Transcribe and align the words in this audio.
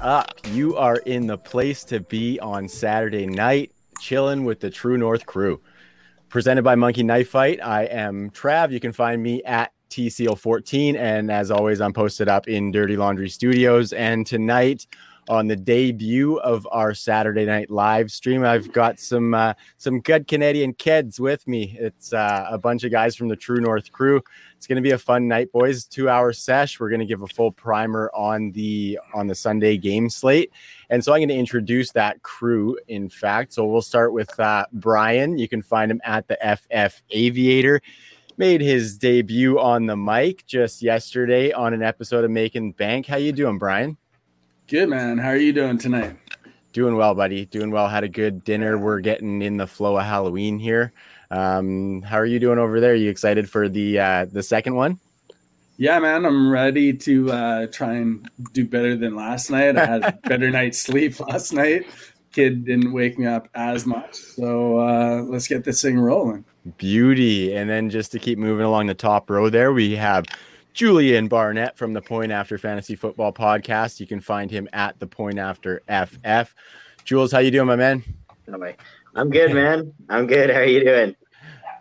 up. 0.00 0.32
You 0.52 0.76
are 0.76 0.96
in 0.96 1.26
the 1.26 1.38
place 1.38 1.84
to 1.84 2.00
be 2.00 2.40
on 2.40 2.68
Saturday 2.68 3.26
night, 3.26 3.72
chilling 4.00 4.44
with 4.44 4.60
the 4.60 4.70
True 4.70 4.96
North 4.96 5.26
crew. 5.26 5.60
Presented 6.28 6.62
by 6.62 6.74
Monkey 6.74 7.02
Knife 7.02 7.28
Fight. 7.28 7.60
I 7.62 7.84
am 7.84 8.30
Trav. 8.30 8.70
You 8.70 8.80
can 8.80 8.92
find 8.92 9.22
me 9.22 9.42
at 9.44 9.72
TCL14. 9.90 10.96
And 10.96 11.30
as 11.30 11.50
always, 11.50 11.80
I'm 11.80 11.92
posted 11.92 12.28
up 12.28 12.48
in 12.48 12.70
Dirty 12.70 12.96
Laundry 12.96 13.28
Studios. 13.28 13.92
And 13.92 14.26
tonight, 14.26 14.86
on 15.30 15.46
the 15.46 15.54
debut 15.54 16.38
of 16.38 16.66
our 16.72 16.92
Saturday 16.92 17.44
night 17.44 17.70
live 17.70 18.10
stream, 18.10 18.44
I've 18.44 18.72
got 18.72 18.98
some 18.98 19.32
uh, 19.32 19.54
some 19.78 20.00
good 20.00 20.26
Canadian 20.26 20.74
kids 20.74 21.20
with 21.20 21.46
me. 21.46 21.76
It's 21.78 22.12
uh, 22.12 22.48
a 22.50 22.58
bunch 22.58 22.82
of 22.82 22.90
guys 22.90 23.14
from 23.14 23.28
the 23.28 23.36
True 23.36 23.60
North 23.60 23.92
crew. 23.92 24.20
It's 24.56 24.66
going 24.66 24.76
to 24.76 24.82
be 24.82 24.90
a 24.90 24.98
fun 24.98 25.28
night, 25.28 25.52
boys. 25.52 25.84
Two 25.84 26.08
hour 26.08 26.32
sesh. 26.32 26.80
We're 26.80 26.90
going 26.90 27.00
to 27.00 27.06
give 27.06 27.22
a 27.22 27.28
full 27.28 27.52
primer 27.52 28.10
on 28.12 28.50
the 28.50 28.98
on 29.14 29.28
the 29.28 29.36
Sunday 29.36 29.76
game 29.76 30.10
slate, 30.10 30.50
and 30.90 31.02
so 31.02 31.12
I'm 31.12 31.20
going 31.20 31.28
to 31.28 31.36
introduce 31.36 31.92
that 31.92 32.24
crew. 32.24 32.76
In 32.88 33.08
fact, 33.08 33.52
so 33.52 33.64
we'll 33.64 33.82
start 33.82 34.12
with 34.12 34.38
uh, 34.40 34.66
Brian. 34.72 35.38
You 35.38 35.48
can 35.48 35.62
find 35.62 35.92
him 35.92 36.00
at 36.04 36.26
the 36.26 36.38
FF 36.42 37.02
Aviator. 37.10 37.80
Made 38.36 38.62
his 38.62 38.98
debut 38.98 39.60
on 39.60 39.86
the 39.86 39.96
mic 39.96 40.44
just 40.46 40.82
yesterday 40.82 41.52
on 41.52 41.72
an 41.72 41.84
episode 41.84 42.24
of 42.24 42.32
Making 42.32 42.72
Bank. 42.72 43.06
How 43.06 43.16
you 43.16 43.30
doing, 43.30 43.58
Brian? 43.58 43.96
Good 44.70 44.88
man. 44.88 45.18
How 45.18 45.30
are 45.30 45.36
you 45.36 45.52
doing 45.52 45.78
tonight? 45.78 46.16
Doing 46.72 46.94
well, 46.94 47.12
buddy. 47.12 47.44
Doing 47.44 47.72
well. 47.72 47.88
Had 47.88 48.04
a 48.04 48.08
good 48.08 48.44
dinner. 48.44 48.78
We're 48.78 49.00
getting 49.00 49.42
in 49.42 49.56
the 49.56 49.66
flow 49.66 49.98
of 49.98 50.04
Halloween 50.04 50.60
here. 50.60 50.92
Um, 51.32 52.02
how 52.02 52.18
are 52.18 52.24
you 52.24 52.38
doing 52.38 52.60
over 52.60 52.78
there? 52.78 52.92
Are 52.92 52.94
you 52.94 53.10
excited 53.10 53.50
for 53.50 53.68
the 53.68 53.98
uh, 53.98 54.26
the 54.26 54.44
second 54.44 54.76
one? 54.76 55.00
Yeah, 55.76 55.98
man, 55.98 56.24
I'm 56.24 56.52
ready 56.52 56.92
to 56.92 57.32
uh, 57.32 57.66
try 57.66 57.94
and 57.94 58.30
do 58.52 58.64
better 58.64 58.96
than 58.96 59.16
last 59.16 59.50
night. 59.50 59.76
I 59.76 59.86
had 59.86 60.04
a 60.04 60.12
better 60.28 60.50
night's 60.50 60.78
sleep 60.78 61.18
last 61.18 61.52
night. 61.52 61.86
Kid 62.30 62.64
didn't 62.64 62.92
wake 62.92 63.18
me 63.18 63.26
up 63.26 63.48
as 63.56 63.86
much, 63.86 64.14
so 64.14 64.78
uh, 64.78 65.22
let's 65.22 65.48
get 65.48 65.64
this 65.64 65.82
thing 65.82 65.98
rolling. 65.98 66.44
Beauty, 66.78 67.52
and 67.56 67.68
then 67.68 67.90
just 67.90 68.12
to 68.12 68.20
keep 68.20 68.38
moving 68.38 68.66
along 68.66 68.86
the 68.86 68.94
top 68.94 69.30
row 69.30 69.50
there, 69.50 69.72
we 69.72 69.96
have 69.96 70.26
Julian 70.72 71.28
Barnett 71.28 71.76
from 71.76 71.92
the 71.92 72.00
Point 72.00 72.32
After 72.32 72.56
Fantasy 72.58 72.94
Football 72.94 73.32
Podcast. 73.32 74.00
You 74.00 74.06
can 74.06 74.20
find 74.20 74.50
him 74.50 74.68
at 74.72 74.98
the 74.98 75.06
Point 75.06 75.38
After 75.38 75.82
FF. 75.88 76.54
Jules, 77.04 77.32
how 77.32 77.38
you 77.38 77.50
doing, 77.50 77.66
my 77.66 77.76
man? 77.76 78.04
I'm 79.14 79.30
good, 79.30 79.52
man. 79.52 79.92
I'm 80.08 80.26
good. 80.26 80.50
How 80.50 80.60
are 80.60 80.64
you 80.64 80.84
doing? 80.84 81.16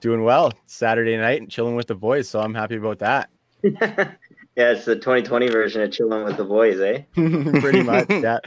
Doing 0.02 0.24
well. 0.24 0.54
Saturday 0.66 1.18
night 1.18 1.42
and 1.42 1.50
chilling 1.50 1.76
with 1.76 1.88
the 1.88 1.96
boys, 1.96 2.28
so 2.30 2.40
I'm 2.40 2.54
happy 2.54 2.78
about 2.78 3.00
that. 3.00 3.30
yeah, 3.64 4.12
it's 4.56 4.86
the 4.86 4.96
2020 4.96 5.50
version 5.50 5.82
of 5.82 5.92
chilling 5.92 6.24
with 6.24 6.38
the 6.38 6.46
boys, 6.46 6.80
eh? 6.80 7.04
pretty 7.60 7.84
much, 7.84 8.10
yeah, 8.10 8.40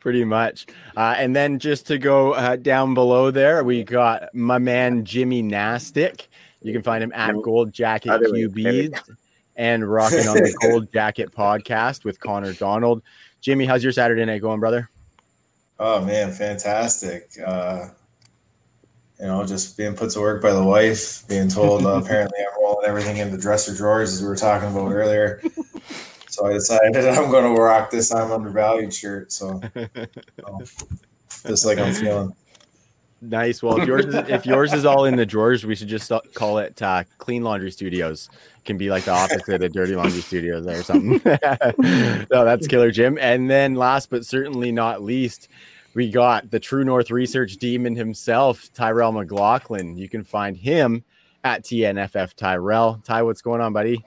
pretty 0.00 0.24
much. 0.24 0.66
Uh, 0.96 1.14
and 1.16 1.34
then 1.34 1.58
just 1.58 1.86
to 1.86 1.98
go 1.98 2.32
uh, 2.32 2.56
down 2.56 2.94
below 2.94 3.30
there, 3.30 3.64
we 3.64 3.84
got 3.84 4.34
my 4.34 4.58
man 4.58 5.04
Jimmy 5.04 5.42
Nastic. 5.42 6.28
You 6.60 6.72
can 6.72 6.82
find 6.82 7.02
him 7.02 7.12
at 7.14 7.34
Gold 7.42 7.72
Jacket 7.72 8.10
QBs 8.10 8.98
and 9.56 9.90
rocking 9.90 10.28
on 10.28 10.36
the 10.36 10.54
Gold 10.62 10.92
Jacket 10.92 11.32
podcast 11.32 12.04
with 12.04 12.20
Connor 12.20 12.52
Donald. 12.52 13.02
Jimmy, 13.40 13.66
how's 13.66 13.82
your 13.82 13.92
Saturday 13.92 14.24
night 14.24 14.42
going, 14.42 14.60
brother? 14.60 14.88
Oh 15.78 16.04
man, 16.04 16.32
fantastic! 16.32 17.30
Uh, 17.44 17.88
you 19.18 19.26
know, 19.26 19.44
just 19.46 19.76
being 19.76 19.94
put 19.94 20.10
to 20.10 20.20
work 20.20 20.42
by 20.42 20.52
the 20.52 20.62
wife, 20.62 21.26
being 21.28 21.48
told 21.48 21.84
uh, 21.84 21.88
apparently 22.04 22.38
I'm 22.40 22.62
rolling 22.62 22.86
everything 22.86 23.16
into 23.18 23.36
dresser 23.36 23.74
drawers 23.74 24.12
as 24.12 24.22
we 24.22 24.28
were 24.28 24.36
talking 24.36 24.68
about 24.68 24.92
earlier. 24.92 25.42
So 26.28 26.46
I 26.46 26.52
decided 26.52 26.96
I'm 27.08 27.30
going 27.30 27.54
to 27.54 27.60
rock 27.60 27.90
this 27.90 28.12
I'm 28.12 28.30
undervalued 28.30 28.92
shirt. 28.92 29.32
So 29.32 29.60
you 29.74 29.88
know, 30.46 30.60
just 31.46 31.64
like 31.64 31.78
I'm 31.78 31.94
feeling. 31.94 32.34
Nice. 33.22 33.62
Well, 33.62 33.80
if 33.80 33.88
yours 33.88 34.06
is, 34.06 34.14
if 34.14 34.44
yours 34.44 34.72
is 34.74 34.84
all 34.84 35.06
in 35.06 35.16
the 35.16 35.24
drawers, 35.24 35.64
we 35.64 35.74
should 35.74 35.88
just 35.88 36.12
call 36.34 36.58
it 36.58 36.80
uh, 36.82 37.04
Clean 37.18 37.42
Laundry 37.42 37.70
Studios. 37.70 38.28
Can 38.66 38.76
be 38.76 38.90
like 38.90 39.04
the 39.04 39.12
opposite 39.12 39.48
of 39.48 39.60
the 39.60 39.68
Dirty 39.68 39.94
Laundry 39.94 40.20
Studios 40.20 40.66
or 40.66 40.82
something. 40.82 41.20
no, 42.30 42.44
that's 42.44 42.66
Killer 42.66 42.90
Jim. 42.90 43.16
And 43.20 43.48
then, 43.48 43.76
last 43.76 44.10
but 44.10 44.26
certainly 44.26 44.72
not 44.72 45.02
least, 45.02 45.48
we 45.94 46.10
got 46.10 46.50
the 46.50 46.58
True 46.58 46.84
North 46.84 47.10
Research 47.10 47.56
Demon 47.58 47.94
himself, 47.94 48.70
Tyrell 48.74 49.12
McLaughlin. 49.12 49.96
You 49.96 50.08
can 50.08 50.24
find 50.24 50.56
him 50.56 51.04
at 51.44 51.62
TNFF 51.62 52.34
Tyrell. 52.34 53.00
Ty, 53.04 53.22
what's 53.22 53.40
going 53.40 53.60
on, 53.60 53.72
buddy? 53.72 54.04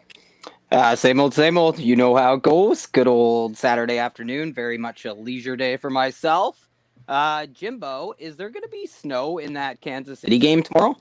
Uh, 0.71 0.95
same 0.95 1.19
old, 1.19 1.33
same 1.33 1.57
old. 1.57 1.79
You 1.79 1.95
know 1.95 2.15
how 2.15 2.33
it 2.33 2.43
goes. 2.43 2.85
Good 2.85 3.07
old 3.07 3.57
Saturday 3.57 3.97
afternoon. 3.97 4.53
Very 4.53 4.77
much 4.77 5.05
a 5.05 5.13
leisure 5.13 5.55
day 5.55 5.77
for 5.77 5.89
myself. 5.89 6.69
Uh, 7.07 7.47
Jimbo, 7.47 8.13
is 8.19 8.37
there 8.37 8.49
going 8.49 8.63
to 8.63 8.69
be 8.69 8.85
snow 8.85 9.39
in 9.39 9.53
that 9.53 9.81
Kansas 9.81 10.19
City 10.19 10.37
game 10.37 10.61
tomorrow? 10.61 10.95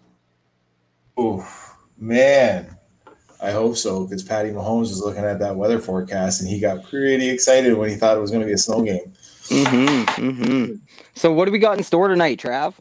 Oh 1.18 1.46
man, 1.98 2.77
I 3.40 3.52
hope 3.52 3.76
so 3.76 4.04
because 4.04 4.22
Patty 4.22 4.50
Mahomes 4.50 4.88
was 4.88 5.00
looking 5.00 5.24
at 5.24 5.38
that 5.38 5.56
weather 5.56 5.78
forecast 5.78 6.40
and 6.40 6.50
he 6.50 6.58
got 6.58 6.82
pretty 6.84 7.28
excited 7.28 7.74
when 7.74 7.88
he 7.88 7.96
thought 7.96 8.16
it 8.16 8.20
was 8.20 8.30
going 8.30 8.40
to 8.40 8.46
be 8.46 8.52
a 8.52 8.58
snow 8.58 8.82
game. 8.82 9.12
Mm-hmm, 9.48 10.28
mm-hmm. 10.28 10.74
So, 11.14 11.32
what 11.32 11.46
do 11.46 11.52
we 11.52 11.58
got 11.58 11.78
in 11.78 11.84
store 11.84 12.08
tonight, 12.08 12.38
Trav? 12.38 12.74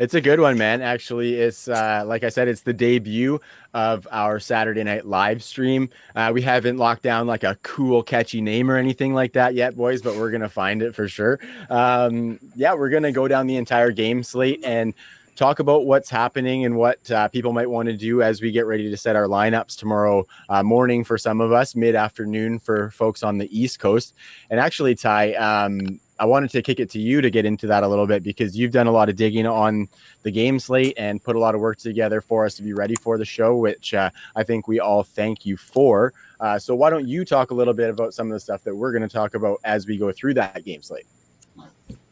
It's 0.00 0.14
a 0.14 0.20
good 0.22 0.40
one, 0.40 0.56
man. 0.56 0.80
Actually, 0.80 1.34
it's 1.34 1.68
uh, 1.68 2.04
like 2.06 2.24
I 2.24 2.30
said, 2.30 2.48
it's 2.48 2.62
the 2.62 2.72
debut 2.72 3.38
of 3.74 4.08
our 4.10 4.40
Saturday 4.40 4.82
night 4.82 5.06
live 5.06 5.42
stream. 5.42 5.90
Uh, 6.16 6.30
we 6.32 6.40
haven't 6.40 6.78
locked 6.78 7.02
down 7.02 7.26
like 7.26 7.44
a 7.44 7.58
cool, 7.62 8.02
catchy 8.02 8.40
name 8.40 8.70
or 8.70 8.78
anything 8.78 9.12
like 9.12 9.34
that 9.34 9.54
yet, 9.54 9.76
boys, 9.76 10.00
but 10.00 10.16
we're 10.16 10.30
gonna 10.30 10.48
find 10.48 10.82
it 10.82 10.94
for 10.94 11.06
sure. 11.06 11.38
Um, 11.68 12.40
yeah, 12.56 12.72
we're 12.72 12.88
gonna 12.88 13.12
go 13.12 13.28
down 13.28 13.46
the 13.46 13.56
entire 13.56 13.90
game 13.90 14.22
slate 14.22 14.62
and 14.64 14.94
talk 15.40 15.58
about 15.58 15.86
what's 15.86 16.10
happening 16.10 16.66
and 16.66 16.76
what 16.76 17.10
uh, 17.10 17.26
people 17.28 17.54
might 17.54 17.70
want 17.70 17.88
to 17.88 17.96
do 17.96 18.20
as 18.20 18.42
we 18.42 18.52
get 18.52 18.66
ready 18.66 18.90
to 18.90 18.96
set 18.96 19.16
our 19.16 19.24
lineups 19.24 19.74
tomorrow 19.74 20.22
uh, 20.50 20.62
morning 20.62 21.02
for 21.02 21.16
some 21.16 21.40
of 21.40 21.50
us, 21.50 21.74
mid 21.74 21.94
afternoon 21.94 22.58
for 22.58 22.90
folks 22.90 23.22
on 23.22 23.38
the 23.38 23.48
East 23.58 23.78
Coast. 23.78 24.12
And 24.50 24.60
actually, 24.60 24.94
Ty, 24.94 25.32
um, 25.36 25.98
I 26.18 26.26
wanted 26.26 26.50
to 26.50 26.60
kick 26.60 26.78
it 26.78 26.90
to 26.90 26.98
you 26.98 27.22
to 27.22 27.30
get 27.30 27.46
into 27.46 27.66
that 27.68 27.82
a 27.82 27.88
little 27.88 28.06
bit 28.06 28.22
because 28.22 28.54
you've 28.54 28.70
done 28.70 28.86
a 28.86 28.92
lot 28.92 29.08
of 29.08 29.16
digging 29.16 29.46
on 29.46 29.88
the 30.24 30.30
game 30.30 30.60
slate 30.60 30.92
and 30.98 31.24
put 31.24 31.36
a 31.36 31.38
lot 31.38 31.54
of 31.54 31.62
work 31.62 31.78
together 31.78 32.20
for 32.20 32.44
us 32.44 32.54
to 32.56 32.62
be 32.62 32.74
ready 32.74 32.94
for 32.94 33.16
the 33.16 33.24
show, 33.24 33.56
which 33.56 33.94
uh, 33.94 34.10
I 34.36 34.42
think 34.42 34.68
we 34.68 34.78
all 34.78 35.02
thank 35.02 35.46
you 35.46 35.56
for. 35.56 36.12
Uh, 36.38 36.58
so, 36.58 36.74
why 36.74 36.90
don't 36.90 37.08
you 37.08 37.24
talk 37.24 37.50
a 37.50 37.54
little 37.54 37.72
bit 37.72 37.88
about 37.88 38.12
some 38.12 38.26
of 38.26 38.34
the 38.34 38.40
stuff 38.40 38.62
that 38.64 38.76
we're 38.76 38.92
going 38.92 39.08
to 39.08 39.08
talk 39.08 39.32
about 39.32 39.58
as 39.64 39.86
we 39.86 39.96
go 39.96 40.12
through 40.12 40.34
that 40.34 40.66
game 40.66 40.82
slate? 40.82 41.06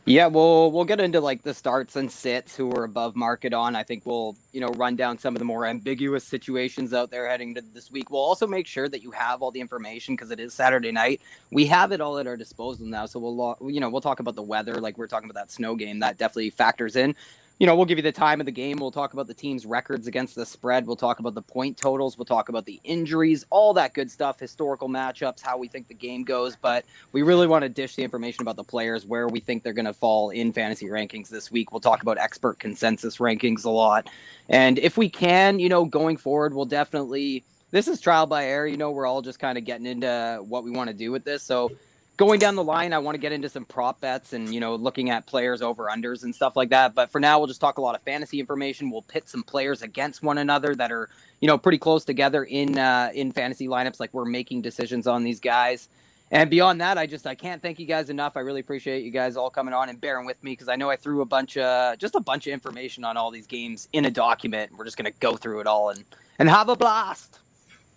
Yeah, 0.08 0.28
we'll 0.28 0.72
we'll 0.72 0.86
get 0.86 1.00
into 1.00 1.20
like 1.20 1.42
the 1.42 1.54
starts 1.54 1.96
and 1.96 2.10
sits 2.10 2.56
who 2.56 2.72
are 2.72 2.84
above 2.84 3.16
market 3.16 3.54
on. 3.54 3.76
I 3.76 3.84
think 3.84 4.06
we'll 4.06 4.36
you 4.52 4.60
know 4.60 4.70
run 4.70 4.96
down 4.96 5.18
some 5.18 5.36
of 5.36 5.40
the 5.40 5.44
more 5.44 5.66
ambiguous 5.66 6.24
situations 6.24 6.94
out 6.94 7.10
there 7.10 7.28
heading 7.28 7.54
to 7.56 7.60
this 7.60 7.90
week. 7.92 8.10
We'll 8.10 8.22
also 8.22 8.46
make 8.48 8.66
sure 8.66 8.88
that 8.88 9.02
you 9.02 9.12
have 9.12 9.42
all 9.42 9.52
the 9.52 9.60
information 9.60 10.16
because 10.16 10.32
it 10.32 10.40
is 10.40 10.54
Saturday 10.54 10.92
night. 10.92 11.20
We 11.52 11.66
have 11.66 11.92
it 11.92 12.00
all 12.00 12.18
at 12.18 12.26
our 12.26 12.38
disposal 12.38 12.86
now, 12.86 13.06
so 13.06 13.20
we'll 13.20 13.58
you 13.70 13.80
know 13.80 13.90
we'll 13.90 14.00
talk 14.00 14.20
about 14.20 14.34
the 14.34 14.42
weather 14.42 14.76
like 14.80 14.98
we 14.98 15.04
are 15.04 15.08
talking 15.08 15.30
about 15.30 15.40
that 15.40 15.52
snow 15.52 15.76
game 15.76 16.00
that 16.00 16.18
definitely 16.18 16.50
factors 16.50 16.96
in 16.96 17.14
you 17.58 17.66
know, 17.66 17.74
we'll 17.74 17.86
give 17.86 17.98
you 17.98 18.02
the 18.02 18.12
time 18.12 18.38
of 18.38 18.46
the 18.46 18.52
game. 18.52 18.78
We'll 18.78 18.92
talk 18.92 19.12
about 19.12 19.26
the 19.26 19.34
team's 19.34 19.66
records 19.66 20.06
against 20.06 20.36
the 20.36 20.46
spread. 20.46 20.86
We'll 20.86 20.94
talk 20.94 21.18
about 21.18 21.34
the 21.34 21.42
point 21.42 21.76
totals. 21.76 22.16
We'll 22.16 22.24
talk 22.24 22.48
about 22.48 22.66
the 22.66 22.80
injuries, 22.84 23.44
all 23.50 23.74
that 23.74 23.94
good 23.94 24.10
stuff, 24.10 24.38
historical 24.38 24.88
matchups, 24.88 25.42
how 25.42 25.58
we 25.58 25.66
think 25.66 25.88
the 25.88 25.94
game 25.94 26.22
goes. 26.22 26.54
But 26.54 26.84
we 27.10 27.22
really 27.22 27.48
want 27.48 27.64
to 27.64 27.68
dish 27.68 27.96
the 27.96 28.04
information 28.04 28.42
about 28.42 28.54
the 28.54 28.64
players, 28.64 29.04
where 29.04 29.26
we 29.26 29.40
think 29.40 29.64
they're 29.64 29.72
going 29.72 29.86
to 29.86 29.92
fall 29.92 30.30
in 30.30 30.52
fantasy 30.52 30.86
rankings 30.86 31.28
this 31.28 31.50
week. 31.50 31.72
We'll 31.72 31.80
talk 31.80 32.02
about 32.02 32.16
expert 32.18 32.60
consensus 32.60 33.16
rankings 33.16 33.64
a 33.64 33.70
lot. 33.70 34.08
And 34.48 34.78
if 34.78 34.96
we 34.96 35.08
can, 35.08 35.58
you 35.58 35.68
know, 35.68 35.84
going 35.84 36.16
forward, 36.16 36.54
we'll 36.54 36.64
definitely. 36.64 37.44
This 37.70 37.86
is 37.86 38.00
trial 38.00 38.26
by 38.26 38.46
error. 38.46 38.66
You 38.66 38.78
know, 38.78 38.92
we're 38.92 39.04
all 39.04 39.20
just 39.20 39.38
kind 39.38 39.58
of 39.58 39.64
getting 39.64 39.84
into 39.84 40.42
what 40.48 40.64
we 40.64 40.70
want 40.70 40.88
to 40.88 40.94
do 40.94 41.10
with 41.10 41.24
this. 41.24 41.42
So 41.42 41.72
going 42.18 42.40
down 42.40 42.56
the 42.56 42.64
line, 42.64 42.92
I 42.92 42.98
want 42.98 43.14
to 43.14 43.18
get 43.18 43.32
into 43.32 43.48
some 43.48 43.64
prop 43.64 44.00
bets 44.00 44.34
and 44.34 44.52
you 44.52 44.60
know 44.60 44.74
looking 44.74 45.08
at 45.08 45.26
players 45.26 45.62
over 45.62 45.86
unders 45.86 46.24
and 46.24 46.34
stuff 46.34 46.56
like 46.56 46.68
that. 46.68 46.94
But 46.94 47.10
for 47.10 47.20
now, 47.20 47.38
we'll 47.38 47.46
just 47.46 47.62
talk 47.62 47.78
a 47.78 47.80
lot 47.80 47.94
of 47.94 48.02
fantasy 48.02 48.38
information. 48.40 48.90
We'll 48.90 49.02
pit 49.02 49.26
some 49.28 49.42
players 49.42 49.80
against 49.80 50.22
one 50.22 50.36
another 50.36 50.74
that 50.74 50.92
are 50.92 51.08
you 51.40 51.46
know 51.46 51.56
pretty 51.56 51.78
close 51.78 52.04
together 52.04 52.44
in 52.44 52.76
uh, 52.76 53.10
in 53.14 53.32
fantasy 53.32 53.68
lineups. 53.68 53.98
Like 53.98 54.12
we're 54.12 54.26
making 54.26 54.60
decisions 54.60 55.06
on 55.06 55.24
these 55.24 55.40
guys. 55.40 55.88
And 56.30 56.50
beyond 56.50 56.82
that, 56.82 56.98
I 56.98 57.06
just 57.06 57.26
I 57.26 57.34
can't 57.34 57.62
thank 57.62 57.78
you 57.78 57.86
guys 57.86 58.10
enough. 58.10 58.36
I 58.36 58.40
really 58.40 58.60
appreciate 58.60 59.02
you 59.02 59.10
guys 59.10 59.38
all 59.38 59.48
coming 59.48 59.72
on 59.72 59.88
and 59.88 59.98
bearing 59.98 60.26
with 60.26 60.42
me 60.44 60.52
because 60.52 60.68
I 60.68 60.76
know 60.76 60.90
I 60.90 60.96
threw 60.96 61.22
a 61.22 61.24
bunch 61.24 61.56
of 61.56 61.96
just 61.98 62.14
a 62.14 62.20
bunch 62.20 62.46
of 62.46 62.52
information 62.52 63.02
on 63.04 63.16
all 63.16 63.30
these 63.30 63.46
games 63.46 63.88
in 63.94 64.04
a 64.04 64.10
document. 64.10 64.72
We're 64.76 64.84
just 64.84 64.98
gonna 64.98 65.12
go 65.12 65.36
through 65.36 65.60
it 65.60 65.66
all 65.66 65.88
and 65.88 66.04
and 66.38 66.50
have 66.50 66.68
a 66.68 66.76
blast. 66.76 67.38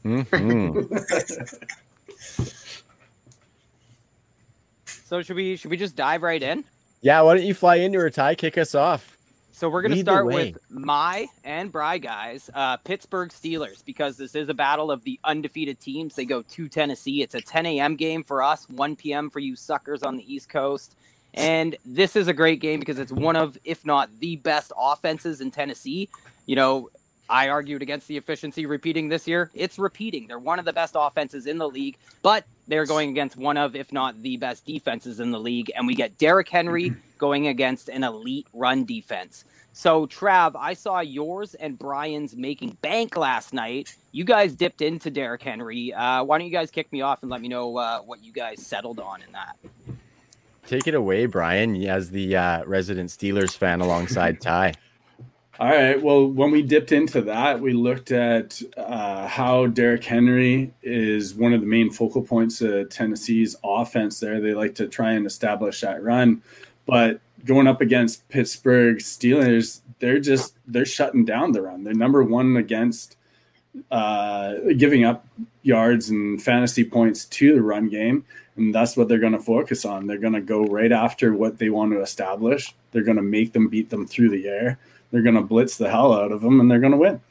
Mm-hmm. 0.06 0.96
So 5.12 5.22
should 5.22 5.36
we 5.36 5.58
should 5.58 5.72
we 5.72 5.76
just 5.76 5.98
dive 5.98 6.22
right 6.22 6.42
in? 6.42 6.64
Yeah, 7.02 7.20
why 7.20 7.36
don't 7.36 7.44
you 7.44 7.54
fly 7.54 7.76
into 7.76 8.00
her 8.00 8.10
tie, 8.10 8.34
kick 8.34 8.58
us 8.58 8.74
off? 8.74 9.18
So 9.52 9.68
we're 9.68 9.82
going 9.82 9.92
to 9.92 9.98
Lead 9.98 10.06
start 10.06 10.26
with 10.26 10.58
my 10.70 11.28
and 11.44 11.70
Bry 11.70 11.98
guys, 11.98 12.50
uh, 12.54 12.78
Pittsburgh 12.78 13.30
Steelers, 13.30 13.84
because 13.84 14.16
this 14.16 14.36
is 14.36 14.48
a 14.48 14.54
battle 14.54 14.90
of 14.90 15.04
the 15.04 15.20
undefeated 15.26 15.82
teams. 15.82 16.16
They 16.16 16.24
go 16.24 16.44
to 16.44 16.70
Tennessee. 16.70 17.22
It's 17.22 17.36
a 17.36 17.42
10 17.42 17.66
a.m. 17.66 17.98
game 17.98 18.24
for 18.24 18.42
us, 18.42 18.70
1 18.70 18.96
p.m. 18.96 19.30
for 19.30 19.40
you 19.40 19.58
suckers 19.58 20.02
on 20.02 20.16
the 20.16 20.34
East 20.34 20.48
Coast. 20.48 20.96
And 21.34 21.76
this 21.86 22.16
is 22.16 22.30
a 22.30 22.34
great 22.34 22.62
game 22.62 22.80
because 22.80 22.98
it's 22.98 23.12
one 23.12 23.36
of, 23.36 23.58
if 23.66 23.86
not 23.86 24.10
the 24.22 24.38
best 24.38 24.72
offenses 24.78 25.42
in 25.42 25.52
Tennessee. 25.52 26.08
You 26.46 26.56
know, 26.56 26.90
I 27.32 27.50
argued 27.50 27.82
against 27.82 28.08
the 28.08 28.18
efficiency 28.18 28.66
repeating 28.66 29.10
this 29.10 29.28
year. 29.28 29.52
It's 29.54 29.78
repeating. 29.78 30.28
They're 30.28 30.40
one 30.40 30.60
of 30.60 30.66
the 30.66 30.74
best 30.74 30.96
offenses 30.98 31.48
in 31.48 31.58
the 31.58 31.68
league, 31.68 31.98
but 32.22 32.46
they're 32.72 32.86
going 32.86 33.10
against 33.10 33.36
one 33.36 33.58
of, 33.58 33.76
if 33.76 33.92
not 33.92 34.22
the 34.22 34.38
best 34.38 34.66
defenses 34.66 35.20
in 35.20 35.32
the 35.32 35.40
league. 35.40 35.70
And 35.76 35.86
we 35.86 35.94
get 35.94 36.18
Derrick 36.18 36.48
Henry 36.48 36.94
going 37.18 37.48
against 37.48 37.90
an 37.90 38.06
elite 38.06 38.48
run 38.54 38.86
defense. 38.86 39.44
So, 39.74 40.08
Trav, 40.08 40.56
I 40.56 40.74
saw 40.74 41.02
yours 41.02 41.54
and 41.54 41.78
Brian's 41.78 42.34
making 42.36 42.78
bank 42.82 43.18
last 43.18 43.54
night. 43.54 43.94
You 44.14 44.24
guys 44.24 44.56
dipped 44.56 44.82
into 44.82 45.10
Derrick 45.10 45.42
Henry. 45.42 45.94
Uh, 45.94 46.24
why 46.24 46.38
don't 46.38 46.48
you 46.48 46.52
guys 46.54 46.72
kick 46.72 46.92
me 46.94 47.02
off 47.02 47.22
and 47.24 47.30
let 47.30 47.42
me 47.42 47.50
know 47.50 47.76
uh, 47.78 48.00
what 48.00 48.24
you 48.24 48.32
guys 48.32 48.66
settled 48.66 49.02
on 49.02 49.22
in 49.22 49.34
that? 49.34 49.58
Take 50.66 50.88
it 50.88 50.96
away, 50.96 51.26
Brian, 51.26 51.76
as 51.86 52.10
the 52.10 52.38
uh, 52.38 52.64
resident 52.66 53.10
Steelers 53.10 53.56
fan 53.56 53.82
alongside 53.82 54.40
Ty. 54.40 54.74
All 55.60 55.68
right. 55.68 56.02
Well, 56.02 56.28
when 56.28 56.50
we 56.52 56.62
dipped 56.62 56.92
into 56.92 57.22
that, 57.24 57.60
we 57.60 57.74
looked 57.74 58.12
at 58.12 58.62
uh, 58.78 59.28
how 59.28 59.68
Derrick 59.68 60.04
Henry 60.04 60.74
is 60.82 61.36
one 61.36 61.54
of 61.54 61.62
the 61.62 61.68
main 61.68 61.92
focal 61.92 62.22
points 62.22 62.62
of 62.62 62.90
Tennessee's 62.90 63.56
offense. 63.64 64.20
There, 64.20 64.40
they 64.40 64.54
like 64.54 64.76
to 64.76 64.88
try 64.88 65.12
and 65.12 65.26
establish 65.26 65.82
that 65.82 66.02
run, 66.02 66.42
but 66.86 67.20
going 67.46 67.68
up 67.68 67.82
against 67.82 68.28
Pittsburgh 68.30 68.98
Steelers, 68.98 69.82
they're 70.00 70.20
just 70.20 70.56
they're 70.68 70.86
shutting 70.86 71.26
down 71.26 71.52
the 71.52 71.62
run. 71.62 71.84
They're 71.84 71.94
number 71.94 72.24
one 72.24 72.56
against 72.58 73.18
uh, 73.92 74.56
giving 74.78 75.04
up 75.04 75.28
yards 75.64 76.10
and 76.10 76.42
fantasy 76.42 76.84
points 76.84 77.26
to 77.26 77.54
the 77.54 77.62
run 77.62 77.90
game, 77.90 78.26
and 78.56 78.74
that's 78.74 78.98
what 78.98 79.08
they're 79.08 79.20
going 79.20 79.34
to 79.34 79.40
focus 79.40 79.86
on. 79.86 80.08
They're 80.08 80.18
going 80.18 80.34
to 80.34 80.42
go 80.42 80.64
right 80.64 80.92
after 80.92 81.34
what 81.34 81.58
they 81.58 81.70
want 81.70 81.92
to 81.92 82.02
establish. 82.02 82.74
They're 82.92 83.04
going 83.04 83.18
to 83.18 83.24
make 83.24 83.54
them 83.54 83.68
beat 83.68 83.90
them 83.90 84.08
through 84.08 84.30
the 84.30 84.48
air. 84.48 84.80
They're 85.12 85.22
going 85.22 85.36
to 85.36 85.42
blitz 85.42 85.78
the 85.78 85.90
hell 85.90 86.14
out 86.14 86.32
of 86.32 86.42
them, 86.42 86.60
and 86.60 86.70
they're 86.70 86.80
going 86.80 86.94
to 86.94 86.98
win. 86.98 87.22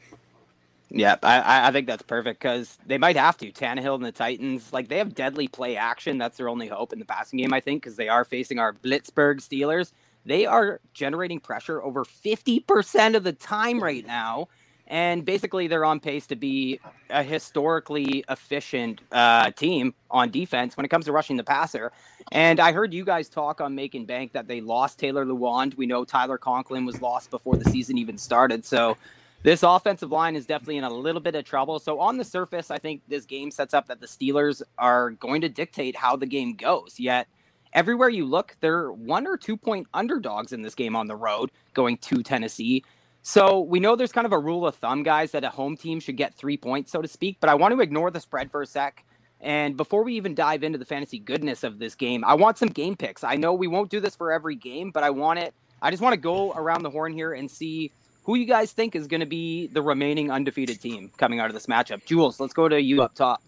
Yeah, 0.93 1.15
I, 1.23 1.69
I 1.69 1.71
think 1.71 1.87
that's 1.87 2.01
perfect 2.01 2.41
because 2.41 2.77
they 2.85 2.97
might 2.97 3.15
have 3.15 3.37
to. 3.37 3.51
Tannehill 3.51 3.95
and 3.95 4.03
the 4.03 4.11
Titans, 4.11 4.73
like 4.73 4.89
they 4.89 4.97
have 4.97 5.15
deadly 5.15 5.47
play 5.47 5.77
action. 5.77 6.17
That's 6.17 6.37
their 6.37 6.49
only 6.49 6.67
hope 6.67 6.91
in 6.91 6.99
the 6.99 7.05
passing 7.05 7.39
game, 7.39 7.53
I 7.53 7.61
think, 7.61 7.81
because 7.81 7.95
they 7.95 8.09
are 8.09 8.25
facing 8.25 8.59
our 8.59 8.73
Blitzburg 8.73 9.37
Steelers. 9.37 9.93
They 10.25 10.45
are 10.45 10.81
generating 10.93 11.39
pressure 11.39 11.81
over 11.81 12.03
50% 12.03 13.15
of 13.15 13.23
the 13.23 13.31
time 13.31 13.81
right 13.81 14.05
now. 14.05 14.49
And 14.91 15.23
basically, 15.23 15.67
they're 15.67 15.85
on 15.85 16.01
pace 16.01 16.27
to 16.27 16.35
be 16.35 16.77
a 17.09 17.23
historically 17.23 18.25
efficient 18.29 18.99
uh, 19.13 19.49
team 19.51 19.93
on 20.11 20.29
defense 20.31 20.75
when 20.75 20.85
it 20.85 20.89
comes 20.89 21.05
to 21.05 21.13
rushing 21.13 21.37
the 21.37 21.45
passer. 21.45 21.93
And 22.33 22.59
I 22.59 22.73
heard 22.73 22.93
you 22.93 23.05
guys 23.05 23.29
talk 23.29 23.61
on 23.61 23.73
Making 23.73 24.05
Bank 24.05 24.33
that 24.33 24.49
they 24.49 24.59
lost 24.59 24.99
Taylor 24.99 25.25
Lewan. 25.25 25.77
We 25.77 25.85
know 25.85 26.03
Tyler 26.03 26.37
Conklin 26.37 26.85
was 26.85 27.01
lost 27.01 27.31
before 27.31 27.55
the 27.55 27.69
season 27.69 27.97
even 27.97 28.17
started. 28.17 28.65
So 28.65 28.97
this 29.43 29.63
offensive 29.63 30.11
line 30.11 30.35
is 30.35 30.45
definitely 30.45 30.77
in 30.77 30.83
a 30.83 30.93
little 30.93 31.21
bit 31.21 31.35
of 31.35 31.45
trouble. 31.45 31.79
So 31.79 31.97
on 32.01 32.17
the 32.17 32.25
surface, 32.25 32.69
I 32.69 32.77
think 32.77 33.01
this 33.07 33.23
game 33.23 33.49
sets 33.49 33.73
up 33.73 33.87
that 33.87 34.01
the 34.01 34.07
Steelers 34.07 34.61
are 34.77 35.11
going 35.11 35.39
to 35.39 35.49
dictate 35.49 35.95
how 35.95 36.17
the 36.17 36.25
game 36.25 36.53
goes. 36.53 36.99
Yet 36.99 37.29
everywhere 37.71 38.09
you 38.09 38.25
look, 38.25 38.57
they're 38.59 38.91
one 38.91 39.25
or 39.25 39.37
two 39.37 39.55
point 39.55 39.87
underdogs 39.93 40.51
in 40.51 40.61
this 40.63 40.75
game 40.75 40.97
on 40.97 41.07
the 41.07 41.15
road 41.15 41.49
going 41.73 41.97
to 41.99 42.21
Tennessee. 42.23 42.83
So 43.23 43.61
we 43.61 43.79
know 43.79 43.95
there's 43.95 44.11
kind 44.11 44.25
of 44.25 44.33
a 44.33 44.39
rule 44.39 44.65
of 44.65 44.75
thumb, 44.75 45.03
guys, 45.03 45.31
that 45.31 45.43
a 45.43 45.49
home 45.49 45.77
team 45.77 45.99
should 45.99 46.17
get 46.17 46.33
three 46.33 46.57
points, 46.57 46.91
so 46.91 47.01
to 47.01 47.07
speak. 47.07 47.37
But 47.39 47.49
I 47.49 47.55
want 47.55 47.73
to 47.73 47.81
ignore 47.81 48.09
the 48.11 48.19
spread 48.19 48.49
for 48.51 48.61
a 48.61 48.65
sec. 48.65 49.05
And 49.39 49.75
before 49.75 50.03
we 50.03 50.13
even 50.15 50.35
dive 50.35 50.63
into 50.63 50.77
the 50.77 50.85
fantasy 50.85 51.19
goodness 51.19 51.63
of 51.63 51.79
this 51.79 51.95
game, 51.95 52.23
I 52.23 52.35
want 52.35 52.57
some 52.57 52.69
game 52.69 52.95
picks. 52.95 53.23
I 53.23 53.35
know 53.35 53.53
we 53.53 53.67
won't 53.67 53.89
do 53.89 53.99
this 53.99 54.15
for 54.15 54.31
every 54.31 54.55
game, 54.55 54.91
but 54.91 55.03
I 55.03 55.09
want 55.09 55.39
it. 55.39 55.53
I 55.81 55.89
just 55.89 56.01
want 56.01 56.13
to 56.13 56.19
go 56.19 56.51
around 56.53 56.83
the 56.83 56.91
horn 56.91 57.11
here 57.13 57.33
and 57.33 57.49
see 57.49 57.91
who 58.23 58.35
you 58.35 58.45
guys 58.45 58.71
think 58.71 58.95
is 58.95 59.07
going 59.07 59.19
to 59.19 59.25
be 59.25 59.67
the 59.67 59.81
remaining 59.81 60.31
undefeated 60.31 60.79
team 60.79 61.11
coming 61.17 61.39
out 61.39 61.47
of 61.47 61.53
this 61.53 61.65
matchup. 61.65 62.05
Jules, 62.05 62.39
let's 62.39 62.53
go 62.53 62.69
to 62.69 62.79
you 62.79 63.01
up 63.01 63.15
top. 63.15 63.41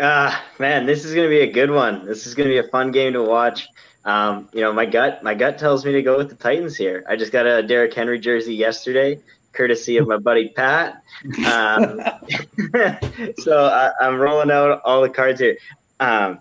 Ah, 0.00 0.44
man, 0.60 0.86
this 0.86 1.04
is 1.04 1.14
going 1.14 1.26
to 1.26 1.30
be 1.30 1.40
a 1.40 1.52
good 1.52 1.70
one. 1.70 2.06
This 2.06 2.24
is 2.26 2.34
going 2.34 2.48
to 2.48 2.52
be 2.52 2.58
a 2.58 2.70
fun 2.70 2.92
game 2.92 3.14
to 3.14 3.22
watch. 3.22 3.68
Um, 4.04 4.48
you 4.52 4.60
know, 4.60 4.72
my 4.72 4.86
gut, 4.86 5.22
my 5.22 5.34
gut 5.34 5.58
tells 5.58 5.84
me 5.84 5.92
to 5.92 6.02
go 6.02 6.16
with 6.16 6.28
the 6.28 6.34
Titans 6.34 6.76
here. 6.76 7.04
I 7.08 7.16
just 7.16 7.32
got 7.32 7.46
a 7.46 7.62
Derrick 7.62 7.92
Henry 7.92 8.18
jersey 8.18 8.54
yesterday, 8.54 9.20
courtesy 9.52 9.96
of 9.96 10.06
my 10.06 10.16
buddy 10.16 10.48
Pat. 10.50 11.02
Um, 11.46 12.00
so 13.38 13.64
I, 13.64 13.92
I'm 14.00 14.18
rolling 14.18 14.50
out 14.50 14.80
all 14.84 15.02
the 15.02 15.10
cards 15.10 15.40
here. 15.40 15.58
Um, 16.00 16.40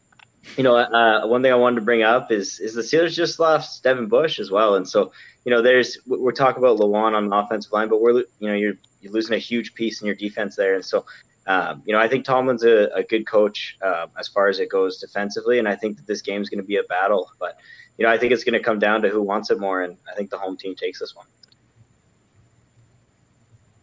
you 0.55 0.63
know, 0.63 0.77
uh, 0.77 1.27
one 1.27 1.41
thing 1.41 1.51
I 1.51 1.55
wanted 1.55 1.77
to 1.77 1.85
bring 1.85 2.03
up 2.03 2.31
is 2.31 2.59
is 2.59 2.73
the 2.73 2.81
Steelers 2.81 3.13
just 3.13 3.39
lost 3.39 3.83
Devin 3.83 4.07
Bush 4.07 4.39
as 4.39 4.49
well, 4.49 4.75
and 4.75 4.87
so 4.87 5.11
you 5.47 5.51
know, 5.51 5.61
there's 5.61 5.97
we're 6.05 6.33
talking 6.33 6.61
about 6.61 6.77
Lewan 6.77 7.15
on 7.15 7.29
the 7.29 7.35
offensive 7.35 7.71
line, 7.71 7.87
but 7.87 8.01
we're 8.01 8.17
you 8.39 8.49
know 8.49 8.53
you're 8.53 8.73
you're 8.99 9.13
losing 9.13 9.33
a 9.33 9.39
huge 9.39 9.73
piece 9.75 10.01
in 10.01 10.05
your 10.05 10.15
defense 10.15 10.57
there, 10.57 10.75
and 10.75 10.83
so 10.83 11.05
um, 11.47 11.81
you 11.85 11.93
know 11.93 11.99
I 11.99 12.07
think 12.07 12.25
Tomlin's 12.25 12.63
a, 12.63 12.89
a 12.93 13.03
good 13.03 13.25
coach 13.25 13.77
uh, 13.81 14.07
as 14.19 14.27
far 14.27 14.49
as 14.49 14.59
it 14.59 14.69
goes 14.69 14.99
defensively, 14.99 15.59
and 15.59 15.67
I 15.67 15.75
think 15.75 15.97
that 15.97 16.05
this 16.05 16.21
game 16.21 16.41
is 16.41 16.49
going 16.49 16.61
to 16.61 16.67
be 16.67 16.75
a 16.75 16.83
battle, 16.83 17.31
but 17.39 17.57
you 17.97 18.05
know 18.05 18.11
I 18.11 18.17
think 18.17 18.33
it's 18.33 18.43
going 18.43 18.53
to 18.53 18.59
come 18.59 18.79
down 18.79 19.01
to 19.03 19.09
who 19.09 19.21
wants 19.21 19.49
it 19.49 19.59
more, 19.59 19.81
and 19.81 19.97
I 20.11 20.15
think 20.15 20.29
the 20.29 20.37
home 20.37 20.57
team 20.57 20.75
takes 20.75 20.99
this 20.99 21.15
one. 21.15 21.25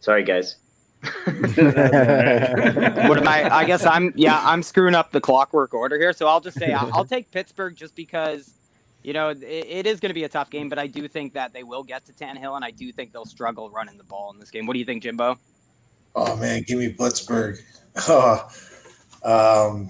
Sorry, 0.00 0.22
guys. 0.22 0.56
what 1.24 1.48
am 3.18 3.28
I? 3.28 3.48
I 3.50 3.64
guess 3.64 3.84
I'm 3.84 4.12
yeah 4.14 4.40
I'm 4.42 4.62
screwing 4.62 4.94
up 4.94 5.10
the 5.10 5.20
clockwork 5.20 5.74
order 5.74 5.98
here, 5.98 6.12
so 6.12 6.28
I'll 6.28 6.40
just 6.40 6.58
say 6.58 6.72
I'll, 6.72 6.90
I'll 6.92 7.04
take 7.04 7.30
Pittsburgh 7.30 7.74
just 7.76 7.94
because 7.94 8.52
you 9.02 9.14
know 9.14 9.30
it, 9.30 9.42
it 9.42 9.86
is 9.86 10.00
going 10.00 10.10
to 10.10 10.14
be 10.14 10.24
a 10.24 10.28
tough 10.28 10.50
game, 10.50 10.68
but 10.68 10.78
I 10.78 10.86
do 10.86 11.08
think 11.08 11.32
that 11.34 11.52
they 11.54 11.62
will 11.62 11.82
get 11.82 12.04
to 12.06 12.12
Tannehill, 12.12 12.56
and 12.56 12.64
I 12.64 12.70
do 12.70 12.92
think 12.92 13.12
they'll 13.12 13.24
struggle 13.24 13.70
running 13.70 13.96
the 13.96 14.04
ball 14.04 14.30
in 14.32 14.38
this 14.38 14.50
game. 14.50 14.66
What 14.66 14.74
do 14.74 14.78
you 14.78 14.84
think, 14.84 15.02
Jimbo? 15.02 15.38
Oh 16.14 16.36
man, 16.36 16.62
give 16.62 16.78
me 16.78 16.92
Blitzburg. 16.92 17.60
Oh, 18.08 18.48
um, 19.22 19.88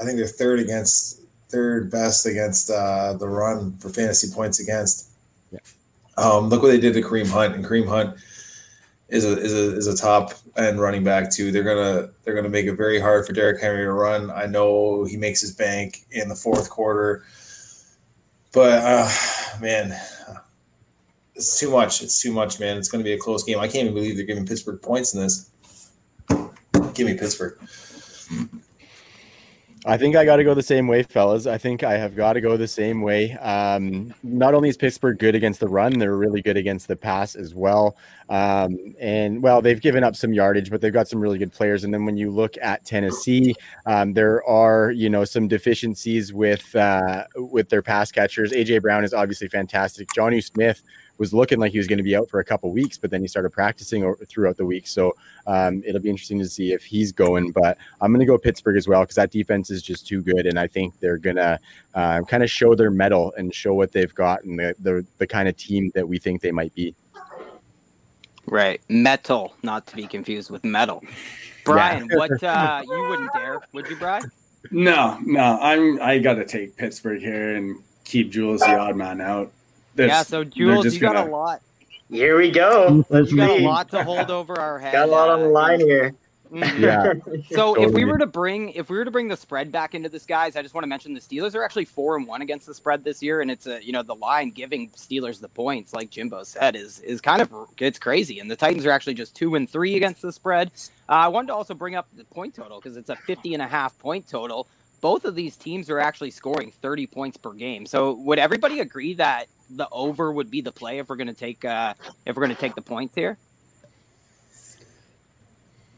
I 0.00 0.04
think 0.04 0.16
they're 0.16 0.24
third 0.24 0.60
against 0.60 1.20
third 1.48 1.90
best 1.90 2.26
against 2.26 2.70
uh, 2.70 3.14
the 3.14 3.28
run 3.28 3.76
for 3.78 3.88
fantasy 3.88 4.32
points 4.32 4.60
against. 4.60 5.10
Yeah. 5.50 5.58
Um, 6.16 6.48
look 6.48 6.62
what 6.62 6.68
they 6.68 6.78
did 6.78 6.94
to 6.94 7.02
Kareem 7.02 7.28
Hunt, 7.28 7.56
and 7.56 7.64
Kareem 7.64 7.88
Hunt 7.88 8.16
is 9.08 9.24
a 9.24 9.38
is 9.38 9.52
a 9.52 9.76
is 9.76 9.86
a 9.86 9.96
top 9.96 10.32
end 10.56 10.80
running 10.80 11.04
back 11.04 11.30
too. 11.30 11.50
They're 11.50 11.64
gonna 11.64 12.10
they're 12.22 12.34
gonna 12.34 12.48
make 12.48 12.66
it 12.66 12.76
very 12.76 13.00
hard 13.00 13.26
for 13.26 13.32
Derrick 13.32 13.60
Henry 13.60 13.84
to 13.84 13.92
run. 13.92 14.30
I 14.30 14.46
know 14.46 15.04
he 15.04 15.16
makes 15.16 15.40
his 15.40 15.52
bank 15.52 16.06
in 16.12 16.28
the 16.28 16.36
fourth 16.36 16.70
quarter, 16.70 17.24
but 18.52 18.82
uh, 18.84 19.10
man, 19.60 19.98
it's 21.34 21.58
too 21.58 21.70
much. 21.70 22.02
It's 22.02 22.22
too 22.22 22.32
much, 22.32 22.60
man. 22.60 22.76
It's 22.78 22.88
gonna 22.88 23.04
be 23.04 23.12
a 23.12 23.18
close 23.18 23.42
game. 23.42 23.58
I 23.58 23.66
can't 23.66 23.84
even 23.84 23.94
believe 23.94 24.16
they're 24.16 24.24
giving 24.26 24.46
Pittsburgh 24.46 24.80
points 24.80 25.14
in 25.14 25.20
this. 25.20 25.49
Give 27.00 27.06
me 27.06 27.14
Pittsburgh. 27.14 27.56
I 29.86 29.96
think 29.96 30.16
I 30.16 30.26
got 30.26 30.36
to 30.36 30.44
go 30.44 30.52
the 30.52 30.62
same 30.62 30.86
way, 30.86 31.02
fellas. 31.02 31.46
I 31.46 31.56
think 31.56 31.82
I 31.82 31.96
have 31.96 32.14
got 32.14 32.34
to 32.34 32.42
go 32.42 32.58
the 32.58 32.68
same 32.68 33.00
way. 33.00 33.32
Um, 33.38 34.12
not 34.22 34.52
only 34.52 34.68
is 34.68 34.76
Pittsburgh 34.76 35.18
good 35.18 35.34
against 35.34 35.60
the 35.60 35.68
run, 35.68 35.98
they're 35.98 36.18
really 36.18 36.42
good 36.42 36.58
against 36.58 36.88
the 36.88 36.96
pass 36.96 37.36
as 37.36 37.54
well. 37.54 37.96
Um, 38.28 38.94
and 39.00 39.42
well, 39.42 39.62
they've 39.62 39.80
given 39.80 40.04
up 40.04 40.14
some 40.14 40.34
yardage, 40.34 40.70
but 40.70 40.82
they've 40.82 40.92
got 40.92 41.08
some 41.08 41.22
really 41.22 41.38
good 41.38 41.52
players. 41.52 41.84
And 41.84 41.94
then 41.94 42.04
when 42.04 42.18
you 42.18 42.30
look 42.30 42.56
at 42.60 42.84
Tennessee, 42.84 43.54
um, 43.86 44.12
there 44.12 44.44
are 44.44 44.90
you 44.90 45.08
know 45.08 45.24
some 45.24 45.48
deficiencies 45.48 46.34
with 46.34 46.76
uh, 46.76 47.24
with 47.36 47.70
their 47.70 47.80
pass 47.80 48.12
catchers. 48.12 48.52
AJ 48.52 48.82
Brown 48.82 49.04
is 49.04 49.14
obviously 49.14 49.48
fantastic. 49.48 50.06
Johnny 50.14 50.42
Smith 50.42 50.82
was 51.20 51.34
looking 51.34 51.60
like 51.60 51.70
he 51.70 51.76
was 51.76 51.86
going 51.86 51.98
to 51.98 52.02
be 52.02 52.16
out 52.16 52.30
for 52.30 52.40
a 52.40 52.44
couple 52.44 52.72
weeks, 52.72 52.96
but 52.96 53.10
then 53.10 53.20
he 53.20 53.28
started 53.28 53.50
practicing 53.50 54.02
o- 54.02 54.16
throughout 54.26 54.56
the 54.56 54.64
week. 54.64 54.88
So 54.88 55.14
um, 55.46 55.82
it'll 55.86 56.00
be 56.00 56.08
interesting 56.08 56.38
to 56.38 56.48
see 56.48 56.72
if 56.72 56.82
he's 56.82 57.12
going. 57.12 57.52
But 57.52 57.76
I'm 58.00 58.10
going 58.10 58.20
to 58.20 58.26
go 58.26 58.38
Pittsburgh 58.38 58.78
as 58.78 58.88
well 58.88 59.02
because 59.02 59.16
that 59.16 59.30
defense 59.30 59.70
is 59.70 59.82
just 59.82 60.06
too 60.06 60.22
good, 60.22 60.46
and 60.46 60.58
I 60.58 60.66
think 60.66 60.98
they're 60.98 61.18
going 61.18 61.36
to 61.36 61.60
uh, 61.94 62.22
kind 62.22 62.42
of 62.42 62.50
show 62.50 62.74
their 62.74 62.90
mettle 62.90 63.34
and 63.36 63.54
show 63.54 63.74
what 63.74 63.92
they've 63.92 64.14
got 64.14 64.44
and 64.44 64.58
the, 64.58 64.74
the 64.80 65.06
the 65.18 65.26
kind 65.26 65.46
of 65.46 65.56
team 65.58 65.92
that 65.94 66.08
we 66.08 66.18
think 66.18 66.40
they 66.40 66.52
might 66.52 66.74
be. 66.74 66.94
Right, 68.46 68.80
mettle, 68.88 69.54
not 69.62 69.86
to 69.88 69.96
be 69.96 70.06
confused 70.06 70.50
with 70.50 70.64
metal. 70.64 71.04
Brian, 71.66 72.08
what 72.14 72.42
uh, 72.42 72.82
you 72.82 73.08
wouldn't 73.10 73.30
dare, 73.34 73.60
would 73.74 73.86
you, 73.90 73.96
Brian? 73.96 74.24
No, 74.70 75.18
no, 75.22 75.58
I'm 75.60 76.00
I 76.00 76.18
got 76.18 76.34
to 76.34 76.46
take 76.46 76.78
Pittsburgh 76.78 77.20
here 77.20 77.56
and 77.56 77.82
keep 78.04 78.30
Jules 78.30 78.60
the 78.60 78.74
odd 78.74 78.96
man 78.96 79.20
out. 79.20 79.52
Yeah, 79.96 80.22
so 80.22 80.38
they're 80.38 80.44
Jules, 80.44 80.84
just 80.84 80.96
you 80.96 81.00
got 81.02 81.16
a 81.16 81.20
gonna- 81.20 81.30
lot. 81.32 81.62
Here 82.10 82.36
we 82.36 82.50
go. 82.50 83.04
Let's 83.08 83.30
You 83.30 83.36
got 83.36 83.50
a 83.50 83.64
lot 83.64 83.88
to 83.90 84.02
hold 84.02 84.30
over 84.32 84.58
our 84.58 84.80
head. 84.80 84.92
Got 84.94 85.08
a 85.08 85.12
lot 85.12 85.28
on 85.28 85.40
the 85.42 85.48
line 85.48 85.78
here. 85.80 86.10
Mhm. 86.10 86.16
Yeah. 86.80 87.12
So 87.52 87.80
if 87.80 87.92
we 87.92 88.04
were 88.04 88.18
to 88.18 88.26
bring 88.26 88.70
if 88.70 88.90
we 88.90 88.98
were 88.98 89.04
to 89.04 89.10
bring 89.12 89.28
the 89.28 89.36
spread 89.36 89.70
back 89.70 89.94
into 89.94 90.08
this, 90.08 90.26
guys, 90.26 90.56
I 90.56 90.62
just 90.62 90.74
want 90.74 90.82
to 90.82 90.88
mention 90.88 91.14
the 91.14 91.20
Steelers 91.20 91.54
are 91.54 91.62
actually 91.62 91.84
four 91.84 92.16
and 92.16 92.26
one 92.26 92.42
against 92.42 92.66
the 92.66 92.74
spread 92.74 93.04
this 93.04 93.22
year, 93.22 93.40
and 93.40 93.48
it's 93.52 93.68
a 93.68 93.80
you 93.84 93.92
know 93.92 94.02
the 94.02 94.16
line 94.16 94.50
giving 94.50 94.88
Steelers 94.90 95.40
the 95.40 95.48
points, 95.48 95.94
like 95.94 96.10
Jimbo 96.10 96.42
said, 96.42 96.74
is 96.74 96.98
is 96.98 97.20
kind 97.20 97.40
of 97.40 97.52
it's 97.78 98.00
crazy, 98.00 98.40
and 98.40 98.50
the 98.50 98.56
Titans 98.56 98.84
are 98.84 98.90
actually 98.90 99.14
just 99.14 99.36
two 99.36 99.54
and 99.54 99.70
three 99.70 99.94
against 99.94 100.22
the 100.22 100.32
spread. 100.32 100.72
Uh, 101.08 101.12
I 101.12 101.28
wanted 101.28 101.46
to 101.48 101.54
also 101.54 101.74
bring 101.74 101.94
up 101.94 102.08
the 102.16 102.24
point 102.24 102.56
total 102.56 102.80
because 102.80 102.96
it's 102.96 103.10
a 103.10 103.14
50 103.16 103.54
and 103.54 103.62
a 103.62 103.68
half 103.68 103.96
point 104.00 104.26
total. 104.28 104.66
Both 105.00 105.24
of 105.24 105.34
these 105.34 105.56
teams 105.56 105.90
are 105.90 106.00
actually 106.00 106.32
scoring 106.32 106.72
30 106.82 107.06
points 107.08 107.36
per 107.38 107.52
game. 107.54 107.86
So 107.86 108.14
would 108.14 108.38
everybody 108.38 108.80
agree 108.80 109.14
that 109.14 109.46
the 109.70 109.88
over 109.92 110.32
would 110.32 110.50
be 110.50 110.62
the 110.62 110.72
play 110.72 110.98
if 110.98 111.08
we're 111.08 111.16
going 111.16 111.28
to 111.28 111.34
take 111.34 111.64
uh, 111.64 111.94
if 112.26 112.36
we're 112.36 112.42
going 112.46 112.56
to 112.56 112.60
take 112.60 112.74
the 112.76 112.82
points 112.82 113.14
here? 113.14 113.38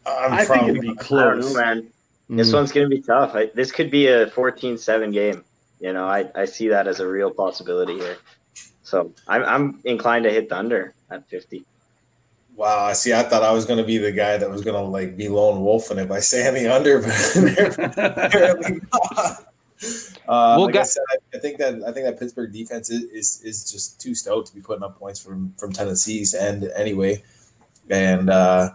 I'm 0.07 0.39
I 0.39 0.47
think 0.47 0.69
probably 0.69 0.69
it'd 0.69 0.81
be 0.81 0.97
I 1.17 1.25
don't 1.25 1.39
close. 1.39 1.41
know, 1.41 1.55
man. 1.55 1.93
This 2.37 2.53
Mm. 2.53 2.55
one's 2.55 2.73
going 2.73 2.89
to 2.91 2.97
be 2.97 3.03
tough. 3.03 3.33
I, 3.35 3.51
this 3.55 3.73
could 3.73 3.91
be 3.91 4.09
a 4.09 4.29
14-7 4.31 5.13
game. 5.13 5.45
You 5.81 5.93
know, 5.93 6.07
I, 6.07 6.31
I 6.35 6.47
see 6.47 6.69
that 6.69 6.89
as 6.89 7.01
a 7.01 7.09
real 7.09 7.31
possibility 7.33 7.95
here. 7.99 8.19
So 8.83 9.15
I'm, 9.29 9.45
I'm 9.45 9.81
inclined 9.85 10.25
to 10.25 10.31
hit 10.31 10.49
the 10.49 10.59
under 10.59 10.95
at 11.11 11.29
50. 11.31 11.67
Wow, 12.55 12.85
I 12.85 12.93
see. 12.93 13.13
I 13.13 13.23
thought 13.23 13.43
I 13.43 13.53
was 13.53 13.65
going 13.65 13.79
to 13.79 13.85
be 13.85 13.99
the 13.99 14.13
guy 14.13 14.37
that 14.37 14.51
was 14.51 14.63
going 14.63 14.77
to 14.77 14.89
like 14.89 15.17
be 15.17 15.29
lone 15.29 15.63
wolfing 15.63 15.99
it 15.99 16.09
by 16.09 16.21
the 16.21 16.73
under, 16.73 17.01
but 17.95 18.27
apparently 18.27 18.81
not. 18.93 19.47
Uh, 20.29 20.55
Well, 20.57 20.67
like 20.67 20.77
I 20.77 20.83
said, 20.85 21.03
I, 21.11 21.37
I 21.37 21.41
think 21.41 21.59
that 21.59 21.83
I 21.87 21.93
think 21.93 22.07
that 22.07 22.19
Pittsburgh 22.19 22.53
defense 22.53 22.91
is, 22.91 23.05
is 23.05 23.43
is 23.43 23.71
just 23.71 24.01
too 24.01 24.15
stout 24.15 24.47
to 24.47 24.55
be 24.55 24.61
putting 24.61 24.85
up 24.85 24.99
points 24.99 25.21
from 25.21 25.53
from 25.59 25.73
Tennessee's 25.73 26.35
end 26.35 26.71
anyway, 26.77 27.23
and 27.91 28.31
uh, 28.31 28.71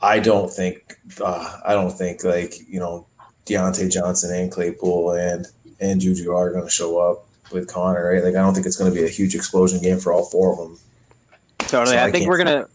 I 0.00 0.20
don't 0.20 0.52
think 0.52 0.98
uh, 1.20 1.60
I 1.66 1.72
don't 1.72 1.90
think 1.90 2.22
like 2.24 2.54
you 2.68 2.78
know 2.78 3.06
Diontae 3.46 3.90
Johnson 3.90 4.34
and 4.34 4.52
Claypool 4.52 5.12
and 5.12 5.46
and 5.80 6.00
Juju 6.00 6.32
are 6.32 6.52
going 6.52 6.64
to 6.64 6.70
show 6.70 6.98
up 6.98 7.26
with 7.50 7.68
Conner, 7.68 8.10
right? 8.12 8.22
Like 8.22 8.36
I 8.36 8.40
don't 8.40 8.54
think 8.54 8.66
it's 8.66 8.76
going 8.76 8.92
to 8.92 8.96
be 8.96 9.04
a 9.04 9.10
huge 9.10 9.34
explosion 9.34 9.80
game 9.80 9.98
for 9.98 10.12
all 10.12 10.24
four 10.26 10.52
of 10.52 10.58
them. 10.58 10.78
Totally. 11.68 11.96
So 11.96 12.02
I 12.02 12.06
I 12.06 12.10
think 12.10 12.26
we're 12.26 12.38
gonna, 12.38 12.66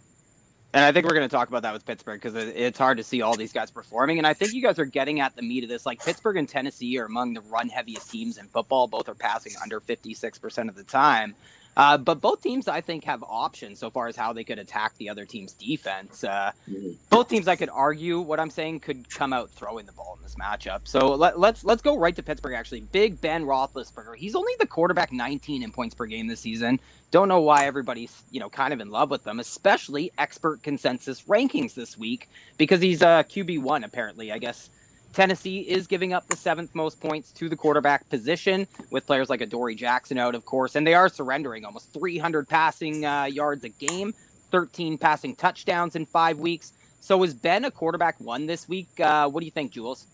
and 0.74 0.86
I 0.86 0.92
think 0.92 1.06
we're 1.06 1.14
gonna 1.16 1.28
talk 1.28 1.50
about 1.50 1.64
that 1.64 1.74
with 1.74 1.86
Pittsburgh 1.86 2.22
because 2.22 2.36
it's 2.36 2.78
hard 2.78 2.98
to 2.98 3.04
see 3.04 3.22
all 3.22 3.36
these 3.36 3.52
guys 3.52 3.72
performing. 3.72 4.20
And 4.20 4.26
I 4.26 4.34
think 4.34 4.54
you 4.54 4.62
guys 4.62 4.80
are 4.80 4.86
getting 4.86 5.20
at 5.20 5.36
the 5.36 5.42
meat 5.42 5.64
of 5.64 5.70
this. 5.70 5.86
Like 5.86 6.04
Pittsburgh 6.04 6.38
and 6.38 6.48
Tennessee 6.48 6.98
are 7.00 7.06
among 7.06 7.34
the 7.34 7.42
run 7.42 7.70
heaviest 7.70 8.10
teams 8.10 8.38
in 8.38 8.48
football. 8.48 8.88
Both 8.88 9.10
are 9.10 9.16
passing 9.16 9.54
under 9.62 9.80
fifty 9.80 10.14
six 10.14 10.38
percent 10.38 10.70
of 10.70 10.76
the 10.76 10.84
time. 10.84 11.36
Uh, 11.76 11.98
but 11.98 12.22
both 12.22 12.42
teams, 12.42 12.68
I 12.68 12.82
think, 12.82 13.04
have 13.06 13.24
options 13.24 13.80
so 13.80 13.90
far 13.90 14.08
as 14.08 14.16
how 14.16 14.34
they 14.34 14.44
could 14.44 14.60
attack 14.60 14.96
the 14.98 15.10
other 15.10 15.26
team's 15.26 15.54
defense. 15.54 16.24
Uh, 16.24 16.52
Mhm. 16.70 16.96
both 17.10 17.30
teams, 17.30 17.48
I 17.48 17.56
could 17.56 17.70
argue, 17.70 18.20
what 18.20 18.40
I'm 18.40 18.50
saying, 18.50 18.82
could 18.82 19.10
come 19.10 19.34
out 19.34 19.50
throwing 19.52 19.86
the 19.86 19.92
ball 19.92 20.16
in 20.18 20.24
this 20.24 20.36
matchup. 20.36 20.82
So 20.86 21.16
let, 21.16 21.40
let's 21.40 21.64
let's 21.64 21.82
go 21.82 21.98
right 21.98 22.16
to 22.16 22.24
Pittsburgh. 22.24 22.54
Actually, 22.54 22.82
Big 22.82 23.20
Ben 23.22 23.46
Roethlisberger. 23.46 24.16
He's 24.16 24.36
only 24.36 24.54
the 24.60 24.68
quarterback 24.68 25.12
19 25.12 25.64
in 25.64 25.72
points 25.72 25.96
per 25.96 26.06
game 26.06 26.28
this 26.28 26.40
season. 26.42 26.80
Don't 27.12 27.28
know 27.28 27.42
why 27.42 27.66
everybody's 27.66 28.24
you 28.32 28.40
know 28.40 28.50
kind 28.50 28.74
of 28.74 28.80
in 28.80 28.90
love 28.92 29.10
with 29.10 29.24
them, 29.24 29.40
especially 29.40 30.12
expert 30.18 30.64
consensus 30.64 31.22
rankings 31.24 31.74
this 31.74 31.98
week 31.98 32.28
because 32.58 32.82
he's 32.82 33.02
uh, 33.02 33.24
QB 33.24 33.62
one 33.62 33.84
apparently. 33.84 34.32
I 34.32 34.38
guess 34.38 34.70
Tennessee 35.14 35.60
is 35.60 35.88
giving 35.88 36.12
up 36.12 36.28
the 36.28 36.36
seventh 36.36 36.74
most 36.74 37.00
points 37.00 37.32
to 37.34 37.48
the 37.48 37.56
quarterback 37.56 38.10
position 38.10 38.68
with 38.90 39.06
players 39.06 39.30
like 39.30 39.42
Adoree 39.42 39.76
Jackson 39.76 40.18
out, 40.18 40.36
of 40.36 40.44
course, 40.46 40.76
and 40.76 40.86
they 40.86 40.96
are 40.96 41.08
surrendering 41.08 41.66
almost 41.66 41.94
300 41.94 42.50
passing 42.50 43.06
uh, 43.06 43.26
yards 43.26 43.64
a 43.64 43.70
game, 43.70 44.14
13 44.52 44.98
passing 44.98 45.36
touchdowns 45.36 45.96
in 45.96 46.06
five 46.06 46.40
weeks. 46.40 46.74
So 47.00 47.22
is 47.24 47.34
Ben 47.34 47.66
a 47.66 47.72
quarterback 47.72 48.20
one 48.20 48.48
this 48.48 48.68
week? 48.68 48.88
Uh, 49.00 49.30
what 49.30 49.42
do 49.42 49.46
you 49.46 49.52
think, 49.52 49.72
Jules? 49.72 50.08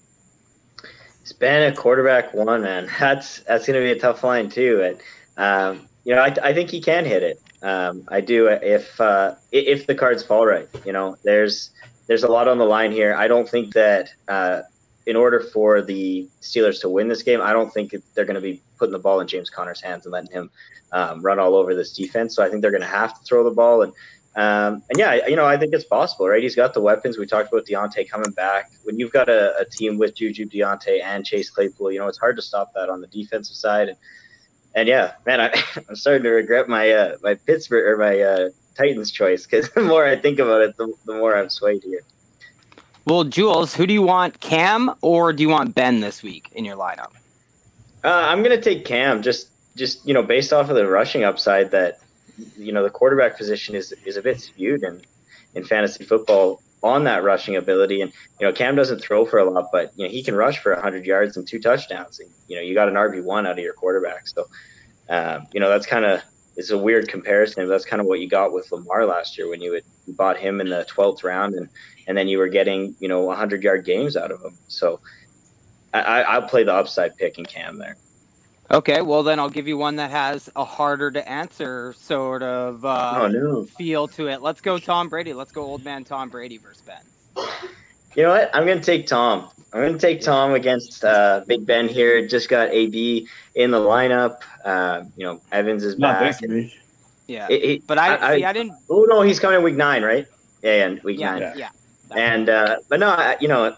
It's 1.22 1.34
been 1.34 1.72
a 1.72 1.76
quarterback 1.76 2.34
one, 2.34 2.62
man. 2.62 2.90
That's 3.00 3.40
that's 3.42 3.68
going 3.68 3.80
to 3.80 3.86
be 3.86 3.92
a 3.92 4.02
tough 4.02 4.24
line 4.24 4.50
too. 4.50 4.82
And 4.82 5.02
um, 5.38 5.88
you 6.04 6.16
know, 6.16 6.22
I, 6.22 6.34
I 6.42 6.54
think 6.54 6.72
he 6.72 6.82
can 6.82 7.06
hit 7.06 7.24
it. 7.24 7.40
Um, 7.62 8.04
I 8.08 8.22
do 8.22 8.48
if 8.48 9.00
uh, 9.00 9.36
if 9.52 9.86
the 9.86 9.96
cards 9.96 10.24
fall 10.24 10.46
right. 10.46 10.68
You 10.86 10.94
know, 10.94 11.18
there's 11.24 11.72
there's 12.08 12.24
a 12.24 12.28
lot 12.28 12.48
on 12.48 12.58
the 12.58 12.66
line 12.66 12.92
here. 12.92 13.14
I 13.14 13.28
don't 13.28 13.48
think 13.48 13.74
that 13.76 14.10
uh, 14.28 14.62
in 15.10 15.16
order 15.16 15.40
for 15.40 15.82
the 15.82 16.30
Steelers 16.40 16.80
to 16.82 16.88
win 16.88 17.08
this 17.08 17.24
game, 17.24 17.42
I 17.42 17.52
don't 17.52 17.74
think 17.74 17.96
they're 18.14 18.26
going 18.26 18.36
to 18.36 18.42
be 18.42 18.62
putting 18.78 18.94
the 18.94 19.00
ball 19.00 19.20
in 19.22 19.28
James 19.28 19.50
Conner's 19.50 19.82
hands 19.82 20.06
and 20.06 20.14
letting 20.14 20.32
him 20.32 20.52
um, 20.92 21.24
run 21.24 21.40
all 21.40 21.56
over 21.56 21.74
this 21.74 21.94
defense. 21.94 22.36
So 22.36 22.44
I 22.44 22.50
think 22.50 22.62
they're 22.62 22.70
going 22.70 22.82
to 22.82 22.88
have 22.88 23.18
to 23.18 23.24
throw 23.26 23.44
the 23.44 23.52
ball 23.52 23.82
and. 23.82 23.92
Um, 24.36 24.84
and 24.90 24.98
yeah, 25.00 25.26
you 25.28 25.36
know, 25.36 25.46
I 25.46 25.58
think 25.58 25.74
it's 25.74 25.84
possible, 25.84 26.30
right? 26.30 26.42
He's 26.42 26.56
got 26.56 26.76
the 26.76 26.80
weapons. 26.80 27.18
We 27.18 27.26
talked 27.26 27.52
about 27.52 27.66
Diontae 27.66 28.08
coming 28.08 28.32
back. 28.32 28.72
When 28.84 28.98
you've 29.00 29.12
got 29.12 29.28
a, 29.28 29.58
a 29.58 29.66
team 29.66 29.98
with 29.98 30.16
Juju, 30.16 30.46
Diontae, 30.46 31.04
and 31.04 31.26
Chase 31.26 31.50
Claypool, 31.50 31.92
you 31.92 32.00
know, 32.00 32.08
it's 32.08 32.20
hard 32.20 32.36
to 32.36 32.42
stop 32.42 32.72
that 32.76 32.90
on 32.90 33.02
the 33.02 33.08
defensive 33.08 33.56
side. 33.56 33.90
And, 33.90 33.98
and 34.76 34.88
yeah, 34.88 35.14
man, 35.26 35.42
I, 35.42 35.62
I'm 35.90 35.96
starting 35.96 36.24
to 36.24 36.30
regret 36.30 36.70
my 36.70 36.92
uh, 36.92 37.18
my 37.24 37.34
Pittsburgh 37.34 37.86
or 37.88 37.98
my 37.98 38.22
uh, 38.22 38.50
Titans 38.78 39.12
choice 39.12 39.46
because 39.46 39.70
the 39.74 39.82
more 39.82 40.06
I 40.06 40.16
think 40.16 40.38
about 40.38 40.62
it, 40.62 40.78
the, 40.78 40.94
the 41.06 41.16
more 41.16 41.36
I'm 41.36 41.50
swayed 41.50 41.84
here. 41.84 42.04
Well, 43.06 43.24
Jules, 43.24 43.74
who 43.74 43.88
do 43.88 43.94
you 43.94 44.02
want, 44.02 44.40
Cam 44.40 44.94
or 45.02 45.34
do 45.34 45.42
you 45.42 45.50
want 45.50 45.74
Ben 45.74 46.00
this 46.00 46.22
week 46.22 46.50
in 46.54 46.66
your 46.66 46.78
lineup? 46.78 47.12
Uh, 48.04 48.10
I'm 48.28 48.44
gonna 48.44 48.62
take 48.62 48.86
Cam 48.86 49.22
just 49.22 49.50
just 49.76 50.06
you 50.08 50.14
know 50.14 50.24
based 50.24 50.54
off 50.54 50.70
of 50.70 50.76
the 50.76 50.88
rushing 50.88 51.24
upside 51.24 51.72
that 51.72 52.00
you 52.58 52.72
know 52.72 52.84
the 52.84 52.90
quarterback 52.90 53.38
position 53.38 53.76
is 53.76 53.94
is 54.06 54.16
a 54.16 54.22
bit 54.22 54.40
skewed 54.40 54.84
in 54.84 55.02
in 55.56 55.66
fantasy 55.66 56.06
football 56.06 56.62
on 56.82 57.04
that 57.06 57.24
rushing 57.24 57.58
ability. 57.58 58.02
And 58.02 58.12
you 58.40 58.48
know 58.48 58.54
Cam 58.54 58.76
doesn't 58.76 59.00
throw 59.00 59.26
for 59.26 59.40
a 59.40 59.50
lot 59.50 59.66
but 59.72 59.92
you 59.98 60.06
know 60.06 60.12
he 60.12 60.24
can 60.24 60.36
rush 60.36 60.60
for 60.60 60.74
100 60.74 61.06
yards 61.06 61.36
and 61.36 61.48
two 61.48 61.60
touchdowns. 61.60 62.20
And 62.20 62.30
you 62.48 62.56
know 62.56 62.62
you 62.62 62.74
got 62.74 62.88
an 62.88 62.96
RB1 62.96 63.48
out 63.48 63.58
of 63.58 63.60
your 63.60 63.74
quarterback. 63.74 64.28
So 64.28 64.48
um, 65.10 65.48
you 65.54 65.60
know 65.60 65.70
that's 65.70 65.86
kind 65.86 66.06
of 66.06 66.22
it's 66.56 66.72
a 66.72 66.78
weird 66.78 67.08
comparison. 67.08 67.68
That's 67.68 67.86
kind 67.86 68.02
of 68.02 68.06
what 68.06 68.20
you 68.20 68.28
got 68.30 68.54
with 68.54 68.72
Lamar 68.72 69.06
last 69.06 69.38
year 69.38 69.50
when 69.50 69.62
you 69.62 69.80
you 70.06 70.14
bought 70.14 70.38
him 70.38 70.62
in 70.62 70.70
the 70.70 70.86
12th 70.90 71.24
round 71.24 71.56
and 71.56 71.70
and 72.10 72.18
then 72.18 72.28
you 72.28 72.40
were 72.40 72.50
getting 72.50 72.94
you 73.00 73.08
know 73.08 73.22
100 73.22 73.64
yard 73.64 73.86
games 73.86 74.18
out 74.18 74.32
of 74.32 74.42
him 74.44 74.58
so 74.68 75.00
I, 75.94 76.02
I, 76.02 76.22
I'll 76.22 76.42
play 76.50 76.64
the 76.64 76.74
upside 76.74 77.16
pick 77.16 77.38
in 77.40 77.46
Cam 77.46 77.78
there. 77.80 77.96
Okay, 78.72 79.02
well 79.02 79.24
then 79.24 79.40
I'll 79.40 79.50
give 79.50 79.68
you 79.68 79.78
one 79.78 79.96
that 79.96 80.12
has 80.12 80.48
a 80.56 80.64
harder 80.64 81.10
to 81.10 81.28
answer 81.28 81.94
sort 81.98 82.44
of 82.44 82.84
uh, 82.86 83.14
oh 83.24 83.28
no. 83.28 83.66
feel 83.66 84.08
to 84.10 84.28
it. 84.28 84.42
Let's 84.44 84.62
go 84.62 84.78
Tom 84.78 85.10
Brady. 85.10 85.34
Let's 85.34 85.52
go 85.52 85.64
old 85.64 85.84
man 85.84 86.04
Tom 86.04 86.30
Brady 86.30 86.58
versus 86.60 86.84
Ben. 86.84 87.46
You 88.16 88.24
know 88.24 88.30
what? 88.30 88.50
I'm 88.54 88.66
going 88.66 88.80
to 88.80 88.84
take 88.86 89.08
Tom. 89.08 89.50
I'm 89.74 89.82
going 89.82 89.94
to 89.94 90.00
take 90.00 90.22
Tom 90.22 90.54
against 90.54 91.04
uh, 91.04 91.42
Big 91.48 91.66
Ben 91.66 91.88
here. 91.88 92.28
Just 92.28 92.50
got 92.50 92.70
AB 92.70 93.28
in 93.56 93.72
the 93.72 93.80
lineup. 93.80 94.42
Uh, 94.64 95.04
you 95.16 95.24
know, 95.26 95.42
Evans 95.52 95.84
is 95.84 95.98
Not 95.98 96.20
back. 96.20 96.40
this 96.40 96.50
week. 96.50 96.74
Yeah, 97.28 97.48
It- 97.50 97.64
it- 97.64 97.88
but 97.88 97.98
I, 97.98 98.18
I- 98.34 98.38
see. 98.38 98.46
I 98.46 98.54
didn't. 98.54 98.74
oh 98.90 99.06
no, 99.10 99.22
he's 99.22 99.40
coming 99.40 99.58
in 99.58 99.64
week 99.64 99.76
nine, 99.78 100.04
right? 100.04 100.28
Yeah, 100.62 100.90
yeah, 100.90 101.00
week 101.04 101.20
Yeah, 101.20 101.32
nine. 101.40 101.54
yeah. 101.58 101.70
And 102.16 102.50
uh, 102.50 102.78
but 102.90 103.00
no, 103.00 103.10
I, 103.10 103.38
you 103.40 103.48
know, 103.48 103.76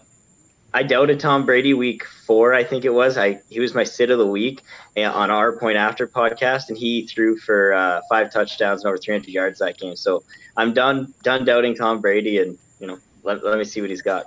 I 0.74 0.82
doubted 0.82 1.20
Tom 1.20 1.44
Brady 1.44 1.74
week 1.74 2.04
four. 2.04 2.54
I 2.54 2.64
think 2.64 2.84
it 2.84 2.94
was. 2.94 3.18
I 3.18 3.40
he 3.50 3.60
was 3.60 3.74
my 3.74 3.84
sit 3.84 4.10
of 4.10 4.18
the 4.18 4.26
week 4.26 4.62
uh, 4.96 5.02
on 5.02 5.30
our 5.30 5.56
point 5.58 5.76
after 5.76 6.06
podcast, 6.06 6.68
and 6.68 6.78
he 6.78 7.06
threw 7.06 7.36
for 7.38 7.74
uh, 7.74 8.00
five 8.08 8.32
touchdowns 8.32 8.82
and 8.82 8.88
over 8.88 8.96
300 8.96 9.28
yards 9.28 9.58
that 9.58 9.78
game. 9.78 9.96
So 9.96 10.22
I'm 10.56 10.72
done 10.72 11.12
done 11.22 11.44
doubting 11.44 11.74
Tom 11.74 12.00
Brady, 12.00 12.38
and 12.38 12.56
you 12.80 12.86
know, 12.86 12.98
let, 13.22 13.44
let 13.44 13.58
me 13.58 13.64
see 13.64 13.80
what 13.80 13.90
he's 13.90 14.02
got. 14.02 14.26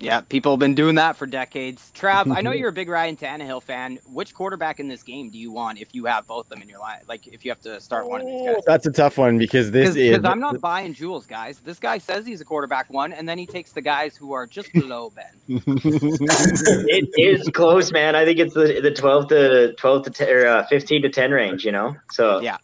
Yeah, 0.00 0.20
people 0.22 0.52
have 0.52 0.58
been 0.58 0.74
doing 0.74 0.96
that 0.96 1.16
for 1.16 1.26
decades. 1.26 1.90
Trav, 1.94 2.34
I 2.34 2.40
know 2.40 2.52
you're 2.52 2.68
a 2.68 2.72
big 2.72 2.88
Ryan 2.88 3.16
Tannehill 3.16 3.62
fan. 3.62 3.98
Which 4.06 4.34
quarterback 4.34 4.80
in 4.80 4.88
this 4.88 5.02
game 5.02 5.30
do 5.30 5.38
you 5.38 5.52
want 5.52 5.80
if 5.80 5.94
you 5.94 6.04
have 6.06 6.26
both 6.26 6.46
of 6.46 6.50
them 6.50 6.62
in 6.62 6.68
your 6.68 6.80
line? 6.80 7.00
Like, 7.08 7.26
if 7.26 7.44
you 7.44 7.50
have 7.50 7.60
to 7.62 7.80
start 7.80 8.08
one 8.08 8.20
of 8.20 8.26
these 8.26 8.46
guys? 8.46 8.62
That's 8.66 8.86
a 8.86 8.92
tough 8.92 9.18
one 9.18 9.38
because 9.38 9.70
this 9.70 9.90
is 9.90 9.94
Because 9.94 10.24
I'm 10.24 10.40
not 10.40 10.60
buying 10.60 10.94
Jules, 10.94 11.26
guys. 11.26 11.60
This 11.60 11.78
guy 11.78 11.98
says 11.98 12.26
he's 12.26 12.40
a 12.40 12.44
quarterback 12.44 12.90
one, 12.90 13.12
and 13.12 13.28
then 13.28 13.38
he 13.38 13.46
takes 13.46 13.72
the 13.72 13.82
guys 13.82 14.16
who 14.16 14.32
are 14.32 14.46
just 14.46 14.72
below 14.72 15.10
Ben. 15.14 15.24
it 15.48 17.08
is 17.16 17.48
close, 17.50 17.92
man. 17.92 18.14
I 18.16 18.24
think 18.24 18.38
it's 18.38 18.54
the 18.54 18.80
the 18.80 18.90
12 18.90 19.28
to 19.28 19.74
12 19.74 20.04
to 20.04 20.10
10, 20.10 20.28
or 20.28 20.46
uh, 20.46 20.66
15 20.66 21.02
to 21.02 21.08
10 21.08 21.30
range. 21.30 21.64
You 21.64 21.72
know, 21.72 21.96
so 22.10 22.40
Yeah. 22.40 22.58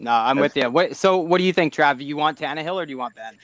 No, 0.00 0.12
I'm 0.12 0.38
with 0.38 0.56
you. 0.56 0.70
What, 0.70 0.96
so, 0.96 1.18
what 1.18 1.38
do 1.38 1.44
you 1.44 1.52
think, 1.52 1.74
Trav? 1.74 1.98
Do 1.98 2.04
you 2.04 2.16
want 2.16 2.38
Tannehill 2.38 2.74
or 2.74 2.86
do 2.86 2.90
you 2.90 2.96
want 2.96 3.14
Ben? 3.14 3.36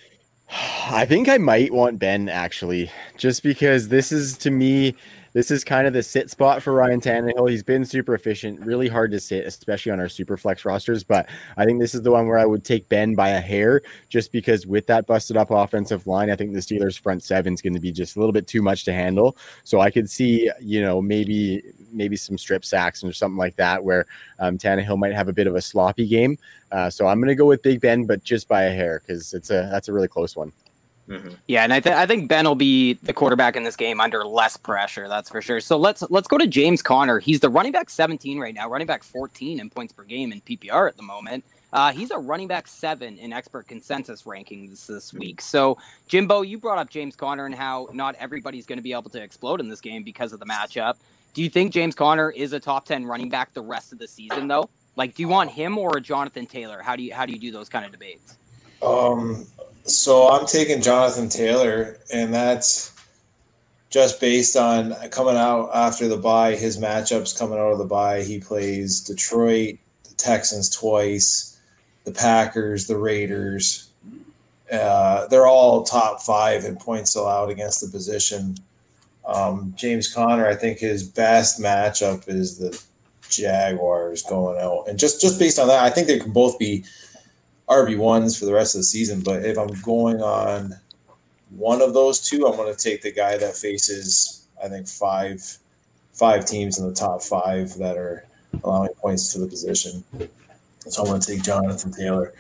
I 0.49 1.05
think 1.07 1.29
I 1.29 1.39
might 1.39 1.73
want 1.73 1.99
Ben 1.99 2.29
actually, 2.29 2.91
just 3.17 3.43
because 3.43 3.89
this 3.89 4.13
is 4.13 4.39
to 4.39 4.51
me, 4.51 4.95
this 5.33 5.51
is 5.51 5.65
kind 5.65 5.87
of 5.87 5.93
the 5.93 6.03
sit 6.03 6.31
spot 6.31 6.63
for 6.63 6.73
Ryan 6.73 7.01
Tannehill. 7.01 7.51
He's 7.51 7.63
been 7.63 7.85
super 7.85 8.15
efficient, 8.15 8.61
really 8.61 8.89
hard 8.89 9.11
to 9.11 9.21
sit, 9.21 9.45
especially 9.45 9.93
on 9.93 10.01
our 10.01 10.09
super 10.09 10.37
flex 10.37 10.65
rosters. 10.65 11.05
But 11.05 11.29
I 11.59 11.65
think 11.65 11.79
this 11.79 11.95
is 11.95 12.03
the 12.03 12.11
one 12.11 12.27
where 12.27 12.39
I 12.39 12.47
would 12.47 12.65
take 12.65 12.89
Ben 12.89 13.15
by 13.15 13.31
a 13.31 13.41
hair, 13.41 13.83
just 14.09 14.33
because 14.33 14.67
with 14.67 14.87
that 14.87 15.07
busted 15.07 15.37
up 15.37 15.51
offensive 15.51 16.07
line, 16.07 16.31
I 16.31 16.37
think 16.37 16.55
the 16.55 16.61
Steelers' 16.61 16.99
front 16.99 17.23
seven 17.23 17.53
is 17.53 17.61
going 17.61 17.75
to 17.75 17.81
be 17.81 17.93
just 17.93 18.17
a 18.17 18.19
little 18.19 18.33
bit 18.33 18.47
too 18.47 18.63
much 18.63 18.85
to 18.85 18.95
handle. 18.95 19.37
So 19.65 19.81
I 19.81 19.91
could 19.91 20.09
see, 20.09 20.51
you 20.61 20.81
know, 20.81 21.03
maybe 21.03 21.63
maybe 21.93 22.17
some 22.17 22.39
strip 22.39 22.65
sacks 22.65 23.03
or 23.05 23.13
something 23.13 23.39
like 23.39 23.57
that, 23.57 23.83
where 23.83 24.07
um, 24.39 24.59
Tannehill 24.59 24.99
might 24.99 25.13
have 25.13 25.29
a 25.29 25.33
bit 25.33 25.47
of 25.47 25.55
a 25.55 25.61
sloppy 25.61 26.07
game. 26.07 26.39
Uh, 26.73 26.91
so 26.91 27.07
I'm 27.07 27.19
going 27.19 27.29
to 27.29 27.35
go 27.35 27.47
with 27.47 27.63
Big 27.63 27.81
Ben, 27.81 28.05
but 28.05 28.23
just 28.23 28.49
by 28.49 28.65
a 28.65 28.71
hair 28.71 29.01
because 29.01 29.33
it's 29.35 29.51
a 29.51 29.69
that's 29.71 29.89
a 29.89 29.93
really 29.93 30.09
close 30.09 30.37
one. 30.37 30.53
Mm-hmm. 31.09 31.35
Yeah, 31.47 31.63
and 31.63 31.73
I, 31.73 31.79
th- 31.79 31.95
I 31.95 32.05
think 32.05 32.29
Ben 32.29 32.47
will 32.47 32.57
be 32.57 32.95
the 32.95 33.13
quarterback 33.13 33.55
in 33.55 33.63
this 33.63 33.77
game 33.77 34.01
under 34.01 34.25
less 34.25 34.57
pressure. 34.57 35.07
That's 35.09 35.31
for 35.31 35.41
sure. 35.41 35.61
So 35.61 35.77
let's 35.77 36.03
let's 36.11 36.27
go 36.27 36.37
to 36.37 36.47
James 36.47 36.83
Conner. 36.83 37.21
He's 37.21 37.41
the 37.41 37.49
running 37.49 37.73
back 37.73 37.91
17 37.91 38.39
right 38.39 38.55
now, 38.55 38.69
running 38.69 38.89
back 38.89 39.05
14 39.05 39.61
in 39.61 39.71
points 39.71 39.93
per 39.93 40.03
game 40.03 40.33
in 40.33 40.41
PPR 40.41 40.89
at 40.89 40.97
the 40.97 41.05
moment. 41.05 41.45
Uh, 41.73 41.93
he's 41.93 42.11
a 42.11 42.19
running 42.19 42.49
back 42.49 42.67
seven 42.67 43.19
in 43.19 43.33
expert 43.33 43.69
consensus 43.69 44.23
rankings 44.23 44.87
this 44.87 45.13
week. 45.13 45.41
So, 45.41 45.77
Jimbo, 46.09 46.43
you 46.43 46.59
brought 46.59 46.79
up 46.79 46.89
James 46.89 47.15
Conner 47.17 47.45
and 47.45 47.55
how 47.55 47.89
not 47.93 48.15
everybody's 48.17 48.67
going 48.67 48.79
to 48.79 48.83
be 48.83 48.93
able 48.93 49.11
to 49.11 49.23
explode 49.23 49.61
in 49.61 49.69
this 49.69 49.81
game 49.81 50.03
because 50.03 50.33
of 50.33 50.41
the 50.41 50.47
matchup. 50.47 50.97
Do 51.37 51.43
you 51.43 51.51
think 51.51 51.71
James 51.71 51.95
Conner 51.95 52.31
is 52.31 52.55
a 52.55 52.59
top 52.59 52.87
10 52.87 53.05
running 53.05 53.29
back 53.29 53.53
the 53.53 53.61
rest 53.61 53.93
of 53.93 53.99
the 53.99 54.09
season, 54.09 54.49
though? 54.49 54.71
Like, 54.97 55.15
do 55.15 55.23
you 55.23 55.29
want 55.29 55.51
him 55.51 55.77
or 55.77 55.99
a 55.99 56.01
Jonathan 56.01 56.47
Taylor? 56.47 56.81
How 56.81 56.97
do 56.97 57.03
you 57.03 57.13
how 57.13 57.27
do 57.27 57.35
you 57.35 57.39
do 57.39 57.53
those 57.53 57.69
kind 57.69 57.85
of 57.85 57.93
debates? 57.93 58.39
Um, 58.81 59.47
so 59.85 60.31
I'm 60.31 60.47
taking 60.47 60.81
Jonathan 60.81 61.29
Taylor, 61.29 61.99
and 62.11 62.33
that's 62.33 62.95
just 63.91 64.19
based 64.19 64.57
on 64.57 64.95
coming 65.11 65.37
out 65.37 65.69
after 65.75 66.09
the 66.09 66.17
bye. 66.17 66.55
His 66.55 66.79
matchups 66.79 67.39
coming 67.39 67.59
out 67.59 67.71
of 67.71 67.77
the 67.77 67.85
bye, 67.85 68.23
he 68.23 68.41
plays 68.41 69.03
Detroit, 69.03 69.77
the 70.05 70.15
Texans 70.15 70.71
twice, 70.71 71.61
the 72.05 72.13
Packers, 72.13 72.87
the 72.87 72.97
Raiders. 72.97 73.91
Uh, 74.73 75.27
they're 75.27 75.47
all 75.47 75.85
top 75.85 76.23
five 76.23 76.65
in 76.65 76.77
points 76.77 77.15
allowed 77.15 77.51
against 77.51 77.83
the 77.83 77.89
position. 77.89 78.57
Um, 79.27 79.75
James 79.77 80.13
Conner, 80.13 80.47
I 80.47 80.55
think 80.55 80.79
his 80.79 81.03
best 81.03 81.61
matchup 81.61 82.29
is 82.29 82.59
the 82.59 82.81
Jaguars 83.29 84.23
going 84.23 84.61
out, 84.61 84.85
and 84.89 84.99
just 84.99 85.21
just 85.21 85.39
based 85.39 85.59
on 85.59 85.67
that, 85.69 85.85
I 85.85 85.91
think 85.91 86.07
they 86.07 86.19
can 86.19 86.33
both 86.33 86.59
be 86.59 86.85
RB 87.69 87.99
ones 87.99 88.39
for 88.39 88.45
the 88.45 88.55
rest 88.55 88.75
of 88.75 88.81
the 88.81 88.85
season. 88.85 89.21
But 89.21 89.45
if 89.45 89.59
I'm 89.59 89.73
going 89.83 90.23
on 90.23 90.75
one 91.51 91.83
of 91.83 91.95
those 91.95 92.21
two, 92.21 92.47
I'm 92.47 92.57
going 92.57 92.73
to 92.73 92.81
take 92.81 93.03
the 93.03 93.13
guy 93.13 93.37
that 93.37 93.57
faces 93.57 94.47
I 94.63 94.69
think 94.69 94.87
five 94.89 95.43
five 96.13 96.47
teams 96.47 96.79
in 96.79 96.87
the 96.87 96.95
top 96.95 97.23
five 97.23 97.75
that 97.75 97.97
are 97.97 98.25
allowing 98.65 98.95
points 98.95 99.33
to 99.33 99.39
the 99.39 99.47
position. 99.47 100.03
So 100.89 101.03
I'm 101.03 101.09
going 101.09 101.21
to 101.21 101.27
take 101.27 101.43
Jonathan 101.43 101.93
Taylor. 101.93 102.33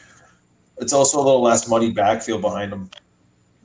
It's 0.78 0.92
also 0.92 1.18
a 1.18 1.24
little 1.24 1.42
less 1.42 1.68
muddy 1.68 1.90
backfield 1.90 2.40
behind 2.40 2.72
him, 2.72 2.90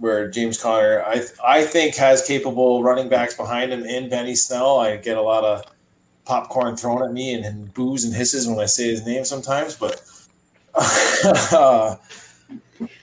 where 0.02 0.28
James 0.28 0.62
Conner 0.62 1.04
I 1.06 1.22
I 1.46 1.64
think 1.64 1.96
has 1.96 2.26
capable 2.26 2.84
running 2.84 3.08
backs 3.08 3.36
behind 3.36 3.72
him 3.72 3.86
in 3.86 4.10
Benny 4.10 4.36
Snell. 4.36 4.80
I 4.80 4.98
get 4.98 5.16
a 5.16 5.22
lot 5.22 5.44
of 5.44 5.64
popcorn 6.26 6.76
thrown 6.76 7.04
at 7.04 7.14
me 7.14 7.34
and, 7.34 7.46
and 7.46 7.74
boos 7.74 8.04
and 8.04 8.14
hisses 8.14 8.48
when 8.48 8.60
I 8.60 8.66
say 8.66 8.90
his 8.90 9.06
name 9.06 9.24
sometimes, 9.26 9.76
but 9.76 10.02
uh, 10.76 11.96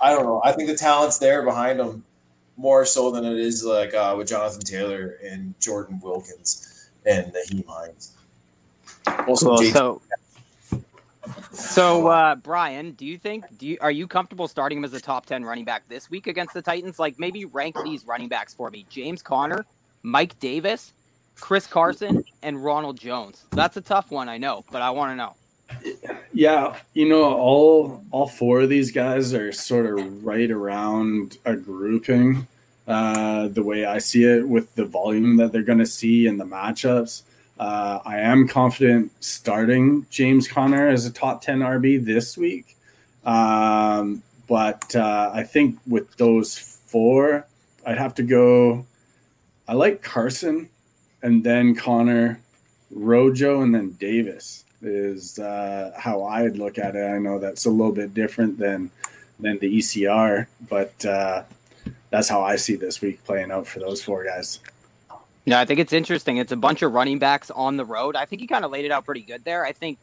I 0.00 0.12
don't 0.12 0.24
know. 0.24 0.42
I 0.44 0.52
think 0.52 0.68
the 0.68 0.76
talent's 0.76 1.18
there 1.18 1.42
behind 1.44 1.78
him 1.78 2.04
more 2.56 2.84
so 2.84 3.12
than 3.12 3.24
it 3.24 3.38
is 3.38 3.64
like 3.64 3.94
uh, 3.94 4.14
with 4.18 4.28
Jonathan 4.28 4.62
Taylor 4.62 5.18
and 5.24 5.54
Jordan 5.60 6.00
Wilkins 6.02 6.90
and 7.06 7.32
Nyheim 7.32 7.64
Hines. 7.66 8.16
Also, 9.28 9.56
cool. 9.56 9.70
so, 9.70 10.02
so 11.52 12.08
uh, 12.08 12.34
Brian, 12.36 12.92
do 12.92 13.06
you 13.06 13.18
think 13.18 13.44
do 13.58 13.66
you 13.66 13.78
are 13.80 13.90
you 13.90 14.06
comfortable 14.06 14.48
starting 14.48 14.78
him 14.78 14.84
as 14.84 14.92
a 14.94 15.00
top 15.00 15.26
ten 15.26 15.44
running 15.44 15.64
back 15.64 15.88
this 15.88 16.10
week 16.10 16.26
against 16.26 16.54
the 16.54 16.62
Titans? 16.62 16.98
Like 16.98 17.18
maybe 17.18 17.44
rank 17.44 17.76
these 17.84 18.06
running 18.06 18.28
backs 18.28 18.54
for 18.54 18.70
me: 18.70 18.86
James 18.88 19.22
Conner, 19.22 19.64
Mike 20.02 20.38
Davis, 20.40 20.92
Chris 21.36 21.66
Carson, 21.66 22.24
and 22.42 22.62
Ronald 22.62 22.98
Jones. 22.98 23.44
That's 23.50 23.76
a 23.76 23.80
tough 23.80 24.10
one, 24.10 24.28
I 24.28 24.38
know, 24.38 24.64
but 24.70 24.82
I 24.82 24.90
want 24.90 25.12
to 25.12 25.16
know. 25.16 25.34
Yeah, 26.32 26.76
you 26.94 27.08
know, 27.08 27.24
all 27.24 28.04
all 28.10 28.28
four 28.28 28.60
of 28.60 28.68
these 28.68 28.90
guys 28.90 29.34
are 29.34 29.52
sort 29.52 29.86
of 29.86 30.24
right 30.24 30.50
around 30.50 31.38
a 31.44 31.56
grouping. 31.56 32.46
Uh, 32.86 33.48
the 33.48 33.62
way 33.62 33.84
I 33.84 33.98
see 33.98 34.24
it, 34.24 34.48
with 34.48 34.74
the 34.74 34.86
volume 34.86 35.36
that 35.36 35.52
they're 35.52 35.62
going 35.62 35.78
to 35.78 35.86
see 35.86 36.26
in 36.26 36.38
the 36.38 36.46
matchups, 36.46 37.22
uh, 37.58 38.00
I 38.04 38.18
am 38.18 38.46
confident 38.46 39.12
starting 39.20 40.06
James 40.10 40.46
Conner 40.46 40.88
as 40.88 41.06
a 41.06 41.12
top 41.12 41.42
ten 41.42 41.60
RB 41.60 42.04
this 42.04 42.36
week. 42.36 42.76
Um, 43.24 44.22
but 44.46 44.94
uh, 44.96 45.30
I 45.34 45.42
think 45.42 45.78
with 45.86 46.16
those 46.16 46.58
four, 46.58 47.46
I'd 47.84 47.98
have 47.98 48.14
to 48.14 48.22
go. 48.22 48.86
I 49.66 49.74
like 49.74 50.02
Carson, 50.02 50.68
and 51.22 51.44
then 51.44 51.74
Conner, 51.74 52.40
Rojo, 52.90 53.62
and 53.62 53.74
then 53.74 53.90
Davis 53.92 54.64
is 54.80 55.38
uh, 55.38 55.92
how 55.96 56.24
I'd 56.24 56.56
look 56.56 56.78
at 56.78 56.96
it. 56.96 57.04
I 57.04 57.18
know 57.18 57.38
that's 57.38 57.66
a 57.66 57.70
little 57.70 57.92
bit 57.92 58.14
different 58.14 58.58
than 58.58 58.90
than 59.40 59.58
the 59.58 59.78
ECR, 59.78 60.46
but 60.68 61.04
uh, 61.04 61.42
that's 62.10 62.28
how 62.28 62.42
I 62.42 62.56
see 62.56 62.76
this 62.76 63.00
week 63.00 63.22
playing 63.24 63.50
out 63.50 63.66
for 63.66 63.80
those 63.80 64.02
four 64.02 64.24
guys. 64.24 64.60
Yeah, 65.48 65.60
I 65.60 65.64
think 65.64 65.80
it's 65.80 65.92
interesting. 65.92 66.36
It's 66.36 66.52
a 66.52 66.56
bunch 66.56 66.82
of 66.82 66.92
running 66.92 67.18
backs 67.18 67.50
on 67.50 67.76
the 67.76 67.84
road. 67.84 68.16
I 68.16 68.24
think 68.24 68.40
he 68.40 68.46
kind 68.46 68.64
of 68.64 68.70
laid 68.70 68.84
it 68.84 68.90
out 68.90 69.04
pretty 69.04 69.22
good 69.22 69.44
there. 69.44 69.64
I 69.64 69.72
think 69.72 69.98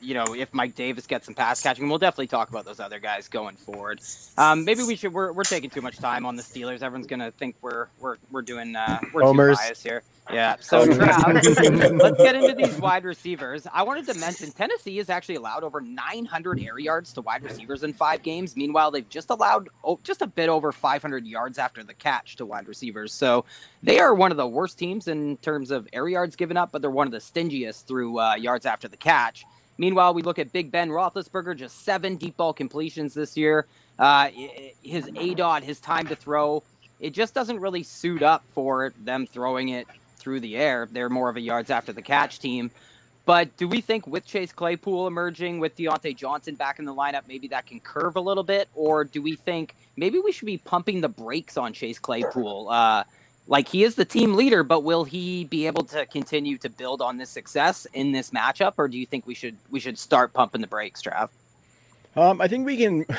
you 0.00 0.14
know, 0.14 0.34
if 0.34 0.52
Mike 0.52 0.74
Davis 0.74 1.06
gets 1.06 1.26
some 1.26 1.34
pass 1.34 1.62
catching, 1.62 1.88
we'll 1.88 1.98
definitely 1.98 2.26
talk 2.26 2.50
about 2.50 2.64
those 2.64 2.80
other 2.80 2.98
guys 2.98 3.28
going 3.28 3.56
forward. 3.56 4.00
Um, 4.36 4.64
maybe 4.64 4.82
we 4.82 4.96
should. 4.96 5.12
We're, 5.12 5.32
we're 5.32 5.44
taking 5.44 5.70
too 5.70 5.80
much 5.80 5.98
time 5.98 6.26
on 6.26 6.36
the 6.36 6.42
Steelers. 6.42 6.82
Everyone's 6.82 7.06
gonna 7.06 7.30
think 7.30 7.56
we're 7.62 7.88
we're 7.98 8.16
we're 8.30 8.42
doing 8.42 8.76
uh, 8.76 9.00
we're 9.12 9.22
Homers. 9.22 9.58
too 9.58 9.64
biased 9.64 9.82
here. 9.82 10.02
Yeah. 10.32 10.56
So 10.60 10.86
Trav, 10.86 11.98
let's 12.00 12.22
get 12.22 12.34
into 12.34 12.54
these 12.54 12.78
wide 12.80 13.04
receivers. 13.04 13.66
I 13.72 13.82
wanted 13.82 14.06
to 14.06 14.14
mention 14.18 14.50
Tennessee 14.52 14.96
has 14.98 15.10
actually 15.10 15.36
allowed 15.36 15.64
over 15.64 15.80
900 15.80 16.60
air 16.60 16.78
yards 16.78 17.12
to 17.14 17.20
wide 17.20 17.42
receivers 17.42 17.82
in 17.82 17.92
five 17.92 18.22
games. 18.22 18.56
Meanwhile, 18.56 18.92
they've 18.92 19.08
just 19.08 19.30
allowed 19.30 19.68
oh, 19.84 19.98
just 20.02 20.22
a 20.22 20.26
bit 20.26 20.48
over 20.48 20.72
500 20.72 21.26
yards 21.26 21.58
after 21.58 21.82
the 21.82 21.94
catch 21.94 22.36
to 22.36 22.46
wide 22.46 22.68
receivers. 22.68 23.12
So 23.12 23.44
they 23.82 23.98
are 23.98 24.14
one 24.14 24.30
of 24.30 24.36
the 24.36 24.46
worst 24.46 24.78
teams 24.78 25.08
in 25.08 25.36
terms 25.38 25.70
of 25.70 25.88
air 25.92 26.08
yards 26.08 26.36
given 26.36 26.56
up, 26.56 26.72
but 26.72 26.82
they're 26.82 26.90
one 26.90 27.06
of 27.06 27.12
the 27.12 27.18
stingiest 27.18 27.86
through 27.86 28.18
uh, 28.18 28.34
yards 28.34 28.66
after 28.66 28.88
the 28.88 28.96
catch. 28.96 29.44
Meanwhile, 29.78 30.12
we 30.12 30.22
look 30.22 30.38
at 30.38 30.52
Big 30.52 30.70
Ben 30.70 30.90
Roethlisberger, 30.90 31.56
just 31.56 31.84
seven 31.84 32.16
deep 32.16 32.36
ball 32.36 32.52
completions 32.52 33.14
this 33.14 33.36
year. 33.36 33.66
Uh, 33.98 34.28
his 34.82 35.06
aDOT, 35.06 35.62
his 35.62 35.80
time 35.80 36.06
to 36.08 36.16
throw, 36.16 36.62
it 37.00 37.14
just 37.14 37.34
doesn't 37.34 37.60
really 37.60 37.82
suit 37.82 38.22
up 38.22 38.44
for 38.52 38.92
them 39.02 39.26
throwing 39.26 39.70
it 39.70 39.86
through 40.20 40.40
the 40.40 40.56
air. 40.56 40.88
They're 40.90 41.08
more 41.08 41.28
of 41.28 41.36
a 41.36 41.40
yards 41.40 41.70
after 41.70 41.92
the 41.92 42.02
catch 42.02 42.38
team. 42.38 42.70
But 43.26 43.56
do 43.56 43.68
we 43.68 43.80
think 43.80 44.06
with 44.06 44.26
Chase 44.26 44.52
Claypool 44.52 45.06
emerging, 45.06 45.60
with 45.60 45.76
Diontae 45.76 46.16
Johnson 46.16 46.54
back 46.54 46.78
in 46.78 46.84
the 46.84 46.94
lineup, 46.94 47.22
maybe 47.28 47.48
that 47.48 47.66
can 47.66 47.80
curve 47.80 48.16
a 48.16 48.20
little 48.20 48.42
bit? 48.42 48.68
Or 48.74 49.04
do 49.04 49.22
we 49.22 49.36
think 49.36 49.74
maybe 49.96 50.18
we 50.18 50.32
should 50.32 50.46
be 50.46 50.58
pumping 50.58 51.00
the 51.00 51.08
brakes 51.08 51.56
on 51.56 51.72
Chase 51.72 51.98
Claypool? 51.98 52.68
Uh, 52.70 53.04
like 53.46 53.68
he 53.68 53.84
is 53.84 53.96
the 53.96 54.04
team 54.04 54.34
leader, 54.34 54.62
but 54.62 54.84
will 54.84 55.04
he 55.04 55.44
be 55.44 55.66
able 55.66 55.82
to 55.84 56.06
continue 56.06 56.56
to 56.58 56.68
build 56.70 57.02
on 57.02 57.18
this 57.18 57.30
success 57.30 57.86
in 57.92 58.12
this 58.12 58.30
matchup, 58.30 58.74
or 58.78 58.88
do 58.88 58.96
you 58.98 59.06
think 59.06 59.26
we 59.26 59.34
should 59.34 59.56
we 59.70 59.80
should 59.80 59.98
start 59.98 60.32
pumping 60.32 60.60
the 60.60 60.66
brakes, 60.66 61.02
Trav? 61.02 61.30
Um, 62.16 62.40
I 62.40 62.48
think 62.48 62.66
we 62.66 62.76
can. 62.76 63.06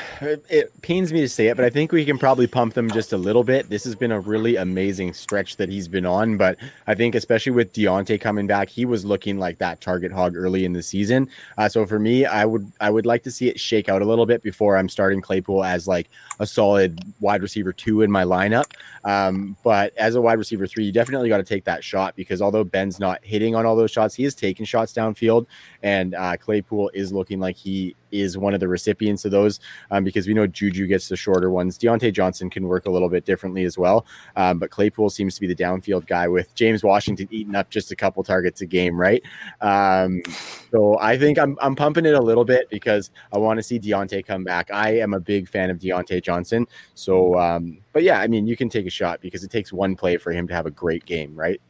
It 0.48 0.70
pains 0.82 1.12
me 1.12 1.20
to 1.22 1.28
say 1.28 1.48
it, 1.48 1.56
but 1.56 1.64
I 1.64 1.70
think 1.70 1.90
we 1.90 2.04
can 2.04 2.16
probably 2.16 2.46
pump 2.46 2.74
them 2.74 2.88
just 2.90 3.12
a 3.12 3.16
little 3.16 3.42
bit. 3.42 3.68
This 3.68 3.82
has 3.84 3.96
been 3.96 4.12
a 4.12 4.20
really 4.20 4.54
amazing 4.54 5.14
stretch 5.14 5.56
that 5.56 5.68
he's 5.68 5.88
been 5.88 6.06
on, 6.06 6.36
but 6.36 6.58
I 6.86 6.94
think 6.94 7.16
especially 7.16 7.52
with 7.52 7.72
Diontae 7.72 8.20
coming 8.20 8.46
back, 8.46 8.68
he 8.68 8.84
was 8.84 9.04
looking 9.04 9.38
like 9.38 9.58
that 9.58 9.80
target 9.80 10.12
hog 10.12 10.36
early 10.36 10.64
in 10.64 10.72
the 10.74 10.82
season. 10.82 11.28
Uh, 11.58 11.68
so 11.68 11.86
for 11.86 11.98
me, 11.98 12.24
I 12.24 12.44
would 12.44 12.70
I 12.80 12.90
would 12.90 13.04
like 13.04 13.24
to 13.24 13.32
see 13.32 13.48
it 13.48 13.58
shake 13.58 13.88
out 13.88 14.00
a 14.00 14.04
little 14.04 14.26
bit 14.26 14.42
before 14.42 14.76
I'm 14.76 14.88
starting 14.88 15.20
Claypool 15.20 15.64
as 15.64 15.88
like 15.88 16.08
a 16.38 16.46
solid 16.46 17.00
wide 17.18 17.42
receiver 17.42 17.72
two 17.72 18.02
in 18.02 18.12
my 18.12 18.22
lineup. 18.24 18.70
Um, 19.04 19.56
but 19.64 19.96
as 19.96 20.14
a 20.14 20.20
wide 20.20 20.38
receiver 20.38 20.68
three, 20.68 20.84
you 20.84 20.92
definitely 20.92 21.28
got 21.28 21.38
to 21.38 21.44
take 21.44 21.64
that 21.64 21.82
shot 21.82 22.14
because 22.14 22.40
although 22.40 22.64
Ben's 22.64 23.00
not 23.00 23.24
hitting 23.24 23.56
on 23.56 23.66
all 23.66 23.74
those 23.74 23.90
shots, 23.90 24.14
he 24.14 24.24
is 24.24 24.36
taking 24.36 24.66
shots 24.66 24.92
downfield, 24.92 25.46
and 25.82 26.14
uh, 26.14 26.36
Claypool 26.36 26.92
is 26.94 27.12
looking 27.12 27.40
like 27.40 27.56
he 27.56 27.96
is 28.12 28.38
one 28.38 28.54
of 28.54 28.60
the 28.60 28.68
recipients 28.68 29.24
of 29.24 29.30
those 29.30 29.58
um, 29.90 30.04
because 30.04 30.26
we 30.26 30.34
know 30.34 30.46
Juju 30.46 30.86
gets 30.86 31.08
the 31.08 31.16
shorter 31.16 31.50
ones. 31.50 31.78
Diontae 31.78 32.12
Johnson 32.12 32.50
can 32.50 32.68
work 32.68 32.86
a 32.86 32.90
little 32.90 33.08
bit 33.08 33.24
differently 33.24 33.64
as 33.64 33.76
well. 33.76 34.06
Um, 34.36 34.58
but 34.58 34.70
Claypool 34.70 35.10
seems 35.10 35.34
to 35.34 35.40
be 35.40 35.46
the 35.46 35.54
downfield 35.54 36.06
guy 36.06 36.28
with 36.28 36.54
James 36.54 36.84
Washington 36.84 37.28
eating 37.30 37.54
up 37.54 37.70
just 37.70 37.90
a 37.90 37.96
couple 37.96 38.22
targets 38.22 38.60
a 38.60 38.66
game, 38.66 38.98
right? 38.98 39.22
Um, 39.60 40.22
so 40.70 40.98
I 41.00 41.18
think 41.18 41.38
I'm, 41.38 41.56
I'm 41.60 41.74
pumping 41.74 42.06
it 42.06 42.14
a 42.14 42.20
little 42.20 42.44
bit 42.44 42.68
because 42.70 43.10
I 43.32 43.38
want 43.38 43.58
to 43.58 43.62
see 43.62 43.78
Diontae 43.78 44.24
come 44.24 44.44
back. 44.44 44.70
I 44.70 44.98
am 44.98 45.14
a 45.14 45.20
big 45.20 45.48
fan 45.48 45.70
of 45.70 45.78
Diontae 45.78 46.22
Johnson. 46.22 46.66
So, 46.94 47.38
um, 47.38 47.78
but 47.92 48.02
yeah, 48.02 48.20
I 48.20 48.26
mean, 48.26 48.46
you 48.46 48.56
can 48.56 48.68
take 48.68 48.86
a 48.86 48.90
shot 48.90 49.20
because 49.20 49.44
it 49.44 49.50
takes 49.50 49.72
one 49.72 49.96
play 49.96 50.16
for 50.16 50.32
him 50.32 50.46
to 50.48 50.54
have 50.54 50.66
a 50.66 50.70
great 50.70 51.04
game, 51.04 51.34
right? 51.34 51.60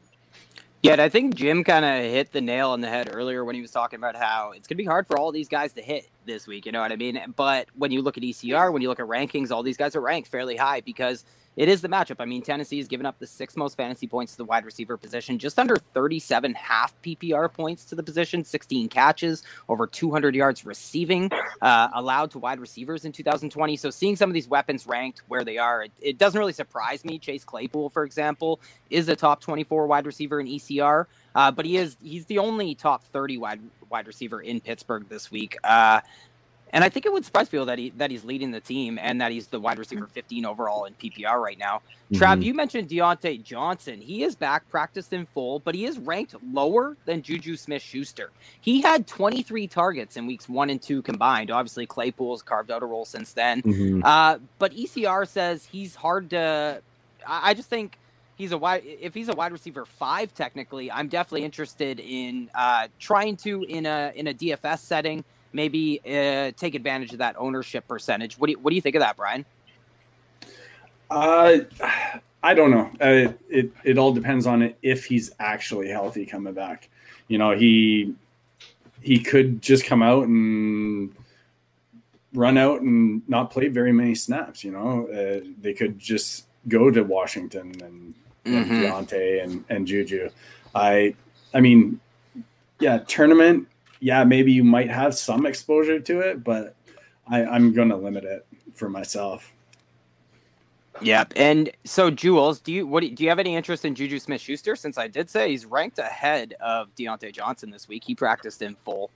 Yeah, 0.82 1.00
I 1.00 1.08
think 1.08 1.36
Jim 1.36 1.62
kind 1.62 1.84
of 1.84 2.10
hit 2.10 2.32
the 2.32 2.40
nail 2.40 2.70
on 2.70 2.80
the 2.80 2.88
head 2.88 3.08
earlier 3.12 3.44
when 3.44 3.54
he 3.54 3.60
was 3.60 3.70
talking 3.70 3.98
about 3.98 4.16
how 4.16 4.50
it's 4.50 4.66
going 4.66 4.76
to 4.76 4.82
be 4.82 4.84
hard 4.84 5.06
for 5.06 5.16
all 5.16 5.30
these 5.30 5.48
guys 5.48 5.72
to 5.74 5.80
hit 5.80 6.08
this 6.26 6.48
week. 6.48 6.66
You 6.66 6.72
know 6.72 6.80
what 6.80 6.90
I 6.90 6.96
mean? 6.96 7.22
But 7.36 7.68
when 7.76 7.92
you 7.92 8.02
look 8.02 8.16
at 8.16 8.24
ECR, 8.24 8.72
when 8.72 8.82
you 8.82 8.88
look 8.88 8.98
at 8.98 9.06
rankings, 9.06 9.52
all 9.52 9.62
these 9.62 9.76
guys 9.76 9.94
are 9.94 10.00
ranked 10.00 10.28
fairly 10.28 10.56
high 10.56 10.80
because 10.80 11.24
it 11.56 11.68
is 11.68 11.82
the 11.82 11.88
matchup. 11.88 12.16
I 12.18 12.24
mean, 12.24 12.42
Tennessee 12.42 12.78
has 12.78 12.88
given 12.88 13.06
up 13.06 13.18
the 13.18 13.26
sixth 13.26 13.56
most 13.56 13.76
fantasy 13.76 14.06
points 14.06 14.32
to 14.32 14.38
the 14.38 14.44
wide 14.44 14.64
receiver 14.64 14.96
position, 14.96 15.38
just 15.38 15.58
under 15.58 15.76
37 15.76 16.54
half 16.54 16.94
PPR 17.02 17.52
points 17.52 17.84
to 17.86 17.94
the 17.94 18.02
position, 18.02 18.44
16 18.44 18.88
catches, 18.88 19.42
over 19.68 19.86
200 19.86 20.34
yards 20.34 20.64
receiving 20.64 21.30
uh, 21.60 21.88
allowed 21.94 22.30
to 22.30 22.38
wide 22.38 22.60
receivers 22.60 23.04
in 23.04 23.12
2020. 23.12 23.76
So 23.76 23.90
seeing 23.90 24.16
some 24.16 24.30
of 24.30 24.34
these 24.34 24.48
weapons 24.48 24.86
ranked 24.86 25.22
where 25.28 25.44
they 25.44 25.58
are, 25.58 25.84
it, 25.84 25.92
it 26.00 26.18
doesn't 26.18 26.38
really 26.38 26.52
surprise 26.52 27.04
me. 27.04 27.18
Chase 27.18 27.44
Claypool, 27.44 27.90
for 27.90 28.04
example, 28.04 28.60
is 28.90 29.08
a 29.08 29.16
top 29.16 29.40
24 29.40 29.86
wide 29.86 30.06
receiver 30.06 30.40
in 30.40 30.46
ECR. 30.46 31.06
Uh, 31.34 31.50
but 31.50 31.64
he 31.64 31.76
is 31.76 31.96
he's 32.02 32.26
the 32.26 32.38
only 32.38 32.74
top 32.74 33.04
30 33.04 33.38
wide 33.38 33.60
wide 33.90 34.06
receiver 34.06 34.40
in 34.40 34.60
Pittsburgh 34.60 35.08
this 35.08 35.30
week. 35.30 35.56
Uh, 35.64 36.00
and 36.72 36.82
I 36.82 36.88
think 36.88 37.04
it 37.04 37.12
would 37.12 37.24
surprise 37.24 37.48
people 37.48 37.66
that 37.66 37.78
he 37.78 37.90
that 37.90 38.10
he's 38.10 38.24
leading 38.24 38.50
the 38.50 38.60
team 38.60 38.98
and 39.00 39.20
that 39.20 39.30
he's 39.30 39.46
the 39.48 39.60
wide 39.60 39.78
receiver 39.78 40.06
15 40.06 40.46
overall 40.46 40.86
in 40.86 40.94
PPR 40.94 41.40
right 41.40 41.58
now. 41.58 41.82
Mm-hmm. 42.10 42.22
Trav, 42.22 42.42
you 42.42 42.54
mentioned 42.54 42.88
Diontae 42.88 43.42
Johnson. 43.42 44.00
He 44.00 44.22
is 44.22 44.34
back, 44.34 44.68
practiced 44.70 45.12
in 45.12 45.26
full, 45.26 45.58
but 45.58 45.74
he 45.74 45.84
is 45.84 45.98
ranked 45.98 46.34
lower 46.52 46.96
than 47.04 47.22
Juju 47.22 47.56
Smith 47.56 47.82
Schuster. 47.82 48.30
He 48.60 48.80
had 48.80 49.06
23 49.06 49.66
targets 49.66 50.16
in 50.16 50.26
weeks 50.26 50.48
one 50.48 50.70
and 50.70 50.80
two 50.80 51.02
combined. 51.02 51.50
Obviously, 51.50 51.86
Claypool's 51.86 52.42
carved 52.42 52.70
out 52.70 52.82
a 52.82 52.86
role 52.86 53.04
since 53.04 53.32
then. 53.32 53.62
Mm-hmm. 53.62 54.02
Uh, 54.04 54.38
but 54.58 54.72
ECR 54.72 55.28
says 55.28 55.66
he's 55.66 55.94
hard 55.94 56.30
to. 56.30 56.80
I 57.26 57.54
just 57.54 57.68
think 57.68 57.98
he's 58.36 58.52
a 58.52 58.58
wide 58.58 58.82
if 58.84 59.14
he's 59.14 59.28
a 59.28 59.34
wide 59.34 59.52
receiver 59.52 59.84
five 59.84 60.34
technically 60.34 60.90
i'm 60.90 61.06
definitely 61.06 61.44
interested 61.44 62.00
in 62.00 62.50
uh, 62.54 62.88
trying 62.98 63.36
to 63.36 63.62
in 63.64 63.86
a 63.86 64.12
in 64.16 64.26
a 64.26 64.34
dfs 64.34 64.80
setting 64.80 65.22
maybe 65.52 66.00
uh, 66.06 66.52
take 66.56 66.74
advantage 66.74 67.12
of 67.12 67.18
that 67.18 67.36
ownership 67.38 67.86
percentage. 67.86 68.38
What 68.38 68.46
do 68.46 68.52
you, 68.52 68.58
what 68.58 68.70
do 68.70 68.76
you 68.76 68.82
think 68.82 68.96
of 68.96 69.00
that, 69.00 69.16
Brian? 69.16 69.44
Uh, 71.10 71.58
I 72.44 72.54
don't 72.54 72.72
know. 72.72 72.90
Uh, 73.00 73.32
it 73.48 73.70
it 73.84 73.98
all 73.98 74.12
depends 74.12 74.46
on 74.48 74.62
it 74.62 74.76
if 74.82 75.04
he's 75.04 75.30
actually 75.38 75.88
healthy 75.88 76.26
coming 76.26 76.54
back. 76.54 76.88
You 77.28 77.38
know, 77.38 77.52
he 77.52 78.14
he 79.00 79.20
could 79.20 79.62
just 79.62 79.86
come 79.86 80.02
out 80.02 80.26
and 80.26 81.14
run 82.34 82.58
out 82.58 82.80
and 82.80 83.22
not 83.28 83.52
play 83.52 83.68
very 83.68 83.92
many 83.92 84.16
snaps. 84.16 84.64
You 84.64 84.72
know, 84.72 85.06
uh, 85.06 85.46
they 85.60 85.72
could 85.72 86.00
just 86.00 86.46
go 86.66 86.90
to 86.90 87.02
Washington 87.02 87.72
and, 87.80 88.14
mm-hmm. 88.44 88.54
and 88.54 88.70
Diontae 88.70 89.44
and 89.44 89.64
and 89.68 89.86
Juju. 89.86 90.28
I 90.74 91.14
I 91.54 91.60
mean, 91.60 92.00
yeah, 92.80 92.98
tournament 92.98 93.68
yeah, 94.02 94.24
maybe 94.24 94.52
you 94.52 94.64
might 94.64 94.90
have 94.90 95.14
some 95.14 95.46
exposure 95.46 96.00
to 96.00 96.20
it, 96.20 96.42
but 96.42 96.74
I, 97.28 97.44
I'm 97.44 97.72
going 97.72 97.88
to 97.88 97.96
limit 97.96 98.24
it 98.24 98.44
for 98.74 98.90
myself. 98.90 99.52
Yep. 101.00 101.34
And 101.36 101.70
so, 101.84 102.10
Jules, 102.10 102.60
do 102.60 102.72
you 102.72 102.86
what 102.86 103.02
do 103.02 103.22
you 103.22 103.28
have 103.28 103.38
any 103.38 103.54
interest 103.54 103.84
in 103.84 103.94
Juju 103.94 104.18
Smith 104.18 104.40
Schuster? 104.40 104.76
Since 104.76 104.98
I 104.98 105.06
did 105.06 105.30
say 105.30 105.50
he's 105.50 105.64
ranked 105.64 105.98
ahead 105.98 106.54
of 106.60 106.94
Diontae 106.96 107.32
Johnson 107.32 107.70
this 107.70 107.88
week, 107.88 108.02
he 108.04 108.14
practiced 108.14 108.60
in 108.60 108.74
full. 108.84 109.10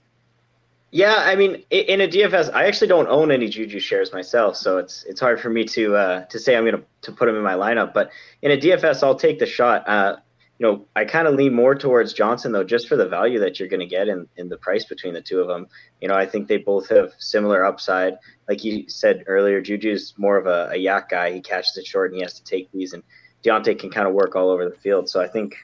Yeah, 0.91 1.15
I 1.17 1.35
mean, 1.35 1.63
in 1.69 1.99
a 1.99 2.07
DFS, 2.07 2.53
I 2.53 2.65
actually 2.65 2.87
don't 2.87 3.09
own 3.09 3.29
any 3.29 3.49
Juju 3.49 3.79
shares 3.79 4.13
myself, 4.13 4.55
so 4.55 4.77
it's 4.77 5.03
it's 5.03 5.19
hard 5.19 5.39
for 5.41 5.49
me 5.49 5.65
to 5.65 5.95
uh, 5.95 6.25
to 6.25 6.39
say 6.39 6.55
I'm 6.55 6.63
going 6.63 6.77
to 6.77 6.83
to 7.03 7.11
put 7.11 7.27
him 7.27 7.35
in 7.35 7.43
my 7.43 7.55
lineup. 7.55 7.93
But 7.93 8.09
in 8.41 8.51
a 8.51 8.57
DFS, 8.57 9.03
I'll 9.03 9.15
take 9.15 9.39
the 9.39 9.45
shot. 9.45 9.87
Uh, 9.87 10.17
you 10.59 10.65
know, 10.65 10.87
I 10.95 11.05
kind 11.05 11.27
of 11.27 11.35
lean 11.35 11.53
more 11.53 11.75
towards 11.75 12.13
Johnson 12.13 12.51
though, 12.51 12.63
just 12.63 12.87
for 12.87 12.95
the 12.95 13.07
value 13.07 13.39
that 13.39 13.59
you're 13.59 13.69
going 13.69 13.79
to 13.79 13.85
get 13.85 14.07
in, 14.07 14.27
in 14.37 14.49
the 14.49 14.57
price 14.57 14.85
between 14.85 15.13
the 15.13 15.21
two 15.21 15.39
of 15.39 15.47
them. 15.47 15.67
You 16.01 16.07
know, 16.07 16.15
I 16.15 16.25
think 16.25 16.47
they 16.47 16.57
both 16.57 16.89
have 16.89 17.11
similar 17.19 17.63
upside. 17.63 18.17
Like 18.49 18.63
you 18.63 18.89
said 18.89 19.23
earlier, 19.27 19.61
Juju's 19.61 20.15
more 20.17 20.37
of 20.37 20.47
a, 20.47 20.69
a 20.73 20.77
YAC 20.77 21.09
guy. 21.09 21.31
He 21.31 21.41
catches 21.41 21.77
it 21.77 21.85
short 21.85 22.11
and 22.11 22.17
he 22.17 22.23
has 22.23 22.33
to 22.39 22.43
take 22.43 22.71
these, 22.71 22.93
and 22.93 23.03
Diontae 23.43 23.77
can 23.77 23.91
kind 23.91 24.07
of 24.07 24.13
work 24.13 24.35
all 24.35 24.49
over 24.49 24.67
the 24.67 24.75
field. 24.77 25.09
So 25.09 25.21
I 25.21 25.27
think, 25.27 25.55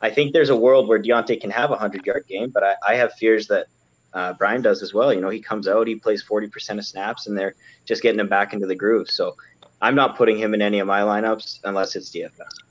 I 0.00 0.10
think 0.10 0.32
there's 0.32 0.50
a 0.50 0.56
world 0.56 0.86
where 0.86 1.02
Diontae 1.02 1.40
can 1.40 1.50
have 1.50 1.72
a 1.72 1.76
hundred 1.76 2.06
yard 2.06 2.26
game, 2.28 2.50
but 2.50 2.62
I, 2.62 2.74
I 2.86 2.94
have 2.94 3.14
fears 3.14 3.48
that 3.48 3.66
uh, 4.14 4.32
Brian 4.34 4.62
does 4.62 4.80
as 4.80 4.94
well. 4.94 5.12
You 5.12 5.20
know, 5.20 5.28
he 5.28 5.40
comes 5.40 5.66
out, 5.66 5.88
he 5.88 5.96
plays 5.96 6.24
40% 6.24 6.78
of 6.78 6.86
snaps, 6.86 7.26
and 7.26 7.36
they're 7.36 7.54
just 7.84 8.00
getting 8.00 8.20
him 8.20 8.28
back 8.28 8.52
into 8.52 8.66
the 8.66 8.76
groove. 8.76 9.10
So 9.10 9.36
I'm 9.82 9.96
not 9.96 10.16
putting 10.16 10.38
him 10.38 10.54
in 10.54 10.62
any 10.62 10.78
of 10.78 10.86
my 10.86 11.00
lineups 11.00 11.60
unless 11.64 11.96
it's 11.96 12.10
DFS. 12.10 12.65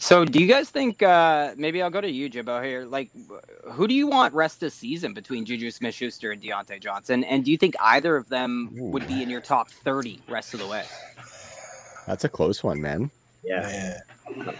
So, 0.00 0.24
do 0.24 0.40
you 0.40 0.46
guys 0.46 0.70
think 0.70 1.02
uh, 1.02 1.54
maybe 1.56 1.82
I'll 1.82 1.90
go 1.90 2.00
to 2.00 2.10
you, 2.10 2.28
Jimbo 2.28 2.62
here? 2.62 2.84
Like, 2.84 3.10
who 3.72 3.88
do 3.88 3.94
you 3.94 4.06
want 4.06 4.32
rest 4.32 4.62
of 4.62 4.72
season 4.72 5.12
between 5.12 5.44
Juju 5.44 5.72
Smith 5.72 5.94
Schuster 5.94 6.30
and 6.30 6.40
Diontae 6.40 6.80
Johnson? 6.80 7.24
And 7.24 7.44
do 7.44 7.50
you 7.50 7.58
think 7.58 7.74
either 7.82 8.16
of 8.16 8.28
them 8.28 8.70
Ooh. 8.78 8.84
would 8.90 9.08
be 9.08 9.24
in 9.24 9.28
your 9.28 9.40
top 9.40 9.68
30 9.70 10.22
rest 10.28 10.54
of 10.54 10.60
the 10.60 10.68
way? 10.68 10.84
That's 12.06 12.22
a 12.22 12.28
close 12.28 12.62
one, 12.62 12.80
man. 12.80 13.10
Yeah. 13.42 14.00
Man. 14.36 14.54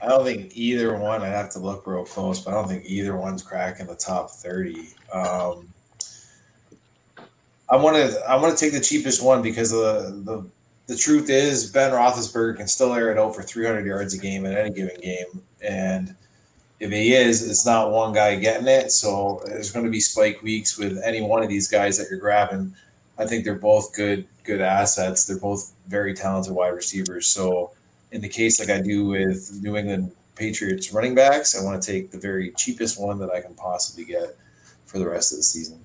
I 0.00 0.08
don't 0.08 0.24
think 0.24 0.52
either 0.54 0.96
one, 0.96 1.22
I'd 1.22 1.28
have 1.28 1.50
to 1.50 1.58
look 1.58 1.86
real 1.86 2.04
close, 2.04 2.40
but 2.40 2.52
I 2.52 2.54
don't 2.54 2.68
think 2.68 2.84
either 2.86 3.16
one's 3.16 3.42
cracking 3.42 3.86
the 3.86 3.96
top 3.96 4.30
30. 4.30 4.88
Um, 5.12 5.68
I 7.68 7.76
want 7.76 7.96
to 7.96 8.20
I 8.28 8.36
want 8.36 8.56
to 8.56 8.62
take 8.62 8.74
the 8.74 8.80
cheapest 8.80 9.22
one 9.22 9.40
because 9.42 9.72
of 9.72 9.78
the, 9.78 10.32
the 10.32 10.46
the 10.86 10.96
truth 10.96 11.30
is 11.30 11.70
Ben 11.70 11.92
Roethlisberger 11.92 12.56
can 12.56 12.68
still 12.68 12.92
air 12.92 13.10
it 13.10 13.18
out 13.18 13.34
for 13.34 13.42
300 13.42 13.86
yards 13.86 14.14
a 14.14 14.18
game 14.18 14.44
in 14.44 14.56
any 14.56 14.70
given 14.70 15.00
game, 15.00 15.42
and 15.62 16.14
if 16.80 16.90
he 16.90 17.14
is, 17.14 17.48
it's 17.48 17.64
not 17.64 17.90
one 17.90 18.12
guy 18.12 18.36
getting 18.36 18.66
it. 18.66 18.90
So 18.90 19.40
there's 19.46 19.70
going 19.70 19.86
to 19.86 19.90
be 19.90 20.00
spike 20.00 20.42
weeks 20.42 20.76
with 20.76 21.00
any 21.02 21.20
one 21.20 21.42
of 21.42 21.48
these 21.48 21.68
guys 21.68 21.96
that 21.98 22.08
you're 22.10 22.18
grabbing. 22.18 22.74
I 23.18 23.26
think 23.26 23.44
they're 23.44 23.54
both 23.54 23.94
good 23.94 24.26
good 24.42 24.60
assets. 24.60 25.24
They're 25.24 25.38
both 25.38 25.72
very 25.86 26.14
talented 26.14 26.52
wide 26.52 26.68
receivers. 26.74 27.26
So 27.26 27.70
in 28.12 28.20
the 28.20 28.28
case 28.28 28.60
like 28.60 28.70
I 28.70 28.80
do 28.80 29.06
with 29.06 29.58
New 29.62 29.76
England 29.76 30.12
Patriots 30.36 30.92
running 30.92 31.14
backs, 31.14 31.58
I 31.58 31.64
want 31.64 31.82
to 31.82 31.92
take 31.92 32.10
the 32.10 32.18
very 32.18 32.50
cheapest 32.52 33.00
one 33.00 33.18
that 33.20 33.30
I 33.30 33.40
can 33.40 33.54
possibly 33.54 34.04
get 34.04 34.36
for 34.84 34.98
the 34.98 35.08
rest 35.08 35.32
of 35.32 35.38
the 35.38 35.42
season. 35.44 35.83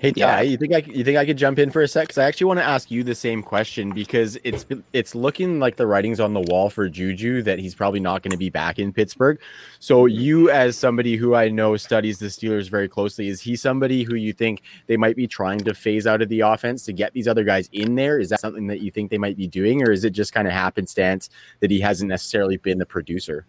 Hey, 0.00 0.12
yeah, 0.16 0.40
you 0.40 0.56
think 0.56 0.74
I 0.74 0.78
you 0.78 1.04
think 1.04 1.16
I 1.18 1.24
could 1.24 1.36
jump 1.36 1.58
in 1.58 1.70
for 1.70 1.82
a 1.82 1.88
sec? 1.88 2.04
Because 2.04 2.18
I 2.18 2.24
actually 2.24 2.46
want 2.46 2.60
to 2.60 2.64
ask 2.64 2.90
you 2.90 3.02
the 3.02 3.14
same 3.14 3.42
question 3.42 3.90
because 3.92 4.38
it's 4.44 4.66
it's 4.92 5.14
looking 5.14 5.58
like 5.58 5.76
the 5.76 5.86
writing's 5.86 6.20
on 6.20 6.34
the 6.34 6.40
wall 6.40 6.70
for 6.70 6.88
Juju 6.88 7.42
that 7.42 7.58
he's 7.58 7.74
probably 7.74 8.00
not 8.00 8.22
going 8.22 8.32
to 8.32 8.36
be 8.36 8.50
back 8.50 8.78
in 8.78 8.92
Pittsburgh. 8.92 9.40
So 9.78 10.04
mm-hmm. 10.04 10.20
you, 10.20 10.50
as 10.50 10.76
somebody 10.76 11.16
who 11.16 11.34
I 11.34 11.48
know 11.48 11.76
studies 11.76 12.18
the 12.18 12.26
Steelers 12.26 12.70
very 12.70 12.88
closely, 12.88 13.28
is 13.28 13.40
he 13.40 13.56
somebody 13.56 14.02
who 14.02 14.14
you 14.14 14.32
think 14.32 14.62
they 14.86 14.96
might 14.96 15.16
be 15.16 15.26
trying 15.26 15.60
to 15.60 15.74
phase 15.74 16.06
out 16.06 16.22
of 16.22 16.28
the 16.28 16.40
offense 16.40 16.82
to 16.84 16.92
get 16.92 17.12
these 17.12 17.28
other 17.28 17.44
guys 17.44 17.68
in 17.72 17.94
there? 17.94 18.18
Is 18.18 18.28
that 18.30 18.40
something 18.40 18.66
that 18.68 18.80
you 18.80 18.90
think 18.90 19.10
they 19.10 19.18
might 19.18 19.36
be 19.36 19.46
doing, 19.46 19.82
or 19.82 19.90
is 19.90 20.04
it 20.04 20.10
just 20.10 20.32
kind 20.32 20.46
of 20.46 20.52
happenstance 20.52 21.30
that 21.60 21.70
he 21.70 21.80
hasn't 21.80 22.08
necessarily 22.08 22.56
been 22.56 22.78
the 22.78 22.86
producer? 22.86 23.46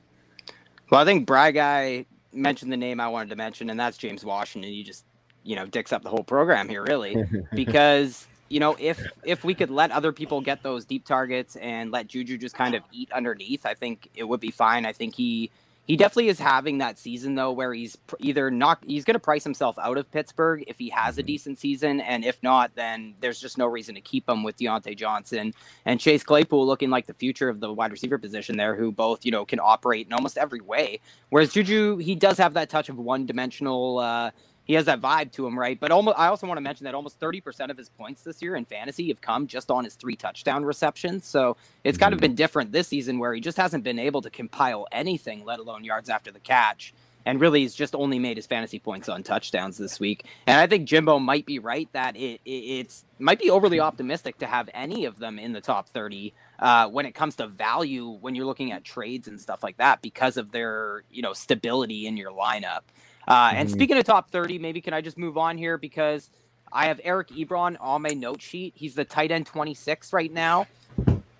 Well, 0.89 1.02
I 1.02 1.06
think 1.06 1.26
Bry 1.26 1.52
guy 1.52 2.06
mentioned 2.32 2.71
the 2.71 2.78
name 2.78 3.00
I 3.00 3.08
wanted 3.08 3.30
to 3.30 3.36
mention, 3.36 3.69
and 3.69 3.80
that's 3.80 3.97
James 3.97 4.23
Washington. 4.23 4.71
You 4.71 4.84
just 4.84 5.06
you 5.48 5.56
know 5.56 5.66
dicks 5.66 5.94
up 5.94 6.04
the 6.04 6.10
whole 6.10 6.24
program 6.24 6.68
here 6.68 6.84
really 6.84 7.16
because 7.56 8.28
you 8.50 8.60
know 8.60 8.76
if 8.80 9.02
if 9.24 9.44
we 9.44 9.56
could 9.56 9.72
let 9.72 9.92
other 9.92 10.12
people 10.12 10.42
get 10.42 10.62
those 10.62 10.86
deep 10.86 11.06
targets 11.06 11.56
and 11.56 11.92
let 11.92 12.08
Juju 12.08 12.38
just 12.38 12.56
kind 12.56 12.76
of 12.76 12.84
eat 12.92 13.12
underneath, 13.12 13.66
I 13.66 13.74
think 13.74 14.10
it 14.14 14.26
would 14.26 14.42
be 14.42 14.52
fine. 14.52 14.86
I 14.86 14.92
think 14.92 15.16
he 15.16 15.50
he 15.88 15.96
definitely 15.96 16.28
is 16.28 16.38
having 16.38 16.80
that 16.80 17.00
season 17.00 17.36
though 17.36 17.52
where 17.52 17.74
he's 17.74 17.98
either 18.20 18.52
not 18.52 18.84
he's 18.86 19.06
going 19.06 19.16
to 19.16 19.20
price 19.20 19.44
himself 19.44 19.80
out 19.80 19.98
of 19.98 20.12
Pittsburgh 20.12 20.64
if 20.68 20.78
he 20.78 20.90
has 20.90 21.18
a 21.18 21.22
mm-hmm. 21.22 21.28
decent 21.28 21.60
season 21.60 22.02
and 22.02 22.26
if 22.26 22.44
not 22.44 22.76
then 22.76 23.16
there's 23.22 23.40
just 23.40 23.58
no 23.58 23.66
reason 23.66 23.96
to 23.96 24.02
keep 24.02 24.28
him 24.28 24.44
with 24.44 24.58
Diontae 24.58 24.98
Johnson 24.98 25.54
and 25.86 26.00
Chase 26.00 26.24
Claypool 26.24 26.68
looking 26.68 26.90
like 26.90 27.08
the 27.08 27.14
future 27.14 27.48
of 27.50 27.62
the 27.62 27.72
wide 27.72 27.92
receiver 27.92 28.18
position 28.18 28.58
there 28.58 28.76
who 28.76 28.92
both 28.92 29.26
you 29.26 29.32
know 29.32 29.46
can 29.46 29.60
operate 29.62 30.06
in 30.06 30.14
almost 30.14 30.38
every 30.38 30.62
way 30.62 31.00
whereas 31.30 31.54
Juju 31.54 31.98
he 31.98 32.16
does 32.16 32.38
have 32.38 32.54
that 32.56 32.70
touch 32.70 32.90
of 32.90 32.98
one 32.98 33.26
dimensional 33.26 34.00
uh, 34.00 34.32
he 34.67 34.73
has 34.73 34.86
that 34.86 35.01
vibe 35.01 35.32
to 35.32 35.47
him, 35.47 35.58
right? 35.58 35.80
But 35.80 35.91
almost, 35.91 36.19
I 36.19 36.27
also 36.27 36.45
want 36.45 36.58
to 36.58 36.62
mention 36.62 36.84
that 36.84 36.93
almost 36.93 37.19
30% 37.19 37.69
of 37.69 37.77
his 37.77 37.89
points 37.89 38.21
this 38.23 38.41
year 38.41 38.56
in 38.58 38.65
fantasy 38.65 39.08
have 39.08 39.21
come 39.21 39.47
just 39.47 39.71
on 39.71 39.86
his 39.86 39.95
three 39.95 40.15
touchdown 40.15 40.65
receptions. 40.65 41.25
So 41.25 41.56
it's 41.84 41.97
kind 41.97 42.13
of 42.13 42.17
mm-hmm. 42.17 42.27
been 42.27 42.36
different 42.36 42.71
this 42.73 42.89
season 42.89 43.17
where 43.17 43.34
he 43.34 43.39
just 43.39 43.58
hasn't 43.58 43.86
been 43.86 43.97
able 43.97 44.21
to 44.21 44.30
compile 44.30 44.86
anything, 44.91 45.45
let 45.45 45.60
alone 45.60 45.86
yards 45.86 46.10
after 46.10 46.32
the 46.32 46.39
catch. 46.39 46.93
And 47.25 47.41
really, 47.41 47.62
he's 47.62 47.75
just 47.75 47.93
only 47.93 48.19
made 48.19 48.38
his 48.38 48.45
fantasy 48.45 48.80
points 48.80 49.10
on 49.10 49.21
touchdowns 49.21 49.77
this 49.77 49.99
week. 49.99 50.23
And 50.45 50.62
I 50.62 50.65
think 50.65 50.88
Jimbo 50.88 51.19
might 51.19 51.45
be 51.45 51.60
right 51.60 51.89
that 51.91 52.15
it, 52.15 52.39
it 52.45 52.49
it's 52.49 53.03
might 53.19 53.39
be 53.39 53.49
overly 53.49 53.82
optimistic 53.82 54.38
to 54.38 54.45
have 54.45 54.69
any 54.73 55.03
of 55.03 55.19
them 55.19 55.38
in 55.38 55.51
the 55.51 55.60
top 55.60 55.89
30 55.89 56.34
uh, 56.60 56.88
when 56.88 57.06
it 57.06 57.13
comes 57.13 57.36
to 57.38 57.47
value 57.47 58.08
when 58.21 58.34
you're 58.34 58.45
looking 58.45 58.71
at 58.71 58.86
trades 58.86 59.27
and 59.27 59.41
stuff 59.41 59.62
like 59.62 59.75
that 59.75 60.01
because 60.01 60.38
of 60.38 60.53
their 60.53 61.03
you 61.12 61.21
know 61.21 61.34
stability 61.34 62.08
in 62.08 62.15
your 62.15 62.32
lineup. 62.32 62.84
Uh, 63.28 63.52
and 63.54 63.68
mm-hmm. 63.68 63.76
speaking 63.76 63.98
of 63.98 64.06
top 64.06 64.32
30, 64.32 64.60
maybe 64.60 64.82
can 64.82 64.94
I 64.94 65.02
just 65.02 65.18
move 65.18 65.38
on 65.38 65.58
here 65.58 65.78
because 65.78 66.30
I 66.72 66.86
have 66.86 67.02
Eric 67.04 67.30
Ebron 67.30 67.78
on 67.80 68.02
my 68.02 68.10
note 68.10 68.42
sheet. 68.42 68.74
He's 68.76 68.96
the 68.96 69.06
tight 69.06 69.32
end 69.32 69.46
26 69.46 70.13
right 70.13 70.32
now. 70.32 70.68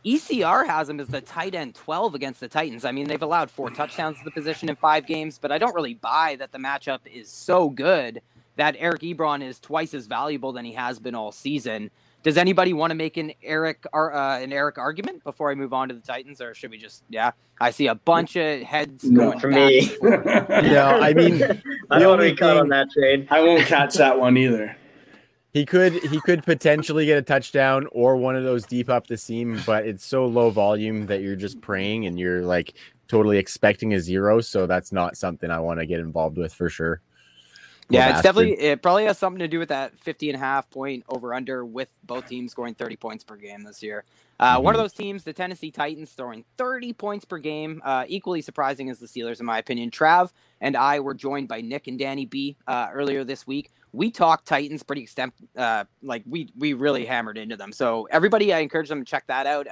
ECR 0.06 0.66
has 0.66 0.90
him 0.90 1.00
as 1.00 1.08
the 1.08 1.20
tight 1.20 1.54
end 1.54 1.76
12 1.76 2.16
against 2.16 2.40
the 2.40 2.48
Titans. 2.48 2.86
I 2.86 2.92
mean, 2.92 3.08
they've 3.08 3.22
allowed 3.22 3.52
four 3.52 3.70
touchdowns 3.70 4.18
to 4.20 4.24
the 4.24 4.32
position 4.32 4.70
in 4.70 4.76
five 4.76 5.06
games, 5.06 5.38
but 5.38 5.52
I 5.52 5.58
don't 5.58 5.76
really 5.76 5.96
buy 5.96 6.38
that 6.40 6.52
the 6.52 6.58
matchup 6.58 7.00
is 7.06 7.30
so 7.30 7.70
good 7.70 8.22
that 8.56 8.76
Eric 8.80 9.02
Ebron 9.02 9.44
is 9.44 9.60
twice 9.60 9.94
as 9.94 10.08
valuable 10.08 10.54
than 10.54 10.66
he 10.66 10.74
has 10.74 11.00
been 11.00 11.14
all 11.14 11.32
season. 11.32 11.92
Does 12.28 12.36
anybody 12.36 12.74
want 12.74 12.92
to 12.92 12.96
make 12.96 13.16
an 13.16 13.32
Eric 13.42 13.86
uh, 13.94 14.10
an 14.42 14.52
Eric 14.52 14.78
argument 14.78 15.24
before 15.24 15.50
I 15.50 15.56
move 15.56 15.72
on 15.72 15.88
to 15.88 15.96
the 15.96 16.02
Titans, 16.02 16.42
or 16.42 16.54
should 16.54 16.72
we 16.72 16.78
just? 16.78 17.04
Yeah, 17.10 17.32
I 17.62 17.72
see 17.72 17.88
a 17.88 17.96
bunch 17.96 18.36
of 18.36 18.64
heads 18.64 19.06
No. 19.06 19.30
going 19.30 19.40
For 19.40 19.50
back 19.50 19.70
me. 19.70 19.90
and. 20.02 20.68
No, 20.74 20.88
I 21.00 21.14
mean, 21.14 21.42
I 21.42 21.48
don't 21.48 21.62
want 21.90 22.02
to 22.02 22.06
only 22.10 22.32
be 22.32 22.36
caught 22.36 22.58
on 22.58 22.68
that 22.68 22.92
trade. 22.92 23.30
I 23.32 23.40
won't 23.40 23.66
catch 23.66 23.94
that 23.96 24.20
one 24.20 24.36
either. 24.36 24.76
he 25.54 25.66
could 25.66 25.94
he 25.94 26.20
could 26.20 26.44
potentially 26.44 27.06
get 27.06 27.18
a 27.18 27.22
touchdown 27.22 27.88
or 27.94 28.18
one 28.18 28.36
of 28.36 28.44
those 28.44 28.66
deep 28.66 28.90
up 28.90 29.08
the 29.08 29.16
seam, 29.16 29.62
but 29.66 29.86
it's 29.88 30.06
so 30.06 30.26
low 30.26 30.50
volume 30.50 31.06
that 31.06 31.22
you're 31.22 31.38
just 31.38 31.62
praying 31.62 32.08
and 32.08 32.20
you're 32.20 32.42
like 32.42 32.74
totally 33.08 33.38
expecting 33.38 33.94
a 33.94 34.02
zero. 34.02 34.42
So 34.42 34.68
that's 34.68 34.92
not 34.92 35.16
something 35.16 35.50
I 35.50 35.62
want 35.62 35.80
to 35.80 35.86
get 35.86 36.02
involved 36.02 36.38
with 36.38 36.54
for 36.54 36.68
sure. 36.68 37.00
Yeah, 37.90 38.10
it's 38.12 38.22
definitely 38.22 38.60
it 38.60 38.82
probably 38.82 39.06
has 39.06 39.18
something 39.18 39.40
to 39.40 39.48
do 39.48 39.60
with 39.60 39.70
that 39.70 39.98
50 40.00 40.30
and 40.30 40.36
a 40.36 40.40
half 40.40 40.70
point 40.70 41.06
over 41.08 41.34
under 41.34 41.66
with 41.66 41.90
both 42.04 42.28
teams 42.28 42.52
scoring 42.52 42.76
30 42.76 42.98
points 42.98 43.24
per 43.24 43.38
game 43.38 43.64
this 43.64 43.82
year. 43.82 44.04
Uh, 44.40 44.60
One 44.60 44.76
of 44.76 44.80
those 44.80 44.94
teams, 44.94 45.24
the 45.24 45.34
Tennessee 45.34 45.72
Titans, 45.72 46.12
throwing 46.12 46.44
30 46.58 46.94
points 46.94 47.26
per 47.26 47.38
game. 47.38 47.82
Uh, 47.86 48.04
equally 48.08 48.42
surprising 48.42 48.90
as 48.90 49.00
the 49.00 49.08
Steelers, 49.08 49.40
in 49.40 49.46
my 49.46 49.58
opinion. 49.58 49.90
Trav 49.90 50.32
and 50.62 50.76
I 50.76 51.00
were 51.00 51.14
joined 51.14 51.48
by 51.48 51.62
Nick 51.62 51.88
and 51.88 51.98
Danny 51.98 52.26
B 52.26 52.58
uh, 52.68 52.90
earlier 52.94 53.24
this 53.24 53.48
week. 53.48 53.72
We 53.94 54.12
talked 54.12 54.46
Titans 54.46 54.84
pretty 54.84 55.04
extent, 55.04 55.34
uh, 55.56 55.86
like 56.04 56.24
we 56.28 56.50
we 56.58 56.74
really 56.74 57.06
hammered 57.06 57.38
into 57.38 57.56
them. 57.56 57.72
So 57.72 58.08
everybody, 58.12 58.54
I 58.54 58.60
encourage 58.60 58.90
them 58.90 59.00
to 59.00 59.10
check 59.10 59.26
that 59.28 59.48
out. 59.48 59.68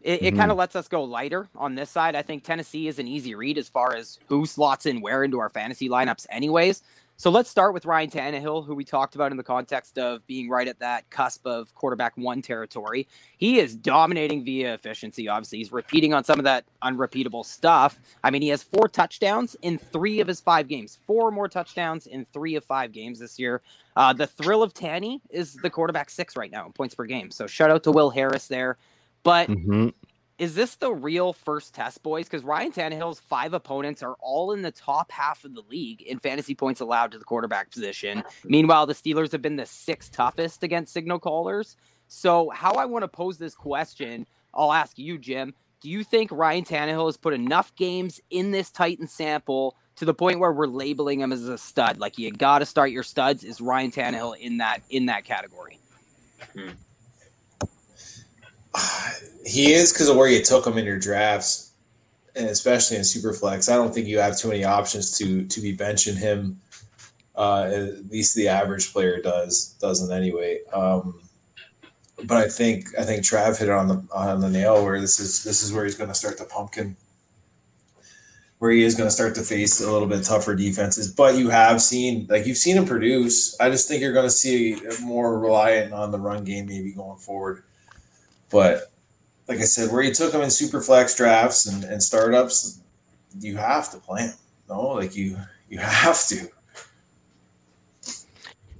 It, 0.00 0.22
it 0.22 0.34
Mhm. 0.34 0.38
kind 0.38 0.50
of 0.50 0.56
lets 0.56 0.76
us 0.76 0.88
go 0.88 1.02
lighter 1.04 1.48
on 1.56 1.74
this 1.74 1.90
side. 1.90 2.14
I 2.14 2.22
think 2.22 2.44
Tennessee 2.44 2.88
is 2.88 2.98
an 2.98 3.08
easy 3.08 3.34
read 3.34 3.58
as 3.58 3.68
far 3.68 3.94
as 3.94 4.18
who 4.28 4.46
slots 4.46 4.86
in 4.86 5.00
where 5.00 5.24
into 5.24 5.38
our 5.40 5.48
fantasy 5.50 5.88
lineups, 5.88 6.26
anyways. 6.30 6.82
So 7.20 7.30
let's 7.30 7.50
start 7.50 7.74
with 7.74 7.84
Ryan 7.84 8.10
Tannehill, 8.10 8.64
who 8.64 8.76
we 8.76 8.84
talked 8.84 9.16
about 9.16 9.32
in 9.32 9.36
the 9.36 9.42
context 9.42 9.98
of 9.98 10.24
being 10.28 10.48
right 10.48 10.68
at 10.68 10.78
that 10.78 11.10
cusp 11.10 11.44
of 11.48 11.74
quarterback 11.74 12.16
one 12.16 12.42
territory. 12.42 13.08
He 13.38 13.58
is 13.58 13.74
dominating 13.74 14.44
via 14.44 14.74
efficiency. 14.74 15.26
Obviously, 15.26 15.58
he's 15.58 15.72
repeating 15.72 16.14
on 16.14 16.22
some 16.22 16.38
of 16.38 16.44
that 16.44 16.64
unrepeatable 16.82 17.42
stuff. 17.42 17.98
I 18.22 18.30
mean, 18.30 18.42
he 18.42 18.50
has 18.50 18.62
four 18.62 18.86
touchdowns 18.86 19.56
in 19.62 19.78
three 19.78 20.20
of 20.20 20.28
his 20.28 20.40
five 20.40 20.68
games. 20.68 21.00
Four 21.08 21.32
more 21.32 21.48
touchdowns 21.48 22.06
in 22.06 22.24
three 22.32 22.54
of 22.54 22.64
five 22.64 22.92
games 22.92 23.18
this 23.18 23.36
year. 23.36 23.62
Uh, 23.96 24.12
the 24.12 24.28
thrill 24.28 24.62
of 24.62 24.72
Tanny 24.72 25.20
is 25.28 25.54
the 25.54 25.70
quarterback 25.70 26.10
six 26.10 26.36
right 26.36 26.52
now 26.52 26.66
in 26.66 26.72
points 26.72 26.94
per 26.94 27.04
game. 27.04 27.32
So 27.32 27.48
shout 27.48 27.72
out 27.72 27.82
to 27.82 27.90
Will 27.90 28.10
Harris 28.10 28.46
there. 28.46 28.76
But 29.22 29.48
Mhm. 29.48 29.92
is 30.38 30.54
this 30.54 30.76
the 30.76 30.92
real 30.92 31.32
first 31.32 31.74
test, 31.74 32.02
boys? 32.02 32.26
Because 32.26 32.44
Ryan 32.44 32.72
Tannehill's 32.72 33.20
five 33.20 33.52
opponents 33.54 34.02
are 34.02 34.16
all 34.20 34.52
in 34.52 34.62
the 34.62 34.70
top 34.70 35.10
half 35.10 35.44
of 35.44 35.54
the 35.54 35.62
league 35.68 36.02
in 36.02 36.18
fantasy 36.18 36.54
points 36.54 36.80
allowed 36.80 37.12
to 37.12 37.18
the 37.18 37.24
quarterback 37.24 37.70
position. 37.70 38.22
Meanwhile, 38.44 38.86
the 38.86 38.94
Steelers 38.94 39.32
have 39.32 39.42
been 39.42 39.56
the 39.56 39.66
sixth 39.66 40.12
toughest 40.12 40.62
against 40.62 40.92
signal 40.92 41.18
callers. 41.18 41.76
So, 42.06 42.50
how 42.50 42.72
I 42.72 42.86
want 42.86 43.02
to 43.02 43.08
pose 43.08 43.36
this 43.38 43.54
question, 43.54 44.26
I'll 44.54 44.72
ask 44.72 44.98
you, 44.98 45.18
Jim. 45.18 45.54
Do 45.80 45.90
you 45.90 46.02
think 46.02 46.32
Ryan 46.32 46.64
Tannehill 46.64 47.06
has 47.06 47.16
put 47.16 47.34
enough 47.34 47.72
games 47.76 48.20
in 48.30 48.50
this 48.50 48.70
Titan 48.70 49.06
sample 49.06 49.76
to 49.96 50.04
the 50.04 50.14
point 50.14 50.40
where 50.40 50.50
we're 50.52 50.66
labeling 50.66 51.20
him 51.20 51.32
as 51.32 51.46
a 51.46 51.56
stud? 51.58 51.98
Like 51.98 52.18
you 52.18 52.32
got 52.32 52.60
to 52.60 52.66
start 52.66 52.90
your 52.90 53.04
studs. 53.04 53.44
Is 53.44 53.60
Ryan 53.60 53.90
Tannehill 53.92 54.38
in 54.38 54.56
that 54.58 54.82
in 54.90 55.06
that 55.06 55.24
category? 55.24 55.78
He 59.46 59.72
is 59.72 59.92
because 59.92 60.08
of 60.08 60.16
where 60.16 60.28
you 60.28 60.42
took 60.42 60.66
him 60.66 60.76
in 60.76 60.84
your 60.84 60.98
drafts, 60.98 61.72
and 62.36 62.46
especially 62.46 62.98
in 62.98 63.02
Superflex. 63.02 63.72
I 63.72 63.76
don't 63.76 63.94
think 63.94 64.06
you 64.06 64.18
have 64.18 64.36
too 64.36 64.48
many 64.48 64.64
options 64.64 65.16
to 65.18 65.44
to 65.46 65.60
be 65.60 65.76
benching 65.76 66.16
him. 66.16 66.60
Uh, 67.34 67.70
at 67.72 68.10
least 68.10 68.34
the 68.34 68.48
average 68.48 68.92
player 68.92 69.22
does 69.22 69.76
doesn't 69.80 70.12
anyway. 70.12 70.60
Um, 70.72 71.20
but 72.24 72.36
I 72.36 72.48
think 72.48 72.88
I 72.98 73.04
think 73.04 73.22
Trav 73.22 73.58
hit 73.58 73.68
it 73.68 73.72
on 73.72 73.88
the 73.88 74.06
on 74.12 74.40
the 74.40 74.50
nail 74.50 74.84
where 74.84 75.00
this 75.00 75.20
is 75.20 75.44
this 75.44 75.62
is 75.62 75.72
where 75.72 75.84
he's 75.84 75.94
going 75.94 76.08
to 76.08 76.14
start 76.14 76.36
the 76.36 76.44
pumpkin, 76.44 76.96
where 78.58 78.70
he 78.70 78.82
is 78.82 78.96
going 78.96 79.06
to 79.06 79.14
start 79.14 79.34
to 79.36 79.42
face 79.42 79.80
a 79.80 79.90
little 79.90 80.08
bit 80.08 80.24
tougher 80.24 80.54
defenses. 80.54 81.12
But 81.12 81.36
you 81.36 81.48
have 81.50 81.80
seen 81.80 82.26
like 82.28 82.46
you've 82.46 82.56
seen 82.56 82.76
him 82.76 82.86
produce. 82.86 83.58
I 83.60 83.70
just 83.70 83.88
think 83.88 84.02
you're 84.02 84.12
going 84.12 84.26
to 84.26 84.30
see 84.30 84.80
more 85.02 85.38
reliant 85.38 85.92
on 85.92 86.10
the 86.10 86.18
run 86.18 86.44
game 86.44 86.66
maybe 86.66 86.92
going 86.92 87.18
forward. 87.18 87.62
But 88.50 88.90
like 89.48 89.58
I 89.58 89.62
said, 89.62 89.90
where 89.90 90.02
you 90.02 90.14
took 90.14 90.32
him 90.32 90.42
in 90.42 90.50
super 90.50 90.80
flex 90.80 91.16
drafts 91.16 91.66
and, 91.66 91.84
and 91.84 92.02
startups, 92.02 92.80
you 93.40 93.56
have 93.56 93.90
to 93.92 93.98
play 93.98 94.22
him. 94.22 94.34
No, 94.68 94.88
like 94.88 95.16
you 95.16 95.36
you 95.68 95.78
have 95.78 96.26
to. 96.28 96.48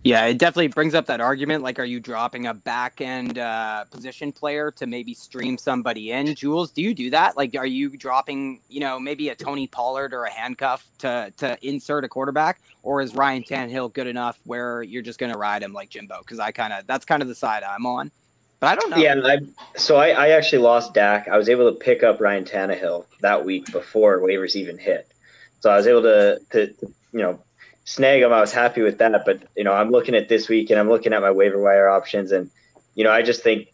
Yeah, 0.04 0.24
it 0.26 0.38
definitely 0.38 0.68
brings 0.68 0.94
up 0.94 1.07
that 1.07 1.20
argument. 1.20 1.62
Like, 1.64 1.78
are 1.78 1.85
you 1.85 1.98
dropping 2.00 2.46
a 2.46 2.54
back 2.54 3.00
end 3.00 3.38
uh, 3.38 3.85
position 3.90 4.33
player 4.33 4.70
to 4.70 4.87
maybe 4.87 5.12
stream 5.12 5.59
somebody 5.59 6.12
in? 6.12 6.35
Jules, 6.35 6.70
do 6.70 6.83
you 6.83 6.94
do 6.94 7.11
that? 7.11 7.37
Like, 7.37 7.54
are 7.57 7.66
you 7.66 7.94
dropping, 7.96 8.61
you 8.68 8.81
know, 8.81 8.98
maybe 8.98 9.28
a 9.28 9.35
Tony 9.35 9.66
Pollard 9.66 10.14
or 10.14 10.24
a 10.24 10.31
handcuff 10.31 10.87
to 10.98 11.33
to 11.38 11.59
insert 11.66 12.04
a 12.04 12.09
quarterback, 12.09 12.61
or 12.83 13.02
is 13.02 13.14
Ryan 13.14 13.42
Tannehill 13.42 13.92
good 13.92 14.07
enough 14.07 14.38
where 14.44 14.83
you're 14.83 15.02
just 15.02 15.18
going 15.18 15.33
to 15.33 15.38
ride 15.38 15.62
him 15.62 15.72
like 15.72 15.90
Jimbo? 15.90 16.20
Because 16.20 16.38
I 16.38 16.52
kind 16.52 16.72
of 16.72 16.87
that's 16.87 17.04
kind 17.04 17.20
of 17.20 17.28
the 17.28 17.35
side 17.35 17.62
I'm 17.62 17.85
on. 17.85 18.11
But 18.61 18.66
I 18.66 18.75
don't 18.75 18.90
know. 18.90 18.97
Yeah, 18.97 19.21
I, 19.25 19.38
so 19.77 19.97
I, 19.97 20.09
I 20.09 20.29
actually 20.31 20.62
lost 20.62 20.94
Dak. 20.94 21.29
I 21.29 21.37
was 21.37 21.49
able 21.49 21.73
to 21.73 21.79
pick 21.79 22.03
up 22.03 22.21
Ryan 22.21 22.44
Tannehill 22.44 23.07
that 23.21 23.44
week 23.44 23.71
before 23.71 24.18
waivers 24.18 24.57
even 24.57 24.79
hit. 24.79 25.09
So 25.61 25.71
I 25.71 25.77
was 25.77 25.87
able 25.87 26.03
to, 26.03 26.40
to, 26.51 26.66
to 26.66 26.87
you 27.12 27.21
know, 27.21 27.40
snag 27.85 28.23
him. 28.23 28.33
I 28.33 28.40
was 28.40 28.53
happy 28.53 28.83
with 28.83 28.99
that. 28.99 29.25
But, 29.25 29.42
you 29.57 29.64
know, 29.64 29.73
I'm 29.73 29.90
looking 29.90 30.14
at 30.14 30.29
this 30.29 30.49
week 30.49 30.71
and 30.71 30.79
I'm 30.79 30.88
looking 30.88 31.12
at 31.12 31.23
my 31.23 31.31
waiver 31.31 31.61
wire 31.61 31.88
options. 31.88 32.33
And, 32.33 32.51
you 32.94 33.05
know, 33.05 33.12
I 33.12 33.23
just 33.23 33.42
think, 33.42 33.68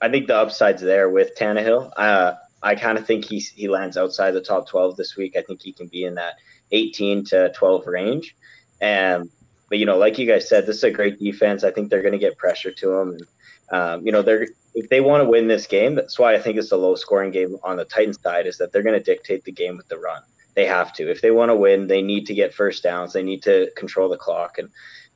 I 0.00 0.10
think 0.10 0.26
the 0.26 0.36
upside's 0.36 0.82
there 0.82 1.08
with 1.08 1.34
Tannehill. 1.36 1.90
Uh, 1.96 2.34
I 2.62 2.74
kind 2.74 2.98
of 2.98 3.06
think 3.06 3.24
he's, 3.24 3.48
he 3.48 3.68
lands 3.68 3.96
outside 3.96 4.32
the 4.32 4.40
top 4.42 4.68
12 4.68 4.96
this 4.96 5.16
week. 5.16 5.36
I 5.36 5.42
think 5.42 5.62
he 5.62 5.72
can 5.72 5.86
be 5.86 6.04
in 6.04 6.16
that 6.16 6.34
18 6.70 7.24
to 7.26 7.50
12 7.52 7.86
range. 7.86 8.36
And, 8.80 9.30
but, 9.70 9.78
you 9.78 9.86
know, 9.86 9.96
like 9.96 10.18
you 10.18 10.26
guys 10.26 10.48
said, 10.48 10.66
this 10.66 10.76
is 10.76 10.84
a 10.84 10.90
great 10.90 11.18
defense. 11.18 11.64
I 11.64 11.70
think 11.70 11.88
they're 11.88 12.02
going 12.02 12.12
to 12.12 12.18
get 12.18 12.36
pressure 12.36 12.72
to 12.72 12.92
him. 12.92 13.08
And, 13.10 13.22
um, 13.70 14.04
you 14.04 14.12
know, 14.12 14.22
they're 14.22 14.48
if 14.74 14.88
they 14.90 15.00
want 15.00 15.22
to 15.22 15.28
win 15.28 15.48
this 15.48 15.66
game, 15.66 15.94
that's 15.94 16.18
why 16.18 16.34
I 16.34 16.38
think 16.38 16.56
it's 16.56 16.72
a 16.72 16.76
low 16.76 16.94
scoring 16.94 17.30
game 17.30 17.56
on 17.64 17.76
the 17.76 17.84
Titans 17.84 18.20
side, 18.22 18.46
is 18.46 18.58
that 18.58 18.72
they're 18.72 18.82
going 18.82 18.98
to 18.98 19.04
dictate 19.04 19.44
the 19.44 19.52
game 19.52 19.76
with 19.76 19.88
the 19.88 19.98
run. 19.98 20.22
They 20.54 20.66
have 20.66 20.92
to. 20.94 21.10
If 21.10 21.20
they 21.20 21.30
want 21.30 21.50
to 21.50 21.56
win, 21.56 21.86
they 21.86 22.02
need 22.02 22.26
to 22.26 22.34
get 22.34 22.54
first 22.54 22.82
downs. 22.82 23.12
They 23.12 23.22
need 23.22 23.42
to 23.44 23.70
control 23.76 24.08
the 24.08 24.16
clock 24.16 24.58
and 24.58 24.68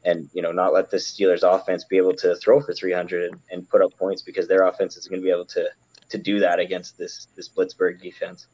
and 0.05 0.29
you 0.33 0.43
know 0.43 0.53
not 0.53 0.73
let 0.73 0.91
the 0.91 0.97
Steelers 0.97 1.43
offense 1.43 1.85
be 1.85 1.97
able 1.97 2.15
to 2.15 2.35
throw 2.37 2.61
for 2.61 2.73
300 2.73 3.31
and, 3.31 3.41
and 3.51 3.69
put 3.69 3.83
up 3.83 3.97
points 3.99 4.23
because 4.23 4.49
their 4.49 4.65
offense 4.65 4.97
is 4.97 5.07
going 5.07 5.21
to 5.21 5.25
be 5.25 5.31
able 5.31 5.47
to 5.47 5.69
to 6.11 6.19
do 6.19 6.41
that 6.41 6.59
against 6.59 6.99
this 6.99 7.29
this 7.37 7.49
Blitzburg 7.49 8.01
defense. 8.01 8.47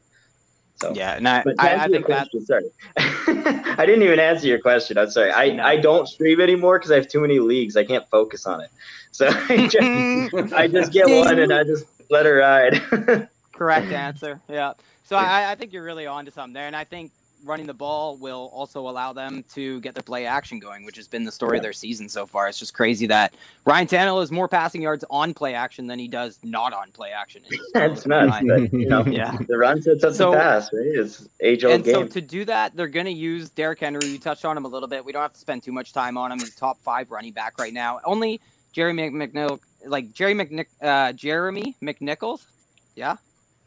So 0.77 0.93
Yeah, 0.95 1.17
and 1.17 1.27
I, 1.27 1.43
I, 1.59 1.75
I 1.75 1.89
think 1.89 2.07
that's 2.07 2.31
sorry. 2.47 2.71
I 2.97 3.85
didn't 3.85 4.03
even 4.03 4.21
answer 4.21 4.47
your 4.47 4.61
question. 4.61 4.97
I'm 4.97 5.11
sorry. 5.11 5.33
I, 5.33 5.71
I 5.71 5.77
don't 5.77 6.07
stream 6.07 6.41
anymore 6.41 6.79
because 6.79 6.93
I 6.93 6.97
have 6.97 7.09
too 7.09 7.21
many 7.21 7.41
leagues. 7.41 7.77
I 7.77 7.85
can't 7.85 8.09
focus 8.11 8.47
on 8.47 8.61
it. 8.61 8.71
So 9.12 9.27
I 9.49 9.66
just, 9.66 9.77
mm-hmm. 9.77 10.55
I 10.55 10.66
just 10.68 10.92
get 10.92 11.09
one 11.09 11.38
and 11.38 11.53
I 11.53 11.64
just 11.64 11.87
let 12.11 12.27
her 12.27 12.37
ride. 12.37 13.29
Correct 13.53 13.90
answer. 13.90 14.40
Yeah. 14.49 14.75
So 15.05 15.16
I, 15.16 15.51
I 15.51 15.55
think 15.55 15.73
you're 15.73 15.85
really 15.85 16.07
on 16.07 16.25
to 16.27 16.31
something 16.31 16.53
there. 16.53 16.66
And 16.66 16.77
I 16.77 16.85
think 16.85 17.11
running 17.44 17.66
the 17.66 17.75
ball 17.75 18.16
will 18.16 18.51
also 18.53 18.88
allow 18.88 19.12
them 19.12 19.44
to 19.55 19.81
get 19.81 19.94
their 19.94 20.03
play 20.03 20.27
action 20.27 20.59
going, 20.59 20.85
which 20.85 20.97
has 20.97 21.07
been 21.07 21.25
the 21.25 21.33
story 21.33 21.57
of 21.57 21.62
their 21.62 21.73
season 21.73 22.09
so 22.09 22.27
far. 22.27 22.49
It's 22.49 22.59
just 22.59 22.75
crazy 22.75 23.07
that 23.07 23.35
Ryan 23.64 23.87
Tannehill 23.87 24.21
has 24.21 24.31
more 24.31 24.49
passing 24.49 24.83
yards 24.83 25.05
on 25.11 25.35
play 25.35 25.55
action 25.55 25.87
than 25.87 25.99
he 25.99 26.09
does 26.09 26.38
not 26.42 26.73
on 26.73 26.90
play 26.92 27.11
action. 27.11 27.42
It's 27.51 27.73
That's 27.73 28.07
nuts. 28.07 28.44
But, 28.47 28.73
you 28.73 28.88
know, 28.88 29.05
Yeah. 29.07 29.37
the 29.49 29.57
run 29.57 29.83
sets 29.83 30.05
up 30.05 30.14
So- 30.14 30.33
the 30.33 30.37
pass, 30.37 30.71
right? 30.73 30.87
It's 30.87 31.29
age 31.40 31.64
old 31.64 31.75
And 31.75 31.85
so 31.85 32.07
to 32.07 32.21
do 32.21 32.44
that, 32.47 32.77
they're 32.77 32.88
going 32.88 33.07
to 33.07 33.12
use 33.12 33.51
Derrick 33.51 33.81
Henry. 33.81 34.07
You 34.07 34.18
touched 34.18 34.44
on 34.44 34.57
him 34.57 34.64
a 34.64 34.68
little 34.68 34.88
bit. 34.88 35.05
We 35.05 35.12
don't 35.12 35.23
have 35.23 35.33
to 35.33 35.40
spend 35.40 35.62
too 35.62 35.73
much 35.73 35.92
time 35.92 36.16
on 36.16 36.33
him. 36.33 36.38
He's 36.38 36.55
top 36.55 36.79
five 36.83 37.11
running 37.11 37.33
back 37.33 37.59
right 37.59 37.73
now. 37.73 38.01
Only 38.05 38.40
Jeremy 38.72 39.11
McNichol, 39.11 39.61
like 39.87 40.12
Jerry 40.12 40.35
McNick, 40.35 40.66
uh, 40.83 41.12
Jeremy 41.12 41.76
McNichols. 41.83 42.46
Yeah, 42.94 43.16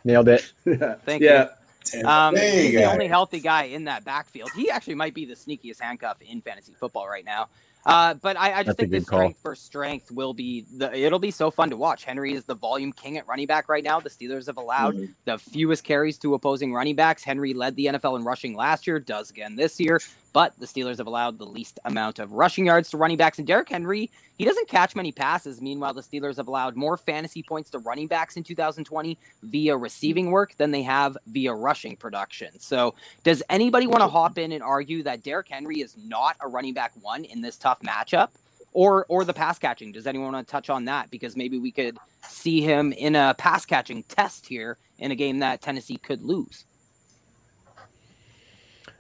Nailed 0.03 0.29
it. 0.29 0.51
yeah. 0.65 0.95
Thank 1.05 1.21
yeah. 1.21 1.49
Um, 2.05 2.35
There 2.35 2.55
you 2.55 2.61
he's 2.61 2.73
the 2.75 2.91
only 2.91 3.07
healthy 3.07 3.39
guy 3.39 3.63
in 3.63 3.85
that 3.85 4.03
backfield. 4.05 4.51
He 4.55 4.69
actually 4.69 4.95
might 4.95 5.13
be 5.13 5.25
the 5.25 5.33
sneakiest 5.33 5.79
handcuff 5.79 6.21
in 6.21 6.41
fantasy 6.41 6.73
football 6.79 7.07
right 7.07 7.25
now. 7.25 7.49
Uh, 7.83 8.13
but 8.13 8.37
I, 8.37 8.59
I 8.59 8.63
just 8.63 8.77
That's 8.77 8.77
think 8.77 8.91
the 8.91 8.99
call. 8.99 9.19
strength 9.19 9.39
for 9.41 9.55
strength 9.55 10.11
will 10.11 10.35
be 10.35 10.65
the. 10.77 10.95
It'll 10.95 11.17
be 11.17 11.31
so 11.31 11.49
fun 11.49 11.71
to 11.71 11.77
watch. 11.77 12.03
Henry 12.03 12.33
is 12.33 12.43
the 12.43 12.53
volume 12.53 12.93
king 12.93 13.17
at 13.17 13.27
running 13.27 13.47
back 13.47 13.67
right 13.69 13.83
now. 13.83 13.99
The 13.99 14.09
Steelers 14.09 14.45
have 14.45 14.57
allowed 14.57 14.95
the 15.25 15.39
fewest 15.39 15.83
carries 15.83 16.19
to 16.19 16.35
opposing 16.35 16.73
running 16.73 16.95
backs. 16.95 17.23
Henry 17.23 17.55
led 17.55 17.75
the 17.75 17.87
NFL 17.87 18.17
in 18.19 18.23
rushing 18.23 18.55
last 18.55 18.85
year, 18.85 18.99
does 18.99 19.31
again 19.31 19.55
this 19.55 19.79
year. 19.79 19.99
But 20.33 20.57
the 20.59 20.65
Steelers 20.65 20.97
have 20.97 21.07
allowed 21.07 21.37
the 21.37 21.45
least 21.45 21.79
amount 21.85 22.19
of 22.19 22.31
rushing 22.31 22.65
yards 22.65 22.89
to 22.89 22.97
running 22.97 23.17
backs. 23.17 23.37
And 23.37 23.47
Derrick 23.47 23.69
Henry, 23.69 24.09
he 24.37 24.45
doesn't 24.45 24.67
catch 24.67 24.95
many 24.95 25.11
passes. 25.11 25.61
Meanwhile, 25.61 25.93
the 25.93 26.01
Steelers 26.01 26.37
have 26.37 26.47
allowed 26.47 26.75
more 26.75 26.97
fantasy 26.97 27.43
points 27.43 27.69
to 27.71 27.79
running 27.79 28.07
backs 28.07 28.37
in 28.37 28.43
2020 28.43 29.17
via 29.43 29.75
receiving 29.77 30.31
work 30.31 30.55
than 30.57 30.71
they 30.71 30.83
have 30.83 31.17
via 31.27 31.53
rushing 31.53 31.95
production. 31.95 32.59
So, 32.59 32.95
does 33.23 33.43
anybody 33.49 33.87
want 33.87 34.01
to 34.01 34.07
hop 34.07 34.37
in 34.37 34.51
and 34.51 34.63
argue 34.63 35.03
that 35.03 35.23
Derrick 35.23 35.49
Henry 35.49 35.81
is 35.81 35.95
not 35.97 36.37
a 36.41 36.47
running 36.47 36.73
back 36.73 36.93
one 37.01 37.25
in 37.25 37.41
this 37.41 37.57
tough 37.57 37.81
matchup? 37.81 38.29
Or, 38.73 39.05
or 39.09 39.25
the 39.25 39.33
pass 39.33 39.59
catching. 39.59 39.91
Does 39.91 40.07
anyone 40.07 40.31
want 40.31 40.47
to 40.47 40.49
touch 40.49 40.69
on 40.69 40.85
that? 40.85 41.11
Because 41.11 41.35
maybe 41.35 41.59
we 41.59 41.73
could 41.73 41.97
see 42.25 42.61
him 42.61 42.93
in 42.93 43.17
a 43.17 43.33
pass 43.37 43.65
catching 43.65 44.03
test 44.03 44.45
here 44.45 44.77
in 44.97 45.11
a 45.11 45.15
game 45.15 45.39
that 45.39 45.61
Tennessee 45.61 45.97
could 45.97 46.21
lose. 46.21 46.63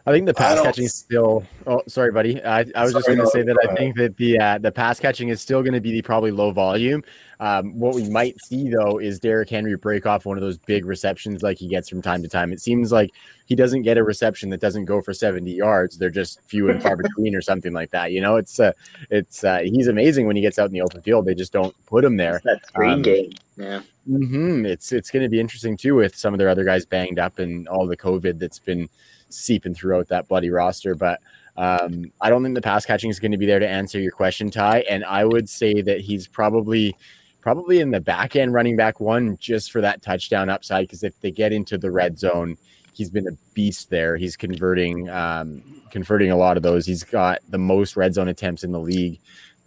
I 0.05 0.11
think 0.11 0.25
the 0.25 0.33
pass 0.33 0.59
catching 0.61 0.85
is 0.85 0.93
still. 0.93 1.43
Oh, 1.67 1.81
sorry, 1.87 2.11
buddy. 2.11 2.43
I, 2.43 2.65
I 2.75 2.83
was 2.83 2.91
sorry, 2.91 2.93
just 2.93 3.07
going 3.07 3.19
to 3.19 3.27
say 3.27 3.43
that 3.43 3.57
I 3.69 3.75
think 3.75 3.95
that 3.97 4.17
the 4.17 4.39
uh, 4.39 4.57
the 4.57 4.71
pass 4.71 4.99
catching 4.99 5.29
is 5.29 5.41
still 5.41 5.61
going 5.61 5.73
to 5.73 5.81
be 5.81 5.91
the 5.91 6.01
probably 6.01 6.31
low 6.31 6.51
volume. 6.51 7.03
Um, 7.39 7.79
what 7.79 7.95
we 7.95 8.07
might 8.07 8.39
see 8.41 8.69
though 8.69 8.99
is 8.99 9.19
Derrick 9.19 9.49
Henry 9.49 9.75
break 9.75 10.05
off 10.05 10.25
one 10.25 10.37
of 10.37 10.41
those 10.41 10.59
big 10.59 10.85
receptions 10.85 11.41
like 11.41 11.57
he 11.57 11.67
gets 11.67 11.89
from 11.89 12.01
time 12.01 12.21
to 12.21 12.29
time. 12.29 12.51
It 12.53 12.61
seems 12.61 12.91
like 12.91 13.11
he 13.45 13.55
doesn't 13.55 13.81
get 13.81 13.97
a 13.97 14.03
reception 14.03 14.49
that 14.51 14.61
doesn't 14.61 14.85
go 14.85 15.01
for 15.01 15.13
70 15.13 15.51
yards. 15.51 15.97
They're 15.97 16.09
just 16.09 16.39
few 16.45 16.69
and 16.69 16.81
far 16.81 16.95
between 16.95 17.35
or 17.35 17.41
something 17.41 17.73
like 17.73 17.91
that. 17.91 18.11
You 18.11 18.21
know, 18.21 18.37
it's 18.37 18.59
uh, 18.59 18.73
it's 19.09 19.43
uh, 19.43 19.59
he's 19.63 19.87
amazing 19.87 20.25
when 20.25 20.35
he 20.35 20.41
gets 20.41 20.57
out 20.57 20.67
in 20.67 20.71
the 20.71 20.81
open 20.81 21.01
field. 21.01 21.25
They 21.25 21.35
just 21.35 21.53
don't 21.53 21.75
put 21.85 22.03
him 22.03 22.17
there. 22.17 22.37
It's 22.37 22.45
that 22.45 22.65
screen 22.67 22.91
um, 22.91 23.01
game. 23.01 23.33
Yeah. 23.57 23.81
Mm-hmm. 24.09 24.65
It's 24.65 24.91
it's 24.91 25.11
going 25.11 25.23
to 25.23 25.29
be 25.29 25.39
interesting 25.39 25.77
too 25.77 25.95
with 25.95 26.15
some 26.15 26.33
of 26.33 26.37
their 26.39 26.49
other 26.49 26.63
guys 26.63 26.85
banged 26.85 27.19
up 27.19 27.39
and 27.39 27.67
all 27.67 27.85
the 27.85 27.97
COVID 27.97 28.39
that's 28.39 28.59
been 28.59 28.89
seeping 29.33 29.73
throughout 29.73 30.07
that 30.09 30.27
bloody 30.27 30.49
roster. 30.49 30.95
But 30.95 31.19
um, 31.57 32.11
I 32.21 32.29
don't 32.29 32.43
think 32.43 32.55
the 32.55 32.61
pass 32.61 32.85
catching 32.85 33.09
is 33.09 33.19
going 33.19 33.31
to 33.31 33.37
be 33.37 33.45
there 33.45 33.59
to 33.59 33.67
answer 33.67 33.99
your 33.99 34.11
question, 34.11 34.49
Ty. 34.49 34.81
And 34.89 35.03
I 35.05 35.25
would 35.25 35.49
say 35.49 35.81
that 35.81 36.01
he's 36.01 36.27
probably 36.27 36.95
probably 37.41 37.79
in 37.79 37.89
the 37.89 37.99
back 37.99 38.35
end 38.35 38.53
running 38.53 38.75
back 38.75 38.99
one 38.99 39.35
just 39.37 39.71
for 39.71 39.81
that 39.81 40.01
touchdown 40.01 40.49
upside. 40.49 40.87
Because 40.87 41.03
if 41.03 41.19
they 41.21 41.31
get 41.31 41.51
into 41.51 41.77
the 41.77 41.91
red 41.91 42.19
zone, 42.19 42.57
he's 42.93 43.09
been 43.09 43.27
a 43.27 43.31
beast 43.53 43.89
there. 43.89 44.17
He's 44.17 44.37
converting 44.37 45.09
um, 45.09 45.63
converting 45.91 46.31
a 46.31 46.37
lot 46.37 46.57
of 46.57 46.63
those. 46.63 46.85
He's 46.85 47.03
got 47.03 47.39
the 47.49 47.57
most 47.57 47.95
red 47.95 48.13
zone 48.13 48.27
attempts 48.27 48.63
in 48.63 48.71
the 48.71 48.79
league. 48.79 49.19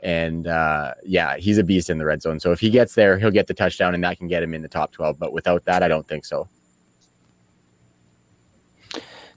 And 0.03 0.47
uh, 0.47 0.95
yeah, 1.03 1.37
he's 1.37 1.59
a 1.59 1.65
beast 1.65 1.89
in 1.89 1.99
the 1.99 2.05
red 2.05 2.21
zone. 2.23 2.39
So 2.39 2.53
if 2.53 2.61
he 2.61 2.71
gets 2.71 2.95
there, 2.95 3.19
he'll 3.19 3.31
get 3.31 3.47
the 3.47 3.55
touchdown, 3.55 3.95
and 3.95 4.05
that 4.05 4.19
can 4.19 4.29
get 4.29 4.43
him 4.43 4.53
in 4.53 4.61
the 4.61 4.69
top 4.69 4.93
12. 4.93 5.19
But 5.19 5.33
without 5.33 5.65
that, 5.65 5.83
I 5.83 5.89
don't 5.89 6.07
think 6.07 6.27
so. 6.27 6.47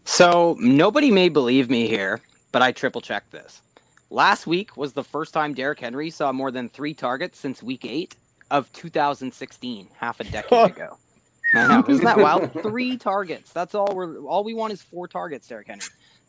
So 0.08 0.56
nobody 0.62 1.12
may 1.12 1.28
believe 1.28 1.70
me 1.70 1.86
here, 1.90 2.22
but 2.54 2.62
I 2.62 2.72
triple 2.72 3.02
checked 3.02 3.30
this. 3.34 3.62
Last 4.10 4.48
week 4.48 4.78
was 4.78 4.94
the 4.94 5.04
first 5.04 5.34
time 5.34 5.54
Derrick 5.54 5.82
Henry 5.82 6.10
saw 6.10 6.32
more 6.32 6.50
than 6.50 6.70
three 6.70 6.94
targets 6.94 7.38
since 7.38 7.62
week 7.62 7.84
eight 7.84 8.16
of 8.50 8.72
2016, 8.72 9.90
half 10.00 10.22
a 10.22 10.24
decade 10.24 10.72
ago. 10.72 10.98
I 11.54 11.68
know, 11.68 11.84
isn't 11.90 12.06
that 12.06 12.18
wild? 12.18 12.54
Three 12.54 12.96
targets. 12.96 13.52
That's 13.52 13.76
all 13.76 13.94
we're 13.94 14.18
all 14.20 14.46
we 14.46 14.54
want 14.54 14.72
is 14.72 14.82
four 14.82 15.10
targets, 15.10 15.46
Derrick 15.46 15.68
Henry. 15.68 15.84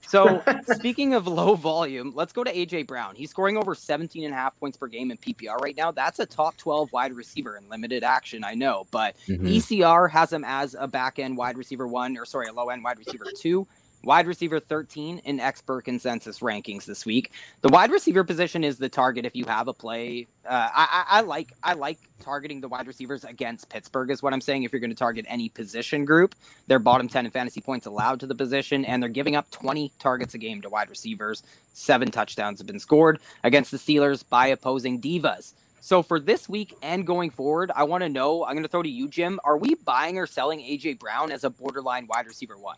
So 0.07 0.43
speaking 0.75 1.15
of 1.15 1.27
low 1.27 1.55
volume, 1.55 2.13
let's 2.15 2.33
go 2.33 2.45
to 2.45 2.53
AJ 2.53 2.87
Brown. 2.87 3.15
He's 3.15 3.31
scoring 3.31 3.57
over 3.57 3.75
17 3.75 4.25
and 4.25 4.33
a 4.33 4.37
half 4.37 4.59
points 4.59 4.77
per 4.77 4.87
game 4.87 5.11
in 5.11 5.19
PPR 5.19 5.59
right 5.61 5.77
now. 5.77 5.91
That's 5.91 6.19
a 6.19 6.27
top 6.27 6.57
12 6.57 6.93
wide 6.93 7.13
receiver 7.13 7.57
in 7.57 7.69
limited 7.69 8.03
action, 8.03 8.45
I 8.45 8.55
know, 8.55 8.87
but 8.91 9.17
mm-hmm. 9.27 9.47
ECR 9.47 10.11
has 10.11 10.33
him 10.33 10.45
as 10.47 10.75
a 10.79 10.89
back 10.89 11.19
end 11.19 11.37
wide 11.37 11.59
receiver 11.59 11.87
one, 11.87 12.17
or 12.17 12.25
sorry, 12.25 12.49
a 12.49 12.53
low 12.53 12.69
end 12.69 12.85
wide 12.85 12.99
receiver 12.99 13.27
two 13.37 13.67
wide 14.05 14.27
receiver 14.27 14.61
13 14.61 15.19
in 15.25 15.41
expert 15.41 15.85
consensus 15.85 16.41
rankings 16.41 16.85
this 16.85 17.05
week. 17.05 17.33
The 17.63 17.69
wide 17.69 17.91
receiver 17.91 18.25
position 18.25 18.65
is 18.65 18.79
the 18.79 18.89
target 18.89 19.27
if 19.27 19.35
you 19.35 19.45
have 19.47 19.69
a 19.69 19.73
play. 19.73 20.27
Uh, 20.49 20.69
I, 20.75 21.05
I, 21.09 21.21
like 21.23 21.53
I 21.63 21.75
like 21.75 21.99
targeting 22.21 22.61
the 22.61 22.69
wide 22.69 22.87
receivers 22.87 23.25
against 23.25 23.69
Pittsburgh 23.69 24.11
is 24.11 24.23
what 24.23 24.33
I'm 24.33 24.41
saying. 24.41 24.63
If 24.63 24.73
you're 24.73 24.81
going 24.81 24.91
to 24.91 24.97
target 24.97 25.27
any 25.29 25.49
position 25.49 26.05
group, 26.05 26.35
they're 26.67 26.79
bottom 26.79 27.09
10 27.09 27.27
in 27.27 27.33
fantasy 27.33 27.61
points 27.61 27.87
allowed 27.87 28.21
to 28.21 28.27
the 28.27 28.35
position, 28.35 28.85
and 28.85 29.03
they're 29.03 29.11
giving 29.11 29.37
up 29.37 29.51
20 29.51 29.93
targets 29.99 30.35
a 30.35 30.39
game 30.39 30.63
to 30.63 30.69
wide 30.69 30.91
receivers. 30.91 31.43
Seven 31.73 32.11
touchdowns 32.11 32.59
have 32.59 32.67
been 32.67 32.81
scored 32.81 33.21
against 33.45 33.71
the 33.71 33.79
Steelers 33.79 34.25
by 34.29 34.49
opposing 34.49 35.01
divas. 35.01 35.55
So 35.81 36.03
for 36.03 36.19
this 36.19 36.49
week 36.49 36.75
and 36.83 37.07
going 37.07 37.31
forward, 37.31 37.71
I 37.75 37.85
want 37.85 38.03
to 38.03 38.09
know. 38.09 38.45
I'm 38.45 38.55
going 38.55 38.65
to 38.65 38.69
throw 38.69 38.83
to 38.83 38.89
you, 38.89 39.09
Jim. 39.09 39.39
Are 39.45 39.57
we 39.57 39.75
buying 39.75 40.19
or 40.19 40.27
selling 40.27 40.61
AJ 40.61 40.99
Brown 40.99 41.31
as 41.31 41.45
a 41.45 41.51
borderline 41.51 42.07
wide 42.09 42.27
receiver 42.27 42.59
one? 42.59 42.77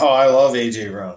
Oh, 0.00 0.08
I 0.08 0.26
love 0.26 0.52
AJ 0.52 0.92
Brown. 0.92 1.16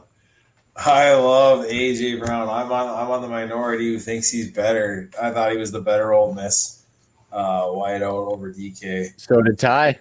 I 0.76 1.14
love 1.14 1.66
AJ 1.66 2.20
Brown. 2.20 2.50
I'm 2.50 2.72
on 2.72 2.88
I'm 2.88 3.12
on 3.12 3.22
the 3.22 3.28
minority 3.28 3.92
who 3.92 4.00
thinks 4.00 4.30
he's 4.30 4.50
better. 4.50 5.10
I 5.22 5.32
thought 5.32 5.52
he 5.52 5.58
was 5.58 5.72
the 5.72 5.82
better 5.82 6.14
Ole 6.14 6.34
Miss 6.34 6.84
uh, 7.32 7.68
wide 7.72 8.02
out 8.02 8.28
over 8.28 8.54
DK. 8.54 9.14
So 9.18 9.42
did 9.42 9.60
Ty. 9.60 10.00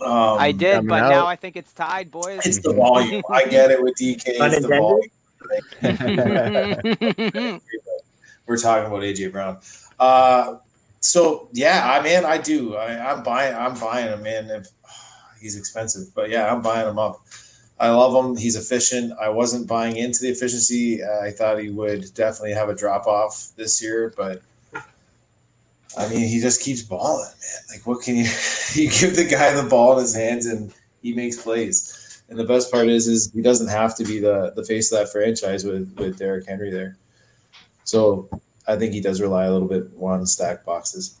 Um, 0.00 0.38
I 0.38 0.52
did, 0.52 0.86
but 0.86 1.02
out. 1.02 1.10
now 1.10 1.26
I 1.26 1.36
think 1.36 1.56
it's 1.56 1.72
tied, 1.72 2.10
boys. 2.10 2.40
It's 2.44 2.60
the 2.60 2.72
volume. 2.72 3.22
I 3.30 3.44
get 3.46 3.70
it 3.70 3.82
with 3.82 3.94
DK. 3.96 4.22
It's 4.26 4.60
the 4.60 4.68
volume. 4.68 5.10
We're 8.46 8.56
talking 8.56 8.86
about 8.86 9.02
AJ 9.02 9.32
Brown. 9.32 9.58
Uh, 9.98 10.56
so 11.00 11.48
yeah, 11.52 11.92
I 11.92 12.02
mean, 12.02 12.24
I 12.24 12.38
do. 12.38 12.76
I, 12.76 13.12
am 13.12 13.22
buying. 13.22 13.54
I'm 13.54 13.78
buying 13.78 14.08
him, 14.08 14.22
man. 14.22 14.50
If, 14.50 14.68
he's 15.40 15.56
expensive, 15.56 16.14
but 16.14 16.30
yeah, 16.30 16.52
I'm 16.52 16.62
buying 16.62 16.88
him 16.88 16.98
up. 16.98 17.20
I 17.84 17.90
love 17.90 18.24
him. 18.24 18.34
He's 18.34 18.56
efficient. 18.56 19.12
I 19.20 19.28
wasn't 19.28 19.68
buying 19.68 19.96
into 19.96 20.22
the 20.22 20.30
efficiency. 20.30 21.02
Uh, 21.02 21.20
I 21.20 21.30
thought 21.30 21.58
he 21.58 21.68
would 21.68 22.14
definitely 22.14 22.54
have 22.54 22.70
a 22.70 22.74
drop 22.74 23.06
off 23.06 23.50
this 23.56 23.82
year, 23.82 24.14
but 24.16 24.40
I 25.98 26.08
mean, 26.08 26.26
he 26.26 26.40
just 26.40 26.62
keeps 26.62 26.80
balling, 26.80 27.26
man. 27.26 27.60
Like, 27.70 27.86
what 27.86 28.02
can 28.02 28.16
you? 28.16 28.22
you 28.72 28.90
give 28.90 29.16
the 29.16 29.28
guy 29.30 29.52
the 29.52 29.68
ball 29.68 29.98
in 29.98 29.98
his 30.00 30.14
hands 30.14 30.46
and 30.46 30.72
he 31.02 31.12
makes 31.12 31.42
plays. 31.42 32.22
And 32.30 32.38
the 32.38 32.44
best 32.44 32.72
part 32.72 32.88
is, 32.88 33.06
is 33.06 33.30
he 33.34 33.42
doesn't 33.42 33.68
have 33.68 33.94
to 33.96 34.04
be 34.04 34.18
the 34.18 34.54
the 34.56 34.64
face 34.64 34.90
of 34.90 35.00
that 35.00 35.12
franchise 35.12 35.62
with 35.62 35.94
with 35.98 36.18
Derrick 36.18 36.48
Henry 36.48 36.70
there. 36.70 36.96
So 37.84 38.30
I 38.66 38.76
think 38.76 38.94
he 38.94 39.02
does 39.02 39.20
rely 39.20 39.44
a 39.44 39.52
little 39.52 39.68
bit 39.68 39.90
on 40.00 40.24
stack 40.24 40.64
boxes. 40.64 41.20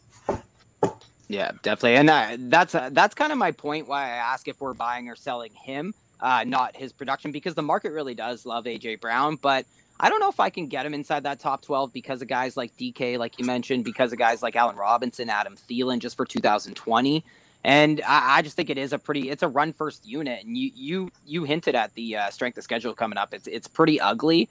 Yeah, 1.28 1.52
definitely, 1.62 1.96
and 1.96 2.08
uh, 2.08 2.36
that's 2.38 2.74
uh, 2.74 2.88
that's 2.90 3.14
kind 3.14 3.32
of 3.32 3.38
my 3.38 3.52
point. 3.52 3.86
Why 3.86 4.04
I 4.04 4.16
ask 4.16 4.48
if 4.48 4.62
we're 4.62 4.72
buying 4.72 5.10
or 5.10 5.16
selling 5.16 5.52
him 5.52 5.92
uh, 6.20 6.44
not 6.44 6.76
his 6.76 6.92
production, 6.92 7.32
because 7.32 7.54
the 7.54 7.62
market 7.62 7.92
really 7.92 8.14
does 8.14 8.46
love 8.46 8.64
AJ 8.64 9.00
Brown. 9.00 9.36
But 9.36 9.66
I 10.00 10.08
don't 10.08 10.20
know 10.20 10.28
if 10.28 10.40
I 10.40 10.50
can 10.50 10.66
get 10.66 10.84
him 10.84 10.94
inside 10.94 11.22
that 11.22 11.40
top 11.40 11.62
12 11.62 11.92
because 11.92 12.20
of 12.20 12.28
guys 12.28 12.56
like 12.56 12.76
DK, 12.76 13.18
like 13.18 13.38
you 13.38 13.44
mentioned, 13.44 13.84
because 13.84 14.12
of 14.12 14.18
guys 14.18 14.42
like 14.42 14.56
Allen 14.56 14.76
Robinson, 14.76 15.30
Adam 15.30 15.56
Thielen, 15.56 16.00
just 16.00 16.16
for 16.16 16.24
2020. 16.24 17.24
And 17.62 18.02
I, 18.06 18.38
I 18.38 18.42
just 18.42 18.56
think 18.56 18.70
it 18.70 18.78
is 18.78 18.92
a 18.92 18.98
pretty, 18.98 19.30
it's 19.30 19.42
a 19.42 19.48
run 19.48 19.72
first 19.72 20.06
unit. 20.06 20.44
And 20.44 20.56
you, 20.56 20.70
you, 20.74 21.10
you 21.26 21.44
hinted 21.44 21.74
at 21.74 21.94
the 21.94 22.16
uh, 22.16 22.30
strength 22.30 22.58
of 22.58 22.64
schedule 22.64 22.92
coming 22.94 23.18
up. 23.18 23.32
It's, 23.32 23.46
it's 23.46 23.68
pretty 23.68 24.00
ugly. 24.00 24.48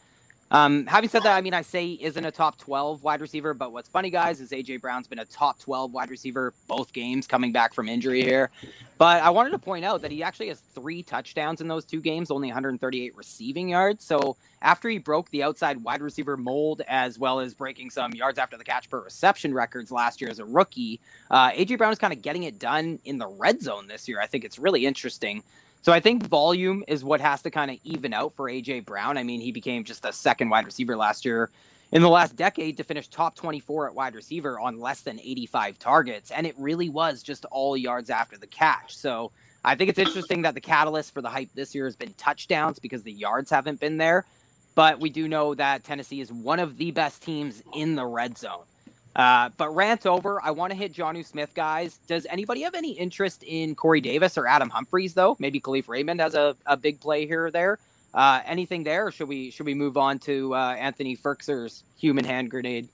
Um, 0.53 0.85
having 0.85 1.09
said 1.09 1.23
that, 1.23 1.35
I 1.35 1.41
mean, 1.41 1.55
I 1.55 1.63
say 1.63 1.87
he 1.87 2.03
isn't 2.03 2.23
a 2.23 2.29
top 2.29 2.59
12 2.59 3.01
wide 3.01 3.21
receiver, 3.21 3.55
but 3.55 3.73
what's 3.73 3.89
funny, 3.89 4.11
guys, 4.11 4.39
is 4.39 4.51
AJ 4.51 4.81
Brown's 4.81 5.07
been 5.07 5.17
a 5.17 5.25
top 5.25 5.57
12 5.57 5.91
wide 5.91 6.11
receiver 6.11 6.53
both 6.67 6.93
games 6.93 7.25
coming 7.25 7.51
back 7.51 7.73
from 7.73 7.89
injury 7.89 8.21
here. 8.21 8.51
But 8.99 9.23
I 9.23 9.31
wanted 9.31 9.49
to 9.49 9.59
point 9.59 9.83
out 9.83 10.03
that 10.03 10.11
he 10.11 10.21
actually 10.21 10.49
has 10.49 10.59
three 10.59 11.01
touchdowns 11.01 11.59
in 11.59 11.67
those 11.67 11.85
two 11.85 11.99
games, 11.99 12.29
only 12.29 12.49
138 12.49 13.15
receiving 13.17 13.69
yards. 13.69 14.05
So 14.05 14.37
after 14.61 14.89
he 14.89 14.99
broke 14.99 15.31
the 15.31 15.41
outside 15.41 15.83
wide 15.83 16.01
receiver 16.01 16.37
mold, 16.37 16.83
as 16.87 17.17
well 17.17 17.39
as 17.39 17.55
breaking 17.55 17.89
some 17.89 18.13
yards 18.13 18.37
after 18.37 18.55
the 18.55 18.63
catch 18.63 18.91
per 18.91 19.01
reception 19.01 19.55
records 19.55 19.91
last 19.91 20.21
year 20.21 20.29
as 20.29 20.37
a 20.37 20.45
rookie, 20.45 21.01
uh, 21.31 21.49
AJ 21.49 21.79
Brown 21.79 21.91
is 21.91 21.97
kind 21.97 22.13
of 22.13 22.21
getting 22.21 22.43
it 22.43 22.59
done 22.59 22.99
in 23.05 23.17
the 23.17 23.27
red 23.27 23.59
zone 23.59 23.87
this 23.87 24.07
year. 24.07 24.21
I 24.21 24.27
think 24.27 24.45
it's 24.45 24.59
really 24.59 24.85
interesting. 24.85 25.41
So 25.83 25.91
I 25.91 25.99
think 25.99 26.25
volume 26.27 26.81
is 26.87 27.03
what 27.03 27.19
has 27.19 27.41
to 27.41 27.51
kind 27.51 27.69
of 27.69 27.77
even 27.83 28.13
out 28.13 28.33
for 28.35 28.49
AJ 28.49 28.85
Brown. 28.85 29.17
I 29.17 29.23
mean, 29.23 29.41
he 29.41 29.51
became 29.51 29.83
just 29.83 30.05
a 30.05 30.13
second 30.13 30.49
wide 30.49 30.65
receiver 30.65 30.95
last 30.95 31.25
year 31.25 31.49
in 31.91 32.01
the 32.01 32.09
last 32.09 32.37
decade 32.37 32.77
to 32.77 32.85
finish 32.85 33.09
top 33.09 33.35
24 33.35 33.89
at 33.89 33.93
wide 33.93 34.15
receiver 34.15 34.57
on 34.57 34.79
less 34.79 35.01
than 35.01 35.19
85 35.19 35.77
targets. 35.77 36.31
And 36.31 36.47
it 36.47 36.55
really 36.57 36.87
was 36.87 37.21
just 37.21 37.43
all 37.51 37.75
yards 37.75 38.09
after 38.09 38.37
the 38.37 38.47
catch. 38.47 38.95
So 38.95 39.33
I 39.65 39.75
think 39.75 39.89
it's 39.89 39.99
interesting 39.99 40.43
that 40.43 40.53
the 40.53 40.61
catalyst 40.61 41.13
for 41.13 41.21
the 41.21 41.27
hype 41.27 41.49
this 41.53 41.75
year 41.75 41.83
has 41.83 41.97
been 41.97 42.13
touchdowns 42.13 42.79
because 42.79 43.03
the 43.03 43.11
yards 43.11 43.51
haven't 43.51 43.81
been 43.81 43.97
there. 43.97 44.23
But 44.75 45.01
we 45.01 45.09
do 45.09 45.27
know 45.27 45.53
that 45.55 45.83
Tennessee 45.83 46.21
is 46.21 46.31
one 46.31 46.61
of 46.61 46.77
the 46.77 46.91
best 46.91 47.21
teams 47.21 47.61
in 47.75 47.95
the 47.95 48.05
red 48.05 48.37
zone. 48.37 48.63
Uh, 49.15 49.49
but 49.57 49.73
rant 49.75 50.05
over. 50.05 50.41
I 50.41 50.51
want 50.51 50.71
to 50.71 50.77
hit 50.77 50.93
Jonnu 50.93 51.25
Smith, 51.25 51.53
guys. 51.53 51.99
Does 52.07 52.25
anybody 52.29 52.61
have 52.61 52.73
any 52.73 52.91
interest 52.91 53.43
in 53.43 53.75
Corey 53.75 54.01
Davis 54.01 54.37
or 54.37 54.47
Adam 54.47 54.69
Humphries, 54.69 55.13
though? 55.13 55.35
Maybe 55.39 55.59
Kalif 55.59 55.87
Raymond 55.87 56.19
has 56.19 56.33
a, 56.33 56.55
a 56.65 56.75
big 56.75 56.99
play 56.99 57.27
here 57.27 57.45
or 57.45 57.51
there. 57.51 57.79
Uh, 58.13 58.41
anything 58.45 58.83
there, 58.83 59.07
or 59.07 59.11
should 59.11 59.27
we 59.27 59.49
should 59.49 59.65
we 59.65 59.73
move 59.73 59.97
on 59.97 60.19
to 60.19 60.53
uh, 60.53 60.75
Anthony 60.77 61.17
Firkser's 61.17 61.83
human 61.97 62.23
hand 62.23 62.51
grenade? 62.51 62.87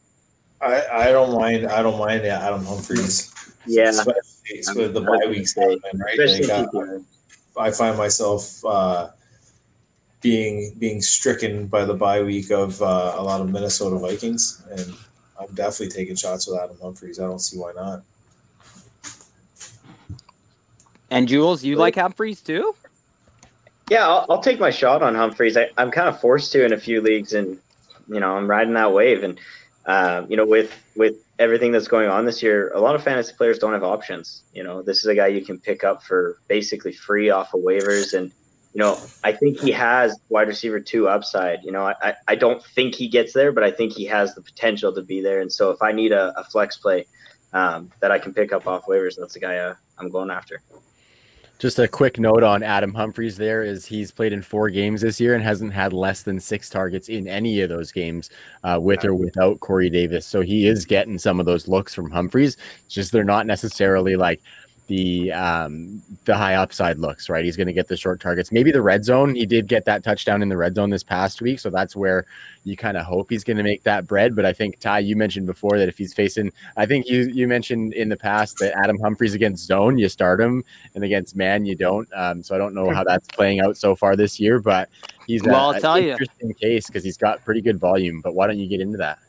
I, 0.61 0.83
I 0.91 1.11
don't 1.11 1.37
mind. 1.37 1.67
I 1.67 1.81
don't 1.81 1.99
mind 1.99 2.25
Adam 2.25 2.63
Humphries. 2.65 3.33
Yeah, 3.65 3.89
especially 3.89 4.83
with 4.83 4.93
the 4.93 5.01
bye 5.01 5.27
weeks 5.29 5.55
right? 5.57 5.77
Like, 5.93 7.03
I, 7.57 7.67
I, 7.67 7.71
find 7.71 7.97
myself 7.97 8.63
uh, 8.65 9.09
being 10.21 10.73
being 10.79 11.01
stricken 11.01 11.67
by 11.67 11.83
the 11.83 11.93
bye 11.93 12.21
week 12.21 12.49
of 12.49 12.81
uh, 12.81 13.15
a 13.17 13.21
lot 13.21 13.41
of 13.41 13.49
Minnesota 13.49 13.97
Vikings, 13.97 14.63
and 14.71 14.95
I'm 15.39 15.53
definitely 15.53 15.89
taking 15.89 16.15
shots 16.15 16.47
with 16.47 16.59
Adam 16.59 16.77
Humphries. 16.81 17.19
I 17.19 17.23
don't 17.23 17.39
see 17.39 17.57
why 17.57 17.71
not. 17.73 18.03
And 21.11 21.27
Jules, 21.27 21.63
you 21.63 21.75
like 21.75 21.95
Humphries 21.95 22.41
too? 22.41 22.75
Yeah, 23.89 24.07
I'll, 24.07 24.25
I'll 24.29 24.41
take 24.41 24.59
my 24.59 24.69
shot 24.69 25.01
on 25.01 25.15
Humphries. 25.15 25.57
I, 25.57 25.69
I'm 25.77 25.89
kind 25.89 26.07
of 26.07 26.19
forced 26.21 26.51
to 26.51 26.63
in 26.63 26.73
a 26.73 26.77
few 26.77 27.01
leagues, 27.01 27.33
and 27.33 27.57
you 28.07 28.19
know 28.19 28.35
I'm 28.35 28.47
riding 28.47 28.73
that 28.73 28.93
wave. 28.93 29.23
And 29.23 29.39
uh, 29.85 30.25
you 30.29 30.37
know 30.37 30.45
with 30.45 30.71
with 30.95 31.15
everything 31.39 31.71
that's 31.71 31.87
going 31.87 32.09
on 32.09 32.25
this 32.25 32.43
year, 32.43 32.71
a 32.73 32.79
lot 32.79 32.95
of 32.95 33.03
fantasy 33.03 33.33
players 33.35 33.57
don't 33.57 33.73
have 33.73 33.83
options. 33.83 34.43
You 34.53 34.63
know, 34.63 34.83
this 34.83 34.99
is 34.99 35.05
a 35.05 35.15
guy 35.15 35.27
you 35.27 35.43
can 35.43 35.57
pick 35.57 35.83
up 35.83 36.03
for 36.03 36.37
basically 36.47 36.93
free 36.93 37.31
off 37.31 37.53
of 37.55 37.61
waivers, 37.61 38.13
and 38.13 38.31
you 38.79 38.85
know 38.85 38.97
I 39.25 39.33
think 39.33 39.59
he 39.59 39.71
has 39.71 40.17
wide 40.29 40.47
receiver 40.47 40.79
two 40.79 41.09
upside. 41.09 41.65
You 41.65 41.73
know, 41.73 41.83
I 42.01 42.13
I 42.29 42.35
don't 42.35 42.63
think 42.63 42.95
he 42.95 43.09
gets 43.09 43.33
there, 43.33 43.51
but 43.51 43.61
I 43.61 43.71
think 43.71 43.91
he 43.91 44.05
has 44.05 44.35
the 44.35 44.41
potential 44.41 44.93
to 44.93 45.01
be 45.01 45.19
there. 45.19 45.41
And 45.41 45.51
so 45.51 45.71
if 45.71 45.81
I 45.81 45.91
need 45.91 46.13
a, 46.13 46.31
a 46.39 46.45
flex 46.45 46.77
play 46.77 47.05
um, 47.51 47.91
that 47.99 48.09
I 48.09 48.19
can 48.19 48.33
pick 48.33 48.53
up 48.53 48.67
off 48.67 48.85
waivers, 48.85 49.17
that's 49.19 49.33
the 49.33 49.41
guy 49.41 49.57
uh, 49.57 49.75
I'm 49.97 50.09
going 50.09 50.31
after. 50.31 50.61
Just 51.57 51.77
a 51.77 51.89
quick 51.89 52.17
note 52.17 52.41
on 52.41 52.63
Adam 52.63 52.93
Humphries 52.93 53.35
there 53.35 53.63
is 53.63 53.85
he's 53.85 54.11
played 54.11 54.31
in 54.31 54.41
four 54.41 54.69
games 54.69 55.01
this 55.01 55.19
year 55.19 55.35
and 55.35 55.43
hasn't 55.43 55.73
had 55.73 55.91
less 55.91 56.23
than 56.23 56.39
six 56.39 56.69
targets 56.69 57.09
in 57.09 57.27
any 57.27 57.59
of 57.59 57.67
those 57.67 57.91
games 57.91 58.29
uh, 58.63 58.79
with 58.81 59.03
or 59.03 59.13
without 59.13 59.59
Corey 59.59 59.89
Davis. 59.89 60.25
So 60.25 60.39
he 60.39 60.67
is 60.67 60.85
getting 60.85 61.17
some 61.17 61.37
of 61.37 61.45
those 61.45 61.67
looks 61.67 61.93
from 61.93 62.11
Humphries. 62.11 62.55
It's 62.85 62.95
just 62.95 63.11
they're 63.11 63.25
not 63.25 63.45
necessarily 63.45 64.15
like 64.15 64.41
the 64.89 65.31
um, 65.31 66.01
the 66.25 66.35
high 66.35 66.55
upside 66.55 66.97
looks, 66.97 67.29
right? 67.29 67.45
He's 67.45 67.55
going 67.55 67.67
to 67.67 67.73
get 67.73 67.87
the 67.87 67.95
short 67.95 68.19
targets. 68.19 68.51
Maybe 68.51 68.71
the 68.71 68.81
red 68.81 69.05
zone. 69.05 69.35
He 69.35 69.45
did 69.45 69.67
get 69.67 69.85
that 69.85 70.03
touchdown 70.03 70.41
in 70.41 70.49
the 70.49 70.57
red 70.57 70.75
zone 70.75 70.89
this 70.89 71.03
past 71.03 71.43
week, 71.43 71.59
so 71.59 71.69
that's 71.69 71.95
where 71.95 72.25
you 72.63 72.75
kind 72.75 72.97
of 72.97 73.05
hope 73.05 73.29
he's 73.29 73.43
going 73.43 73.57
to 73.57 73.63
make 73.63 73.83
that 73.83 74.07
bread. 74.07 74.35
But 74.35 74.45
I 74.45 74.51
think 74.51 74.79
Ty, 74.79 74.99
you 74.99 75.15
mentioned 75.15 75.45
before 75.45 75.77
that 75.77 75.87
if 75.87 75.97
he's 75.97 76.13
facing, 76.15 76.51
I 76.75 76.87
think 76.87 77.07
you 77.07 77.29
you 77.31 77.47
mentioned 77.47 77.93
in 77.93 78.09
the 78.09 78.17
past 78.17 78.57
that 78.59 78.75
Adam 78.75 78.97
Humphries 78.99 79.35
against 79.35 79.67
zone 79.67 79.99
you 79.99 80.09
start 80.09 80.41
him, 80.41 80.63
and 80.95 81.03
against 81.03 81.35
man 81.35 81.67
you 81.67 81.75
don't. 81.75 82.09
Um, 82.15 82.41
so 82.41 82.55
I 82.55 82.57
don't 82.57 82.73
know 82.73 82.89
how 82.89 83.03
that's 83.03 83.27
playing 83.27 83.59
out 83.59 83.77
so 83.77 83.95
far 83.95 84.15
this 84.15 84.39
year, 84.39 84.59
but 84.59 84.89
he's 85.27 85.43
well, 85.43 85.69
a, 85.69 85.75
I'll 85.75 85.79
tell 85.79 85.99
you. 85.99 86.13
interesting 86.13 86.53
case 86.55 86.87
because 86.87 87.03
he's 87.03 87.17
got 87.17 87.45
pretty 87.45 87.61
good 87.61 87.79
volume. 87.79 88.21
But 88.21 88.33
why 88.33 88.47
don't 88.47 88.57
you 88.57 88.67
get 88.67 88.81
into 88.81 88.97
that? 88.97 89.19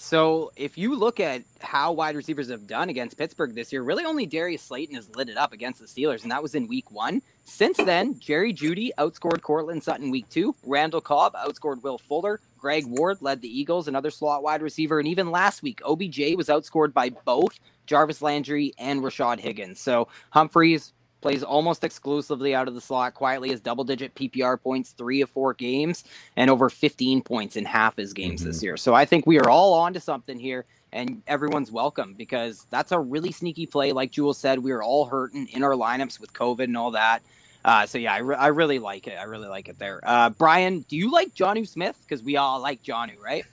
So 0.00 0.52
if 0.54 0.78
you 0.78 0.94
look 0.94 1.18
at 1.18 1.42
how 1.60 1.90
wide 1.90 2.14
receivers 2.14 2.48
have 2.50 2.68
done 2.68 2.88
against 2.88 3.18
Pittsburgh 3.18 3.52
this 3.52 3.72
year, 3.72 3.82
really 3.82 4.04
only 4.04 4.26
Darius 4.26 4.62
Slayton 4.62 4.94
has 4.94 5.14
lit 5.16 5.28
it 5.28 5.36
up 5.36 5.52
against 5.52 5.80
the 5.80 5.86
Steelers, 5.86 6.22
and 6.22 6.30
that 6.30 6.40
was 6.40 6.54
in 6.54 6.68
week 6.68 6.92
one. 6.92 7.20
Since 7.44 7.78
then, 7.78 8.16
Jerry 8.20 8.54
Jeudy 8.54 8.90
outscored 8.96 9.42
Courtland 9.42 9.82
Sutton 9.82 10.12
week 10.12 10.28
two. 10.30 10.54
Randall 10.64 11.00
Cobb 11.00 11.34
outscored 11.34 11.82
Will 11.82 11.98
Fuller. 11.98 12.40
Greg 12.58 12.86
Ward 12.86 13.18
led 13.22 13.42
the 13.42 13.48
Eagles, 13.48 13.88
another 13.88 14.12
slot 14.12 14.44
wide 14.44 14.62
receiver. 14.62 15.00
And 15.00 15.08
even 15.08 15.32
last 15.32 15.64
week, 15.64 15.80
OBJ 15.84 16.36
was 16.36 16.46
outscored 16.46 16.92
by 16.92 17.10
both 17.10 17.58
Jarvis 17.86 18.22
Landry 18.22 18.74
and 18.78 19.02
Rashard 19.02 19.40
Higgins. 19.40 19.80
So 19.80 20.06
Humphries, 20.30 20.92
plays 21.20 21.42
almost 21.42 21.84
exclusively 21.84 22.54
out 22.54 22.68
of 22.68 22.74
the 22.74 22.80
slot, 22.80 23.14
quietly 23.14 23.50
has 23.50 23.60
double 23.60 23.84
digit 23.84 24.14
PPR 24.14 24.60
points 24.60 24.90
three 24.90 25.20
of 25.20 25.30
four 25.30 25.54
games 25.54 26.04
and 26.36 26.50
over 26.50 26.70
15 26.70 27.22
points 27.22 27.56
in 27.56 27.64
half 27.64 27.96
his 27.96 28.12
games 28.12 28.40
mm-hmm. 28.40 28.50
this 28.50 28.62
year. 28.62 28.76
So 28.76 28.94
I 28.94 29.04
think 29.04 29.26
we 29.26 29.38
are 29.38 29.48
all 29.48 29.74
on 29.74 29.92
to 29.94 30.00
something 30.00 30.38
here 30.38 30.64
and 30.92 31.22
everyone's 31.26 31.70
welcome 31.70 32.14
because 32.14 32.66
that's 32.70 32.92
a 32.92 32.98
really 32.98 33.32
sneaky 33.32 33.66
play. 33.66 33.92
Like 33.92 34.10
Jules 34.10 34.38
said, 34.38 34.58
we 34.58 34.72
are 34.72 34.82
all 34.82 35.06
hurting 35.06 35.48
in 35.48 35.62
our 35.62 35.72
lineups 35.72 36.20
with 36.20 36.32
COVID 36.32 36.64
and 36.64 36.76
all 36.76 36.92
that. 36.92 37.22
Uh, 37.64 37.86
so 37.86 37.98
yeah, 37.98 38.14
I, 38.14 38.18
re- 38.18 38.36
I 38.36 38.46
really 38.48 38.78
like 38.78 39.06
it. 39.06 39.18
I 39.18 39.24
really 39.24 39.48
like 39.48 39.68
it 39.68 39.78
there. 39.78 40.00
Uh, 40.02 40.30
Brian, 40.30 40.80
do 40.88 40.96
you 40.96 41.10
like 41.10 41.34
Jonnu 41.34 41.66
Smith? 41.66 41.98
Because 42.02 42.22
we 42.22 42.36
all 42.36 42.60
like 42.60 42.82
Jonnu, 42.82 43.20
right? 43.20 43.44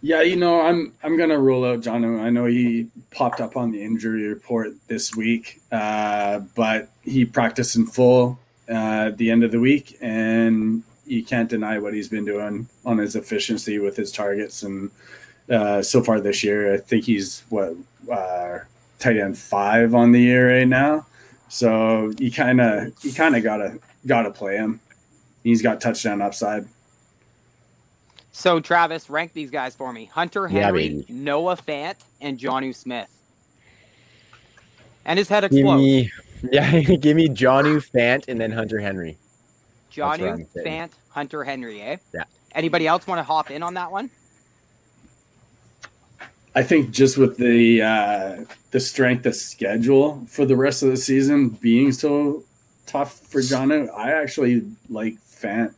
Yeah, 0.00 0.22
you 0.22 0.36
know, 0.36 0.60
I'm 0.60 0.92
I'm 1.02 1.16
gonna 1.16 1.38
rule 1.38 1.64
out 1.64 1.80
John. 1.80 2.04
I 2.20 2.30
know 2.30 2.44
he 2.44 2.88
popped 3.10 3.40
up 3.40 3.56
on 3.56 3.72
the 3.72 3.82
injury 3.82 4.28
report 4.28 4.74
this 4.86 5.16
week, 5.16 5.60
uh, 5.72 6.40
but 6.54 6.90
he 7.02 7.24
practiced 7.24 7.74
in 7.74 7.86
full 7.86 8.38
uh, 8.68 9.08
at 9.08 9.18
the 9.18 9.30
end 9.30 9.42
of 9.42 9.50
the 9.50 9.58
week, 9.58 9.98
and 10.00 10.84
you 11.04 11.24
can't 11.24 11.48
deny 11.48 11.78
what 11.78 11.94
he's 11.94 12.08
been 12.08 12.24
doing 12.24 12.68
on 12.84 12.98
his 12.98 13.16
efficiency 13.16 13.78
with 13.80 13.96
his 13.96 14.12
targets. 14.12 14.62
And 14.62 14.90
uh, 15.50 15.82
so 15.82 16.02
far 16.02 16.20
this 16.20 16.44
year, 16.44 16.74
I 16.74 16.76
think 16.76 17.04
he's 17.04 17.42
what 17.48 17.74
uh, 18.10 18.58
tight 19.00 19.16
end 19.16 19.36
five 19.36 19.94
on 19.96 20.12
the 20.12 20.20
year 20.20 20.58
right 20.58 20.68
now. 20.68 21.06
So 21.48 22.12
you 22.18 22.30
kind 22.30 22.60
of 22.60 22.92
you 23.02 23.12
kind 23.12 23.34
of 23.34 23.42
gotta 23.42 23.78
gotta 24.06 24.30
play 24.30 24.56
him. 24.58 24.80
He's 25.42 25.62
got 25.62 25.80
touchdown 25.80 26.22
upside. 26.22 26.68
So 28.38 28.60
Travis, 28.60 29.10
rank 29.10 29.32
these 29.32 29.50
guys 29.50 29.74
for 29.74 29.92
me: 29.92 30.04
Hunter 30.04 30.46
Henry, 30.46 30.86
yeah, 30.86 31.02
Noah 31.08 31.56
Fant, 31.56 31.96
and 32.20 32.38
Jonnu 32.38 32.72
Smith. 32.72 33.08
And 35.04 35.18
his 35.18 35.28
head 35.28 35.42
explodes. 35.42 35.82
Give 35.82 36.04
me, 36.04 36.12
yeah, 36.52 36.80
give 37.00 37.16
me 37.16 37.28
Jonnu 37.28 37.84
Fant 37.90 38.28
and 38.28 38.40
then 38.40 38.52
Hunter 38.52 38.78
Henry. 38.78 39.18
Jonnu 39.92 40.46
Fant, 40.64 40.90
Hunter 41.08 41.42
Henry, 41.42 41.82
eh? 41.82 41.96
Yeah. 42.14 42.22
Anybody 42.54 42.86
else 42.86 43.08
want 43.08 43.18
to 43.18 43.24
hop 43.24 43.50
in 43.50 43.64
on 43.64 43.74
that 43.74 43.90
one? 43.90 44.08
I 46.54 46.62
think 46.62 46.92
just 46.92 47.18
with 47.18 47.38
the 47.38 47.82
uh, 47.82 48.44
the 48.70 48.78
strength 48.78 49.26
of 49.26 49.34
schedule 49.34 50.24
for 50.28 50.46
the 50.46 50.54
rest 50.54 50.84
of 50.84 50.90
the 50.90 50.96
season 50.96 51.48
being 51.48 51.90
so 51.90 52.44
tough 52.86 53.18
for 53.18 53.40
Jonnu, 53.40 53.92
I 53.92 54.12
actually 54.12 54.62
like 54.88 55.14
Fant 55.22 55.74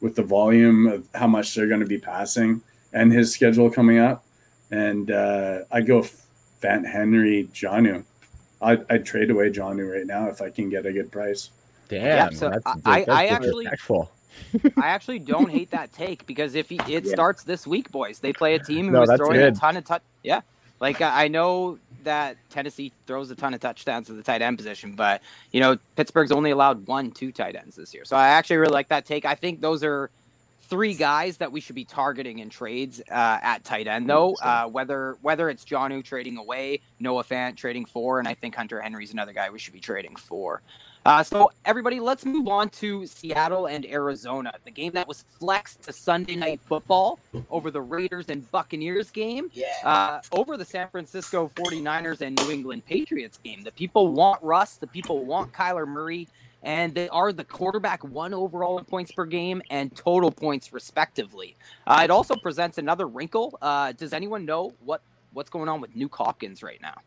with 0.00 0.16
the 0.16 0.22
volume 0.22 0.86
of 0.86 1.06
how 1.14 1.26
much 1.26 1.54
they're 1.54 1.66
going 1.66 1.80
to 1.80 1.86
be 1.86 1.98
passing 1.98 2.62
and 2.92 3.12
his 3.12 3.32
schedule 3.32 3.70
coming 3.70 3.98
up. 3.98 4.24
And 4.70 5.10
uh, 5.10 5.60
I 5.70 5.80
go 5.80 6.02
Fant 6.62 6.86
Henry 6.86 7.48
Jonnu. 7.52 8.04
I'd, 8.62 8.84
I'd, 8.90 9.06
trade 9.06 9.30
away 9.30 9.50
Jonnu 9.50 9.90
right 9.90 10.06
now 10.06 10.28
if 10.28 10.42
I 10.42 10.50
can 10.50 10.68
get 10.68 10.86
a 10.86 10.92
good 10.92 11.10
price. 11.10 11.50
Damn, 11.88 12.02
yeah, 12.04 12.28
so 12.30 12.50
that's, 12.50 12.82
I, 12.84 13.04
I 13.08 13.26
actually 13.26 13.66
I 13.66 14.88
actually 14.88 15.18
don't 15.18 15.50
hate 15.50 15.70
that 15.70 15.92
take 15.92 16.26
because 16.26 16.54
if 16.54 16.68
he, 16.68 16.78
it 16.86 17.04
yeah. 17.04 17.12
starts 17.12 17.42
this 17.42 17.66
week, 17.66 17.90
boys, 17.90 18.20
they 18.20 18.32
play 18.32 18.54
a 18.54 18.58
team 18.58 18.88
who's 18.88 19.08
no, 19.08 19.16
throwing 19.16 19.40
good. 19.40 19.56
a 19.56 19.58
ton 19.58 19.76
of 19.76 19.84
touch. 19.84 20.02
Yeah, 20.22 20.42
like 20.80 21.00
I 21.00 21.28
know 21.28 21.78
that 22.04 22.36
Tennessee 22.48 22.92
throws 23.06 23.30
a 23.30 23.34
ton 23.34 23.54
of 23.54 23.60
touchdowns 23.60 24.06
to 24.06 24.14
the 24.14 24.22
tight 24.22 24.42
end 24.42 24.56
position, 24.56 24.94
but 24.94 25.22
you 25.52 25.60
know 25.60 25.76
Pittsburgh's 25.96 26.32
only 26.32 26.50
allowed 26.50 26.86
one, 26.86 27.10
two 27.10 27.30
tight 27.30 27.54
ends 27.54 27.76
this 27.76 27.94
year. 27.94 28.04
So 28.04 28.16
I 28.16 28.28
actually 28.28 28.56
really 28.56 28.72
like 28.72 28.88
that 28.88 29.04
take. 29.04 29.24
I 29.24 29.34
think 29.34 29.60
those 29.60 29.84
are 29.84 30.10
three 30.62 30.94
guys 30.94 31.36
that 31.38 31.50
we 31.50 31.60
should 31.60 31.74
be 31.74 31.84
targeting 31.84 32.38
in 32.38 32.48
trades 32.48 33.02
uh, 33.10 33.38
at 33.42 33.64
tight 33.64 33.88
end, 33.88 34.08
though. 34.08 34.34
Uh, 34.40 34.66
whether 34.68 35.18
whether 35.20 35.50
it's 35.50 35.64
Jonnu 35.64 36.02
trading 36.02 36.38
away, 36.38 36.80
Noah 36.98 37.24
Fant 37.24 37.56
trading 37.56 37.84
for, 37.84 38.18
and 38.18 38.26
I 38.26 38.34
think 38.34 38.54
Hunter 38.54 38.80
Henry's 38.80 39.12
another 39.12 39.32
guy 39.32 39.50
we 39.50 39.58
should 39.58 39.74
be 39.74 39.80
trading 39.80 40.16
for. 40.16 40.62
Uh, 41.10 41.24
so, 41.24 41.50
everybody, 41.64 41.98
let's 41.98 42.24
move 42.24 42.46
on 42.46 42.68
to 42.68 43.04
Seattle 43.04 43.66
and 43.66 43.84
Arizona, 43.84 44.52
the 44.64 44.70
game 44.70 44.92
that 44.92 45.08
was 45.08 45.24
flexed 45.40 45.82
to 45.82 45.92
Sunday 45.92 46.36
Night 46.36 46.60
Football 46.68 47.18
over 47.50 47.72
the 47.72 47.80
Raiders 47.80 48.26
and 48.28 48.48
Buccaneers 48.52 49.10
game, 49.10 49.50
yeah. 49.52 49.66
uh, 49.82 50.20
over 50.30 50.56
the 50.56 50.64
San 50.64 50.88
Francisco 50.88 51.50
49ers 51.56 52.20
and 52.20 52.36
New 52.36 52.52
England 52.52 52.86
Patriots 52.86 53.40
game. 53.42 53.64
The 53.64 53.72
people 53.72 54.12
want 54.12 54.40
Russ, 54.40 54.76
the 54.76 54.86
people 54.86 55.24
want 55.24 55.52
Kyler 55.52 55.84
Murray, 55.84 56.28
and 56.62 56.94
they 56.94 57.08
are 57.08 57.32
the 57.32 57.42
quarterback 57.42 58.04
one 58.04 58.32
overall 58.32 58.78
in 58.78 58.84
points 58.84 59.10
per 59.10 59.24
game 59.24 59.62
and 59.68 59.92
total 59.96 60.30
points, 60.30 60.72
respectively. 60.72 61.56
Uh, 61.88 62.02
it 62.04 62.12
also 62.12 62.36
presents 62.36 62.78
another 62.78 63.08
wrinkle. 63.08 63.58
Uh, 63.60 63.90
does 63.90 64.12
anyone 64.12 64.44
know 64.44 64.74
what, 64.84 65.02
what's 65.32 65.50
going 65.50 65.68
on 65.68 65.80
with 65.80 65.92
Nuk 65.96 66.14
Hopkins 66.14 66.62
right 66.62 66.80
now? 66.80 67.00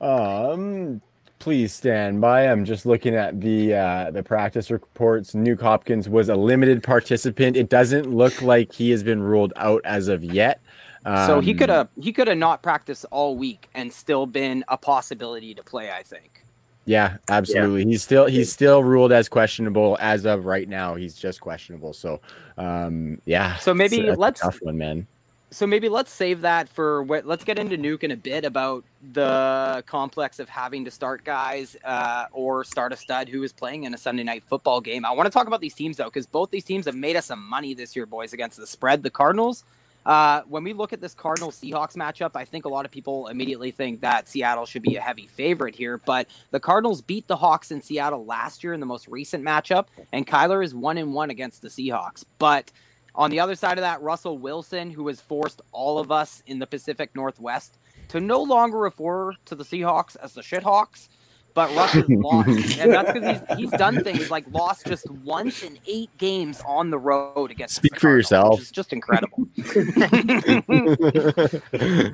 Um, 0.00 1.02
Please 1.40 1.72
stand 1.72 2.20
by. 2.20 2.46
I'm 2.46 2.66
just 2.66 2.84
looking 2.84 3.14
at 3.14 3.40
the 3.40 3.74
uh, 3.74 4.10
the 4.10 4.22
practice 4.22 4.70
reports. 4.70 5.32
Nuk 5.32 5.60
Hopkins 5.60 6.06
was 6.06 6.28
a 6.28 6.36
limited 6.36 6.82
participant. 6.82 7.56
It 7.56 7.70
doesn't 7.70 8.06
look 8.14 8.42
like 8.42 8.72
he 8.72 8.90
has 8.90 9.02
been 9.02 9.22
ruled 9.22 9.54
out 9.56 9.80
as 9.86 10.08
of 10.08 10.22
yet. 10.22 10.60
Um, 11.06 11.26
so 11.26 11.40
he 11.40 11.54
could 11.54 11.70
have 11.70 11.88
he 11.98 12.12
could 12.12 12.28
have 12.28 12.36
not 12.36 12.62
practiced 12.62 13.06
all 13.10 13.36
week 13.36 13.70
and 13.74 13.90
still 13.90 14.26
been 14.26 14.62
a 14.68 14.76
possibility 14.76 15.54
to 15.54 15.62
play. 15.62 15.90
I 15.90 16.02
think. 16.02 16.44
Yeah, 16.84 17.16
absolutely. 17.30 17.84
Yeah. 17.84 17.88
He's 17.88 18.02
still 18.02 18.26
he's 18.26 18.52
still 18.52 18.84
ruled 18.84 19.10
as 19.10 19.28
questionable 19.28 19.96
as 19.98 20.26
of 20.26 20.44
right 20.44 20.68
now. 20.68 20.94
He's 20.94 21.14
just 21.14 21.40
questionable. 21.40 21.94
So, 21.94 22.20
um, 22.58 23.18
yeah. 23.24 23.56
So 23.56 23.72
maybe 23.72 24.10
let's 24.12 24.40
tough 24.40 24.58
one, 24.60 24.76
man 24.76 25.06
so 25.50 25.66
maybe 25.66 25.88
let's 25.88 26.12
save 26.12 26.42
that 26.42 26.68
for 26.68 27.02
what 27.02 27.26
let's 27.26 27.44
get 27.44 27.58
into 27.58 27.76
Nuk 27.76 28.02
in 28.04 28.10
a 28.10 28.16
bit 28.16 28.44
about 28.44 28.84
the 29.12 29.82
complex 29.86 30.38
of 30.38 30.48
having 30.48 30.84
to 30.84 30.90
start 30.90 31.24
guys 31.24 31.76
uh, 31.84 32.26
or 32.32 32.64
start 32.64 32.92
a 32.92 32.96
stud 32.96 33.28
who 33.28 33.42
is 33.42 33.52
playing 33.52 33.84
in 33.84 33.94
a 33.94 33.98
Sunday 33.98 34.22
night 34.22 34.44
football 34.48 34.80
game. 34.80 35.04
I 35.04 35.10
want 35.10 35.26
to 35.26 35.30
talk 35.30 35.46
about 35.46 35.60
these 35.60 35.74
teams 35.74 35.96
though, 35.96 36.04
because 36.04 36.26
both 36.26 36.50
these 36.50 36.64
teams 36.64 36.86
have 36.86 36.94
made 36.94 37.16
us 37.16 37.26
some 37.26 37.44
money 37.48 37.74
this 37.74 37.96
year, 37.96 38.06
boys, 38.06 38.32
against 38.32 38.58
the 38.58 38.66
spread. 38.66 39.02
The 39.02 39.10
Cardinals 39.10 39.64
Uh, 40.06 40.40
when 40.48 40.64
we 40.64 40.72
look 40.72 40.92
at 40.94 41.00
this 41.00 41.14
Cardinals 41.14 41.60
Seahawks 41.60 41.94
matchup, 41.94 42.30
I 42.34 42.44
think 42.44 42.64
a 42.64 42.68
lot 42.68 42.86
of 42.86 42.90
people 42.90 43.28
immediately 43.28 43.70
think 43.70 44.00
that 44.00 44.28
Seattle 44.28 44.64
should 44.64 44.82
be 44.82 44.96
a 44.96 45.00
heavy 45.00 45.26
favorite 45.26 45.74
here. 45.74 45.98
But 45.98 46.26
the 46.52 46.60
Cardinals 46.60 47.02
beat 47.02 47.26
the 47.26 47.36
Hawks 47.36 47.70
in 47.70 47.82
Seattle 47.82 48.24
last 48.24 48.64
year 48.64 48.72
in 48.72 48.80
the 48.80 48.86
most 48.86 49.08
recent 49.08 49.44
matchup, 49.44 49.86
and 50.12 50.26
Kyler 50.26 50.64
is 50.64 50.74
one 50.74 50.96
and 50.96 51.12
one 51.12 51.28
against 51.28 51.60
the 51.60 51.68
Seahawks. 51.68 52.24
But 52.38 52.72
on 53.20 53.30
the 53.30 53.38
other 53.38 53.54
side 53.54 53.76
of 53.76 53.82
that, 53.82 54.00
Russell 54.00 54.38
Wilson, 54.38 54.90
who 54.90 55.06
has 55.08 55.20
forced 55.20 55.60
all 55.72 55.98
of 55.98 56.10
us 56.10 56.42
in 56.46 56.58
the 56.58 56.66
Pacific 56.66 57.10
Northwest 57.14 57.78
to 58.08 58.18
no 58.18 58.42
longer 58.42 58.78
refer 58.78 59.34
to 59.44 59.54
the 59.54 59.62
Seahawks 59.62 60.16
as 60.22 60.32
the 60.32 60.40
Shithawks, 60.40 61.08
but 61.52 61.68
Russ 61.76 61.92
has 61.92 62.04
lost, 62.08 62.78
and 62.78 62.90
that's 62.90 63.12
because 63.12 63.42
he's, 63.50 63.58
he's 63.58 63.70
done 63.72 64.02
things 64.02 64.30
like 64.30 64.46
lost 64.50 64.86
just 64.86 65.08
once 65.10 65.62
in 65.62 65.78
eight 65.86 66.08
games 66.16 66.62
on 66.66 66.88
the 66.88 66.98
road 66.98 67.50
against. 67.50 67.74
Speak 67.74 68.00
for 68.00 68.08
yourself. 68.08 68.58
It's 68.58 68.70
just 68.70 68.94
incredible. 68.94 69.46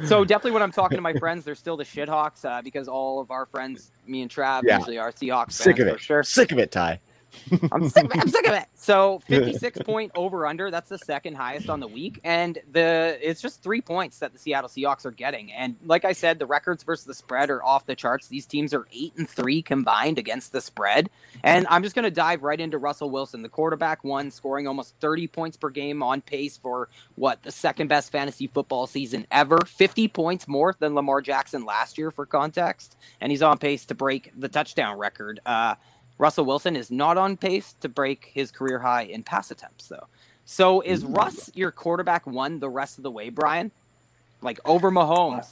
so 0.08 0.24
definitely, 0.24 0.50
when 0.50 0.62
I'm 0.62 0.72
talking 0.72 0.96
to 0.96 1.02
my 1.02 1.14
friends, 1.14 1.44
they're 1.44 1.54
still 1.54 1.76
the 1.76 1.84
Shithawks 1.84 2.44
uh, 2.44 2.62
because 2.62 2.88
all 2.88 3.20
of 3.20 3.30
our 3.30 3.46
friends, 3.46 3.92
me 4.08 4.22
and 4.22 4.30
Trav, 4.30 4.62
Yeah. 4.64 4.78
usually 4.78 4.98
are 4.98 5.12
Seahawks 5.12 5.52
Sick 5.52 5.76
fans 5.76 5.88
of 5.88 5.98
for 5.98 6.02
sure. 6.02 6.22
Sick 6.24 6.50
of 6.50 6.58
it, 6.58 6.72
Ty. 6.72 6.98
I'm 7.72 7.88
sick, 7.88 8.04
of 8.04 8.10
it. 8.12 8.18
I'm 8.18 8.28
sick 8.28 8.46
of 8.46 8.54
it. 8.54 8.66
So 8.76 9.20
56 9.26 9.80
point 9.82 10.12
over 10.14 10.46
under. 10.46 10.70
That's 10.70 10.88
the 10.88 10.98
second 10.98 11.34
highest 11.34 11.68
on 11.68 11.80
the 11.80 11.88
week, 11.88 12.20
and 12.22 12.56
the 12.70 13.18
it's 13.20 13.40
just 13.40 13.60
three 13.60 13.80
points 13.80 14.20
that 14.20 14.32
the 14.32 14.38
Seattle 14.38 14.68
Seahawks 14.68 15.04
are 15.04 15.10
getting. 15.10 15.50
And 15.50 15.74
like 15.84 16.04
I 16.04 16.12
said, 16.12 16.38
the 16.38 16.46
records 16.46 16.84
versus 16.84 17.04
the 17.04 17.14
spread 17.14 17.50
are 17.50 17.64
off 17.64 17.86
the 17.86 17.96
charts. 17.96 18.28
These 18.28 18.46
teams 18.46 18.72
are 18.72 18.86
eight 18.92 19.14
and 19.16 19.28
three 19.28 19.60
combined 19.60 20.18
against 20.18 20.52
the 20.52 20.60
spread. 20.60 21.10
And 21.42 21.66
I'm 21.68 21.82
just 21.82 21.96
going 21.96 22.04
to 22.04 22.10
dive 22.12 22.44
right 22.44 22.60
into 22.60 22.78
Russell 22.78 23.10
Wilson, 23.10 23.42
the 23.42 23.48
quarterback, 23.48 24.04
one 24.04 24.30
scoring 24.30 24.68
almost 24.68 24.94
30 25.00 25.26
points 25.28 25.56
per 25.56 25.70
game, 25.70 26.02
on 26.02 26.20
pace 26.20 26.56
for 26.56 26.88
what 27.16 27.42
the 27.42 27.50
second 27.50 27.88
best 27.88 28.12
fantasy 28.12 28.46
football 28.46 28.86
season 28.86 29.26
ever. 29.32 29.58
50 29.66 30.06
points 30.08 30.46
more 30.46 30.76
than 30.78 30.94
Lamar 30.94 31.22
Jackson 31.22 31.64
last 31.64 31.98
year, 31.98 32.10
for 32.10 32.26
context, 32.26 32.96
and 33.20 33.30
he's 33.30 33.42
on 33.42 33.58
pace 33.58 33.84
to 33.86 33.94
break 33.94 34.32
the 34.38 34.48
touchdown 34.48 34.98
record. 34.98 35.40
Uh, 35.44 35.74
Russell 36.18 36.44
Wilson 36.44 36.76
is 36.76 36.90
not 36.90 37.18
on 37.18 37.36
pace 37.36 37.74
to 37.80 37.88
break 37.88 38.30
his 38.32 38.50
career 38.50 38.78
high 38.78 39.02
in 39.02 39.22
pass 39.22 39.50
attempts, 39.50 39.88
though. 39.88 40.06
So 40.44 40.80
is 40.80 41.04
Russ 41.04 41.50
your 41.54 41.70
quarterback 41.72 42.26
one 42.26 42.60
the 42.60 42.68
rest 42.68 42.98
of 42.98 43.02
the 43.02 43.10
way, 43.10 43.28
Brian? 43.30 43.70
Like 44.42 44.60
over 44.64 44.90
Mahomes, 44.90 45.48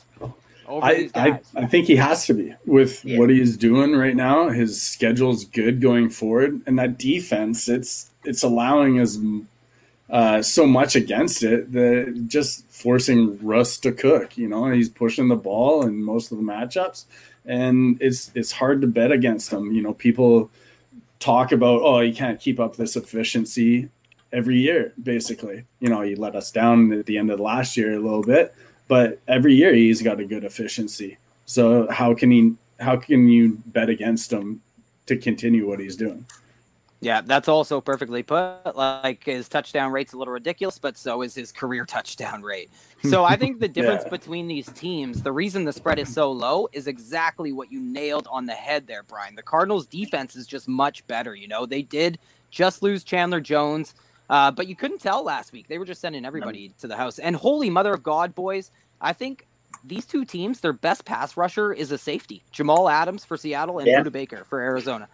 over 0.66 0.86
I, 0.86 1.10
I. 1.14 1.40
I 1.56 1.66
think 1.66 1.86
he 1.86 1.96
has 1.96 2.26
to 2.26 2.34
be 2.34 2.54
with 2.66 3.04
Yeah. 3.04 3.18
what 3.18 3.30
he's 3.30 3.56
doing 3.56 3.92
right 3.92 4.14
now. 4.14 4.50
His 4.50 4.80
schedule's 4.80 5.44
good 5.46 5.80
going 5.80 6.10
forward, 6.10 6.60
and 6.66 6.78
that 6.78 6.98
defense 6.98 7.68
it's 7.68 8.10
it's 8.24 8.42
allowing 8.42 9.00
us 9.00 9.18
uh, 10.10 10.42
so 10.42 10.66
much 10.66 10.94
against 10.96 11.42
it 11.42 11.72
that 11.72 12.26
just 12.28 12.64
forcing 12.68 13.38
Russ 13.44 13.78
to 13.78 13.90
cook. 13.90 14.36
You 14.36 14.48
know, 14.48 14.70
he's 14.70 14.88
pushing 14.90 15.28
the 15.28 15.34
ball 15.36 15.84
in 15.86 16.02
most 16.04 16.30
of 16.30 16.38
the 16.38 16.44
matchups, 16.44 17.04
and 17.44 17.98
it's 18.00 18.30
it's 18.34 18.52
hard 18.52 18.80
to 18.80 18.86
bet 18.86 19.12
against 19.12 19.52
him. 19.52 19.72
You 19.72 19.82
know, 19.82 19.94
people 19.94 20.50
talk 21.18 21.52
about 21.52 21.80
oh 21.82 22.00
you 22.00 22.14
can't 22.14 22.40
keep 22.40 22.60
up 22.60 22.76
this 22.76 22.96
efficiency 22.96 23.88
every 24.32 24.58
year 24.58 24.92
basically. 25.02 25.64
You 25.80 25.88
know 25.88 26.02
he 26.02 26.14
let 26.14 26.36
us 26.36 26.50
down 26.50 26.92
at 26.92 27.06
the 27.06 27.18
end 27.18 27.30
of 27.30 27.40
last 27.40 27.76
year 27.76 27.94
a 27.94 28.00
little 28.00 28.22
bit 28.22 28.54
but 28.88 29.18
every 29.28 29.54
year 29.54 29.74
he's 29.74 30.02
got 30.02 30.20
a 30.20 30.24
good 30.24 30.44
efficiency. 30.44 31.18
So 31.46 31.90
how 31.90 32.14
can 32.14 32.30
he 32.30 32.54
how 32.80 32.96
can 32.96 33.28
you 33.28 33.62
bet 33.66 33.88
against 33.88 34.32
him 34.32 34.62
to 35.06 35.16
continue 35.16 35.66
what 35.68 35.80
he's 35.80 35.96
doing 35.96 36.26
Yeah, 37.04 37.20
that's 37.20 37.48
also 37.48 37.80
perfectly 37.82 38.22
put. 38.22 38.74
Like 38.74 39.24
his 39.24 39.48
touchdown 39.48 39.92
rate's 39.92 40.14
a 40.14 40.16
little 40.16 40.32
ridiculous, 40.32 40.78
but 40.78 40.96
so 40.96 41.20
is 41.20 41.34
his 41.34 41.52
career 41.52 41.84
touchdown 41.88 42.42
rate. 42.42 42.70
So 43.10 43.24
I 43.24 43.36
think 43.36 43.60
the 43.60 43.68
difference 43.78 44.04
Yeah. 44.04 44.10
between 44.10 44.48
these 44.48 44.66
teams, 44.72 45.22
the 45.22 45.30
reason 45.32 45.64
the 45.64 45.72
spread 45.72 45.98
is 45.98 46.12
so 46.12 46.32
low 46.32 46.66
is 46.72 46.86
exactly 46.86 47.52
what 47.52 47.70
you 47.70 47.80
nailed 47.80 48.26
on 48.30 48.46
the 48.46 48.54
head 48.54 48.86
there, 48.86 49.02
Brian. 49.02 49.34
The 49.34 49.42
Cardinals 49.42 49.86
defense 49.86 50.34
is 50.34 50.46
just 50.46 50.66
much 50.66 51.06
better. 51.06 51.34
You 51.34 51.46
know, 51.46 51.66
they 51.66 51.82
did 51.82 52.18
just 52.50 52.82
lose 52.82 53.04
Chandler 53.04 53.40
Jones, 53.40 53.94
uh, 54.30 54.50
but 54.50 54.66
you 54.66 54.74
couldn't 54.74 55.00
tell 55.02 55.22
last 55.22 55.52
week. 55.52 55.68
They 55.68 55.76
were 55.76 55.84
just 55.84 56.00
sending 56.00 56.24
everybody 56.24 56.72
to 56.78 56.86
the 56.88 56.96
house. 56.96 57.18
And 57.18 57.36
holy 57.36 57.68
mother 57.68 57.92
of 57.92 58.02
God, 58.02 58.34
boys, 58.34 58.70
I 59.02 59.12
think 59.12 59.46
these 59.84 60.06
two 60.06 60.24
teams, 60.24 60.60
their 60.60 60.72
best 60.72 61.04
pass 61.04 61.36
rusher 61.36 61.70
is 61.70 61.92
a 61.92 61.98
safety. 61.98 62.42
Jamal 62.50 62.88
Adams 62.88 63.26
for 63.26 63.36
Seattle 63.36 63.78
and 63.80 63.86
Yeah. 63.88 64.00
Budda 64.02 64.12
Baker 64.12 64.44
for 64.48 64.60
Arizona. 64.60 65.06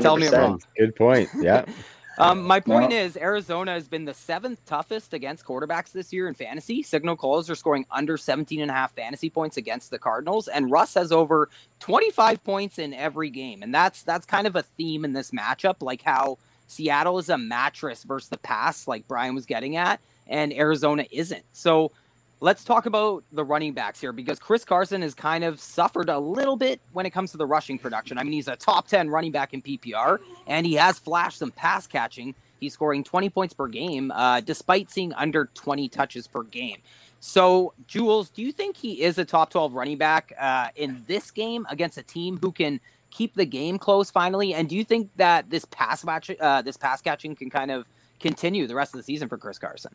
Tell 0.00 0.16
me 0.16 0.26
I'm 0.28 0.32
wrong. 0.34 0.62
Good 0.76 0.94
point. 0.96 1.28
Yeah. 1.40 1.64
Um, 2.18 2.44
my 2.44 2.60
point 2.60 2.92
No. 2.92 2.96
is 2.96 3.16
Arizona 3.18 3.72
has 3.72 3.88
been 3.88 4.06
the 4.06 4.14
seventh 4.14 4.64
toughest 4.64 5.12
against 5.12 5.44
quarterbacks 5.44 5.92
this 5.92 6.14
year 6.14 6.28
in 6.28 6.34
fantasy. 6.34 6.82
Signal 6.82 7.14
calls 7.14 7.50
are 7.50 7.54
scoring 7.54 7.84
under 7.90 8.16
17 8.16 8.60
and 8.62 8.70
a 8.70 8.74
half 8.74 8.94
fantasy 8.94 9.28
points 9.28 9.58
against 9.58 9.90
the 9.90 9.98
Cardinals, 9.98 10.48
and 10.48 10.70
Russ 10.70 10.94
has 10.94 11.12
over 11.12 11.50
25 11.80 12.42
points 12.42 12.78
in 12.78 12.94
every 12.94 13.28
game. 13.28 13.62
And 13.62 13.74
that's 13.74 14.02
that's 14.02 14.24
kind 14.24 14.46
of 14.46 14.56
a 14.56 14.62
theme 14.62 15.04
in 15.04 15.12
this 15.12 15.30
matchup, 15.30 15.82
like 15.82 16.00
how 16.00 16.38
Seattle 16.68 17.18
is 17.18 17.28
a 17.28 17.36
mattress 17.36 18.02
versus 18.02 18.30
the 18.30 18.38
pass, 18.38 18.88
like 18.88 19.06
Brian 19.06 19.34
was 19.34 19.44
getting 19.44 19.76
at, 19.76 20.00
and 20.26 20.54
Arizona 20.54 21.04
isn't. 21.10 21.44
So 21.52 21.92
let's 22.40 22.64
talk 22.64 22.86
about 22.86 23.24
the 23.32 23.44
running 23.44 23.72
backs 23.72 24.00
here 24.00 24.12
because 24.12 24.38
Chris 24.38 24.64
Carson 24.64 25.02
has 25.02 25.14
kind 25.14 25.44
of 25.44 25.60
suffered 25.60 26.08
a 26.08 26.18
little 26.18 26.56
bit 26.56 26.80
when 26.92 27.06
it 27.06 27.10
comes 27.10 27.30
to 27.32 27.36
the 27.36 27.46
rushing 27.46 27.78
production. 27.78 28.18
I 28.18 28.22
mean, 28.22 28.32
he's 28.32 28.48
a 28.48 28.56
top 28.56 28.88
10 28.88 29.08
running 29.08 29.32
back 29.32 29.54
in 29.54 29.62
PPR, 29.62 30.18
and 30.46 30.66
he 30.66 30.74
has 30.74 30.98
flashed 30.98 31.38
some 31.38 31.50
pass 31.50 31.86
catching. 31.86 32.34
He's 32.60 32.74
scoring 32.74 33.04
20 33.04 33.30
points 33.30 33.54
per 33.54 33.68
game, 33.68 34.10
uh, 34.10 34.40
despite 34.40 34.90
seeing 34.90 35.12
under 35.14 35.46
20 35.54 35.88
touches 35.88 36.26
per 36.26 36.42
game. 36.42 36.78
So, 37.20 37.72
Jules, 37.86 38.30
do 38.30 38.42
you 38.42 38.52
think 38.52 38.76
he 38.76 39.02
is 39.02 39.18
a 39.18 39.24
top 39.24 39.50
12 39.50 39.72
running 39.72 39.98
back 39.98 40.32
uh, 40.38 40.68
in 40.76 41.02
this 41.06 41.30
game 41.30 41.66
against 41.70 41.98
a 41.98 42.02
team 42.02 42.38
who 42.38 42.52
can 42.52 42.80
keep 43.10 43.34
the 43.34 43.46
game 43.46 43.78
close 43.78 44.10
finally? 44.10 44.54
And 44.54 44.68
do 44.68 44.76
you 44.76 44.84
think 44.84 45.10
that 45.16 45.48
this 45.50 45.64
pass 45.66 46.04
match, 46.04 46.30
uh, 46.38 46.62
this 46.62 46.76
pass 46.76 47.00
catching 47.00 47.34
can 47.34 47.50
kind 47.50 47.70
of 47.70 47.86
continue 48.20 48.66
the 48.66 48.74
rest 48.74 48.94
of 48.94 48.98
the 48.98 49.04
season 49.04 49.28
for 49.28 49.38
Chris 49.38 49.58
Carson? 49.58 49.94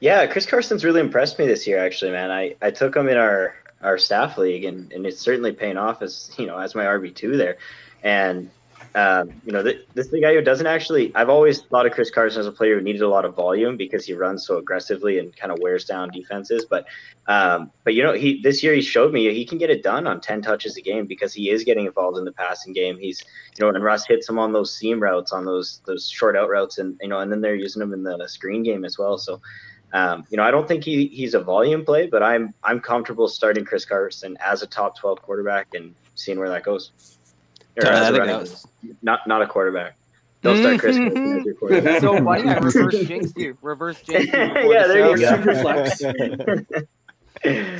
Yeah, 0.00 0.26
Chris 0.26 0.46
Carson's 0.46 0.84
really 0.84 1.00
impressed 1.00 1.38
me 1.38 1.46
this 1.46 1.66
year. 1.66 1.84
Actually, 1.84 2.12
man, 2.12 2.30
I, 2.30 2.54
I 2.62 2.70
took 2.70 2.94
him 2.94 3.08
in 3.08 3.16
our, 3.16 3.54
our 3.82 3.98
staff 3.98 4.38
league, 4.38 4.64
and, 4.64 4.92
and 4.92 5.04
it's 5.06 5.20
certainly 5.20 5.52
paying 5.52 5.76
off 5.76 6.02
as 6.02 6.30
you 6.38 6.46
know 6.46 6.58
as 6.58 6.74
my 6.74 6.84
RB 6.84 7.14
two 7.14 7.36
there. 7.36 7.58
And 8.02 8.50
um, 8.94 9.32
you 9.44 9.52
know, 9.52 9.62
th- 9.62 9.86
this 9.94 10.06
is 10.06 10.12
the 10.12 10.20
guy 10.20 10.34
who 10.34 10.40
doesn't 10.40 10.66
actually. 10.66 11.14
I've 11.14 11.28
always 11.28 11.62
thought 11.62 11.86
of 11.86 11.92
Chris 11.92 12.10
Carson 12.10 12.40
as 12.40 12.46
a 12.46 12.52
player 12.52 12.76
who 12.76 12.80
needed 12.80 13.02
a 13.02 13.08
lot 13.08 13.24
of 13.24 13.34
volume 13.34 13.76
because 13.76 14.06
he 14.06 14.14
runs 14.14 14.46
so 14.46 14.56
aggressively 14.56 15.18
and 15.18 15.36
kind 15.36 15.52
of 15.52 15.58
wears 15.60 15.84
down 15.84 16.10
defenses. 16.10 16.64
But 16.68 16.86
um, 17.26 17.70
but 17.84 17.94
you 17.94 18.02
know, 18.02 18.12
he 18.12 18.40
this 18.40 18.62
year 18.62 18.74
he 18.74 18.80
showed 18.80 19.12
me 19.12 19.32
he 19.32 19.44
can 19.44 19.58
get 19.58 19.70
it 19.70 19.82
done 19.82 20.06
on 20.06 20.20
ten 20.20 20.42
touches 20.42 20.76
a 20.76 20.80
game 20.80 21.06
because 21.06 21.34
he 21.34 21.50
is 21.50 21.64
getting 21.64 21.86
involved 21.86 22.18
in 22.18 22.24
the 22.24 22.32
passing 22.32 22.72
game. 22.72 22.98
He's 22.98 23.22
you 23.58 23.64
know, 23.64 23.74
and 23.74 23.84
Russ 23.84 24.06
hits 24.06 24.28
him 24.28 24.38
on 24.38 24.52
those 24.52 24.74
seam 24.74 25.00
routes, 25.00 25.32
on 25.32 25.44
those 25.44 25.80
those 25.84 26.08
short 26.08 26.36
out 26.36 26.48
routes, 26.48 26.78
and 26.78 26.98
you 27.02 27.08
know, 27.08 27.20
and 27.20 27.30
then 27.30 27.40
they're 27.40 27.54
using 27.54 27.82
him 27.82 27.92
in 27.92 28.02
the 28.02 28.26
screen 28.26 28.62
game 28.62 28.84
as 28.84 28.98
well. 28.98 29.18
So. 29.18 29.40
Um, 29.92 30.24
you 30.30 30.36
know, 30.36 30.42
I 30.42 30.50
don't 30.50 30.68
think 30.68 30.84
he, 30.84 31.06
he's 31.06 31.34
a 31.34 31.40
volume 31.40 31.84
play, 31.84 32.06
but 32.06 32.22
I'm 32.22 32.52
I'm 32.62 32.80
comfortable 32.80 33.28
starting 33.28 33.64
Chris 33.64 33.84
Carson 33.84 34.36
as 34.44 34.62
a 34.62 34.66
top 34.66 34.98
12 34.98 35.22
quarterback 35.22 35.74
and 35.74 35.94
seeing 36.14 36.38
where 36.38 36.48
that 36.50 36.62
goes. 36.62 36.92
Or 37.82 37.86
as 37.88 38.00
I 38.00 38.08
a 38.08 38.12
think 38.12 38.24
running- 38.26 38.96
not 39.02 39.26
not 39.26 39.42
a 39.42 39.46
quarterback. 39.46 39.96
Don't 40.42 40.58
start 40.58 40.78
Chris 40.78 40.96
Carson 40.96 41.38
as 41.38 41.44
your 41.44 41.54
quarterback. 41.54 42.00
so 42.00 42.22
funny. 42.22 42.48
I 42.48 42.54
reverse 42.58 42.98
jinx 43.06 43.32
you. 43.36 43.56
Reverse 43.62 44.00
jinx. 44.02 44.26
you. 44.26 44.32
Yeah, 44.72 44.86
there 44.86 45.10
you 45.10 45.16
show. 45.16 45.36
go. 45.36 45.36
Super 45.36 45.54
flex. 45.62 45.98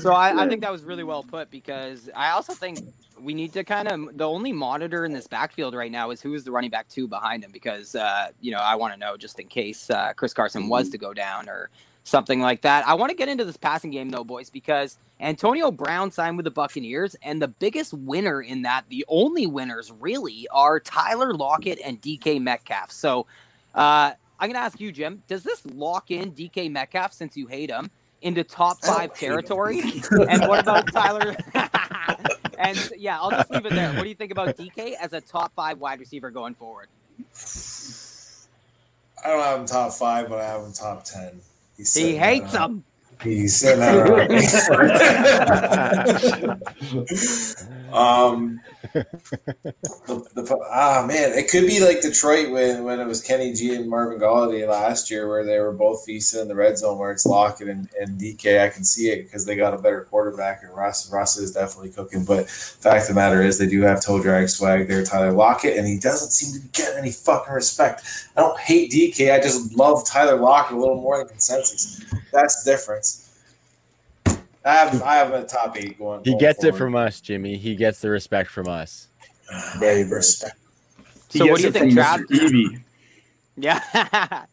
So 0.02 0.12
I, 0.12 0.44
I 0.44 0.48
think 0.48 0.60
that 0.62 0.70
was 0.70 0.84
really 0.84 1.02
well 1.04 1.24
put 1.24 1.50
because 1.50 2.08
I 2.14 2.30
also 2.30 2.54
think 2.54 2.78
we 3.20 3.34
need 3.34 3.52
to 3.54 3.64
kind 3.64 3.88
of 3.88 4.16
the 4.16 4.26
only 4.28 4.52
monitor 4.52 5.04
in 5.04 5.12
this 5.12 5.26
backfield 5.26 5.74
right 5.74 5.90
now 5.90 6.10
is 6.10 6.20
who 6.22 6.32
is 6.34 6.44
the 6.44 6.52
running 6.52 6.70
back 6.70 6.88
two 6.88 7.08
behind 7.08 7.42
him 7.42 7.50
because 7.50 7.96
uh, 7.96 8.28
you 8.40 8.52
know 8.52 8.60
I 8.60 8.76
want 8.76 8.94
to 8.94 9.00
know 9.00 9.16
just 9.16 9.40
in 9.40 9.48
case 9.48 9.90
uh, 9.90 10.12
Chris 10.14 10.32
Carson 10.32 10.68
was 10.68 10.90
to 10.90 10.98
go 10.98 11.12
down 11.12 11.48
or 11.48 11.70
something 12.08 12.40
like 12.40 12.62
that. 12.62 12.86
I 12.86 12.94
want 12.94 13.10
to 13.10 13.16
get 13.16 13.28
into 13.28 13.44
this 13.44 13.56
passing 13.56 13.90
game 13.90 14.10
though, 14.10 14.24
boys, 14.24 14.50
because 14.50 14.98
Antonio 15.20 15.70
Brown 15.70 16.10
signed 16.10 16.36
with 16.36 16.44
the 16.44 16.50
Buccaneers, 16.50 17.16
and 17.22 17.40
the 17.40 17.48
biggest 17.48 17.92
winner 17.92 18.40
in 18.40 18.62
that, 18.62 18.84
the 18.88 19.04
only 19.08 19.46
winners 19.46 19.92
really, 20.00 20.48
are 20.50 20.80
Tyler 20.80 21.34
Lockett 21.34 21.80
and 21.84 22.00
DK 22.00 22.40
Metcalf. 22.40 22.90
So 22.90 23.26
uh, 23.74 24.12
I'm 24.40 24.48
gonna 24.48 24.64
ask 24.64 24.80
you, 24.80 24.92
Jim, 24.92 25.22
does 25.26 25.42
this 25.42 25.64
lock 25.66 26.10
in 26.10 26.32
DK 26.32 26.70
Metcalf 26.70 27.12
since 27.12 27.36
you 27.36 27.46
hate 27.46 27.70
him? 27.70 27.90
Into 28.20 28.42
top 28.42 28.84
five 28.84 29.14
territory, 29.14 29.80
and 30.28 30.48
what 30.48 30.58
about 30.58 30.92
Tyler? 30.92 31.36
and 32.58 32.90
yeah, 32.98 33.16
I'll 33.20 33.30
just 33.30 33.48
leave 33.48 33.64
it 33.64 33.72
there. 33.72 33.92
What 33.92 34.02
do 34.02 34.08
you 34.08 34.16
think 34.16 34.32
about 34.32 34.56
DK 34.56 34.94
as 35.00 35.12
a 35.12 35.20
top 35.20 35.52
five 35.54 35.78
wide 35.78 36.00
receiver 36.00 36.28
going 36.32 36.54
forward? 36.54 36.88
I 39.24 39.28
don't 39.28 39.40
have 39.40 39.60
him 39.60 39.66
top 39.66 39.92
five, 39.92 40.28
but 40.28 40.40
I 40.40 40.46
have 40.46 40.62
him 40.62 40.72
top 40.72 41.04
ten. 41.04 41.40
He's 41.78 41.94
He 41.94 42.16
hates. 42.16 42.54
He's 43.22 43.56
sitting 43.56 43.82
at 43.82 44.30
Um, 47.92 48.60
the, 48.92 50.26
the, 50.34 50.58
ah 50.70 51.04
man, 51.06 51.32
it 51.32 51.50
could 51.50 51.66
be 51.66 51.80
like 51.80 52.00
Detroit 52.00 52.50
when, 52.50 52.84
when 52.84 53.00
it 53.00 53.06
was 53.06 53.20
Kenny 53.20 53.52
G 53.52 53.74
and 53.74 53.88
Marvin 53.88 54.18
Golladay 54.18 54.68
last 54.68 55.10
year, 55.10 55.28
where 55.28 55.44
they 55.44 55.58
were 55.58 55.72
both 55.72 56.04
feasting 56.04 56.42
in 56.42 56.48
the 56.48 56.54
red 56.54 56.78
zone, 56.78 56.98
where 56.98 57.10
it's 57.10 57.26
Lockett 57.26 57.68
and, 57.68 57.88
and 58.00 58.20
DK. 58.20 58.64
I 58.64 58.68
can 58.68 58.84
see 58.84 59.10
it 59.10 59.24
because 59.24 59.44
they 59.44 59.56
got 59.56 59.74
a 59.74 59.78
better 59.78 60.02
quarterback, 60.10 60.62
and 60.62 60.74
Russ 60.74 61.10
Russ 61.12 61.36
is 61.38 61.52
definitely 61.52 61.90
cooking. 61.90 62.24
But 62.24 62.48
fact 62.48 63.02
of 63.02 63.08
the 63.08 63.14
matter 63.14 63.42
is, 63.42 63.58
they 63.58 63.66
do 63.66 63.82
have 63.82 64.02
toe 64.02 64.22
drag 64.22 64.48
swag 64.48 64.88
there, 64.88 65.04
Tyler 65.04 65.32
Lockett, 65.32 65.76
and 65.76 65.86
he 65.86 65.98
doesn't 65.98 66.30
seem 66.30 66.60
to 66.60 66.66
be 66.66 66.70
getting 66.72 66.98
any 66.98 67.12
fucking 67.12 67.52
respect. 67.52 68.30
I 68.36 68.40
don't 68.40 68.58
hate 68.58 68.90
DK, 68.90 69.32
I 69.32 69.40
just 69.40 69.74
love 69.76 70.06
Tyler 70.06 70.36
Lockett 70.36 70.76
a 70.76 70.80
little 70.80 71.00
more 71.00 71.18
than 71.18 71.28
consensus. 71.28 72.04
That's 72.32 72.62
the 72.62 72.70
difference. 72.70 73.27
I 74.64 74.72
have 74.74 75.02
I 75.02 75.14
have 75.14 75.32
a 75.32 75.44
top 75.44 75.76
eight 75.76 75.98
going. 75.98 76.22
He 76.24 76.30
going 76.30 76.40
gets 76.40 76.64
it 76.64 76.76
from 76.76 76.94
us, 76.94 77.20
Jimmy. 77.20 77.56
He 77.56 77.74
gets 77.74 78.00
the 78.00 78.10
respect 78.10 78.50
from 78.50 78.68
us. 78.68 79.08
Very 79.78 80.04
respect. 80.04 80.56
So 81.30 81.46
what 81.46 81.58
do 81.58 81.66
you 81.66 81.72
think, 81.72 81.92
Trav? 81.92 82.82
Yeah. 83.60 83.80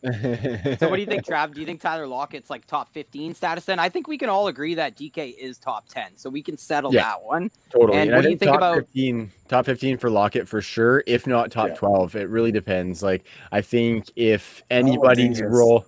so 0.80 0.90
what 0.90 0.96
do 0.96 1.00
you 1.02 1.06
think, 1.06 1.26
Trav? 1.26 1.54
Do 1.54 1.60
you 1.60 1.66
think 1.66 1.80
Tyler 1.80 2.08
Lockett's 2.08 2.50
like 2.50 2.66
top 2.66 2.92
15 2.94 3.36
status 3.36 3.66
then? 3.66 3.78
I 3.80 3.88
think 3.88 4.08
we 4.08 4.18
can 4.18 4.30
all 4.30 4.48
agree 4.48 4.74
that 4.76 4.98
DK 4.98 5.38
is 5.38 5.58
top 5.58 5.88
10. 5.90 6.16
So 6.16 6.30
we 6.30 6.42
can 6.42 6.58
settle 6.58 6.94
Yeah. 6.94 7.04
that 7.04 7.24
one. 7.24 7.52
Totally. 7.70 8.00
And 8.00 8.12
I 8.12 8.16
what 8.16 8.24
do 8.24 8.32
you 8.32 8.38
think 8.38 8.50
top 8.50 8.58
about- 8.58 8.78
15, 8.78 9.32
top 9.48 9.66
15 9.66 9.98
for 9.98 10.10
Lockett 10.10 10.48
for 10.48 10.62
sure, 10.62 11.04
if 11.06 11.28
not 11.28 11.52
top 11.52 11.70
Yeah. 11.70 11.76
12. 11.76 12.16
It 12.16 12.30
really 12.30 12.52
depends. 12.52 13.04
Like 13.04 13.26
I 13.52 13.62
think 13.62 14.10
if 14.16 14.64
oh, 14.64 14.76
anybody's 14.76 15.38
dangerous. 15.38 15.54
role 15.56 15.86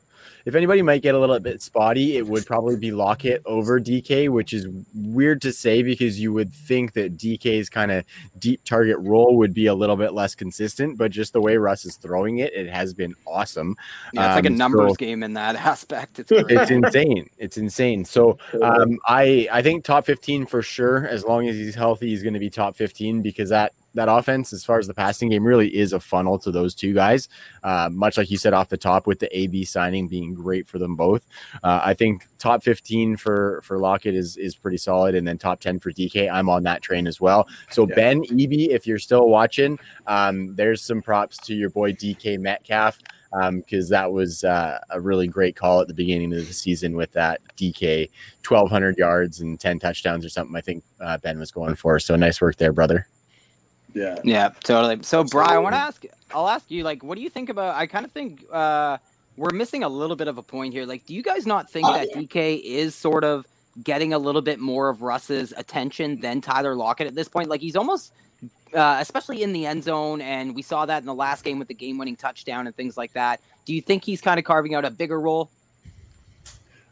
if 0.48 0.56
anybody 0.56 0.82
might 0.82 1.02
get 1.02 1.14
a 1.14 1.20
little 1.20 1.38
bit 1.40 1.62
spotty, 1.62 2.16
it 2.16 2.26
would 2.26 2.46
probably 2.46 2.78
be 2.78 2.92
Lockett 2.92 3.42
over 3.46 3.82
DK, 3.82 4.30
which 4.30 4.54
is 4.54 4.66
weird 4.96 5.42
to 5.42 5.52
say 5.52 5.84
because 5.84 6.20
you 6.20 6.32
would 6.32 6.54
think 6.54 6.94
that 6.94 7.18
DK's 7.18 7.70
kind 7.70 7.92
of 7.92 8.06
deep 8.40 8.64
target 8.64 8.96
role 9.00 9.36
would 9.36 9.54
be 9.54 9.66
a 9.68 9.74
little 9.76 9.98
bit 9.98 10.14
less 10.14 10.36
consistent, 10.36 10.98
but 10.98 11.12
just 11.12 11.34
the 11.34 11.42
way 11.42 11.58
Russ 11.58 11.84
is 11.84 11.98
throwing 11.98 12.38
it, 12.38 12.54
it 12.54 12.70
has 12.70 12.94
been 12.94 13.14
awesome. 13.26 13.76
Yeah, 14.14 14.28
it's 14.28 14.36
like 14.36 14.46
a 14.46 14.48
Um, 14.48 14.58
numbers 14.58 14.92
so- 14.92 14.96
game 14.96 15.22
in 15.22 15.34
that 15.34 15.56
aspect. 15.72 16.20
It's. 16.20 16.32
It's 16.32 16.72
insane. 16.72 17.30
It's 17.38 17.58
insane. 17.58 18.06
So 18.06 18.38
um, 18.64 18.98
I 19.06 19.50
I 19.52 19.62
think 19.62 19.84
top 19.84 20.06
15 20.06 20.46
for 20.46 20.62
sure. 20.62 21.08
As 21.08 21.26
long 21.26 21.50
as 21.50 21.56
he's 21.58 21.76
healthy, 21.76 22.08
he's 22.08 22.24
going 22.24 22.34
to 22.36 22.40
be 22.40 22.50
top 22.50 22.78
15 22.78 23.22
because 23.22 23.50
that 23.50 23.74
that 23.98 24.10
offense, 24.10 24.54
as 24.54 24.64
far 24.64 24.80
as 24.80 24.88
the 24.88 24.94
passing 24.94 25.30
game, 25.30 25.46
really 25.46 25.76
is 25.76 25.94
a 25.94 26.00
funnel 26.00 26.40
to 26.40 26.52
those 26.52 26.74
two 26.74 26.94
guys. 26.94 27.30
Uh, 27.64 27.90
much 27.92 28.18
like 28.18 28.32
you 28.32 28.38
said 28.38 28.54
off 28.54 28.70
the 28.70 28.78
top, 28.78 29.06
with 29.06 29.20
the 29.20 29.38
AB 29.38 29.66
signing 29.66 30.08
being 30.08 30.34
great 30.34 30.68
for 30.68 30.80
them 30.80 30.96
both. 30.96 31.26
Uh, 31.64 31.82
I 31.84 31.94
think 31.94 32.28
top 32.38 32.64
15 32.64 33.18
for 33.18 33.62
for 33.64 33.78
Lockett 33.78 34.16
is 34.16 34.38
is 34.38 34.56
pretty 34.56 34.78
solid, 34.78 35.16
and 35.16 35.28
then 35.28 35.38
top 35.38 35.60
10 35.60 35.80
for 35.80 35.92
DK. 35.92 36.32
I'm 36.32 36.50
on 36.50 36.64
that 36.64 36.82
train 36.82 37.08
as 37.08 37.20
well. 37.20 37.48
So 37.70 37.88
Yeah. 37.88 37.96
Ben 37.96 38.24
EB, 38.32 38.72
if 38.72 38.88
you're 38.88 39.00
still 39.00 39.30
watching, 39.30 39.78
um, 40.08 40.56
there's 40.56 40.82
some 40.82 41.02
props 41.02 41.38
to 41.40 41.56
your 41.56 41.70
boy 41.70 41.94
DK 41.94 42.40
Metcalf 42.40 43.00
because 43.56 43.90
that 43.90 44.12
was 44.12 44.44
uh, 44.44 44.80
a 44.90 45.00
really 45.00 45.28
great 45.28 45.56
call 45.56 45.82
at 45.82 45.88
the 45.88 45.94
beginning 45.94 46.34
of 46.34 46.48
the 46.48 46.54
season 46.54 46.96
with 46.96 47.12
that 47.12 47.42
DK 47.58 48.10
1200 48.48 48.98
yards 48.98 49.42
and 49.42 49.60
10 49.60 49.80
touchdowns 49.80 50.26
or 50.26 50.30
something. 50.30 50.56
I 50.56 50.62
think 50.62 50.84
uh, 51.02 51.18
Ben 51.18 51.40
was 51.40 51.52
going 51.52 51.76
for. 51.76 52.00
So 52.00 52.16
nice 52.16 52.42
work 52.42 52.56
there, 52.58 52.74
brother. 52.74 53.08
Yeah. 53.98 54.20
Yeah, 54.24 54.50
totally. 54.64 55.02
So, 55.02 55.24
Brian, 55.24 55.54
I 55.54 55.58
want 55.58 55.74
to 55.74 55.80
ask. 55.80 56.04
I'll 56.32 56.48
ask 56.48 56.70
you. 56.70 56.84
Like, 56.84 57.04
what 57.04 57.16
do 57.16 57.22
you 57.22 57.30
think 57.30 57.50
about? 57.50 57.76
I 57.76 57.88
kind 57.88 58.06
of 58.06 58.12
think 58.12 58.46
uh, 58.52 58.98
we're 59.38 59.54
missing 59.54 59.84
a 59.84 59.90
little 59.90 60.16
bit 60.16 60.28
of 60.28 60.38
a 60.38 60.44
point 60.44 60.74
here. 60.74 60.86
Like, 60.86 61.06
do 61.06 61.16
you 61.16 61.24
guys 61.24 61.48
not 61.48 61.70
think 61.70 61.88
that 61.88 62.10
DK 62.14 62.62
is 62.64 62.94
sort 62.94 63.24
of 63.24 63.46
getting 63.84 64.14
a 64.14 64.20
little 64.20 64.42
bit 64.42 64.60
more 64.60 64.90
of 64.90 65.02
Russ's 65.02 65.54
attention 65.58 66.20
than 66.20 66.42
Tyler 66.42 66.76
Lockett 66.76 67.08
at 67.08 67.16
this 67.16 67.28
point? 67.28 67.50
Like, 67.50 67.62
he's 67.62 67.76
almost, 67.76 68.14
uh, 68.74 68.98
especially 69.00 69.42
in 69.42 69.52
the 69.52 69.66
end 69.66 69.84
zone, 69.84 70.22
and 70.22 70.54
we 70.54 70.62
saw 70.62 70.86
that 70.86 71.00
in 71.00 71.06
the 71.06 71.16
last 71.16 71.44
game 71.44 71.58
with 71.58 71.68
the 71.68 71.74
game-winning 71.74 72.16
touchdown 72.16 72.68
and 72.68 72.76
things 72.76 72.98
like 72.98 73.14
that. 73.14 73.42
Do 73.66 73.74
you 73.74 73.82
think 73.82 74.04
he's 74.04 74.22
kind 74.22 74.38
of 74.38 74.46
carving 74.46 74.76
out 74.76 74.86
a 74.86 74.92
bigger 74.92 75.20
role? 75.20 75.50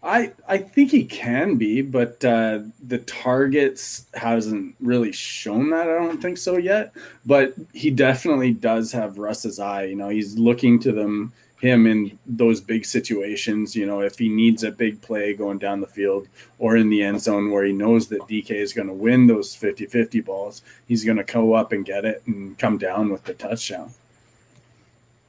I 0.05 0.33
I 0.47 0.59
think 0.59 0.91
he 0.91 1.03
can 1.03 1.55
be, 1.55 1.81
but 1.81 2.23
uh, 2.23 2.59
the 2.85 2.99
targets 2.99 4.05
hasn't 4.13 4.75
really 4.79 5.11
shown 5.11 5.71
that. 5.71 5.89
I 5.89 5.97
don't 5.97 6.21
think 6.21 6.37
so 6.37 6.57
yet. 6.57 6.93
But 7.25 7.55
he 7.73 7.89
definitely 7.89 8.51
does 8.51 8.91
have 8.91 9.17
Russ's 9.17 9.59
eye. 9.59 9.85
You 9.85 9.95
know, 9.95 10.09
he's 10.09 10.37
looking 10.37 10.79
to 10.81 10.91
them 10.91 11.33
him 11.59 11.87
in 11.87 12.17
those 12.25 12.61
big 12.61 12.85
situations. 12.85 13.75
You 13.75 13.87
know, 13.87 14.01
if 14.01 14.19
he 14.19 14.29
needs 14.29 14.63
a 14.63 14.71
big 14.71 15.01
play 15.01 15.33
going 15.33 15.57
down 15.57 15.81
the 15.81 15.87
field 15.87 16.27
or 16.59 16.77
in 16.77 16.89
the 16.89 17.01
end 17.01 17.21
zone 17.21 17.49
where 17.49 17.65
he 17.65 17.73
knows 17.73 18.07
that 18.09 18.27
DK 18.27 18.51
is 18.51 18.73
going 18.73 18.87
to 18.87 18.93
win 18.93 19.27
those 19.27 19.55
50-50 19.55 20.23
balls, 20.23 20.61
he's 20.87 21.03
going 21.03 21.17
to 21.17 21.23
go 21.23 21.53
up 21.53 21.71
and 21.71 21.85
get 21.85 22.05
it 22.05 22.21
and 22.27 22.57
come 22.59 22.77
down 22.77 23.09
with 23.09 23.23
the 23.23 23.33
touchdown. 23.33 23.93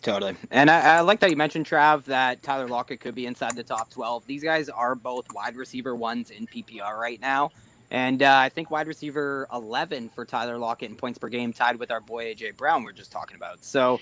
Totally. 0.03 0.37
And 0.51 0.71
I, 0.71 0.99
I 0.99 1.01
like 1.01 1.21
that 1.21 1.31
you 1.31 1.37
mentioned, 1.37 1.67
Trav, 1.67 2.05
that 2.05 2.43
Tyler 2.43 2.69
Lockett 2.69 3.01
could 3.01 3.15
be 3.15 3.27
inside 3.27 3.57
the 3.57 3.65
top 3.65 3.91
12. 3.91 4.27
These 4.27 4.45
guys 4.45 4.69
are 4.69 4.95
both 4.95 5.27
wide 5.35 5.57
receiver 5.57 5.97
ones 5.97 6.31
in 6.31 6.47
PPR 6.47 6.97
right 6.97 7.21
now. 7.21 7.51
And 7.91 8.23
uh, 8.23 8.37
I 8.37 8.49
think 8.49 8.71
wide 8.71 8.87
receiver 8.89 9.47
11 9.53 10.11
for 10.11 10.25
Tyler 10.25 10.59
Lockett 10.59 10.91
in 10.91 10.97
points 10.97 11.19
per 11.19 11.29
game, 11.29 11.53
tied 11.53 11.77
with 11.79 11.91
our 11.91 12.01
boy 12.01 12.35
AJ 12.35 12.57
Brown, 12.57 12.85
we 12.85 12.91
are 12.91 12.95
just 12.95 13.13
talking 13.13 13.37
about. 13.37 13.65
So 13.65 14.01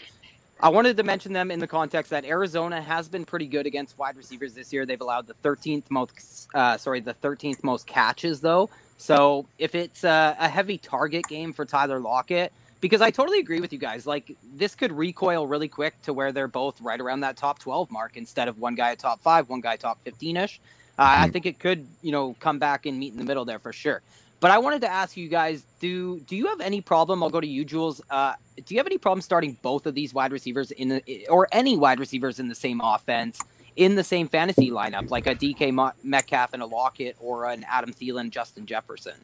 I 0.60 0.68
wanted 0.68 0.96
to 0.96 1.02
mention 1.02 1.32
them 1.32 1.50
in 1.50 1.58
the 1.58 1.66
context 1.66 2.10
that 2.10 2.24
Arizona 2.24 2.80
has 2.80 3.08
been 3.08 3.24
pretty 3.24 3.46
good 3.46 3.66
against 3.66 3.98
wide 3.98 4.16
receivers 4.16 4.54
this 4.54 4.72
year. 4.72 4.86
They've 4.86 5.00
allowed 5.00 5.26
the 5.26 5.34
13th 5.42 5.90
most, 5.90 6.48
uh, 6.54 6.78
sorry, 6.78 7.00
the 7.00 7.14
13th 7.14 7.62
most 7.62 7.86
catches 7.86 8.40
though. 8.40 8.70
So 8.96 9.46
if 9.58 9.74
it's 9.74 10.04
a, 10.04 10.36
a 10.38 10.48
heavy 10.48 10.78
target 10.78 11.24
game 11.28 11.52
for 11.52 11.64
Tyler 11.64 12.00
Lockett, 12.00 12.52
because 12.84 13.00
I 13.00 13.10
totally 13.10 13.38
agree 13.38 13.60
with 13.60 13.72
you 13.72 13.78
guys. 13.78 14.06
Like 14.06 14.36
this 14.54 14.74
could 14.74 14.92
recoil 14.92 15.46
really 15.46 15.68
quick 15.68 16.02
to 16.02 16.12
where 16.12 16.32
they're 16.32 16.46
both 16.46 16.78
right 16.82 17.00
around 17.00 17.20
that 17.20 17.34
top 17.34 17.58
12 17.58 17.90
mark 17.90 18.18
instead 18.18 18.46
of 18.46 18.58
one 18.58 18.74
guy 18.74 18.90
at 18.90 18.98
top 18.98 19.22
five, 19.22 19.48
one 19.48 19.62
guy 19.62 19.76
top 19.76 20.04
15 20.04 20.36
ish. 20.36 20.60
Uh, 20.98 21.24
I 21.24 21.30
think 21.30 21.46
it 21.46 21.58
could, 21.58 21.86
you 22.02 22.12
know, 22.12 22.36
come 22.40 22.58
back 22.58 22.84
and 22.84 22.98
meet 22.98 23.14
in 23.14 23.18
the 23.18 23.24
middle 23.24 23.46
there 23.46 23.58
for 23.58 23.72
sure. 23.72 24.02
But 24.38 24.50
I 24.50 24.58
wanted 24.58 24.82
to 24.82 24.88
ask 24.88 25.16
you 25.16 25.28
guys: 25.28 25.64
Do 25.80 26.20
do 26.20 26.36
you 26.36 26.48
have 26.48 26.60
any 26.60 26.82
problem? 26.82 27.22
I'll 27.22 27.30
go 27.30 27.40
to 27.40 27.46
you, 27.46 27.64
Jules. 27.64 28.02
Uh, 28.10 28.34
do 28.66 28.74
you 28.74 28.80
have 28.80 28.86
any 28.86 28.98
problem 28.98 29.22
starting 29.22 29.56
both 29.62 29.86
of 29.86 29.94
these 29.94 30.12
wide 30.12 30.32
receivers 30.32 30.70
in 30.70 30.90
the, 30.90 31.26
or 31.30 31.48
any 31.52 31.78
wide 31.78 31.98
receivers 31.98 32.38
in 32.38 32.48
the 32.48 32.54
same 32.54 32.82
offense 32.82 33.40
in 33.76 33.94
the 33.94 34.04
same 34.04 34.28
fantasy 34.28 34.70
lineup, 34.70 35.08
like 35.08 35.26
a 35.26 35.34
DK 35.34 35.94
Metcalf 36.04 36.52
and 36.52 36.62
a 36.62 36.66
Lockett, 36.66 37.16
or 37.18 37.46
an 37.46 37.64
Adam 37.66 37.94
Thielen, 37.94 38.28
Justin 38.28 38.66
Jefferson? 38.66 39.16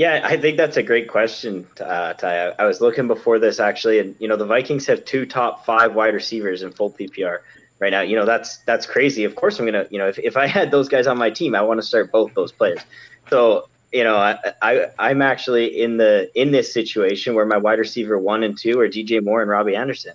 Yeah, 0.00 0.22
I 0.24 0.38
think 0.38 0.56
that's 0.56 0.78
a 0.78 0.82
great 0.82 1.08
question, 1.08 1.66
uh, 1.78 2.14
Ty. 2.14 2.54
I, 2.58 2.64
was 2.64 2.80
looking 2.80 3.06
before 3.06 3.38
this 3.38 3.60
actually, 3.60 3.98
and 3.98 4.16
you 4.18 4.28
know 4.28 4.36
the 4.36 4.46
Vikings 4.46 4.86
have 4.86 5.04
two 5.04 5.26
top 5.26 5.66
five 5.66 5.94
wide 5.94 6.14
receivers 6.14 6.62
in 6.62 6.72
full 6.72 6.90
PPR 6.90 7.40
right 7.80 7.90
now. 7.90 8.00
You 8.00 8.16
know 8.16 8.24
that's 8.24 8.60
that's 8.64 8.86
crazy. 8.86 9.24
Of 9.24 9.34
course, 9.34 9.58
I'm 9.58 9.66
gonna 9.66 9.86
you 9.90 9.98
know 9.98 10.08
if, 10.08 10.18
if 10.18 10.38
I 10.38 10.46
had 10.46 10.70
those 10.70 10.88
guys 10.88 11.06
on 11.06 11.18
my 11.18 11.28
team, 11.28 11.54
I 11.54 11.60
want 11.60 11.82
to 11.82 11.86
start 11.86 12.10
both 12.10 12.32
those 12.32 12.50
players. 12.50 12.80
So 13.28 13.68
you 13.92 14.02
know 14.02 14.16
I, 14.16 14.38
I 14.62 14.86
I'm 14.98 15.20
actually 15.20 15.66
in 15.82 15.98
the 15.98 16.30
in 16.34 16.50
this 16.50 16.72
situation 16.72 17.34
where 17.34 17.44
my 17.44 17.58
wide 17.58 17.78
receiver 17.78 18.18
one 18.18 18.42
and 18.42 18.56
two 18.56 18.80
are 18.80 18.88
DJ 18.88 19.22
Moore 19.22 19.42
and 19.42 19.50
Robbie 19.50 19.76
Anderson, 19.76 20.14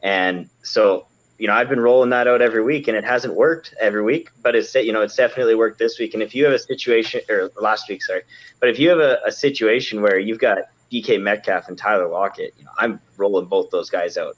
and 0.00 0.48
so 0.62 1.08
you 1.38 1.46
know 1.46 1.54
I've 1.54 1.68
been 1.68 1.80
rolling 1.80 2.10
that 2.10 2.28
out 2.28 2.40
every 2.40 2.62
week, 2.62 2.88
and 2.88 2.96
it 2.96 3.04
hasn't 3.04 3.34
worked 3.34 3.74
every 3.80 4.02
week, 4.02 4.30
but 4.42 4.54
it's 4.54 4.74
you 4.74 4.92
know 4.92 5.02
it's 5.02 5.16
definitely 5.16 5.54
worked 5.54 5.78
this 5.78 5.98
week. 5.98 6.14
And 6.14 6.22
if 6.22 6.34
you 6.34 6.44
have 6.44 6.52
a 6.52 6.58
situation 6.58 7.20
or 7.28 7.50
last 7.60 7.88
week, 7.88 8.02
sorry, 8.02 8.22
but 8.60 8.68
if 8.68 8.78
you 8.78 8.88
have 8.90 9.00
a, 9.00 9.18
a 9.26 9.32
situation 9.32 10.02
where 10.02 10.18
you've 10.18 10.38
got 10.38 10.58
DK 10.92 11.20
Metcalf 11.20 11.68
and 11.68 11.76
Tyler 11.76 12.08
Lockett, 12.08 12.54
you 12.58 12.64
know 12.64 12.70
I'm 12.78 13.00
rolling 13.16 13.46
both 13.46 13.70
those 13.70 13.90
guys 13.90 14.16
out 14.16 14.36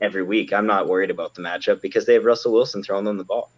every 0.00 0.22
week. 0.22 0.52
I'm 0.52 0.66
not 0.66 0.88
worried 0.88 1.10
about 1.10 1.34
the 1.34 1.42
matchup 1.42 1.80
because 1.80 2.06
they 2.06 2.14
have 2.14 2.24
Russell 2.24 2.52
Wilson 2.52 2.82
throwing 2.82 3.04
them 3.04 3.16
the 3.16 3.24
ball. 3.24 3.50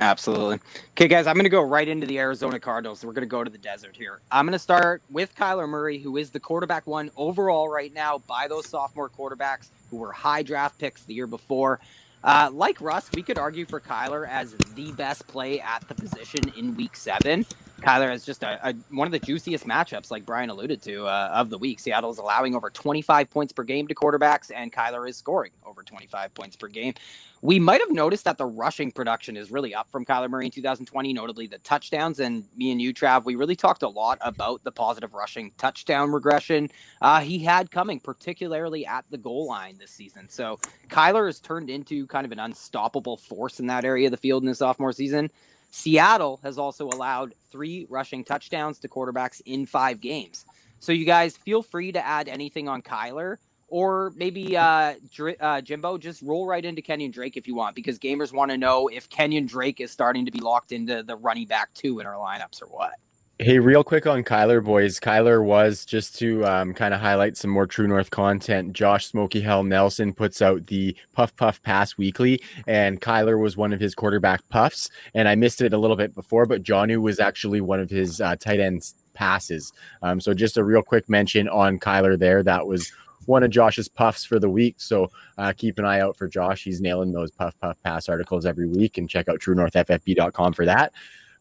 Absolutely. 0.00 0.60
Okay, 0.92 1.08
guys, 1.08 1.26
I'm 1.26 1.34
going 1.34 1.44
to 1.44 1.50
go 1.50 1.60
right 1.60 1.88
into 1.88 2.06
the 2.06 2.20
Arizona 2.20 2.60
Cardinals. 2.60 3.04
We're 3.04 3.12
going 3.12 3.22
to 3.22 3.28
go 3.28 3.42
to 3.42 3.50
the 3.50 3.58
desert 3.58 3.96
here. 3.96 4.20
I'm 4.30 4.46
going 4.46 4.52
to 4.52 4.58
start 4.58 5.02
with 5.10 5.34
Kyler 5.34 5.68
Murray, 5.68 5.98
who 5.98 6.16
is 6.16 6.30
the 6.30 6.38
quarterback 6.38 6.86
one 6.86 7.10
overall 7.16 7.68
right 7.68 7.92
now 7.92 8.18
by 8.18 8.46
those 8.46 8.68
sophomore 8.68 9.08
quarterbacks 9.08 9.70
who 9.90 9.96
were 9.96 10.12
high 10.12 10.42
draft 10.42 10.78
picks 10.78 11.02
the 11.04 11.14
year 11.14 11.26
before. 11.26 11.80
Uh, 12.22 12.50
like 12.52 12.80
Russ, 12.80 13.10
we 13.14 13.22
could 13.22 13.38
argue 13.38 13.64
for 13.64 13.80
Kyler 13.80 14.28
as 14.28 14.52
the 14.74 14.92
best 14.92 15.26
play 15.28 15.60
at 15.60 15.86
the 15.88 15.94
position 15.94 16.52
in 16.56 16.76
week 16.76 16.96
seven. 16.96 17.46
Kyler 17.80 18.10
has 18.10 18.24
just 18.24 18.42
a, 18.42 18.68
a, 18.68 18.74
one 18.90 19.06
of 19.06 19.12
the 19.12 19.18
juiciest 19.20 19.66
matchups, 19.66 20.10
like 20.10 20.26
Brian 20.26 20.50
alluded 20.50 20.82
to, 20.82 21.06
uh, 21.06 21.30
of 21.34 21.50
the 21.50 21.58
week. 21.58 21.80
Seattle's 21.80 22.18
allowing 22.18 22.54
over 22.54 22.70
25 22.70 23.30
points 23.30 23.52
per 23.52 23.64
game 23.64 23.88
to 23.88 23.94
quarterbacks, 23.94 24.50
and 24.54 24.72
Kyler 24.72 25.08
is 25.08 25.16
scoring 25.16 25.52
over 25.64 25.82
25 25.82 26.34
points 26.34 26.56
per 26.56 26.68
game. 26.68 26.94
We 27.40 27.60
might 27.60 27.80
have 27.80 27.92
noticed 27.92 28.24
that 28.24 28.38
the 28.38 28.46
rushing 28.46 28.90
production 28.90 29.36
is 29.36 29.50
really 29.52 29.74
up 29.74 29.90
from 29.92 30.04
Kyler 30.04 30.28
Murray 30.28 30.46
in 30.46 30.50
2020, 30.52 31.12
notably 31.12 31.46
the 31.46 31.58
touchdowns. 31.58 32.20
And 32.20 32.44
me 32.56 32.72
and 32.72 32.82
you, 32.82 32.92
Trav, 32.92 33.24
we 33.24 33.36
really 33.36 33.56
talked 33.56 33.84
a 33.84 33.88
lot 33.88 34.18
about 34.22 34.64
the 34.64 34.72
positive 34.72 35.14
rushing 35.14 35.52
touchdown 35.56 36.10
regression 36.12 36.68
uh, 37.02 37.20
he 37.20 37.38
had 37.38 37.70
coming, 37.70 38.00
particularly 38.00 38.86
at 38.86 39.04
the 39.10 39.18
goal 39.18 39.46
line 39.46 39.78
this 39.78 39.92
season. 39.92 40.28
So 40.28 40.58
Kyler 40.88 41.26
has 41.26 41.40
turned 41.40 41.70
into 41.70 42.06
kind 42.08 42.26
of 42.26 42.32
an 42.32 42.40
unstoppable 42.40 43.16
force 43.16 43.60
in 43.60 43.68
that 43.68 43.84
area 43.84 44.08
of 44.08 44.10
the 44.12 44.16
field 44.16 44.42
in 44.42 44.48
his 44.48 44.58
sophomore 44.58 44.92
season. 44.92 45.30
Seattle 45.70 46.40
has 46.42 46.58
also 46.58 46.88
allowed 46.88 47.34
three 47.50 47.86
rushing 47.88 48.24
touchdowns 48.24 48.78
to 48.80 48.88
quarterbacks 48.88 49.40
in 49.44 49.66
five 49.66 50.00
games. 50.00 50.44
So 50.80 50.92
you 50.92 51.04
guys 51.04 51.36
feel 51.36 51.62
free 51.62 51.92
to 51.92 52.04
add 52.04 52.28
anything 52.28 52.68
on 52.68 52.82
Kyler 52.82 53.36
or 53.68 54.12
maybe 54.16 54.56
uh, 54.56 54.94
uh, 55.40 55.60
Jimbo, 55.60 55.98
just 55.98 56.22
roll 56.22 56.46
right 56.46 56.64
into 56.64 56.80
Kenyon 56.80 57.10
Drake 57.10 57.36
if 57.36 57.46
you 57.46 57.54
want, 57.54 57.76
because 57.76 57.98
gamers 57.98 58.32
want 58.32 58.50
to 58.50 58.56
know 58.56 58.88
if 58.88 59.10
Kenyon 59.10 59.46
Drake 59.46 59.80
is 59.80 59.90
starting 59.90 60.24
to 60.24 60.30
be 60.30 60.40
locked 60.40 60.72
into 60.72 61.02
the 61.02 61.16
running 61.16 61.46
back 61.46 61.74
two 61.74 62.00
in 62.00 62.06
our 62.06 62.14
lineups 62.14 62.62
or 62.62 62.66
what. 62.66 62.94
Hey, 63.40 63.60
real 63.60 63.84
quick 63.84 64.04
on 64.04 64.24
Kyler, 64.24 64.64
boys. 64.64 64.98
Kyler 64.98 65.44
was 65.44 65.84
just 65.84 66.18
to 66.18 66.44
um, 66.44 66.74
kind 66.74 66.92
of 66.92 67.00
highlight 67.00 67.36
some 67.36 67.52
more 67.52 67.68
True 67.68 67.86
North 67.86 68.10
content. 68.10 68.72
Josh 68.72 69.06
Smoky 69.06 69.40
Hell 69.40 69.62
Nelson 69.62 70.12
puts 70.12 70.42
out 70.42 70.66
the 70.66 70.96
Puff 71.12 71.36
Puff 71.36 71.62
Pass 71.62 71.96
weekly, 71.96 72.42
and 72.66 73.00
Kyler 73.00 73.40
was 73.40 73.56
one 73.56 73.72
of 73.72 73.78
his 73.78 73.94
quarterback 73.94 74.40
puffs. 74.48 74.90
And 75.14 75.28
I 75.28 75.36
missed 75.36 75.60
it 75.60 75.72
a 75.72 75.78
little 75.78 75.94
bit 75.94 76.16
before, 76.16 76.46
but 76.46 76.64
Jonnu 76.64 77.00
was 77.00 77.20
actually 77.20 77.60
one 77.60 77.78
of 77.78 77.88
his 77.88 78.20
uh, 78.20 78.34
tight 78.34 78.58
ends 78.58 78.96
passes. 79.14 79.72
Um, 80.02 80.20
so 80.20 80.34
just 80.34 80.56
a 80.56 80.64
real 80.64 80.82
quick 80.82 81.08
mention 81.08 81.48
on 81.48 81.78
Kyler 81.78 82.18
there. 82.18 82.42
That 82.42 82.66
was 82.66 82.90
one 83.26 83.44
of 83.44 83.50
Josh's 83.50 83.88
puffs 83.88 84.24
for 84.24 84.40
the 84.40 84.50
week. 84.50 84.80
So 84.80 85.12
uh, 85.36 85.52
keep 85.56 85.78
an 85.78 85.84
eye 85.84 86.00
out 86.00 86.16
for 86.16 86.26
Josh. 86.26 86.64
He's 86.64 86.80
nailing 86.80 87.12
those 87.12 87.30
puff 87.30 87.54
puff 87.60 87.76
pass 87.84 88.08
articles 88.08 88.46
every 88.46 88.66
week, 88.66 88.98
and 88.98 89.08
check 89.08 89.28
out 89.28 89.38
TrueNorthFFB.com 89.38 90.54
for 90.54 90.64
that. 90.64 90.92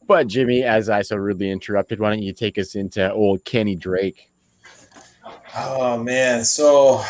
But 0.07 0.27
Jimmy, 0.27 0.63
as 0.63 0.89
I 0.89 1.01
so 1.01 1.17
rudely 1.17 1.51
interrupted, 1.51 1.99
why 1.99 2.09
don't 2.09 2.23
you 2.23 2.33
take 2.33 2.57
us 2.57 2.75
into 2.75 3.11
old 3.11 3.43
Kenny 3.43 3.75
Drake? 3.75 4.31
Oh 5.55 6.01
man, 6.01 6.45
so 6.45 7.03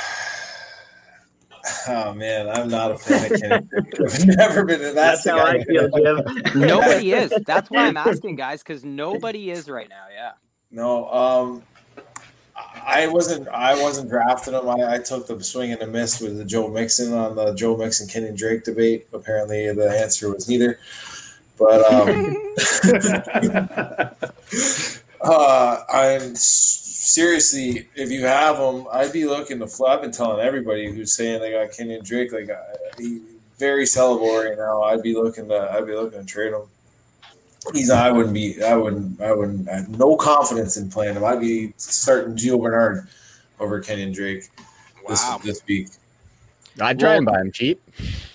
oh 1.88 2.14
man, 2.14 2.50
I'm 2.50 2.68
not 2.68 2.92
a 2.92 2.98
fan 2.98 3.32
of 3.32 3.40
Kenny 3.40 3.68
Drake. 3.70 4.00
I've 4.14 4.26
never 4.26 4.66
been. 4.66 4.82
That's, 4.82 5.24
that's 5.24 5.28
how 5.28 5.46
I 5.46 5.64
feel, 5.64 5.90
Jim. 5.90 6.22
nobody 6.56 7.14
is. 7.14 7.32
That's 7.46 7.70
why 7.70 7.86
I'm 7.86 7.98
asking, 7.98 8.36
guys, 8.36 8.64
because 8.64 8.84
nobody 8.84 9.52
is 9.52 9.70
right 9.70 9.90
now. 9.90 10.06
Yeah. 10.12 10.32
No, 10.72 11.10
um, 11.12 11.64
I 12.56 13.08
wasn't. 13.08 13.48
I 13.50 13.80
wasn't 13.82 14.10
drafting 14.10 14.56
him. 14.56 14.68
I, 14.68 14.96
I, 14.96 14.98
took 14.98 15.28
the 15.28 15.44
swing 15.44 15.72
and 15.72 15.82
a 15.82 15.88
miss 15.88 16.20
with 16.20 16.38
the 16.38 16.46
Joe 16.46 16.68
Mixon 16.68 17.14
on 17.14 17.36
the 17.36 17.54
Joe 17.54 17.78
Mixon 17.78 18.08
Kenny 18.08 18.36
Drake 18.36 18.64
debate. 18.64 19.08
Apparently, 19.14 19.72
the 19.74 19.90
answer 19.90 20.34
was 20.34 20.50
neither. 20.50 20.80
But 21.58 21.92
um, 21.92 22.38
uh, 25.22 25.84
I'm 25.90 26.36
seriously, 26.36 27.88
if 27.96 28.12
you 28.12 28.26
have 28.26 28.58
them, 28.58 28.86
I'd 28.92 29.14
be 29.14 29.26
looking 29.26 29.60
to. 29.60 29.86
I've 29.86 30.02
been 30.02 30.12
telling 30.12 30.46
everybody 30.46 30.92
who's 30.92 31.14
saying 31.14 31.42
they 31.42 31.52
got 31.52 31.72
Kenyon 31.72 32.04
Drake, 32.04 32.32
like 32.32 32.50
he 32.98 33.22
very 33.58 33.86
sellable 33.86 34.46
right 34.46 34.58
now. 34.58 34.84
I'd 34.84 35.02
be 35.02 35.16
looking 35.16 35.48
to. 35.50 35.72
I'd 35.72 35.88
be 35.88 35.96
looking 35.96 36.20
to 36.20 36.26
trade 36.26 36.54
him. 36.54 36.64
He's. 37.74 37.90
I 37.90 38.12
wouldn't 38.12 38.34
be. 38.34 38.62
I 38.64 38.76
wouldn't. 38.76 39.22
I 39.22 39.34
wouldn't. 39.34 39.70
I 39.70 39.78
have 39.78 39.90
no 39.90 40.16
confidence 40.16 40.78
in 40.78 40.90
playing 40.90 41.16
him. 41.16 41.24
I'd 41.24 41.40
be 41.40 41.74
starting 41.78 42.36
Gio 42.36 42.62
Bernard 42.62 43.08
over 43.60 43.80
Kenyon 43.80 44.12
Drake 44.12 44.50
wow. 45.04 45.10
this, 45.10 45.38
this 45.46 45.68
week. 45.68 45.90
I'd 46.80 47.00
try 47.00 47.10
well, 47.10 47.18
and 47.18 47.26
buy 47.26 47.42
him 47.42 47.52
cheap. 47.52 47.82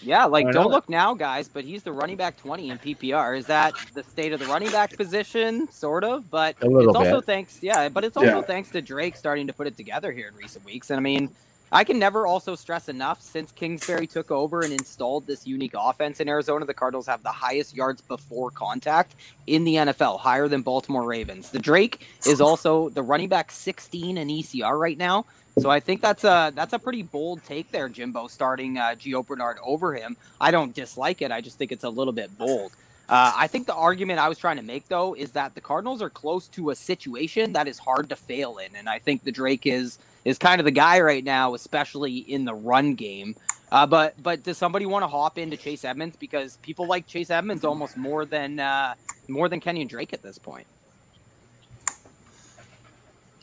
Yeah, 0.02 0.24
like 0.24 0.50
don't 0.50 0.70
look 0.70 0.88
now, 0.88 1.14
guys, 1.14 1.48
but 1.48 1.64
he's 1.64 1.82
the 1.82 1.92
running 1.92 2.16
back 2.16 2.36
20 2.36 2.70
in 2.70 2.78
PPR. 2.78 3.38
Is 3.38 3.46
that 3.46 3.74
the 3.94 4.02
state 4.02 4.32
of 4.32 4.40
the 4.40 4.46
running 4.46 4.70
back 4.70 4.96
position? 4.96 5.70
Sort 5.70 6.04
of, 6.04 6.30
but 6.30 6.56
it's 6.60 6.96
also 6.96 7.20
thanks, 7.20 7.62
yeah, 7.62 7.88
but 7.88 8.04
it's 8.04 8.16
also 8.16 8.36
yeah. 8.36 8.42
thanks 8.42 8.70
to 8.70 8.82
Drake 8.82 9.16
starting 9.16 9.46
to 9.46 9.52
put 9.52 9.66
it 9.66 9.76
together 9.76 10.12
here 10.12 10.28
in 10.28 10.34
recent 10.34 10.64
weeks. 10.64 10.90
And 10.90 10.98
I 10.98 11.02
mean, 11.02 11.30
I 11.74 11.84
can 11.84 11.98
never 11.98 12.26
also 12.26 12.54
stress 12.54 12.90
enough 12.90 13.22
since 13.22 13.50
Kingsbury 13.50 14.06
took 14.06 14.30
over 14.30 14.60
and 14.60 14.74
installed 14.74 15.26
this 15.26 15.46
unique 15.46 15.72
offense 15.74 16.20
in 16.20 16.28
Arizona, 16.28 16.66
the 16.66 16.74
Cardinals 16.74 17.06
have 17.06 17.22
the 17.22 17.32
highest 17.32 17.74
yards 17.74 18.02
before 18.02 18.50
contact 18.50 19.14
in 19.46 19.64
the 19.64 19.76
NFL, 19.76 20.20
higher 20.20 20.48
than 20.48 20.60
Baltimore 20.60 21.04
Ravens. 21.04 21.48
The 21.48 21.58
Drake 21.58 22.06
is 22.26 22.42
also 22.42 22.90
the 22.90 23.02
running 23.02 23.30
back 23.30 23.50
16 23.50 24.18
in 24.18 24.28
ECR 24.28 24.78
right 24.78 24.98
now. 24.98 25.24
So 25.58 25.68
I 25.70 25.80
think 25.80 26.00
that's 26.00 26.24
a 26.24 26.52
that's 26.54 26.72
a 26.72 26.78
pretty 26.78 27.02
bold 27.02 27.44
take 27.44 27.70
there, 27.70 27.88
Jimbo, 27.88 28.26
starting 28.28 28.78
uh, 28.78 28.94
Gio 28.98 29.26
Bernard 29.26 29.58
over 29.64 29.94
him. 29.94 30.16
I 30.40 30.50
don't 30.50 30.74
dislike 30.74 31.20
it. 31.20 31.30
I 31.30 31.40
just 31.40 31.58
think 31.58 31.72
it's 31.72 31.84
a 31.84 31.90
little 31.90 32.12
bit 32.12 32.36
bold. 32.38 32.72
Uh, 33.08 33.32
I 33.36 33.46
think 33.48 33.66
the 33.66 33.74
argument 33.74 34.20
I 34.20 34.28
was 34.28 34.38
trying 34.38 34.56
to 34.56 34.62
make 34.62 34.88
though 34.88 35.14
is 35.14 35.32
that 35.32 35.54
the 35.54 35.60
Cardinals 35.60 36.00
are 36.00 36.08
close 36.08 36.48
to 36.48 36.70
a 36.70 36.74
situation 36.74 37.52
that 37.52 37.68
is 37.68 37.78
hard 37.78 38.08
to 38.08 38.16
fail 38.16 38.56
in, 38.58 38.74
and 38.74 38.88
I 38.88 38.98
think 38.98 39.24
the 39.24 39.32
Drake 39.32 39.66
is 39.66 39.98
is 40.24 40.38
kind 40.38 40.60
of 40.60 40.64
the 40.64 40.70
guy 40.70 41.00
right 41.00 41.22
now, 41.24 41.54
especially 41.54 42.18
in 42.18 42.44
the 42.44 42.54
run 42.54 42.94
game. 42.94 43.34
Uh, 43.70 43.86
but 43.86 44.14
but 44.22 44.42
does 44.42 44.56
somebody 44.56 44.86
want 44.86 45.02
to 45.02 45.08
hop 45.08 45.36
into 45.36 45.56
Chase 45.58 45.84
Edmonds 45.84 46.16
because 46.16 46.56
people 46.58 46.86
like 46.86 47.06
Chase 47.06 47.30
Edmonds 47.30 47.64
almost 47.64 47.96
more 47.98 48.24
than 48.24 48.58
uh, 48.58 48.94
more 49.28 49.48
than 49.50 49.60
Kenyon 49.60 49.88
Drake 49.88 50.14
at 50.14 50.22
this 50.22 50.38
point? 50.38 50.66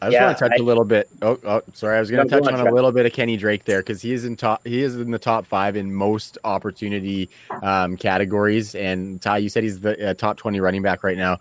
I 0.02 0.06
just 0.06 0.14
yeah, 0.14 0.26
want 0.26 0.38
to 0.38 0.44
touch 0.46 0.60
I, 0.60 0.62
a 0.62 0.66
little 0.66 0.86
bit. 0.86 1.10
Oh, 1.22 1.38
oh 1.44 1.62
sorry. 1.74 1.98
I 1.98 2.00
was 2.00 2.10
going 2.10 2.28
to 2.28 2.40
touch 2.40 2.52
on 2.52 2.66
a 2.66 2.72
little 2.72 2.92
bit 2.92 3.06
of 3.06 3.14
Kenny 3.14 3.36
Drake 3.38 3.66
there 3.66 3.82
because 3.82 4.02
he 4.02 4.14
is 4.14 4.26
in 4.26 4.36
top. 4.36 4.66
He 4.66 4.82
is 4.82 4.96
in 4.96 5.12
the 5.12 5.20
top 5.20 5.46
five 5.46 5.76
in 5.76 5.94
most 5.94 6.38
opportunity 6.44 7.30
um, 7.62 7.98
categories. 7.98 8.76
And 8.76 9.22
Ty, 9.22 9.40
you 9.40 9.50
said 9.50 9.64
he's 9.64 9.80
the 9.82 10.12
uh, 10.12 10.14
top 10.14 10.38
twenty 10.38 10.60
running 10.60 10.82
back 10.82 11.04
right 11.04 11.18
now. 11.18 11.40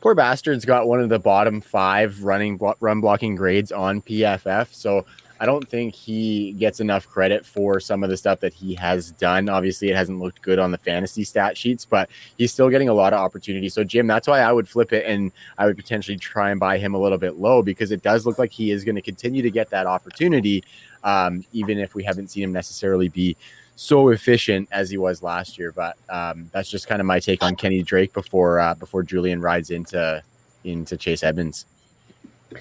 Poor 0.00 0.14
bastard's 0.14 0.64
got 0.64 0.86
one 0.86 1.00
of 1.00 1.08
the 1.08 1.18
bottom 1.18 1.60
five 1.60 2.22
running 2.22 2.58
run 2.80 3.00
blocking 3.00 3.34
grades 3.34 3.72
on 3.72 4.00
PFF. 4.00 4.72
So 4.72 5.04
I 5.40 5.46
don't 5.46 5.68
think 5.68 5.94
he 5.94 6.52
gets 6.52 6.80
enough 6.80 7.08
credit 7.08 7.46
for 7.46 7.78
some 7.80 8.02
of 8.02 8.10
the 8.10 8.16
stuff 8.16 8.40
that 8.40 8.52
he 8.52 8.74
has 8.74 9.12
done. 9.12 9.48
Obviously, 9.48 9.90
it 9.90 9.96
hasn't 9.96 10.18
looked 10.18 10.42
good 10.42 10.58
on 10.58 10.70
the 10.70 10.78
fantasy 10.78 11.24
stat 11.24 11.56
sheets, 11.56 11.84
but 11.84 12.10
he's 12.36 12.52
still 12.52 12.68
getting 12.68 12.88
a 12.88 12.94
lot 12.94 13.12
of 13.12 13.20
opportunity. 13.20 13.68
So, 13.68 13.84
Jim, 13.84 14.06
that's 14.06 14.26
why 14.26 14.40
I 14.40 14.52
would 14.52 14.68
flip 14.68 14.92
it 14.92 15.06
and 15.06 15.30
I 15.56 15.66
would 15.66 15.76
potentially 15.76 16.16
try 16.16 16.50
and 16.50 16.58
buy 16.58 16.78
him 16.78 16.94
a 16.94 16.98
little 16.98 17.18
bit 17.18 17.36
low 17.36 17.62
because 17.62 17.92
it 17.92 18.02
does 18.02 18.26
look 18.26 18.38
like 18.38 18.50
he 18.50 18.70
is 18.70 18.84
going 18.84 18.96
to 18.96 19.02
continue 19.02 19.42
to 19.42 19.50
get 19.50 19.70
that 19.70 19.86
opportunity, 19.86 20.64
um, 21.04 21.44
even 21.52 21.78
if 21.78 21.94
we 21.94 22.02
haven't 22.02 22.28
seen 22.28 22.42
him 22.42 22.52
necessarily 22.52 23.08
be 23.08 23.36
so 23.76 24.08
efficient 24.08 24.68
as 24.72 24.90
he 24.90 24.98
was 24.98 25.22
last 25.22 25.56
year. 25.56 25.70
But 25.70 25.96
um, 26.08 26.50
that's 26.52 26.68
just 26.68 26.88
kind 26.88 27.00
of 27.00 27.06
my 27.06 27.20
take 27.20 27.44
on 27.44 27.54
Kenny 27.54 27.82
Drake 27.82 28.12
before 28.12 28.58
uh, 28.58 28.74
before 28.74 29.04
Julian 29.04 29.40
rides 29.40 29.70
into 29.70 30.22
into 30.64 30.96
Chase 30.96 31.22
Edmonds. 31.22 31.64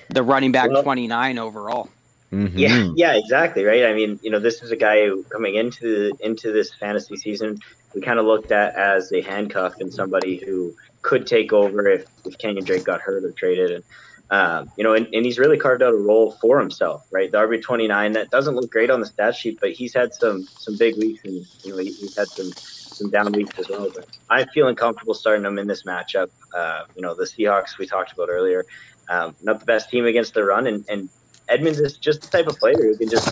The 0.09 0.21
running 0.21 0.51
back 0.51 0.69
well, 0.69 0.83
29 0.83 1.39
overall. 1.39 1.89
Mm-hmm. 2.31 2.57
Yeah, 2.57 2.89
yeah, 2.95 3.13
exactly. 3.15 3.63
Right. 3.63 3.85
I 3.85 3.93
mean, 3.93 4.19
you 4.21 4.31
know, 4.31 4.39
this 4.39 4.61
is 4.61 4.71
a 4.71 4.75
guy 4.75 5.05
who 5.05 5.23
coming 5.31 5.55
into 5.55 6.11
into 6.19 6.51
this 6.51 6.73
fantasy 6.73 7.15
season, 7.15 7.57
we 7.95 8.01
kind 8.01 8.19
of 8.19 8.25
looked 8.25 8.51
at 8.51 8.75
as 8.75 9.11
a 9.13 9.21
handcuff 9.21 9.75
and 9.79 9.93
somebody 9.93 10.43
who 10.45 10.73
could 11.01 11.25
take 11.25 11.53
over 11.53 11.87
if, 11.87 12.05
if 12.25 12.37
Kenyon 12.37 12.65
Drake 12.65 12.83
got 12.83 12.99
hurt 12.99 13.23
or 13.23 13.31
traded. 13.31 13.71
And, 13.71 13.83
um, 14.29 14.69
you 14.75 14.83
know, 14.83 14.93
and, 14.93 15.07
and 15.13 15.25
he's 15.25 15.39
really 15.39 15.57
carved 15.57 15.81
out 15.81 15.93
a 15.93 15.97
role 15.97 16.31
for 16.41 16.59
himself, 16.59 17.03
right? 17.11 17.31
The 17.31 17.37
RB 17.37 17.61
twenty 17.61 17.87
nine 17.87 18.11
that 18.13 18.29
doesn't 18.29 18.55
look 18.55 18.69
great 18.69 18.89
on 18.89 18.99
the 18.99 19.05
stat 19.05 19.35
sheet, 19.35 19.59
but 19.61 19.71
he's 19.71 19.93
had 19.93 20.13
some 20.13 20.45
some 20.57 20.75
big 20.77 20.97
weeks 20.97 21.23
and 21.23 21.45
you 21.63 21.71
know 21.71 21.77
he, 21.77 21.93
he's 21.93 22.17
had 22.17 22.27
some 22.27 22.51
some 22.91 23.09
down 23.09 23.31
weeks 23.31 23.57
as 23.57 23.69
well. 23.69 23.89
But 23.95 24.05
I'm 24.29 24.47
feeling 24.53 24.75
comfortable 24.75 25.13
starting 25.13 25.45
him 25.45 25.57
in 25.57 25.67
this 25.67 25.83
matchup. 25.83 26.27
Uh, 26.53 26.81
you 26.93 27.01
know, 27.01 27.15
the 27.15 27.23
Seahawks 27.23 27.77
we 27.79 27.87
talked 27.87 28.11
about 28.11 28.27
earlier, 28.29 28.65
um, 29.09 29.33
not 29.41 29.59
the 29.59 29.65
best 29.65 29.89
team 29.89 30.05
against 30.05 30.33
the 30.33 30.43
run, 30.43 30.67
and, 30.67 30.83
and 30.89 31.09
Edmonds 31.49 31.79
is 31.79 31.97
just 31.97 32.21
the 32.21 32.27
type 32.27 32.47
of 32.47 32.57
player 32.57 32.75
who 32.75 32.97
can 32.97 33.09
just 33.09 33.29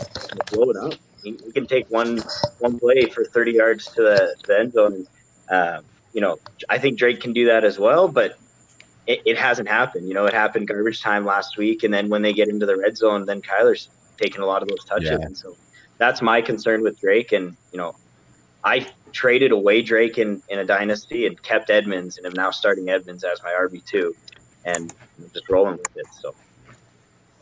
blow 0.51 0.69
it 0.69 0.77
up. 0.77 0.93
He, 1.23 1.37
he 1.43 1.51
can 1.51 1.67
take 1.67 1.89
one 1.89 2.23
one 2.59 2.79
play 2.79 3.05
for 3.05 3.25
30 3.25 3.51
yards 3.51 3.87
to 3.87 4.03
the, 4.03 4.35
to 4.41 4.47
the 4.47 4.59
end 4.59 4.73
zone. 4.73 5.07
Uh, 5.49 5.81
you 6.13 6.21
know, 6.21 6.37
I 6.69 6.77
think 6.77 6.97
Drake 6.97 7.19
can 7.19 7.33
do 7.33 7.45
that 7.47 7.63
as 7.63 7.77
well, 7.77 8.07
but 8.07 8.37
it, 9.05 9.21
it, 9.25 9.37
hasn't 9.37 9.67
happened. 9.67 10.07
You 10.07 10.13
know, 10.13 10.25
it 10.25 10.33
happened 10.33 10.67
garbage 10.67 11.01
time 11.01 11.25
last 11.25 11.57
week, 11.57 11.83
and 11.83 11.93
then 11.93 12.09
when 12.09 12.21
they 12.21 12.33
get 12.33 12.47
into 12.47 12.65
the 12.65 12.77
red 12.77 12.97
zone, 12.97 13.25
then 13.25 13.41
Kyler's 13.41 13.89
taking 14.17 14.41
a 14.41 14.45
lot 14.45 14.61
of 14.61 14.69
those 14.69 14.85
touches, 14.85 15.09
yeah. 15.09 15.17
and 15.21 15.37
so 15.37 15.55
that's 15.97 16.21
my 16.21 16.41
concern 16.41 16.81
with 16.81 16.99
Drake. 16.99 17.33
And 17.33 17.55
you 17.71 17.77
know, 17.77 17.95
I 18.63 18.87
traded 19.11 19.51
away 19.51 19.81
Drake 19.81 20.17
in, 20.17 20.41
in 20.49 20.59
a 20.59 20.65
dynasty 20.65 21.27
and 21.27 21.41
kept 21.41 21.69
Edmonds, 21.69 22.17
and 22.17 22.25
am 22.25 22.33
now 22.33 22.49
starting 22.51 22.89
Edmonds 22.89 23.23
as 23.23 23.43
my 23.43 23.51
RB 23.51 23.85
two, 23.85 24.15
and 24.63 24.93
just 25.33 25.49
rolling 25.49 25.77
with 25.77 25.97
it. 25.97 26.07
So 26.13 26.33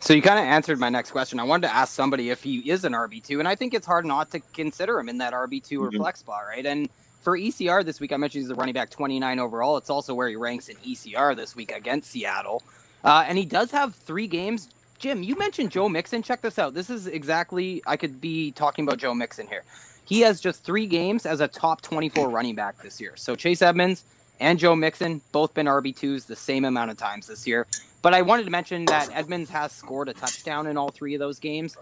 so 0.03 0.13
you 0.13 0.21
kind 0.21 0.37
of 0.37 0.43
answered 0.43 0.79
my 0.79 0.89
next 0.89 1.11
question. 1.11 1.39
I 1.39 1.43
wanted 1.45 1.67
to 1.67 1.73
ask 1.73 1.93
somebody 1.93 2.29
if 2.29 2.43
he 2.43 2.57
is 2.69 2.83
an 2.83 2.91
RB 2.91 3.23
two, 3.23 3.39
and 3.39 3.47
I 3.47 3.55
think 3.55 3.73
it's 3.73 3.87
hard 3.87 4.05
not 4.05 4.31
to 4.31 4.41
consider 4.53 4.99
him 4.99 5.07
in 5.07 5.19
that 5.19 5.31
RB 5.31 5.63
2 5.63 5.79
mm-hmm. 5.79 5.87
or 5.87 5.91
flex 5.91 6.19
spot, 6.19 6.41
right? 6.45 6.65
And 6.65 6.89
for 7.21 7.37
ECR 7.37 7.85
this 7.85 8.01
week, 8.01 8.11
I 8.11 8.17
mentioned 8.17 8.43
he's 8.43 8.49
a 8.49 8.55
running 8.55 8.73
back 8.73 8.89
twenty 8.89 9.17
nine 9.17 9.39
overall. 9.39 9.77
It's 9.77 9.89
also 9.89 10.13
where 10.13 10.27
he 10.27 10.35
ranks 10.35 10.67
in 10.67 10.75
ECR 10.77 11.37
this 11.37 11.55
week 11.55 11.71
against 11.71 12.11
Seattle, 12.11 12.61
uh, 13.05 13.23
and 13.25 13.37
he 13.37 13.45
does 13.45 13.71
have 13.71 13.95
three 13.95 14.27
games. 14.27 14.67
Jim, 14.99 15.23
you 15.23 15.37
mentioned 15.37 15.71
Joe 15.71 15.87
Mixon. 15.87 16.21
Check 16.21 16.41
this 16.41 16.59
out. 16.59 16.73
This 16.73 16.89
is 16.89 17.07
exactly 17.07 17.81
I 17.87 17.95
could 17.95 18.19
be 18.19 18.51
talking 18.51 18.85
about 18.85 18.97
Joe 18.97 19.13
Mixon 19.13 19.47
here. 19.47 19.63
He 20.03 20.19
has 20.21 20.41
just 20.41 20.65
three 20.65 20.85
games 20.85 21.25
as 21.25 21.39
a 21.39 21.47
top 21.47 21.81
twenty 21.81 22.09
four 22.09 22.29
running 22.29 22.55
back 22.55 22.81
this 22.81 22.99
year. 22.99 23.13
So 23.15 23.37
Chase 23.37 23.61
Edmonds 23.61 24.03
and 24.41 24.59
Joe 24.59 24.75
Mixon 24.75 25.21
both 25.31 25.53
been 25.53 25.67
RB 25.67 25.95
twos 25.95 26.25
the 26.25 26.35
same 26.35 26.65
amount 26.65 26.91
of 26.91 26.97
times 26.97 27.27
this 27.27 27.47
year. 27.47 27.67
But 28.03 28.13
I 28.13 28.21
wanted 28.21 28.43
to 28.43 28.51
mention 28.51 28.85
that 28.85 29.09
Edmonds 29.13 29.49
has 29.49 29.71
scored 29.71 30.09
a 30.09 30.13
touchdown 30.13 30.67
in 30.67 30.77
all 30.77 30.91
three 30.91 31.15
of 31.15 31.19
those 31.19 31.39
games. 31.39 31.75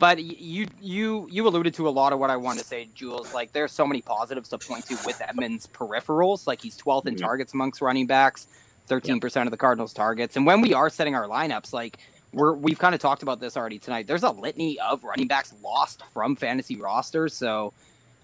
But 0.00 0.22
you 0.22 0.66
you 0.80 1.28
you 1.30 1.46
alluded 1.48 1.72
to 1.74 1.88
a 1.88 1.90
lot 1.90 2.12
of 2.12 2.18
what 2.18 2.30
I 2.30 2.36
wanted 2.36 2.60
to 2.60 2.66
say, 2.66 2.88
Jules. 2.94 3.32
Like 3.32 3.52
there's 3.52 3.72
so 3.72 3.86
many 3.86 4.02
positives 4.02 4.48
to 4.50 4.58
point 4.58 4.86
to 4.86 4.98
with 5.06 5.22
Edmonds' 5.26 5.66
peripherals. 5.66 6.46
Like 6.46 6.60
he's 6.60 6.76
12th 6.76 7.06
in 7.06 7.14
mm-hmm. 7.14 7.24
targets 7.24 7.54
amongst 7.54 7.80
running 7.80 8.06
backs, 8.06 8.48
13% 8.88 9.22
yep. 9.22 9.46
of 9.46 9.50
the 9.50 9.56
Cardinals' 9.56 9.92
targets. 9.92 10.36
And 10.36 10.44
when 10.44 10.60
we 10.60 10.74
are 10.74 10.90
setting 10.90 11.14
our 11.14 11.26
lineups, 11.26 11.72
like 11.72 11.98
we're 12.32 12.54
we've 12.54 12.78
kind 12.78 12.94
of 12.94 13.00
talked 13.00 13.22
about 13.22 13.40
this 13.40 13.56
already 13.56 13.78
tonight. 13.78 14.08
There's 14.08 14.24
a 14.24 14.30
litany 14.30 14.80
of 14.80 15.04
running 15.04 15.28
backs 15.28 15.54
lost 15.62 16.02
from 16.12 16.34
fantasy 16.34 16.76
rosters. 16.76 17.34
So 17.34 17.72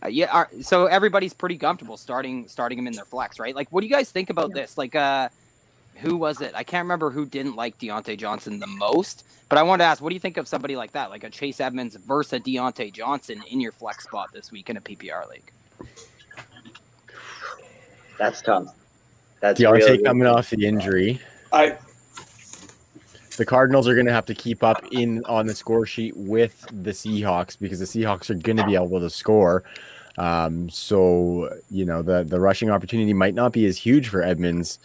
uh, 0.04 0.08
yeah, 0.08 0.26
our, 0.32 0.48
so 0.60 0.86
everybody's 0.86 1.32
pretty 1.32 1.56
comfortable 1.56 1.96
starting 1.96 2.48
starting 2.48 2.78
him 2.78 2.88
in 2.88 2.94
their 2.94 3.04
flex, 3.04 3.38
right? 3.38 3.54
Like, 3.54 3.68
what 3.70 3.80
do 3.80 3.86
you 3.86 3.92
guys 3.92 4.10
think 4.10 4.30
about 4.30 4.50
yeah. 4.50 4.62
this? 4.62 4.76
Like, 4.76 4.94
uh, 4.94 5.28
who 5.96 6.16
was 6.16 6.40
it? 6.40 6.52
I 6.54 6.64
can't 6.64 6.84
remember 6.84 7.10
who 7.10 7.26
didn't 7.26 7.56
like 7.56 7.78
Diontae 7.78 8.18
Johnson 8.18 8.58
the 8.58 8.66
most, 8.66 9.24
but 9.48 9.58
I 9.58 9.62
wanted 9.62 9.84
to 9.84 9.88
ask, 9.88 10.02
what 10.02 10.10
do 10.10 10.14
you 10.14 10.20
think 10.20 10.36
of 10.36 10.48
somebody 10.48 10.76
like 10.76 10.92
that, 10.92 11.10
like 11.10 11.24
a 11.24 11.30
Chase 11.30 11.60
Edmonds 11.60 11.96
versus 11.96 12.32
a 12.34 12.40
Diontae 12.40 12.92
Johnson 12.92 13.42
in 13.50 13.60
your 13.60 13.72
flex 13.72 14.04
spot 14.04 14.32
this 14.32 14.50
week 14.50 14.70
in 14.70 14.76
a 14.76 14.80
PPR 14.80 15.28
league? 15.30 15.52
That's 18.18 18.42
tough. 18.42 18.74
That's 19.40 19.60
Diontae 19.60 19.72
really 19.72 20.02
coming 20.02 20.26
off 20.26 20.50
the 20.50 20.66
injury. 20.66 21.20
I. 21.52 21.76
The 23.36 23.44
Cardinals 23.44 23.88
are 23.88 23.94
going 23.94 24.06
to 24.06 24.12
have 24.12 24.26
to 24.26 24.34
keep 24.34 24.62
up 24.62 24.84
in 24.92 25.24
on 25.24 25.46
the 25.46 25.54
score 25.56 25.86
sheet 25.86 26.16
with 26.16 26.64
the 26.70 26.92
Seahawks 26.92 27.58
because 27.58 27.80
the 27.80 27.84
Seahawks 27.84 28.30
are 28.30 28.34
going 28.34 28.58
to 28.58 28.64
be 28.64 28.76
able 28.76 29.00
to 29.00 29.10
score. 29.10 29.64
Um, 30.16 30.70
so 30.70 31.52
you 31.68 31.84
know 31.84 32.02
the 32.02 32.22
the 32.22 32.38
rushing 32.38 32.70
opportunity 32.70 33.12
might 33.12 33.34
not 33.34 33.52
be 33.52 33.66
as 33.66 33.76
huge 33.76 34.08
for 34.08 34.22
Edmonds 34.22 34.78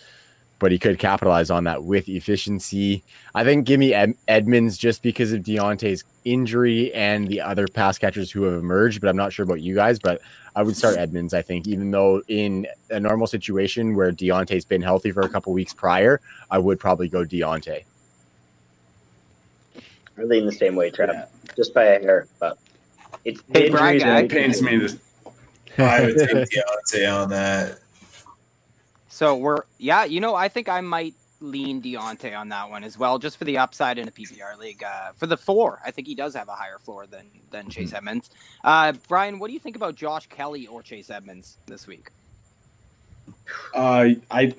but 0.59 0.71
he 0.71 0.77
could 0.77 0.99
capitalize 0.99 1.49
on 1.49 1.63
that 1.63 1.83
with 1.83 2.07
efficiency. 2.09 3.03
I 3.33 3.43
think 3.43 3.65
give 3.65 3.79
me 3.79 3.93
Ed- 3.93 4.15
Edmonds 4.27 4.77
just 4.77 5.01
because 5.01 5.31
of 5.31 5.41
Diontae's 5.41 6.03
injury 6.25 6.93
and 6.93 7.27
the 7.27 7.41
other 7.41 7.67
pass 7.67 7.97
catchers 7.97 8.29
who 8.29 8.43
have 8.43 8.55
emerged, 8.55 9.01
but 9.01 9.09
I'm 9.09 9.15
not 9.15 9.33
sure 9.33 9.43
about 9.43 9.61
you 9.61 9.73
guys. 9.73 9.97
But 9.97 10.21
I 10.55 10.63
would 10.63 10.75
start 10.75 10.97
Edmonds, 10.97 11.33
I 11.33 11.41
think, 11.41 11.67
even 11.67 11.91
though 11.91 12.21
in 12.27 12.67
a 12.89 12.99
normal 12.99 13.27
situation 13.27 13.95
where 13.95 14.11
Diontae's 14.11 14.65
been 14.65 14.81
healthy 14.81 15.11
for 15.11 15.21
a 15.21 15.29
couple 15.29 15.53
weeks 15.53 15.73
prior, 15.73 16.19
I 16.51 16.59
would 16.59 16.79
probably 16.79 17.07
go 17.07 17.23
Diontae. 17.23 17.85
Really 20.15 20.39
in 20.39 20.45
the 20.45 20.51
same 20.51 20.75
way, 20.75 20.91
Trev, 20.91 21.09
yeah. 21.13 21.25
just 21.55 21.73
by 21.73 21.85
a 21.85 21.99
hair, 21.99 22.27
but 22.39 22.57
it's 23.23 23.41
hey, 23.53 23.67
injuries 23.67 24.03
and 24.03 24.29
pains 24.29 24.61
me. 24.61 24.79
To, 24.79 24.99
I 25.77 26.05
would 26.05 26.17
take 26.17 26.49
Diontae 26.49 27.21
on 27.21 27.29
that. 27.29 27.79
So 29.19 29.35
we're 29.35 29.63
yeah, 29.77 30.05
you 30.05 30.21
know, 30.21 30.33
I 30.33 30.47
think 30.47 30.69
I 30.69 30.79
might 30.79 31.13
lean 31.41 31.81
Diontae 31.81 32.39
on 32.39 32.47
that 32.49 32.69
one 32.69 32.85
as 32.85 32.97
well, 32.97 33.19
just 33.19 33.35
for 33.35 33.43
the 33.43 33.57
upside 33.57 33.97
in 33.97 34.07
a 34.07 34.11
PPR 34.11 34.57
league. 34.57 34.81
Uh, 34.81 35.11
for 35.17 35.27
the 35.27 35.35
floor, 35.35 35.81
I 35.85 35.91
think 35.91 36.07
he 36.07 36.15
does 36.15 36.33
have 36.35 36.47
a 36.47 36.53
higher 36.53 36.79
floor 36.79 37.05
than 37.05 37.25
than 37.51 37.65
hmm. 37.65 37.69
Chase 37.69 37.91
Edmonds. 37.91 38.29
Uh, 38.63 38.93
Brian, 39.09 39.37
what 39.37 39.47
do 39.47 39.53
you 39.53 39.59
think 39.59 39.75
about 39.75 39.95
Josh 39.95 40.27
Kelley 40.27 40.67
or 40.67 40.81
Chase 40.81 41.09
Edmonds 41.09 41.57
this 41.65 41.85
week? 41.85 42.11
Uh, 43.75 44.11
I 44.31 44.55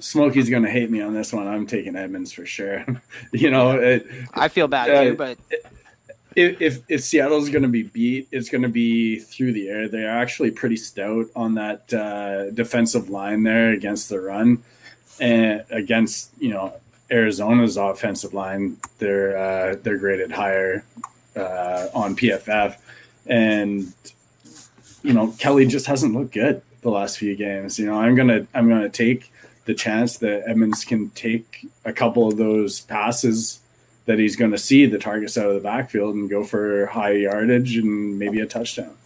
Smokey's 0.00 0.50
going 0.50 0.64
to 0.64 0.70
hate 0.70 0.90
me 0.90 1.00
on 1.02 1.14
this 1.14 1.32
one. 1.32 1.46
I'm 1.46 1.68
taking 1.68 1.94
Edmonds 1.94 2.32
for 2.32 2.44
sure. 2.44 2.84
you 3.32 3.52
know, 3.52 3.78
it, 3.78 4.08
I 4.34 4.48
feel 4.48 4.66
bad 4.66 4.90
uh, 4.90 5.04
too, 5.04 5.14
but 5.14 5.38
if 6.36 6.60
if, 6.60 6.82
if 6.88 7.02
Seattle's 7.02 7.48
going 7.48 7.62
to 7.62 7.68
be 7.68 7.82
beat, 7.82 8.28
it's 8.30 8.48
going 8.48 8.62
to 8.62 8.68
be 8.68 9.18
through 9.18 9.52
the 9.52 9.68
air. 9.68 9.88
They 9.88 10.04
are 10.04 10.18
actually 10.18 10.50
pretty 10.50 10.76
stout 10.76 11.26
on 11.34 11.54
that 11.54 11.92
uh, 11.92 12.50
defensive 12.50 13.10
line 13.10 13.42
there 13.42 13.72
against 13.72 14.08
the 14.08 14.20
run, 14.20 14.62
and 15.20 15.64
against 15.70 16.30
you 16.38 16.50
know 16.50 16.74
Arizona's 17.10 17.76
offensive 17.76 18.34
line, 18.34 18.76
they're 18.98 19.36
uh, 19.36 19.76
they're 19.82 19.98
graded 19.98 20.30
higher 20.30 20.84
uh, 21.36 21.88
on 21.94 22.16
PFF, 22.16 22.76
and 23.26 23.92
you 25.02 25.12
know 25.12 25.34
Kelley 25.38 25.66
just 25.66 25.86
hasn't 25.86 26.14
looked 26.14 26.32
good 26.34 26.62
the 26.82 26.90
last 26.90 27.18
few 27.18 27.34
games. 27.36 27.78
You 27.78 27.86
know 27.86 27.94
I'm 27.94 28.14
gonna 28.14 28.46
I'm 28.54 28.68
gonna 28.68 28.88
take 28.88 29.32
the 29.64 29.74
chance 29.74 30.18
that 30.18 30.48
Edmonds 30.48 30.84
can 30.84 31.10
take 31.10 31.66
a 31.84 31.92
couple 31.92 32.26
of 32.26 32.36
those 32.36 32.80
passes 32.80 33.60
that 34.06 34.18
he's 34.18 34.36
going 34.36 34.50
to 34.50 34.58
see 34.58 34.86
the 34.86 34.98
targets 34.98 35.38
out 35.38 35.46
of 35.46 35.54
the 35.54 35.60
backfield 35.60 36.14
and 36.14 36.28
go 36.28 36.44
for 36.44 36.86
high 36.86 37.12
yardage 37.12 37.76
and 37.76 38.18
maybe 38.18 38.40
a 38.40 38.46
touchdown. 38.46 38.96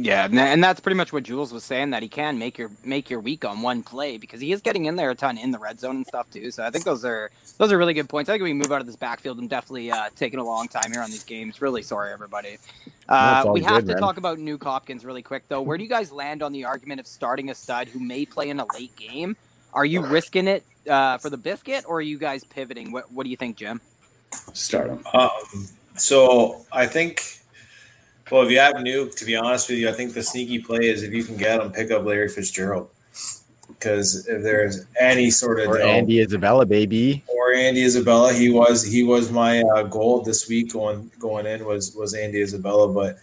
Yeah, 0.00 0.28
and 0.30 0.62
that's 0.62 0.78
pretty 0.78 0.94
much 0.94 1.12
what 1.12 1.24
Jules 1.24 1.52
was 1.52 1.64
saying 1.64 1.90
that 1.90 2.04
he 2.04 2.08
can 2.08 2.38
make 2.38 2.56
your 2.56 2.70
make 2.84 3.10
your 3.10 3.18
week 3.18 3.44
on 3.44 3.62
one 3.62 3.82
play 3.82 4.16
because 4.16 4.40
he 4.40 4.52
is 4.52 4.60
getting 4.60 4.84
in 4.84 4.94
there 4.94 5.10
a 5.10 5.14
ton 5.16 5.36
in 5.36 5.50
the 5.50 5.58
red 5.58 5.80
zone 5.80 5.96
and 5.96 6.06
stuff 6.06 6.30
too. 6.30 6.52
So 6.52 6.62
I 6.62 6.70
think 6.70 6.84
those 6.84 7.04
are 7.04 7.32
those 7.58 7.72
are 7.72 7.78
really 7.78 7.94
good 7.94 8.08
points. 8.08 8.30
I 8.30 8.34
think 8.34 8.44
we 8.44 8.52
move 8.52 8.70
out 8.70 8.80
of 8.80 8.86
this 8.86 8.94
backfield. 8.94 9.40
I'm 9.40 9.48
definitely 9.48 9.90
uh, 9.90 10.10
taking 10.14 10.38
a 10.38 10.44
long 10.44 10.68
time 10.68 10.92
here 10.92 11.02
on 11.02 11.10
these 11.10 11.24
games. 11.24 11.60
Really 11.60 11.82
sorry, 11.82 12.12
everybody. 12.12 12.58
Uh, 13.08 13.50
we 13.52 13.60
have 13.62 13.86
to 13.86 13.88
man. 13.88 13.98
talk 13.98 14.18
about 14.18 14.38
Nuk 14.38 14.62
Hopkins 14.62 15.04
really 15.04 15.22
quick 15.22 15.42
though. 15.48 15.62
Where 15.62 15.76
do 15.76 15.82
you 15.82 15.90
guys 15.90 16.12
land 16.12 16.44
on 16.44 16.52
the 16.52 16.64
argument 16.64 17.00
of 17.00 17.08
starting 17.08 17.50
a 17.50 17.54
stud 17.54 17.88
who 17.88 17.98
may 17.98 18.24
play 18.24 18.50
in 18.50 18.60
a 18.60 18.66
late 18.74 18.94
game? 18.94 19.36
Are 19.74 19.84
you 19.84 20.06
risking 20.06 20.46
it 20.46 20.62
uh, 20.88 21.18
for 21.18 21.28
the 21.28 21.36
biscuit, 21.36 21.84
or 21.88 21.96
are 21.96 22.02
you 22.02 22.18
guys 22.18 22.44
pivoting? 22.44 22.92
What 22.92 23.10
What 23.10 23.24
do 23.24 23.30
you 23.30 23.36
think, 23.36 23.56
Jim? 23.56 23.80
Start 24.52 24.90
him. 24.90 25.06
Um, 25.12 25.66
so 25.96 26.64
I 26.72 26.86
think, 26.86 27.40
well, 28.30 28.42
if 28.42 28.50
you 28.50 28.58
have 28.58 28.74
Nuk, 28.74 29.16
to 29.16 29.24
be 29.24 29.36
honest 29.36 29.68
with 29.68 29.78
you, 29.78 29.88
I 29.88 29.92
think 29.92 30.14
the 30.14 30.22
sneaky 30.22 30.58
play 30.60 30.88
is 30.88 31.02
if 31.02 31.12
you 31.12 31.24
can 31.24 31.36
get 31.36 31.60
him, 31.60 31.72
pick 31.72 31.90
up 31.90 32.04
Larry 32.04 32.28
Fitzgerald. 32.28 32.90
Because 33.68 34.26
if 34.26 34.42
there's 34.42 34.86
any 34.98 35.30
sort 35.30 35.60
of 35.60 35.68
or 35.68 35.80
Andy 35.80 36.20
Isabella, 36.20 36.66
baby, 36.66 37.22
or 37.28 37.52
Andy 37.52 37.84
Isabella, 37.84 38.32
he 38.32 38.50
was 38.50 38.84
he 38.84 39.04
was 39.04 39.30
my 39.30 39.62
uh, 39.62 39.82
goal 39.84 40.22
this 40.22 40.48
week 40.48 40.72
going 40.72 41.10
going 41.18 41.46
in 41.46 41.64
was 41.64 41.94
was 41.94 42.14
Andy 42.14 42.40
Isabella, 42.40 42.88
but 42.88 43.18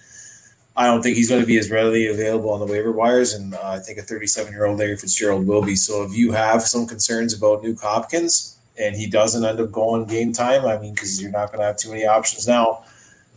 I 0.78 0.88
don't 0.88 1.02
think 1.02 1.16
he's 1.16 1.30
going 1.30 1.42
to 1.42 1.48
be 1.48 1.58
as 1.58 1.72
readily 1.72 2.08
available 2.08 2.52
on 2.52 2.60
the 2.60 2.66
waiver 2.66 2.92
wires, 2.92 3.34
and 3.34 3.54
uh, 3.54 3.60
I 3.64 3.80
think 3.80 3.98
a 3.98 4.02
37 4.02 4.52
year 4.52 4.66
old 4.66 4.78
Larry 4.78 4.98
Fitzgerald 4.98 5.48
will 5.48 5.62
be. 5.62 5.76
So 5.76 6.04
if 6.04 6.16
you 6.16 6.32
have 6.34 6.62
some 6.62 6.86
concerns 6.86 7.34
about 7.34 7.64
Nuk 7.64 7.82
Hopkins, 7.82 8.55
and 8.78 8.96
he 8.96 9.08
doesn't 9.08 9.44
end 9.44 9.60
up 9.60 9.72
going 9.72 10.06
game 10.06 10.34
time, 10.34 10.66
I 10.66 10.78
mean, 10.78 10.94
because 10.94 11.22
you're 11.22 11.32
not 11.32 11.48
going 11.48 11.60
to 11.60 11.66
have 11.66 11.78
too 11.78 11.90
many 11.90 12.06
options 12.06 12.48
now. 12.48 12.84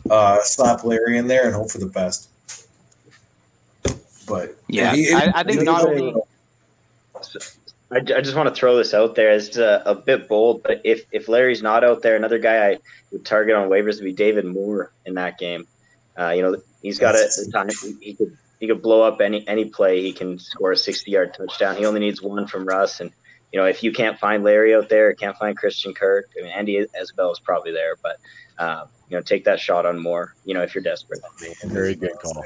Uh, 0.09 0.39
slap 0.41 0.83
Larry 0.83 1.17
in 1.17 1.27
there 1.27 1.45
and 1.45 1.55
hope 1.55 1.71
for 1.71 1.77
the 1.77 1.87
best. 1.87 2.29
But 4.27 4.55
yeah, 4.67 4.93
he, 4.93 5.11
I, 5.11 5.31
I, 5.35 5.43
think 5.43 5.63
not 5.63 5.87
only. 5.87 6.13
I, 7.91 7.97
I 7.97 8.21
just 8.21 8.35
want 8.35 8.47
to 8.47 8.55
throw 8.55 8.77
this 8.77 8.93
out 8.93 9.15
there 9.15 9.31
as 9.31 9.57
a, 9.57 9.81
a, 9.85 9.95
bit 9.95 10.27
bold, 10.27 10.61
but 10.61 10.81
if, 10.83 11.05
if 11.11 11.27
Larry's 11.27 11.63
not 11.63 11.83
out 11.83 12.03
there, 12.03 12.15
another 12.15 12.37
guy 12.37 12.69
I 12.69 12.77
would 13.11 13.25
target 13.25 13.55
on 13.55 13.69
waivers 13.69 13.95
would 13.95 14.03
be 14.03 14.13
David 14.13 14.45
Moore 14.45 14.91
in 15.05 15.15
that 15.15 15.39
game. 15.39 15.67
Uh, 16.17 16.29
you 16.29 16.43
know, 16.43 16.57
he's 16.83 16.99
got 16.99 17.15
a, 17.15 17.27
a 17.47 17.51
time 17.51 17.69
he 18.01 18.13
could 18.13 18.37
he 18.59 18.67
could 18.67 18.81
blow 18.81 19.01
up 19.01 19.21
any 19.21 19.47
any 19.47 19.65
play. 19.65 20.01
He 20.01 20.11
can 20.11 20.37
score 20.37 20.73
a 20.73 20.77
sixty 20.77 21.11
yard 21.11 21.33
touchdown. 21.33 21.77
He 21.77 21.85
only 21.85 22.01
needs 22.01 22.21
one 22.21 22.45
from 22.45 22.65
Russ, 22.65 22.99
and 22.99 23.11
you 23.51 23.59
know, 23.59 23.65
if 23.65 23.83
you 23.83 23.91
can't 23.91 24.19
find 24.19 24.43
Larry 24.43 24.75
out 24.75 24.89
there, 24.89 25.13
can't 25.13 25.37
find 25.37 25.57
Christian 25.57 25.93
Kirk, 25.93 26.29
I 26.37 26.43
mean, 26.43 26.51
Andy 26.51 26.85
Isabella 26.99 27.31
is 27.31 27.39
probably 27.39 27.71
there, 27.71 27.95
but 28.01 28.17
um, 28.59 28.87
you 29.09 29.17
know, 29.17 29.21
take 29.21 29.43
that 29.45 29.59
shot 29.59 29.85
on 29.85 29.97
more. 29.99 30.35
You 30.45 30.53
know, 30.53 30.61
if 30.61 30.75
you're 30.75 30.83
desperate. 30.83 31.21
Very 31.65 31.95
good 31.95 32.13
call. 32.21 32.43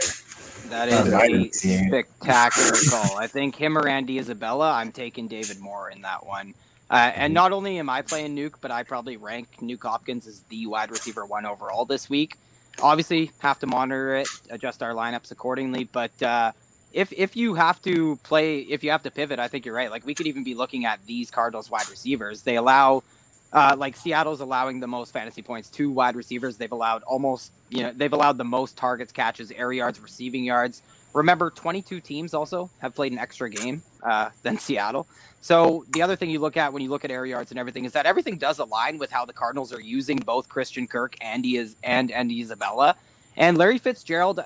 That 0.69 0.87
is 0.87 1.13
a 1.13 1.87
spectacular 1.87 2.71
call. 2.89 3.17
I 3.17 3.27
think 3.27 3.55
him 3.55 3.77
or 3.77 3.87
Andy 3.87 4.17
Isabella. 4.17 4.71
I'm 4.71 4.91
taking 4.91 5.27
David 5.27 5.59
Moore 5.59 5.89
in 5.89 6.01
that 6.01 6.25
one. 6.25 6.53
Uh, 6.89 7.11
and 7.15 7.33
not 7.33 7.51
only 7.51 7.79
am 7.79 7.89
I 7.89 8.01
playing 8.01 8.35
Nuk, 8.35 8.55
but 8.61 8.71
I 8.71 8.83
probably 8.83 9.17
rank 9.17 9.47
Nuk 9.61 9.81
Hopkins 9.81 10.27
as 10.27 10.41
the 10.49 10.67
wide 10.67 10.91
receiver 10.91 11.25
one 11.25 11.45
overall 11.45 11.85
this 11.85 12.09
week. 12.09 12.37
Obviously, 12.81 13.31
have 13.39 13.59
to 13.59 13.67
monitor 13.67 14.15
it, 14.15 14.27
adjust 14.49 14.81
our 14.81 14.93
lineups 14.93 15.31
accordingly. 15.31 15.83
But 15.85 16.21
uh, 16.21 16.51
if 16.93 17.11
if 17.11 17.35
you 17.35 17.55
have 17.55 17.81
to 17.81 18.15
play, 18.17 18.59
if 18.59 18.83
you 18.83 18.91
have 18.91 19.03
to 19.03 19.11
pivot, 19.11 19.39
I 19.39 19.47
think 19.47 19.65
you're 19.65 19.75
right. 19.75 19.91
Like 19.91 20.05
we 20.05 20.13
could 20.13 20.27
even 20.27 20.43
be 20.43 20.53
looking 20.53 20.85
at 20.85 20.99
these 21.05 21.31
Cardinals 21.31 21.69
wide 21.69 21.89
receivers. 21.89 22.43
They 22.43 22.55
allow, 22.55 23.03
uh, 23.51 23.75
like 23.77 23.95
Seattle's 23.95 24.41
allowing 24.41 24.79
the 24.79 24.87
most 24.87 25.11
fantasy 25.11 25.41
points 25.41 25.69
to 25.71 25.91
wide 25.91 26.15
receivers. 26.15 26.57
They've 26.57 26.71
allowed 26.71 27.03
almost, 27.03 27.51
you 27.69 27.83
know, 27.83 27.91
they've 27.93 28.13
allowed 28.13 28.37
the 28.37 28.45
most 28.45 28.77
targets, 28.77 29.11
catches, 29.11 29.51
air 29.51 29.71
yards, 29.71 29.99
receiving 29.99 30.43
yards. 30.43 30.83
Remember, 31.13 31.49
22 31.51 31.99
teams 31.99 32.33
also 32.33 32.69
have 32.79 32.95
played 32.95 33.11
an 33.11 33.19
extra 33.19 33.49
game 33.49 33.83
uh, 34.03 34.29
than 34.41 34.57
Seattle. 34.57 35.07
So 35.41 35.85
the 35.91 36.01
other 36.01 36.15
thing 36.15 36.29
you 36.29 36.39
look 36.39 36.57
at 36.57 36.71
when 36.73 36.81
you 36.81 36.89
look 36.89 37.03
at 37.03 37.11
air 37.11 37.25
yards 37.25 37.51
and 37.51 37.59
everything 37.59 37.85
is 37.85 37.91
that 37.93 38.05
everything 38.05 38.37
does 38.37 38.59
align 38.59 38.97
with 38.97 39.11
how 39.11 39.25
the 39.25 39.33
Cardinals 39.33 39.73
are 39.73 39.81
using 39.81 40.17
both 40.17 40.47
Christian 40.47 40.87
Kirk 40.87 41.15
and 41.21 41.45
is 41.45 41.75
and 41.83 42.11
Andy 42.11 42.41
Isabella. 42.41 42.95
And 43.35 43.57
Larry 43.57 43.77
Fitzgerald, 43.77 44.39
uh, 44.39 44.43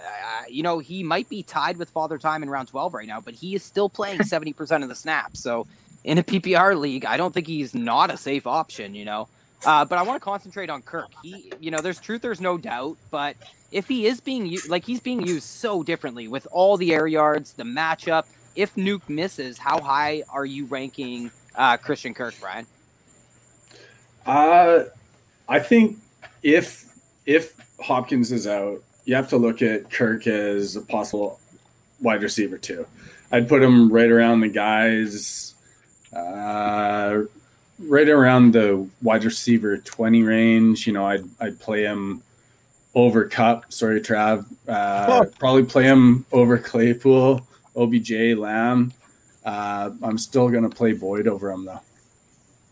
you 0.49 0.63
know, 0.63 0.79
he 0.79 1.03
might 1.03 1.27
be 1.29 1.43
tied 1.43 1.77
with 1.77 1.89
Father 1.89 2.17
Time 2.17 2.43
in 2.43 2.49
round 2.49 2.69
12 2.69 2.93
right 2.93 3.07
now, 3.07 3.19
but 3.19 3.33
he 3.33 3.55
is 3.55 3.63
still 3.63 3.89
playing 3.89 4.19
70% 4.19 4.83
of 4.83 4.89
the 4.89 4.95
snaps. 4.95 5.41
So 5.41 5.67
in 6.03 6.17
a 6.17 6.23
PPR 6.23 6.79
league, 6.79 7.05
I 7.05 7.17
don't 7.17 7.33
think 7.33 7.47
he's 7.47 7.75
not 7.75 8.11
a 8.11 8.17
safe 8.17 8.47
option, 8.47 8.95
you 8.95 9.05
know. 9.05 9.27
Uh, 9.65 9.83
but 9.83 9.97
I 9.97 10.03
want 10.03 10.21
to 10.21 10.23
concentrate 10.23 10.69
on 10.69 10.81
Kirk. 10.81 11.09
He, 11.23 11.51
you 11.59 11.71
know, 11.71 11.79
there's 11.79 11.99
truth, 11.99 12.21
there's 12.21 12.39
no 12.39 12.57
doubt. 12.57 12.97
But 13.09 13.35
if 13.71 13.87
he 13.87 14.05
is 14.05 14.21
being 14.21 14.45
used, 14.45 14.69
like 14.69 14.85
he's 14.85 14.99
being 14.99 15.25
used 15.25 15.43
so 15.43 15.83
differently 15.83 16.27
with 16.27 16.47
all 16.51 16.77
the 16.77 16.93
air 16.93 17.07
yards, 17.07 17.53
the 17.53 17.63
matchup. 17.63 18.25
If 18.55 18.73
Nuk 18.75 19.07
misses, 19.07 19.57
how 19.57 19.79
high 19.79 20.23
are 20.29 20.45
you 20.45 20.65
ranking 20.65 21.29
uh, 21.55 21.77
Christian 21.77 22.13
Kirk, 22.13 22.33
Brian? 22.39 22.65
Uh, 24.25 24.85
I 25.47 25.59
think 25.59 25.97
if 26.41 26.85
if 27.25 27.55
Hopkins 27.79 28.31
is 28.31 28.47
out, 28.47 28.81
you 29.05 29.15
have 29.15 29.29
to 29.29 29.37
look 29.37 29.61
at 29.61 29.89
Kirk 29.89 30.27
as 30.27 30.75
a 30.75 30.81
possible 30.81 31.39
wide 32.01 32.23
receiver 32.23 32.57
too. 32.57 32.85
I'd 33.31 33.47
put 33.47 33.61
him 33.61 33.91
right 33.91 34.09
around 34.09 34.41
the 34.41 34.47
guys, 34.47 35.53
uh, 36.13 37.21
right 37.79 38.09
around 38.09 38.53
the 38.53 38.87
wide 39.01 39.23
receiver 39.25 39.77
twenty 39.77 40.23
range. 40.23 40.87
You 40.87 40.93
know, 40.93 41.05
I'd 41.05 41.25
I'd 41.39 41.59
play 41.59 41.83
him 41.83 42.21
over 42.95 43.25
Kupp. 43.25 43.71
Sorry, 43.71 44.01
Trav. 44.01 44.45
Uh, 44.67 45.25
Probably 45.39 45.63
play 45.63 45.83
him 45.83 46.25
over 46.31 46.57
Claypool, 46.57 47.45
OBJ, 47.75 48.11
Lamb. 48.37 48.93
Uh, 49.45 49.91
I'm 50.01 50.17
still 50.17 50.49
gonna 50.49 50.69
play 50.69 50.93
Boyd 50.93 51.27
over 51.27 51.51
him 51.51 51.65
though. 51.65 51.81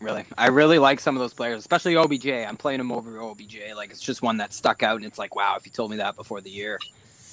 Really, 0.00 0.24
I 0.36 0.48
really 0.48 0.78
like 0.78 1.00
some 1.00 1.16
of 1.16 1.20
those 1.20 1.32
players, 1.32 1.58
especially 1.58 1.96
OBJ. 1.96 2.26
I'm 2.28 2.56
playing 2.58 2.80
him 2.80 2.92
over 2.92 3.18
OBJ. 3.20 3.58
Like 3.74 3.90
it's 3.90 4.00
just 4.00 4.20
one 4.22 4.36
that 4.38 4.52
stuck 4.52 4.82
out, 4.82 4.96
and 4.96 5.06
it's 5.06 5.18
like, 5.18 5.34
wow, 5.34 5.56
if 5.56 5.64
you 5.64 5.72
told 5.72 5.90
me 5.90 5.96
that 5.98 6.16
before 6.16 6.40
the 6.42 6.50
year. 6.50 6.78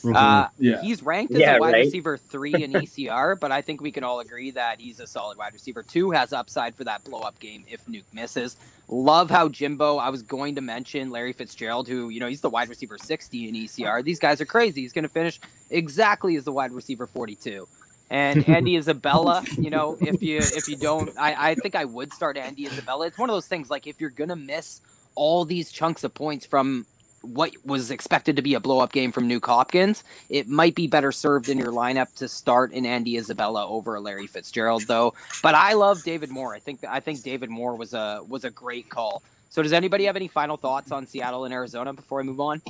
Mhm. 0.01 0.15
Uh, 0.15 0.49
Yeah. 0.59 0.81
He's 0.81 1.01
ranked 1.03 1.33
as 1.33 1.39
Yeah, 1.39 1.55
a 1.57 1.59
wide 1.59 1.73
right. 1.73 1.85
receiver 1.85 2.17
three 2.17 2.53
in 2.53 2.71
ECR, 2.73 3.39
but 3.39 3.51
I 3.53 3.61
think 3.61 3.81
we 3.81 3.91
can 3.91 4.03
all 4.03 4.19
agree 4.21 4.51
that 4.51 4.79
he's 4.81 4.99
a 4.99 5.07
solid 5.07 5.37
wide 5.37 5.53
receiver. 5.53 5.81
Two 5.83 6.11
has 6.11 6.33
upside 6.33 6.75
for 6.75 6.83
that 6.85 7.03
blow 7.05 7.19
up 7.21 7.39
game 7.39 7.63
if 7.69 7.85
Nuk 7.85 8.03
misses. 8.13 8.57
Love 8.89 9.29
how 9.29 9.47
Jimbo. 9.47 9.97
I 9.97 10.09
was 10.09 10.21
going 10.21 10.55
to 10.55 10.61
mention 10.61 11.09
Larry 11.09 11.31
Fitzgerald, 11.33 11.87
who 11.87 12.09
you 12.09 12.19
know 12.19 12.27
he's 12.27 12.41
the 12.41 12.49
wide 12.49 12.67
receiver 12.69 12.97
60 12.97 13.47
in 13.47 13.55
ECR. 13.55 14.03
These 14.03 14.19
guys 14.19 14.41
are 14.41 14.45
crazy. 14.45 14.81
He's 14.81 14.91
going 14.93 15.03
to 15.03 15.09
finish 15.09 15.39
exactly 15.69 16.35
as 16.37 16.43
the 16.43 16.51
wide 16.51 16.71
receiver 16.73 17.07
42. 17.07 17.67
And 18.13 18.47
Andy 18.47 18.77
Isabella, 18.77 19.43
you 19.57 19.71
know, 19.71 19.97
if 19.99 20.21
you 20.21 20.37
if 20.37 20.67
you 20.67 20.75
don't, 20.75 21.09
I, 21.17 21.49
I 21.49 21.55
think 21.55 21.73
I 21.73 21.83
would 21.83 22.13
start 22.13 22.37
Andy 22.37 22.67
Isabella. 22.67 23.07
It's 23.07 23.17
one 23.17 23.27
of 23.27 23.35
those 23.35 23.47
things 23.47 23.71
like 23.71 23.87
if 23.87 23.99
you're 23.99 24.11
gonna 24.11 24.35
miss 24.35 24.81
all 25.15 25.45
these 25.45 25.71
chunks 25.71 26.03
of 26.03 26.13
points 26.13 26.45
from 26.45 26.85
what 27.21 27.51
was 27.65 27.89
expected 27.89 28.35
to 28.35 28.43
be 28.43 28.53
a 28.53 28.59
blow 28.59 28.81
up 28.81 28.91
game 28.91 29.11
from 29.11 29.27
Nuk 29.27 29.43
Hopkins, 29.45 30.03
it 30.29 30.47
might 30.47 30.75
be 30.75 30.85
better 30.85 31.11
served 31.11 31.49
in 31.49 31.57
your 31.57 31.71
lineup 31.71 32.13
to 32.17 32.27
start 32.27 32.71
an 32.73 32.85
Andy 32.85 33.17
Isabella 33.17 33.67
over 33.67 33.99
Larry 33.99 34.27
Fitzgerald 34.27 34.83
though. 34.87 35.15
But 35.41 35.55
I 35.55 35.73
love 35.73 36.03
David 36.03 36.29
Moore. 36.29 36.53
I 36.53 36.59
think 36.59 36.81
I 36.87 36.99
think 36.99 37.23
David 37.23 37.49
Moore 37.49 37.75
was 37.75 37.95
a 37.95 38.21
was 38.27 38.43
a 38.43 38.51
great 38.51 38.89
call. 38.89 39.23
So 39.49 39.63
does 39.63 39.73
anybody 39.73 40.03
have 40.05 40.15
any 40.15 40.27
final 40.27 40.57
thoughts 40.57 40.91
on 40.91 41.07
Seattle 41.07 41.45
and 41.45 41.53
Arizona 41.53 41.93
before 41.93 42.19
I 42.19 42.23
move 42.23 42.39
on? 42.39 42.61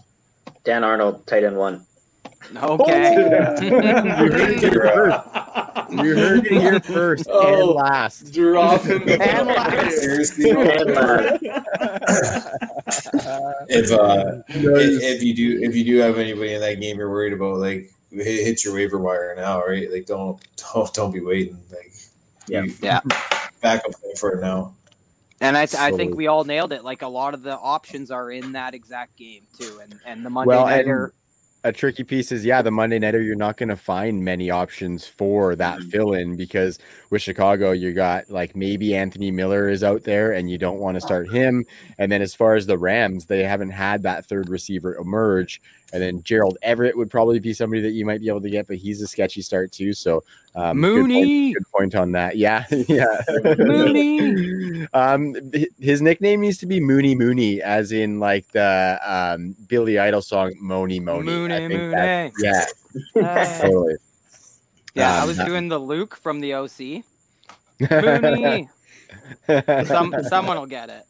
Dan 0.64 0.86
Arnold, 0.86 1.28
tight 1.28 1.44
end 1.44 1.58
one. 1.58 1.86
Okay. 2.56 3.14
You 3.62 3.70
heard 3.82 4.50
it 4.50 4.60
here 4.60 4.72
first. 4.72 5.28
You 5.92 6.16
heard 6.18 6.46
it 6.46 6.52
here 6.52 6.80
first 6.80 7.28
and 7.28 7.36
Oh. 7.38 7.74
last. 7.74 8.34
Dropping 8.34 9.06
the 9.06 9.22
And 9.22 9.48
last. 9.48 9.98
Seriously, 10.00 10.50
And, 10.52 10.90
if 13.70 13.92
uh, 13.92 14.42
if, 14.48 15.04
if 15.04 15.24
you 15.24 15.34
do 15.34 15.60
if 15.62 15.76
you 15.76 15.84
do 15.84 15.98
have 15.98 16.18
anybody 16.18 16.54
in 16.54 16.62
that 16.62 16.80
game 16.80 16.98
you're 16.98 17.10
worried 17.10 17.34
about, 17.34 17.58
like 17.58 17.92
hit, 18.12 18.26
hit 18.46 18.64
your 18.66 18.74
waiver 18.74 18.98
wire 19.00 19.34
now, 19.36 19.62
right? 19.64 19.92
Like 19.92 20.06
don't 20.06 20.40
don't 20.74 20.94
don't 20.94 21.12
be 21.12 21.22
waiting. 21.22 21.58
Like 21.72 21.92
Yeah. 22.48 22.64
you- 22.64 22.74
Yeah. 22.82 23.02
back 23.62 23.84
up 23.86 23.92
for 24.18 24.32
it 24.34 24.42
now. 24.42 24.76
And 25.42 25.58
I, 25.58 25.64
I 25.78 25.92
think 25.92 26.16
we 26.16 26.28
all 26.28 26.44
nailed 26.46 26.72
it. 26.72 26.84
Like 26.86 27.02
a 27.02 27.08
lot 27.08 27.34
of 27.34 27.42
the 27.44 27.58
options 27.58 28.12
are 28.12 28.32
in 28.32 28.54
that 28.54 28.74
exact 28.74 29.18
game 29.18 29.44
too, 29.60 29.80
and 29.82 30.00
and 30.06 30.26
the 30.26 30.30
Monday 30.30 30.50
Well, 30.56 30.66
nighter. 30.68 31.14
A 31.64 31.72
tricky 31.72 32.04
piece 32.04 32.32
is 32.32 32.44
yeah, 32.44 32.62
the 32.62 32.72
Monday 32.72 33.00
nighter 33.00 33.22
you're 33.22 33.36
not 33.36 33.58
going 33.58 33.70
to 33.70 33.78
find 33.78 34.24
many 34.24 34.50
options 34.50 35.08
for 35.08 35.56
that 35.56 35.80
Mm-hmm. 35.80 35.90
fill 35.90 36.14
in 36.14 36.36
because 36.36 36.78
with 37.10 37.22
Chicago 37.22 37.72
you 37.72 37.94
got 37.94 38.30
like 38.30 38.56
maybe 38.56 38.96
Anthony 38.96 39.32
Miller 39.32 39.70
is 39.70 39.84
out 39.84 40.04
there 40.04 40.34
and 40.34 40.50
you 40.50 40.58
don't 40.58 40.80
want 40.80 40.96
to 40.96 41.02
start 41.02 41.30
him. 41.32 41.66
And 41.98 42.12
then 42.12 42.22
as 42.22 42.36
far 42.36 42.56
as 42.56 42.66
the 42.66 42.78
Rams, 42.78 43.26
they 43.26 43.44
haven't 43.44 43.72
had 43.72 44.04
that 44.04 44.26
third 44.26 44.50
receiver 44.50 44.96
emerge. 44.96 45.62
And 45.94 46.02
then 46.02 46.24
Gerald 46.24 46.58
Everett 46.64 46.98
would 46.98 47.10
probably 47.12 47.40
be 47.40 47.54
somebody 47.54 47.82
that 47.84 47.92
you 47.92 48.04
might 48.04 48.20
be 48.20 48.28
able 48.28 48.42
to 48.42 48.50
get, 48.50 48.68
but 48.68 48.78
he's 48.78 49.00
a 49.02 49.08
sketchy 49.08 49.42
start 49.44 49.72
too. 49.72 49.94
So 49.94 50.24
um, 50.56 50.82
good 50.82 50.92
point- 50.96 51.08
Mooney. 51.14 51.54
good 51.54 51.72
point 51.72 51.96
on 51.96 52.12
that. 52.14 52.36
Yeah, 52.36 52.66
yeah. 52.72 53.22
Mooney. 53.60 54.88
um, 54.94 55.36
his 55.80 56.02
nickname 56.02 56.44
used 56.44 56.60
to 56.62 56.66
be 56.66 56.80
Mooney 56.80 57.14
Mooney, 57.16 57.62
as 57.62 57.92
in 57.92 58.20
like 58.20 58.48
the 58.54 59.00
um 59.06 59.56
Billy 59.68 60.00
Idol 60.00 60.22
song 60.24 60.54
"Mony 60.60 61.00
Mony." 61.00 61.26
Mooney, 61.26 61.54
I 61.54 61.58
think 61.68 61.74
Mooney. 61.74 62.32
yeah, 62.40 62.66
Hey. 63.14 63.60
totally. 63.62 63.96
Yeah, 64.96 65.16
I 65.18 65.22
Um, 65.22 65.28
was 65.28 65.38
doing 65.38 65.70
the 65.70 65.80
Luke 65.80 66.16
from 66.16 66.40
the 66.40 66.54
OC. 66.56 67.04
Mooney. 67.80 68.68
Some 69.86 70.14
someone 70.28 70.58
will 70.58 70.66
get 70.66 70.90
it. 70.90 71.06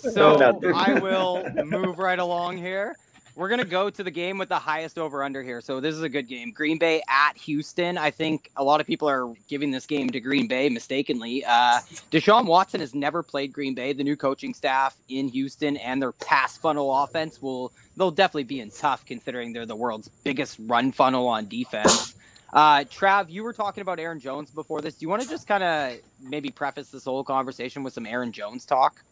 So. 0.00 0.60
I 0.74 0.98
will 1.00 1.44
move 1.64 1.98
right 1.98 2.18
along 2.18 2.56
here. 2.56 2.96
We're 3.38 3.48
gonna 3.48 3.64
go 3.64 3.88
to 3.88 4.02
the 4.02 4.10
game 4.10 4.36
with 4.36 4.48
the 4.48 4.58
highest 4.58 4.98
over 4.98 5.22
under 5.22 5.44
here. 5.44 5.60
So 5.60 5.78
this 5.78 5.94
is 5.94 6.02
a 6.02 6.08
good 6.08 6.26
game. 6.26 6.50
Green 6.50 6.76
Bay 6.76 7.02
at 7.08 7.36
Houston. 7.36 7.96
I 7.96 8.10
think 8.10 8.50
a 8.56 8.64
lot 8.64 8.80
of 8.80 8.86
people 8.88 9.08
are 9.08 9.32
giving 9.46 9.70
this 9.70 9.86
game 9.86 10.10
to 10.10 10.18
Green 10.18 10.48
Bay 10.48 10.68
mistakenly. 10.68 11.44
Uh, 11.44 11.78
Deshaun 12.10 12.46
Watson 12.46 12.80
has 12.80 12.96
never 12.96 13.22
played 13.22 13.52
Green 13.52 13.76
Bay. 13.76 13.92
The 13.92 14.02
new 14.02 14.16
coaching 14.16 14.54
staff 14.54 14.96
in 15.08 15.28
Houston 15.28 15.76
and 15.76 16.02
their 16.02 16.10
pass 16.10 16.58
funnel 16.58 16.92
offense 16.92 17.40
will 17.40 17.70
they'll 17.96 18.10
definitely 18.10 18.42
be 18.42 18.58
in 18.58 18.72
tough 18.72 19.06
considering 19.06 19.52
they're 19.52 19.66
the 19.66 19.76
world's 19.76 20.08
biggest 20.24 20.58
run 20.66 20.90
funnel 20.90 21.28
on 21.28 21.46
defense. 21.46 22.16
Uh, 22.52 22.78
Trav, 22.78 23.30
you 23.30 23.44
were 23.44 23.52
talking 23.52 23.82
about 23.82 24.00
Aaron 24.00 24.18
Jones 24.18 24.50
before 24.50 24.80
this. 24.80 24.96
Do 24.96 25.04
you 25.04 25.08
want 25.10 25.22
to 25.22 25.28
just 25.28 25.46
kind 25.46 25.62
of 25.62 25.98
maybe 26.20 26.50
preface 26.50 26.88
this 26.90 27.04
whole 27.04 27.22
conversation 27.22 27.84
with 27.84 27.92
some 27.92 28.04
Aaron 28.04 28.32
Jones 28.32 28.66
talk? 28.66 29.04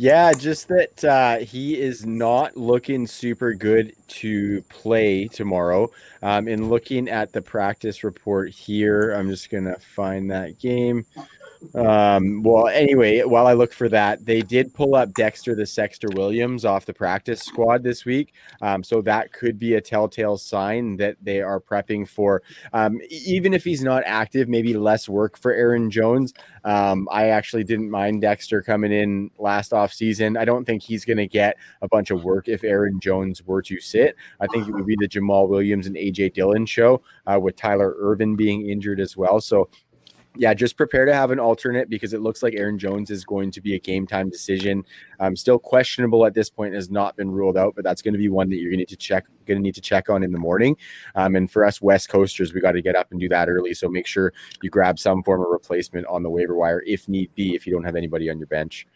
Yeah, 0.00 0.32
just 0.32 0.68
that 0.68 1.04
uh, 1.04 1.38
he 1.38 1.76
is 1.76 2.06
not 2.06 2.56
looking 2.56 3.04
super 3.04 3.52
good 3.52 3.94
to 4.08 4.62
play 4.68 5.26
tomorrow. 5.26 5.90
Um, 6.22 6.46
and 6.46 6.70
looking 6.70 7.08
at 7.08 7.32
the 7.32 7.42
practice 7.42 8.04
report 8.04 8.50
here, 8.50 9.10
I'm 9.10 9.28
just 9.28 9.50
gonna 9.50 9.76
find 9.96 10.30
that 10.30 10.60
game. 10.60 11.04
Um, 11.74 12.42
well, 12.42 12.68
anyway, 12.68 13.22
while 13.22 13.46
I 13.46 13.52
look 13.52 13.72
for 13.72 13.88
that, 13.88 14.24
they 14.24 14.42
did 14.42 14.72
pull 14.74 14.94
up 14.94 15.12
Dexter 15.14 15.54
the 15.54 15.66
Sexter 15.66 16.08
Williams 16.12 16.64
off 16.64 16.86
the 16.86 16.94
practice 16.94 17.42
squad 17.42 17.82
this 17.82 18.04
week. 18.04 18.34
Um, 18.62 18.82
so 18.82 19.02
that 19.02 19.32
could 19.32 19.58
be 19.58 19.74
a 19.74 19.80
telltale 19.80 20.38
sign 20.38 20.96
that 20.96 21.16
they 21.22 21.40
are 21.40 21.60
prepping 21.60 22.08
for, 22.08 22.42
um, 22.72 23.00
even 23.10 23.54
if 23.54 23.64
he's 23.64 23.82
not 23.82 24.02
active, 24.06 24.48
maybe 24.48 24.74
less 24.74 25.08
work 25.08 25.38
for 25.38 25.52
Aaron 25.52 25.90
Jones. 25.90 26.32
Um, 26.64 27.08
I 27.10 27.28
actually 27.28 27.64
didn't 27.64 27.90
mind 27.90 28.22
Dexter 28.22 28.62
coming 28.62 28.92
in 28.92 29.30
last 29.38 29.72
off 29.72 29.92
season. 29.92 30.36
I 30.36 30.44
don't 30.44 30.64
think 30.64 30.82
he's 30.82 31.04
going 31.04 31.18
to 31.18 31.26
get 31.26 31.56
a 31.82 31.88
bunch 31.88 32.10
of 32.10 32.24
work 32.24 32.48
if 32.48 32.64
Aaron 32.64 33.00
Jones 33.00 33.42
were 33.44 33.62
to 33.62 33.80
sit. 33.80 34.16
I 34.40 34.46
think 34.48 34.68
it 34.68 34.72
would 34.72 34.86
be 34.86 34.96
the 34.98 35.08
Jamaal 35.08 35.48
Williams 35.48 35.86
and 35.86 35.96
AJ 35.96 36.34
Dillon 36.34 36.66
show 36.66 37.02
uh, 37.26 37.38
with 37.40 37.56
Tyler 37.56 37.94
Ervin 37.98 38.36
being 38.36 38.68
injured 38.68 39.00
as 39.00 39.16
well. 39.16 39.40
So 39.40 39.68
yeah, 40.38 40.54
just 40.54 40.76
prepare 40.76 41.04
to 41.04 41.12
have 41.12 41.32
an 41.32 41.40
alternate 41.40 41.90
because 41.90 42.14
it 42.14 42.20
looks 42.20 42.44
like 42.44 42.54
Aaron 42.54 42.78
Jones 42.78 43.10
is 43.10 43.24
going 43.24 43.50
to 43.50 43.60
be 43.60 43.74
a 43.74 43.78
game 43.78 44.06
time 44.06 44.28
decision. 44.28 44.84
Um, 45.18 45.34
still 45.34 45.58
questionable 45.58 46.24
at 46.24 46.32
this 46.32 46.48
point, 46.48 46.74
has 46.74 46.90
not 46.90 47.16
been 47.16 47.30
ruled 47.30 47.56
out, 47.56 47.74
but 47.74 47.82
that's 47.82 48.02
going 48.02 48.14
to 48.14 48.18
be 48.18 48.28
one 48.28 48.48
that 48.50 48.56
you're 48.56 48.70
going 48.70 48.78
to 48.78 48.82
need 48.82 48.88
to 48.88 48.96
check. 48.96 49.26
Going 49.46 49.58
to 49.58 49.62
need 49.62 49.74
to 49.74 49.80
check 49.80 50.08
on 50.08 50.22
in 50.22 50.30
the 50.30 50.38
morning. 50.38 50.76
Um, 51.16 51.34
and 51.34 51.50
for 51.50 51.64
us 51.64 51.82
West 51.82 52.08
Coasters, 52.08 52.54
we 52.54 52.60
got 52.60 52.72
to 52.72 52.82
get 52.82 52.94
up 52.94 53.10
and 53.10 53.18
do 53.18 53.28
that 53.30 53.48
early. 53.48 53.74
So 53.74 53.88
make 53.88 54.06
sure 54.06 54.32
you 54.62 54.70
grab 54.70 54.98
some 54.98 55.24
form 55.24 55.40
of 55.42 55.48
replacement 55.50 56.06
on 56.06 56.22
the 56.22 56.30
waiver 56.30 56.54
wire 56.54 56.84
if 56.86 57.08
need 57.08 57.34
be. 57.34 57.56
If 57.56 57.66
you 57.66 57.72
don't 57.72 57.84
have 57.84 57.96
anybody 57.96 58.30
on 58.30 58.38
your 58.38 58.46
bench. 58.46 58.86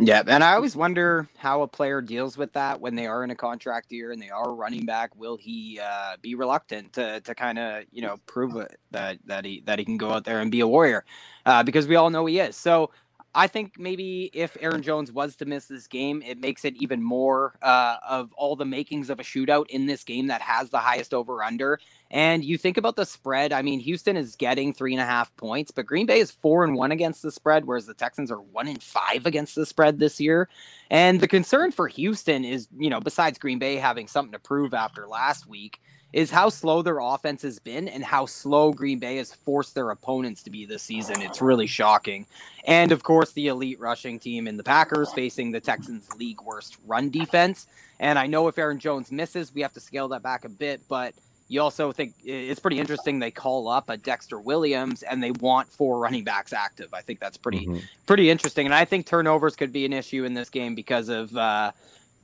Yeah, 0.00 0.24
and 0.28 0.44
I 0.44 0.54
always 0.54 0.76
wonder 0.76 1.28
how 1.38 1.62
a 1.62 1.68
player 1.68 2.02
deals 2.02 2.38
with 2.38 2.54
that 2.54 2.80
when 2.82 2.96
they 2.96 3.06
are 3.06 3.24
in 3.24 3.30
a 3.30 3.36
contract 3.36 3.92
year 3.92 4.12
and 4.12 4.22
they 4.22 4.30
are 4.30 4.54
running 4.54 4.86
back. 4.86 5.16
Will 5.16 5.38
he 5.38 5.80
uh, 5.82 6.16
be 6.22 6.36
reluctant 6.36 6.94
to, 6.94 7.22
to 7.22 7.34
kind 7.36 7.58
of 7.60 7.84
you 7.92 8.02
know 8.02 8.18
prove 8.26 8.56
it, 8.58 8.78
that 8.92 9.20
that 9.26 9.46
he 9.46 9.62
that 9.66 9.80
he 9.80 9.86
can 9.86 9.98
go 9.98 10.10
out 10.12 10.24
there 10.26 10.40
and 10.40 10.52
be 10.52 10.60
a 10.60 10.68
warrior? 10.68 11.06
Uh, 11.46 11.64
because 11.64 11.88
we 11.88 11.96
all 11.96 12.10
know 12.10 12.26
he 12.26 12.40
is. 12.40 12.56
So 12.56 12.90
I 13.32 13.46
think 13.46 13.78
maybe 13.78 14.28
if 14.32 14.56
Aaron 14.60 14.82
Jones 14.82 15.12
was 15.12 15.36
to 15.36 15.44
miss 15.44 15.66
this 15.66 15.86
game, 15.86 16.20
it 16.22 16.40
makes 16.40 16.64
it 16.64 16.74
even 16.82 17.00
more 17.00 17.54
uh, 17.62 17.96
of 18.08 18.32
all 18.32 18.56
the 18.56 18.64
makings 18.64 19.08
of 19.08 19.20
a 19.20 19.22
shootout 19.22 19.68
in 19.68 19.86
this 19.86 20.02
game 20.02 20.26
that 20.26 20.40
has 20.40 20.70
the 20.70 20.78
highest 20.78 21.14
over 21.14 21.42
under. 21.44 21.78
And 22.10 22.44
you 22.44 22.58
think 22.58 22.76
about 22.76 22.96
the 22.96 23.06
spread. 23.06 23.52
I 23.52 23.62
mean, 23.62 23.78
Houston 23.78 24.16
is 24.16 24.34
getting 24.34 24.72
three 24.72 24.92
and 24.94 25.00
a 25.00 25.06
half 25.06 25.34
points, 25.36 25.70
but 25.70 25.86
Green 25.86 26.06
Bay 26.06 26.18
is 26.18 26.32
four 26.32 26.64
and 26.64 26.74
one 26.74 26.90
against 26.90 27.22
the 27.22 27.30
spread, 27.30 27.66
whereas 27.66 27.86
the 27.86 27.94
Texans 27.94 28.32
are 28.32 28.40
one 28.40 28.66
and 28.66 28.82
five 28.82 29.26
against 29.26 29.54
the 29.54 29.64
spread 29.64 30.00
this 30.00 30.20
year. 30.20 30.48
And 30.90 31.20
the 31.20 31.28
concern 31.28 31.70
for 31.70 31.86
Houston 31.86 32.44
is, 32.44 32.66
you 32.76 32.90
know, 32.90 33.00
besides 33.00 33.38
Green 33.38 33.60
Bay 33.60 33.76
having 33.76 34.08
something 34.08 34.32
to 34.32 34.40
prove 34.40 34.74
after 34.74 35.06
last 35.06 35.46
week, 35.46 35.80
is 36.12 36.30
how 36.30 36.48
slow 36.48 36.82
their 36.82 36.98
offense 36.98 37.42
has 37.42 37.58
been 37.58 37.88
and 37.88 38.02
how 38.04 38.26
slow 38.26 38.72
Green 38.72 38.98
Bay 38.98 39.16
has 39.16 39.32
forced 39.32 39.74
their 39.74 39.90
opponents 39.90 40.42
to 40.42 40.50
be 40.50 40.64
this 40.64 40.82
season. 40.82 41.22
It's 41.22 41.40
really 41.40 41.66
shocking. 41.66 42.26
And 42.64 42.90
of 42.92 43.02
course, 43.02 43.32
the 43.32 43.48
elite 43.48 43.78
rushing 43.78 44.18
team 44.18 44.48
in 44.48 44.56
the 44.56 44.64
Packers 44.64 45.12
facing 45.12 45.52
the 45.52 45.60
Texans' 45.60 46.08
league 46.18 46.42
worst 46.42 46.76
run 46.86 47.10
defense. 47.10 47.66
And 48.00 48.18
I 48.18 48.26
know 48.26 48.48
if 48.48 48.58
Aaron 48.58 48.78
Jones 48.78 49.12
misses, 49.12 49.54
we 49.54 49.60
have 49.60 49.72
to 49.74 49.80
scale 49.80 50.08
that 50.08 50.22
back 50.22 50.44
a 50.44 50.48
bit, 50.48 50.80
but 50.88 51.14
you 51.48 51.60
also 51.60 51.90
think 51.90 52.14
it's 52.24 52.60
pretty 52.60 52.78
interesting 52.78 53.18
they 53.18 53.32
call 53.32 53.68
up 53.68 53.90
a 53.90 53.96
Dexter 53.96 54.40
Williams 54.40 55.02
and 55.02 55.20
they 55.22 55.32
want 55.32 55.68
four 55.68 55.98
running 55.98 56.22
backs 56.22 56.52
active. 56.52 56.94
I 56.94 57.02
think 57.02 57.18
that's 57.18 57.36
pretty 57.36 57.66
Mhm. 57.66 57.82
pretty 58.06 58.30
interesting. 58.30 58.66
And 58.66 58.74
I 58.74 58.84
think 58.84 59.04
turnovers 59.04 59.56
could 59.56 59.72
be 59.72 59.84
an 59.84 59.92
issue 59.92 60.24
in 60.24 60.34
this 60.34 60.48
game 60.48 60.76
because 60.76 61.08
of 61.08 61.36
uh, 61.36 61.72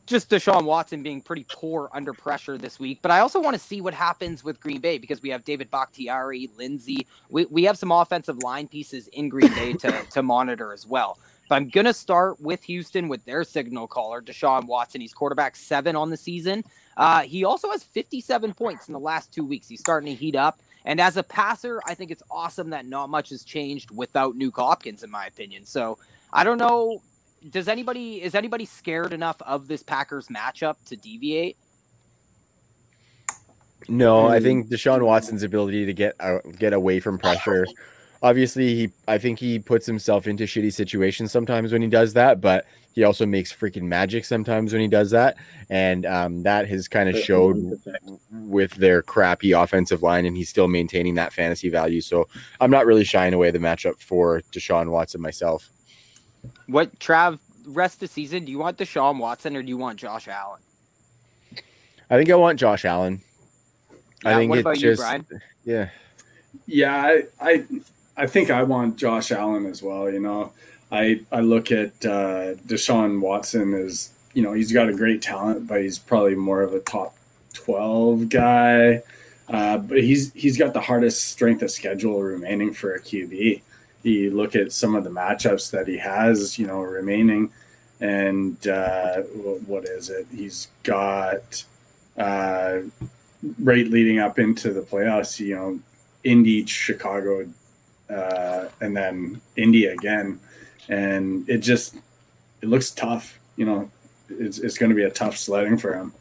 just 0.07 0.30
Deshaun 0.30 0.64
Watson 0.64 1.02
being 1.02 1.20
pretty 1.20 1.44
poor 1.48 1.90
under 1.92 2.12
pressure 2.12 2.57
this 2.57 2.78
week. 2.78 3.00
But 3.02 3.11
I 3.11 3.20
also 3.20 3.40
want 3.40 3.54
to 3.54 3.61
see 3.61 3.80
what 3.80 3.92
happens 3.92 4.44
with 4.44 4.61
Green 4.61 4.80
Bay 4.80 4.98
because 4.98 5.20
we 5.20 5.30
have 5.30 5.44
David 5.44 5.70
Bakhtiari, 5.70 6.48
Lindsay. 6.57 7.07
We, 7.28 7.44
we 7.46 7.64
have 7.64 7.76
some 7.76 7.90
offensive 7.90 8.42
line 8.42 8.68
pieces 8.68 9.09
in 9.09 9.28
Green 9.28 9.52
Bay 9.54 9.72
to, 9.74 10.04
to 10.11 10.22
monitor 10.22 10.72
as 10.72 10.86
well. 10.86 11.18
But 11.48 11.57
I'm 11.57 11.68
going 11.68 11.84
to 11.84 11.92
start 11.94 12.40
with 12.40 12.62
Houston 12.64 13.09
with 13.09 13.24
their 13.24 13.44
signal 13.44 13.86
caller, 13.86 14.22
Deshaun 14.22 14.66
Watson. 14.66 15.00
He's 15.00 15.14
quarterback 15.14 15.57
seven 15.57 15.94
on 15.94 16.11
the 16.11 16.16
season. 16.16 16.64
Uh, 16.96 17.22
he 17.22 17.44
also 17.44 17.70
has 17.70 17.84
57 17.84 18.54
points 18.54 18.88
in 18.88 18.92
the 18.92 19.00
last 19.00 19.32
two 19.32 19.44
weeks. 19.44 19.68
He's 19.68 19.80
starting 19.80 20.09
to 20.09 20.14
heat 20.14 20.34
up. 20.34 20.61
And 20.84 21.00
as 21.00 21.16
a 21.16 21.22
passer, 21.22 21.80
I 21.86 21.94
think 21.94 22.11
it's 22.11 22.22
awesome 22.30 22.70
that 22.70 22.86
not 22.86 23.11
much 23.11 23.30
has 23.30 23.44
changed 23.44 23.90
without 23.90 24.36
Nuk 24.36 24.54
Hopkins, 24.54 25.02
in 25.02 25.11
my 25.11 25.26
opinion. 25.26 25.66
So 25.66 25.98
I 26.32 26.44
don't 26.44 26.59
know 26.59 27.02
does 27.51 27.68
anybody 27.68 28.22
is 28.22 28.34
anybody 28.34 28.64
scared 28.64 29.12
enough 29.12 29.40
of 29.42 29.68
this 29.68 29.82
Packers 29.82 30.28
matchup 30.28 30.76
to 30.86 30.97
deviate? 30.97 31.57
No, 33.88 34.26
I 34.26 34.40
think 34.40 34.68
Deshaun 34.68 35.03
Watson's 35.03 35.42
ability 35.42 35.86
to 35.86 35.94
get 35.94 36.14
uh, 36.18 36.38
get 36.59 36.72
away 36.72 37.01
from 37.01 37.18
pressure. 37.18 37.66
Obviously, 38.22 38.74
he 38.74 38.90
I 39.07 39.18
think 39.18 39.38
he 39.38 39.59
puts 39.59 39.86
himself 39.86 40.26
into 40.26 40.44
shitty 40.44 40.72
situations 40.72 41.30
sometimes 41.30 41.72
when 41.72 41.82
he 41.82 41.88
does 41.88 42.14
that, 42.14 42.40
but 42.40 42.66
he 42.94 43.05
also 43.05 43.26
makes 43.26 43.53
freaking 43.53 43.82
magic 43.82 44.24
sometimes 44.24 44.72
when 44.72 44.80
he 44.80 44.88
does 44.88 45.11
that, 45.11 45.36
and 45.68 46.07
um, 46.07 46.42
that 46.42 46.66
has 46.66 46.88
kind 46.88 47.09
of 47.09 47.16
showed 47.18 47.78
with 48.32 48.72
their 48.72 49.03
crappy 49.03 49.53
offensive 49.53 50.03
line, 50.03 50.24
and 50.24 50.36
he's 50.36 50.49
still 50.49 50.66
maintaining 50.66 51.14
that 51.16 51.32
fantasy 51.32 51.68
value. 51.68 52.01
So 52.01 52.26
I'm 52.59 52.70
not 52.70 52.86
really 52.86 53.05
shying 53.05 53.34
away 53.34 53.51
the 53.51 53.59
matchup 53.59 54.01
for 54.01 54.40
Deshaun 54.51 54.88
Watson 54.88 55.20
myself. 55.20 55.70
What 56.66 56.99
Trav 56.99 57.38
rest 57.66 57.97
of 57.97 58.01
the 58.01 58.09
season? 58.09 58.44
Do 58.44 58.53
you 58.53 58.59
want 58.59 58.78
Deshaun 58.78 59.18
Watson 59.18 59.57
or 59.57 59.62
do 59.62 59.68
you 59.68 59.76
want 59.76 59.99
Josh 59.99 60.28
Allen? 60.28 60.61
I 62.09 62.16
think 62.16 62.30
I 62.30 62.36
want 62.36 62.59
Josh 62.59 62.84
Allen. 62.84 63.20
Yeah, 64.24 64.30
I 64.30 64.34
think 64.34 64.51
what 64.51 64.59
it's 64.59 64.64
about 64.66 64.76
just 64.76 65.01
you, 65.01 65.05
Brian? 65.05 65.26
yeah. 65.64 65.88
Yeah, 66.66 66.94
I, 66.94 67.22
I 67.40 67.64
I 68.16 68.26
think 68.26 68.51
I 68.51 68.62
want 68.62 68.97
Josh 68.97 69.30
Allen 69.30 69.66
as 69.66 69.82
well. 69.82 70.11
You 70.11 70.20
know, 70.20 70.53
I 70.90 71.20
I 71.30 71.40
look 71.40 71.70
at 71.70 71.92
uh, 72.05 72.55
Deshaun 72.66 73.20
Watson 73.20 73.74
as 73.74 74.11
you 74.32 74.42
know 74.42 74.53
he's 74.53 74.72
got 74.72 74.88
a 74.88 74.94
great 74.94 75.22
talent, 75.22 75.66
but 75.66 75.82
he's 75.82 75.99
probably 75.99 76.34
more 76.34 76.62
of 76.62 76.72
a 76.72 76.80
top 76.80 77.14
twelve 77.53 78.28
guy. 78.28 79.03
Uh, 79.49 79.78
but 79.78 80.03
he's 80.03 80.32
he's 80.32 80.57
got 80.57 80.72
the 80.72 80.80
hardest 80.80 81.26
strength 81.28 81.62
of 81.62 81.70
schedule 81.70 82.22
remaining 82.22 82.72
for 82.72 82.94
a 82.94 83.01
QB. 83.01 83.62
You 84.07 84.30
look 84.30 84.54
at 84.54 84.72
some 84.72 84.94
of 84.94 85.02
the 85.02 85.11
matchups 85.11 85.72
that 85.72 85.88
he 85.88 85.98
has, 85.98 86.59
you 86.61 86.66
know, 86.68 86.80
remaining, 86.80 87.50
and 88.00 88.57
uh, 88.68 89.22
what 89.22 89.84
is 89.84 90.11
it? 90.11 90.28
He's 90.32 90.68
got 90.84 91.64
uh, 92.16 92.78
right 93.59 93.86
leading 93.88 94.20
up 94.20 94.38
into 94.38 94.72
the 94.72 94.82
playoffs. 94.82 95.40
You 95.40 95.57
know, 95.57 95.80
Indy, 96.22 96.64
Chicago, 96.66 97.48
uh, 98.09 98.66
and 98.80 98.96
then 98.96 99.40
Indy 99.57 99.86
again, 99.86 100.38
and 100.88 101.48
it 101.48 101.59
just 101.59 101.96
it 102.62 102.68
looks 102.68 102.92
tough. 102.92 103.40
You 103.57 103.64
know, 103.64 103.90
it's 104.30 104.59
it's 104.61 104.78
going 104.78 104.90
to 104.90 104.96
be 104.96 105.02
a 105.02 105.11
tough 105.11 105.36
sledding 105.36 105.78
for 105.78 105.94
him. 105.94 106.12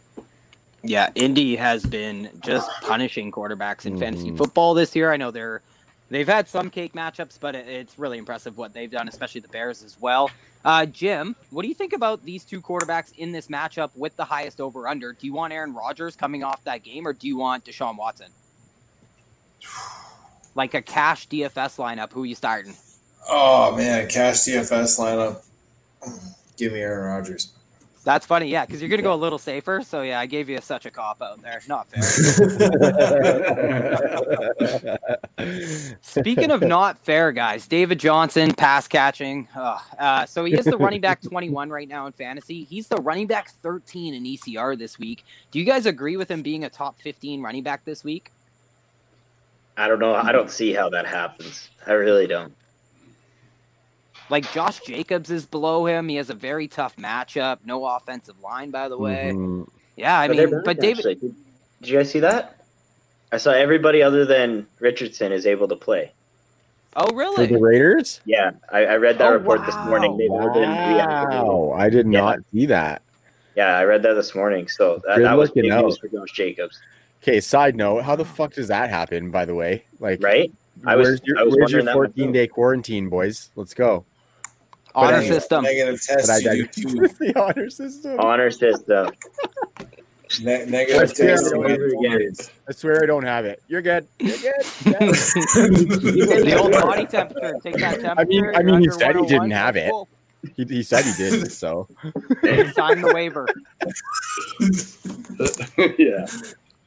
Yeah, 0.81 1.11
Indy 1.13 1.55
has 1.55 1.85
been 1.85 2.29
just 2.43 2.69
punishing 2.81 3.31
quarterbacks 3.31 3.85
in 3.85 3.99
fantasy 3.99 4.31
Mhm. 4.31 4.37
football 4.37 4.73
this 4.73 4.95
year. 4.95 5.11
I 5.11 5.17
know 5.17 5.29
they're 5.29 5.61
they've 6.09 6.27
had 6.27 6.47
some 6.47 6.69
cake 6.69 6.93
matchups, 6.93 7.39
but 7.39 7.55
it's 7.55 7.97
really 7.97 8.17
impressive 8.17 8.57
what 8.57 8.73
they've 8.73 8.91
done, 8.91 9.07
especially 9.07 9.41
the 9.41 9.47
Bears 9.47 9.83
as 9.83 9.99
well. 9.99 10.29
Uh, 10.63 10.85
Jim, 10.85 11.35
what 11.51 11.61
do 11.61 11.67
you 11.67 11.75
think 11.75 11.93
about 11.93 12.25
these 12.25 12.43
two 12.43 12.59
quarterbacks 12.61 13.15
in 13.17 13.31
this 13.31 13.47
matchup 13.47 13.91
with 13.95 14.15
the 14.15 14.25
highest 14.25 14.59
over 14.59 14.87
under? 14.87 15.13
Do 15.13 15.27
you 15.27 15.33
want 15.33 15.53
Aaron 15.53 15.73
Rodgers 15.73 16.15
coming 16.15 16.43
off 16.43 16.63
that 16.63 16.83
game, 16.83 17.07
or 17.07 17.13
do 17.13 17.27
you 17.27 17.37
want 17.37 17.65
Deshaun 17.65 17.97
Watson? 17.97 18.31
Like 20.57 20.73
a 20.73 20.81
cash 20.81 21.27
DFS 21.27 21.75
lineup, 21.75 22.13
who 22.13 22.23
are 22.23 22.25
you 22.25 22.33
starting? 22.33 22.77
Oh 23.27 23.75
man, 23.75 24.07
cash 24.07 24.45
DFS 24.45 24.97
lineup. 24.97 25.43
Give 26.57 26.71
me 26.71 26.79
Aaron 26.79 27.07
Rodgers. 27.07 27.54
That's 28.05 28.25
funny, 28.27 28.47
yeah, 28.49 28.65
because 28.67 28.81
you're 28.81 28.89
gonna 28.89 29.01
go 29.01 29.15
a 29.15 29.15
little 29.15 29.39
safer. 29.39 29.81
So 29.81 30.03
yeah, 30.03 30.19
I 30.19 30.27
gave 30.27 30.47
you 30.47 30.59
such 30.61 30.85
a 30.85 30.91
cop 30.91 31.23
out 31.23 31.41
there. 31.41 31.59
Not 31.67 31.87
fair. 31.89 32.03
Speaking 36.01 36.51
of 36.51 36.61
not 36.61 36.99
fair, 36.99 37.31
guys, 37.31 37.67
David 37.67 37.99
Johnson 37.99 38.53
pass 38.53 38.87
catching. 38.87 39.47
Ugh. 39.55 39.81
Uh, 39.97 40.25
so 40.27 40.45
he 40.45 40.53
is 40.53 40.65
the 40.65 40.77
running 40.77 41.01
back 41.01 41.19
21 41.23 41.71
right 41.71 41.89
now 41.89 42.05
in 42.05 42.11
fantasy. 42.11 42.65
He's 42.65 42.87
the 42.87 42.97
running 42.97 43.25
back 43.25 43.49
13 43.63 44.13
in 44.13 44.23
ECR 44.23 44.77
this 44.77 44.99
week. 44.99 45.25
Do 45.49 45.57
you 45.57 45.65
guys 45.65 45.87
agree 45.87 46.15
with 46.15 46.29
him 46.29 46.43
being 46.43 46.63
a 46.63 46.69
top 46.69 47.01
15 47.01 47.41
running 47.41 47.63
back 47.63 47.85
this 47.85 48.03
week? 48.03 48.31
I 49.77 49.87
don't 49.87 49.99
know. 49.99 50.13
I 50.13 50.31
don't 50.31 50.51
see 50.51 50.73
how 50.73 50.89
that 50.89 51.07
happens. 51.07 51.69
I 51.87 51.93
really 51.93 52.27
don't. 52.27 52.53
Like 54.29 54.51
Josh 54.53 54.79
Jacobs 54.81 55.29
is 55.29 55.45
below 55.45 55.85
him. 55.85 56.07
He 56.09 56.15
has 56.15 56.29
a 56.29 56.33
very 56.33 56.67
tough 56.67 56.95
matchup. 56.95 57.59
No 57.65 57.85
offensive 57.85 58.39
line, 58.41 58.71
by 58.71 58.89
the 58.89 58.97
way. 58.97 59.31
Mhm. 59.33 59.67
Yeah, 59.95 60.19
I 60.19 60.27
But 60.27 60.37
mean, 60.37 60.61
but 60.65 60.79
David, 60.79 60.97
actually. 60.99 61.15
Did, 61.15 61.35
did 61.81 61.89
you 61.89 61.97
guys 61.97 62.11
see 62.11 62.19
that? 62.19 62.57
I 63.31 63.37
saw 63.37 63.51
everybody 63.51 64.01
other 64.01 64.25
than 64.25 64.65
Richardson 64.79 65.31
is 65.31 65.45
able 65.45 65.67
to 65.67 65.75
play. 65.75 66.11
oh 66.95 67.07
For 67.09 67.15
really? 67.15 67.45
the 67.47 67.59
Raiders? 67.59 68.21
Yeah, 68.25 68.51
I, 68.71 68.85
I 68.85 68.95
read 68.97 69.17
that 69.19 69.27
Oh, 69.27 69.33
report 69.33 69.65
this 69.65 69.75
morning. 69.85 70.17
They've 70.17 70.31
all 70.31 70.53
been 70.53 70.69
reactivated. 70.69 71.43
Wow, 71.45 71.73
I 71.77 71.89
did 71.89 72.11
Yeah. 72.11 72.19
not 72.21 72.39
see 72.51 72.65
that. 72.67 73.01
Yeah, 73.55 73.77
I 73.77 73.83
read 73.83 74.01
that 74.03 74.13
this 74.15 74.33
morning. 74.35 74.67
So 74.67 75.01
that, 75.05 75.19
that 75.19 75.37
was 75.37 75.49
looking 75.49 75.63
big 75.63 75.71
out. 75.71 75.85
news 75.85 75.97
for 75.97 76.07
Josh 76.07 76.31
Jacobs, 76.33 76.79
Okay, 77.23 77.39
side 77.39 77.75
note, 77.75 78.03
how 78.03 78.15
the 78.15 78.25
fuck 78.25 78.53
does 78.53 78.67
that 78.67 78.89
happen, 78.89 79.31
by 79.31 79.45
the 79.45 79.55
way? 79.55 79.83
Like, 79.99 80.21
right? 80.23 80.51
I 80.85 80.95
was- 80.95 81.07
where's 81.07 81.21
your, 81.23 81.39
I 81.39 81.43
was 81.43 81.55
where's 81.55 81.71
your 81.71 81.83
14 81.93 82.31
day 82.31 82.47
quarantine, 82.47 83.09
boys? 83.09 83.49
Let's 83.55 83.73
go. 83.73 84.05
Honor 84.95 85.17
But- 85.17 85.27
system. 85.27 85.63
Negative 85.63 86.01
test. 86.01 86.27
But 86.27 86.33
I 86.33 86.53
you 86.53 86.63
digress. 86.65 86.75
do 86.75 86.83
too. 86.83 87.07
the 87.19 87.39
honor 87.43 87.69
system. 87.69 88.19
Honor 88.19 88.51
system. 88.51 89.11
Ne- 90.41 90.65
negative 90.65 90.97
Let's 91.01 91.13
test. 91.13 91.53
it. 91.53 91.57
you 92.01 92.19
do. 92.19 92.33
I 92.67 92.71
swear 92.71 93.03
I 93.03 93.05
don't 93.05 93.23
have 93.25 93.45
it. 93.45 93.61
You're 93.67 93.81
good. 93.81 94.07
You're 94.19 94.37
good. 94.37 94.53
the 94.83 96.57
old 96.59 96.71
body 96.71 97.05
temperature. 97.05 97.53
Take 97.61 97.77
that 97.77 97.99
temperature. 98.01 98.19
I 98.19 98.23
mean- 98.25 98.55
I 98.55 98.63
mean, 98.63 98.81
he 98.81 98.89
said 98.89 99.15
he 99.15 99.25
didn't 99.25 99.51
have 99.51 99.75
it. 99.75 99.91
cool. 99.91 100.07
he, 100.55 100.63
he 100.65 100.83
said 100.83 101.05
he 101.05 101.13
didn't. 101.13 101.49
So 101.51 101.87
Sign 102.73 103.01
the 103.01 103.11
waiver. 103.13 103.47
yeah. 105.99 106.25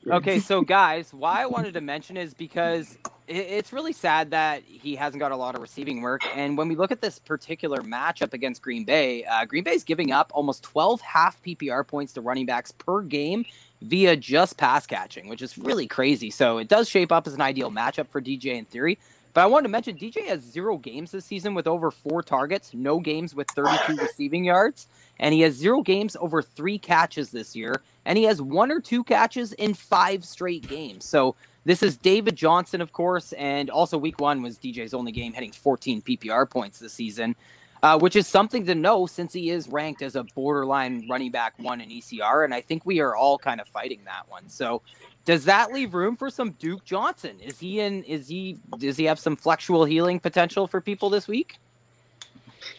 Okay, 0.06 0.38
so 0.38 0.62
guys, 0.62 1.12
why 1.12 1.42
I 1.42 1.46
wanted 1.46 1.74
to 1.74 1.80
mention 1.80 2.16
is 2.16 2.32
because 2.32 2.96
it, 3.26 3.36
it's 3.36 3.72
really 3.72 3.92
sad 3.92 4.30
that 4.30 4.62
he 4.64 4.96
hasn't 4.96 5.20
got 5.20 5.32
a 5.32 5.36
lot 5.36 5.54
of 5.54 5.60
receiving 5.60 6.00
work. 6.00 6.22
And 6.36 6.56
when 6.56 6.68
we 6.68 6.76
look 6.76 6.90
at 6.90 7.00
this 7.00 7.18
particular 7.18 7.80
matchup 7.80 8.32
against 8.32 8.62
Green 8.62 8.84
Bay, 8.84 9.24
uh, 9.24 9.44
Green 9.44 9.64
Bay's 9.64 9.84
giving 9.84 10.12
up 10.12 10.30
almost 10.34 10.62
12 10.62 11.00
half 11.00 11.42
PPR 11.42 11.86
points 11.86 12.12
to 12.14 12.20
running 12.20 12.46
backs 12.46 12.72
per 12.72 13.02
game 13.02 13.44
via 13.82 14.16
just 14.16 14.56
pass 14.56 14.86
catching, 14.86 15.28
which 15.28 15.42
is 15.42 15.58
really 15.58 15.86
crazy. 15.86 16.30
So 16.30 16.58
it 16.58 16.68
does 16.68 16.88
shape 16.88 17.12
up 17.12 17.26
as 17.26 17.34
an 17.34 17.40
ideal 17.40 17.70
matchup 17.70 18.08
for 18.08 18.20
DJ 18.20 18.56
in 18.56 18.64
theory. 18.64 18.98
But 19.34 19.42
I 19.42 19.46
wanted 19.46 19.64
to 19.64 19.68
mention 19.68 19.96
DJ 19.96 20.26
has 20.26 20.42
zero 20.42 20.78
games 20.78 21.10
this 21.12 21.24
season 21.24 21.54
with 21.54 21.66
over 21.66 21.90
four 21.90 22.22
targets, 22.22 22.72
no 22.72 22.98
games 22.98 23.34
with 23.34 23.48
32 23.50 23.96
receiving 23.96 24.44
yards, 24.44 24.88
and 25.20 25.34
he 25.34 25.40
has 25.40 25.54
zero 25.54 25.82
games 25.82 26.16
over 26.20 26.42
three 26.42 26.78
catches 26.78 27.30
this 27.30 27.56
year, 27.56 27.82
and 28.04 28.16
he 28.16 28.24
has 28.24 28.40
one 28.40 28.70
or 28.70 28.80
two 28.80 29.02
catches 29.04 29.52
in 29.54 29.74
five 29.74 30.24
straight 30.24 30.66
games. 30.68 31.04
So 31.04 31.34
this 31.64 31.82
is 31.82 31.96
David 31.96 32.36
Johnson, 32.36 32.80
of 32.80 32.92
course, 32.92 33.32
and 33.34 33.68
also 33.70 33.98
week 33.98 34.20
one 34.20 34.42
was 34.42 34.58
DJ's 34.58 34.94
only 34.94 35.12
game, 35.12 35.32
hitting 35.32 35.52
14 35.52 36.02
PPR 36.02 36.48
points 36.48 36.78
this 36.78 36.92
season, 36.92 37.36
uh, 37.82 37.98
which 37.98 38.16
is 38.16 38.26
something 38.26 38.64
to 38.66 38.74
know 38.74 39.06
since 39.06 39.32
he 39.32 39.50
is 39.50 39.68
ranked 39.68 40.02
as 40.02 40.16
a 40.16 40.24
borderline 40.34 41.06
running 41.08 41.30
back 41.30 41.54
one 41.58 41.80
in 41.80 41.90
ECR, 41.90 42.44
and 42.44 42.54
I 42.54 42.60
think 42.60 42.86
we 42.86 43.00
are 43.00 43.14
all 43.14 43.38
kind 43.38 43.60
of 43.60 43.68
fighting 43.68 44.00
that 44.04 44.28
one. 44.28 44.48
So 44.48 44.82
does 45.24 45.44
that 45.44 45.72
leave 45.72 45.92
room 45.92 46.16
for 46.16 46.30
some 46.30 46.52
Duke 46.52 46.84
Johnson? 46.84 47.38
Is 47.40 47.58
he 47.58 47.80
in? 47.80 48.02
Is 48.04 48.28
he? 48.28 48.56
Does 48.78 48.96
he 48.96 49.04
have 49.04 49.18
some 49.18 49.36
flexual 49.36 49.84
healing 49.84 50.20
potential 50.20 50.66
for 50.66 50.80
people 50.80 51.10
this 51.10 51.28
week? 51.28 51.58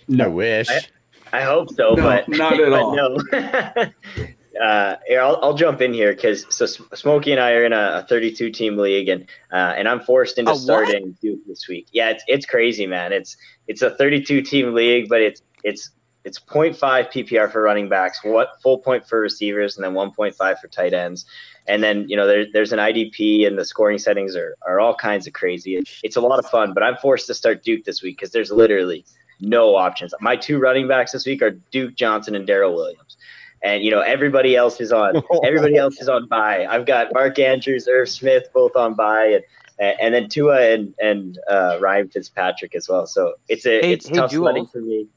No 0.08 0.32
wish. 0.32 0.68
I- 0.70 0.82
I 1.32 1.42
hope 1.42 1.72
so, 1.74 1.94
No, 1.94 2.04
but 2.04 2.28
not 2.30 2.60
at 2.60 2.60
but 2.70 2.82
all. 2.82 2.96
No. 2.96 3.18
uh, 4.62 4.96
I'll, 5.12 5.40
I'll 5.42 5.54
jump 5.54 5.82
in 5.82 5.94
here 5.94 6.14
because 6.14 6.46
so 6.50 6.66
Smokey 6.66 7.32
and 7.32 7.40
I 7.40 7.54
are 7.54 7.66
in 7.66 7.74
a, 7.74 8.02
a 8.04 8.06
32 8.08 8.52
team 8.52 8.78
league, 8.78 9.10
and 9.10 9.24
uh, 9.52 9.74
and 9.78 9.88
I'm 9.88 10.02
forced 10.02 10.38
into 10.38 10.52
A 10.52 10.56
starting 10.56 11.18
Duke 11.22 11.40
this 11.48 11.68
week. 11.68 11.88
Yeah, 11.92 12.10
it's 12.10 12.24
it's 12.28 12.46
crazy, 12.46 12.86
man. 12.86 13.14
It's 13.14 13.38
it's 13.68 13.82
a 13.82 13.92
32 13.92 14.42
team 14.42 14.74
league, 14.74 15.08
but 15.10 15.22
it's 15.22 15.42
it's 15.64 15.92
it's 16.26 16.40
0.5 16.40 16.78
PPR 16.78 17.52
for 17.52 17.62
running 17.62 17.88
backs, 17.88 18.20
what 18.24 18.62
full 18.62 18.80
point 18.80 19.08
for 19.08 19.20
receivers, 19.20 19.78
and 19.78 19.86
then 19.86 19.94
1.5 19.94 20.60
for 20.60 20.68
tight 20.68 20.94
ends. 20.94 21.26
And 21.68 21.82
then 21.82 22.10
you 22.10 22.18
know 22.18 22.28
there, 22.28 22.46
there's 22.52 22.74
an 22.74 22.80
IDP, 22.80 23.48
and 23.48 23.58
the 23.58 23.66
scoring 23.66 24.00
settings 24.00 24.36
are 24.36 24.56
are 24.68 24.80
all 24.80 24.96
kinds 24.96 25.28
of 25.28 25.34
crazy. 25.34 25.78
It, 25.78 25.90
it's 26.04 26.16
a 26.16 26.22
lot 26.22 26.40
of 26.40 26.46
fun, 26.48 26.74
but 26.74 26.84
I'm 26.84 26.98
forced 26.98 27.28
to 27.28 27.34
start 27.34 27.64
Duke 27.64 27.86
this 27.86 28.02
week 28.02 28.18
because 28.18 28.32
there's 28.32 28.52
literally 28.52 29.06
no 29.40 29.76
options. 29.76 30.14
My 30.22 30.36
two 30.36 30.60
running 30.60 30.88
backs 30.88 31.12
this 31.12 31.26
week 31.26 31.42
are 31.42 31.52
Duke 31.72 31.96
Johnson 31.96 32.36
and 32.36 32.46
Darrel 32.48 32.74
Williams. 32.76 33.18
and 33.62 33.84
you 33.84 33.92
know 33.92 34.00
everybody 34.02 34.56
else 34.56 34.80
is 34.80 34.92
on 34.92 35.22
everybody 35.44 35.76
else 35.78 36.00
is 36.02 36.08
on 36.10 36.28
bye. 36.28 36.66
I've 36.70 36.86
got 36.86 37.14
Mark 37.14 37.38
Andrews, 37.40 37.88
Irv 37.88 38.08
Smith 38.10 38.46
both 38.54 38.76
on 38.76 38.94
bye, 38.96 39.42
and 39.80 39.96
and 40.02 40.14
then 40.14 40.30
Tua 40.30 40.62
and 40.74 40.94
and 41.00 41.38
uh, 41.50 41.78
Ryan 41.82 42.10
Fitzpatrick 42.10 42.76
as 42.76 42.88
well. 42.90 43.06
So 43.08 43.34
it's 43.48 43.66
a 43.66 43.82
Hey- 43.82 43.94
it's 43.94 44.08
hey, 44.08 44.16
tough 44.16 44.32
Jules. 44.32 44.44
sledding 44.44 44.66
for 44.68 44.82
me. 44.82 45.08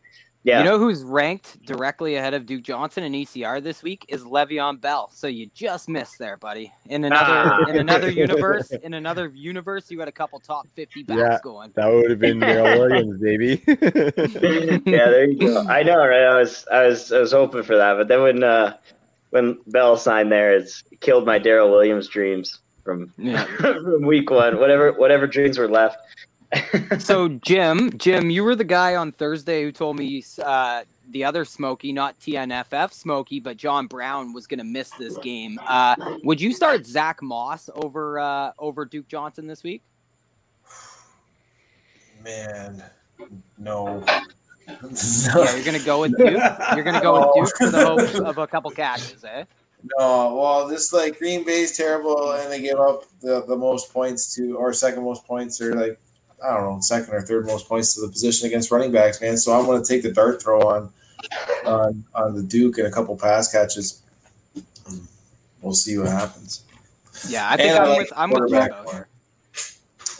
Yeah, 0.45 0.59
You 0.59 0.65
know 0.65 0.79
who's 0.79 1.05
ranked 1.05 1.65
directly 1.65 2.17
ahead 2.17 2.35
of 2.35 2.47
Duke 2.47 2.65
Johnson 2.65 3.05
in 3.05 3.13
ECR 3.13 3.63
this 3.63 3.81
week 3.81 4.05
is 4.09 4.25
Le'Veon 4.25 4.81
Bell. 4.81 5.09
So 5.15 5.29
you 5.29 5.49
just 5.55 5.89
missed 5.89 6.19
there, 6.19 6.37
buddy. 6.37 6.73
In 6.89 7.05
another 7.05 7.33
Ah. 7.33 7.69
in 7.69 7.77
another 7.77 8.11
universe, 8.27 8.73
in 8.73 8.95
another 8.95 9.29
universe, 9.35 9.89
you 9.89 10.01
had 10.01 10.09
a 10.09 10.13
couple 10.13 10.41
top 10.41 10.67
fifty 10.75 11.05
backs 11.05 11.19
Yeah. 11.21 11.39
going. 11.45 11.71
That 11.77 11.87
would 11.93 12.11
have 12.11 12.19
been 12.19 12.41
Darrel 12.41 12.81
Williams, 12.89 13.21
baby. 13.21 13.63
yeah, 13.67 15.07
there 15.07 15.25
you 15.31 15.39
go. 15.39 15.65
I 15.69 15.85
know, 15.85 15.97
right? 15.99 16.25
I 16.25 16.37
was 16.41 16.67
I 16.73 16.87
was 16.87 17.13
I 17.13 17.21
was 17.21 17.31
hoping 17.31 17.63
for 17.63 17.77
that, 17.77 17.95
but 17.95 18.09
then 18.09 18.23
when 18.23 18.43
uh, 18.43 18.77
when 19.31 19.59
Bell 19.69 19.97
signed 19.97 20.33
there, 20.33 20.55
it's 20.57 20.83
killed 21.01 21.25
my 21.25 21.39
Darrel 21.39 21.71
Williams 21.71 22.09
dreams 22.09 22.59
from 22.83 23.13
Yeah. 23.17 23.45
from 23.59 24.03
week 24.05 24.29
one. 24.31 24.59
Whatever 24.59 24.91
whatever 24.93 25.29
dreams 25.29 25.57
were 25.57 25.69
left. 25.69 25.99
So 26.99 27.29
Jim, 27.29 27.97
Jim, 27.99 28.31
you 28.31 28.45
were 28.45 28.55
the 28.55 28.65
guy 28.65 28.97
on 28.97 29.13
Thursday 29.13 29.63
who 29.63 29.73
told 29.73 29.97
me 29.97 30.23
uh, 30.45 30.83
the 31.11 31.25
other 31.25 31.45
Smokey, 31.45 31.93
not 31.93 32.19
TNFF 32.21 32.93
Smokey, 32.93 33.41
but 33.41 33.57
John 33.57 33.87
Brown 33.87 34.33
was 34.33 34.47
going 34.47 34.59
to 34.59 34.65
miss 34.65 34.91
this 34.91 35.17
game. 35.19 35.59
Uh, 35.67 35.95
would 36.25 36.41
you 36.41 36.53
start 36.53 36.87
Zack 36.87 37.23
Moss 37.23 37.71
over 37.75 38.19
uh, 38.19 38.53
over 38.59 38.85
Duke 38.85 39.09
Johnson 39.09 39.47
this 39.47 39.63
week? 39.63 39.83
Man, 42.23 42.83
no. 43.59 44.05
Yeah, 44.07 45.55
you're 45.55 45.65
going 45.65 45.79
to 45.79 45.85
go 45.85 46.01
with 46.03 46.17
Duke. 46.17 46.41
You're 46.75 46.85
going 46.85 46.95
to 46.95 47.01
go 47.01 47.35
with 47.35 47.35
Duke 47.35 47.57
for 47.59 47.71
the 47.71 47.87
hopes 47.87 48.15
of 48.15 48.39
a 48.39 48.47
couple 48.47 48.71
catches, 48.71 49.25
eh? 49.25 49.45
No, 49.99 50.37
well, 50.37 50.69
this 50.69 50.93
like 50.93 51.19
Green 51.19 51.45
Bay's 51.45 51.77
terrible, 51.77 52.33
and 52.33 52.51
they 52.51 52.61
give 52.61 52.79
up 52.79 53.05
the, 53.21 53.45
the 53.47 53.57
most 53.57 53.93
points 53.93 54.35
to, 54.37 54.57
or 54.57 54.73
second 54.73 55.03
most 55.03 55.27
points, 55.27 55.61
or 55.61 55.75
like 55.75 56.01
I 56.45 56.55
don't 56.55 56.65
know, 56.65 56.81
second 56.81 57.15
or 57.15 57.23
third 57.23 57.47
most 57.47 57.69
points 57.69 57.95
to 57.95 58.01
the 58.01 58.09
position 58.09 58.47
against 58.47 58.71
running 58.71 58.93
backs, 58.93 59.21
man. 59.21 59.37
So 59.37 59.53
I'm 59.53 59.67
going 59.67 59.83
to 59.83 59.89
take 59.89 60.03
the 60.03 60.13
dart 60.13 60.43
throw 60.43 60.61
on, 60.63 60.93
on 61.65 62.05
on 62.15 62.35
the 62.35 62.43
Duke 62.43 62.79
and 62.79 62.87
a 62.87 62.91
couple 62.91 63.17
pass 63.17 63.51
catches. 63.51 64.03
We'll 65.61 65.75
see 65.75 65.97
what 65.99 66.09
happens. 66.09 66.65
Yeah, 67.29 67.49
I 67.49 67.57
think 67.57 67.71
And 67.71 67.79
I 67.79 67.83
I'm 67.83 67.89
like 67.89 67.99
with 67.99 68.13
I'm 68.17 68.31
with 68.31 68.39
quarterback 68.39 68.87
Jimbo 68.87 69.07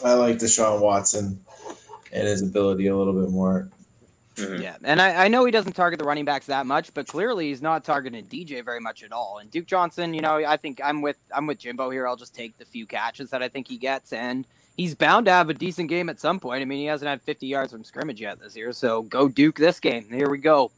I 0.03 0.13
like 0.13 0.37
Deshaun 0.37 0.81
Watson 0.81 1.39
and 2.11 2.27
his 2.27 2.41
ability 2.41 2.87
a 2.87 2.95
little 2.95 3.13
bit 3.13 3.31
more. 3.31 3.69
Mm-hmm. 4.35 4.61
Yeah, 4.63 4.77
and 4.83 5.01
I, 5.01 5.25
I 5.25 5.27
know 5.27 5.45
he 5.45 5.51
doesn't 5.51 5.73
target 5.73 5.99
the 5.99 6.05
running 6.05 6.25
backs 6.25 6.47
that 6.47 6.65
much, 6.65 6.93
but 6.93 7.07
clearly 7.07 7.49
he's 7.49 7.61
not 7.61 7.83
targeting 7.83 8.25
DJ 8.25 8.65
very 8.65 8.79
much 8.79 9.03
at 9.03 9.11
all. 9.11 9.37
And 9.37 9.51
Duke 9.51 9.67
Johnson, 9.67 10.13
you 10.13 10.21
know, 10.21 10.37
I 10.37 10.57
think 10.57 10.81
I'm 10.83 11.01
with 11.01 11.17
I'm 11.33 11.45
with 11.45 11.59
Jimbo 11.59 11.89
here. 11.91 12.07
I'll 12.07 12.15
just 12.15 12.33
take 12.33 12.57
the 12.57 12.65
few 12.65 12.87
catches 12.87 13.29
that 13.29 13.43
I 13.43 13.47
think 13.47 13.67
he 13.67 13.77
gets, 13.77 14.11
and 14.11 14.47
he's 14.77 14.95
bound 14.95 15.25
to 15.27 15.31
have 15.31 15.49
a 15.49 15.53
decent 15.53 15.89
game 15.89 16.09
at 16.09 16.19
some 16.19 16.39
point. 16.39 16.61
I 16.61 16.65
mean, 16.65 16.79
he 16.79 16.85
hasn't 16.85 17.07
had 17.09 17.21
50 17.21 17.47
yards 17.47 17.71
from 17.71 17.83
scrimmage 17.83 18.21
yet 18.21 18.39
this 18.39 18.55
year, 18.55 18.71
so 18.71 19.03
go 19.03 19.27
Duke 19.27 19.57
this 19.57 19.79
game. 19.79 20.05
Here 20.09 20.29
we 20.29 20.37
go, 20.37 20.71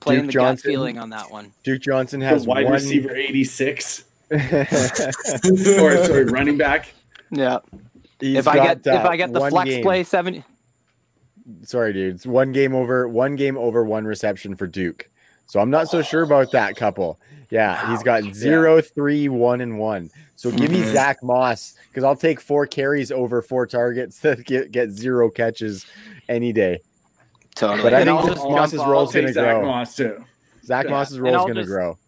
playing 0.00 0.22
Duke 0.22 0.26
the 0.28 0.32
Johnson. 0.32 0.68
gut 0.68 0.72
feeling 0.72 0.98
on 0.98 1.10
that 1.10 1.30
one. 1.30 1.52
Duke 1.62 1.80
Johnson 1.82 2.20
The 2.20 2.26
has 2.26 2.46
wide 2.46 2.64
one 2.64 2.74
receiver 2.74 3.14
86 3.14 4.04
or 4.30 4.38
sorry, 6.04 6.24
running 6.24 6.56
back. 6.56 6.92
Yeah, 7.30 7.58
He's 8.20 8.38
if 8.38 8.48
I 8.48 8.54
get 8.56 8.86
if 8.86 9.04
I 9.04 9.16
get 9.16 9.32
the 9.32 9.40
flex 9.48 9.68
game. 9.70 9.82
play 9.82 10.02
70, 10.04 10.44
Sorry, 11.62 11.92
dude. 11.92 12.14
It's 12.14 12.26
one 12.26 12.52
game 12.52 12.74
over, 12.74 13.06
one 13.06 13.36
game 13.36 13.58
over, 13.58 13.84
one 13.84 14.04
reception 14.06 14.56
for 14.56 14.66
Duke. 14.66 15.10
So 15.46 15.60
I'm 15.60 15.68
not 15.68 15.88
so 15.88 16.00
sure 16.00 16.22
about 16.22 16.52
that 16.52 16.74
couple. 16.76 17.20
Yeah, 17.54 17.90
he's 17.90 18.02
got 18.02 18.24
zero, 18.34 18.80
three, 18.80 19.28
one, 19.28 19.60
and 19.60 19.78
one. 19.78 20.10
So 20.34 20.50
give 20.50 20.72
me 20.72 20.80
Mhm. 20.80 20.92
Zack 20.92 21.22
Moss 21.22 21.74
because 21.88 22.02
I'll 22.02 22.16
take 22.16 22.40
four 22.40 22.66
carries 22.66 23.12
over 23.12 23.40
four 23.42 23.64
targets 23.66 24.18
to 24.22 24.34
get, 24.34 24.72
get 24.72 24.90
zero 24.90 25.30
catches 25.30 25.86
any 26.28 26.52
day. 26.52 26.80
totally. 27.54 27.82
But 27.82 27.94
I 27.94 28.00
And 28.00 28.08
think 28.08 28.18
I'll 28.18 28.26
Moss's 28.26 28.34
just 28.34 28.48
Moss's 28.50 28.72
jump 28.72 28.80
I'll 28.80 28.86
off- 28.86 28.92
role's 28.92 29.12
take 29.12 29.22
gonna 29.22 29.32
Zack 29.34 29.54
grow. 29.60 29.66
Moss 29.66 29.94
too. 29.96 30.24
Zack 30.64 30.84
Yeah. 30.86 30.90
Moss's 30.90 31.20
role 31.20 31.36
is 31.36 31.42
going 31.42 31.54
to 31.54 31.64
grow. 31.64 31.98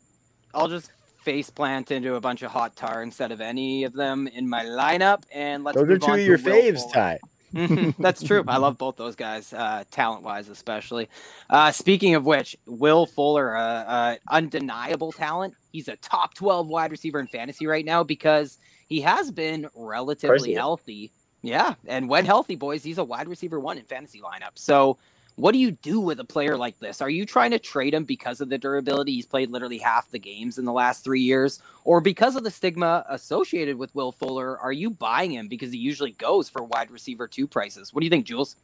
I'll 0.53 0.67
just 0.69 0.91
face 1.23 1.51
plant 1.51 1.91
into 1.93 2.15
a 2.17 2.21
bunch 2.21 2.43
of 2.43 2.51
hot 2.51 2.75
tar 2.75 3.03
instead 3.03 3.31
of 3.31 3.41
any 3.41 3.85
of 3.85 3.93
them 3.93 4.27
in 4.27 4.49
my 4.49 4.65
lineup, 4.65 5.23
and 5.33 5.63
let's 5.63 5.77
Those 5.77 5.85
are 5.85 5.87
move 5.89 6.01
two 6.01 6.07
on 6.07 6.13
of 6.15 6.17
to 6.19 6.25
your 6.25 6.39
faves, 6.39 6.81
Fuller. 6.81 6.93
Ty. 6.93 7.19
That's 7.99 8.23
true. 8.23 8.45
I 8.47 8.59
love 8.59 8.79
both 8.79 8.97
those 8.97 9.17
guys, 9.17 9.53
uh, 9.53 9.85
talent 9.91 10.23
wise, 10.23 10.49
especially. 10.49 11.09
Uh, 11.49 11.73
speaking 11.73 12.15
of 12.15 12.25
which, 12.25 12.57
Will 12.67 13.07
Fuller, 13.07 13.57
uh, 13.57 13.63
uh, 13.63 14.17
undeniable 14.31 15.13
talent. 15.13 15.55
He's 15.73 15.89
a 15.89 15.97
top 15.97 16.35
12 16.35 16.67
wide 16.69 16.91
receiver 16.91 17.21
in 17.21 17.27
fantasy 17.27 17.67
right 17.67 17.85
now 17.85 18.03
because 18.03 18.59
he 18.89 19.01
has 19.03 19.31
been 19.31 19.69
relatively 19.75 20.51
he 20.51 20.55
healthy. 20.55 21.13
Yeah. 21.43 21.75
And 21.87 22.09
when 22.09 22.25
healthy, 22.25 22.57
boys, 22.57 22.83
he's 22.83 22.99
a 22.99 23.05
wide 23.05 23.29
receiver 23.29 23.61
one 23.61 23.79
in 23.79 23.85
fantasy 23.85 24.21
lineup. 24.21 24.53
So, 24.55 24.99
what 25.37 25.53
do 25.53 25.59
you 25.59 25.71
do 25.71 26.01
with 26.01 26.19
a 26.19 26.25
player 26.25 26.57
like 26.57 26.79
this? 26.79 27.01
Are 27.01 27.11
you 27.11 27.27
trying 27.27 27.51
to 27.51 27.59
trade 27.59 27.95
him 27.95 28.05
because 28.05 28.41
of 28.41 28.49
the 28.49 28.59
durability? 28.59 29.13
He's 29.13 29.27
played 29.27 29.51
literally 29.51 29.79
half 29.79 30.11
the 30.11 30.19
games 30.19 30.59
in 30.59 30.65
the 30.65 30.73
last 30.73 31.05
three 31.05 31.21
years, 31.21 31.61
or 31.85 32.01
because 32.01 32.37
of 32.37 32.43
the 32.43 32.51
stigma 32.51 33.05
associated 33.09 33.77
with 33.77 33.95
Will 33.95 34.13
Fuller, 34.13 34.59
are 34.59 34.73
you 34.73 34.91
buying 34.91 35.31
him 35.31 35.49
because 35.49 35.73
he 35.73 35.79
usually 35.79 36.13
goes 36.13 36.49
for 36.49 36.65
wide 36.65 36.91
receiver 36.91 37.29
two 37.29 37.47
prices? 37.47 37.93
What 37.93 38.01
do 38.01 38.07
you 38.07 38.11
think, 38.11 38.27
Jules? 38.27 38.57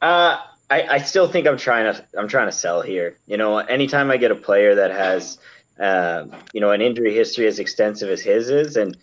Uh, 0.00 0.38
I, 0.70 0.82
I 0.88 0.98
still 0.98 1.28
think 1.28 1.46
I'm 1.46 1.58
trying 1.58 1.92
to 1.92 2.04
I'm 2.18 2.28
trying 2.28 2.48
to 2.48 2.52
sell 2.52 2.80
here. 2.80 3.18
You 3.26 3.36
know, 3.36 3.58
anytime 3.58 4.10
I 4.10 4.16
get 4.16 4.30
a 4.30 4.34
player 4.34 4.74
that 4.74 4.90
has, 4.90 5.38
uh, 5.78 6.26
you 6.54 6.62
know, 6.62 6.70
an 6.70 6.80
injury 6.80 7.14
history 7.14 7.46
as 7.46 7.58
extensive 7.58 8.08
as 8.08 8.22
his 8.22 8.48
is, 8.48 8.76
and 8.76 8.96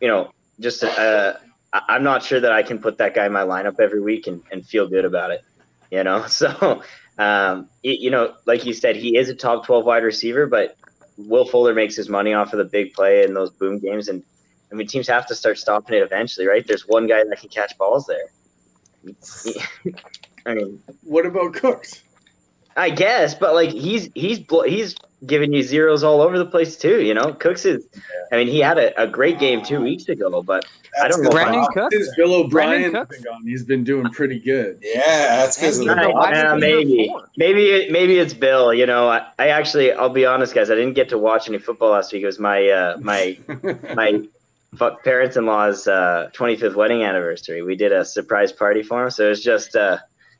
you 0.00 0.06
know, 0.06 0.30
just 0.60 0.84
uh, 0.84 1.34
I'm 1.72 2.04
not 2.04 2.22
sure 2.22 2.38
that 2.38 2.52
I 2.52 2.62
can 2.62 2.78
put 2.78 2.98
that 2.98 3.14
guy 3.14 3.26
in 3.26 3.32
my 3.32 3.42
lineup 3.42 3.80
every 3.80 4.00
week 4.00 4.28
and, 4.28 4.42
and 4.52 4.64
feel 4.64 4.86
good 4.86 5.04
about 5.04 5.32
it. 5.32 5.42
You 5.90 6.04
know, 6.04 6.26
so 6.26 6.82
um, 7.18 7.68
it, 7.82 8.00
you 8.00 8.10
know, 8.10 8.34
like 8.46 8.64
you 8.64 8.72
said, 8.74 8.96
he 8.96 9.16
is 9.16 9.28
a 9.28 9.34
top 9.34 9.66
12 9.66 9.84
wide 9.84 10.04
receiver, 10.04 10.46
but 10.46 10.76
Will 11.16 11.46
Fuller 11.46 11.74
makes 11.74 11.96
his 11.96 12.08
money 12.08 12.34
off 12.34 12.52
of 12.52 12.58
the 12.58 12.64
big 12.64 12.92
play 12.92 13.24
in 13.24 13.34
those 13.34 13.50
boom 13.50 13.78
games, 13.78 14.08
and 14.08 14.22
I 14.70 14.74
mean, 14.74 14.86
teams 14.86 15.08
have 15.08 15.26
to 15.28 15.34
start 15.34 15.58
stopping 15.58 15.96
it 15.96 16.02
eventually, 16.02 16.46
right? 16.46 16.66
There's 16.66 16.86
one 16.86 17.06
guy 17.06 17.22
that 17.24 17.40
can 17.40 17.48
catch 17.48 17.76
balls 17.78 18.06
there. 18.06 18.30
I 20.46 20.54
mean, 20.54 20.82
What 21.02 21.26
about 21.26 21.54
Cooks? 21.54 22.02
I 22.76 22.90
guess, 22.90 23.34
but 23.34 23.54
like 23.54 23.70
he's 23.70 24.10
he's 24.14 24.38
blo- 24.38 24.64
he's 24.64 24.94
giving 25.24 25.52
you 25.52 25.62
zeros 25.62 26.04
all 26.04 26.20
over 26.20 26.38
the 26.38 26.44
place 26.44 26.76
too. 26.76 27.02
You 27.02 27.14
know, 27.14 27.32
Cooks 27.32 27.64
is. 27.64 27.86
I 28.32 28.36
mean, 28.36 28.48
he 28.48 28.60
had 28.60 28.76
a, 28.76 29.02
a 29.02 29.06
great 29.06 29.38
game 29.38 29.62
two 29.62 29.80
weeks 29.80 30.08
ago, 30.08 30.42
but 30.42 30.66
I 31.00 31.08
don't 31.08 31.22
know. 31.22 31.30
if 31.30 31.34
Brandin 31.34 31.72
Cooks? 31.72 31.96
Since 31.96 32.16
Bill 32.16 32.34
O'Brien 32.34 32.90
Brandin 32.90 32.92
Cooks? 32.92 33.16
been 33.16 33.24
gone, 33.24 33.42
he's 33.44 33.64
been 33.64 33.84
doing 33.84 34.10
pretty 34.10 34.38
good. 34.38 34.78
Yeah, 34.82 35.36
that's 35.36 35.56
because 35.56 35.78
of 35.78 35.86
the 35.86 36.08
a 36.08 36.10
wide 36.10 36.36
Uh, 36.36 36.56
maybe, 36.56 37.14
maybe, 37.36 37.66
it, 37.70 37.92
maybe 37.92 38.18
it's 38.18 38.34
Bill. 38.34 38.74
You 38.74 38.86
know, 38.86 39.08
I, 39.08 39.26
I 39.38 39.48
actually, 39.48 39.92
I'll 39.92 40.10
be 40.10 40.26
honest, 40.26 40.54
guys. 40.54 40.70
I 40.70 40.74
didn't 40.74 40.94
get 40.94 41.08
to 41.10 41.18
watch 41.18 41.48
any 41.48 41.58
football 41.58 41.92
last 41.92 42.12
week. 42.12 42.22
It 42.22 42.26
was 42.26 42.38
my 42.38 42.68
uh, 42.68 42.96
my 43.00 43.38
my 43.94 44.22
parents-in-law's 45.04 45.86
uh, 45.86 46.30
25th 46.34 46.74
wedding 46.74 47.02
anniversary. 47.02 47.62
We 47.62 47.76
did 47.76 47.92
a 47.92 48.04
surprise 48.04 48.52
party 48.52 48.82
for 48.82 49.04
him, 49.04 49.10
so 49.10 49.26
it 49.26 49.28
was 49.30 49.42
just 49.42 49.76
uh, 49.76 49.98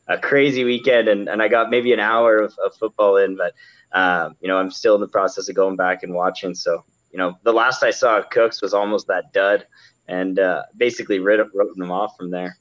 a 0.08 0.18
crazy 0.18 0.64
weekend, 0.64 1.08
and, 1.08 1.28
and 1.28 1.42
I 1.42 1.48
got 1.48 1.70
maybe 1.70 1.92
an 1.92 2.00
hour 2.00 2.36
of, 2.36 2.54
of 2.64 2.74
football 2.74 3.16
in, 3.16 3.36
but 3.36 3.54
um, 3.92 4.36
you 4.40 4.48
know, 4.48 4.58
I'm 4.58 4.70
still 4.70 4.94
in 4.94 5.00
the 5.00 5.08
process 5.08 5.48
of 5.48 5.54
going 5.54 5.76
back 5.76 6.02
and 6.02 6.12
watching. 6.12 6.54
So, 6.54 6.84
you 7.12 7.18
know, 7.18 7.38
the 7.44 7.52
last 7.52 7.82
I 7.82 7.90
saw 7.90 8.18
of 8.18 8.30
Cooks 8.30 8.60
was 8.60 8.74
almost 8.74 9.06
that 9.08 9.32
dud, 9.32 9.66
and 10.08 10.38
uh, 10.38 10.62
basically 10.76 11.18
wrote, 11.18 11.50
wrote 11.54 11.76
him 11.76 11.90
off 11.90 12.16
from 12.16 12.30
there. 12.30 12.58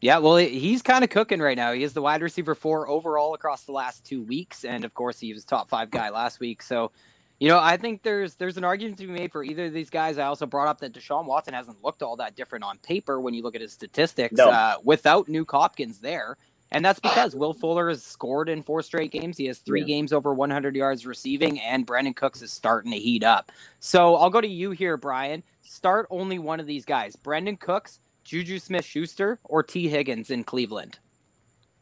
Yeah, 0.00 0.18
well, 0.18 0.36
he's 0.36 0.80
kind 0.80 1.04
of 1.04 1.10
cooking 1.10 1.40
right 1.40 1.56
now. 1.56 1.72
He 1.72 1.82
is 1.82 1.92
the 1.92 2.00
wide 2.00 2.22
receiver 2.22 2.54
four 2.54 2.88
overall 2.88 3.34
across 3.34 3.64
the 3.64 3.72
last 3.72 4.04
two 4.04 4.22
weeks, 4.22 4.64
and 4.64 4.84
of 4.84 4.94
course, 4.94 5.20
he 5.20 5.32
was 5.34 5.44
top 5.44 5.68
five 5.68 5.90
guy 5.90 6.08
last 6.08 6.40
week. 6.40 6.62
So, 6.62 6.90
you 7.38 7.48
know, 7.48 7.58
I 7.58 7.76
think 7.76 8.02
there's 8.02 8.34
there's 8.36 8.56
an 8.56 8.64
argument 8.64 8.98
to 8.98 9.06
be 9.06 9.12
made 9.12 9.30
for 9.30 9.44
either 9.44 9.66
of 9.66 9.74
these 9.74 9.90
guys. 9.90 10.16
I 10.16 10.24
also 10.24 10.46
brought 10.46 10.68
up 10.68 10.80
that 10.80 10.94
Deshaun 10.94 11.26
Watson 11.26 11.52
hasn't 11.52 11.84
looked 11.84 12.02
all 12.02 12.16
that 12.16 12.34
different 12.34 12.64
on 12.64 12.78
paper 12.78 13.20
when 13.20 13.34
you 13.34 13.42
look 13.42 13.54
at 13.54 13.60
his 13.60 13.72
statistics 13.72 14.38
No. 14.38 14.48
uh, 14.48 14.76
without 14.82 15.28
Nuk 15.28 15.50
Hopkins 15.50 15.98
there, 15.98 16.38
and 16.72 16.84
that's 16.84 17.00
because 17.00 17.34
Will 17.34 17.52
Fuller 17.54 17.88
has 17.88 18.02
scored 18.02 18.48
in 18.48 18.62
four 18.62 18.82
straight 18.82 19.10
games. 19.10 19.36
He 19.36 19.46
has 19.46 19.58
three 19.58 19.80
Yeah. 19.80 19.86
games 19.86 20.12
over 20.12 20.32
100 20.34 20.76
yards 20.76 21.06
receiving, 21.06 21.60
and 21.60 21.86
Brandin 21.86 22.14
Cooks 22.16 22.42
is 22.42 22.52
starting 22.52 22.92
to 22.92 22.98
heat 22.98 23.24
up. 23.24 23.50
So 23.80 24.16
I'll 24.16 24.30
go 24.30 24.40
to 24.40 24.48
you 24.48 24.70
here, 24.70 24.96
Brian. 24.96 25.42
Start 25.62 26.06
only 26.10 26.38
one 26.38 26.60
of 26.60 26.66
these 26.66 26.84
guys: 26.84 27.16
Brandin 27.16 27.58
Cooks. 27.58 27.98
Juju 28.22 28.58
Smith 28.60 28.84
Schuster 28.84 29.40
or 29.44 29.62
Tee 29.62 29.88
Higgins 29.88 30.30
in 30.30 30.44
Cleveland? 30.44 30.98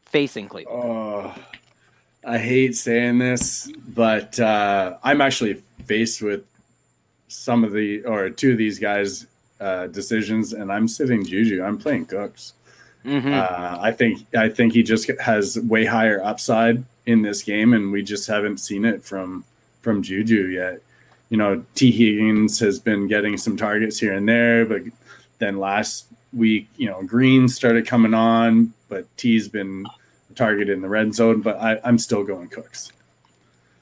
Facing 0.06 0.48
Cleveland. 0.48 0.82
Oh, 0.82 1.34
I 2.24 2.38
hate 2.38 2.74
saying 2.74 3.18
this, 3.18 3.70
but 3.88 4.38
uh, 4.40 4.96
I'm 5.02 5.20
actually 5.20 5.62
faced 5.84 6.22
with 6.22 6.44
some 7.26 7.64
of 7.64 7.72
the 7.72 8.02
or 8.04 8.30
two 8.30 8.52
of 8.52 8.58
these 8.58 8.78
guys' 8.78 9.26
uh, 9.60 9.88
decisions, 9.88 10.54
and 10.54 10.72
I'm 10.72 10.88
sitting 10.88 11.24
Juju. 11.24 11.62
I'm 11.62 11.76
playing 11.76 12.06
Cooks. 12.06 12.54
Mhm. 13.04 13.32
Uh, 13.32 13.78
I 13.80 13.92
think 13.92 14.26
I 14.36 14.48
think 14.48 14.72
he 14.72 14.82
just 14.82 15.10
has 15.20 15.58
way 15.58 15.84
higher 15.84 16.22
upside 16.22 16.84
in 17.06 17.22
this 17.22 17.42
game, 17.42 17.72
and 17.72 17.92
we 17.92 18.02
just 18.02 18.26
haven't 18.26 18.58
seen 18.58 18.84
it 18.84 19.04
from 19.04 19.44
from 19.82 20.02
Juju 20.02 20.48
yet. 20.48 20.82
You 21.30 21.36
know, 21.36 21.64
Tee 21.74 21.90
Higgins 21.90 22.58
has 22.60 22.78
been 22.78 23.06
getting 23.06 23.36
some 23.36 23.56
targets 23.56 23.98
here 23.98 24.14
and 24.14 24.28
there, 24.28 24.64
but 24.64 24.82
then 25.38 25.58
last 25.58 26.06
week, 26.32 26.68
you 26.76 26.86
know, 26.86 27.02
Green 27.02 27.48
started 27.48 27.86
coming 27.86 28.14
on, 28.14 28.72
but 28.88 29.04
Tee's 29.16 29.48
been 29.48 29.86
targeted 30.34 30.74
in 30.74 30.82
the 30.82 30.88
red 30.88 31.14
zone. 31.14 31.40
But 31.40 31.58
I, 31.58 31.80
I'm 31.84 31.98
still 31.98 32.24
going 32.24 32.48
Cooks. 32.48 32.92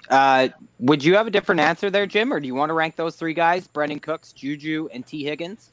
Uh, 0.08 0.48
would 0.78 1.02
you 1.02 1.16
have 1.16 1.26
a 1.26 1.30
different 1.30 1.60
answer 1.60 1.90
there, 1.90 2.06
Jim, 2.06 2.32
or 2.32 2.38
do 2.38 2.46
you 2.46 2.54
want 2.54 2.70
to 2.70 2.74
rank 2.74 2.96
those 2.96 3.16
three 3.16 3.34
guys: 3.34 3.66
Brandin 3.66 4.00
Cooks, 4.00 4.32
Juju, 4.32 4.88
and 4.92 5.06
Tee 5.06 5.24
Higgins? 5.24 5.70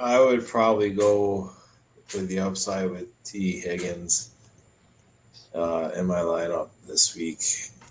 I 0.00 0.18
would 0.18 0.46
probably 0.46 0.90
go 0.90 1.52
with 2.14 2.28
the 2.28 2.40
upside 2.40 2.90
with 2.90 3.22
Tee 3.22 3.60
Higgins 3.60 4.30
uh, 5.54 5.90
in 5.94 6.06
my 6.06 6.20
lineup 6.20 6.70
this 6.88 7.14
week. 7.14 7.42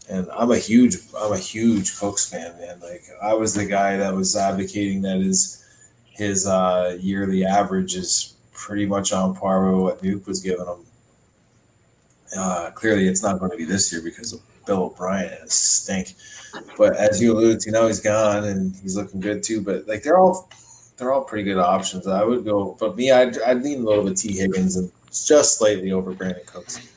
And 0.09 0.27
I'm 0.35 0.49
a 0.51 0.57
huge, 0.57 0.97
I'm 1.15 1.33
a 1.33 1.37
huge 1.37 1.97
Cooks 1.99 2.27
fan, 2.27 2.57
man. 2.59 2.79
Like 2.79 3.03
I 3.21 3.33
was 3.33 3.53
the 3.53 3.65
guy 3.65 3.95
that 3.97 4.15
was 4.15 4.35
advocating 4.35 5.03
that 5.03 5.19
his 5.19 5.63
his 6.09 6.47
uh, 6.47 6.97
yearly 6.99 7.45
average 7.45 7.95
is 7.95 8.33
pretty 8.53 8.87
much 8.87 9.13
on 9.13 9.35
par 9.35 9.71
with 9.71 9.81
what 9.81 10.03
Nuk 10.03 10.25
was 10.25 10.41
giving 10.41 10.65
him. 10.65 10.85
Uh, 12.35 12.71
clearly, 12.71 13.07
it's 13.07 13.21
not 13.21 13.39
going 13.39 13.51
to 13.51 13.57
be 13.57 13.65
this 13.65 13.93
year 13.93 14.01
because 14.01 14.33
of 14.33 14.41
Bill 14.65 14.83
O'Brien 14.83 15.29
has 15.29 15.53
stink. 15.53 16.15
But 16.75 16.95
as 16.97 17.21
you 17.21 17.33
alluded 17.33 17.59
to, 17.61 17.71
now 17.71 17.85
he's 17.85 18.01
gone 18.01 18.45
and 18.45 18.75
he's 18.81 18.97
looking 18.97 19.19
good 19.19 19.43
too. 19.43 19.61
But 19.61 19.87
like 19.87 20.01
they're 20.01 20.17
all 20.17 20.49
they're 20.99 21.11
all 21.11 21.23
pretty 21.23 21.43
good 21.43 21.57
options. 21.57 22.05
I 22.07 22.23
would 22.23 22.45
go, 22.45 22.77
but 22.79 22.95
me, 22.95 23.11
I'd, 23.11 23.41
I'd 23.41 23.63
lean 23.63 23.81
a 23.81 23.83
little 23.83 24.03
bit 24.03 24.17
Tee 24.17 24.37
Higgins 24.37 24.75
and 24.75 24.91
just 25.09 25.57
slightly 25.57 25.91
over 25.91 26.13
Brandin 26.13 26.45
Cooks. 26.45 26.87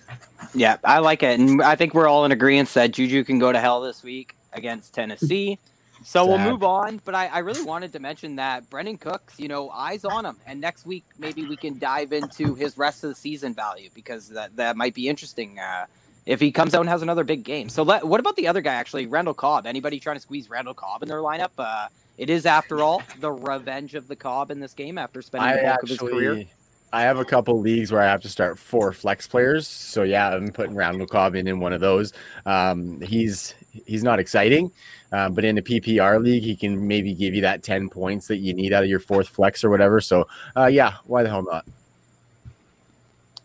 Yeah, 0.55 0.77
I 0.85 0.99
like 0.99 1.23
it, 1.23 1.41
and 1.41 1.63
I 1.63 1.77
think 1.77 1.95
we're 1.95 2.09
all 2.09 2.25
in 2.25 2.33
agreement 2.33 2.69
that 2.75 2.91
Juju 2.91 3.25
can 3.25 3.39
go 3.39 3.53
to 3.53 3.61
hell 3.61 3.81
this 3.81 4.03
week 4.03 4.37
against 4.53 4.93
Tennessee. 4.93 5.59
So 6.05 6.27
we'll 6.27 6.39
move 6.39 6.65
on, 6.65 7.01
but 7.05 7.15
I, 7.15 7.29
I, 7.29 7.39
really 7.39 7.63
wanted 7.63 7.93
to 7.93 8.01
mention 8.01 8.37
that 8.37 8.69
Brandin 8.69 8.99
Cooks, 9.01 9.39
you 9.39 9.47
know, 9.47 9.71
eyes 9.71 10.05
on 10.05 10.27
him, 10.27 10.37
and 10.47 10.61
next 10.61 10.85
week 10.85 11.05
maybe 11.17 11.47
we 11.47 11.57
can 11.57 11.79
dive 11.79 12.13
into 12.13 12.57
his 12.57 12.77
rest 12.77 13.05
of 13.05 13.11
the 13.11 13.15
season 13.15 13.55
value 13.55 13.89
because 13.95 14.29
that 14.31 14.57
that 14.57 14.77
might 14.77 14.95
be 14.95 15.09
interesting 15.09 15.61
uh, 15.61 15.87
if 16.27 16.41
he 16.41 16.51
comes 16.51 16.75
out 16.75 16.81
and 16.81 16.89
has 16.89 17.03
another 17.03 17.23
big 17.23 17.45
game. 17.45 17.69
So 17.69 17.85
let, 17.85 18.05
what 18.05 18.19
about 18.19 18.35
the 18.35 18.49
other 18.49 18.61
guy 18.61 18.75
actually, 18.75 19.07
Randall 19.07 19.35
Cobb? 19.35 19.65
Anybody 19.65 20.01
trying 20.01 20.17
to 20.17 20.21
squeeze 20.21 20.51
Randall 20.51 20.75
Cobb 20.75 21.03
in 21.03 21.09
their 21.09 21.19
lineup? 21.19 21.51
Uh, 21.57 21.87
it 22.19 22.31
is, 22.31 22.47
after 22.47 22.83
all, 22.83 23.03
the 23.21 23.33
revenge 23.33 23.95
of 23.95 24.09
the 24.09 24.17
Cobb 24.17 24.51
in 24.51 24.61
this 24.61 24.75
game 24.75 24.99
after 24.99 25.23
spending 25.23 25.51
I 25.51 25.57
the 25.57 25.63
bulk 25.63 25.73
actually, 25.73 25.95
of 25.95 26.01
his 26.01 26.11
career. 26.11 26.47
I 26.93 27.03
have 27.03 27.19
a 27.19 27.25
couple 27.25 27.59
leagues 27.59 27.91
where 27.91 28.03
I 28.03 28.07
have 28.07 28.21
to 28.21 28.29
start 28.29 28.59
four 28.59 28.93
flex 28.93 29.27
players. 29.27 29.67
So 29.67 30.03
yeah, 30.03 30.29
I'm 30.29 30.53
putting 30.53 30.75
Randall 30.75 31.07
Cobb 31.07 31.35
in 31.35 31.49
in 31.49 31.59
one 31.59 31.73
of 31.73 31.81
those. 31.81 32.13
Um, 32.45 33.01
he's 33.01 33.55
he's 33.87 34.03
not 34.03 34.19
exciting, 34.19 34.71
um, 35.11 35.33
but 35.33 35.45
in 35.45 35.57
a 35.57 35.63
PPR 35.63 36.23
league, 36.23 36.43
he 36.43 36.55
can 36.55 36.87
maybe 36.87 37.15
give 37.15 37.35
you 37.35 37.41
that 37.43 37.63
ten 37.63 37.89
points 37.89 38.27
that 38.29 38.39
you 38.39 38.53
need 38.53 38.75
out 38.75 38.83
of 38.83 38.91
your 38.91 39.01
fourth 39.01 39.29
flex 39.29 39.65
or 39.65 39.71
whatever. 39.71 40.03
So 40.03 40.29
uh, 40.55 40.67
yeah, 40.67 40.97
why 41.07 41.23
the 41.23 41.31
hell 41.31 41.43
not? 41.43 41.65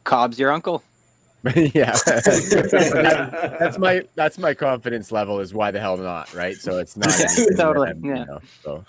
Cobb's 0.04 0.38
your 0.38 0.52
uncle. 0.52 0.84
yeah, 1.56 1.92
that, 1.92 3.58
that's 3.60 3.78
my 3.78 4.04
that's 4.16 4.40
my 4.40 4.56
confidence 4.56 5.12
level. 5.12 5.40
Is 5.40 5.54
why 5.54 5.70
the 5.70 5.80
hell 5.80 5.96
not, 5.96 6.34
right? 6.34 6.56
So 6.56 6.80
it's 6.80 6.98
not 6.98 7.14
totally 7.58 7.90
him, 7.90 8.04
yeah. 8.04 8.20
You 8.20 8.26
know, 8.26 8.42
so. 8.64 8.86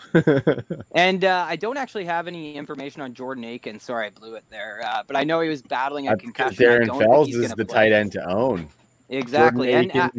and 0.92 1.26
uh, 1.26 1.44
I 1.46 1.56
don't 1.56 1.76
actually 1.76 2.06
have 2.06 2.26
any 2.26 2.56
information 2.56 3.02
on 3.02 3.12
Jordan 3.12 3.44
Akins. 3.44 3.82
Sorry, 3.82 4.06
I 4.06 4.10
blew 4.10 4.34
it 4.34 4.44
there. 4.48 4.80
Uh, 4.82 5.02
but 5.06 5.14
I 5.14 5.24
know 5.24 5.40
he 5.40 5.50
was 5.50 5.60
battling 5.60 6.08
a 6.08 6.16
concussion. 6.16 6.64
Darren 6.64 6.86
Fells 6.98 7.28
is 7.28 7.52
the 7.52 7.66
play. 7.66 7.90
tight 7.90 7.92
end 7.92 8.12
to 8.12 8.24
own. 8.28 8.68
Exactly, 9.10 9.74
and 9.74 9.94
uh, 9.94 10.10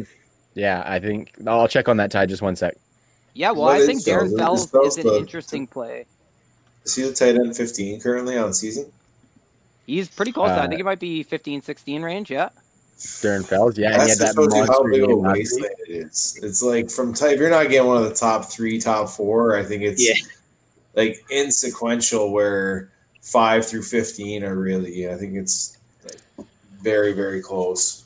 yeah, 0.54 0.84
I 0.86 1.00
think 1.00 1.32
I'll 1.46 1.68
check 1.68 1.88
on 1.88 1.96
that 1.96 2.12
tie 2.12 2.26
just 2.26 2.42
one 2.42 2.54
sec. 2.54 2.76
Yeah, 3.34 3.50
well, 3.50 3.62
what 3.62 3.82
I 3.82 3.86
think 3.86 4.04
Darren 4.04 4.36
Fells 4.38 4.72
is 4.72 4.98
an 4.98 5.14
interesting 5.14 5.66
play. 5.66 6.06
Is 6.84 6.94
he 6.94 7.02
the 7.02 7.12
tight 7.12 7.34
end 7.34 7.56
15 7.56 8.00
currently 8.00 8.38
on 8.38 8.54
season? 8.54 8.90
He's 9.90 10.08
pretty 10.08 10.30
close. 10.30 10.50
Uh, 10.50 10.60
I 10.60 10.68
think 10.68 10.80
it 10.80 10.84
might 10.84 11.00
be 11.00 11.24
15, 11.24 11.62
16 11.62 12.02
range. 12.02 12.30
Yeah. 12.30 12.50
Darren 12.96 13.44
Fells, 13.44 13.78
yeah, 13.78 13.94
and 13.94 14.02
he 14.02 14.08
had 14.10 14.18
that 14.18 14.66
how 14.68 14.84
big 14.84 15.02
of 15.02 15.10
a 15.10 15.16
wasteland 15.16 15.74
it 15.88 15.90
is. 15.90 16.38
It's 16.42 16.62
like 16.62 16.90
from 16.90 17.14
type. 17.14 17.38
You're 17.38 17.48
not 17.48 17.70
getting 17.70 17.88
one 17.88 17.96
of 17.96 18.06
the 18.06 18.14
top 18.14 18.44
three, 18.44 18.78
top 18.78 19.08
four. 19.08 19.56
I 19.56 19.64
think 19.64 19.82
it's 19.82 20.06
yeah. 20.06 20.14
like 20.94 21.24
insequential 21.30 22.30
where 22.30 22.90
five 23.22 23.66
through 23.66 23.84
fifteen 23.84 24.44
are 24.44 24.54
really. 24.54 25.10
I 25.10 25.14
think 25.14 25.34
it's 25.34 25.78
like 26.04 26.46
very, 26.82 27.14
very 27.14 27.40
close. 27.40 28.04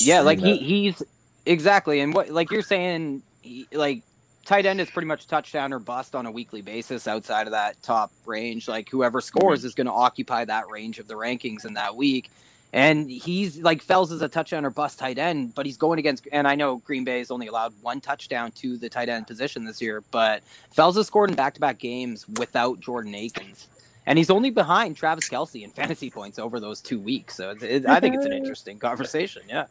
Yeah, 0.00 0.22
like 0.22 0.40
he, 0.40 0.56
he's 0.56 1.00
exactly, 1.46 2.00
and 2.00 2.12
what 2.12 2.28
like 2.30 2.50
you're 2.50 2.60
saying, 2.60 3.22
he, 3.40 3.68
like 3.72 4.02
tight 4.48 4.64
end 4.64 4.80
is 4.80 4.90
pretty 4.90 5.06
much 5.06 5.26
touchdown 5.26 5.74
or 5.74 5.78
bust 5.78 6.14
on 6.14 6.24
a 6.24 6.30
weekly 6.30 6.62
basis 6.62 7.06
outside 7.06 7.46
of 7.46 7.50
that 7.50 7.80
top 7.82 8.10
range. 8.24 8.66
Like 8.66 8.88
whoever 8.88 9.20
scores 9.20 9.62
is 9.62 9.74
going 9.74 9.86
to 9.86 9.92
occupy 9.92 10.46
that 10.46 10.70
range 10.70 10.98
of 10.98 11.06
the 11.06 11.14
rankings 11.14 11.66
in 11.66 11.74
that 11.74 11.94
week. 11.94 12.30
And 12.72 13.10
he's 13.10 13.58
like 13.58 13.82
Fells 13.82 14.10
is 14.10 14.22
a 14.22 14.28
touchdown 14.28 14.64
or 14.64 14.70
bust 14.70 14.98
tight 14.98 15.18
end, 15.18 15.54
but 15.54 15.66
he's 15.66 15.76
going 15.76 15.98
against. 15.98 16.26
And 16.32 16.48
I 16.48 16.54
know 16.54 16.78
Green 16.78 17.04
Bay 17.04 17.18
has 17.18 17.30
only 17.30 17.46
allowed 17.46 17.74
one 17.82 18.00
touchdown 18.00 18.50
to 18.52 18.78
the 18.78 18.88
tight 18.88 19.10
end 19.10 19.26
position 19.26 19.64
this 19.64 19.82
year, 19.82 20.02
but 20.10 20.42
Fells 20.70 20.96
has 20.96 21.06
scored 21.06 21.28
in 21.28 21.36
back 21.36 21.54
to 21.54 21.60
back 21.60 21.78
games 21.78 22.26
without 22.38 22.80
Jordan 22.80 23.14
Akins. 23.14 23.68
And 24.06 24.16
he's 24.16 24.30
only 24.30 24.48
behind 24.48 24.96
Travis 24.96 25.28
Kelce 25.28 25.62
in 25.62 25.70
fantasy 25.70 26.08
points 26.10 26.38
over 26.38 26.58
those 26.58 26.80
two 26.80 26.98
weeks. 26.98 27.36
So 27.36 27.50
it, 27.50 27.62
it, 27.62 27.86
I 27.86 28.00
think 28.00 28.14
it's 28.14 28.24
an 28.24 28.32
interesting 28.40 28.78
conversation. 28.78 29.42
Yeah. 29.46 29.66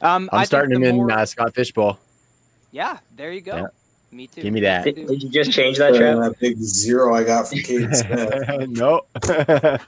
Um, 0.00 0.30
I'm 0.32 0.46
starting 0.46 0.80
him 0.80 0.96
more... 0.96 1.10
in 1.10 1.18
uh, 1.18 1.26
Scott 1.26 1.54
Fishbowl. 1.56 1.98
Yeah, 2.70 2.98
there 3.16 3.32
you 3.32 3.40
go. 3.40 3.56
Yeah. 3.56 3.66
Me 4.12 4.26
too. 4.26 4.42
Give 4.42 4.52
me 4.52 4.60
that. 4.60 4.84
Did, 4.84 5.06
did 5.06 5.22
you 5.22 5.28
just 5.28 5.52
change 5.52 5.78
that, 5.78 5.94
Trev? 5.94 6.18
That 6.18 6.38
big 6.40 6.58
zero 6.58 7.14
I 7.14 7.22
got 7.24 7.48
from 7.48 7.58
Kate 7.58 7.94
Smith. 7.94 8.68
no. 8.68 9.02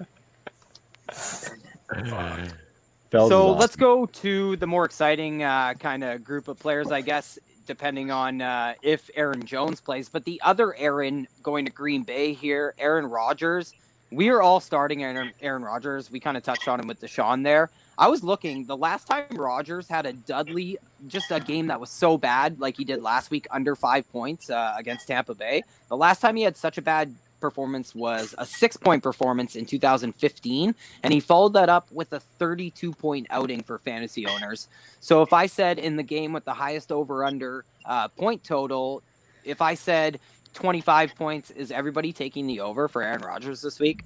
so 3.11 3.53
let's 3.53 3.77
go 3.77 4.07
to 4.07 4.57
the 4.57 4.67
more 4.67 4.85
exciting 4.85 5.43
uh, 5.43 5.75
kind 5.75 6.05
of 6.05 6.23
group 6.23 6.49
of 6.49 6.59
players, 6.59 6.93
I 6.93 7.01
guess, 7.01 7.39
depending 7.67 8.11
on 8.11 8.41
uh, 8.41 8.75
if 8.83 9.11
Aaron 9.17 9.45
Jones 9.45 9.81
plays. 9.81 10.09
But 10.09 10.25
the 10.25 10.41
other 10.45 10.75
Aaron 10.77 11.27
going 11.43 11.65
to 11.65 11.73
Green 11.73 12.03
Bay 12.05 12.33
here, 12.33 12.75
Aaron 12.79 13.07
Rodgers. 13.07 13.75
We 14.13 14.29
are 14.29 14.41
all 14.43 14.61
starting 14.61 15.03
Aaron, 15.03 15.33
Aaron 15.41 15.63
Rodgers. 15.63 16.11
We 16.11 16.21
kind 16.21 16.37
of 16.37 16.43
touched 16.43 16.69
on 16.69 16.79
him 16.79 16.87
with 16.87 17.01
Deshaun 17.01 17.43
there. 17.43 17.71
I 17.99 18.09
was 18.09 18.25
looking 18.25 18.65
the 18.67 18.77
last 18.77 19.07
time 19.07 19.25
Rodgers 19.33 19.89
had 19.89 20.07
a 20.07 20.13
Dudley, 20.13 20.79
just 21.09 21.31
a 21.31 21.41
game 21.41 21.67
that 21.67 21.79
was 21.81 21.91
so 21.91 22.17
bad, 22.17 22.59
like 22.61 22.77
he 22.77 22.85
did 22.85 23.03
last 23.03 23.31
week, 23.31 23.47
under 23.51 23.77
five 23.77 24.11
points 24.11 24.51
uh, 24.51 24.75
against 24.77 25.07
Tampa 25.07 25.35
Bay. 25.35 25.63
The 25.89 25.97
last 25.97 26.21
time 26.21 26.37
he 26.37 26.43
had 26.43 26.57
such 26.57 26.79
a 26.79 26.83
bad 26.83 27.15
performance 27.41 27.95
was 27.95 28.35
a 28.39 28.47
six 28.47 28.77
point 28.77 29.03
performance 29.03 29.57
in 29.57 29.67
2015, 29.67 30.75
and 31.03 31.13
he 31.13 31.21
followed 31.21 31.53
that 31.53 31.69
up 31.69 31.91
with 31.93 32.13
a 32.15 32.21
32 32.21 32.93
point 32.93 33.27
outing 33.29 33.63
for 33.63 33.79
fantasy 33.79 34.27
owners. 34.27 34.69
So 35.01 35.21
if 35.21 35.35
I 35.35 35.47
said 35.47 35.79
in 35.79 35.97
the 35.97 36.03
game 36.03 36.33
with 36.33 36.47
the 36.47 36.55
highest 36.55 36.91
over 36.91 37.25
under 37.25 37.65
uh, 37.85 38.09
point 38.09 38.43
total, 38.43 39.03
if 39.45 39.61
I 39.61 39.75
said 39.75 40.19
25 40.55 41.15
points, 41.15 41.51
is 41.51 41.71
everybody 41.71 42.13
taking 42.13 42.47
the 42.47 42.61
over 42.61 42.89
for 42.89 43.03
Aaron 43.03 43.23
Rodgers 43.23 43.61
this 43.61 43.79
week? 43.79 44.05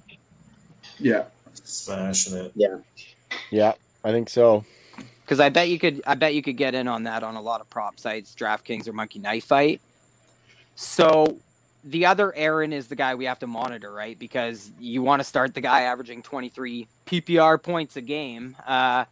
Yeah. 0.99 1.25
Smashing 1.53 2.37
it. 2.37 2.51
Yeah. 2.55 2.77
Yeah, 3.51 3.73
I 4.03 4.11
think 4.11 4.29
so. 4.29 4.65
Because 5.21 5.39
I 5.39 5.49
bet 5.49 5.69
you 5.69 5.77
could, 5.77 6.01
I 6.07 6.15
bet 6.15 6.33
you 6.35 6.41
could 6.41 6.57
get 6.57 6.73
in 6.73 6.87
on 6.87 7.03
that 7.03 7.23
on 7.23 7.35
a 7.35 7.41
lot 7.41 7.61
of 7.61 7.69
prop 7.69 7.99
sites, 7.99 8.33
DraftKings 8.33 8.87
or 8.87 8.93
Monkey 8.93 9.19
Knife 9.19 9.45
Fight. 9.45 9.81
So 10.75 11.37
the 11.83 12.05
other 12.05 12.33
Aaron 12.35 12.73
is 12.73 12.87
the 12.87 12.95
guy 12.95 13.15
we 13.15 13.25
have 13.25 13.39
to 13.39 13.47
monitor, 13.47 13.91
right? 13.91 14.17
Because 14.17 14.71
you 14.79 15.01
want 15.01 15.19
to 15.19 15.23
start 15.23 15.53
the 15.53 15.61
guy 15.61 15.81
averaging 15.81 16.21
23 16.23 16.87
PPR 17.05 17.61
points 17.61 17.97
a 17.97 18.01
game. 18.01 18.55
Uh, 18.65 19.05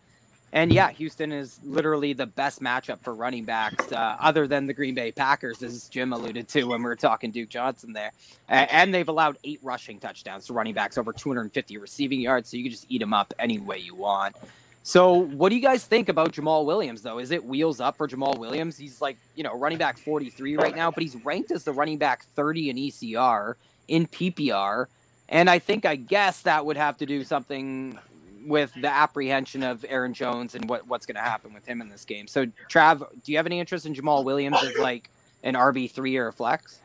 and 0.55 0.71
yeah, 0.71 0.89
Houston 0.91 1.33
is 1.33 1.59
literally 1.65 2.13
the 2.13 2.25
best 2.25 2.61
matchup 2.61 3.01
for 3.01 3.13
running 3.13 3.43
backs, 3.43 3.91
uh, 3.91 4.15
other 4.21 4.47
than 4.47 4.67
the 4.67 4.73
Green 4.73 4.95
Bay 4.95 5.11
Packers, 5.11 5.61
as 5.61 5.89
Jim 5.89 6.13
alluded 6.13 6.47
to 6.47 6.63
when 6.63 6.79
we 6.79 6.85
were 6.85 6.95
talking 6.95 7.29
Duke 7.29 7.49
Johnson 7.49 7.91
there. 7.91 8.11
and 8.47 8.93
they've 8.93 9.09
allowed 9.09 9.37
eight 9.43 9.59
rushing 9.61 9.99
touchdowns 9.99 10.45
to 10.45 10.53
running 10.53 10.73
backs, 10.73 10.97
over 10.97 11.11
250 11.11 11.77
receiving 11.77 12.21
yards, 12.21 12.49
so 12.49 12.55
you 12.55 12.63
can 12.63 12.71
just 12.71 12.85
eat 12.87 12.99
them 12.99 13.13
up 13.13 13.33
any 13.37 13.59
way 13.59 13.79
you 13.79 13.95
want. 13.95 14.33
So, 14.81 15.13
what 15.13 15.49
do 15.49 15.55
you 15.55 15.61
guys 15.61 15.83
think 15.83 16.07
about 16.07 16.31
Jamaal 16.31 16.63
Williams, 16.63 17.01
though? 17.01 17.19
Is 17.19 17.31
it 17.31 17.43
wheels 17.43 17.81
up 17.81 17.97
for 17.97 18.07
Jamaal 18.07 18.37
Williams? 18.37 18.77
He's 18.77 19.01
like, 19.01 19.17
you 19.35 19.43
know, 19.43 19.57
running 19.57 19.77
back 19.77 19.97
43 19.97 20.55
right 20.55 20.75
now, 20.75 20.89
but 20.89 21.03
he's 21.03 21.17
ranked 21.25 21.51
as 21.51 21.65
the 21.65 21.73
running 21.73 21.97
back 21.97 22.23
30 22.35 22.69
in 22.69 22.77
ECR, 22.77 23.55
in 23.89 24.07
PPR. 24.07 24.85
And 25.27 25.49
I 25.49 25.59
think, 25.59 25.85
I 25.85 25.97
guess 25.97 26.43
that 26.43 26.65
would 26.65 26.77
have 26.77 26.97
to 26.99 27.05
do 27.05 27.25
something 27.25 27.99
with 28.45 28.71
the 28.79 28.87
apprehension 28.89 29.63
of 29.63 29.83
Aaron 29.89 30.13
Jones 30.13 30.55
and 30.55 30.69
what, 30.69 30.87
what's 30.87 31.05
going 31.05 31.15
to 31.15 31.21
happen 31.21 31.53
with 31.53 31.65
him 31.65 31.81
in 31.81 31.89
this 31.89 32.05
game. 32.05 32.27
So, 32.27 32.45
Trav, 32.69 32.99
do 33.23 33.31
you 33.31 33.37
have 33.37 33.45
any 33.45 33.59
interest 33.59 33.85
in 33.85 33.93
Jamaal 33.93 34.23
Williams 34.23 34.57
as 34.63 34.77
like 34.77 35.09
an 35.43 35.55
RB 35.55 35.89
three 35.91 36.15
or 36.17 36.27
a 36.27 36.33
flex? 36.33 36.79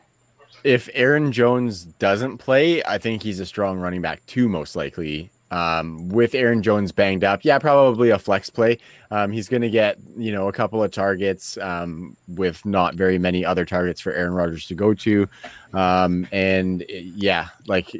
If 0.63 0.89
Aaron 0.93 1.31
Jones 1.31 1.85
doesn't 1.85 2.37
play, 2.39 2.83
I 2.83 2.97
think 2.97 3.23
he's 3.23 3.39
a 3.39 3.45
strong 3.45 3.79
running 3.79 4.01
back 4.01 4.25
too, 4.25 4.49
most 4.49 4.75
likely 4.75 5.31
Um, 5.51 6.07
with 6.09 6.33
Aaron 6.33 6.63
Jones 6.63 6.91
banged 6.93 7.23
up, 7.25 7.43
yeah, 7.43 7.59
probably 7.59 8.09
a 8.09 8.17
flex 8.19 8.49
play. 8.49 8.77
Um, 9.11 9.31
he's 9.33 9.49
going 9.49 9.63
to 9.63 9.69
get 9.69 9.97
you 10.17 10.31
know 10.31 10.47
a 10.47 10.53
couple 10.53 10.81
of 10.81 10.91
targets 10.91 11.57
um, 11.57 12.15
with 12.27 12.65
not 12.65 12.95
very 12.95 13.17
many 13.19 13.43
other 13.43 13.65
targets 13.65 13.99
for 13.99 14.13
Aaron 14.13 14.33
Rodgers 14.33 14.65
to 14.67 14.75
go 14.75 14.93
to, 14.93 15.27
um, 15.73 16.25
and 16.31 16.85
yeah, 16.87 17.47
like 17.67 17.91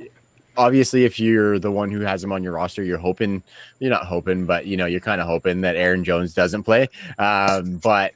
obviously 0.57 1.05
if 1.05 1.19
you're 1.19 1.59
the 1.59 1.71
one 1.71 1.91
who 1.91 2.01
has 2.01 2.23
him 2.23 2.31
on 2.31 2.43
your 2.43 2.53
roster, 2.53 2.83
you're 2.83 2.97
hoping 2.97 3.43
you're 3.79 3.89
not 3.89 4.05
hoping, 4.05 4.45
but 4.45 4.65
you 4.65 4.77
know 4.77 4.85
you're 4.85 4.99
kind 4.99 5.21
of 5.21 5.27
hoping 5.27 5.61
that 5.61 5.75
Aaron 5.75 6.03
Jones 6.03 6.33
doesn't 6.33 6.63
play. 6.63 6.89
Um, 7.17 7.77
but 7.77 8.13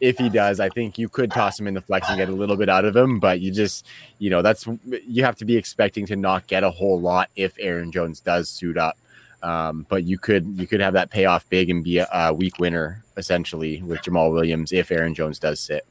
if 0.00 0.16
he 0.16 0.28
does, 0.28 0.60
I 0.60 0.70
think 0.70 0.98
you 0.98 1.08
could 1.08 1.30
toss 1.30 1.60
him 1.60 1.66
in 1.66 1.74
the 1.74 1.80
flex 1.80 2.08
and 2.08 2.16
get 2.16 2.28
a 2.28 2.32
little 2.32 2.56
bit 2.56 2.68
out 2.68 2.84
of 2.84 2.96
him. 2.96 3.20
But 3.20 3.40
you 3.40 3.52
just, 3.52 3.86
you 4.18 4.30
know, 4.30 4.42
that's 4.42 4.66
you 4.86 5.24
have 5.24 5.36
to 5.36 5.44
be 5.44 5.56
expecting 5.56 6.06
to 6.06 6.16
not 6.16 6.46
get 6.46 6.64
a 6.64 6.70
whole 6.70 7.00
lot 7.00 7.28
if 7.36 7.54
Aaron 7.58 7.92
Jones 7.92 8.20
does 8.20 8.48
suit 8.48 8.78
up. 8.78 8.96
Um, 9.42 9.86
but 9.88 10.04
you 10.04 10.18
could 10.18 10.46
you 10.58 10.66
could 10.66 10.80
have 10.80 10.94
that 10.94 11.10
pay 11.10 11.24
off 11.24 11.48
big 11.48 11.70
and 11.70 11.82
be 11.82 11.98
a, 11.98 12.08
a 12.12 12.34
week 12.34 12.58
winner 12.58 13.04
essentially 13.16 13.82
with 13.82 14.00
Jamaal 14.00 14.32
Williams 14.32 14.72
if 14.72 14.90
Aaron 14.90 15.14
Jones 15.14 15.38
does 15.38 15.60
sit. 15.60 15.86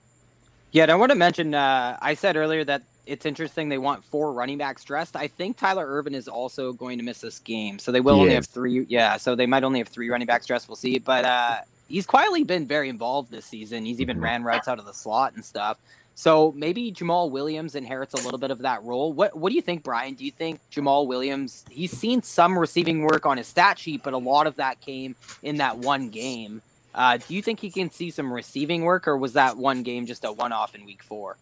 Yeah, 0.71 0.83
and 0.83 0.91
I 0.91 0.95
want 0.95 1.11
to 1.11 1.15
mention. 1.15 1.53
Uh, 1.53 1.97
I 2.01 2.13
said 2.13 2.35
earlier 2.35 2.63
that 2.65 2.83
it's 3.05 3.25
interesting 3.25 3.69
they 3.69 3.79
want 3.79 4.03
four 4.05 4.33
running 4.33 4.59
backs 4.59 4.83
dressed. 4.83 5.15
I 5.15 5.27
think 5.27 5.57
Tyler 5.57 5.85
Ervin 5.85 6.13
is 6.13 6.27
also 6.27 6.73
going 6.73 6.99
to 6.99 7.03
miss 7.03 7.21
this 7.21 7.39
game, 7.39 7.79
so 7.79 7.91
they 7.91 8.01
will 8.01 8.19
only 8.19 8.35
have 8.35 8.45
three. 8.45 8.85
Yeah, 8.87 9.17
so 9.17 9.35
they 9.35 9.47
might 9.47 9.63
only 9.63 9.79
have 9.79 9.87
three 9.87 10.09
running 10.09 10.27
backs 10.27 10.45
dressed. 10.45 10.69
We'll 10.69 10.75
see, 10.75 10.99
but 10.99 11.25
uh, 11.25 11.57
he's 11.87 12.05
quietly 12.05 12.43
been 12.43 12.67
very 12.67 12.87
involved 12.87 13.31
this 13.31 13.45
season. 13.45 13.83
He's 13.83 13.99
even 13.99 14.17
mm-hmm. 14.17 14.25
ran 14.25 14.43
routes 14.43 14.67
out 14.67 14.79
of 14.79 14.85
the 14.85 14.93
slot 14.93 15.33
and 15.33 15.43
stuff. 15.43 15.79
So 16.13 16.53
maybe 16.55 16.91
Jamaal 16.91 17.31
Williams 17.31 17.75
inherits 17.75 18.13
a 18.13 18.17
little 18.17 18.39
bit 18.39 18.51
of 18.51 18.59
that 18.59 18.83
role. 18.83 19.13
What 19.13 19.37
what 19.37 19.49
do 19.49 19.55
you 19.55 19.61
think, 19.61 19.83
Brian? 19.83 20.15
Do 20.15 20.25
you 20.25 20.31
think 20.31 20.59
Jamaal 20.69 21.07
Williams? 21.07 21.65
He's 21.71 21.91
seen 21.91 22.21
some 22.21 22.59
receiving 22.59 23.03
work 23.03 23.25
on 23.25 23.37
his 23.37 23.47
stat 23.47 23.79
sheet, 23.79 24.03
but 24.03 24.13
a 24.13 24.17
lot 24.17 24.45
of 24.45 24.57
that 24.57 24.81
came 24.81 25.15
in 25.41 25.57
that 25.57 25.77
one 25.77 26.09
game. 26.09 26.61
Uh, 26.93 27.17
do 27.17 27.33
you 27.33 27.41
think 27.41 27.59
he 27.59 27.69
can 27.69 27.91
see 27.91 28.09
some 28.09 28.31
receiving 28.31 28.83
work, 28.83 29.07
or 29.07 29.17
was 29.17 29.33
that 29.33 29.57
one 29.57 29.83
game 29.83 30.05
just 30.05 30.25
a 30.25 30.31
one-off 30.31 30.75
in 30.75 30.85
Week 30.85 31.03
Four? 31.03 31.37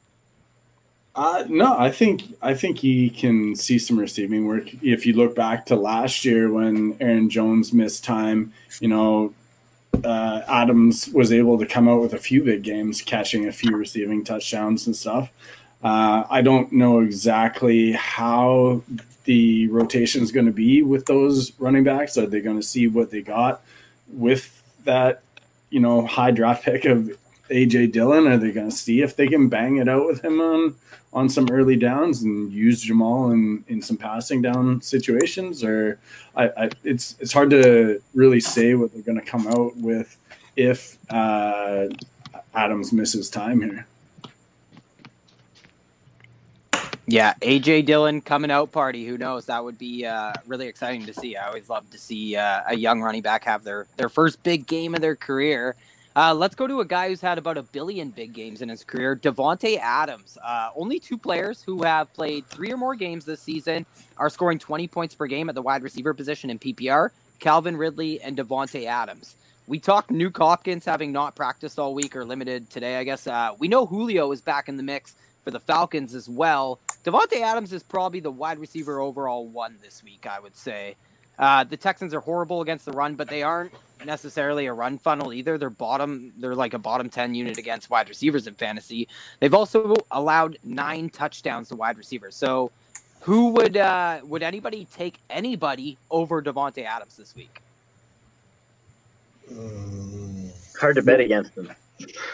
Uh, 1.15 1.45
no, 1.49 1.75
I 1.77 1.89
think 1.89 2.23
I 2.43 2.53
think 2.53 2.77
he 2.77 3.09
can 3.09 3.55
see 3.55 3.79
some 3.79 3.97
receiving 3.97 4.45
work. 4.45 4.71
If 4.83 5.05
you 5.07 5.13
look 5.13 5.35
back 5.35 5.65
to 5.67 5.75
last 5.75 6.23
year 6.23 6.51
when 6.51 6.95
Aaron 6.99 7.29
Jones 7.29 7.73
missed 7.73 8.03
time, 8.03 8.53
you 8.79 8.87
know, 8.87 9.33
uh, 10.03 10.41
Adams 10.47 11.09
was 11.09 11.31
able 11.31 11.57
to 11.57 11.65
come 11.65 11.89
out 11.89 12.01
with 12.01 12.13
a 12.13 12.19
few 12.19 12.43
big 12.43 12.61
games, 12.61 13.01
catching 13.01 13.47
a 13.47 13.51
few 13.51 13.75
receiving 13.75 14.23
touchdowns 14.23 14.85
and 14.85 14.95
stuff. 14.95 15.31
Uh, 15.83 16.23
I 16.29 16.41
don't 16.41 16.71
know 16.71 16.99
exactly 16.99 17.93
how 17.93 18.83
the 19.23 19.67
rotation 19.69 20.21
is 20.21 20.31
going 20.31 20.45
to 20.45 20.51
be 20.51 20.83
with 20.83 21.07
those 21.07 21.51
running 21.59 21.83
backs. 21.83 22.17
Are 22.17 22.27
they 22.27 22.41
going 22.41 22.57
to 22.57 22.65
see 22.65 22.87
what 22.87 23.09
they 23.09 23.21
got 23.21 23.63
with 24.07 24.61
that, 24.83 25.23
you 25.69 25.79
know, 25.79 26.05
high 26.05 26.31
draft 26.31 26.63
pick 26.63 26.85
of 26.85 27.11
AJ 27.49 27.91
Dillon? 27.91 28.27
Are 28.27 28.37
they 28.37 28.51
going 28.51 28.69
to 28.69 28.75
see 28.75 29.01
if 29.01 29.15
they 29.15 29.27
can 29.27 29.49
bang 29.49 29.77
it 29.77 29.87
out 29.87 30.05
with 30.05 30.23
him 30.23 30.39
on 30.41 30.75
on 31.13 31.29
some 31.29 31.47
early 31.49 31.75
downs 31.75 32.21
and 32.21 32.51
use 32.51 32.85
Jamaal 32.85 33.33
in, 33.33 33.63
in 33.67 33.81
some 33.81 33.97
passing 33.97 34.41
down 34.41 34.81
situations? 34.81 35.63
Or 35.63 35.99
I, 36.35 36.49
I 36.49 36.69
it's 36.83 37.15
it's 37.19 37.33
hard 37.33 37.49
to 37.51 38.01
really 38.13 38.39
say 38.39 38.73
what 38.75 38.93
they're 38.93 39.01
going 39.01 39.19
to 39.19 39.25
come 39.25 39.47
out 39.47 39.75
with 39.77 40.17
if 40.55 40.97
uh, 41.09 41.87
Adams 42.53 42.91
misses 42.91 43.29
time 43.29 43.61
here. 43.61 43.87
Yeah, 47.09 47.35
AJ 47.41 47.85
Dillon 47.85 48.19
coming 48.19 48.51
out 48.51 48.73
party. 48.73 49.05
Who 49.05 49.17
knows? 49.17 49.45
That 49.45 49.63
would 49.63 49.77
be 49.77 50.05
uh, 50.05 50.33
really 50.45 50.67
exciting 50.67 51.05
to 51.05 51.13
see. 51.13 51.37
I 51.37 51.47
always 51.47 51.69
love 51.69 51.89
to 51.91 51.97
see 51.97 52.35
uh, 52.35 52.63
a 52.67 52.75
young 52.75 53.01
running 53.01 53.21
back 53.21 53.45
have 53.45 53.63
their 53.63 53.87
their 53.95 54.09
first 54.09 54.43
big 54.43 54.67
game 54.67 54.93
of 54.93 54.99
their 54.99 55.15
career. 55.15 55.77
Uh, 56.17 56.33
let's 56.33 56.53
go 56.53 56.67
to 56.67 56.81
a 56.81 56.85
guy 56.85 57.07
who's 57.07 57.21
had 57.21 57.37
about 57.37 57.57
a 57.57 57.63
billion 57.63 58.09
big 58.09 58.33
games 58.33 58.61
in 58.61 58.67
his 58.67 58.83
career, 58.83 59.15
Davante 59.15 59.77
Adams. 59.77 60.37
Uh, 60.43 60.71
only 60.75 60.99
two 60.99 61.17
players 61.17 61.61
who 61.61 61.83
have 61.83 62.11
played 62.13 62.45
three 62.47 62.73
or 62.73 62.77
more 62.77 62.95
games 62.95 63.23
this 63.23 63.39
season 63.39 63.85
are 64.17 64.29
scoring 64.29 64.59
20 64.59 64.87
points 64.89 65.15
per 65.15 65.27
game 65.27 65.47
at 65.47 65.55
the 65.55 65.61
wide 65.61 65.83
receiver 65.83 66.13
position 66.13 66.49
in 66.49 66.59
PPR. 66.59 67.11
Calvin 67.39 67.77
Ridley 67.77 68.19
and 68.19 68.35
Davante 68.35 68.85
Adams. 68.85 69.35
We 69.67 69.79
talked 69.79 70.09
Nuk 70.09 70.35
Hopkins 70.35 70.83
having 70.83 71.11
not 71.11 71.35
practiced 71.35 71.77
all 71.77 71.93
week 71.93 72.15
or 72.15 72.25
limited 72.25 72.69
today, 72.69 72.97
I 72.97 73.03
guess. 73.03 73.27
Uh, 73.27 73.53
we 73.59 73.67
know 73.67 73.85
Julio 73.85 74.31
is 74.31 74.41
back 74.41 74.67
in 74.67 74.75
the 74.75 74.83
mix 74.83 75.15
for 75.47 75.51
the 75.51 75.59
Falcons 75.61 76.13
as 76.13 76.27
well. 76.27 76.77
Davante 77.05 77.39
Adams 77.39 77.71
is 77.71 77.81
probably 77.81 78.19
the 78.19 78.29
wide 78.29 78.59
receiver 78.59 78.99
overall 78.99 79.47
one 79.47 79.77
this 79.81 80.03
week, 80.03 80.27
I 80.29 80.41
would 80.41 80.57
say. 80.57 80.97
Uh, 81.39 81.63
the 81.63 81.77
Texans 81.77 82.13
are 82.13 82.19
horrible 82.19 82.59
against 82.59 82.83
the 82.83 82.91
run, 82.91 83.15
but 83.15 83.29
they 83.29 83.43
aren't 83.43 83.71
necessarily 84.05 84.65
a 84.65 84.73
run 84.73 84.97
funnel 84.97 85.31
either. 85.31 85.57
They're 85.57 85.69
bottom. 85.69 86.33
They're 86.37 86.53
like 86.53 86.73
a 86.73 86.77
bottom 86.77 87.09
ten 87.09 87.33
unit 87.33 87.57
against 87.57 87.89
wide 87.89 88.09
receivers 88.09 88.45
in 88.45 88.55
fantasy. 88.55 89.07
They've 89.39 89.53
also 89.53 89.95
allowed 90.11 90.57
nine 90.65 91.09
touchdowns 91.09 91.69
to 91.69 91.77
wide 91.77 91.97
receivers. 91.97 92.35
So, 92.35 92.69
who 93.21 93.51
would 93.51 93.77
uh, 93.77 94.19
would 94.25 94.43
anybody 94.43 94.85
take 94.93 95.17
anybody 95.29 95.97
over 96.11 96.41
Davante 96.41 96.83
Adams 96.83 97.15
this 97.15 97.33
week? 97.37 97.61
Hard 100.77 100.97
to 100.97 101.01
bet 101.01 101.21
against 101.21 101.55
them. 101.55 101.71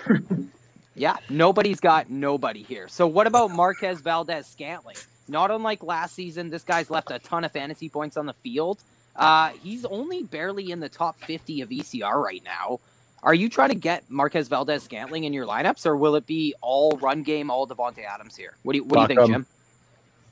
yeah, 0.96 1.18
nobody's 1.30 1.80
got 1.80 2.10
nobody 2.10 2.64
here. 2.64 2.88
So, 2.88 3.08
what 3.08 3.28
about 3.28 3.52
Marquez 3.52 4.02
Valdes 4.02 4.46
Scantling? 4.48 4.96
Not 5.28 5.52
unlike 5.52 5.84
last 5.84 6.16
season, 6.16 6.50
this 6.50 6.64
guy's 6.64 6.90
left 6.90 7.10
a 7.12 7.20
ton 7.20 7.44
of 7.44 7.52
fantasy 7.52 7.90
points 7.90 8.18
on 8.18 8.26
the 8.26 8.34
field. 8.34 8.84
Uh, 9.16 9.50
he's 9.62 9.86
only 9.86 10.24
barely 10.24 10.72
in 10.72 10.80
the 10.80 10.90
top 10.90 11.20
50 11.22 11.62
of 11.62 11.70
ECR 11.70 12.22
right 12.22 12.44
now. 12.44 12.80
Are 13.22 13.34
you 13.34 13.48
trying 13.48 13.70
to 13.70 13.76
get 13.76 14.10
Marquez 14.10 14.50
Valdes 14.50 14.84
Scantling 14.84 15.24
in 15.24 15.34
your 15.34 15.46
lineups, 15.46 15.86
or 15.86 15.96
will 15.96 16.16
it 16.16 16.26
be 16.26 16.54
all 16.62 16.98
run 17.02 17.24
game, 17.24 17.50
all 17.50 17.66
Davante 17.66 18.04
Adams 18.04 18.36
here? 18.36 18.58
What 18.64 18.74
do 18.74 18.80
you, 18.80 18.84
what 18.84 19.08
do 19.08 19.14
you 19.14 19.20
think, 19.20 19.32
Jim? 19.32 19.46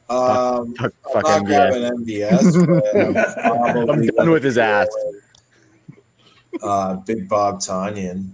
Um, 0.09 0.75
fuck, 0.75 0.93
fuck, 1.03 1.25
fuck 1.25 1.25
MVS. 1.25 1.91
MVS 2.05 3.87
I'm 3.87 4.05
done 4.07 4.29
with 4.29 4.43
his 4.43 4.57
ass. 4.57 4.89
Uh, 6.61 6.95
Big 6.95 7.29
Bob 7.29 7.59
Tonyan 7.59 8.27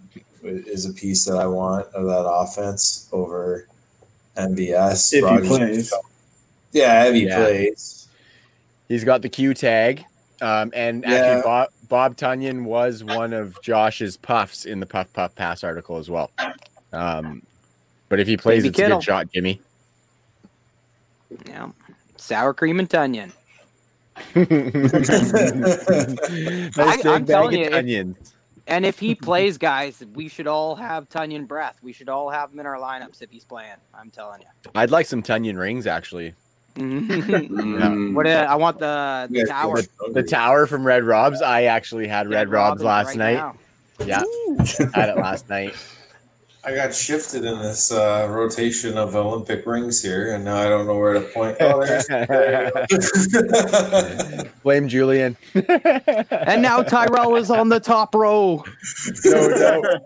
is 0.48 0.86
a 0.86 0.94
piece 0.94 1.26
that 1.26 1.38
I 1.38 1.48
want 1.48 1.88
of 1.94 2.06
that 2.06 2.30
offense 2.30 3.10
over 3.12 3.68
MVS. 4.38 5.14
If 5.14 5.24
Rodgers 5.24 5.48
he 5.48 5.58
plays. 5.58 5.94
Yeah, 6.72 7.06
if 7.06 7.14
he 7.14 7.28
yeah. 7.28 7.38
plays. 7.38 8.08
He's 8.88 9.04
got 9.04 9.22
the 9.22 9.30
Q 9.30 9.54
tag. 9.54 10.06
Um, 10.42 10.72
and 10.76 11.04
yeah. 11.04 11.14
actually, 11.14 11.42
Bob, 11.42 11.70
Bob 11.90 12.16
Tonyan 12.16 12.64
was 12.64 13.04
one 13.04 13.34
of 13.34 13.60
Josh's 13.62 14.18
puffs 14.18 14.66
in 14.66 14.80
the 14.80 14.86
Puff 14.86 15.12
Puff 15.14 15.36
Pass 15.36 15.64
article 15.64 15.98
as 15.98 16.10
well. 16.10 16.32
Um, 16.94 17.42
but 18.10 18.20
if 18.20 18.28
he 18.28 18.38
plays, 18.38 18.64
Baby 18.64 18.70
it's 18.70 18.78
Kittle. 18.78 18.98
a 18.98 19.00
good 19.00 19.06
shot, 19.06 19.32
Jimmy. 19.34 19.62
Yeah, 21.46 21.70
sour 22.18 22.54
cream 22.54 22.80
and 22.80 22.90
Tonyan. 22.90 23.32
nice 26.78 27.06
I, 27.06 27.16
am 27.16 27.26
telling 27.26 27.60
you, 27.60 27.66
if, 27.66 28.16
and 28.68 28.86
if 28.86 29.00
he 29.00 29.16
plays, 29.30 29.58
guys, 29.58 30.04
we 30.14 30.28
should 30.28 30.48
all 30.48 30.76
have 30.76 31.10
Tonyan 31.10 31.48
breath. 31.48 31.80
We 31.82 31.94
should 31.94 32.10
all 32.10 32.30
have 32.30 32.52
him 32.52 32.60
in 32.60 32.66
our 32.66 32.78
lineups 32.78 33.22
if 33.22 33.32
he's 33.32 33.46
playing. 33.46 33.76
I'm 33.94 34.10
telling 34.10 34.42
you. 34.42 34.48
I'd 34.76 34.92
like 34.92 35.06
some 35.06 35.24
Tonyan 35.24 35.58
rings, 35.58 35.88
actually. 35.88 36.34
Mm-hmm. 36.78 38.14
What 38.14 38.28
uh, 38.28 38.46
I 38.48 38.56
want 38.56 38.78
the, 38.78 39.28
the 39.32 39.46
tower. 39.46 39.82
The, 39.82 40.12
the, 40.14 40.22
tower 40.22 40.68
from 40.68 40.86
Red 40.86 41.04
Robs. 41.04 41.42
I 41.42 41.64
actually 41.64 42.08
had 42.08 42.28
Red, 42.28 42.36
Red 42.36 42.50
Robs, 42.50 42.84
Robs 42.84 42.84
last 42.84 43.08
right 43.08 43.18
night. 43.18 43.34
Now. 43.34 43.56
Yeah, 44.06 44.24
had 44.94 45.10
it 45.10 45.18
last 45.18 45.50
night. 45.50 45.76
I 46.68 46.76
got 46.76 46.94
shifted 46.94 47.46
in 47.46 47.60
this 47.60 47.94
uh, 47.94 48.28
rotation 48.30 48.98
of 48.98 49.16
Olympic 49.16 49.66
rings 49.66 50.04
here, 50.04 50.36
and 50.36 50.44
now 50.44 50.58
I 50.58 50.68
don't 50.68 50.86
know 50.86 50.98
where 50.98 51.14
to 51.14 51.22
point. 51.22 51.56
Oh, 51.62 51.80
Blame 54.64 54.90
Julian. 54.90 55.38
and 55.56 56.62
now 56.62 56.84
Tyrell 56.84 57.38
is 57.38 57.50
on 57.50 57.70
the 57.70 57.80
top 57.80 58.14
row. 58.14 58.66
No, 59.24 59.48
no 59.48 60.00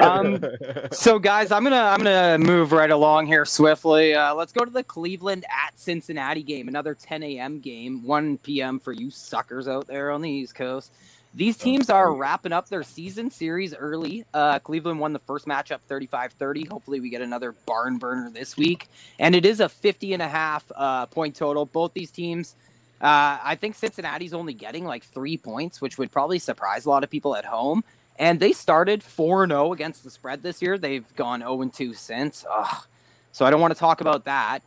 um, 0.00 0.44
so 0.92 1.18
guys, 1.18 1.50
I'm 1.50 1.62
gonna 1.62 1.76
I'm 1.76 1.98
gonna 1.98 2.38
move 2.38 2.72
right 2.72 2.90
along 2.90 3.26
here 3.26 3.44
swiftly. 3.44 4.14
Uh, 4.14 4.34
let's 4.34 4.52
go 4.52 4.64
to 4.64 4.70
the 4.70 4.84
Cleveland 4.84 5.44
at 5.44 5.78
Cincinnati 5.78 6.42
game, 6.42 6.68
another 6.68 6.94
10 6.94 7.22
a.m. 7.22 7.60
game, 7.60 8.02
1 8.04 8.38
p.m. 8.38 8.78
for 8.78 8.92
you 8.92 9.10
suckers 9.10 9.68
out 9.68 9.86
there 9.86 10.10
on 10.10 10.22
the 10.22 10.30
East 10.30 10.54
Coast. 10.54 10.92
These 11.36 11.58
teams 11.58 11.90
are 11.90 12.14
wrapping 12.14 12.54
up 12.54 12.70
their 12.70 12.82
season 12.82 13.30
series 13.30 13.74
early. 13.74 14.24
Uh, 14.32 14.58
Cleveland 14.58 15.00
won 15.00 15.12
the 15.12 15.18
first 15.18 15.46
matchup 15.46 15.80
35-30. 15.86 16.66
Hopefully 16.66 16.98
we 16.98 17.10
get 17.10 17.20
another 17.20 17.52
barn 17.66 17.98
burner 17.98 18.30
this 18.30 18.56
week. 18.56 18.88
And 19.18 19.34
it 19.34 19.44
is 19.44 19.60
a 19.60 19.68
50 19.68 20.14
and 20.14 20.22
a 20.22 20.28
half 20.28 20.64
uh, 20.74 21.04
point 21.04 21.36
total. 21.36 21.66
Both 21.66 21.92
these 21.92 22.10
teams, 22.10 22.56
uh, 23.02 23.36
I 23.44 23.54
think 23.60 23.74
Cincinnati's 23.74 24.32
only 24.32 24.54
getting 24.54 24.86
like 24.86 25.04
three 25.04 25.36
points, 25.36 25.78
which 25.78 25.98
would 25.98 26.10
probably 26.10 26.38
surprise 26.38 26.86
a 26.86 26.88
lot 26.88 27.04
of 27.04 27.10
people 27.10 27.36
at 27.36 27.44
home. 27.44 27.84
And 28.18 28.40
they 28.40 28.52
started 28.52 29.02
4 29.02 29.46
0 29.46 29.74
against 29.74 30.04
the 30.04 30.10
spread 30.10 30.42
this 30.42 30.62
year. 30.62 30.78
They've 30.78 31.04
gone 31.16 31.40
0 31.40 31.68
2 31.68 31.92
since. 31.92 32.46
Ugh. 32.50 32.84
So 33.32 33.44
I 33.44 33.50
don't 33.50 33.60
want 33.60 33.74
to 33.74 33.78
talk 33.78 34.00
about 34.00 34.24
that. 34.24 34.60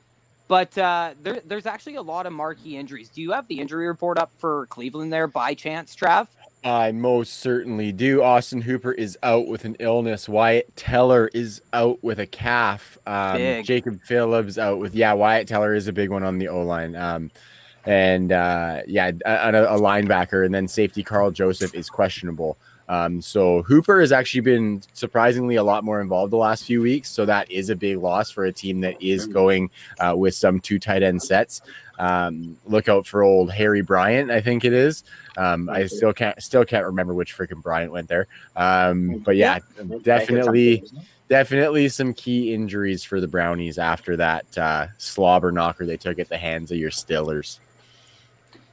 But 0.48 0.78
uh, 0.78 1.14
there, 1.22 1.42
there's 1.46 1.66
actually 1.66 1.96
a 1.96 2.02
lot 2.02 2.28
of 2.28 2.34
marquee 2.34 2.78
injuries. 2.78 3.10
Do 3.10 3.22
you 3.22 3.32
have 3.32 3.48
the 3.48 3.60
injury 3.60 3.88
report 3.88 4.20
up 4.20 4.32
for 4.38 4.68
Cleveland 4.68 5.12
there 5.12 5.28
by 5.28 5.56
chance, 5.56 5.96
Trav? 5.96 6.28
I 6.64 6.92
most 6.92 7.40
certainly 7.40 7.92
do. 7.92 8.22
Austin 8.22 8.62
Hooper 8.62 8.92
is 8.92 9.18
out 9.24 9.48
with 9.48 9.66
an 9.66 9.78
illness. 9.80 10.28
Wyatt 10.28 10.76
Teller 10.76 11.30
is 11.34 11.62
out 11.72 12.04
with 12.04 12.20
a 12.20 12.26
calf. 12.26 12.98
Um, 13.08 13.64
Jacob 13.64 14.02
Phillips 14.04 14.58
out 14.58 14.80
with 14.80 14.94
yeah. 14.94 15.14
Wyatt 15.14 15.48
Teller 15.48 15.74
is 15.74 15.88
a 15.88 15.94
big 15.94 16.10
one 16.10 16.24
on 16.24 16.38
the 16.38 16.50
O 16.50 16.62
line. 16.62 16.96
Um, 16.96 17.32
and 17.86 18.32
uh, 18.32 18.82
yeah, 18.88 19.12
a, 19.26 19.52
a, 19.52 19.80
linebacker, 19.80 20.46
and 20.46 20.54
then 20.54 20.68
safety 20.68 21.02
Karl 21.02 21.32
Joseph 21.32 21.74
is 21.74 21.90
questionable. 21.90 22.58
Um, 22.90 23.22
so 23.22 23.62
Hooper 23.62 24.02
has 24.02 24.12
actually 24.12 24.42
been 24.42 24.82
surprisingly 24.94 25.56
a 25.56 25.64
lot 25.64 25.84
more 25.84 26.02
involved 26.02 26.34
the 26.34 26.38
last 26.38 26.66
few 26.66 26.82
weeks. 26.82 27.10
So 27.10 27.24
that 27.26 27.50
is 27.52 27.70
a 27.70 27.76
big 27.76 27.98
loss 28.00 28.32
for 28.32 28.46
a 28.46 28.52
team 28.52 28.82
that 28.82 29.02
is 29.02 29.28
going 29.28 29.70
uh, 30.00 30.16
with 30.18 30.34
some 30.34 30.60
two 30.60 30.80
tight 30.80 31.04
end 31.04 31.22
sets. 31.22 31.62
Um, 32.00 32.58
look 32.66 32.88
out 32.88 33.06
for 33.06 33.24
old 33.24 33.52
Harry 33.52 33.82
Bryant, 33.82 34.32
I 34.32 34.40
think 34.40 34.64
it 34.64 34.72
is. 34.72 35.04
Um, 35.38 35.70
I 35.70 35.86
still 35.88 36.14
can't 36.14 36.42
still 36.42 36.64
can't 36.64 36.86
remember 36.86 37.14
which 37.14 37.38
freaking 37.38 37.62
Bryant 37.62 37.92
went 37.92 38.08
there. 38.08 38.28
Um, 38.56 39.20
but 39.20 39.36
yeah, 39.36 39.60
definitely, 40.02 40.84
definitely 41.28 41.90
some 41.90 42.14
key 42.14 42.54
injuries 42.54 43.04
for 43.04 43.20
the 43.20 43.28
Brownies 43.28 43.78
after 43.78 44.16
that 44.16 44.58
uh, 44.58 44.88
slobber 44.98 45.52
knocker 45.52 45.86
they 45.86 45.98
took 45.98 46.20
at 46.20 46.30
the 46.30 46.38
hands 46.38 46.72
of 46.72 46.78
your 46.78 46.90
Stillers. 46.90 47.60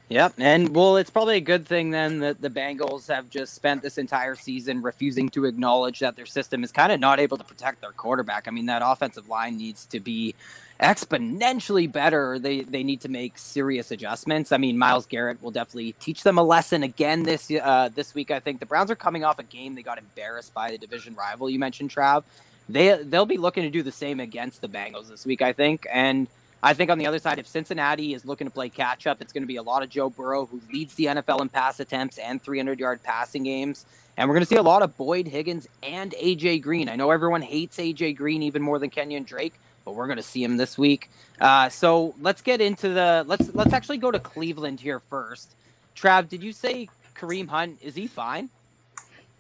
Yep, 0.09 0.35
and 0.39 0.73
well, 0.73 0.99
it's 0.99 1.11
probably 1.11 1.37
a 1.37 1.41
good 1.41 1.67
thing 1.67 1.91
then 1.91 2.21
that 2.21 2.41
the 2.41 2.49
Bengals 2.49 3.09
have 3.09 3.29
just 3.29 3.55
spent 3.55 3.83
this 3.83 3.99
entire 3.99 4.37
season 4.37 4.81
refusing 4.81 5.29
to 5.31 5.47
acknowledge 5.47 5.99
that 5.99 6.15
their 6.15 6.27
system 6.27 6.63
is 6.63 6.71
kind 6.71 6.93
of 6.93 7.01
not 7.01 7.19
able 7.19 7.37
to 7.37 7.43
protect 7.43 7.81
their 7.81 7.91
quarterback. 7.91 8.47
I 8.47 8.53
mean, 8.53 8.67
that 8.67 8.83
offensive 8.85 9.29
line 9.29 9.59
needs 9.59 9.85
to 9.87 9.99
be 9.99 10.37
exponentially 10.81 11.91
better. 11.91 12.39
They 12.39 12.61
they 12.61 12.83
need 12.83 13.01
to 13.03 13.09
make 13.09 13.39
serious 13.39 13.91
adjustments. 13.91 14.53
I 14.53 14.59
mean, 14.59 14.79
Myles 14.79 15.07
Garrett 15.07 15.43
will 15.43 15.51
definitely 15.51 15.93
teach 15.93 16.23
them 16.23 16.39
a 16.39 16.43
lesson 16.43 16.83
again 16.83 17.23
this 17.23 17.51
uh, 17.51 17.91
this 17.95 18.15
week. 18.15 18.31
I 18.31 18.41
think 18.41 18.61
the 18.61 18.67
Browns 18.67 18.91
are 18.91 18.97
coming 18.97 19.25
off 19.25 19.39
a 19.39 19.43
game 19.43 19.75
they 19.75 19.83
got 19.83 19.99
embarrassed 19.99 20.53
by 20.55 20.71
the 20.71 20.79
division 20.79 21.15
rival. 21.15 21.49
You 21.49 21.59
mentioned 21.59 21.91
Trav. 21.91 22.25
They 22.69 23.03
they'll 23.03 23.27
be 23.27 23.39
looking 23.39 23.63
to 23.63 23.71
do 23.71 23.83
the 23.83 23.93
same 23.93 24.21
against 24.21 24.61
the 24.61 24.69
Bengals 24.69 25.09
this 25.09 25.25
week. 25.25 25.43
I 25.43 25.53
think 25.53 25.87
and 25.91 26.27
I 26.63 26.75
think 26.75 26.91
on 26.91 26.99
the 26.99 27.07
other 27.07 27.19
side, 27.19 27.39
if 27.39 27.47
Cincinnati 27.47 28.15
is 28.15 28.25
looking 28.25 28.47
to 28.47 28.53
play 28.53 28.69
catch 28.69 29.07
up, 29.07 29.21
it's 29.21 29.33
going 29.33 29.43
to 29.43 29.47
be 29.47 29.57
a 29.57 29.63
lot 29.63 29.83
of 29.83 29.91
Joe 29.91 30.11
Burrow, 30.11 30.47
who 30.47 30.61
leads 30.73 30.95
the 30.95 31.05
NFL 31.05 31.41
in 31.43 31.49
pass 31.49 31.81
attempts 31.81 32.19
and 32.19 32.43
300 32.43 32.81
yard 32.81 33.03
passing 33.03 33.45
games. 33.45 33.87
And 34.17 34.29
we're 34.29 34.35
going 34.35 34.45
to 34.45 34.49
see 34.49 34.57
a 34.57 34.63
lot 34.63 34.83
of 34.83 34.97
Boyd 34.97 35.29
Higgins 35.29 35.69
and 35.83 36.13
AJ 36.13 36.63
Green. 36.63 36.89
I 36.89 36.97
know 36.97 37.11
everyone 37.11 37.43
hates 37.43 37.77
AJ 37.77 38.17
Green 38.17 38.43
even 38.43 38.63
more 38.63 38.79
than 38.79 38.89
Kenyon 38.89 39.25
Drake, 39.25 39.55
but 39.87 39.95
we're 39.95 40.07
going 40.07 40.19
to 40.19 40.23
see 40.23 40.45
him 40.45 40.59
this 40.59 40.77
week. 40.77 41.09
Uh, 41.41 41.71
so 41.71 42.15
let's 42.21 42.43
get 42.43 42.61
into 42.61 42.91
the 42.91 43.25
let's 43.27 43.55
let's 43.55 43.73
actually 43.73 43.97
go 43.97 44.11
to 44.11 44.19
Cleveland 44.19 44.81
here 44.81 45.01
first. 45.01 45.55
Trav, 45.97 46.29
did 46.29 46.43
you 46.43 46.53
say 46.53 46.91
Kareem 47.15 47.49
Hunt 47.49 47.79
is 47.81 47.95
he 47.95 48.07
fine? 48.07 48.51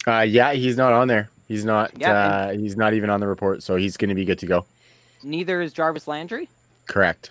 Uh, 0.06 0.20
yeah, 0.20 0.52
he's 0.52 0.76
not 0.76 0.92
on 0.94 1.08
there. 1.08 1.28
He's 1.48 1.64
not. 1.64 1.92
Yeah, 1.98 2.12
uh, 2.12 2.52
he's 2.52 2.76
not 2.76 2.94
even 2.94 3.10
on 3.10 3.20
the 3.20 3.26
report, 3.26 3.62
so 3.62 3.76
he's 3.76 3.96
going 3.96 4.08
to 4.08 4.14
be 4.14 4.24
good 4.24 4.38
to 4.38 4.46
go. 4.46 4.64
Neither 5.22 5.60
is 5.60 5.72
Jarvis 5.72 6.06
Landry. 6.06 6.48
Correct. 6.86 7.30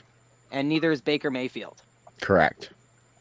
And 0.52 0.68
neither 0.68 0.92
is 0.92 1.02
Baker 1.02 1.32
Mayfield. 1.32 1.82
Correct. 2.22 2.70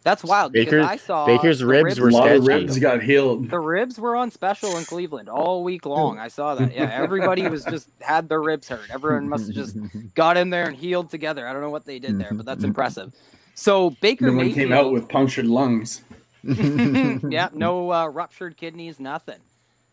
That's 0.04 0.22
wild. 0.22 0.52
Baker, 0.52 0.82
I 0.82 0.98
saw 0.98 1.24
Baker's 1.24 1.64
ribs, 1.64 1.98
ribs 1.98 2.00
were 2.00 2.10
sketchy. 2.12 2.40
ribs 2.40 2.78
got 2.78 3.02
healed. 3.02 3.48
The 3.48 3.58
ribs 3.58 3.98
were 3.98 4.14
on 4.14 4.30
special 4.30 4.76
in 4.76 4.84
Cleveland 4.84 5.30
all 5.30 5.64
week 5.64 5.86
long. 5.86 6.18
I 6.18 6.28
saw 6.28 6.54
that. 6.54 6.74
Yeah, 6.74 6.90
everybody 6.92 7.48
was 7.48 7.64
just 7.64 7.88
had 8.00 8.28
their 8.28 8.42
ribs 8.42 8.68
hurt. 8.68 8.90
Everyone 8.90 9.30
must 9.30 9.46
have 9.46 9.54
just 9.54 9.76
got 10.14 10.36
in 10.36 10.50
there 10.50 10.68
and 10.68 10.76
healed 10.76 11.08
together. 11.08 11.48
I 11.48 11.54
don't 11.54 11.62
know 11.62 11.70
what 11.70 11.86
they 11.86 11.98
did 11.98 12.18
there, 12.18 12.32
but 12.34 12.44
that's 12.44 12.64
impressive. 12.64 13.14
So 13.54 13.90
Baker 14.02 14.26
no 14.26 14.36
one 14.36 14.46
Mayfield 14.48 14.68
came 14.68 14.72
out 14.72 14.92
with 14.92 15.08
punctured 15.08 15.46
lungs. 15.46 16.02
yeah, 16.42 17.48
no 17.54 17.90
uh, 17.90 18.06
ruptured 18.06 18.58
kidneys, 18.58 19.00
nothing. 19.00 19.38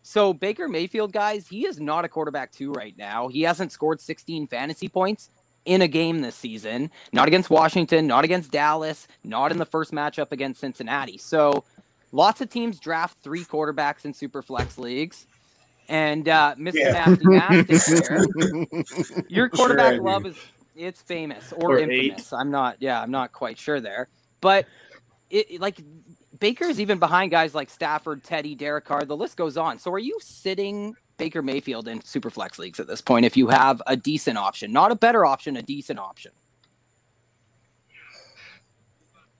So 0.02 0.34
Baker 0.34 0.68
Mayfield, 0.68 1.12
guys, 1.12 1.48
he 1.48 1.64
is 1.66 1.80
not 1.80 2.04
a 2.04 2.08
quarterback 2.08 2.52
two 2.52 2.70
right 2.72 2.96
now. 2.98 3.28
He 3.28 3.42
hasn't 3.42 3.72
scored 3.72 4.00
16 4.00 4.48
fantasy 4.48 4.88
points 4.88 5.30
in 5.64 5.82
a 5.82 5.88
game 5.88 6.20
this 6.20 6.34
season, 6.34 6.90
not 7.12 7.28
against 7.28 7.50
Washington, 7.50 8.06
not 8.06 8.24
against 8.24 8.50
Dallas, 8.50 9.06
not 9.24 9.52
in 9.52 9.58
the 9.58 9.66
first 9.66 9.92
matchup 9.92 10.32
against 10.32 10.60
Cincinnati. 10.60 11.18
So 11.18 11.64
lots 12.10 12.40
of 12.40 12.50
teams 12.50 12.80
draft 12.80 13.18
three 13.22 13.44
quarterbacks 13.44 14.04
in 14.04 14.12
super 14.14 14.42
flex 14.42 14.78
leagues. 14.78 15.26
And 15.88 16.28
uh, 16.28 16.54
Mr. 16.58 16.74
Yeah. 16.74 17.62
Here, 17.62 19.24
your 19.28 19.48
quarterback 19.48 19.94
sure 19.94 20.02
love 20.02 20.26
is 20.26 20.36
it's 20.74 21.02
famous 21.02 21.52
or, 21.52 21.72
or 21.72 21.78
infamous. 21.78 22.32
i 22.32 22.40
I'm 22.40 22.50
not, 22.50 22.76
yeah, 22.80 23.00
I'm 23.00 23.10
not 23.10 23.32
quite 23.32 23.58
sure 23.58 23.80
there. 23.80 24.08
But 24.40 24.66
it 25.28 25.60
like 25.60 25.80
Baker 26.38 26.64
is 26.64 26.80
even 26.80 26.98
behind 26.98 27.30
guys 27.30 27.54
like 27.54 27.70
Stafford, 27.70 28.24
Teddy, 28.24 28.54
Derek 28.54 28.84
Carr. 28.84 29.04
The 29.04 29.16
list 29.16 29.36
goes 29.36 29.56
on. 29.56 29.78
So 29.78 29.92
are 29.92 29.98
you 29.98 30.18
sitting 30.20 30.94
Baker 31.22 31.40
Mayfield 31.40 31.86
in 31.86 32.02
super 32.02 32.30
flex 32.30 32.58
leagues 32.58 32.80
at 32.80 32.88
this 32.88 33.00
point 33.00 33.24
if 33.24 33.36
you 33.36 33.46
have 33.46 33.80
a 33.86 33.96
decent 33.96 34.36
option, 34.36 34.72
not 34.72 34.90
a 34.90 34.96
better 34.96 35.24
option, 35.24 35.56
a 35.56 35.62
decent 35.62 36.00
option. 36.00 36.32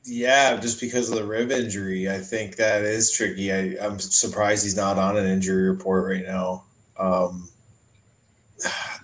Yeah, 0.05 0.61
just 0.61 0.81
because 0.81 1.11
of 1.11 1.17
the 1.17 1.25
rib 1.25 1.51
injury, 1.51 2.09
I 2.09 2.19
think 2.19 2.55
that 2.55 2.83
is 2.85 3.11
tricky. 3.11 3.53
I, 3.53 3.85
am 3.85 3.99
surprised 3.99 4.63
he's 4.63 4.77
not 4.77 4.97
on 4.97 5.17
an 5.17 5.27
injury 5.27 5.69
report 5.69 6.09
right 6.09 6.25
now. 6.25 6.63
Um, 6.97 7.49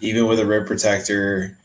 even 0.01 0.29
with 0.29 0.39
a 0.39 0.47
rib 0.47 0.69
protector, 0.69 1.59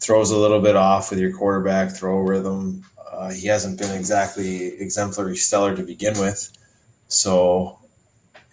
throws 0.00 0.30
a 0.30 0.36
little 0.38 0.62
bit 0.62 0.76
off 0.76 1.10
with 1.10 1.18
your 1.18 1.36
quarterback 1.36 1.90
throw 1.90 2.20
rhythm. 2.20 2.82
Uh, 3.12 3.32
he 3.32 3.48
hasn't 3.48 3.78
been 3.78 3.94
exactly 3.94 4.80
exemplary 4.80 5.36
stellar 5.36 5.76
to 5.76 5.82
begin 5.82 6.18
with. 6.18 6.56
So, 7.08 7.80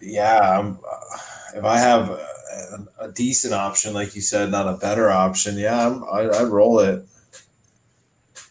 yeah, 0.02 0.58
I'm. 0.58 0.78
Uh, 0.86 1.18
if 1.54 1.64
I 1.64 1.78
have 1.78 2.10
a, 2.10 2.86
a, 3.00 3.12
decent 3.12 3.54
option, 3.54 3.94
like 3.94 4.14
you 4.14 4.20
said, 4.20 4.50
not 4.50 4.68
a 4.68 4.76
better 4.76 5.10
option, 5.10 5.56
yeah, 5.58 5.86
I'm, 5.86 6.04
I, 6.04 6.22
I 6.22 6.42
roll 6.44 6.80
it. 6.80 7.06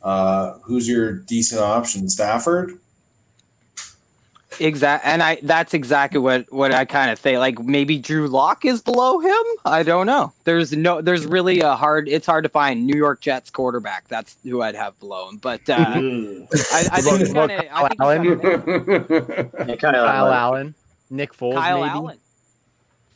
Uh, 0.02 0.58
who's 0.64 0.88
your 0.88 1.14
decent 1.14 1.62
option? 1.62 2.10
Stafford. 2.10 2.80
Exactly, 4.60 5.12
and 5.12 5.24
I 5.24 5.40
that's 5.42 5.74
exactly 5.74 6.20
what 6.20 6.52
what 6.52 6.74
I 6.74 6.86
kind 6.86 7.10
of 7.10 7.18
think. 7.18 7.40
Like 7.40 7.60
maybe 7.60 7.98
Drew 7.98 8.28
Lock 8.28 8.66
is 8.66 8.82
below 8.82 9.20
him. 9.20 9.44
I 9.66 9.82
don't 9.82 10.06
know. 10.06 10.32
There's 10.44 10.72
no. 10.74 11.02
There's 11.02 11.26
really 11.26 11.62
a 11.62 11.76
hard. 11.76 12.08
It's 12.08 12.28
hard 12.28 12.44
to 12.44 12.50
find 12.50 12.86
New 12.86 12.96
York 12.98 13.22
Jets 13.22 13.50
quarterback. 13.50 14.08
That's 14.10 14.38
who 14.44 14.62
I'd 14.62 14.76
have 14.76 15.00
below 15.00 15.30
him. 15.30 15.38
But 15.38 15.68
uh, 15.70 15.76
I, 15.78 16.88
I 16.92 17.02
think 17.02 17.34
kind 17.34 17.52
of. 17.52 17.68
Kyle, 17.68 17.92
Allen. 18.00 18.38
Kyle 19.78 20.32
Allen. 20.32 20.76
Nick 21.10 21.34
Foles. 21.34 21.56
Kyle 21.56 21.80
maybe? 21.80 21.90
Allen. 21.90 22.18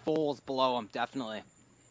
Foles 0.07 0.43
below 0.45 0.77
him, 0.77 0.89
definitely. 0.93 1.41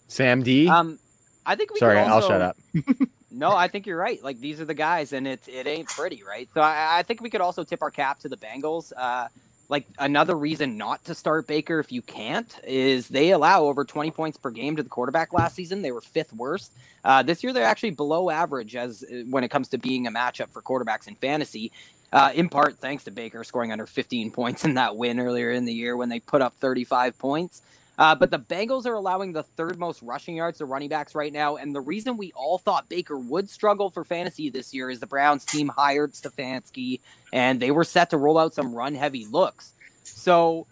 Sam 0.09 0.43
D. 0.43 0.69
Um, 0.69 0.99
I 1.45 1.55
think 1.55 1.73
we. 1.73 1.79
Sorry, 1.79 1.99
also, 1.99 2.15
I'll 2.15 2.29
shut 2.29 2.41
up. 2.41 2.57
no, 3.31 3.51
I 3.55 3.69
think 3.69 3.87
you're 3.87 3.99
right. 3.99 4.23
Like 4.23 4.41
these 4.41 4.61
are 4.61 4.65
the 4.65 4.75
guys, 4.75 5.13
and 5.13 5.27
it's 5.27 5.49
it 5.49 5.67
ain't 5.67 5.89
pretty, 5.89 6.23
right? 6.23 6.49
So 6.55 6.61
I, 6.61 6.99
I 6.99 7.03
think 7.03 7.21
we 7.21 7.31
could 7.31 7.41
also 7.41 7.65
tip 7.65 7.83
our 7.83 7.91
cap 7.91 8.21
to 8.21 8.29
the 8.29 8.37
Bengals. 8.37 8.93
Uh, 8.97 9.29
like 9.69 9.87
another 9.99 10.37
reason 10.37 10.77
not 10.77 11.05
to 11.07 11.15
start 11.15 11.47
Baker 11.47 11.81
if 11.81 11.91
you 11.91 12.03
can't 12.03 12.55
is 12.65 13.09
they 13.09 13.31
allow 13.33 13.65
over 13.65 13.85
20 13.85 14.11
points 14.13 14.39
per 14.39 14.51
game 14.51 14.77
to 14.77 14.83
the 14.83 14.89
quarterback 14.89 15.33
last 15.33 15.57
season. 15.57 15.83
They 15.83 15.93
were 15.93 16.01
fifth 16.01 16.33
worst. 16.33 16.73
Uh, 17.05 17.23
this 17.23 17.43
year 17.43 17.53
they're 17.53 17.65
actually 17.65 17.91
below 17.91 18.31
average 18.31 18.77
as 18.77 19.05
when 19.29 19.45
it 19.45 19.51
comes 19.51 19.69
to 19.69 19.79
being 19.79 20.07
a 20.07 20.11
matchup 20.11 20.51
for 20.51 20.63
quarterbacks 20.63 21.09
in 21.09 21.15
fantasy. 21.17 21.73
Uh, 22.13 22.31
in 22.35 22.49
part 22.49 22.79
thanks 22.79 23.03
to 23.05 23.11
Baker 23.11 23.43
scoring 23.43 23.73
under 23.73 23.87
15 23.87 24.31
points 24.31 24.65
in 24.65 24.75
that 24.75 24.97
win 24.97 25.19
earlier 25.19 25.51
in 25.51 25.65
the 25.65 25.75
year 25.75 25.97
when 25.97 26.09
they 26.09 26.21
put 26.21 26.43
up 26.43 26.55
35 26.55 27.19
points. 27.19 27.63
Uh, 27.99 28.15
but 28.15 28.31
the 28.31 28.39
Bengals 28.39 28.87
are 28.87 28.95
allowing 28.95 29.33
the 29.33 29.43
third 29.43 29.79
most 29.79 30.03
rushing 30.03 30.37
yards 30.37 30.59
to 30.59 30.67
running 30.67 30.89
backs 30.89 31.15
right 31.15 31.33
now. 31.33 31.57
And 31.57 31.75
the 31.75 31.81
reason 31.81 32.17
we 32.17 32.33
all 32.33 32.59
thought 32.59 32.89
Baker 32.89 33.19
would 33.19 33.49
struggle 33.49 33.91
for 33.91 34.05
fantasy 34.05 34.51
this 34.51 34.75
year 34.75 34.91
is 34.91 35.01
the 35.01 35.07
Browns 35.07 35.45
team 35.45 35.69
hired 35.69 36.13
Stefanski 36.13 37.01
and 37.33 37.59
they 37.59 37.71
were 37.71 37.85
set 37.85 38.11
to 38.11 38.19
roll 38.19 38.39
out 38.39 38.55
some 38.55 38.75
run 38.75 38.95
heavy 38.95 39.27
looks. 39.27 39.73
So, 40.05 40.67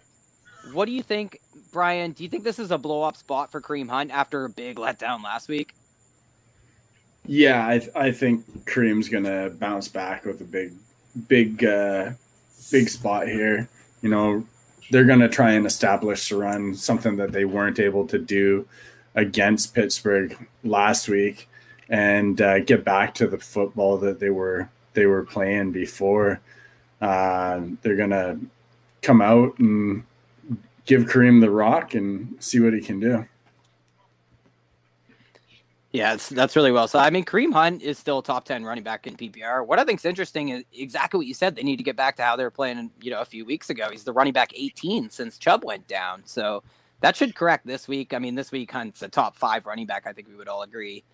what 0.72 0.86
do 0.86 0.92
you 0.92 1.02
think, 1.02 1.40
Brian? 1.72 2.12
Do 2.12 2.22
you 2.22 2.28
think 2.28 2.44
this 2.44 2.58
is 2.58 2.70
a 2.70 2.78
blow 2.78 3.02
up 3.02 3.16
spot 3.16 3.50
for 3.50 3.60
Kareem 3.60 3.88
Hunt 3.88 4.10
after 4.10 4.44
a 4.44 4.48
big 4.48 4.76
letdown 4.76 5.22
last 5.22 5.48
week? 5.48 5.74
Yeah, 7.26 7.66
I, 7.66 7.80
I 7.94 8.12
think 8.12 8.46
Kareem's 8.64 9.08
going 9.08 9.24
to 9.24 9.52
bounce 9.58 9.88
back 9.88 10.24
with 10.24 10.40
a 10.40 10.44
big, 10.44 10.72
big, 11.26 11.64
uh, 11.64 12.10
big 12.70 12.88
spot 12.88 13.28
here. 13.28 13.68
You 14.02 14.10
know, 14.10 14.46
they're 14.90 15.04
going 15.04 15.20
to 15.20 15.28
try 15.28 15.52
and 15.52 15.66
establish 15.66 16.28
the 16.28 16.36
run, 16.36 16.74
something 16.74 17.16
that 17.16 17.32
they 17.32 17.44
weren't 17.44 17.78
able 17.78 18.06
to 18.08 18.18
do 18.18 18.66
against 19.14 19.74
Pittsburgh 19.74 20.36
last 20.62 21.08
week, 21.08 21.48
and 21.88 22.40
uh, 22.40 22.60
get 22.60 22.84
back 22.84 23.14
to 23.14 23.26
the 23.26 23.38
football 23.38 23.96
that 23.98 24.18
they 24.18 24.30
were 24.30 24.68
they 24.94 25.06
were 25.06 25.24
playing 25.24 25.72
before. 25.72 26.40
Uh, 27.00 27.60
they're 27.82 27.96
going 27.96 28.10
to 28.10 28.38
come 29.02 29.20
out 29.20 29.58
and 29.58 30.04
give 30.86 31.04
Kareem 31.04 31.40
the 31.40 31.50
rock 31.50 31.94
and 31.94 32.36
see 32.38 32.60
what 32.60 32.72
he 32.72 32.80
can 32.80 33.00
do. 33.00 33.26
Yeah, 35.94 36.10
that's, 36.10 36.28
that's 36.28 36.56
really 36.56 36.72
well. 36.72 36.88
So, 36.88 36.98
I 36.98 37.08
mean, 37.10 37.24
Kareem 37.24 37.52
Hunt 37.52 37.80
is 37.80 38.00
still 38.00 38.20
top 38.20 38.44
10 38.46 38.64
running 38.64 38.82
back 38.82 39.06
in 39.06 39.16
PPR. 39.16 39.64
What 39.64 39.78
I 39.78 39.84
think 39.84 40.00
is 40.00 40.04
interesting 40.04 40.48
is 40.48 40.64
exactly 40.72 41.18
what 41.18 41.26
you 41.28 41.34
said. 41.34 41.54
They 41.54 41.62
need 41.62 41.76
to 41.76 41.84
get 41.84 41.94
back 41.94 42.16
to 42.16 42.24
how 42.24 42.34
they 42.34 42.42
were 42.42 42.50
playing, 42.50 42.90
you 43.00 43.12
know, 43.12 43.20
a 43.20 43.24
few 43.24 43.44
weeks 43.44 43.70
ago. 43.70 43.86
He's 43.92 44.02
the 44.02 44.12
running 44.12 44.32
back 44.32 44.50
18 44.56 45.08
since 45.10 45.38
Chubb 45.38 45.62
went 45.62 45.86
down. 45.86 46.22
So 46.26 46.64
that 47.00 47.14
should 47.14 47.36
correct 47.36 47.64
this 47.64 47.86
week. 47.86 48.12
I 48.12 48.18
mean, 48.18 48.34
this 48.34 48.50
week 48.50 48.72
Hunt's 48.72 49.02
a 49.02 49.08
top 49.08 49.36
five 49.36 49.66
running 49.66 49.86
back. 49.86 50.04
I 50.04 50.12
think 50.12 50.26
we 50.26 50.34
would 50.34 50.48
all 50.48 50.62
agree. 50.62 51.04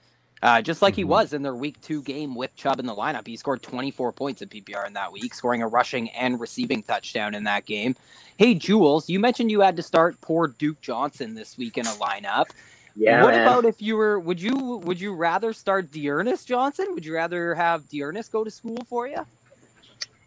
Uh, 0.43 0.63
just 0.63 0.81
like 0.81 0.95
mm-hmm. 0.95 1.01
he 1.01 1.05
was 1.05 1.35
in 1.35 1.43
their 1.43 1.55
week 1.55 1.79
two 1.83 2.03
game 2.03 2.35
with 2.35 2.57
Chubb 2.57 2.81
in 2.81 2.87
the 2.87 2.95
lineup. 2.95 3.27
He 3.27 3.37
scored 3.37 3.63
24 3.63 4.13
points 4.13 4.41
in 4.41 4.49
PPR 4.49 4.87
in 4.87 4.95
that 4.95 5.13
week, 5.13 5.35
scoring 5.35 5.61
a 5.61 5.69
rushing 5.69 6.09
and 6.13 6.41
receiving 6.41 6.83
touchdown 6.83 7.35
in 7.35 7.45
that 7.45 7.67
game. 7.67 7.97
Hey, 8.39 8.55
Jules, 8.55 9.11
you 9.11 9.21
mentioned 9.21 9.51
you 9.51 9.61
had 9.61 9.77
to 9.77 9.83
start 9.83 10.19
poor 10.23 10.49
Duke 10.49 10.81
Johnson 10.81 11.35
this 11.35 11.59
week 11.59 11.77
in 11.77 11.87
a 11.87 11.91
lineup. 11.91 12.47
Yeah. 12.97 13.23
What 13.23 13.35
man. 13.35 13.47
about 13.47 13.65
if 13.65 13.81
you 13.81 13.97
were? 13.97 14.19
Would 14.19 14.41
you 14.41 14.55
would 14.85 15.01
you 15.01 15.15
rather 15.15 15.53
start 15.53 15.91
D'Ernest 15.91 16.47
Johnson? 16.47 16.87
Would 16.95 17.05
you 17.05 17.15
rather 17.15 17.55
have 17.55 17.89
D'Ernest 17.89 18.33
go 18.33 18.45
to 18.45 18.51
school 18.51 18.79
for 18.89 19.07
you? 19.07 19.25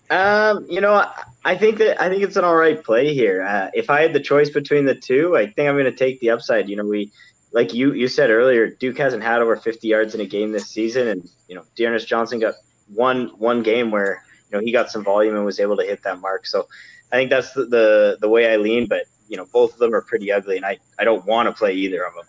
Um, 0.09 0.65
you 0.69 0.81
know, 0.81 1.09
I 1.45 1.57
think 1.57 1.77
that 1.79 2.01
I 2.01 2.09
think 2.09 2.23
it's 2.23 2.35
an 2.35 2.43
all 2.43 2.55
right 2.55 2.81
play 2.81 3.13
here. 3.13 3.43
Uh, 3.43 3.69
if 3.73 3.89
I 3.89 4.01
had 4.01 4.13
the 4.13 4.19
choice 4.19 4.49
between 4.49 4.85
the 4.85 4.95
two, 4.95 5.35
I 5.35 5.47
think 5.47 5.67
I'm 5.69 5.75
going 5.75 5.85
to 5.85 5.91
take 5.91 6.19
the 6.19 6.29
upside. 6.31 6.69
You 6.69 6.75
know, 6.75 6.85
we 6.85 7.11
like 7.51 7.73
you 7.73 7.93
you 7.93 8.07
said 8.07 8.29
earlier, 8.29 8.67
Duke 8.67 8.97
hasn't 8.97 9.23
had 9.23 9.41
over 9.41 9.55
50 9.55 9.87
yards 9.87 10.13
in 10.13 10.21
a 10.21 10.25
game 10.25 10.51
this 10.51 10.67
season, 10.67 11.07
and 11.07 11.29
you 11.47 11.55
know, 11.55 11.63
D'Ernest 11.75 12.07
Johnson 12.07 12.39
got 12.39 12.55
one 12.93 13.27
one 13.37 13.63
game 13.63 13.91
where 13.91 14.23
you 14.51 14.57
know 14.57 14.63
he 14.63 14.71
got 14.71 14.91
some 14.91 15.03
volume 15.03 15.35
and 15.35 15.45
was 15.45 15.59
able 15.59 15.77
to 15.77 15.83
hit 15.83 16.03
that 16.03 16.19
mark. 16.19 16.45
So 16.45 16.67
I 17.11 17.15
think 17.15 17.29
that's 17.29 17.53
the 17.53 17.65
the, 17.65 18.17
the 18.21 18.29
way 18.29 18.51
I 18.51 18.57
lean. 18.57 18.87
But 18.87 19.05
you 19.29 19.37
know, 19.37 19.47
both 19.51 19.73
of 19.73 19.79
them 19.79 19.95
are 19.95 20.01
pretty 20.01 20.31
ugly, 20.31 20.57
and 20.57 20.65
I 20.65 20.79
I 20.99 21.05
don't 21.05 21.25
want 21.25 21.47
to 21.47 21.53
play 21.53 21.73
either 21.73 22.03
of 22.03 22.13
them. 22.13 22.25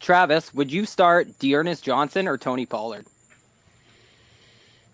Travis, 0.00 0.52
would 0.52 0.72
you 0.72 0.84
start 0.84 1.38
D'Ernest 1.38 1.84
Johnson 1.84 2.26
or 2.26 2.36
Tony 2.36 2.66
Pollard? 2.66 3.06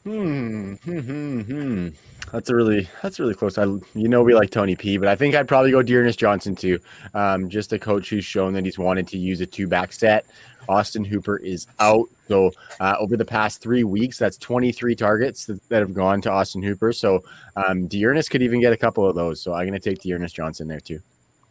Hmm, 0.04 0.74
hmm, 0.74 0.98
hmm, 1.00 1.40
hmm. 1.40 1.88
That's 2.32 2.50
a 2.50 2.54
really 2.54 2.88
that's 3.02 3.18
really 3.18 3.34
close. 3.34 3.56
I 3.56 3.64
you 3.64 4.08
know 4.08 4.22
we 4.22 4.34
like 4.34 4.50
Tony 4.50 4.76
P, 4.76 4.98
but 4.98 5.08
I 5.08 5.16
think 5.16 5.34
I'd 5.34 5.48
probably 5.48 5.70
go 5.70 5.82
D'Ernest 5.82 6.18
Johnson 6.18 6.54
too. 6.54 6.78
Um, 7.14 7.48
just 7.48 7.72
a 7.72 7.78
coach 7.78 8.10
who's 8.10 8.24
shown 8.24 8.52
that 8.54 8.64
he's 8.64 8.78
wanted 8.78 9.08
to 9.08 9.18
use 9.18 9.40
a 9.40 9.46
two 9.46 9.66
back 9.66 9.92
set. 9.92 10.26
Austin 10.68 11.04
Hooper 11.04 11.38
is 11.38 11.66
out, 11.78 12.06
so 12.26 12.52
uh, 12.80 12.96
over 12.98 13.16
the 13.16 13.24
past 13.24 13.62
three 13.62 13.84
weeks, 13.84 14.18
that's 14.18 14.36
23 14.36 14.94
targets 14.94 15.46
that, 15.46 15.66
that 15.70 15.80
have 15.80 15.94
gone 15.94 16.20
to 16.20 16.30
Austin 16.30 16.62
Hooper. 16.62 16.92
So 16.92 17.24
um, 17.56 17.86
D'Ernest 17.86 18.30
could 18.30 18.42
even 18.42 18.60
get 18.60 18.74
a 18.74 18.76
couple 18.76 19.08
of 19.08 19.14
those. 19.14 19.40
So 19.40 19.54
I'm 19.54 19.66
going 19.66 19.80
to 19.80 19.90
take 19.90 20.02
D'Ernest 20.02 20.34
Johnson 20.34 20.68
there 20.68 20.80
too. 20.80 21.00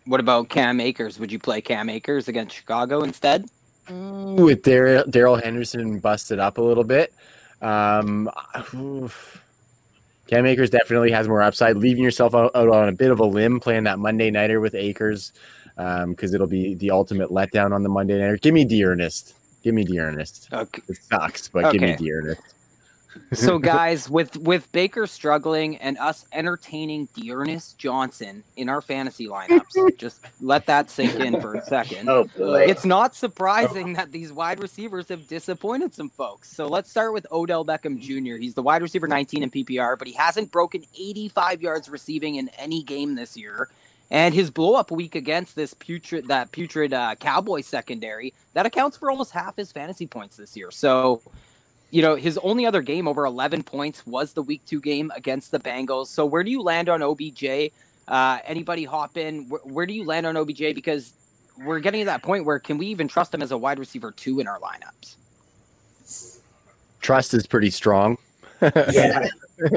What 0.08 0.20
about 0.20 0.50
Cam 0.50 0.80
Akers? 0.80 1.20
Would 1.20 1.32
you 1.32 1.40
play 1.40 1.62
Cam 1.62 1.90
Akers 1.90 2.28
against 2.28 2.56
Chicago 2.56 3.04
instead? 3.04 3.46
With 3.90 4.64
Darrell 4.64 5.36
Henderson 5.36 6.00
busted 6.00 6.40
up 6.40 6.58
a 6.58 6.62
little 6.62 6.84
bit. 6.84 7.14
Um, 7.62 8.30
Cam 10.28 10.46
Akers 10.46 10.70
definitely 10.70 11.12
has 11.12 11.28
more 11.28 11.42
upside. 11.42 11.78
Leaving 11.78 12.04
yourself 12.04 12.34
out, 12.34 12.56
out, 12.56 12.70
on 12.70 12.90
a 12.90 12.94
bit 12.94 13.12
of 13.12 13.20
a 13.20 13.26
limb 13.26 13.60
playing 13.60 13.84
that 13.84 14.00
Monday 14.00 14.32
nighter 14.32 14.60
with 14.60 14.76
Akers 14.76 15.34
because 15.76 16.04
um, 16.04 16.36
it'll 16.36 16.48
be 16.48 16.74
the 16.76 16.92
ultimate 16.92 17.30
letdown 17.30 17.74
on 17.74 17.84
the 17.84 17.90
Monday 17.90 18.18
nighter. 18.18 18.38
Give 18.38 18.54
me 18.54 18.66
D'Ernest. 18.66 19.36
Give 19.64 19.74
me 19.74 19.84
D'Ernest. 19.84 20.50
Okay. 20.52 20.82
It 20.88 20.98
sucks, 20.98 21.50
but 21.50 21.66
okay. 21.66 21.78
give 21.78 21.82
me 21.82 21.96
D'Ernest 21.96 22.57
so 23.34 23.60
guys, 23.60 24.10
with 24.10 24.38
with 24.38 24.72
Baker 24.72 25.08
struggling 25.08 25.78
and 25.78 25.98
us 25.98 26.26
entertaining 26.32 27.08
D'Ernest 27.14 27.78
Johnson 27.78 28.44
in 28.56 28.70
our 28.70 28.82
fantasy 28.82 29.28
lineups, 29.28 29.98
just 29.98 30.26
let 30.42 30.66
that 30.68 30.90
sink 30.90 31.16
in 31.16 31.40
for 31.42 31.56
a 31.56 31.66
second. 31.66 32.10
Oh. 32.10 32.28
It's 32.38 32.86
not 32.86 33.16
surprising 33.16 33.94
that 33.94 34.12
these 34.12 34.32
wide 34.32 34.62
receivers 34.62 35.10
have 35.10 35.28
disappointed 35.28 35.94
some 35.94 36.10
folks. 36.10 36.52
So 36.52 36.68
let's 36.68 36.90
start 36.90 37.14
with 37.14 37.28
Odell 37.32 37.66
Beckham 37.66 38.00
Jr. 38.00 38.38
He's 38.38 38.54
the 38.54 38.64
wide 38.64 38.82
receiver 38.82 39.08
19 39.08 39.44
in 39.44 39.52
PPR, 39.52 39.98
but 39.98 40.08
he 40.08 40.14
hasn't 40.14 40.52
broken 40.52 40.84
85 40.98 41.62
yards 41.62 41.90
receiving 41.90 42.36
in 42.36 42.50
any 42.58 42.84
game 42.84 43.16
this 43.16 43.38
year. 43.38 43.70
And 44.10 44.34
his 44.34 44.50
blow 44.50 44.76
up 44.76 44.90
week 44.90 45.16
against 45.16 45.56
this 45.56 45.74
putrid 45.74 46.30
that 46.30 46.52
putrid 46.54 46.94
uh, 46.94 47.16
Cowboy 47.16 47.62
secondary 47.62 48.34
that 48.54 48.66
accounts 48.66 48.96
for 48.96 49.12
almost 49.12 49.32
half 49.32 49.58
his 49.58 49.72
fantasy 49.72 50.08
points 50.08 50.38
this 50.38 50.56
year. 50.56 50.72
So 50.72 51.22
you 51.90 52.02
know, 52.02 52.16
his 52.16 52.38
only 52.40 52.66
other 52.66 52.82
game 52.82 53.08
over 53.08 53.26
11 53.26 53.64
points 53.64 54.06
was 54.06 54.34
the 54.34 54.44
week 54.44 54.62
two 54.66 54.82
game 54.82 55.12
against 55.16 55.52
the 55.52 55.60
Bengals. 55.60 56.08
So 56.08 56.26
where 56.26 56.44
do 56.44 56.52
you 56.52 56.62
land 56.62 56.90
on 56.90 57.02
OBJ? 57.02 57.72
Uh, 58.08 58.40
anybody 58.46 58.84
hop 58.84 59.18
in? 59.18 59.48
Where, 59.50 59.62
where, 59.62 59.86
do 59.86 59.94
you 59.94 60.04
land 60.04 60.26
on 60.26 60.36
OBJ? 60.36 60.76
Because 60.76 61.14
we're 61.58 61.80
getting 61.80 62.02
to 62.02 62.06
that 62.06 62.24
point 62.24 62.46
where 62.46 62.60
can 62.60 62.78
we 62.78 62.88
even 62.88 63.08
trust 63.08 63.34
him 63.34 63.42
as 63.42 63.52
a 63.52 63.58
wide 63.58 63.80
receiver 63.80 64.12
two 64.12 64.40
in 64.40 64.48
our 64.48 64.60
lineups? 64.60 65.16
Trust 67.00 67.34
is 67.34 67.48
pretty 67.48 67.70
strong. 67.70 68.18
Yeah. 68.62 69.28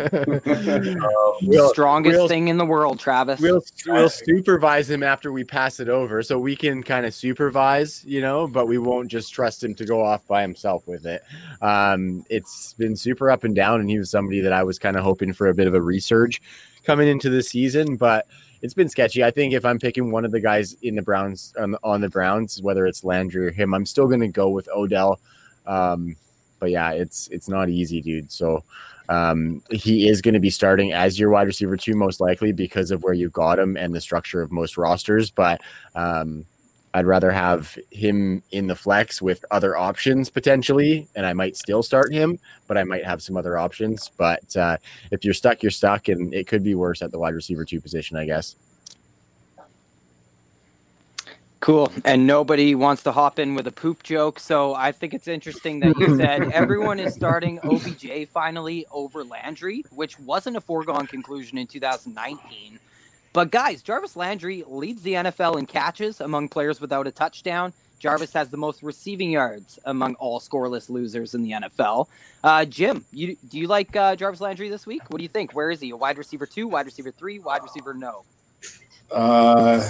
we'll, 1.43 1.71
Strongest 1.71 2.19
we'll, 2.19 2.29
thing 2.29 2.49
in 2.49 2.59
the 2.59 2.67
world, 2.67 2.99
Travis. 2.99 3.41
We'll, 3.41 3.63
we'll 3.87 4.11
supervise 4.11 4.91
him 4.91 5.03
after 5.03 5.33
we 5.33 5.45
pass 5.45 5.81
it 5.81 5.89
over, 5.89 6.23
so 6.23 6.39
we 6.39 6.55
can 6.55 6.83
kind 6.83 7.07
of 7.07 7.15
supervise, 7.15 8.05
you 8.05 8.21
know, 8.21 8.47
but 8.47 8.67
we 8.67 8.79
won't 8.79 9.09
just 9.09 9.33
trust 9.33 9.65
him 9.65 9.75
to 9.77 9.85
go 9.85 10.03
off 10.03 10.27
by 10.27 10.43
himself 10.43 10.87
with 10.87 11.07
it. 11.07 11.23
Um, 11.63 12.25
it's 12.29 12.75
been 12.75 12.97
super 12.97 13.31
up 13.31 13.45
and 13.45 13.55
down, 13.55 13.81
and 13.81 13.89
he 13.89 13.99
was 13.99 14.11
somebody 14.11 14.41
that 14.41 14.53
I 14.53 14.63
was 14.63 14.79
kind 14.79 14.97
of 14.97 15.03
hoping 15.03 15.33
for 15.33 15.49
a 15.49 15.55
bit 15.55 15.67
of 15.67 15.75
a 15.75 15.81
resurge 15.81 16.41
coming 16.85 17.09
into 17.09 17.31
the 17.31 17.43
season, 17.43 17.97
but 17.97 18.27
it's 18.63 18.75
been 18.75 18.89
sketchy. 18.89 19.25
I 19.25 19.31
think 19.31 19.55
if 19.55 19.65
I'm 19.65 19.79
picking 19.79 20.13
one 20.13 20.25
of 20.25 20.33
the 20.33 20.41
guys 20.41 20.77
in 20.83 20.95
the 20.95 21.03
Browns 21.03 21.55
on, 21.59 21.77
on 21.83 22.01
the 22.01 22.09
Browns, 22.09 22.61
whether 22.61 22.87
it's 22.87 23.05
Landry 23.05 23.47
or 23.47 23.51
him, 23.51 23.73
I'm 23.75 23.87
still 23.87 24.07
going 24.07 24.21
to 24.21 24.29
go 24.29 24.51
with 24.51 24.69
Odell. 24.69 25.19
Um, 25.67 26.17
but 26.61 26.71
yeah, 26.71 26.93
it's 26.93 27.27
it's 27.29 27.49
not 27.49 27.69
easy, 27.69 28.01
dude. 28.01 28.31
So 28.31 28.63
um, 29.09 29.63
he 29.71 30.09
is 30.09 30.23
going 30.23 30.35
to 30.35 30.41
be 30.41 30.51
starting 30.51 30.93
as 30.93 31.19
your 31.19 31.31
wide 31.31 31.49
receiver 31.49 31.77
two, 31.77 31.97
most 31.97 32.21
likely 32.21 32.53
because 32.53 32.93
of 32.93 33.03
where 33.03 33.15
you 33.15 33.29
got 33.31 33.59
him 33.59 33.77
and 33.77 33.93
the 33.93 34.01
structure 34.01 34.41
of 34.41 34.53
most 34.53 34.77
rosters. 34.77 35.31
But 35.31 35.61
um, 35.97 36.47
I'd 36.95 37.07
rather 37.07 37.31
have 37.31 37.77
him 37.91 38.43
in 38.53 38.67
the 38.67 38.77
flex 38.77 39.21
with 39.21 39.45
other 39.51 39.77
options 39.77 40.31
potentially, 40.31 41.09
and 41.17 41.27
I 41.27 41.33
might 41.33 41.57
still 41.57 41.83
start 41.83 42.13
him, 42.13 42.39
but 42.69 42.79
I 42.79 42.85
might 42.85 43.05
have 43.05 43.23
some 43.23 43.37
other 43.37 43.59
options. 43.59 44.11
But 44.17 44.57
uh, 44.57 44.77
if 45.11 45.25
you're 45.25 45.35
stuck, 45.35 45.63
you're 45.63 45.71
stuck, 45.71 46.09
and 46.09 46.33
it 46.33 46.47
could 46.47 46.63
be 46.63 46.75
worse 46.75 47.03
at 47.03 47.11
the 47.11 47.19
wide 47.19 47.35
receiver 47.35 47.65
two 47.65 47.81
position, 47.81 48.17
I 48.17 48.27
guess. 48.27 48.55
Cool. 51.61 51.93
And 52.07 52.27
nobody 52.27 52.75
wants 52.75 53.03
to 53.03 53.13
hop 53.13 53.39
in 53.39 53.55
with 53.55 53.67
a 53.67 53.73
poop 53.73 54.03
joke. 54.03 54.41
So 54.41 54.75
I 54.75 54.93
think 54.93 55.13
it's 55.13 55.29
interesting 55.29 55.81
that 55.81 55.99
you 55.99 56.17
said 56.19 56.51
everyone 56.53 56.99
is 56.99 57.15
starting 57.15 57.61
OBJ 57.63 58.29
finally 58.33 58.87
over 58.91 59.23
Landry, 59.23 59.85
which 59.91 60.19
wasn't 60.19 60.57
a 60.57 60.61
foregone 60.61 61.07
conclusion 61.07 61.59
in 61.59 61.67
2019. 61.67 62.79
But 63.33 63.51
guys, 63.51 63.83
Jarvis 63.83 64.17
Landry 64.17 64.65
leads 64.67 65.03
the 65.03 65.13
NFL 65.13 65.59
in 65.59 65.67
catches 65.67 66.21
among 66.21 66.49
players 66.49 66.81
without 66.81 67.07
a 67.07 67.13
touchdown. 67.13 67.75
Jarvis 68.01 68.33
has 68.33 68.49
the 68.49 68.57
most 68.57 68.83
receiving 68.83 69.31
yards 69.31 69.79
among 69.85 70.15
all 70.15 70.41
scoreless 70.41 70.89
losers 70.89 71.35
in 71.35 71.43
the 71.43 71.51
NFL. 71.51 72.09
Uh, 72.43 72.65
Jim, 72.65 73.05
you, 73.13 73.37
do 73.51 73.59
you 73.59 73.69
like 73.69 73.95
uh, 73.95 74.17
Jarvis 74.17 74.41
Landry 74.41 74.71
this 74.71 74.87
week? 74.87 75.03
What 75.11 75.19
do 75.19 75.23
you 75.23 75.29
think? 75.29 75.53
Where 75.53 75.71
is 75.71 75.81
he? 75.81 75.91
A 75.91 75.97
wide 75.97 76.17
receiver 76.17 76.47
two, 76.47 76.67
wide 76.67 76.87
receiver 76.87 77.11
three, 77.13 77.39
wide 77.39 77.63
receiver 77.63 77.93
no? 77.93 78.25
Uh, 79.13 79.87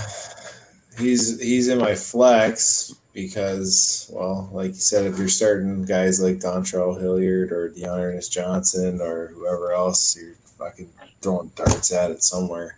he's 1.00 1.40
he's 1.40 1.68
in 1.68 1.78
my 1.78 1.94
flex 1.94 2.94
because, 3.12 4.10
well, 4.12 4.48
like 4.52 4.68
you 4.68 4.74
said, 4.74 5.06
if 5.06 5.18
you're 5.18 5.28
starting 5.28 5.84
guys 5.84 6.22
like 6.22 6.36
Dontrell 6.36 7.00
Hilliard 7.00 7.52
or 7.52 7.70
D'Ernest 7.70 8.32
Johnson 8.32 9.00
or 9.00 9.28
whoever 9.28 9.72
else, 9.72 10.16
you're 10.16 10.34
fucking 10.58 10.88
throwing 11.20 11.50
darts 11.54 11.92
at 11.92 12.10
it 12.10 12.22
somewhere. 12.22 12.76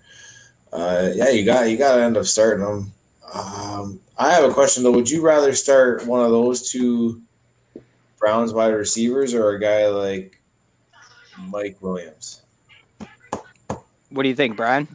Uh, 0.72 1.10
yeah, 1.14 1.28
you 1.30 1.44
got 1.44 1.68
you 1.68 1.76
got 1.76 1.96
to 1.96 2.02
end 2.02 2.16
up 2.16 2.24
starting 2.24 2.64
them. 2.64 2.92
Um, 3.34 4.00
I 4.16 4.32
have 4.32 4.44
a 4.48 4.52
question 4.52 4.82
though. 4.82 4.92
Would 4.92 5.10
you 5.10 5.22
rather 5.22 5.52
start 5.52 6.06
one 6.06 6.24
of 6.24 6.30
those 6.30 6.70
two 6.70 7.22
Browns 8.18 8.52
wide 8.52 8.68
receivers 8.68 9.34
or 9.34 9.50
a 9.50 9.60
guy 9.60 9.88
like 9.88 10.40
Mike 11.48 11.76
Williams? 11.80 12.42
What 14.10 14.22
do 14.22 14.28
you 14.28 14.34
think, 14.34 14.56
Brian? 14.56 14.86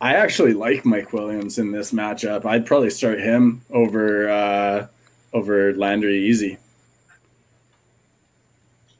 I 0.00 0.14
actually 0.14 0.52
like 0.52 0.84
Mike 0.84 1.12
Williams 1.12 1.58
in 1.58 1.72
this 1.72 1.92
matchup. 1.92 2.44
I'd 2.44 2.66
probably 2.66 2.90
start 2.90 3.18
him 3.18 3.62
over 3.70 4.28
uh, 4.28 4.86
over 5.32 5.74
Landry 5.74 6.26
easy. 6.26 6.58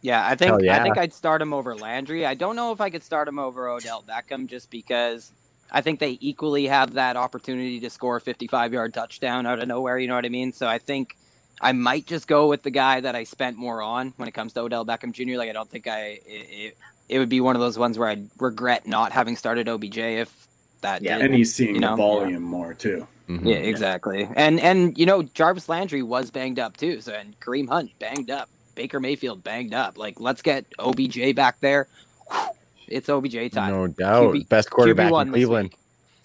Yeah, 0.01 0.27
I 0.27 0.37
think 0.37 0.63
yeah. 0.63 0.79
I 0.79 0.83
think 0.83 0.97
I'd 0.97 1.13
start 1.13 1.43
him 1.43 1.53
over 1.53 1.75
Landry. 1.75 2.25
I 2.25 2.35
don't 2.35 2.57
know 2.57 2.73
if 2.73 2.81
I 2.81 2.91
could 2.91 3.03
start 3.03 3.29
him 3.29 3.39
over 3.39 3.69
Odell 3.69 4.05
Beckham 4.09 4.47
just 4.47 4.71
because 4.71 5.33
I 5.71 5.81
think 5.81 5.99
they 5.99 6.17
equally 6.21 6.67
have 6.67 6.95
that 6.95 7.17
opportunity 7.17 7.81
to 7.81 7.91
score 7.91 8.17
a 8.17 8.21
55 8.21 8.73
yard 8.73 8.95
touchdown 8.95 9.47
out 9.47 9.59
of 9.59 9.69
nowhere. 9.69 9.99
You 9.99 10.09
know 10.09 10.15
what 10.15 10.25
I 10.25 10.31
mean? 10.31 10.53
So 10.53 10.67
I 10.67 10.79
think 10.79 11.17
I 11.61 11.73
might 11.73 12.07
just 12.07 12.29
go 12.29 12.49
with 12.49 12.63
the 12.63 12.71
guy 12.71 13.01
that 13.01 13.15
I 13.15 13.25
spent 13.25 13.57
more 13.57 13.83
on 13.83 14.15
when 14.17 14.29
it 14.29 14.33
comes 14.33 14.53
to 14.55 14.61
Odell 14.61 14.87
Beckham 14.87 15.13
Jr. 15.13 15.37
Like 15.37 15.51
I 15.51 15.53
don't 15.53 15.69
think 15.69 15.89
I 15.89 16.21
it, 16.25 16.77
it 17.09 17.19
would 17.19 17.29
be 17.29 17.41
one 17.41 17.57
of 17.57 17.61
those 17.61 17.79
ones 17.79 17.99
where 17.99 18.09
I'd 18.09 18.29
regret 18.39 18.87
not 18.87 19.13
having 19.13 19.37
started 19.37 19.69
OBJ 19.69 19.99
if 19.99 20.47
that. 20.81 21.03
Yeah, 21.03 21.19
did, 21.19 21.27
and 21.27 21.35
he's 21.35 21.55
seeing 21.55 21.75
you 21.75 21.81
know? 21.81 21.91
the 21.91 21.97
volume 21.97 22.33
yeah. 22.33 22.39
more 22.39 22.75
too. 22.75 23.07
Mhm. 23.29 23.45
Yeah, 23.45 23.57
exactly. 23.57 24.29
And 24.37 24.61
and 24.61 24.97
you 24.97 25.07
know 25.07 25.23
Jarvis 25.23 25.69
Landry 25.69 26.03
was 26.03 26.31
banged 26.31 26.59
up 26.59 26.77
too. 26.77 27.01
So 27.01 27.13
and 27.13 27.39
Kareem 27.41 27.69
Hunt 27.69 27.91
banged 27.99 28.31
up. 28.31 28.49
Baker 28.75 29.01
Mayfield 29.01 29.43
banged 29.43 29.75
up. 29.75 29.99
Like 29.99 30.21
let's 30.21 30.43
get 30.43 30.67
OBJ 30.79 31.35
back 31.35 31.59
there. 31.61 31.89
Whew, 32.31 32.49
It's 32.89 33.09
OBJ 33.09 33.53
time. 33.53 33.73
No 33.73 33.87
doubt. 33.89 34.35
QB 34.35 34.49
Best 34.49 34.71
quarterback 34.71 35.13
QB1 35.13 35.23
in 35.23 35.31
Cleveland. 35.31 35.75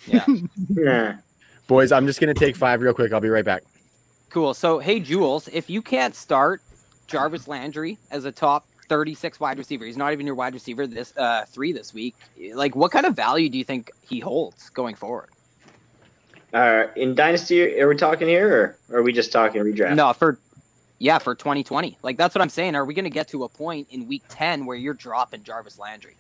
Yeah. 0.08 0.26
Yeah. 0.70 1.18
Boys, 1.68 1.92
I'm 1.92 2.06
just 2.06 2.20
going 2.20 2.34
to 2.34 2.38
take 2.38 2.56
five 2.56 2.82
real 2.82 2.94
quick. 2.94 3.14
I'll 3.14 3.22
be 3.22 3.30
right 3.30 3.46
back. 3.46 3.64
Cool. 4.30 4.54
So, 4.54 4.80
hey, 4.80 5.00
Jules, 5.00 5.48
if 5.50 5.70
you 5.70 5.82
can't 5.82 6.16
start 6.16 6.62
Jarvis 7.08 7.48
Landry 7.48 7.98
as 8.10 8.26
a 8.26 8.32
top 8.32 8.66
36 8.92 9.40
wide 9.40 9.58
receiver, 9.58 9.86
he's 9.86 9.96
not 9.96 10.12
even 10.12 10.26
your 10.26 10.36
wide 10.36 10.54
receiver 10.54 10.86
this 10.86 11.16
uh, 11.16 11.46
three 11.48 11.72
this 11.72 11.94
week. 11.94 12.14
Like, 12.54 12.76
what 12.76 12.92
kind 12.92 13.06
of 13.06 13.16
value 13.16 13.48
do 13.48 13.58
you 13.58 13.64
think 13.64 13.90
he 14.02 14.20
holds 14.20 14.70
going 14.70 14.96
forward? 14.96 15.30
Uh, 16.54 16.88
in 16.98 17.16
Dynasty, 17.16 17.80
are 17.80 17.88
we 17.88 17.96
talking 17.96 18.28
here, 18.28 18.76
or 18.90 19.00
are 19.00 19.02
we 19.02 19.14
just 19.14 19.32
talking 19.32 19.62
redraft? 19.62 19.96
No, 19.96 20.12
for 20.12 20.38
yeah, 21.00 21.20
for 21.20 21.36
2020. 21.36 22.00
Like, 22.04 22.18
that's 22.18 22.36
what 22.36 22.42
I'm 22.42 22.50
saying. 22.50 22.76
Are 22.76 22.84
we 22.84 22.94
going 22.94 23.06
to 23.06 23.10
get 23.10 23.30
to 23.30 23.46
a 23.46 23.50
point 23.50 23.88
in 23.92 24.10
week 24.10 24.24
10 24.28 24.66
where 24.66 24.76
you're 24.76 24.94
dropping 24.94 25.44
Jarvis 25.44 25.80
Landry? 25.80 26.18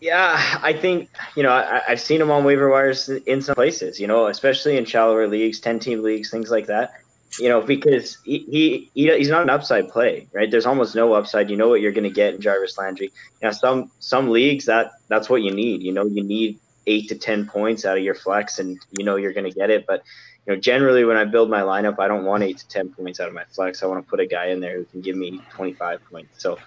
Yeah, 0.00 0.58
I 0.62 0.72
think 0.72 1.10
you 1.36 1.42
know 1.42 1.52
I, 1.52 1.82
I've 1.86 2.00
seen 2.00 2.18
him 2.18 2.30
on 2.30 2.44
waiver 2.44 2.70
wires 2.70 3.10
in 3.10 3.42
some 3.42 3.54
places. 3.54 4.00
You 4.00 4.06
know, 4.06 4.28
especially 4.28 4.78
in 4.78 4.86
shallower 4.86 5.28
leagues, 5.28 5.60
ten 5.60 5.78
team 5.78 6.02
leagues, 6.02 6.30
things 6.30 6.50
like 6.50 6.66
that. 6.68 6.94
You 7.40 7.48
know, 7.48 7.60
because 7.60 8.18
he, 8.24 8.38
he, 8.38 8.90
he 8.94 9.16
he's 9.16 9.28
not 9.28 9.42
an 9.42 9.50
upside 9.50 9.88
play, 9.88 10.28
right? 10.32 10.50
There's 10.50 10.66
almost 10.66 10.94
no 10.94 11.14
upside. 11.14 11.50
You 11.50 11.56
know 11.56 11.68
what 11.68 11.80
you're 11.80 11.92
going 11.92 12.04
to 12.04 12.10
get 12.10 12.34
in 12.34 12.40
Jarvis 12.40 12.78
Landry. 12.78 13.10
Know, 13.42 13.50
some 13.50 13.90
some 13.98 14.30
leagues 14.30 14.66
that 14.66 14.92
that's 15.08 15.28
what 15.28 15.42
you 15.42 15.52
need. 15.52 15.82
You 15.82 15.92
know, 15.92 16.06
you 16.06 16.22
need 16.22 16.60
eight 16.86 17.08
to 17.08 17.16
ten 17.16 17.46
points 17.46 17.84
out 17.84 17.98
of 17.98 18.04
your 18.04 18.14
flex, 18.14 18.58
and 18.58 18.78
you 18.96 19.04
know 19.04 19.16
you're 19.16 19.32
going 19.32 19.50
to 19.50 19.58
get 19.58 19.70
it. 19.70 19.84
But 19.86 20.04
you 20.46 20.54
know, 20.54 20.60
generally 20.60 21.04
when 21.04 21.16
I 21.16 21.24
build 21.24 21.50
my 21.50 21.62
lineup, 21.62 21.98
I 21.98 22.06
don't 22.06 22.24
want 22.24 22.44
eight 22.44 22.58
to 22.58 22.68
ten 22.68 22.90
points 22.90 23.18
out 23.18 23.28
of 23.28 23.34
my 23.34 23.44
flex. 23.44 23.82
I 23.82 23.86
want 23.86 24.04
to 24.04 24.08
put 24.08 24.20
a 24.20 24.26
guy 24.26 24.46
in 24.46 24.60
there 24.60 24.76
who 24.76 24.84
can 24.84 25.00
give 25.00 25.16
me 25.16 25.40
25 25.50 26.00
points. 26.10 26.42
So. 26.42 26.58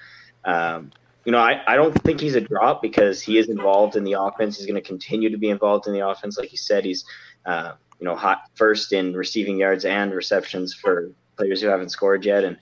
Um, 0.46 0.92
you 1.26 1.34
know, 1.34 1.40
I, 1.40 1.62
I 1.68 1.76
don't 1.76 1.94
think 2.04 2.22
he's 2.22 2.36
a 2.36 2.42
drop 2.42 2.82
because 2.82 3.22
he 3.22 3.38
is 3.38 3.50
involved 3.50 3.98
in 3.98 4.06
the 4.06 4.14
offense. 4.14 4.58
He's 4.58 4.66
going 4.66 4.82
to 4.82 4.88
continue 4.88 5.30
to 5.30 5.38
be 5.38 5.50
involved 5.50 5.86
in 5.86 5.92
the 5.92 6.08
offense. 6.08 6.38
Like 6.38 6.54
you 6.54 6.58
said, 6.58 6.86
he's, 6.86 7.04
uh, 7.46 7.74
you 8.00 8.06
know, 8.06 8.16
hot 8.16 8.44
first 8.56 8.94
in 8.94 9.16
receiving 9.16 9.58
yards 9.58 9.86
and 9.86 10.14
receptions 10.14 10.74
for 10.74 11.12
players 11.36 11.62
who 11.62 11.68
haven't 11.68 11.90
scored 11.90 12.26
yet. 12.26 12.44
And 12.44 12.58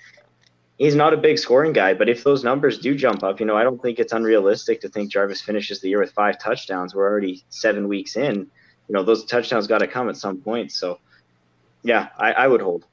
he's 0.77 0.95
not 0.95 1.13
a 1.13 1.17
big 1.17 1.39
scoring 1.39 1.73
guy, 1.73 1.93
but 1.93 2.09
if 2.09 2.23
those 2.23 2.43
numbers 2.43 2.79
do 2.79 2.95
jump 2.95 3.23
up, 3.23 3.39
you 3.39 3.45
know, 3.45 3.55
I 3.57 3.63
don't 3.63 3.81
think 3.81 3.99
it's 3.99 4.13
unrealistic 4.13 4.81
to 4.81 4.89
think 4.89 5.11
Jarvis 5.11 5.41
finishes 5.41 5.81
the 5.81 5.89
year 5.89 5.99
with 5.99 6.11
five 6.11 6.39
touchdowns. 6.39 6.93
We're 6.95 7.09
already 7.09 7.43
seven 7.49 7.87
weeks 7.87 8.15
in. 8.15 8.35
You 8.87 8.93
know, 8.93 9.03
those 9.03 9.25
touchdowns 9.25 9.67
got 9.67 9.79
to 9.79 9.87
come 9.87 10.09
at 10.09 10.17
some 10.17 10.37
point. 10.41 10.71
So, 10.71 10.99
yeah, 11.83 12.09
I, 12.17 12.33
I 12.33 12.47
would 12.47 12.61
hold. 12.61 12.85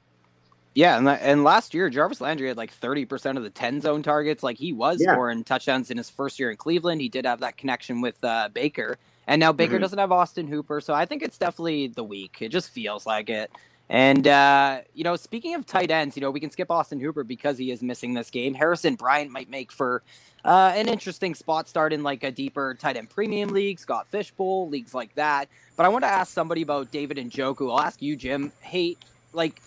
Yeah, 0.75 0.97
and, 0.97 1.07
and 1.07 1.43
last 1.43 1.75
year 1.75 1.87
Jarvis 1.89 2.19
Landry 2.19 2.47
had 2.47 2.57
like 2.57 2.73
30% 2.79 3.37
of 3.37 3.43
the 3.43 3.49
10 3.51 3.81
zone 3.81 4.01
targets. 4.01 4.41
Like 4.41 4.57
he 4.57 4.73
was 4.73 4.99
Yeah. 4.99 5.13
scoring 5.13 5.43
touchdowns 5.43 5.91
in 5.91 5.97
his 5.97 6.09
first 6.09 6.39
year 6.39 6.49
in 6.49 6.57
Cleveland. 6.57 6.99
He 6.99 7.09
did 7.09 7.25
have 7.25 7.41
that 7.41 7.57
connection 7.57 8.01
with 8.01 8.21
uh, 8.23 8.49
Baker. 8.51 8.97
And 9.27 9.39
now 9.39 9.51
Baker 9.53 9.77
Mhm. 9.77 9.81
doesn't 9.81 9.99
have 9.99 10.11
Austin 10.11 10.47
Hooper, 10.47 10.81
so 10.81 10.93
I 10.93 11.05
think 11.05 11.21
it's 11.21 11.37
definitely 11.37 11.87
the 11.87 12.03
week. 12.03 12.37
It 12.41 12.49
just 12.49 12.69
feels 12.69 13.05
like 13.05 13.29
it. 13.29 13.51
And 13.89 14.27
uh, 14.27 14.81
you 14.93 15.03
know, 15.03 15.15
speaking 15.15 15.55
of 15.55 15.65
tight 15.65 15.91
ends, 15.91 16.15
you 16.15 16.21
know, 16.21 16.31
we 16.31 16.39
can 16.39 16.51
skip 16.51 16.71
Austin 16.71 16.99
Hooper 16.99 17.23
because 17.23 17.57
he 17.57 17.71
is 17.71 17.81
missing 17.81 18.13
this 18.13 18.29
game. 18.29 18.53
Harrison 18.53 18.95
Bryant 18.95 19.31
might 19.31 19.49
make 19.49 19.71
for 19.71 20.01
uh, 20.45 20.73
an 20.75 20.87
interesting 20.89 21.35
spot 21.35 21.67
start 21.69 21.93
in 21.93 22.03
like 22.03 22.23
a 22.23 22.31
deeper 22.31 22.75
tight 22.75 22.97
end 22.97 23.09
premium 23.09 23.49
league, 23.49 23.79
Scott 23.79 24.07
Fishbowl 24.09 24.69
leagues 24.69 24.93
like 24.93 25.13
that. 25.15 25.47
But 25.75 25.85
I 25.85 25.89
want 25.89 26.03
to 26.03 26.09
ask 26.09 26.33
somebody 26.33 26.61
about 26.61 26.91
David 26.91 27.17
Njoku. 27.17 27.71
I'll 27.71 27.81
ask 27.81 28.01
you, 28.01 28.15
Jim. 28.15 28.51
Hey, 28.61 28.97
like 29.33 29.61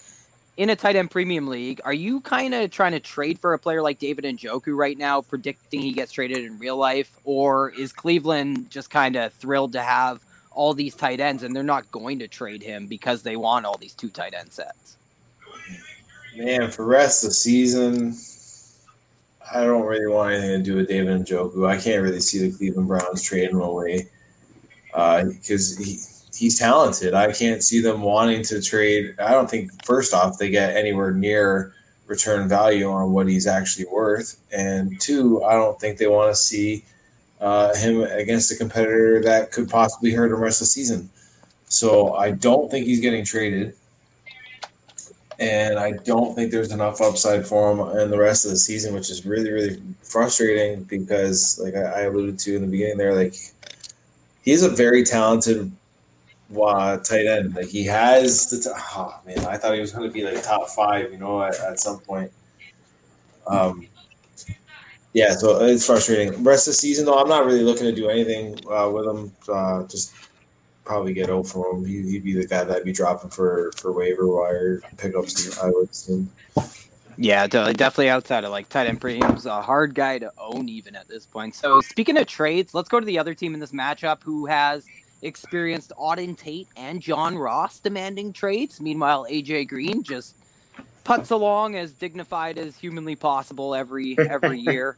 in 0.56 0.70
a 0.70 0.76
tight 0.76 0.96
end 0.96 1.10
premium 1.10 1.48
league, 1.48 1.80
are 1.84 1.92
you 1.92 2.20
kind 2.20 2.54
of 2.54 2.70
trying 2.70 2.92
to 2.92 3.00
trade 3.00 3.38
for 3.38 3.52
a 3.52 3.58
player 3.58 3.82
like 3.82 3.98
David 3.98 4.24
Njoku 4.24 4.76
right 4.76 4.96
now, 4.96 5.20
predicting 5.20 5.80
he 5.80 5.92
gets 5.92 6.12
traded 6.12 6.44
in 6.44 6.58
real 6.58 6.76
life, 6.76 7.18
or 7.24 7.70
is 7.70 7.92
Cleveland 7.92 8.70
just 8.70 8.90
kind 8.90 9.16
of 9.16 9.32
thrilled 9.34 9.72
to 9.74 9.82
have 9.82 10.20
all 10.50 10.72
these 10.72 10.94
tight 10.94 11.20
ends 11.20 11.42
and 11.42 11.54
they're 11.54 11.62
not 11.62 11.90
going 11.92 12.18
to 12.20 12.28
trade 12.28 12.62
him 12.62 12.86
because 12.86 13.22
they 13.22 13.36
want 13.36 13.66
all 13.66 13.76
these 13.76 13.94
two 13.94 14.08
tight 14.08 14.32
end 14.34 14.50
sets? 14.50 14.96
Man, 16.34 16.70
for 16.70 16.84
rest 16.86 17.24
of 17.24 17.30
the 17.30 17.34
season, 17.34 18.14
I 19.54 19.64
don't 19.64 19.84
really 19.84 20.06
want 20.06 20.34
anything 20.34 20.64
to 20.64 20.70
do 20.70 20.76
with 20.76 20.88
David 20.88 21.26
Njoku. 21.26 21.68
I 21.68 21.78
can't 21.78 22.02
really 22.02 22.20
see 22.20 22.48
the 22.48 22.56
Cleveland 22.56 22.88
Browns 22.88 23.22
trading 23.22 23.56
away 23.56 24.08
uh, 24.94 25.24
because 25.24 25.76
he, 25.78 25.98
he's 26.36 26.58
talented. 26.58 27.14
I 27.14 27.32
can't 27.32 27.62
see 27.62 27.80
them 27.80 28.02
wanting 28.02 28.42
to 28.44 28.60
trade. 28.60 29.14
I 29.18 29.32
don't 29.32 29.48
think, 29.48 29.84
first 29.84 30.12
off, 30.14 30.38
they 30.38 30.50
get 30.50 30.76
anywhere 30.76 31.12
near 31.12 31.72
return 32.06 32.48
value 32.48 32.88
on 32.88 33.12
what 33.12 33.26
he's 33.28 33.46
actually 33.46 33.86
worth. 33.86 34.38
And 34.52 35.00
two, 35.00 35.42
I 35.44 35.54
don't 35.54 35.78
think 35.80 35.98
they 35.98 36.06
want 36.06 36.30
to 36.30 36.36
see 36.36 36.84
uh, 37.40 37.74
him 37.74 38.02
against 38.02 38.52
a 38.52 38.56
competitor 38.56 39.20
that 39.22 39.50
could 39.50 39.68
possibly 39.68 40.12
hurt 40.12 40.30
him 40.30 40.40
rest 40.40 40.60
of 40.60 40.66
the 40.66 40.70
season. 40.70 41.10
So 41.68 42.14
I 42.14 42.30
don't 42.30 42.70
think 42.70 42.86
he's 42.86 43.00
getting 43.00 43.24
traded 43.24 43.74
and 45.38 45.78
I 45.78 45.92
don't 45.92 46.34
think 46.34 46.50
there's 46.50 46.72
enough 46.72 47.00
upside 47.00 47.46
for 47.46 47.72
him 47.72 47.98
in 47.98 48.10
the 48.10 48.18
rest 48.18 48.44
of 48.44 48.50
the 48.50 48.56
season, 48.56 48.94
which 48.94 49.10
is 49.10 49.26
really, 49.26 49.50
really 49.52 49.82
frustrating 50.02 50.84
because, 50.84 51.60
like 51.62 51.74
I, 51.74 51.82
I 51.82 52.00
alluded 52.02 52.38
to 52.40 52.56
in 52.56 52.62
the 52.62 52.68
beginning, 52.68 52.96
there, 52.96 53.14
like 53.14 53.34
he's 54.42 54.62
a 54.62 54.70
very 54.70 55.04
talented 55.04 55.70
uh, 56.54 56.96
tight 56.98 57.26
end. 57.26 57.54
Like 57.54 57.68
he 57.68 57.84
has 57.84 58.50
the, 58.50 58.58
t- 58.60 58.70
oh 58.94 59.20
man, 59.26 59.40
I 59.46 59.56
thought 59.56 59.74
he 59.74 59.80
was 59.80 59.92
going 59.92 60.08
to 60.08 60.12
be 60.12 60.22
like 60.22 60.42
top 60.42 60.68
five, 60.68 61.12
you 61.12 61.18
know, 61.18 61.42
at, 61.42 61.58
at 61.60 61.80
some 61.80 62.00
point. 62.00 62.30
Um, 63.46 63.86
yeah, 65.12 65.32
so 65.34 65.64
it's 65.64 65.86
frustrating. 65.86 66.44
Rest 66.44 66.68
of 66.68 66.72
the 66.72 66.76
season, 66.76 67.06
though, 67.06 67.18
I'm 67.18 67.28
not 67.28 67.46
really 67.46 67.62
looking 67.62 67.84
to 67.84 67.92
do 67.92 68.08
anything 68.08 68.58
uh, 68.70 68.90
with 68.90 69.06
him. 69.06 69.32
Uh, 69.48 69.84
just 69.84 70.14
probably 70.84 71.14
get 71.14 71.30
out 71.30 71.46
from 71.46 71.62
him. 71.76 71.84
He, 71.84 72.02
he'd 72.02 72.24
be 72.24 72.34
the 72.34 72.46
guy 72.46 72.64
that'd 72.64 72.84
be 72.84 72.92
dropping 72.92 73.30
for 73.30 73.72
for 73.76 73.92
waiver 73.92 74.26
wire 74.26 74.82
pickups. 74.98 75.58
I 75.58 75.70
would 75.70 75.90
assume. 75.90 76.30
Yeah, 77.18 77.46
definitely 77.46 78.10
outside 78.10 78.44
of 78.44 78.50
like 78.50 78.68
tight 78.68 78.88
end 78.88 79.00
premiums, 79.00 79.46
a 79.46 79.62
hard 79.62 79.94
guy 79.94 80.18
to 80.18 80.30
own 80.36 80.68
even 80.68 80.94
at 80.94 81.08
this 81.08 81.24
point. 81.24 81.54
So 81.54 81.80
speaking 81.80 82.18
of 82.18 82.26
trades, 82.26 82.74
let's 82.74 82.90
go 82.90 83.00
to 83.00 83.06
the 83.06 83.18
other 83.18 83.32
team 83.32 83.54
in 83.54 83.60
this 83.60 83.72
matchup 83.72 84.22
who 84.22 84.44
has 84.44 84.84
experienced 85.22 85.92
Auden 85.98 86.36
Tate 86.36 86.68
and 86.76 87.00
John 87.00 87.36
Ross 87.36 87.80
demanding 87.80 88.32
trades. 88.32 88.80
Meanwhile, 88.80 89.26
AJ 89.30 89.68
Green 89.68 90.02
just 90.02 90.36
puts 91.04 91.30
along 91.30 91.76
as 91.76 91.92
dignified 91.92 92.58
as 92.58 92.76
humanly 92.76 93.16
possible 93.16 93.74
every 93.74 94.18
every 94.18 94.60
year. 94.72 94.96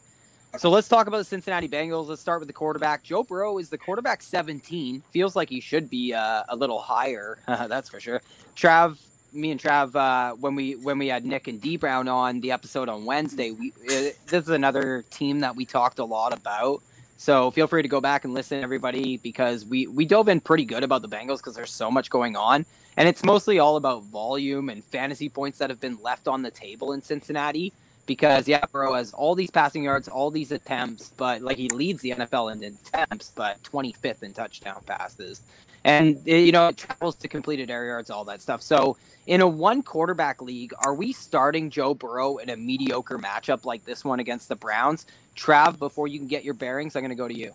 So 0.56 0.70
let's 0.70 0.88
talk 0.88 1.06
about 1.06 1.18
the 1.18 1.24
Cincinnati 1.24 1.68
Bengals. 1.68 2.08
Let's 2.08 2.22
start 2.22 2.40
with 2.40 2.48
the 2.48 2.54
quarterback. 2.54 3.02
Joe 3.02 3.22
Burrow 3.22 3.58
is 3.58 3.68
the 3.68 3.76
quarterback 3.76 4.22
17. 4.22 5.02
Feels 5.12 5.36
like 5.36 5.50
he 5.50 5.60
should 5.60 5.90
be 5.90 6.14
uh, 6.14 6.44
a 6.48 6.56
little 6.56 6.78
higher. 6.80 7.38
That's 7.46 7.90
for 7.90 8.00
sure. 8.00 8.22
Trav, 8.56 8.96
me 9.32 9.50
and 9.50 9.60
Trav, 9.60 9.94
uh, 9.94 10.34
when 10.36 10.54
we 10.54 10.74
when 10.76 10.98
we 10.98 11.08
had 11.08 11.26
Nick 11.26 11.48
and 11.48 11.60
D 11.60 11.76
Brown 11.76 12.08
on 12.08 12.40
the 12.40 12.50
episode 12.50 12.88
on 12.88 13.04
Wednesday, 13.04 13.50
we 13.50 13.72
uh, 13.88 14.10
this 14.26 14.44
is 14.44 14.48
another 14.48 15.04
team 15.10 15.40
that 15.40 15.54
we 15.54 15.66
talked 15.66 15.98
a 15.98 16.04
lot 16.04 16.32
about. 16.32 16.82
So 17.20 17.50
feel 17.50 17.66
free 17.66 17.82
to 17.82 17.88
go 17.88 18.00
back 18.00 18.24
and 18.24 18.32
listen, 18.32 18.62
everybody, 18.62 19.16
because 19.16 19.66
we 19.66 19.88
we 19.88 20.06
dove 20.06 20.28
in 20.28 20.40
pretty 20.40 20.64
good 20.64 20.84
about 20.84 21.02
the 21.02 21.08
Bengals 21.08 21.38
because 21.38 21.56
there's 21.56 21.72
so 21.72 21.90
much 21.90 22.10
going 22.10 22.36
on, 22.36 22.64
and 22.96 23.08
it's 23.08 23.24
mostly 23.24 23.58
all 23.58 23.74
about 23.74 24.04
volume 24.04 24.68
and 24.68 24.84
fantasy 24.84 25.28
points 25.28 25.58
that 25.58 25.68
have 25.68 25.80
been 25.80 25.98
left 26.00 26.28
on 26.28 26.42
the 26.42 26.50
table 26.52 26.92
in 26.92 27.02
Cincinnati. 27.02 27.72
Because 28.06 28.46
yeah, 28.46 28.64
Burrow 28.72 28.94
has 28.94 29.12
all 29.12 29.34
these 29.34 29.50
passing 29.50 29.82
yards, 29.82 30.06
all 30.06 30.30
these 30.30 30.52
attempts, 30.52 31.12
but 31.16 31.42
like 31.42 31.56
he 31.56 31.68
leads 31.68 32.00
the 32.02 32.12
NFL 32.12 32.52
in 32.52 32.62
attempts, 32.62 33.32
but 33.34 33.60
25th 33.64 34.22
in 34.22 34.32
touchdown 34.32 34.80
passes, 34.86 35.42
and 35.88 36.16
eh, 36.28 36.36
you 36.36 36.52
know 36.52 36.68
it 36.68 36.76
travels 36.76 37.16
to 37.16 37.28
completed 37.28 37.70
air 37.70 37.86
yards, 37.86 38.10
all 38.10 38.24
that 38.24 38.40
stuff. 38.40 38.62
So 38.62 38.96
in 39.26 39.40
a 39.40 39.48
one 39.48 39.82
quarterback 39.82 40.40
league, 40.42 40.72
are 40.84 40.94
we 40.94 41.12
starting 41.12 41.70
Joe 41.70 41.94
Burrow 41.94 42.38
in 42.38 42.50
a 42.50 42.56
mediocre 42.56 43.18
matchup 43.18 43.64
like 43.64 43.84
this 43.84 44.04
one 44.04 44.20
against 44.20 44.48
the 44.48 44.56
Browns? 44.56 45.06
Trav, 45.36 45.78
before 45.78 46.08
you 46.08 46.18
can 46.18 46.28
get 46.28 46.44
your 46.44 46.54
bearings, 46.54 46.96
I'm 46.96 47.02
going 47.02 47.10
to 47.10 47.16
go 47.16 47.28
to 47.28 47.36
you. 47.36 47.52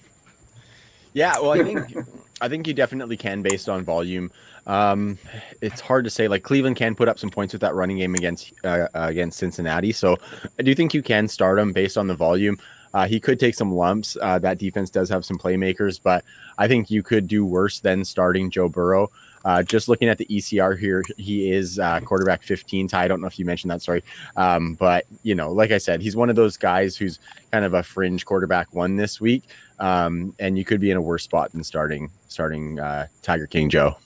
Yeah, 1.13 1.39
well, 1.39 1.51
I 1.51 1.63
think 1.63 1.95
I 2.41 2.49
think 2.49 2.67
you 2.67 2.73
definitely 2.73 3.17
can 3.17 3.41
based 3.41 3.69
on 3.69 3.83
volume. 3.83 4.31
Um, 4.65 5.17
it's 5.61 5.81
hard 5.81 6.05
to 6.05 6.09
say. 6.09 6.27
Like 6.27 6.43
Cleveland 6.43 6.75
can 6.75 6.95
put 6.95 7.07
up 7.07 7.19
some 7.19 7.29
points 7.29 7.53
with 7.53 7.61
that 7.61 7.75
running 7.75 7.97
game 7.97 8.15
against 8.15 8.53
uh, 8.63 8.87
against 8.93 9.37
Cincinnati, 9.37 9.91
so 9.91 10.17
I 10.57 10.63
do 10.63 10.73
think 10.73 10.93
you 10.93 11.03
can 11.03 11.27
start 11.27 11.59
him 11.59 11.71
based 11.71 11.97
on 11.97 12.07
the 12.07 12.15
volume. 12.15 12.57
Uh, 12.93 13.07
he 13.07 13.19
could 13.19 13.39
take 13.39 13.55
some 13.55 13.73
lumps. 13.73 14.17
Uh, 14.21 14.37
that 14.39 14.57
defense 14.57 14.89
does 14.89 15.09
have 15.09 15.25
some 15.25 15.37
playmakers, 15.37 15.99
but 16.01 16.23
I 16.57 16.67
think 16.67 16.91
you 16.91 17.01
could 17.03 17.27
do 17.27 17.45
worse 17.45 17.79
than 17.79 18.05
starting 18.05 18.49
Joe 18.51 18.69
Burrow. 18.69 19.09
Uh, 19.45 19.61
just 19.61 19.89
looking 19.89 20.07
at 20.07 20.17
the 20.17 20.25
ECR 20.27 20.77
here, 20.79 21.03
he 21.17 21.51
is 21.51 21.77
uh, 21.77 21.99
quarterback 21.99 22.43
15. 22.43 22.87
Ty, 22.87 23.03
I 23.03 23.07
don't 23.09 23.19
know 23.19 23.27
if 23.27 23.37
you 23.37 23.43
mentioned 23.45 23.71
that, 23.71 23.81
sorry. 23.81 24.01
Um, 24.37 24.75
but, 24.75 25.05
you 25.23 25.35
know, 25.35 25.51
like 25.51 25.71
I 25.71 25.79
said, 25.79 26.01
he's 26.01 26.15
one 26.15 26.29
of 26.29 26.37
those 26.37 26.55
guys 26.55 26.95
who's 26.95 27.19
kind 27.51 27.65
of 27.65 27.73
a 27.73 27.83
fringe 27.83 28.25
quarterback 28.25 28.73
one 28.73 28.95
this 28.95 29.19
week. 29.19 29.43
Um, 29.79 30.33
and 30.39 30.57
you 30.57 30.63
could 30.63 30.79
be 30.79 30.91
in 30.91 30.97
a 30.97 31.01
worse 31.01 31.23
spot 31.23 31.51
than 31.51 31.63
starting 31.63 32.09
starting 32.29 32.79
uh, 32.79 33.07
Tiger 33.21 33.47
King 33.47 33.69
Joe. 33.69 33.97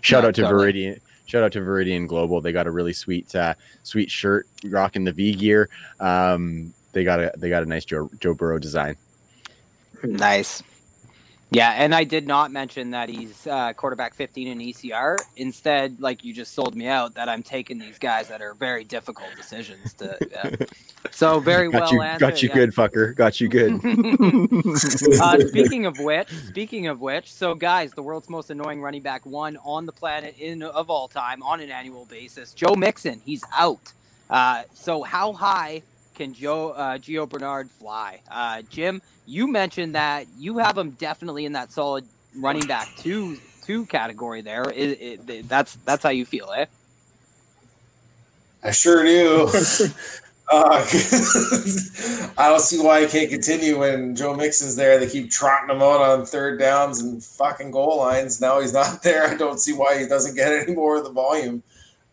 Shout 0.00 0.22
Yeah, 0.22 0.28
out 0.28 0.34
to 0.36 0.42
totally. 0.42 0.72
Viridian. 0.72 1.00
Shout 1.26 1.42
out 1.42 1.52
to 1.52 1.60
Viridian 1.60 2.06
Global. 2.06 2.40
They 2.40 2.52
got 2.52 2.66
a 2.66 2.70
really 2.70 2.92
sweet, 2.94 3.34
uh, 3.34 3.54
sweet 3.82 4.10
shirt 4.10 4.46
rocking 4.64 5.04
the 5.04 5.12
V 5.12 5.34
gear. 5.34 5.68
Um, 6.00 6.72
they 6.92 7.04
got 7.04 7.20
a 7.20 7.32
they 7.36 7.48
got 7.48 7.62
a 7.62 7.66
nice 7.66 7.84
Joe 7.84 8.10
Joe 8.20 8.34
Burrow 8.34 8.58
design. 8.58 8.96
Nice. 10.02 10.62
Yeah, 11.52 11.72
and 11.72 11.94
I 11.94 12.04
did 12.04 12.26
not 12.26 12.50
mention 12.50 12.92
that 12.92 13.10
he's 13.10 13.46
uh, 13.46 13.74
quarterback 13.74 14.14
15 14.14 14.48
in 14.48 14.58
ECR. 14.58 15.18
Instead, 15.36 16.00
like 16.00 16.24
you 16.24 16.32
just 16.32 16.54
sold 16.54 16.74
me 16.74 16.86
out, 16.86 17.14
that 17.16 17.28
I'm 17.28 17.42
taking 17.42 17.78
these 17.78 17.98
guys 17.98 18.28
that 18.28 18.40
are 18.40 18.54
very 18.54 18.84
difficult 18.84 19.28
decisions 19.36 19.92
to. 19.94 20.16
yeah. 20.30 20.66
So 21.10 21.40
very 21.40 21.70
Got 21.70 21.82
well 21.82 21.92
you, 21.92 22.00
answered. 22.00 22.20
got 22.20 22.42
you 22.42 22.48
yeah. 22.48 22.54
good, 22.54 22.70
fucker. 22.74 23.14
Got 23.14 23.38
you 23.38 23.48
good. 23.48 23.72
uh, 25.20 25.46
speaking 25.48 25.84
of 25.84 25.98
which, 25.98 26.30
speaking 26.30 26.86
of 26.86 27.02
which, 27.02 27.30
so 27.30 27.54
guys, 27.54 27.92
the 27.92 28.02
world's 28.02 28.30
most 28.30 28.48
annoying 28.48 28.80
running 28.80 29.02
back 29.02 29.26
one 29.26 29.58
on 29.62 29.84
the 29.84 29.92
planet 29.92 30.34
in 30.38 30.62
of 30.62 30.88
all 30.88 31.06
time 31.06 31.42
on 31.42 31.60
an 31.60 31.70
annual 31.70 32.06
basis, 32.06 32.54
Joe 32.54 32.74
Mixon. 32.74 33.20
He's 33.26 33.44
out. 33.54 33.92
Uh, 34.30 34.62
so 34.72 35.02
how 35.02 35.34
high 35.34 35.82
can 36.14 36.34
Joe 36.34 36.70
uh, 36.70 36.98
Gio 36.98 37.28
Bernard 37.28 37.70
fly? 37.70 38.20
Uh, 38.30 38.62
Jim, 38.70 39.02
you 39.26 39.46
mentioned 39.46 39.94
that 39.94 40.26
you 40.38 40.58
have 40.58 40.76
him 40.76 40.90
definitely 40.92 41.44
in 41.44 41.52
that 41.52 41.72
solid 41.72 42.04
running 42.36 42.66
back 42.66 42.88
two 42.98 43.38
two 43.64 43.86
category. 43.86 44.40
There, 44.40 44.70
it, 44.70 45.28
it, 45.28 45.48
that's 45.48 45.76
that's 45.84 46.02
how 46.02 46.10
you 46.10 46.24
feel, 46.24 46.52
eh? 46.56 46.66
I 48.62 48.70
sure 48.70 49.02
do. 49.04 49.48
uh, 50.52 50.86
I 52.38 52.48
don't 52.48 52.60
see 52.60 52.80
why 52.80 53.00
he 53.00 53.06
can't 53.06 53.30
continue 53.30 53.80
when 53.80 54.14
Joe 54.14 54.34
Mixon's 54.34 54.76
there. 54.76 54.98
They 54.98 55.08
keep 55.08 55.30
trotting 55.30 55.74
him 55.74 55.82
out 55.82 56.00
on 56.00 56.24
third 56.26 56.58
downs 56.58 57.00
and 57.00 57.22
fucking 57.22 57.70
goal 57.70 57.98
lines. 57.98 58.40
Now 58.40 58.60
he's 58.60 58.72
not 58.72 59.02
there. 59.02 59.26
I 59.26 59.34
don't 59.34 59.60
see 59.60 59.72
why 59.72 59.98
he 59.98 60.06
doesn't 60.06 60.36
get 60.36 60.52
any 60.52 60.74
more 60.74 60.98
of 60.98 61.04
the 61.04 61.12
volume. 61.12 61.62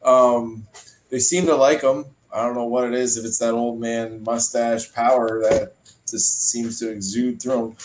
Um, 0.04 0.68
they 1.10 1.20
seem 1.20 1.46
to 1.48 1.56
like 1.56 1.82
him. 1.82 2.06
I 2.32 2.44
don't 2.44 2.56
know 2.56 2.66
what 2.66 2.88
it 2.88 2.94
is. 2.94 3.18
If 3.18 3.26
it's 3.26 3.40
that 3.40 3.54
old 3.54 3.80
man 3.80 4.24
mustache 4.24 4.94
power 4.94 5.42
that 5.42 5.74
just 6.10 6.50
seems 6.50 6.80
to 6.80 6.90
exude 6.90 7.42
through 7.42 7.70
him. 7.70 7.76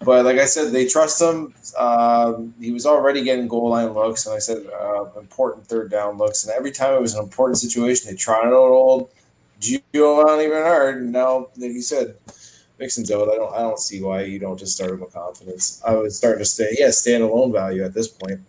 But 0.00 0.24
like 0.24 0.38
I 0.38 0.44
said, 0.44 0.72
they 0.72 0.86
trust 0.86 1.20
him. 1.20 1.54
Um, 1.78 2.54
he 2.60 2.72
was 2.72 2.84
already 2.84 3.22
getting 3.22 3.48
goal 3.48 3.70
line 3.70 3.92
looks, 3.92 4.26
and 4.26 4.34
I 4.34 4.38
said 4.38 4.66
uh, 4.66 5.06
important 5.18 5.66
third 5.66 5.90
down 5.90 6.18
looks. 6.18 6.44
And 6.44 6.52
every 6.52 6.72
time 6.72 6.94
it 6.94 7.00
was 7.00 7.14
an 7.14 7.22
important 7.22 7.58
situation, 7.58 8.10
they 8.10 8.16
tried 8.16 8.46
out 8.46 8.52
old 8.52 9.10
Gio 9.60 10.24
on 10.26 10.40
even 10.40 10.62
hard. 10.62 10.96
And 10.96 11.12
now, 11.12 11.48
like 11.56 11.72
you 11.72 11.80
said, 11.80 12.16
Mixon's 12.78 13.10
out. 13.10 13.30
I 13.30 13.36
don't. 13.36 13.54
I 13.54 13.60
don't 13.60 13.78
see 13.78 14.02
why 14.02 14.22
you 14.22 14.38
don't 14.38 14.58
just 14.58 14.74
start 14.74 14.90
him 14.90 15.00
with 15.00 15.14
confidence. 15.14 15.80
I 15.86 15.94
would 15.94 16.12
start 16.12 16.38
to 16.38 16.44
stay. 16.44 16.74
Yeah, 16.78 16.88
standalone 16.88 17.52
value 17.52 17.84
at 17.84 17.94
this 17.94 18.08
point. 18.08 18.40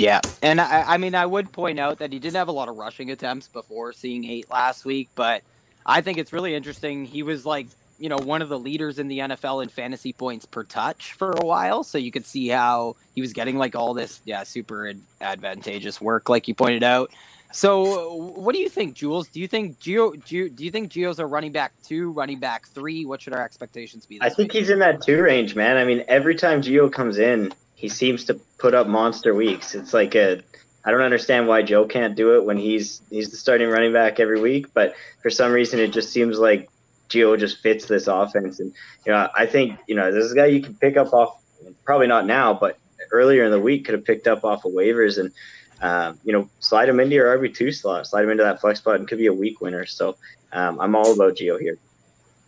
Yeah, 0.00 0.20
and 0.42 0.60
I, 0.60 0.82
I 0.94 0.96
mean, 0.98 1.14
I 1.14 1.26
would 1.26 1.52
point 1.52 1.78
out 1.78 1.98
that 1.98 2.12
he 2.12 2.18
didn't 2.18 2.36
have 2.36 2.48
a 2.48 2.52
lot 2.52 2.68
of 2.68 2.76
rushing 2.76 3.10
attempts 3.10 3.48
before 3.48 3.92
seeing 3.92 4.24
eight 4.24 4.50
last 4.50 4.84
week, 4.84 5.08
but 5.14 5.42
I 5.84 6.00
think 6.00 6.18
it's 6.18 6.32
really 6.32 6.54
interesting. 6.54 7.04
He 7.04 7.22
was 7.22 7.44
like, 7.44 7.66
you 7.98 8.08
know, 8.08 8.18
one 8.18 8.42
of 8.42 8.48
the 8.48 8.58
leaders 8.58 8.98
in 8.98 9.08
the 9.08 9.18
NFL 9.18 9.62
in 9.62 9.68
fantasy 9.68 10.12
points 10.12 10.46
per 10.46 10.62
touch 10.62 11.14
for 11.14 11.32
a 11.32 11.44
while, 11.44 11.82
so 11.82 11.98
you 11.98 12.12
could 12.12 12.26
see 12.26 12.48
how 12.48 12.96
he 13.14 13.20
was 13.20 13.32
getting 13.32 13.56
like 13.56 13.74
all 13.74 13.94
this, 13.94 14.20
yeah, 14.24 14.44
super 14.44 14.88
ad- 14.88 15.00
advantageous 15.20 16.00
work, 16.00 16.28
like 16.28 16.46
you 16.46 16.54
pointed 16.54 16.82
out. 16.82 17.10
So, 17.50 18.14
what 18.14 18.54
do 18.54 18.60
you 18.60 18.68
think, 18.68 18.94
Jules? 18.94 19.28
Do 19.28 19.40
you 19.40 19.48
think 19.48 19.80
Gio? 19.80 20.14
Gio 20.22 20.54
do 20.54 20.64
you 20.64 20.70
think 20.70 20.92
Gio's 20.92 21.18
a 21.18 21.24
running 21.24 21.50
back 21.50 21.72
two, 21.82 22.10
running 22.12 22.38
back 22.38 22.68
three? 22.68 23.06
What 23.06 23.22
should 23.22 23.32
our 23.32 23.42
expectations 23.42 24.04
be? 24.04 24.18
I 24.20 24.28
think 24.28 24.52
week? 24.52 24.60
he's 24.60 24.70
in 24.70 24.78
that 24.80 25.00
two 25.00 25.22
range, 25.22 25.54
man. 25.54 25.78
I 25.78 25.84
mean, 25.84 26.04
every 26.08 26.34
time 26.34 26.60
Gio 26.60 26.92
comes 26.92 27.18
in, 27.18 27.52
he 27.78 27.88
seems 27.88 28.24
to 28.24 28.34
put 28.58 28.74
up 28.74 28.88
monster 28.88 29.32
weeks. 29.32 29.76
It's 29.76 29.94
like 29.94 30.16
a 30.16 30.42
I 30.84 30.90
don't 30.90 31.00
understand 31.00 31.46
why 31.46 31.62
Joe 31.62 31.86
can't 31.86 32.16
do 32.16 32.34
it 32.34 32.44
when 32.44 32.56
he's 32.56 33.00
he's 33.08 33.30
the 33.30 33.36
starting 33.36 33.68
running 33.68 33.92
back 33.92 34.18
every 34.18 34.40
week, 34.40 34.74
but 34.74 34.96
for 35.22 35.30
some 35.30 35.52
reason 35.52 35.78
it 35.78 35.92
just 35.92 36.10
seems 36.12 36.40
like 36.40 36.68
Gio 37.08 37.38
just 37.38 37.62
fits 37.62 37.86
this 37.86 38.08
offense. 38.08 38.58
And 38.58 38.72
you 39.06 39.12
know, 39.12 39.28
I 39.36 39.46
think 39.46 39.78
you 39.86 39.94
know 39.94 40.10
this 40.12 40.24
is 40.24 40.32
a 40.32 40.34
guy 40.34 40.46
you 40.46 40.60
can 40.60 40.74
pick 40.74 40.96
up 40.96 41.12
off 41.12 41.40
probably 41.84 42.08
not 42.08 42.26
now, 42.26 42.52
but 42.52 42.78
earlier 43.12 43.44
in 43.44 43.52
the 43.52 43.60
week 43.60 43.84
could 43.84 43.94
have 43.94 44.04
picked 44.04 44.26
up 44.26 44.44
off 44.44 44.64
of 44.64 44.72
waivers 44.72 45.18
and 45.18 45.32
um, 45.80 46.18
you 46.24 46.32
know 46.32 46.50
slide 46.58 46.88
him 46.88 46.98
into 46.98 47.14
your 47.14 47.38
RB 47.38 47.54
two 47.54 47.70
slot, 47.70 48.08
slide 48.08 48.24
him 48.24 48.30
into 48.30 48.42
that 48.42 48.60
flex 48.60 48.80
spot, 48.80 48.96
and 48.96 49.06
could 49.06 49.18
be 49.18 49.26
a 49.26 49.32
week 49.32 49.60
winner. 49.60 49.86
So 49.86 50.16
um, 50.52 50.80
I'm 50.80 50.96
all 50.96 51.12
about 51.12 51.36
Gio 51.36 51.60
here. 51.60 51.78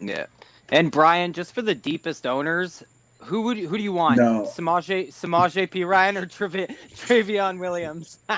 Yeah. 0.00 0.26
And 0.70 0.90
Brian, 0.90 1.32
just 1.32 1.54
for 1.54 1.62
the 1.62 1.74
deepest 1.74 2.26
owners, 2.26 2.82
who 3.22 3.42
would 3.42 3.58
who 3.58 3.76
do 3.76 3.82
you 3.82 3.92
want? 3.92 4.18
No. 4.18 4.42
Samaje 4.42 5.08
Samaje 5.08 5.68
Perine 5.68 6.16
or 6.16 6.26
Trevi, 6.26 6.66
Trayveon 6.94 7.58
Williams? 7.58 8.18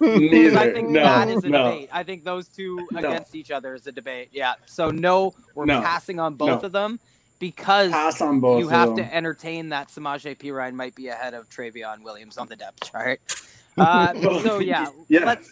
Neither. 0.00 0.58
I 0.58 0.72
think 0.72 0.90
no, 0.90 1.02
that 1.02 1.28
is 1.28 1.44
a 1.44 1.48
no. 1.48 1.70
debate. 1.70 1.88
I 1.92 2.02
think 2.02 2.24
those 2.24 2.48
two 2.48 2.86
No. 2.90 2.98
against 2.98 3.34
each 3.34 3.50
other 3.50 3.74
is 3.74 3.86
a 3.86 3.92
debate. 3.92 4.28
Yeah. 4.32 4.54
So 4.66 4.90
no, 4.90 5.34
we're 5.54 5.66
passing 5.66 6.20
on 6.20 6.34
both 6.34 6.64
of 6.64 6.72
them 6.72 7.00
because 7.38 7.90
Pass 7.90 8.20
on 8.20 8.40
both. 8.40 8.60
you 8.60 8.68
have 8.68 8.94
to 8.96 9.14
entertain 9.14 9.70
that 9.70 9.88
Samaje 9.88 10.36
Perine 10.38 10.74
might 10.74 10.94
be 10.94 11.08
ahead 11.08 11.34
of 11.34 11.48
Trayveon 11.48 12.02
Williams 12.02 12.38
on 12.38 12.46
the 12.48 12.56
depth 12.56 12.90
chart. 12.90 13.20
Uh, 13.78 14.12
so 14.42 14.58
yeah, 14.58 14.88
yeah. 15.08 15.24
let's 15.24 15.48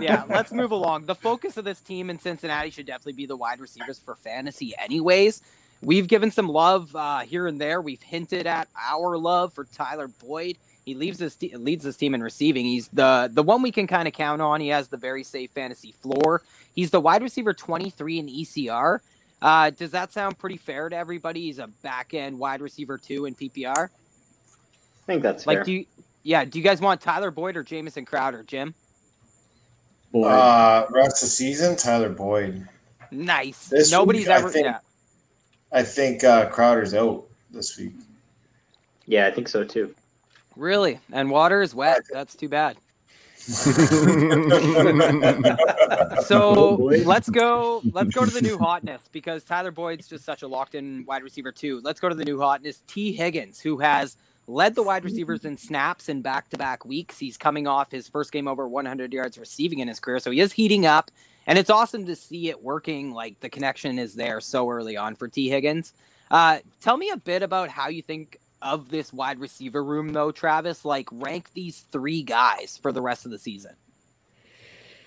yeah, 0.00 0.24
let's 0.28 0.52
move 0.52 0.70
along. 0.70 1.06
The 1.06 1.14
focus 1.14 1.56
of 1.56 1.64
this 1.64 1.80
team 1.80 2.10
in 2.10 2.18
Cincinnati 2.18 2.70
should 2.70 2.86
definitely 2.86 3.14
be 3.14 3.26
the 3.26 3.36
wide 3.36 3.58
receivers 3.58 3.98
for 3.98 4.14
fantasy, 4.14 4.74
anyways. 4.78 5.42
We've 5.82 6.08
given 6.08 6.30
some 6.30 6.48
love 6.48 6.94
uh, 6.96 7.20
here 7.20 7.46
and 7.46 7.60
there. 7.60 7.80
We've 7.80 8.02
hinted 8.02 8.46
at 8.46 8.68
our 8.80 9.18
love 9.18 9.52
for 9.52 9.64
Tyler 9.64 10.08
Boyd. 10.08 10.56
He 10.84 10.94
leaves 10.94 11.18
this 11.18 11.36
te- 11.36 11.54
leads 11.56 11.84
this 11.84 11.96
team 11.96 12.14
in 12.14 12.22
receiving. 12.22 12.64
He's 12.64 12.88
the 12.88 13.30
the 13.32 13.42
one 13.42 13.62
we 13.62 13.70
can 13.72 13.86
kind 13.86 14.06
of 14.08 14.14
count 14.14 14.40
on. 14.42 14.60
He 14.60 14.68
has 14.68 14.88
the 14.88 14.96
very 14.96 15.22
safe 15.24 15.50
fantasy 15.50 15.92
floor. 15.92 16.42
He's 16.74 16.90
the 16.90 17.00
wide 17.00 17.22
receiver 17.22 17.54
23 17.54 18.18
in 18.18 18.26
ECR. 18.28 19.00
Uh, 19.42 19.70
does 19.70 19.90
that 19.90 20.12
sound 20.12 20.38
pretty 20.38 20.56
fair 20.56 20.88
to 20.88 20.96
everybody? 20.96 21.42
He's 21.42 21.58
a 21.58 21.66
back 21.82 22.14
end 22.14 22.38
wide 22.38 22.60
receiver 22.60 22.96
two 22.98 23.26
in 23.26 23.34
PPR. 23.34 23.88
I 23.88 25.06
think 25.06 25.22
that's 25.22 25.46
Like, 25.46 25.58
fair. 25.58 25.64
do 25.64 25.72
you, 25.72 25.86
yeah, 26.22 26.44
do 26.46 26.58
you 26.58 26.64
guys 26.64 26.80
want 26.80 27.00
Tyler 27.02 27.30
Boyd 27.30 27.56
or 27.56 27.62
Jamison 27.62 28.04
Crowder, 28.06 28.42
Jim? 28.42 28.74
Boy. 30.12 30.28
Uh, 30.28 30.86
rest 30.90 31.16
of 31.22 31.26
the 31.28 31.34
season, 31.34 31.76
Tyler 31.76 32.08
Boyd. 32.08 32.66
Nice. 33.10 33.68
This 33.68 33.90
Nobody's 33.90 34.22
week, 34.22 34.30
I 34.30 34.38
ever. 34.38 34.50
think- 34.50 34.66
yeah. 34.66 34.78
I 35.74 35.82
think 35.82 36.24
uh, 36.24 36.48
Crowder's 36.48 36.94
out 36.94 37.26
this 37.50 37.76
week. 37.76 37.92
yeah, 39.06 39.26
I 39.26 39.30
think 39.32 39.48
so 39.48 39.64
too. 39.64 39.94
Really? 40.56 41.00
And 41.12 41.30
water 41.30 41.60
is 41.62 41.74
wet. 41.74 42.02
That's 42.10 42.34
too 42.34 42.48
bad. 42.48 42.76
So 46.24 46.76
let's 47.04 47.28
go. 47.28 47.82
Let's 47.92 48.14
go 48.14 48.24
to 48.24 48.30
the 48.30 48.40
new 48.40 48.56
hotness 48.56 49.08
because 49.12 49.44
Tyler 49.44 49.70
Boyd's 49.70 50.08
just 50.08 50.24
such 50.24 50.42
a 50.42 50.48
locked-in 50.48 51.04
wide 51.06 51.22
receiver 51.22 51.52
too. 51.52 51.82
Let's 51.84 52.00
go 52.00 52.08
to 52.08 52.14
the 52.14 52.24
new 52.24 52.38
hotness. 52.38 52.80
Tee 52.86 53.12
Higgins, 53.12 53.60
who 53.60 53.76
has 53.78 54.16
led 54.46 54.74
the 54.74 54.82
wide 54.82 55.04
receivers 55.04 55.44
in 55.44 55.58
snaps 55.58 56.08
in 56.08 56.22
back-to-back 56.22 56.86
weeks. 56.86 57.18
He's 57.18 57.36
coming 57.36 57.66
off 57.66 57.90
his 57.90 58.08
first 58.08 58.32
game 58.32 58.48
over 58.48 58.66
100 58.66 59.12
yards 59.12 59.36
receiving 59.36 59.80
in 59.80 59.88
his 59.88 60.00
career, 60.00 60.20
so 60.20 60.30
he 60.30 60.40
is 60.40 60.52
heating 60.52 60.86
up, 60.86 61.10
and 61.46 61.58
it's 61.58 61.70
awesome 61.70 62.06
to 62.06 62.16
see 62.16 62.48
it 62.48 62.62
working. 62.62 63.12
Like 63.12 63.40
the 63.40 63.48
connection 63.48 63.98
is 63.98 64.14
there 64.14 64.40
so 64.40 64.70
early 64.70 64.96
on 64.96 65.16
for 65.16 65.28
Tee 65.28 65.48
Higgins. 65.48 65.92
Uh, 66.30 66.58
tell 66.80 66.96
me 66.96 67.10
a 67.10 67.16
bit 67.16 67.42
about 67.42 67.68
how 67.68 67.88
you 67.88 68.02
think 68.02 68.38
of 68.62 68.88
this 68.88 69.12
wide 69.12 69.40
receiver 69.40 69.84
room, 69.84 70.12
though, 70.12 70.32
Travis. 70.32 70.84
Like 70.84 71.08
rank 71.12 71.50
these 71.54 71.80
three 71.92 72.22
guys 72.22 72.78
for 72.80 72.92
the 72.92 73.02
rest 73.02 73.24
of 73.24 73.30
the 73.30 73.38
season. 73.38 73.74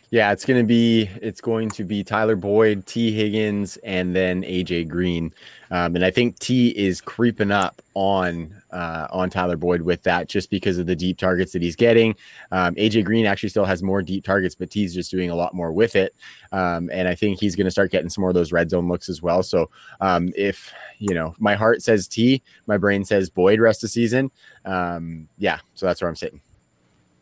Yeah, 0.09 0.31
it's 0.31 0.45
gonna 0.45 0.63
be 0.63 1.09
it's 1.21 1.41
going 1.41 1.69
to 1.71 1.83
be 1.83 2.01
Tyler 2.01 2.37
Boyd, 2.37 2.85
Tee 2.85 3.11
Higgins, 3.11 3.75
and 3.83 4.15
then 4.15 4.43
AJ 4.43 4.87
Green, 4.87 5.33
um, 5.69 5.97
and 5.97 6.05
I 6.05 6.11
think 6.11 6.39
Tee 6.39 6.69
is 6.69 7.01
creeping 7.01 7.51
up 7.51 7.81
on 7.93 8.55
uh, 8.71 9.07
on 9.11 9.29
Tyler 9.29 9.57
Boyd 9.57 9.81
with 9.81 10.03
that 10.03 10.29
just 10.29 10.49
because 10.49 10.77
of 10.77 10.85
the 10.85 10.95
deep 10.95 11.17
targets 11.17 11.51
that 11.51 11.61
he's 11.61 11.75
getting. 11.75 12.15
Um, 12.53 12.73
AJ 12.75 13.03
Green 13.03 13.25
actually 13.25 13.49
still 13.49 13.65
has 13.65 13.83
more 13.83 14.01
deep 14.01 14.23
targets, 14.23 14.55
but 14.55 14.69
Tee's 14.69 14.93
just 14.93 15.11
doing 15.11 15.29
a 15.29 15.35
lot 15.35 15.53
more 15.53 15.73
with 15.73 15.97
it, 15.97 16.15
um, 16.53 16.89
and 16.93 17.05
I 17.09 17.13
think 17.13 17.41
he's 17.41 17.57
going 17.57 17.65
to 17.65 17.71
start 17.71 17.91
getting 17.91 18.09
some 18.09 18.21
more 18.21 18.29
of 18.29 18.35
those 18.35 18.53
red 18.53 18.69
zone 18.69 18.87
looks 18.87 19.09
as 19.09 19.21
well. 19.21 19.43
So 19.43 19.69
um, 19.99 20.31
if 20.37 20.73
you 20.99 21.15
know 21.15 21.35
my 21.37 21.55
heart 21.55 21.81
says 21.81 22.07
Tee, 22.07 22.41
my 22.65 22.77
brain 22.77 23.03
says 23.03 23.29
Boyd 23.29 23.59
rest 23.59 23.83
of 23.83 23.89
season. 23.89 24.31
Um, 24.63 25.27
yeah, 25.37 25.59
so 25.73 25.85
that's 25.85 26.01
where 26.01 26.07
I'm 26.07 26.15
sitting. 26.15 26.39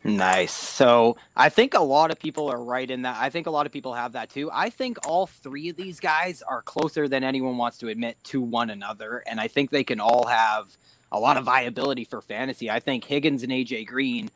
Nice. 0.06 0.54
So 0.54 1.18
I 1.36 1.50
think 1.50 1.74
a 1.74 1.80
lot 1.80 2.12
of 2.12 2.20
people 2.20 2.48
are 2.52 2.64
right 2.64 2.90
in 2.90 3.02
that. 3.02 3.18
I 3.20 3.32
think 3.32 3.48
a 3.48 3.50
lot 3.50 3.66
of 3.66 3.72
people 3.72 3.92
have 3.96 4.12
that 4.12 4.30
too. 4.30 4.52
I 4.54 4.70
think 4.70 5.00
all 5.08 5.26
three 5.26 5.70
of 5.70 5.78
these 5.78 6.00
guys 6.00 6.44
are 6.44 6.62
closer 6.62 7.08
than 7.08 7.24
anyone 7.24 7.58
wants 7.58 7.80
to 7.80 7.88
admit 7.88 8.24
to 8.26 8.40
one 8.40 8.70
another. 8.70 9.24
And 9.26 9.42
I 9.42 9.48
think 9.48 9.72
they 9.72 9.84
can 9.84 10.00
all 10.00 10.28
have 10.28 10.78
a 11.12 11.20
lot 11.20 11.38
of 11.38 11.44
viability 11.44 12.04
for 12.04 12.22
fantasy. 12.22 12.70
I 12.70 12.80
think 12.80 13.04
Higgins 13.04 13.42
and 13.42 13.52
AJ 13.52 13.88
Green, 13.88 14.30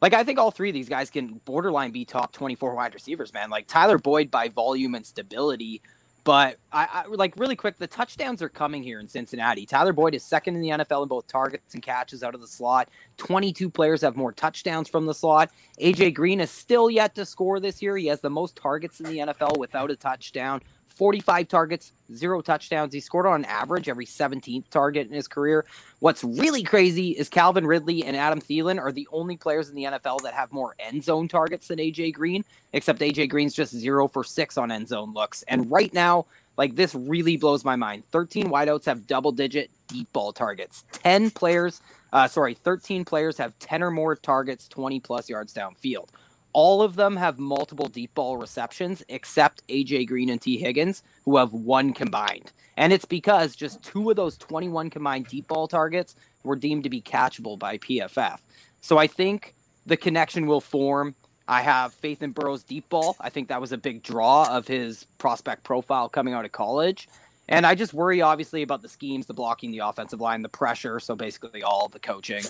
like, 0.00 0.14
I 0.14 0.22
think 0.22 0.38
all 0.38 0.52
three 0.52 0.68
of 0.70 0.74
these 0.74 0.88
guys 0.88 1.10
can 1.10 1.40
borderline 1.44 1.90
be 1.90 2.04
top 2.04 2.32
24 2.32 2.76
wide 2.76 2.94
receivers, 2.94 3.34
man. 3.34 3.50
Like 3.50 3.66
Tyler 3.66 3.98
Boyd 3.98 4.30
by 4.30 4.48
volume 4.48 4.94
and 4.94 5.04
stability 5.04 5.82
But 6.26 6.58
I, 6.72 6.88
I, 6.92 7.06
like 7.06 7.34
really 7.36 7.54
quick, 7.54 7.78
the 7.78 7.86
touchdowns 7.86 8.42
are 8.42 8.48
coming 8.48 8.82
here 8.82 8.98
in 8.98 9.06
Cincinnati. 9.06 9.64
Tyler 9.64 9.92
Boyd 9.92 10.12
is 10.12 10.24
second 10.24 10.56
in 10.56 10.60
the 10.60 10.70
NFL 10.70 11.04
in 11.04 11.08
both 11.08 11.28
targets 11.28 11.72
and 11.74 11.80
catches 11.80 12.24
out 12.24 12.34
of 12.34 12.40
the 12.40 12.48
slot. 12.48 12.88
22 13.18 13.70
players 13.70 14.00
have 14.00 14.16
more 14.16 14.32
touchdowns 14.32 14.88
from 14.88 15.06
the 15.06 15.14
slot. 15.14 15.52
AJ 15.80 16.14
Green 16.14 16.40
is 16.40 16.50
still 16.50 16.90
yet 16.90 17.14
to 17.14 17.24
score 17.24 17.60
this 17.60 17.80
year. 17.80 17.96
He 17.96 18.08
has 18.08 18.20
the 18.20 18.28
most 18.28 18.56
targets 18.56 18.98
in 18.98 19.06
the 19.06 19.18
NFL 19.18 19.56
without 19.56 19.92
a 19.92 19.94
touchdown. 19.94 20.62
45 20.96 21.48
targets, 21.48 21.92
zero 22.14 22.40
touchdowns. 22.40 22.94
He 22.94 23.00
scored 23.00 23.26
on 23.26 23.44
average 23.44 23.88
every 23.88 24.06
17th 24.06 24.64
target 24.70 25.06
in 25.06 25.12
his 25.12 25.28
career. 25.28 25.66
What's 26.00 26.24
really 26.24 26.62
crazy 26.62 27.10
is 27.10 27.28
Calvin 27.28 27.66
Ridley 27.66 28.02
and 28.02 28.16
Adam 28.16 28.40
Thielen 28.40 28.80
are 28.80 28.92
the 28.92 29.06
only 29.12 29.36
players 29.36 29.68
in 29.68 29.74
the 29.74 29.84
NFL 29.84 30.22
that 30.22 30.32
have 30.32 30.52
more 30.52 30.74
end 30.78 31.04
zone 31.04 31.28
targets 31.28 31.68
than 31.68 31.78
AJ 31.78 32.14
Green, 32.14 32.44
except 32.72 33.00
AJ 33.00 33.28
Green's 33.28 33.54
just 33.54 33.72
zero 33.72 34.08
for 34.08 34.24
six 34.24 34.56
on 34.56 34.72
end 34.72 34.88
zone 34.88 35.12
looks. 35.12 35.42
And 35.44 35.70
right 35.70 35.92
now, 35.92 36.26
like 36.56 36.74
this 36.74 36.94
really 36.94 37.36
blows 37.36 37.64
my 37.64 37.76
mind. 37.76 38.04
13 38.10 38.46
wideouts 38.46 38.86
have 38.86 39.06
double 39.06 39.32
digit 39.32 39.70
deep 39.88 40.10
ball 40.14 40.32
targets. 40.32 40.84
10 40.92 41.30
players, 41.30 41.82
uh, 42.12 42.26
sorry, 42.26 42.54
13 42.54 43.04
players 43.04 43.36
have 43.36 43.58
10 43.58 43.82
or 43.82 43.90
more 43.90 44.16
targets, 44.16 44.66
20 44.68 45.00
plus 45.00 45.28
yards 45.28 45.52
downfield. 45.52 46.08
All 46.56 46.80
of 46.80 46.96
them 46.96 47.16
have 47.16 47.38
multiple 47.38 47.86
deep 47.86 48.14
ball 48.14 48.38
receptions 48.38 49.02
except 49.10 49.68
AJ 49.68 50.06
Green 50.06 50.30
and 50.30 50.40
Tee 50.40 50.56
Higgins, 50.56 51.02
who 51.26 51.36
have 51.36 51.52
one 51.52 51.92
combined. 51.92 52.50
And 52.78 52.94
it's 52.94 53.04
because 53.04 53.54
just 53.54 53.82
two 53.82 54.08
of 54.08 54.16
those 54.16 54.38
21 54.38 54.88
combined 54.88 55.26
deep 55.26 55.48
ball 55.48 55.68
targets 55.68 56.14
were 56.44 56.56
deemed 56.56 56.84
to 56.84 56.88
be 56.88 57.02
catchable 57.02 57.58
by 57.58 57.76
PFF. 57.76 58.38
So 58.80 58.96
I 58.96 59.06
think 59.06 59.54
the 59.84 59.98
connection 59.98 60.46
will 60.46 60.62
form. 60.62 61.14
I 61.46 61.60
have 61.60 61.92
faith 61.92 62.22
in 62.22 62.30
Burrow's 62.30 62.62
deep 62.62 62.88
ball. 62.88 63.16
I 63.20 63.28
think 63.28 63.48
that 63.48 63.60
was 63.60 63.72
a 63.72 63.78
big 63.78 64.02
draw 64.02 64.48
of 64.50 64.66
his 64.66 65.04
prospect 65.18 65.62
profile 65.62 66.08
coming 66.08 66.32
out 66.32 66.46
of 66.46 66.52
college. 66.52 67.06
And 67.50 67.66
I 67.66 67.74
just 67.74 67.92
worry, 67.92 68.22
obviously, 68.22 68.62
about 68.62 68.80
the 68.80 68.88
schemes, 68.88 69.26
the 69.26 69.34
blocking, 69.34 69.72
the 69.72 69.80
offensive 69.80 70.22
line, 70.22 70.40
the 70.40 70.48
pressure. 70.48 71.00
So 71.00 71.14
basically, 71.16 71.62
all 71.62 71.88
the 71.88 72.00
coaching. 72.00 72.44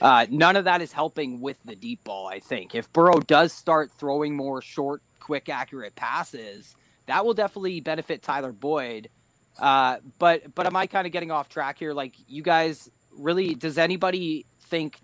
Uh, 0.00 0.26
none 0.30 0.56
of 0.56 0.64
that 0.64 0.80
is 0.82 0.92
helping 0.92 1.40
with 1.40 1.58
the 1.64 1.76
deep 1.76 2.04
ball, 2.04 2.26
I 2.26 2.40
think. 2.40 2.74
If 2.74 2.92
Burrow 2.92 3.20
does 3.20 3.52
start 3.52 3.90
throwing 3.92 4.34
more 4.34 4.62
short, 4.62 5.02
quick, 5.20 5.48
accurate 5.48 5.94
passes, 5.94 6.74
that 7.06 7.24
will 7.24 7.34
definitely 7.34 7.80
benefit 7.80 8.22
Tyler 8.22 8.52
Boyd. 8.52 9.10
Uh, 9.58 9.98
but 10.18 10.54
but 10.54 10.66
am 10.66 10.76
I 10.76 10.86
kind 10.86 11.06
of 11.06 11.12
getting 11.12 11.30
off 11.30 11.48
track 11.48 11.78
here? 11.78 11.92
Like, 11.92 12.14
you 12.28 12.42
guys 12.42 12.88
really, 13.16 13.54
does 13.54 13.76
anybody 13.78 14.46
think 14.62 14.98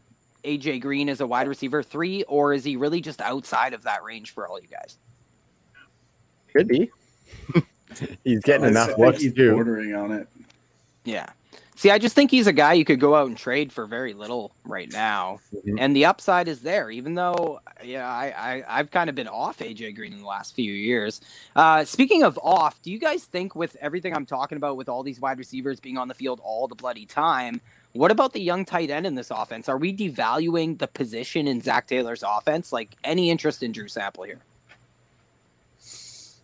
AJ 0.45 0.81
Green 0.81 1.09
is 1.09 1.21
a 1.21 1.27
wide 1.27 1.49
receiver 1.49 1.83
three, 1.83 2.23
or 2.25 2.55
is 2.55 2.65
he 2.65 2.77
really 2.77 3.01
just 3.01 3.21
outside 3.21 3.75
of 3.75 3.83
that 3.83 4.03
range 4.03 4.33
for 4.33 4.49
all 4.49 4.61
you 4.61 4.69
guys? 4.69 4.99
Could 6.55 6.69
be. 6.69 6.91
he's 8.25 8.41
getting 8.41 8.65
I 8.65 8.69
enough 8.69 8.97
think 8.97 8.99
looks 8.99 9.21
he's 9.21 9.35
too. 9.35 9.53
bordering 9.53 9.95
on 9.95 10.13
it. 10.13 10.29
Yeah. 11.05 11.27
See, 11.79 11.91
I 11.91 11.99
just 11.99 12.15
think 12.15 12.31
he's 12.31 12.47
a 12.47 12.55
guy 12.55 12.73
you 12.73 12.87
could 12.87 13.01
go 13.01 13.15
out 13.15 13.27
and 13.29 13.37
trade 13.37 13.71
for 13.71 13.85
very 13.87 14.15
little 14.15 14.51
right 14.65 14.91
now, 14.91 15.41
Mhm. 15.55 15.77
and 15.79 15.95
the 15.95 16.07
upside 16.07 16.49
is 16.49 16.61
there. 16.63 16.91
Even 16.91 17.15
though, 17.15 17.61
yeah, 17.85 18.09
I, 18.09 18.33
I 18.67 18.79
I've 18.79 18.91
kind 18.91 19.11
of 19.11 19.15
been 19.15 19.29
off 19.29 19.59
AJ 19.59 19.95
Green 19.95 20.15
in 20.15 20.21
the 20.21 20.27
last 20.27 20.55
few 20.55 20.73
years. 20.73 21.21
Uh, 21.55 21.85
speaking 21.85 22.23
of 22.23 22.39
off, 22.43 22.81
do 22.81 22.91
you 22.91 22.99
guys 22.99 23.25
think 23.25 23.55
with 23.55 23.77
everything 23.83 24.15
I'm 24.17 24.25
talking 24.25 24.57
about, 24.57 24.79
with 24.79 24.89
all 24.89 25.03
these 25.03 25.21
wide 25.21 25.39
receivers 25.39 25.79
being 25.79 25.99
on 25.99 26.09
the 26.09 26.15
field 26.15 26.41
all 26.43 26.67
the 26.67 26.75
bloody 26.75 27.05
time, 27.05 27.61
what 27.93 28.11
about 28.11 28.33
the 28.33 28.41
young 28.41 28.65
tight 28.65 28.89
end 28.89 29.07
in 29.07 29.15
this 29.15 29.31
offense? 29.31 29.69
Are 29.69 29.77
we 29.77 29.95
devaluing 29.95 30.79
the 30.79 30.87
position 30.89 31.47
in 31.47 31.61
Zac 31.61 31.87
Taylor's 31.89 32.23
offense? 32.27 32.73
Like 32.73 32.97
any 33.05 33.29
interest 33.31 33.63
in 33.63 33.73
Drew 33.73 33.89
Sample 33.89 34.25
here? 34.25 34.41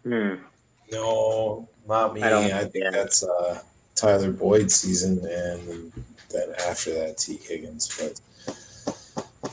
Hmm. 0.05 0.35
No, 0.91 1.69
not 1.89 2.13
me. 2.15 2.23
I 2.23 2.27
I, 2.27 2.31
don't- 2.31 2.71
think 2.73 2.85
yeah. 2.85 2.91
that's 2.91 3.23
uh, 3.23 3.61
Tyler 4.03 4.33
Boyd 4.33 4.69
season, 4.69 5.19
and 5.19 5.93
then 6.31 6.49
after 6.69 6.93
that, 6.93 7.19
Tee 7.19 7.37
Higgins. 7.37 7.89
But 7.97 8.21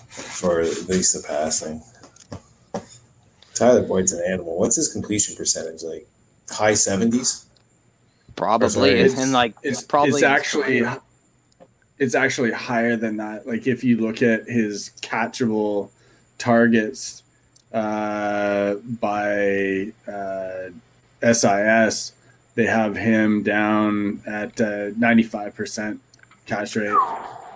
for 0.07 0.61
at 0.61 0.89
least 0.89 1.13
the 1.13 1.23
passing, 1.27 1.83
Tyler 3.53 3.83
Boyd's 3.83 4.11
an 4.11 4.23
animal. 4.27 4.57
What's 4.57 4.75
his 4.75 4.91
completion 4.91 5.35
percentage? 5.35 5.83
Like 5.83 6.07
high 6.49 6.73
seventies? 6.73 7.45
Probably, 8.35 8.69
sorry, 8.69 9.21
and 9.21 9.33
like 9.33 9.53
It's 9.61 9.83
probably 9.83 10.13
it's 10.13 10.23
actually 10.23 10.83
it's 11.99 12.15
actually 12.15 12.51
higher 12.51 12.95
than 12.95 13.17
that. 13.17 13.45
Like 13.45 13.67
if 13.67 13.83
you 13.83 13.97
look 13.97 14.23
at 14.23 14.47
his 14.47 14.89
catchable 15.01 15.91
targets 16.39 17.21
uh, 17.71 18.75
by 18.99 19.91
uh, 20.07 20.69
SIS, 21.33 22.13
they 22.59 22.65
have 22.65 22.93
him 22.93 23.41
down 23.41 24.21
at 24.27 24.59
uh, 24.59 24.89
ninety 24.97 25.23
five 25.23 25.55
percent 25.55 26.01
catch 26.45 26.75
rate, 26.75 26.93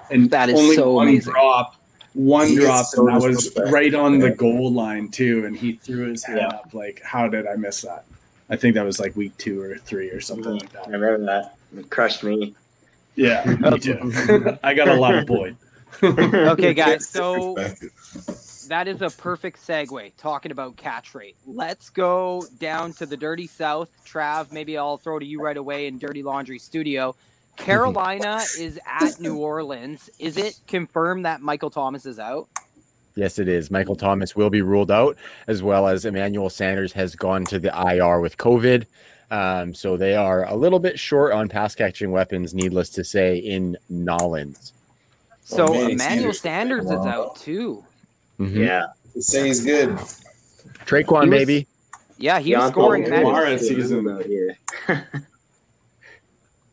and 0.09 0.31
That 0.31 0.47
is 0.49 0.57
only 0.57 0.77
so 0.77 0.93
one 0.93 1.09
amazing. 1.09 1.33
drop. 1.33 1.75
One 2.13 2.47
He 2.47 2.55
drop, 2.55 2.85
so 2.85 3.05
and 3.09 3.21
that 3.21 3.27
was 3.27 3.53
right 3.69 3.93
on 3.93 4.19
the 4.19 4.29
goal 4.29 4.71
line 4.71 5.09
too, 5.09 5.45
and 5.45 5.57
he 5.57 5.73
threw 5.73 6.07
his 6.09 6.23
hand 6.23 6.39
Yeah. 6.39 6.47
up. 6.47 6.73
Like, 6.73 7.01
how 7.03 7.27
did 7.27 7.47
I 7.47 7.55
miss 7.55 7.81
that? 7.81 8.05
I 8.49 8.55
think 8.55 8.75
that 8.75 8.85
was 8.85 8.97
like 9.01 9.13
week 9.17 9.37
two 9.37 9.59
or 9.59 9.75
three 9.75 10.09
or 10.09 10.21
something 10.21 10.53
like 10.53 10.71
that. 10.71 10.83
I 10.87 10.91
that. 10.91 10.99
remember 10.99 11.25
that. 11.25 11.55
It 11.77 11.89
crushed 11.89 12.23
me. 12.23 12.55
Yeah, 13.15 13.43
me 13.59 13.79
too. 13.79 14.57
I 14.63 14.73
got 14.73 14.87
a 14.87 14.93
lot 14.93 15.15
of 15.15 15.25
Boyd. 15.25 15.57
okay, 16.03 16.73
guys. 16.73 17.05
So 17.09 17.55
Disrespected. 17.55 18.42
That 18.67 18.87
is 18.87 19.01
a 19.01 19.09
perfect 19.09 19.65
segue 19.65 20.11
talking 20.17 20.51
about 20.51 20.75
catch 20.77 21.15
rate. 21.15 21.35
Let's 21.45 21.89
go 21.89 22.45
down 22.59 22.93
to 22.93 23.05
the 23.05 23.17
dirty 23.17 23.47
south. 23.47 23.89
Trav, 24.05 24.51
maybe 24.51 24.77
I'll 24.77 24.97
throw 24.97 25.19
to 25.19 25.25
you 25.25 25.41
right 25.41 25.57
away 25.57 25.87
in 25.87 25.97
Dirty 25.99 26.23
Laundry 26.23 26.59
Studio. 26.59 27.15
Carolina 27.55 28.41
is 28.57 28.79
at 28.85 29.19
New 29.19 29.37
Orleans. 29.37 30.09
Is 30.19 30.37
it 30.37 30.59
confirmed 30.67 31.25
that 31.25 31.41
Michael 31.41 31.69
Thomas 31.69 32.05
is 32.05 32.19
out? 32.19 32.47
Yes, 33.15 33.37
it 33.37 33.47
is. 33.47 33.69
Michael 33.69 33.95
Thomas 33.95 34.35
will 34.35 34.49
be 34.49 34.61
ruled 34.61 34.89
out, 34.89 35.17
as 35.47 35.61
well 35.61 35.87
as 35.87 36.03
Emmanuel 36.03 36.49
Sanders 36.49 36.93
has 36.93 37.15
gone 37.15 37.45
to 37.45 37.59
the 37.59 37.69
IR 37.69 38.19
with 38.19 38.37
COVID. 38.37 38.85
Um, 39.29 39.73
so 39.73 39.97
they 39.97 40.15
are 40.15 40.45
a 40.45 40.55
little 40.55 40.79
bit 40.79 40.99
short 40.99 41.31
on 41.33 41.47
pass 41.47 41.75
catching 41.75 42.11
weapons, 42.11 42.53
needless 42.53 42.89
to 42.91 43.03
say, 43.03 43.37
in 43.37 43.77
Nollins. 43.91 44.73
So 45.43 45.67
Manny 45.73 45.93
Emmanuel 45.93 46.33
Sanders 46.33 46.39
Sanders 46.39 46.85
is 46.85 46.91
is 46.91 47.05
out 47.05 47.35
too. 47.35 47.83
Mhm. 48.39 48.55
Yeah. 48.55 48.85
They 49.13 49.21
say 49.21 49.47
he's 49.47 49.63
good. 49.63 49.89
Tre'Quan, 50.85 51.23
He 51.23 51.29
was- 51.29 51.39
maybe. 51.39 51.67
Yeah, 52.17 52.39
he 52.39 52.55
was 52.55 52.65
Deontay 52.65 52.71
scoring. 52.71 53.03
Kamara 53.05 53.47
Emmanuel- 53.47 53.57
season. 53.59 54.09
out 54.09 54.25
here. 54.25 54.57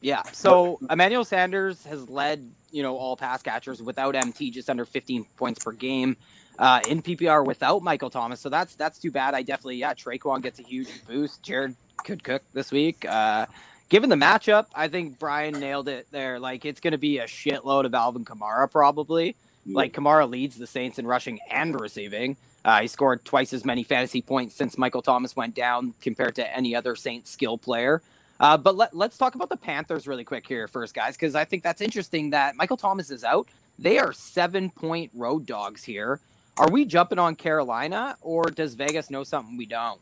Yeah. 0.02 0.22
So 0.32 0.78
Emmanuel 0.90 1.24
Sanders 1.24 1.84
has 1.84 2.08
led, 2.08 2.50
you 2.70 2.82
know, 2.82 2.96
all 2.96 3.16
pass 3.16 3.42
catchers 3.42 3.82
without 3.82 4.16
MT, 4.16 4.50
just 4.50 4.70
under 4.70 4.84
15 4.86 5.26
points 5.36 5.62
per 5.62 5.72
game. 5.72 6.16
Uh, 6.58 6.80
in 6.88 7.00
PPR 7.02 7.44
without 7.44 7.82
Michael 7.82 8.10
Thomas, 8.10 8.38
so 8.38 8.50
that's 8.50 8.74
that's 8.74 8.98
too 8.98 9.10
bad. 9.10 9.34
I 9.34 9.42
definitely, 9.42 9.76
yeah, 9.76 9.94
Tre'Quan 9.94 10.42
gets 10.42 10.58
a 10.58 10.62
huge 10.62 10.88
boost. 11.06 11.42
Jared 11.42 11.74
could 12.04 12.22
cook 12.22 12.42
this 12.52 12.70
week. 12.70 13.04
Uh, 13.08 13.46
given 13.88 14.10
the 14.10 14.16
matchup, 14.16 14.66
I 14.74 14.88
think 14.88 15.18
Brian 15.18 15.58
nailed 15.58 15.88
it 15.88 16.06
there. 16.10 16.38
Like 16.38 16.66
it's 16.66 16.80
going 16.80 16.92
to 16.92 16.98
be 16.98 17.18
a 17.18 17.24
shitload 17.24 17.86
of 17.86 17.94
Alvin 17.94 18.26
Kamara 18.26 18.70
probably. 18.70 19.36
Like 19.66 19.92
Kamara 19.92 20.28
leads 20.28 20.56
the 20.56 20.66
Saints 20.66 20.98
in 20.98 21.06
rushing 21.06 21.38
and 21.50 21.78
receiving. 21.80 22.36
Uh, 22.64 22.80
he 22.82 22.88
scored 22.88 23.24
twice 23.24 23.52
as 23.52 23.64
many 23.64 23.82
fantasy 23.82 24.20
points 24.20 24.54
since 24.54 24.76
Michael 24.76 25.02
Thomas 25.02 25.36
went 25.36 25.54
down 25.54 25.94
compared 26.02 26.34
to 26.36 26.56
any 26.56 26.74
other 26.74 26.96
Saints 26.96 27.30
skill 27.30 27.56
player. 27.56 28.02
Uh, 28.38 28.56
but 28.56 28.74
let, 28.74 28.96
let's 28.96 29.18
talk 29.18 29.34
about 29.34 29.48
the 29.50 29.56
Panthers 29.56 30.06
really 30.06 30.24
quick 30.24 30.46
here 30.46 30.66
first, 30.66 30.94
guys, 30.94 31.14
because 31.14 31.34
I 31.34 31.44
think 31.44 31.62
that's 31.62 31.80
interesting 31.80 32.30
that 32.30 32.56
Michael 32.56 32.76
Thomas 32.76 33.10
is 33.10 33.22
out. 33.22 33.48
They 33.78 33.98
are 33.98 34.12
seven 34.12 34.70
point 34.70 35.10
road 35.14 35.46
dogs 35.46 35.84
here. 35.84 36.20
Are 36.58 36.70
we 36.70 36.84
jumping 36.84 37.18
on 37.18 37.36
Carolina, 37.36 38.16
or 38.20 38.44
does 38.44 38.74
Vegas 38.74 39.10
know 39.10 39.24
something 39.24 39.56
we 39.56 39.66
don't? 39.66 40.00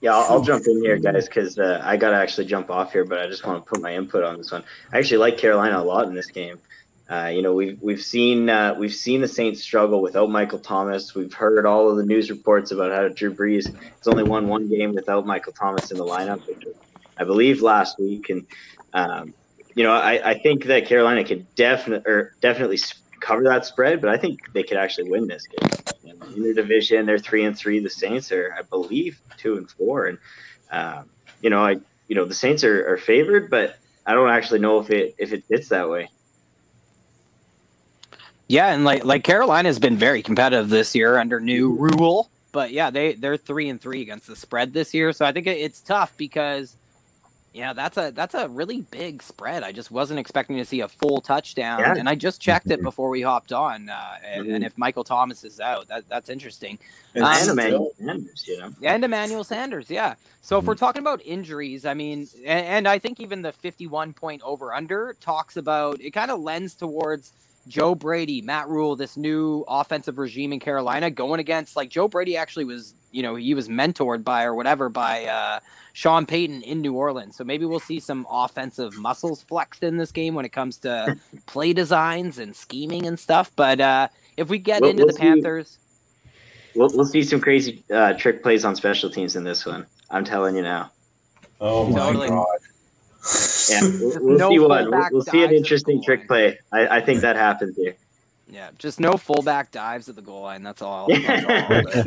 Yeah, 0.00 0.14
I'll, 0.16 0.34
I'll 0.34 0.42
jump 0.42 0.66
in 0.66 0.82
here, 0.82 0.96
guys, 0.96 1.26
because 1.26 1.58
uh, 1.58 1.80
I 1.84 1.96
got 1.96 2.10
to 2.10 2.16
actually 2.16 2.46
jump 2.46 2.70
off 2.70 2.92
here, 2.92 3.04
but 3.04 3.18
I 3.18 3.26
just 3.26 3.46
want 3.46 3.64
to 3.64 3.68
put 3.68 3.80
my 3.80 3.94
input 3.94 4.24
on 4.24 4.38
this 4.38 4.52
one. 4.52 4.64
I 4.92 4.98
actually 4.98 5.18
like 5.18 5.38
Carolina 5.38 5.78
a 5.78 5.82
lot 5.82 6.06
in 6.06 6.14
this 6.14 6.26
game. 6.26 6.58
Uh, 7.08 7.30
you 7.34 7.42
know, 7.42 7.52
we've 7.52 7.80
we've 7.82 8.02
seen 8.02 8.48
uh, 8.48 8.74
we've 8.78 8.94
seen 8.94 9.20
the 9.20 9.28
Saints 9.28 9.62
struggle 9.62 10.00
without 10.00 10.30
Michael 10.30 10.58
Thomas. 10.58 11.14
We've 11.14 11.32
heard 11.32 11.66
all 11.66 11.90
of 11.90 11.98
the 11.98 12.04
news 12.04 12.30
reports 12.30 12.70
about 12.70 12.92
how 12.92 13.08
Drew 13.08 13.34
Brees 13.34 13.66
has 13.66 14.08
only 14.08 14.22
won 14.22 14.48
one 14.48 14.68
game 14.68 14.94
without 14.94 15.26
Michael 15.26 15.52
Thomas 15.52 15.90
in 15.90 15.98
the 15.98 16.04
lineup, 16.04 16.42
I 17.18 17.24
believe 17.24 17.60
last 17.60 17.98
week. 17.98 18.30
And 18.30 18.46
um, 18.94 19.34
you 19.74 19.82
know, 19.84 19.92
I, 19.92 20.30
I 20.30 20.38
think 20.38 20.64
that 20.64 20.86
Carolina 20.86 21.24
could 21.24 21.52
definitely 21.54 22.10
or 22.10 22.34
definitely 22.40 22.78
cover 23.20 23.44
that 23.44 23.66
spread, 23.66 24.00
but 24.00 24.08
I 24.08 24.16
think 24.16 24.52
they 24.54 24.62
could 24.62 24.78
actually 24.78 25.10
win 25.10 25.26
this 25.26 25.46
game. 25.46 26.14
In 26.34 26.42
their 26.42 26.54
division, 26.54 27.04
they're 27.04 27.18
three 27.18 27.44
and 27.44 27.56
three. 27.56 27.80
The 27.80 27.90
Saints 27.90 28.32
are, 28.32 28.54
I 28.58 28.62
believe, 28.62 29.20
two 29.36 29.56
and 29.56 29.70
four. 29.70 30.06
And 30.06 30.18
um, 30.70 31.10
you 31.42 31.50
know, 31.50 31.62
I 31.62 31.72
you 32.08 32.14
know 32.14 32.24
the 32.24 32.34
Saints 32.34 32.64
are, 32.64 32.94
are 32.94 32.96
favored, 32.96 33.50
but 33.50 33.76
I 34.06 34.14
don't 34.14 34.30
actually 34.30 34.60
know 34.60 34.80
if 34.80 34.90
it 34.90 35.16
if 35.18 35.32
it 35.34 35.44
fits 35.44 35.68
that 35.68 35.90
way. 35.90 36.08
Yeah, 38.48 38.72
and 38.74 38.84
like 38.84 39.04
like 39.04 39.24
Carolina 39.24 39.68
has 39.68 39.78
been 39.78 39.96
very 39.96 40.22
competitive 40.22 40.68
this 40.68 40.94
year 40.94 41.18
under 41.18 41.40
new 41.40 41.72
rule. 41.72 42.28
but 42.52 42.70
yeah, 42.72 42.90
they 42.90 43.14
they're 43.14 43.36
three 43.36 43.68
and 43.68 43.80
three 43.80 44.02
against 44.02 44.26
the 44.26 44.36
spread 44.36 44.72
this 44.72 44.92
year. 44.94 45.12
So 45.12 45.24
I 45.24 45.32
think 45.32 45.46
it's 45.46 45.80
tough 45.80 46.12
because 46.16 46.76
yeah, 47.54 47.72
that's 47.72 47.96
a 47.96 48.10
that's 48.14 48.34
a 48.34 48.48
really 48.48 48.82
big 48.82 49.22
spread. 49.22 49.62
I 49.62 49.72
just 49.72 49.90
wasn't 49.90 50.18
expecting 50.20 50.56
to 50.58 50.64
see 50.64 50.80
a 50.80 50.88
full 50.88 51.20
touchdown, 51.20 51.78
Yeah. 51.80 51.94
and 51.96 52.08
I 52.08 52.16
just 52.16 52.40
checked 52.40 52.70
it 52.70 52.82
before 52.82 53.08
we 53.08 53.22
hopped 53.22 53.52
on. 53.52 53.88
Uh, 53.88 54.14
and, 54.26 54.46
Mhm. 54.46 54.54
and 54.56 54.64
if 54.64 54.76
Michael 54.76 55.04
Thomas 55.04 55.42
is 55.44 55.60
out, 55.60 55.86
that, 55.88 56.08
that's 56.08 56.28
interesting. 56.28 56.78
And 57.14 57.24
Um, 57.24 57.32
and 57.32 57.50
Emmanuel 57.50 57.92
Sanders, 57.98 58.44
you 58.48 58.58
know. 58.58 58.70
And 58.82 59.04
Emmanuel 59.04 59.44
Sanders, 59.44 59.88
yeah. 59.88 60.16
So 60.42 60.58
if 60.58 60.64
we're 60.64 60.74
talking 60.74 61.00
about 61.00 61.22
injuries, 61.24 61.86
I 61.86 61.94
mean, 61.94 62.28
and, 62.44 62.66
and 62.66 62.88
I 62.88 62.98
think 62.98 63.20
even 63.20 63.42
the 63.42 63.52
51 63.52 64.12
point 64.14 64.42
over 64.44 64.74
under 64.74 65.14
talks 65.20 65.56
about 65.56 66.00
it 66.00 66.10
kind 66.10 66.32
of 66.32 66.40
lends 66.40 66.74
towards 66.74 67.32
Joe 67.68 67.94
Brady, 67.94 68.42
Matt 68.42 68.68
Rhule, 68.68 68.96
this 68.96 69.16
new 69.16 69.64
offensive 69.68 70.18
regime 70.18 70.52
in 70.52 70.60
Carolina 70.60 71.10
going 71.10 71.40
against 71.40 71.76
like 71.76 71.88
Joe 71.90 72.08
Brady 72.08 72.36
actually 72.36 72.64
was, 72.64 72.94
you 73.10 73.22
know, 73.22 73.34
he 73.36 73.54
was 73.54 73.68
mentored 73.68 74.22
by 74.24 74.44
or 74.44 74.54
whatever 74.54 74.88
by 74.88 75.24
uh, 75.24 75.60
Sean 75.94 76.26
Payton 76.26 76.62
in 76.62 76.80
New 76.82 76.94
Orleans. 76.94 77.36
So 77.36 77.44
maybe 77.44 77.64
we'll 77.64 77.80
see 77.80 78.00
some 78.00 78.26
offensive 78.30 78.96
muscles 78.98 79.42
flexed 79.42 79.82
in 79.82 79.96
this 79.96 80.12
game 80.12 80.34
when 80.34 80.44
it 80.44 80.50
comes 80.52 80.76
to 80.78 81.16
play 81.46 81.72
designs 81.72 82.38
and 82.38 82.54
scheming 82.54 83.06
and 83.06 83.18
stuff. 83.18 83.50
But 83.56 83.80
uh, 83.80 84.08
if 84.36 84.48
we 84.48 84.58
get 84.58 84.80
We'll- 84.82 84.90
into 84.90 85.04
we'll 85.04 85.08
the 85.08 85.14
see. 85.14 85.20
Panthers, 85.22 85.78
We'll, 86.76 86.90
we'll 86.92 87.04
see 87.06 87.22
some 87.22 87.40
crazy 87.40 87.84
uh, 87.94 88.14
trick 88.14 88.42
plays 88.42 88.64
on 88.64 88.74
special 88.74 89.08
teams 89.08 89.36
in 89.36 89.44
this 89.44 89.64
one. 89.64 89.86
I'm 90.10 90.24
telling 90.24 90.56
you 90.56 90.62
now. 90.62 90.90
oh 91.60 91.86
my 91.88 91.96
Totally. 91.98 92.28
god. 92.28 92.46
Yeah, 93.70 93.80
we'll, 94.00 94.20
we'll 94.20 94.38
No 94.38 94.50
see 94.50 94.58
one. 94.58 94.90
We'll, 94.90 95.08
we'll 95.12 95.22
see 95.22 95.42
an 95.44 95.52
interesting 95.52 96.02
trick 96.02 96.26
goal 96.28 96.28
play. 96.28 96.58
I, 96.72 96.98
I 96.98 97.00
think 97.00 97.20
that 97.20 97.36
happens 97.36 97.76
here. 97.76 97.94
Yeah, 98.48 98.70
just 98.78 99.00
no 99.00 99.14
fullback 99.14 99.70
dives 99.72 100.08
at 100.08 100.16
the 100.16 100.22
goal 100.22 100.42
line. 100.42 100.62
That's 100.62 100.82
all. 100.82 101.08
That's 101.26 102.06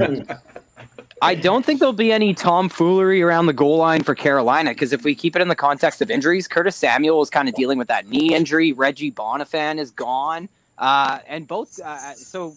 all. 0.00 0.36
I 1.22 1.34
don't 1.34 1.66
think 1.66 1.80
there'll 1.80 1.92
be 1.92 2.12
any 2.12 2.32
tomfoolery 2.32 3.20
around 3.20 3.44
the 3.44 3.52
goal 3.52 3.76
line 3.76 4.02
for 4.02 4.14
Carolina 4.14 4.70
because 4.70 4.94
if 4.94 5.04
we 5.04 5.14
keep 5.14 5.36
it 5.36 5.42
in 5.42 5.48
the 5.48 5.54
context 5.54 6.00
of 6.00 6.10
injuries, 6.10 6.48
Curtis 6.48 6.76
Samuel 6.76 7.20
is 7.20 7.28
kind 7.28 7.46
of 7.46 7.54
dealing 7.54 7.76
with 7.76 7.88
that 7.88 8.08
knee 8.08 8.34
injury. 8.34 8.72
Reggie 8.72 9.12
Bonnafon 9.12 9.78
is 9.78 9.90
gone, 9.90 10.48
uh, 10.78 11.18
and 11.26 11.46
both. 11.46 11.78
Uh, 11.78 12.14
so 12.14 12.54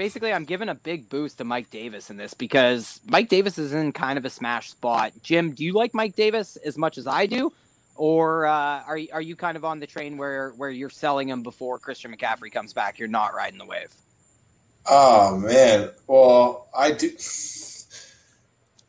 basically, 0.00 0.32
I'm 0.32 0.46
giving 0.46 0.70
a 0.70 0.74
big 0.74 1.10
boost 1.10 1.36
to 1.38 1.44
Mike 1.44 1.68
Davis 1.68 2.08
in 2.08 2.16
this 2.16 2.32
because 2.32 3.00
Mike 3.04 3.28
Davis 3.28 3.58
is 3.58 3.74
in 3.74 3.92
kind 3.92 4.16
of 4.16 4.24
a 4.24 4.30
smash 4.30 4.70
spot. 4.70 5.12
Jim, 5.22 5.52
do 5.52 5.62
you 5.62 5.74
like 5.74 5.92
Mike 5.92 6.16
Davis 6.16 6.56
as 6.56 6.78
much 6.78 6.96
as 6.96 7.06
I 7.06 7.26
do? 7.26 7.52
Or 7.96 8.46
uh, 8.46 8.82
are 8.86 8.98
are 9.12 9.20
you 9.20 9.36
kind 9.36 9.58
of 9.58 9.64
on 9.66 9.78
the 9.78 9.86
train 9.86 10.16
where 10.16 10.52
where 10.52 10.70
you're 10.70 10.88
selling 10.88 11.28
him 11.28 11.42
before 11.42 11.78
Christian 11.78 12.16
McCaffrey 12.16 12.50
comes 12.50 12.72
back? 12.72 12.98
You're 12.98 13.08
not 13.08 13.34
riding 13.34 13.58
the 13.58 13.66
wave. 13.66 13.92
Oh 14.88 15.36
man. 15.36 15.90
Well, 16.06 16.68
I 16.74 16.92
do. 16.92 17.10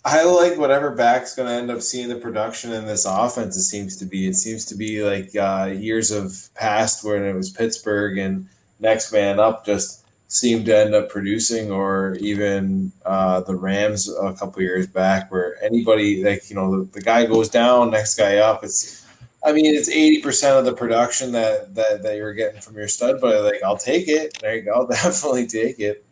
I 0.06 0.24
like 0.24 0.58
whatever 0.58 0.92
back's 0.92 1.36
going 1.36 1.50
to 1.50 1.56
end 1.56 1.70
up 1.72 1.82
seeing 1.82 2.08
the 2.08 2.16
production 2.16 2.72
in 2.72 2.86
this 2.86 3.06
offense. 3.06 3.58
It 3.58 3.64
seems 3.64 3.98
to 3.98 4.06
be. 4.06 4.30
It 4.30 4.36
seems 4.36 4.64
to 4.68 4.76
be 4.76 5.04
like 5.04 5.36
uh, 5.36 5.74
years 5.76 6.10
of 6.10 6.50
past 6.56 7.04
when 7.04 7.26
it 7.26 7.36
was 7.36 7.50
Pittsburgh 7.50 8.18
and 8.18 8.48
next 8.80 9.12
man 9.12 9.42
up 9.42 9.66
just 9.66 10.01
seemed 10.32 10.66
to 10.66 10.78
end 10.78 10.96
up 10.96 11.10
producing, 11.10 11.72
or 11.72 12.16
even 12.22 12.90
uh, 13.06 13.42
the 13.42 13.54
Rams 13.54 14.10
a 14.10 14.34
couple 14.34 14.62
years 14.62 14.88
back, 14.88 15.30
where 15.30 15.62
anybody 15.62 16.24
like 16.24 16.50
you 16.50 16.56
know 16.56 16.80
the, 16.80 16.92
the 16.92 17.02
guy 17.02 17.26
goes 17.26 17.50
down, 17.50 17.92
next 17.92 18.16
guy 18.16 18.38
up. 18.38 18.64
It's 18.64 19.06
I 19.46 19.52
mean, 19.52 19.66
it's 19.66 19.90
eighty 19.90 20.22
percent 20.22 20.58
of 20.58 20.64
the 20.64 20.74
production 20.74 21.34
that, 21.34 21.76
that 21.76 22.02
that 22.04 22.16
you're 22.16 22.34
getting 22.34 22.62
from 22.62 22.76
your 22.76 22.88
stud, 22.88 23.20
but 23.20 23.44
like 23.44 23.62
I'll 23.62 23.78
take 23.78 24.08
it. 24.08 24.40
Go. 24.42 24.72
I'll 24.76 24.88
definitely 24.88 25.48
take 25.48 25.80
it. 25.80 26.06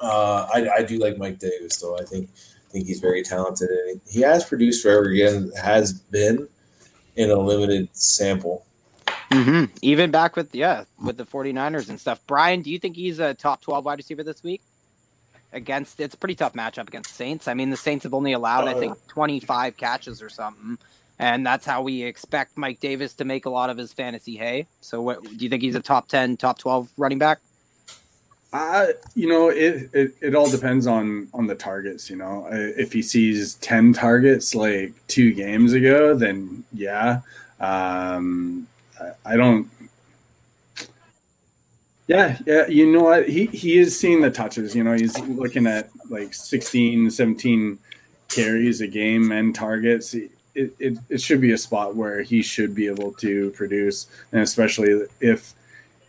Uh, 0.00 0.46
I, 0.54 0.68
I 0.76 0.82
do 0.82 0.98
like 0.98 1.16
Mike 1.16 1.38
Davis, 1.38 1.78
though. 1.78 1.98
I 1.98 2.04
think 2.04 2.28
think 2.68 2.86
he's 2.86 3.00
very 3.00 3.22
talented, 3.22 3.70
and 3.70 4.00
he 4.06 4.20
has 4.20 4.44
produced 4.44 4.82
for 4.82 5.04
again, 5.04 5.50
Has 5.56 5.94
been 5.94 6.46
in 7.16 7.30
a 7.30 7.36
limited 7.36 7.88
sample. 7.96 8.66
Mm-hmm. 9.30 9.64
Even 9.82 10.10
back 10.10 10.36
with 10.36 10.54
yeah 10.54 10.84
with 11.04 11.16
the 11.16 11.26
49ers 11.26 11.88
and 11.90 12.00
stuff. 12.00 12.20
Brian, 12.26 12.62
do 12.62 12.70
you 12.70 12.78
think 12.78 12.96
he's 12.96 13.18
a 13.18 13.34
top 13.34 13.60
12 13.60 13.84
wide 13.84 13.98
receiver 13.98 14.22
this 14.22 14.42
week? 14.42 14.62
Against 15.52 16.00
it's 16.00 16.14
a 16.14 16.18
pretty 16.18 16.34
tough 16.34 16.54
matchup 16.54 16.88
against 16.88 17.14
Saints. 17.14 17.48
I 17.48 17.54
mean, 17.54 17.70
the 17.70 17.76
Saints 17.76 18.04
have 18.04 18.14
only 18.14 18.32
allowed 18.32 18.68
I 18.68 18.74
think 18.74 18.96
25 19.08 19.76
catches 19.76 20.22
or 20.22 20.28
something, 20.28 20.78
and 21.18 21.46
that's 21.46 21.64
how 21.64 21.82
we 21.82 22.02
expect 22.02 22.56
Mike 22.56 22.80
Davis 22.80 23.14
to 23.14 23.24
make 23.24 23.46
a 23.46 23.50
lot 23.50 23.70
of 23.70 23.76
his 23.76 23.92
fantasy 23.92 24.36
hay. 24.36 24.66
So, 24.80 25.00
what 25.02 25.22
do 25.22 25.36
you 25.36 25.48
think 25.48 25.62
he's 25.62 25.74
a 25.74 25.80
top 25.80 26.08
10, 26.08 26.36
top 26.36 26.58
12 26.58 26.90
running 26.98 27.18
back? 27.18 27.38
Uh, 28.52 28.86
you 29.14 29.28
know, 29.28 29.50
it, 29.50 29.90
it 29.92 30.14
it 30.22 30.34
all 30.34 30.50
depends 30.50 30.86
on 30.86 31.28
on 31.34 31.46
the 31.46 31.54
targets. 31.54 32.08
You 32.08 32.16
know, 32.16 32.46
Uh, 32.50 32.72
if 32.78 32.92
he 32.92 33.02
sees 33.02 33.54
ten 33.56 33.92
targets 33.92 34.54
like 34.54 34.92
two 35.06 35.32
games 35.34 35.74
ago, 35.74 36.14
then 36.14 36.64
yeah. 36.72 37.20
Um, 37.60 38.66
I, 39.24 39.36
don't. 39.36 39.68
Yeah, 42.06 42.38
yeah. 42.46 42.66
You 42.66 42.90
know 42.90 43.02
what? 43.02 43.28
He 43.28 43.46
he 43.46 43.78
is 43.78 43.98
seeing 43.98 44.20
the 44.20 44.30
touches. 44.30 44.74
You 44.74 44.84
know, 44.84 44.94
he's 44.94 45.18
looking 45.20 45.66
at 45.66 45.90
like 46.08 46.34
16, 46.34 47.10
17 47.10 47.78
carries 48.28 48.80
a 48.80 48.86
game 48.86 49.32
and 49.32 49.54
targets. 49.54 50.14
It, 50.14 50.30
it, 50.54 50.98
it 51.08 51.20
should 51.20 51.40
be 51.40 51.52
a 51.52 51.58
spot 51.58 51.94
where 51.94 52.22
he 52.22 52.42
should 52.42 52.74
be 52.74 52.86
able 52.86 53.12
to 53.14 53.50
produce, 53.50 54.08
and 54.32 54.40
especially 54.40 55.06
if 55.20 55.54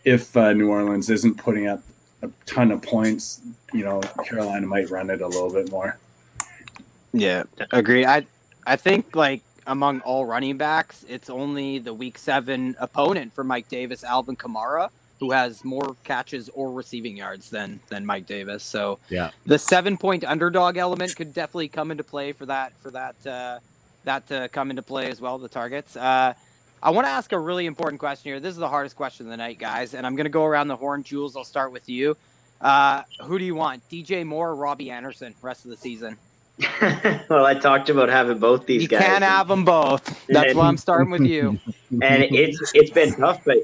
if 0.04 0.36
uh, 0.36 0.52
New 0.52 0.70
Orleans 0.70 1.10
isn't 1.10 1.36
putting 1.36 1.66
up 1.66 1.82
a 2.22 2.30
ton 2.46 2.70
of 2.70 2.82
points, 2.82 3.40
you 3.72 3.84
know, 3.84 4.00
Carolina 4.24 4.66
might 4.66 4.90
run 4.90 5.10
it 5.10 5.20
a 5.20 5.26
little 5.26 5.52
bit 5.52 5.70
more. 5.70 5.98
Yeah, 7.12 7.44
agree. 7.70 8.04
I 8.04 8.26
I 8.66 8.76
think 8.76 9.14
like 9.14 9.42
among 9.66 10.00
all 10.00 10.24
running 10.26 10.56
backs, 10.56 11.04
it's 11.08 11.30
only 11.30 11.78
the 11.78 11.92
week 11.94 12.18
seven 12.18 12.76
opponent 12.78 13.32
for 13.34 13.44
Mike 13.44 13.68
Davis, 13.68 14.04
Alvin 14.04 14.36
Kamara, 14.36 14.90
who 15.18 15.30
has 15.32 15.64
more 15.64 15.96
catches 16.04 16.48
or 16.50 16.72
receiving 16.72 17.16
yards 17.16 17.50
than 17.50 17.80
than 17.88 18.04
Mike 18.06 18.26
Davis. 18.26 18.62
So 18.64 18.98
Yeah. 19.08 19.30
the 19.46 19.58
seven 19.58 19.96
point 19.98 20.24
underdog 20.24 20.76
element 20.76 21.14
could 21.16 21.34
definitely 21.34 21.68
come 21.68 21.90
into 21.90 22.04
play 22.04 22.32
for 22.32 22.46
that 22.46 22.72
for 22.82 22.90
that 22.92 23.14
uh, 23.26 23.58
that 24.04 24.26
to 24.28 24.48
come 24.48 24.70
into 24.70 24.82
play 24.82 25.10
as 25.10 25.20
well. 25.20 25.38
The 25.38 25.48
targets. 25.48 25.96
Uh, 25.96 26.32
I 26.82 26.90
want 26.90 27.06
to 27.06 27.10
ask 27.10 27.32
a 27.32 27.38
really 27.38 27.66
important 27.66 28.00
question 28.00 28.30
here. 28.30 28.40
This 28.40 28.52
is 28.52 28.58
the 28.58 28.68
hardest 28.68 28.96
question 28.96 29.26
of 29.26 29.30
the 29.30 29.36
night, 29.36 29.58
guys, 29.58 29.92
and 29.92 30.06
I'm 30.06 30.16
going 30.16 30.24
to 30.24 30.30
go 30.30 30.46
around 30.46 30.68
the 30.68 30.76
horn. 30.76 31.02
Jules, 31.02 31.36
I'll 31.36 31.44
start 31.44 31.72
with 31.72 31.86
you. 31.90 32.16
Uh, 32.58 33.02
who 33.22 33.38
do 33.38 33.44
you 33.44 33.54
want, 33.54 33.86
DJ 33.90 34.24
Moore 34.24 34.48
or 34.50 34.54
Robbie 34.54 34.90
Anderson, 34.90 35.34
rest 35.42 35.66
of 35.66 35.70
the 35.70 35.76
season? 35.76 36.16
well, 37.30 37.46
I 37.46 37.54
talked 37.54 37.88
about 37.88 38.08
having 38.08 38.38
both 38.38 38.66
these 38.66 38.82
you 38.82 38.88
guys. 38.88 39.00
You 39.00 39.06
can't 39.06 39.24
have 39.24 39.48
them 39.48 39.64
both. 39.64 40.26
That's 40.28 40.54
why 40.54 40.66
I'm 40.66 40.76
starting 40.76 41.10
with 41.10 41.22
you. 41.22 41.58
and 41.90 42.24
it's 42.24 42.72
it's 42.74 42.90
been 42.90 43.14
tough, 43.14 43.44
but 43.44 43.58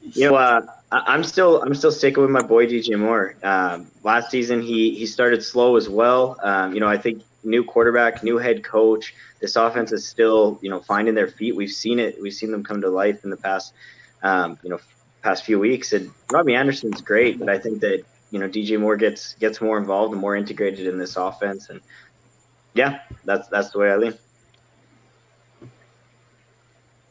you 0.00 0.28
know, 0.28 0.36
uh, 0.36 0.66
I'm 0.92 1.24
still 1.24 1.62
I'm 1.62 1.74
still 1.74 1.92
sticking 1.92 2.22
with 2.22 2.30
my 2.30 2.42
boy 2.42 2.66
DJ 2.66 2.98
Moore. 2.98 3.36
Um, 3.42 3.90
last 4.02 4.30
season 4.30 4.62
he 4.62 4.94
he 4.94 5.06
started 5.06 5.42
slow 5.42 5.76
as 5.76 5.88
well. 5.88 6.36
Um, 6.42 6.74
you 6.74 6.80
know, 6.80 6.88
I 6.88 6.96
think 6.96 7.22
new 7.42 7.64
quarterback, 7.64 8.22
new 8.22 8.38
head 8.38 8.62
coach. 8.62 9.14
This 9.40 9.56
offense 9.56 9.92
is 9.92 10.06
still 10.06 10.58
you 10.62 10.70
know 10.70 10.80
finding 10.80 11.14
their 11.14 11.28
feet. 11.28 11.56
We've 11.56 11.70
seen 11.70 11.98
it. 11.98 12.20
We've 12.20 12.34
seen 12.34 12.50
them 12.50 12.62
come 12.62 12.80
to 12.82 12.90
life 12.90 13.24
in 13.24 13.30
the 13.30 13.36
past 13.36 13.72
um, 14.22 14.58
you 14.62 14.70
know 14.70 14.78
past 15.22 15.44
few 15.44 15.58
weeks. 15.58 15.92
And 15.92 16.10
Robbie 16.30 16.54
Anderson's 16.54 17.00
great, 17.00 17.38
but 17.38 17.48
I 17.48 17.58
think 17.58 17.80
that 17.80 18.04
you 18.30 18.38
know 18.38 18.48
DJ 18.48 18.78
Moore 18.78 18.96
gets 18.96 19.34
gets 19.34 19.60
more 19.60 19.78
involved 19.78 20.12
and 20.12 20.20
more 20.20 20.36
integrated 20.36 20.86
in 20.86 20.98
this 20.98 21.16
offense. 21.16 21.68
And 21.68 21.80
yeah, 22.76 23.00
that's 23.24 23.48
that's 23.48 23.70
the 23.70 23.78
way 23.80 23.90
I 23.90 23.96
lean. 23.96 24.14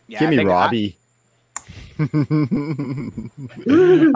Yeah, 0.08 0.20
Give 0.20 0.28
I 0.28 0.32
me 0.32 0.38
think 0.38 0.50
I- 0.50 0.54
Robbie. 0.54 0.98
I 1.98 2.04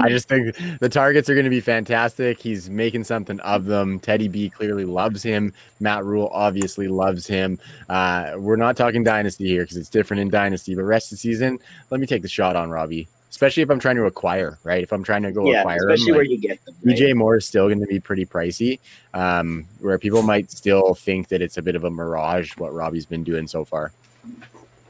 just 0.09 0.27
think 0.27 0.53
the 0.81 0.89
targets 0.91 1.29
are 1.29 1.33
going 1.33 1.45
to 1.45 1.49
be 1.49 1.61
fantastic. 1.61 2.37
He's 2.39 2.69
making 2.69 3.05
something 3.05 3.39
of 3.39 3.65
them. 3.65 3.99
Teddy 4.01 4.27
B 4.27 4.49
clearly 4.49 4.83
loves 4.83 5.23
him. 5.23 5.53
Matt 5.79 6.03
Rhule 6.03 6.29
obviously 6.33 6.89
loves 6.89 7.25
him. 7.25 7.57
Uh, 7.87 8.33
we're 8.37 8.57
not 8.57 8.75
talking 8.75 9.01
dynasty 9.03 9.47
here 9.47 9.63
because 9.63 9.77
it's 9.77 9.87
different 9.89 10.19
in 10.19 10.29
dynasty, 10.29 10.75
but 10.75 10.83
rest 10.83 11.07
of 11.07 11.11
the 11.11 11.17
season, 11.21 11.57
let 11.89 12.01
me 12.01 12.05
take 12.05 12.21
the 12.21 12.27
shot 12.27 12.57
on 12.57 12.69
Robbie, 12.69 13.07
especially 13.39 13.63
if 13.63 13.69
I'm 13.69 13.79
trying 13.79 13.95
to 13.95 14.03
acquire, 14.03 14.59
right? 14.65 14.83
If 14.83 14.91
I'm 14.91 15.01
trying 15.01 15.23
to 15.23 15.31
go 15.31 15.49
yeah, 15.49 15.61
acquire 15.61 15.77
especially 15.77 16.07
him, 16.07 16.15
where 16.15 16.23
like, 16.25 16.29
you 16.31 16.37
get 16.39 16.65
them. 16.65 16.75
right? 16.83 16.97
DJ 16.97 17.15
Moore 17.15 17.37
is 17.37 17.45
still 17.45 17.67
going 17.67 17.79
to 17.79 17.85
be 17.85 17.97
pretty 17.97 18.25
pricey, 18.25 18.79
um, 19.13 19.65
where 19.79 19.97
people 19.97 20.21
might 20.23 20.51
still 20.51 20.93
think 20.93 21.29
that 21.29 21.41
it's 21.41 21.57
a 21.57 21.61
bit 21.61 21.77
of 21.77 21.85
a 21.85 21.89
mirage 21.89 22.57
what 22.57 22.73
Robbie's 22.73 23.05
been 23.05 23.23
doing 23.23 23.47
so 23.47 23.63
far. 23.63 23.93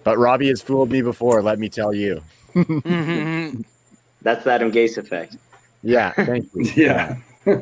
But 0.04 0.18
Robbie 0.18 0.48
has 0.48 0.64
fooled 0.64 0.90
me 0.90 1.04
before, 1.04 1.44
let 1.44 1.60
me 1.60 1.70
tell 1.70 1.94
you. 1.94 2.24
Mhm. 2.56 3.66
That's 4.24 4.44
the 4.44 4.52
Adam 4.52 4.72
Gase 4.72 4.98
effect. 4.98 5.38
Yeah, 5.84 6.12
thank 6.14 6.50
you. 6.56 6.72
Yeah. 6.76 7.18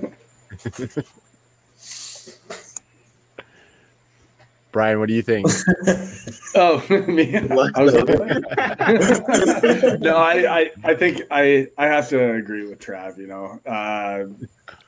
Brian, 4.78 4.99
what 4.99 5.08
do 5.08 5.16
you 5.16 5.24
think? 5.24 5.48
Oh, 6.56 6.84
me. 7.08 7.36
I 7.36 7.84
was 7.84 7.94
no, 9.99 10.18
I, 10.18 10.60
I, 10.60 10.72
I 10.84 10.95
think 10.95 11.22
I, 11.30 11.68
I 11.78 11.86
have 11.86 12.10
to 12.10 12.34
agree 12.34 12.66
with 12.68 12.80
Trav. 12.80 13.18
You 13.18 13.28
know, 13.28 13.60
uh, 13.66 14.26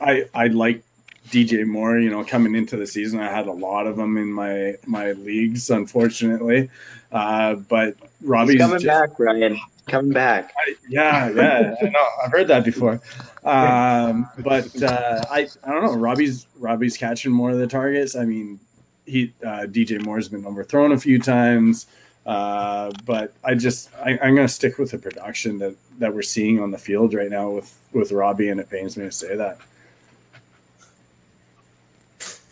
I, 0.01 0.25
I 0.33 0.47
like 0.47 0.83
DJ 1.29 1.65
Moore. 1.65 1.99
You 1.99 2.09
know, 2.09 2.23
coming 2.23 2.55
into 2.55 2.75
the 2.75 2.87
season, 2.87 3.19
I 3.19 3.31
had 3.31 3.45
a 3.47 3.51
lot 3.51 3.87
of 3.87 3.97
them 3.97 4.17
in 4.17 4.31
my 4.31 4.75
my 4.87 5.11
leagues, 5.11 5.69
unfortunately. 5.69 6.69
Uh, 7.11 7.55
but 7.55 7.95
Robbie's 8.21 8.53
He's 8.53 8.61
coming 8.61 8.79
just- 8.79 8.87
back, 8.87 9.17
Brian. 9.17 9.59
Coming 9.87 10.13
back. 10.13 10.51
yeah, 10.87 11.29
yeah, 11.29 11.75
I 11.81 11.85
know. 11.89 12.07
I've 12.23 12.31
heard 12.31 12.47
that 12.47 12.63
before. 12.63 13.01
Um, 13.43 14.29
but 14.39 14.81
uh, 14.83 15.21
I, 15.31 15.47
I 15.63 15.71
don't 15.71 15.83
know. 15.83 15.95
Robbie's 15.95 16.45
Robbie's 16.57 16.97
catching 16.97 17.31
more 17.31 17.51
of 17.51 17.57
the 17.57 17.67
targets. 17.67 18.15
I 18.15 18.25
mean, 18.25 18.59
he 19.09 19.33
uh, 19.43 19.65
DJ 19.67 20.03
Moore's 20.03 20.29
been 20.29 20.45
overthrown 20.45 20.91
a 20.91 20.99
few 20.99 21.19
times. 21.19 21.87
Uh, 22.25 22.91
but 23.05 23.33
I 23.43 23.55
just 23.55 23.89
I, 23.95 24.11
I'm 24.21 24.35
going 24.35 24.47
to 24.47 24.53
stick 24.53 24.77
with 24.77 24.91
the 24.91 24.97
production 24.97 25.57
that 25.59 25.75
that 25.97 26.13
we're 26.13 26.21
seeing 26.21 26.59
on 26.59 26.71
the 26.71 26.77
field 26.77 27.13
right 27.13 27.29
now 27.29 27.49
with 27.49 27.77
with 27.91 28.11
Robbie, 28.11 28.49
and 28.49 28.59
it 28.59 28.69
pains 28.69 28.97
me 28.97 29.05
to 29.05 29.11
say 29.11 29.35
that. 29.35 29.57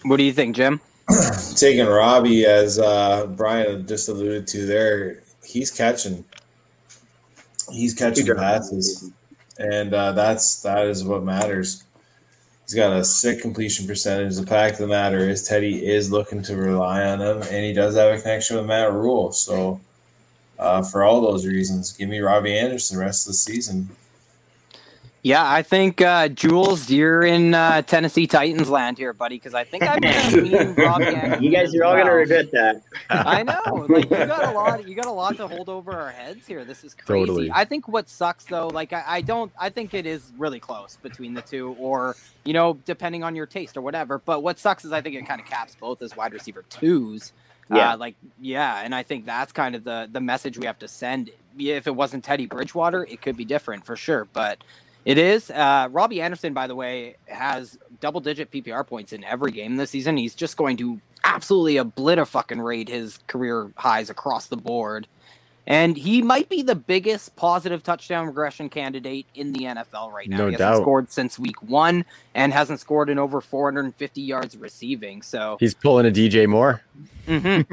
What 0.04 0.18
do 0.18 0.24
you 0.24 0.34
think, 0.34 0.56
Jim? 0.56 0.80
taking 1.56 1.86
Robbie 1.86 2.46
as 2.46 2.80
uh, 2.80 3.28
Brian 3.28 3.86
just 3.88 4.10
alluded 4.10 4.48
to 4.48 4.66
there, 4.66 5.24
he's 5.44 5.72
catching, 5.72 6.26
he's 7.72 7.94
catching 7.94 8.26
He 8.26 8.34
passes, 8.34 9.12
and 9.58 9.94
uh, 9.94 10.12
that's 10.14 10.62
that 10.62 10.88
is 10.88 11.04
what 11.04 11.24
matters. 11.24 11.84
He's 12.68 12.76
got 12.76 12.92
a 12.92 13.06
sick 13.06 13.42
completion 13.42 13.88
percentage. 13.88 14.36
The 14.36 14.46
fact 14.46 14.74
of 14.74 14.80
the 14.80 14.88
matter 14.88 15.20
is, 15.20 15.42
Teddy 15.42 15.86
is 15.86 16.12
looking 16.12 16.42
to 16.44 16.58
rely 16.58 17.06
on 17.06 17.22
him, 17.22 17.42
and 17.44 17.64
he 17.64 17.72
does 17.72 17.96
have 17.96 18.14
a 18.14 18.22
connection 18.22 18.58
with 18.58 18.66
Matt 18.66 18.92
Rhule. 18.92 19.32
So, 19.32 19.80
uh, 20.60 20.84
for 20.84 21.06
all 21.06 21.22
those 21.22 21.46
reasons, 21.46 21.94
give 21.94 22.10
me 22.10 22.20
Robbie 22.20 22.58
Anderson 22.58 22.98
the 22.98 23.06
rest 23.06 23.26
of 23.26 23.32
the 23.32 23.38
season. 23.38 23.88
Yeah, 25.28 25.52
I 25.52 25.62
think 25.62 26.00
uh, 26.00 26.30
Jules, 26.30 26.90
you're 26.90 27.22
in 27.22 27.54
uh, 27.54 27.82
Tennessee 27.82 28.28
Titans 28.28 28.70
land 28.70 28.98
here, 28.98 29.12
buddy, 29.12 29.36
because 29.36 29.54
I 29.54 29.66
think 29.66 29.84
I'm 29.84 30.00
gonna 30.00 30.30
lean 30.38 31.42
You 31.44 31.52
guys 31.52 31.68
as 31.68 31.76
are 31.76 31.84
all 31.84 31.98
gonna 31.98 32.14
regret 32.14 32.50
that. 32.52 32.82
I 33.10 33.44
know. 33.44 33.86
Like 33.90 34.06
you 34.06 34.16
got 34.16 34.46
a 34.46 34.52
lot. 34.52 34.88
You 34.88 34.96
got 34.96 35.08
a 35.08 35.12
lot 35.12 35.36
to 35.36 35.48
hold 35.50 35.68
over 35.68 35.92
our 35.92 36.12
heads 36.12 36.48
here. 36.48 36.64
This 36.64 36.86
is 36.86 36.94
crazy. 36.94 37.26
Totally. 37.26 37.52
I 37.54 37.66
think 37.66 37.90
what 37.90 38.08
sucks 38.08 38.46
though, 38.46 38.70
like 38.70 38.94
I, 38.94 39.04
I 39.06 39.22
don't. 39.22 39.52
I 39.60 39.70
think 39.70 39.94
it 39.94 40.06
is 40.06 40.32
really 40.38 40.62
close 40.62 40.98
between 41.04 41.34
the 41.34 41.42
two, 41.42 41.76
or 41.78 42.16
you 42.46 42.54
know, 42.54 42.80
depending 42.86 43.26
on 43.26 43.36
your 43.36 43.48
taste 43.48 43.76
or 43.76 43.82
whatever. 43.82 44.20
But 44.20 44.44
what 44.44 44.60
sucks 44.60 44.86
is 44.86 44.94
I 44.94 45.02
think 45.02 45.16
it 45.16 45.28
kind 45.28 45.42
of 45.42 45.48
caps 45.48 45.76
both 45.78 46.02
as 46.02 46.16
wide 46.16 46.32
receiver 46.32 46.64
twos. 46.70 47.34
Yeah. 47.70 47.92
Uh, 47.92 47.98
like 47.98 48.16
yeah, 48.40 48.82
and 48.82 48.96
I 48.96 49.04
think 49.04 49.26
that's 49.26 49.52
kind 49.52 49.76
of 49.76 49.84
the 49.84 50.08
the 50.10 50.22
message 50.22 50.58
we 50.58 50.68
have 50.68 50.80
to 50.80 50.88
send. 50.88 51.32
If 51.60 51.86
it 51.86 51.96
wasn't 51.96 52.24
Teddy 52.24 52.46
Bridgewater, 52.46 53.04
it 53.04 53.22
could 53.22 53.36
be 53.36 53.44
different 53.44 53.86
for 53.86 53.98
sure. 53.98 54.24
But 54.24 54.64
it 55.06 55.18
is. 55.18 55.50
Uh, 55.52 55.88
Robbie 55.92 56.22
Anderson, 56.22 56.54
by 56.54 56.68
the 56.68 56.76
way, 56.76 57.16
has 57.28 57.78
double 58.02 58.20
digit 58.22 58.52
PPR 58.52 58.86
points 58.86 59.14
in 59.14 59.24
every 59.24 59.52
game 59.52 59.76
this 59.78 59.90
season. 59.92 60.18
He's 60.18 60.36
just 60.36 60.58
going 60.58 60.78
to 60.78 61.00
absolutely 61.24 61.78
obliterate 61.78 62.28
fucking 62.28 62.88
his 62.88 63.20
career 63.28 63.72
highs 63.76 64.10
across 64.10 64.48
the 64.48 64.58
board. 64.58 65.08
And 65.70 65.98
he 65.98 66.22
might 66.22 66.48
be 66.48 66.62
the 66.62 66.76
biggest 66.76 67.36
positive 67.36 67.84
touchdown 67.84 68.26
regression 68.28 68.70
candidate 68.70 69.26
in 69.36 69.52
the 69.52 69.66
NFL 69.66 70.14
right 70.14 70.30
now. 70.30 70.38
No 70.38 70.46
he 70.48 70.54
hasn't 70.54 70.60
doubt. 70.60 70.82
scored 70.82 71.12
since 71.12 71.38
week 71.38 71.62
one 71.62 72.06
and 72.36 72.54
hasn't 72.54 72.80
scored 72.80 73.10
in 73.10 73.20
over 73.20 73.42
450 73.42 74.22
yards 74.22 74.56
receiving. 74.56 75.22
So, 75.22 75.58
He's 75.60 75.74
pulling 75.74 76.06
a 76.06 76.10
DJ 76.12 76.48
Moore. 76.48 76.84
Mhm. 77.28 77.66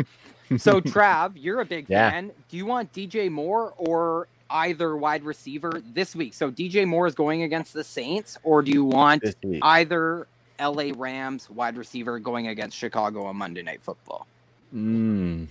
so 0.59 0.81
Trav, 0.81 1.35
you're 1.37 1.61
a 1.61 1.65
big 1.65 1.87
Yeah. 1.89 2.11
fan. 2.11 2.33
Do 2.49 2.57
you 2.57 2.67
want 2.67 2.93
DJ 2.93 3.31
Moore 3.31 3.75
or 3.77 4.27
either 4.51 4.97
wide 4.97 5.25
receiver 5.25 5.83
this 5.95 6.15
week? 6.15 6.35
So 6.35 6.51
DJ 6.51 6.87
Moore 6.87 7.07
is 7.07 7.15
going 7.15 7.43
against 7.43 7.73
the 7.73 7.85
Saints, 7.85 8.39
or 8.43 8.63
do 8.63 8.71
you 8.71 8.85
want 8.85 9.25
either 9.63 10.27
LA 10.61 10.93
Rams 10.95 11.51
wide 11.51 11.77
receiver 11.77 12.19
going 12.19 12.49
against 12.49 12.77
Chicago 12.77 13.25
on 13.25 13.37
Monday 13.37 13.63
Night 13.63 13.81
Football? 13.83 14.27
Mm. 14.75 15.49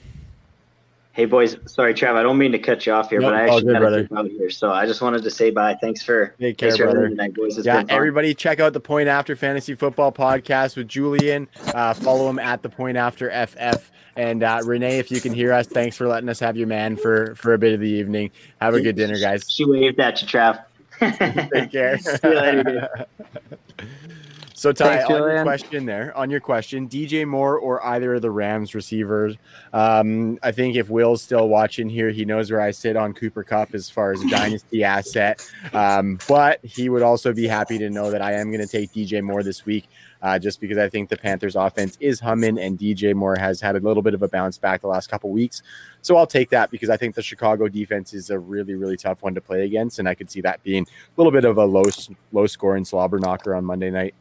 Hey 1.13 1.25
boys, 1.25 1.55
sorry 1.67 1.93
Trav, 1.93 2.15
I 2.15 2.23
don't 2.23 2.39
mean 2.39 2.51
to 2.53 2.59
cut 2.59 2.87
you 2.87 2.91
off 2.91 3.11
here, 3.11 3.19
Nope, 3.19 3.33
but 3.33 3.39
I 3.39 3.43
actually 3.43 3.71
got 3.71 3.79
brother. 3.81 4.07
to 4.07 4.17
out 4.17 4.27
here. 4.31 4.49
So 4.49 4.71
I 4.71 4.87
just 4.87 4.99
wanted 4.99 5.21
to 5.21 5.29
say 5.29 5.51
bye. 5.51 5.77
Thanks 5.79 6.01
for 6.01 6.33
Take 6.39 6.57
care, 6.57 6.69
thanks 6.69 6.77
for 6.77 6.91
brother. 6.91 7.07
tonight, 7.09 7.35
boys. 7.35 7.55
It's 7.55 7.67
yeah, 7.67 7.83
everybody 7.87 8.33
check 8.33 8.59
out 8.59 8.73
the 8.73 8.79
Point 8.79 9.07
After 9.07 9.35
Fantasy 9.35 9.75
Football 9.75 10.11
podcast 10.11 10.75
with 10.75 10.87
Julian. 10.87 11.47
Uh, 11.67 11.93
follow 11.93 12.27
him 12.27 12.39
at 12.39 12.63
the 12.63 12.69
Point 12.69 12.97
After 12.97 13.29
FF. 13.29 13.91
And 14.15 14.41
uh, 14.41 14.61
Renee, 14.65 14.97
if 14.97 15.11
you 15.11 15.21
can 15.21 15.33
hear 15.33 15.53
us, 15.53 15.67
thanks 15.67 15.95
for 15.95 16.07
letting 16.07 16.29
us 16.29 16.39
have 16.39 16.57
your 16.57 16.67
man 16.67 16.95
for 16.95 17.35
for 17.35 17.53
a 17.53 17.59
bit 17.59 17.75
of 17.75 17.79
the 17.79 17.89
evening. 17.89 18.31
Have 18.59 18.73
a 18.73 18.81
good 18.81 18.95
dinner, 18.95 19.19
guys. 19.19 19.45
She 19.47 19.65
waved 19.65 19.99
at 19.99 20.19
you, 20.19 20.27
Trav. 20.27 20.63
Take 21.51 21.71
care. 21.71 21.97
See 21.99 22.17
you 22.23 22.29
later. 22.33 23.05
so 24.53 24.71
Ty, 24.71 24.97
Thanks, 24.97 25.09
on 25.09 25.17
your 25.17 25.43
question 25.43 25.85
there, 25.85 26.15
on 26.15 26.29
your 26.29 26.39
question, 26.39 26.87
DJ 26.87 27.27
Moore 27.27 27.57
or 27.57 27.83
either 27.85 28.15
of 28.15 28.21
the 28.21 28.31
Rams 28.31 28.75
receivers. 28.75 29.35
Um, 29.73 30.37
I 30.43 30.51
think 30.51 30.75
if 30.75 30.89
Will's 30.89 31.21
still 31.21 31.49
watching 31.49 31.89
here, 31.89 32.11
he 32.11 32.23
knows 32.23 32.51
where 32.51 32.61
I 32.61 32.71
sit 32.71 32.95
on 32.95 33.13
Cooper 33.13 33.43
Kupp 33.43 33.73
as 33.73 33.89
far 33.89 34.11
as 34.11 34.21
a 34.21 34.29
dynasty 34.29 34.83
asset. 34.83 35.47
Um, 35.73 36.19
but 36.27 36.63
he 36.63 36.89
would 36.89 37.01
also 37.01 37.33
be 37.33 37.47
happy 37.47 37.77
to 37.79 37.89
know 37.89 38.11
that 38.11 38.21
I 38.21 38.33
am 38.33 38.51
going 38.51 38.65
to 38.65 38.67
take 38.67 38.91
DJ 38.91 39.21
Moore 39.23 39.43
this 39.43 39.65
week. 39.65 39.87
Uh, 40.21 40.39
just 40.39 40.61
because 40.61 40.77
I 40.77 40.87
think 40.87 41.09
the 41.09 41.17
Panthers 41.17 41.57
offense 41.57 41.97
is 41.99 42.17
humming 42.17 42.57
and 42.57 42.79
DJ 42.79 43.13
Moore 43.13 43.35
has 43.35 43.59
had 43.59 43.75
a 43.75 43.79
little 43.81 44.01
bit 44.01 44.13
of 44.13 44.23
a 44.23 44.29
bounce 44.29 44.57
back 44.57 44.79
the 44.79 44.87
last 44.87 45.07
couple 45.09 45.29
weeks. 45.31 45.61
So 46.01 46.15
I'll 46.15 46.25
take 46.25 46.49
that 46.51 46.71
because 46.71 46.89
I 46.89 46.95
think 46.95 47.15
the 47.15 47.21
Chicago 47.21 47.67
defense 47.67 48.13
is 48.13 48.29
a 48.29 48.39
really, 48.39 48.73
really 48.75 48.95
tough 48.95 49.21
one 49.21 49.35
to 49.35 49.41
play 49.41 49.65
against. 49.65 49.99
And 49.99 50.07
I 50.07 50.15
could 50.15 50.31
see 50.31 50.39
that 50.39 50.63
being 50.63 50.83
a 50.83 50.87
little 51.17 51.33
bit 51.33 51.43
of 51.43 51.57
a 51.57 51.65
low, 51.65 51.83
low 52.31 52.47
scoring 52.47 52.85
slobber 52.85 53.19
knocker 53.19 53.53
on 53.53 53.65
Monday 53.65 53.89
night. 53.89 54.15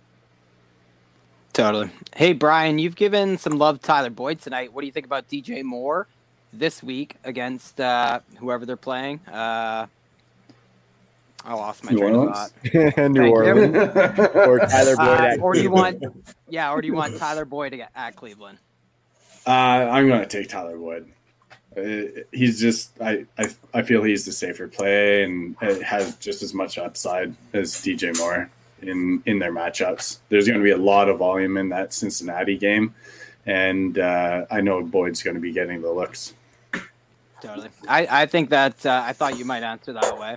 Totally. 1.52 1.90
Hey 2.16 2.32
Brian, 2.32 2.78
you've 2.78 2.96
given 2.96 3.36
some 3.36 3.58
love 3.58 3.80
to 3.80 3.86
Tyler 3.86 4.10
Boyd 4.10 4.40
tonight. 4.40 4.72
What 4.72 4.80
do 4.80 4.86
you 4.86 4.92
think 4.92 5.04
about 5.06 5.28
DJ 5.28 5.62
Moore 5.62 6.06
this 6.52 6.82
week 6.82 7.16
against 7.24 7.78
uh, 7.80 8.20
whoever 8.38 8.64
they're 8.64 8.76
playing? 8.76 9.20
Uh, 9.30 9.86
I 11.44 11.54
lost 11.54 11.84
my 11.84 11.92
New 11.92 11.98
train 11.98 12.14
of 12.14 12.20
Orleans? 12.20 12.38
thought. 12.38 12.72
New 13.10 13.20
Thank. 13.20 13.34
Orleans 13.34 13.76
or 14.34 14.58
Tyler 14.60 14.96
Boyd 14.96 15.20
Uh, 15.20 15.36
or 15.42 15.54
do 15.54 15.60
you 15.60 15.70
want, 15.70 16.02
yeah, 16.48 16.72
or 16.72 16.80
do 16.80 16.86
you 16.86 16.94
want 16.94 17.18
Tyler 17.18 17.44
Boyd 17.44 17.74
at, 17.74 17.90
at 17.94 18.16
Cleveland? 18.16 18.58
Uh, 19.46 19.50
I'm 19.50 20.06
going 20.08 20.20
to 20.20 20.26
take 20.26 20.48
Tyler 20.48 20.78
Boyd. 20.78 21.10
Uh, 21.76 22.22
he's 22.32 22.60
just 22.60 22.92
I, 23.00 23.24
I 23.38 23.48
I 23.72 23.82
feel 23.82 24.02
he's 24.02 24.26
the 24.26 24.32
safer 24.32 24.68
play 24.68 25.24
and 25.24 25.56
it 25.62 25.82
has 25.82 26.16
just 26.16 26.42
as 26.42 26.52
much 26.52 26.76
upside 26.76 27.34
as 27.54 27.74
DJ 27.76 28.16
Moore 28.18 28.50
in 28.82 29.22
in 29.26 29.38
their 29.38 29.52
matchups. 29.52 30.18
There's 30.28 30.46
going 30.46 30.58
to 30.58 30.64
be 30.64 30.70
a 30.70 30.76
lot 30.76 31.08
of 31.08 31.18
volume 31.18 31.56
in 31.56 31.68
that 31.70 31.92
Cincinnati 31.92 32.56
game, 32.56 32.94
and 33.46 33.98
uh, 33.98 34.46
I 34.50 34.60
know 34.60 34.82
Boyd's 34.82 35.22
going 35.22 35.34
to 35.34 35.40
be 35.40 35.52
getting 35.52 35.82
the 35.82 35.92
looks. 35.92 36.34
Totally. 37.40 37.68
I, 37.88 38.22
I 38.22 38.26
think 38.26 38.50
that 38.50 38.86
uh, 38.86 39.02
I 39.04 39.12
thought 39.12 39.36
you 39.36 39.44
might 39.44 39.64
answer 39.64 39.92
that 39.92 40.16
way. 40.16 40.36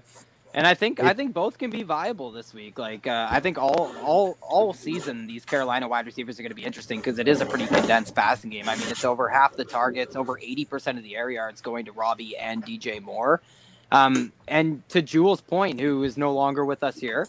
And 0.55 0.65
I 0.65 0.73
think 0.73 1.03
I 1.03 1.13
think 1.13 1.33
both 1.33 1.57
can 1.57 1.69
be 1.69 1.83
viable 1.83 2.31
this 2.31 2.53
week. 2.53 2.79
Like 2.79 3.07
uh, 3.07 3.27
I 3.29 3.41
think 3.41 3.57
all 3.57 3.93
all 4.01 4.37
all 4.41 4.71
season 4.73 5.27
these 5.27 5.43
Carolina 5.43 5.85
wide 5.85 6.05
receivers 6.05 6.39
are 6.39 6.43
going 6.43 6.51
to 6.51 6.55
be 6.55 6.63
interesting 6.63 6.99
because 6.99 7.19
it 7.19 7.27
is 7.27 7.41
a 7.41 7.45
pretty 7.45 7.67
condensed 7.67 8.15
passing 8.15 8.51
game. 8.51 8.69
I 8.69 8.77
mean, 8.77 8.87
it's 8.87 9.03
over 9.03 9.27
half 9.27 9.57
the 9.57 9.65
targets, 9.65 10.15
over 10.15 10.39
eighty 10.39 10.63
percent 10.63 10.97
of 10.97 11.03
the 11.03 11.17
air 11.17 11.29
yards 11.29 11.59
going 11.59 11.83
to 11.85 11.91
Robbie 11.91 12.37
and 12.37 12.65
DJ 12.65 13.01
Moore. 13.01 13.41
Um, 13.91 14.31
and 14.47 14.87
to 14.89 15.01
Jules' 15.01 15.41
point, 15.41 15.81
who 15.81 16.03
is 16.03 16.15
no 16.15 16.33
longer 16.33 16.63
with 16.63 16.83
us 16.83 16.97
here, 16.97 17.27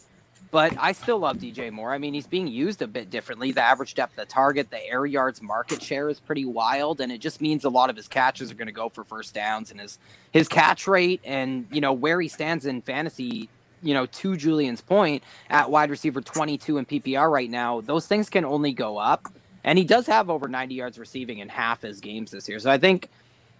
but 0.50 0.74
I 0.78 0.92
still 0.92 1.18
love 1.18 1.38
DJ 1.38 1.72
Moore. 1.72 1.92
I 1.92 1.98
mean, 1.98 2.14
he's 2.14 2.26
being 2.26 2.46
used 2.46 2.82
a 2.82 2.86
bit 2.86 3.10
differently. 3.10 3.52
The 3.52 3.62
average 3.62 3.94
depth 3.94 4.18
of 4.18 4.28
target, 4.28 4.70
the 4.70 4.84
air 4.86 5.04
yards 5.06 5.42
market 5.42 5.82
share 5.82 6.08
is 6.08 6.20
pretty 6.20 6.44
wild, 6.44 7.00
and 7.00 7.10
it 7.10 7.18
just 7.18 7.40
means 7.40 7.64
a 7.64 7.68
lot 7.68 7.90
of 7.90 7.96
his 7.96 8.08
catches 8.08 8.50
are 8.50 8.54
going 8.54 8.66
to 8.66 8.72
go 8.72 8.88
for 8.88 9.04
first 9.04 9.34
downs, 9.34 9.70
and 9.70 9.80
his 9.80 9.98
his 10.32 10.48
catch 10.48 10.86
rate 10.86 11.20
and 11.24 11.66
you 11.72 11.80
know 11.80 11.92
where 11.92 12.20
he 12.20 12.28
stands 12.28 12.66
in 12.66 12.82
fantasy. 12.82 13.48
You 13.82 13.94
know, 13.94 14.06
to 14.06 14.36
Julian's 14.36 14.80
point, 14.80 15.22
at 15.50 15.70
wide 15.70 15.90
receiver 15.90 16.20
22 16.20 16.78
in 16.78 16.86
PPR 16.86 17.30
right 17.30 17.50
now, 17.50 17.82
those 17.82 18.06
things 18.06 18.30
can 18.30 18.44
only 18.44 18.72
go 18.72 18.96
up. 18.96 19.28
And 19.62 19.78
he 19.78 19.84
does 19.84 20.06
have 20.06 20.30
over 20.30 20.48
90 20.48 20.74
yards 20.74 20.98
receiving 20.98 21.38
in 21.38 21.48
half 21.48 21.82
his 21.82 22.00
games 22.00 22.30
this 22.30 22.48
year. 22.48 22.58
So 22.58 22.70
I 22.70 22.78
think, 22.78 23.10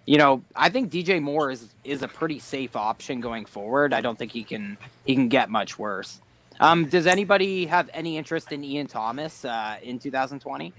you 0.05 0.17
know, 0.17 0.41
I 0.55 0.69
think 0.69 0.91
DJ 0.91 1.21
Moore 1.21 1.51
is 1.51 1.69
is 1.83 2.01
a 2.01 2.07
pretty 2.07 2.39
safe 2.39 2.75
option 2.75 3.21
going 3.21 3.45
forward. 3.45 3.93
I 3.93 4.01
don't 4.01 4.17
think 4.17 4.31
he 4.31 4.43
can 4.43 4.77
he 5.05 5.13
can 5.15 5.29
get 5.29 5.49
much 5.49 5.77
worse. 5.77 6.19
Um, 6.59 6.85
does 6.85 7.07
anybody 7.07 7.65
have 7.65 7.89
any 7.93 8.17
interest 8.17 8.51
in 8.51 8.63
Ian 8.63 8.87
Thomas 8.87 9.45
uh, 9.45 9.77
in 9.81 9.99
2020? 9.99 10.73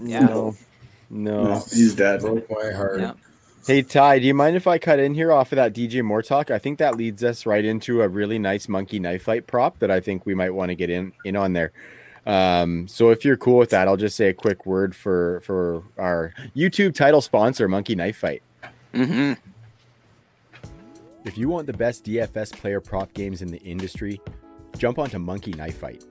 Yeah. 0.00 0.20
No. 0.20 0.54
No. 1.10 1.44
No, 1.44 1.54
he's 1.70 1.94
dead. 1.94 2.20
Broke 2.20 2.50
my 2.50 2.70
heart. 2.72 3.00
Yeah. 3.00 3.12
Hey 3.66 3.80
Ty, 3.80 4.18
do 4.18 4.26
you 4.26 4.34
mind 4.34 4.56
if 4.56 4.66
I 4.66 4.76
cut 4.76 4.98
in 4.98 5.14
here 5.14 5.32
off 5.32 5.50
of 5.50 5.56
that 5.56 5.72
DJ 5.72 6.02
Moore 6.02 6.20
talk? 6.20 6.50
I 6.50 6.58
think 6.58 6.78
that 6.80 6.96
leads 6.96 7.24
us 7.24 7.46
right 7.46 7.64
into 7.64 8.02
a 8.02 8.08
really 8.08 8.38
nice 8.38 8.68
monkey 8.68 8.98
knife 8.98 9.22
fight 9.22 9.46
prop 9.46 9.78
that 9.78 9.90
I 9.90 10.00
think 10.00 10.26
we 10.26 10.34
might 10.34 10.50
want 10.50 10.68
to 10.68 10.74
get 10.74 10.90
in 10.90 11.14
in 11.24 11.34
on 11.34 11.54
there. 11.54 11.72
Um, 12.26 12.86
so 12.88 13.10
if 13.10 13.24
you're 13.24 13.38
cool 13.38 13.56
with 13.56 13.70
that, 13.70 13.88
I'll 13.88 13.96
just 13.96 14.16
say 14.16 14.28
a 14.28 14.34
quick 14.34 14.66
word 14.66 14.94
for 14.94 15.40
for 15.40 15.82
our 15.96 16.34
YouTube 16.54 16.94
title 16.94 17.22
sponsor, 17.22 17.66
Monkey 17.66 17.94
Knife 17.94 18.16
Fight. 18.16 18.42
Mm-hmm. 18.92 19.32
If 21.24 21.38
you 21.38 21.48
want 21.48 21.66
the 21.66 21.72
best 21.72 22.04
DFS 22.04 22.52
player 22.52 22.82
prop 22.82 23.14
games 23.14 23.40
in 23.40 23.48
the 23.48 23.62
industry, 23.62 24.20
jump 24.78 24.98
onto 24.98 25.18
Monkey 25.18 25.52
Knife 25.52 25.78
Fight. 25.78 26.04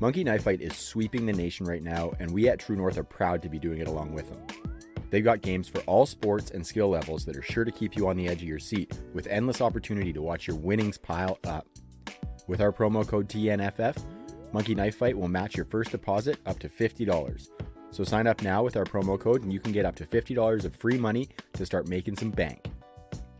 Monkey 0.00 0.24
Knife 0.24 0.44
Fight 0.44 0.60
is 0.60 0.76
sweeping 0.76 1.24
the 1.24 1.32
nation 1.32 1.66
right 1.66 1.82
now, 1.82 2.12
and 2.20 2.30
we 2.30 2.48
at 2.48 2.58
True 2.58 2.76
North 2.76 2.98
are 2.98 3.04
proud 3.04 3.42
to 3.42 3.48
be 3.48 3.58
doing 3.58 3.80
it 3.80 3.88
along 3.88 4.12
with 4.12 4.28
them. 4.28 4.42
They've 5.10 5.24
got 5.24 5.40
games 5.40 5.68
for 5.68 5.80
all 5.82 6.04
sports 6.04 6.50
and 6.50 6.66
skill 6.66 6.88
levels 6.88 7.24
that 7.24 7.36
are 7.36 7.42
sure 7.42 7.64
to 7.64 7.70
keep 7.70 7.96
you 7.96 8.08
on 8.08 8.16
the 8.16 8.28
edge 8.28 8.42
of 8.42 8.48
your 8.48 8.58
seat, 8.58 9.00
with 9.14 9.26
endless 9.28 9.60
opportunity 9.60 10.12
to 10.12 10.20
watch 10.20 10.46
your 10.46 10.56
winnings 10.56 10.98
pile 10.98 11.38
up. 11.46 11.66
With 12.46 12.60
our 12.60 12.72
promo 12.72 13.06
code 13.06 13.28
TNFF, 13.28 13.96
Monkey 14.52 14.74
Knife 14.74 14.96
Fight 14.96 15.16
will 15.16 15.28
match 15.28 15.56
your 15.56 15.66
first 15.66 15.90
deposit 15.90 16.38
up 16.46 16.58
to 16.58 16.68
$50. 16.68 17.48
So 17.90 18.04
sign 18.04 18.26
up 18.26 18.42
now 18.42 18.62
with 18.62 18.76
our 18.76 18.84
promo 18.84 19.18
code 19.18 19.42
and 19.42 19.52
you 19.52 19.60
can 19.60 19.72
get 19.72 19.86
up 19.86 19.96
to 19.96 20.06
$50 20.06 20.64
of 20.64 20.76
free 20.76 20.98
money 20.98 21.28
to 21.54 21.64
start 21.64 21.88
making 21.88 22.16
some 22.16 22.30
bank. 22.30 22.68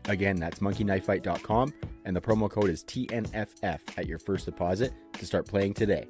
Again, 0.07 0.37
that's 0.37 0.59
monkeyknifefight.com 0.59 1.73
and 2.07 2.15
the 2.15 2.21
promo 2.21 2.49
code 2.49 2.69
is 2.69 2.85
TNFF 2.85 3.79
at 3.97 4.07
your 4.07 4.17
first 4.17 4.45
deposit 4.45 4.93
to 5.13 5.25
start 5.25 5.45
playing 5.45 5.73
today. 5.73 6.07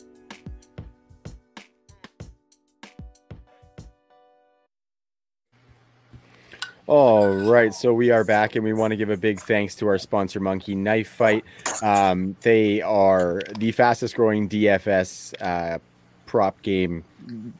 All 6.86 7.28
right, 7.28 7.74
so 7.74 7.94
we 7.94 8.12
are 8.12 8.24
back, 8.24 8.56
and 8.56 8.64
we 8.64 8.72
want 8.72 8.92
to 8.92 8.96
give 8.96 9.10
a 9.10 9.18
big 9.18 9.42
thanks 9.42 9.76
to 9.76 9.88
our 9.88 9.98
sponsor, 9.98 10.40
Monkey 10.40 10.74
Knife 10.74 11.10
Fight. 11.10 11.44
Um, 11.82 12.38
they 12.42 12.82
are 12.82 13.42
the 13.58 13.74
fastest 13.74 14.16
growing 14.16 14.48
DFS 14.48 15.34
uh, 15.42 15.80
prop 16.28 16.62
game 16.62 17.04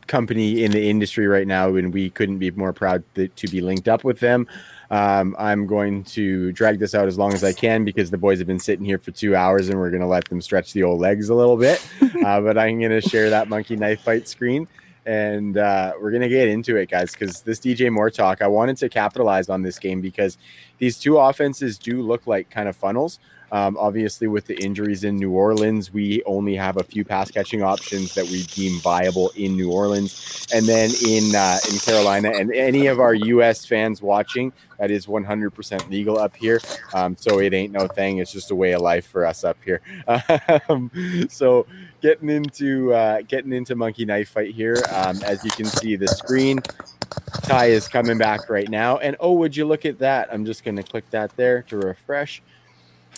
company 0.06 0.64
in 0.64 0.72
the 0.72 0.90
industry 0.90 1.28
right 1.28 1.48
now, 1.48 1.76
and 1.76 1.94
we 1.94 2.10
couldn't 2.12 2.38
be 2.38 2.52
more 2.52 2.72
proud 2.72 3.04
to 3.16 3.48
be 3.48 3.60
linked 3.60 3.90
up 3.90 4.06
with 4.06 4.20
them. 4.20 4.48
Um, 4.90 5.36
I'm 5.38 5.68
going 5.68 6.04
to 6.06 6.52
drag 6.54 6.80
this 6.80 6.96
out 6.96 7.08
as 7.08 7.18
long 7.18 7.34
as 7.34 7.44
I 7.44 7.52
can 7.52 7.84
because 7.84 8.10
the 8.10 8.18
boys 8.18 8.38
have 8.38 8.48
been 8.48 8.60
sitting 8.60 8.86
here 8.86 8.98
for 8.98 9.12
two 9.12 9.36
hours, 9.36 9.70
and 9.70 9.78
we're 9.80 9.90
going 9.90 10.02
to 10.02 10.08
let 10.08 10.30
them 10.30 10.42
stretch 10.42 10.74
the 10.74 10.84
old 10.84 11.02
legs 11.02 11.30
a 11.30 11.36
little 11.36 11.58
bit. 11.58 11.86
uh, 12.26 12.42
but 12.42 12.58
I'm 12.58 12.80
going 12.80 12.92
to 12.92 13.02
share 13.02 13.30
that 13.32 13.50
Monkey 13.50 13.76
Knife 13.76 14.02
Fight 14.02 14.28
screen 14.28 14.68
and 15.08 15.58
uh, 15.58 15.94
we're 16.02 16.12
gonna 16.12 16.28
get 16.28 16.50
into 16.50 16.76
it, 16.76 16.92
guys. 16.92 17.14
Because 17.14 17.42
this 17.42 17.62
DJ 17.62 17.90
Moore 17.90 18.10
talk, 18.12 18.42
I 18.42 18.48
wanted 18.48 18.76
to 18.78 18.90
capitalize 18.90 19.48
on 19.48 19.64
this 19.64 19.80
game 19.80 20.02
because 20.02 20.38
these 20.80 21.00
two 21.00 21.18
offenses 21.18 21.78
do 21.78 22.02
look 22.02 22.28
like 22.28 22.50
kind 22.50 22.68
of 22.68 22.76
funnels. 22.76 23.18
Um, 23.52 23.78
obviously, 23.78 24.28
with 24.28 24.46
the 24.46 24.62
injuries 24.64 25.04
in 25.04 25.16
New 25.16 25.32
Orleans, 25.32 25.94
we 25.94 26.22
only 26.26 26.56
have 26.56 26.78
a 26.78 26.84
few 26.84 27.06
pass 27.06 27.32
catching 27.32 27.64
options 27.64 28.14
that 28.16 28.26
we 28.26 28.44
deem 28.44 28.80
viable 28.80 29.32
in 29.36 29.56
New 29.56 29.72
Orleans, 29.72 30.48
and 30.54 30.66
then 30.66 30.92
in 31.06 31.34
uh, 31.36 31.58
in 31.72 31.80
Carolina. 31.80 32.32
And 32.34 32.54
any 32.54 32.88
of 32.88 33.00
our 33.00 33.14
U.S. 33.14 33.66
fans 33.66 34.02
watching, 34.02 34.52
that 34.80 34.92
is 34.92 35.06
100% 35.06 35.90
legal 35.90 36.20
up 36.20 36.36
here. 36.36 36.60
Um, 36.94 37.16
so 37.18 37.40
it 37.40 37.54
ain't 37.54 37.72
no 37.72 37.88
thing. 37.88 38.18
It's 38.18 38.32
just 38.32 38.52
a 38.52 38.56
way 38.56 38.74
of 38.74 38.82
life 38.82 39.08
for 39.08 39.26
us 39.26 39.44
up 39.44 39.58
here. 39.64 39.82
Um, 40.70 40.92
so 41.30 41.66
getting 42.02 42.30
into 42.30 42.94
uh, 42.94 43.22
getting 43.22 43.54
into 43.54 43.76
monkey 43.76 44.06
knife 44.06 44.30
fight 44.30 44.54
here. 44.54 44.78
Um, 44.92 45.22
as 45.24 45.44
you 45.44 45.52
can 45.52 45.66
see, 45.66 45.96
the 45.96 46.08
screen 46.08 46.60
Ty 47.44 47.68
is 47.68 47.88
coming 47.88 48.18
back 48.18 48.50
right 48.50 48.70
now, 48.70 48.98
and 48.98 49.16
oh, 49.20 49.34
would 49.34 49.56
you 49.56 49.66
look 49.66 49.86
at 49.86 50.00
that? 50.00 50.30
I'm 50.32 50.46
just 50.46 50.64
going 50.64 50.76
to 50.76 50.84
click 50.84 51.10
that 51.12 51.36
there 51.36 51.64
to 51.64 51.78
refresh. 51.78 52.42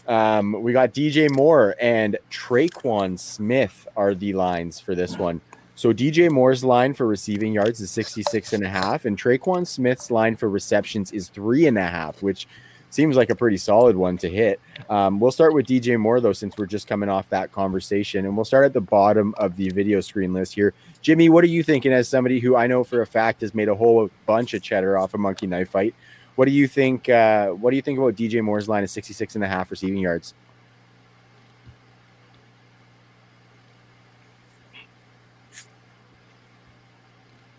Um, 0.09 0.63
we 0.63 0.73
got 0.73 0.91
DJ 0.91 1.29
Moore 1.29 1.75
and 1.79 2.17
Tre'Quan 2.31 3.19
Smith 3.19 3.87
are 3.95 4.15
the 4.15 4.33
lines 4.33 4.79
for 4.79 4.95
this 4.95 5.19
one. 5.19 5.39
So 5.75 5.93
DJ 5.93 6.31
Moore's 6.31 6.63
line 6.63 6.95
for 6.95 7.05
receiving 7.05 7.53
yards 7.53 7.79
is 7.79 7.91
66 7.91 8.53
and 8.53 8.65
a 8.65 8.69
half, 8.69 9.05
and 9.05 9.17
Tre'Quan 9.17 9.67
Smith's 9.67 10.09
line 10.09 10.35
for 10.35 10.49
receptions 10.49 11.11
is 11.11 11.29
three 11.29 11.67
and 11.67 11.77
a 11.77 11.87
half, 11.87 12.23
which 12.23 12.47
seems 12.89 13.15
like 13.15 13.29
a 13.29 13.35
pretty 13.35 13.57
solid 13.57 13.95
one 13.95 14.17
to 14.17 14.27
hit. 14.27 14.59
Um, 14.89 15.19
we'll 15.19 15.31
start 15.31 15.53
with 15.53 15.67
DJ 15.67 15.97
Moore 15.99 16.19
though, 16.19 16.33
since 16.33 16.57
we're 16.57 16.65
just 16.65 16.87
coming 16.87 17.07
off 17.07 17.29
that 17.29 17.51
conversation, 17.51 18.25
and 18.25 18.35
we'll 18.35 18.45
start 18.45 18.65
at 18.65 18.73
the 18.73 18.81
bottom 18.81 19.35
of 19.37 19.55
the 19.57 19.69
video 19.69 20.01
screen 20.01 20.33
list 20.33 20.55
here. 20.55 20.73
Jimmy, 21.03 21.29
what 21.29 21.43
are 21.43 21.47
you 21.47 21.61
thinking 21.61 21.93
as 21.93 22.09
somebody 22.09 22.39
who 22.39 22.55
I 22.55 22.65
know 22.65 22.83
for 22.83 23.01
a 23.01 23.07
fact 23.07 23.41
has 23.41 23.53
made 23.53 23.69
a 23.69 23.75
whole 23.75 24.09
bunch 24.25 24.55
of 24.55 24.63
cheddar 24.63 24.97
off 24.97 25.13
a 25.13 25.19
monkey 25.19 25.45
knife 25.45 25.69
fight? 25.69 25.93
What 26.39 26.47
do 26.47 26.53
you 26.53 26.69
think? 26.69 27.09
Uh, 27.09 27.49
what 27.49 27.71
do 27.71 27.75
you 27.75 27.81
think 27.81 27.99
about 27.99 28.15
DJ 28.15 28.41
Moore's 28.41 28.69
line 28.69 28.81
of 28.81 28.89
66 28.89 29.35
and 29.35 29.43
a 29.43 29.47
half 29.49 29.69
receiving 29.71 29.97
yards? 29.97 30.33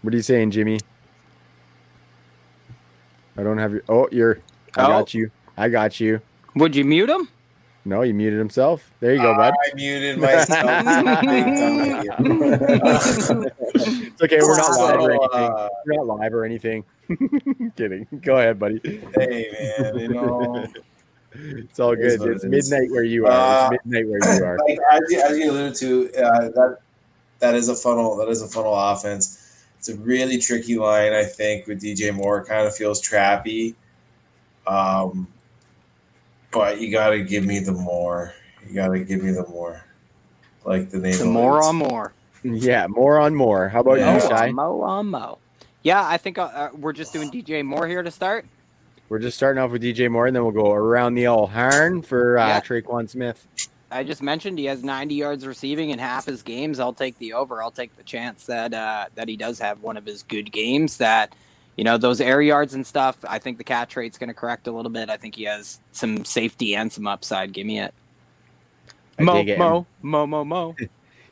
What 0.00 0.14
are 0.14 0.16
you 0.16 0.22
saying, 0.22 0.52
Jimmy? 0.52 0.78
I 3.36 3.42
don't 3.42 3.58
have 3.58 3.72
your. 3.72 3.82
Oh, 3.86 4.08
you're. 4.10 4.38
I 4.74 4.84
Oh. 4.84 4.88
got 4.88 5.12
you. 5.12 5.30
I 5.58 5.68
got 5.68 6.00
you. 6.00 6.22
Would 6.54 6.74
you 6.74 6.86
mute 6.86 7.10
him? 7.10 7.28
No, 7.90 8.02
he 8.02 8.12
muted 8.12 8.38
himself. 8.38 8.92
There 9.00 9.12
you 9.14 9.20
go, 9.20 9.34
bud. 9.34 9.52
I 9.52 9.74
muted 9.74 10.18
myself. 10.18 10.64
It's 13.72 14.22
okay. 14.22 14.38
We're 14.40 14.56
not 14.56 14.78
live 14.78 15.00
or 15.00 15.10
anything. 15.10 15.28
uh, 15.32 15.68
We're 15.86 15.94
not 15.94 16.06
live 16.06 16.34
or 16.34 16.44
anything. 16.44 16.84
Kidding. 17.76 18.06
Go 18.22 18.36
ahead, 18.36 18.58
buddy. 18.60 18.80
hey 19.16 19.74
man, 19.80 19.98
you 19.98 20.08
know, 20.08 20.66
It's 21.32 21.80
all 21.80 21.96
good. 21.96 22.20
It's 22.22 22.44
it 22.44 22.52
is. 22.54 22.70
midnight 22.70 22.90
where 22.92 23.02
you 23.02 23.26
are. 23.26 23.30
Uh, 23.32 23.70
it's 23.72 23.84
midnight 23.86 24.08
where 24.08 24.36
you 24.38 24.44
are. 24.44 24.58
like 24.68 24.78
as 24.92 25.00
you, 25.10 25.20
as 25.20 25.38
you 25.38 25.50
alluded 25.50 25.74
to, 25.76 26.12
uh, 26.22 26.40
that 26.50 26.78
that 27.40 27.54
is 27.56 27.68
a 27.68 27.74
funnel. 27.74 28.16
That 28.18 28.28
is 28.28 28.42
a 28.42 28.46
funnel 28.48 28.74
offense. 28.74 29.64
It's 29.78 29.88
a 29.88 29.96
really 29.96 30.38
tricky 30.38 30.76
line. 30.76 31.12
I 31.12 31.24
think 31.24 31.66
with 31.66 31.80
DJ 31.82 32.14
Moore, 32.14 32.44
kind 32.44 32.66
of 32.68 32.76
feels 32.76 33.00
trappy. 33.02 33.74
Um, 34.66 35.26
but 36.52 36.80
you 36.80 36.90
got 36.90 37.10
to 37.10 37.22
give 37.22 37.44
me 37.44 37.58
the 37.60 37.72
more. 37.72 38.34
You 38.68 38.74
got 38.74 38.88
to 38.88 39.00
give 39.00 39.22
me 39.22 39.30
the 39.32 39.46
more. 39.48 39.84
Like 40.64 40.90
the 40.90 40.98
name. 40.98 41.16
The 41.18 41.24
more 41.24 41.52
alludes. 41.60 41.66
on 41.68 41.76
more. 41.76 42.12
Yeah, 42.42 42.86
more 42.86 43.18
on 43.18 43.34
more. 43.34 43.68
How 43.68 43.80
about 43.80 43.98
Yeah. 43.98 44.14
you, 44.14 44.20
Mo 44.22 44.28
Shy? 44.28 44.50
mo 44.52 44.80
on 44.82 45.06
mo. 45.08 45.38
Yeah, 45.82 46.06
I 46.06 46.16
think 46.18 46.36
uh, 46.38 46.42
uh, 46.42 46.68
we're 46.78 46.92
just 46.92 47.12
doing 47.12 47.30
DJ 47.30 47.64
Moore 47.64 47.86
here 47.86 48.02
to 48.02 48.10
start. 48.10 48.44
We're 49.08 49.18
just 49.18 49.36
starting 49.36 49.62
off 49.62 49.70
with 49.72 49.82
DJ 49.82 50.10
Moore, 50.10 50.26
and 50.26 50.36
then 50.36 50.42
we'll 50.42 50.52
go 50.52 50.72
around 50.72 51.14
the 51.14 51.26
all 51.26 51.46
horn 51.46 52.02
for 52.02 52.38
uh, 52.38 52.46
Yeah. 52.46 52.60
Tre'Quan 52.60 53.08
Smith. 53.08 53.46
I 53.90 54.04
just 54.04 54.22
mentioned 54.22 54.58
he 54.58 54.66
has 54.66 54.84
90 54.84 55.14
yards 55.16 55.44
receiving 55.46 55.90
in 55.90 55.98
half 55.98 56.26
his 56.26 56.42
games. 56.42 56.78
I'll 56.78 56.92
take 56.92 57.18
the 57.18 57.32
over. 57.32 57.60
I'll 57.62 57.72
take 57.72 57.96
the 57.96 58.04
chance 58.04 58.46
that 58.46 58.72
uh, 58.72 59.06
that 59.16 59.26
he 59.28 59.36
does 59.36 59.58
have 59.58 59.82
one 59.82 59.96
of 59.96 60.06
his 60.06 60.22
good 60.22 60.52
games. 60.52 60.98
That 60.98 61.34
you 61.80 61.84
know 61.84 61.96
those 61.96 62.20
air 62.20 62.42
yards 62.42 62.74
and 62.74 62.86
stuff. 62.86 63.16
I 63.26 63.38
think 63.38 63.56
the 63.56 63.64
catch 63.64 63.96
rate's 63.96 64.18
going 64.18 64.28
to 64.28 64.34
correct 64.34 64.66
a 64.66 64.70
little 64.70 64.90
bit. 64.90 65.08
I 65.08 65.16
think 65.16 65.34
he 65.34 65.44
has 65.44 65.80
some 65.92 66.26
safety 66.26 66.76
and 66.76 66.92
some 66.92 67.06
upside. 67.06 67.54
Give 67.54 67.66
me 67.66 67.80
it. 67.80 67.94
I 69.18 69.22
Mo 69.22 69.36
it. 69.38 69.58
mo 69.58 69.86
mo 70.02 70.26
mo 70.26 70.44
mo. 70.52 70.76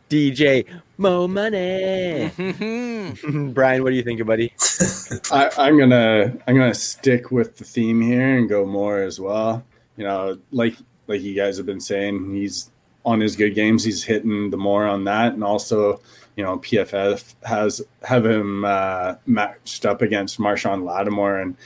DJ 0.08 0.64
Mo 0.96 1.28
Money. 1.28 2.30
Brian, 3.52 3.82
what 3.82 3.90
do 3.90 3.96
you 3.96 4.02
think, 4.02 4.24
buddy? 4.24 4.54
I, 5.30 5.50
I'm 5.58 5.78
gonna 5.78 6.34
I'm 6.46 6.56
gonna 6.56 6.72
stick 6.72 7.30
with 7.30 7.58
the 7.58 7.64
theme 7.64 8.00
here 8.00 8.38
and 8.38 8.48
go 8.48 8.64
more 8.64 9.02
as 9.02 9.20
well. 9.20 9.62
You 9.98 10.04
know, 10.04 10.38
like 10.50 10.76
like 11.08 11.20
you 11.20 11.34
guys 11.34 11.58
have 11.58 11.66
been 11.66 11.78
saying, 11.78 12.32
he's 12.34 12.70
on 13.04 13.20
his 13.20 13.36
good 13.36 13.54
games. 13.54 13.84
He's 13.84 14.02
hitting 14.02 14.48
the 14.48 14.56
more 14.56 14.86
on 14.86 15.04
that, 15.04 15.34
and 15.34 15.44
also, 15.44 16.00
you 16.38 16.44
know, 16.44 16.58
PFF 16.58 17.34
has 17.42 17.82
have 18.04 18.24
him 18.24 18.64
uh, 18.64 19.16
matched 19.26 19.84
up 19.84 20.02
against 20.02 20.38
Marshon 20.38 20.84
Lattimore, 20.84 21.40
and 21.40 21.56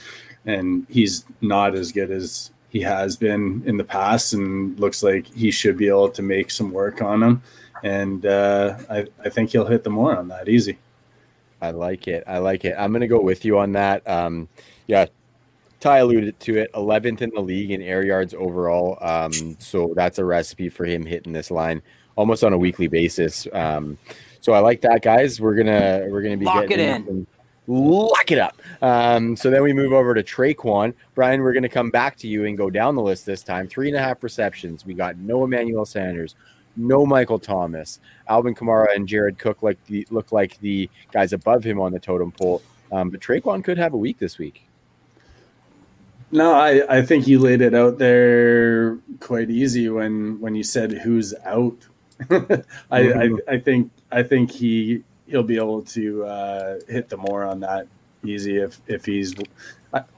and 0.47 0.87
he's 0.89 1.25
not 1.41 1.75
as 1.75 1.91
good 1.91 2.09
as 2.09 2.49
he 2.69 2.81
has 2.81 3.15
been 3.15 3.61
in 3.67 3.77
the 3.77 3.83
past, 3.83 4.33
and 4.33 4.77
looks 4.79 5.03
like 5.03 5.27
he 5.27 5.51
should 5.51 5.77
be 5.77 5.87
able 5.87 6.09
to 6.09 6.23
make 6.23 6.49
some 6.49 6.71
work 6.71 7.03
on 7.03 7.21
him. 7.21 7.43
And 7.83 8.25
uh, 8.25 8.77
I, 8.89 9.05
I 9.23 9.29
think 9.29 9.51
he'll 9.51 9.67
hit 9.67 9.83
the 9.83 9.91
more 9.91 10.17
on 10.17 10.27
that 10.29 10.49
easy. 10.49 10.79
I 11.61 11.69
like 11.69 12.07
it. 12.07 12.23
I 12.25 12.39
like 12.39 12.65
it. 12.65 12.73
I'm 12.75 12.93
to 12.93 13.07
go 13.07 13.21
with 13.21 13.45
you 13.45 13.59
on 13.59 13.73
that. 13.73 14.07
Um, 14.09 14.49
yeah, 14.87 15.05
Ty 15.81 15.99
alluded 15.99 16.39
to 16.39 16.57
it. 16.57 16.73
11th 16.73 17.21
in 17.21 17.29
the 17.29 17.41
league 17.41 17.69
in 17.69 17.83
air 17.83 18.03
yards 18.03 18.33
overall. 18.33 18.97
Um, 19.01 19.55
so 19.59 19.93
that's 19.95 20.17
a 20.17 20.25
recipe 20.25 20.69
for 20.69 20.85
him 20.85 21.05
hitting 21.05 21.31
this 21.31 21.51
line 21.51 21.83
almost 22.15 22.43
on 22.43 22.53
a 22.53 22.57
weekly 22.57 22.87
basis. 22.87 23.47
Um, 23.53 23.97
so 24.43 24.51
I 24.51 24.59
like 24.59 24.81
that, 24.81 25.01
guys. 25.01 25.39
We're 25.39 25.55
gonna 25.55 26.05
we're 26.09 26.21
gonna 26.21 26.35
be 26.35 26.43
Lock 26.45 26.67
getting 26.67 26.85
it 26.87 26.95
in. 26.95 27.05
some- 27.05 27.27
Lock 27.65 28.29
it 28.29 28.39
up. 28.39 28.61
Um, 28.81 29.37
so 29.37 29.49
then 29.49 29.63
we 29.63 29.71
move 29.71 29.93
over 29.93 30.13
to 30.13 30.21
Tre'Quan. 30.21 30.93
Brian, 31.15 31.39
we're 31.41 31.53
going 31.53 31.63
to 31.63 31.69
come 31.69 31.91
back 31.91 32.17
to 32.17 32.27
you 32.27 32.43
and 32.43 32.57
go 32.57 32.69
down 32.69 32.93
the 32.95 33.01
list 33.01 33.25
this 33.25 33.41
time. 33.41 33.69
Three 33.69 33.87
and 33.87 33.95
a 33.95 34.01
half 34.01 34.21
receptions. 34.21 34.85
We 34.85 34.93
got 34.93 35.15
no 35.15 35.45
Emmanuel 35.45 35.85
Sanders, 35.85 36.35
no 36.75 37.05
Michael 37.05 37.39
Thomas. 37.39 38.01
Alvin 38.27 38.53
Kamara 38.53 38.93
and 38.93 39.07
Jared 39.07 39.39
Cook 39.39 39.63
like 39.63 39.77
the 39.85 40.05
look 40.11 40.33
like 40.33 40.59
the 40.59 40.89
guys 41.13 41.31
above 41.31 41.63
him 41.63 41.79
on 41.79 41.93
the 41.93 42.01
totem 42.01 42.33
pole. 42.33 42.61
Um, 42.91 43.09
but 43.09 43.21
Tre'Quan 43.21 43.63
could 43.63 43.77
have 43.77 43.93
a 43.93 43.97
week 43.97 44.19
this 44.19 44.37
week. 44.37 44.67
No, 46.33 46.53
I, 46.53 46.97
I 46.97 47.01
think 47.01 47.27
you 47.27 47.39
laid 47.39 47.61
it 47.61 47.73
out 47.73 47.97
there 47.97 48.97
quite 49.21 49.49
easy 49.49 49.87
when 49.87 50.37
when 50.41 50.53
you 50.53 50.63
said 50.63 50.91
who's 50.91 51.33
out. 51.45 51.77
I, 52.29 52.63
I 52.91 53.29
I 53.47 53.57
think 53.59 53.89
I 54.13 54.23
think 54.23 54.51
he 54.51 55.03
he'll 55.27 55.43
be 55.43 55.57
able 55.57 55.81
to 55.81 56.25
uh, 56.25 56.79
hit 56.87 57.09
the 57.09 57.17
more 57.17 57.43
on 57.43 57.59
that 57.61 57.87
easy 58.23 58.57
if 58.57 58.79
if 58.87 59.05
he's 59.05 59.33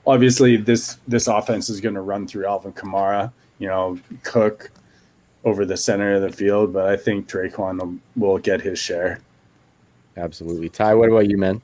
obviously 0.06 0.58
this 0.58 0.98
this 1.08 1.28
offense 1.28 1.70
is 1.70 1.82
going 1.82 1.96
to 1.96 2.02
run 2.02 2.28
through 2.28 2.46
Alvin 2.46 2.74
Kamara, 2.74 3.32
you 3.60 3.68
know, 3.68 4.00
Cook, 4.24 4.72
over 5.46 5.64
the 5.64 5.78
center 5.78 6.16
of 6.16 6.24
the 6.24 6.32
field, 6.32 6.74
but 6.74 6.88
I 6.88 6.98
think 6.98 7.30
Tre'Quan 7.30 7.80
will, 7.80 7.98
will 8.16 8.38
get 8.40 8.62
his 8.62 8.80
share. 8.80 9.22
Absolutely. 10.18 10.70
Ty, 10.70 10.96
what 10.96 11.10
about 11.10 11.30
you, 11.30 11.38
man? 11.38 11.62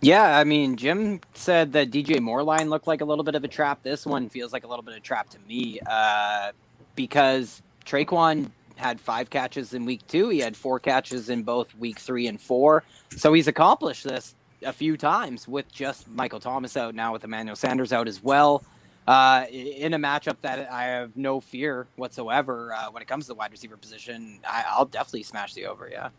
Yeah, 0.00 0.36
I 0.36 0.42
mean, 0.42 0.76
Jim 0.76 1.20
said 1.32 1.72
that 1.74 1.92
DJ 1.92 2.16
Moreline 2.16 2.68
looked 2.68 2.88
like 2.88 3.02
a 3.02 3.04
little 3.04 3.22
bit 3.22 3.36
of 3.36 3.44
a 3.44 3.48
trap. 3.48 3.84
This 3.84 4.04
one 4.04 4.28
feels 4.28 4.52
like 4.52 4.64
a 4.64 4.66
little 4.66 4.82
bit 4.82 4.94
of 4.94 4.98
a 4.98 5.02
trap 5.02 5.30
to 5.30 5.38
me 5.46 5.78
uh, 5.86 6.50
because 6.96 7.62
Tre'Quan 7.86 8.50
had 8.76 9.00
five 9.00 9.30
catches 9.30 9.74
in 9.74 9.84
week 9.84 10.06
two. 10.06 10.28
He 10.28 10.38
had 10.40 10.56
four 10.56 10.80
catches 10.80 11.28
in 11.28 11.42
both 11.42 11.74
week 11.76 11.98
three 11.98 12.26
and 12.26 12.40
four. 12.40 12.84
So 13.16 13.32
he's 13.32 13.48
accomplished 13.48 14.04
this 14.04 14.34
a 14.64 14.72
few 14.72 14.96
times 14.96 15.48
with 15.48 15.70
just 15.72 16.08
Michael 16.08 16.40
Thomas 16.40 16.76
out 16.76 16.94
now 16.94 17.12
with 17.12 17.24
Emmanuel 17.24 17.56
Sanders 17.56 17.92
out 17.92 18.08
as 18.08 18.22
well. 18.22 18.64
Uh, 19.06 19.46
in 19.50 19.94
a 19.94 19.98
matchup 19.98 20.36
that 20.42 20.70
I 20.70 20.84
have 20.84 21.16
no 21.16 21.40
fear 21.40 21.88
whatsoever 21.96 22.72
uh, 22.72 22.90
when 22.90 23.02
it 23.02 23.08
comes 23.08 23.24
to 23.24 23.28
the 23.28 23.34
wide 23.34 23.50
receiver 23.50 23.76
position, 23.76 24.38
I, 24.48 24.64
I'll 24.68 24.84
definitely 24.84 25.24
smash 25.24 25.54
the 25.54 25.66
over. 25.66 25.88
Yeah. 25.90 26.10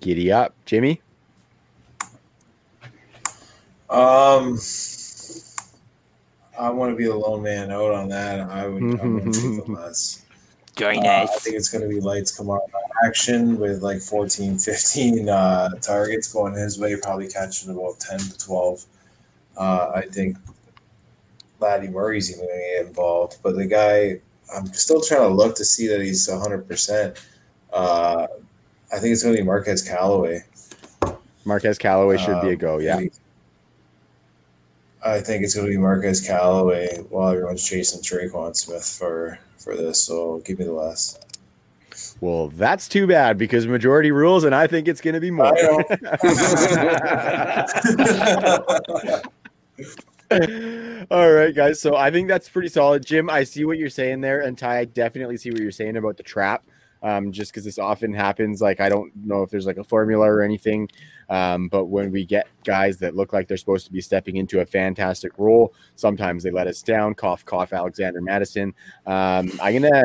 Giddy 0.00 0.32
up, 0.32 0.54
Jimmy. 0.64 1.00
Um, 3.90 4.58
I 6.58 6.70
want 6.70 6.92
to 6.92 6.96
be 6.96 7.04
the 7.04 7.14
lone 7.14 7.42
man 7.42 7.70
out 7.70 7.92
on 7.92 8.08
that. 8.08 8.40
I 8.40 8.66
would, 8.66 9.00
I 9.00 9.06
would 9.06 9.32
take 9.32 9.64
the 9.64 9.64
less. 9.68 10.24
Join 10.78 11.04
Uh, 11.04 11.10
us. 11.24 11.30
I 11.34 11.38
think 11.40 11.56
it's 11.56 11.68
going 11.68 11.82
to 11.82 11.88
be 11.88 12.00
lights 12.00 12.36
come 12.36 12.50
on 12.50 12.60
action 13.04 13.58
with 13.58 13.82
like 13.82 14.00
14, 14.00 14.58
15 14.58 15.28
uh, 15.28 15.68
targets 15.80 16.32
going 16.32 16.54
his 16.54 16.78
way, 16.78 16.96
probably 16.96 17.28
catching 17.28 17.70
about 17.70 17.98
10 18.00 18.18
to 18.18 18.38
12. 18.38 18.84
Uh, 19.56 19.92
I 19.94 20.02
think 20.02 20.36
Laddie 21.60 21.88
Murray's 21.88 22.30
even 22.30 22.46
going 22.46 22.58
to 22.58 22.76
get 22.78 22.86
involved. 22.86 23.38
But 23.42 23.56
the 23.56 23.66
guy, 23.66 24.20
I'm 24.54 24.66
still 24.72 25.00
trying 25.00 25.22
to 25.22 25.28
look 25.28 25.56
to 25.56 25.64
see 25.64 25.86
that 25.88 26.00
he's 26.00 26.28
100%. 26.28 27.20
Uh, 27.72 28.26
I 28.92 28.98
think 28.98 29.12
it's 29.12 29.22
going 29.22 29.34
to 29.36 29.42
be 29.42 29.46
Marquez 29.46 29.82
Callaway. 29.82 30.44
Marquez 31.44 31.78
Callaway 31.78 32.18
should 32.18 32.40
be 32.40 32.48
a 32.48 32.52
Um, 32.52 32.56
go. 32.58 32.78
Yeah. 32.78 33.00
I 35.04 35.20
think 35.20 35.44
it's 35.44 35.54
going 35.54 35.66
to 35.66 35.70
be 35.70 35.76
Marquez 35.78 36.20
Callaway 36.26 36.98
while 37.10 37.30
everyone's 37.32 37.64
chasing 37.64 38.00
Tre'Quan 38.02 38.56
Smith 38.56 38.84
for 38.84 39.38
for 39.68 39.76
this. 39.76 40.02
So 40.02 40.42
give 40.44 40.58
me 40.58 40.64
the 40.64 40.72
less. 40.72 41.18
Well, 42.20 42.48
that's 42.48 42.88
too 42.88 43.06
bad 43.06 43.38
because 43.38 43.66
majority 43.66 44.10
rules, 44.10 44.44
and 44.44 44.54
I 44.54 44.66
think 44.66 44.88
it's 44.88 45.00
going 45.00 45.14
to 45.14 45.20
be 45.20 45.30
more. 45.30 45.48
All 51.10 51.32
right, 51.32 51.54
guys. 51.54 51.80
So 51.80 51.96
I 51.96 52.10
think 52.10 52.28
that's 52.28 52.48
pretty 52.48 52.68
solid. 52.68 53.04
Jim, 53.04 53.30
I 53.30 53.44
see 53.44 53.64
what 53.64 53.78
you're 53.78 53.90
saying 53.90 54.20
there. 54.20 54.40
And 54.40 54.56
Ty, 54.56 54.78
I 54.78 54.84
definitely 54.86 55.36
see 55.36 55.50
what 55.50 55.60
you're 55.60 55.70
saying 55.70 55.96
about 55.96 56.16
the 56.16 56.22
trap. 56.22 56.64
Um, 57.02 57.30
just 57.32 57.52
because 57.52 57.64
this 57.64 57.78
often 57.78 58.12
happens. 58.12 58.60
Like, 58.60 58.80
I 58.80 58.88
don't 58.88 59.14
know 59.16 59.42
if 59.42 59.50
there's 59.50 59.66
like 59.66 59.76
a 59.76 59.84
formula 59.84 60.26
or 60.26 60.42
anything. 60.42 60.88
Um, 61.28 61.68
but 61.68 61.86
when 61.86 62.10
we 62.10 62.24
get 62.24 62.48
guys 62.64 62.98
that 62.98 63.14
look 63.14 63.32
like 63.32 63.48
they're 63.48 63.56
supposed 63.56 63.86
to 63.86 63.92
be 63.92 64.00
stepping 64.00 64.36
into 64.36 64.60
a 64.60 64.66
fantastic 64.66 65.32
role, 65.38 65.74
sometimes 65.94 66.42
they 66.42 66.50
let 66.50 66.66
us 66.66 66.82
down. 66.82 67.14
Cough, 67.14 67.44
cough, 67.44 67.72
Alexander 67.72 68.20
Mattison. 68.20 68.74
Um, 69.06 69.50
I'm 69.60 69.82
gonna 69.82 70.02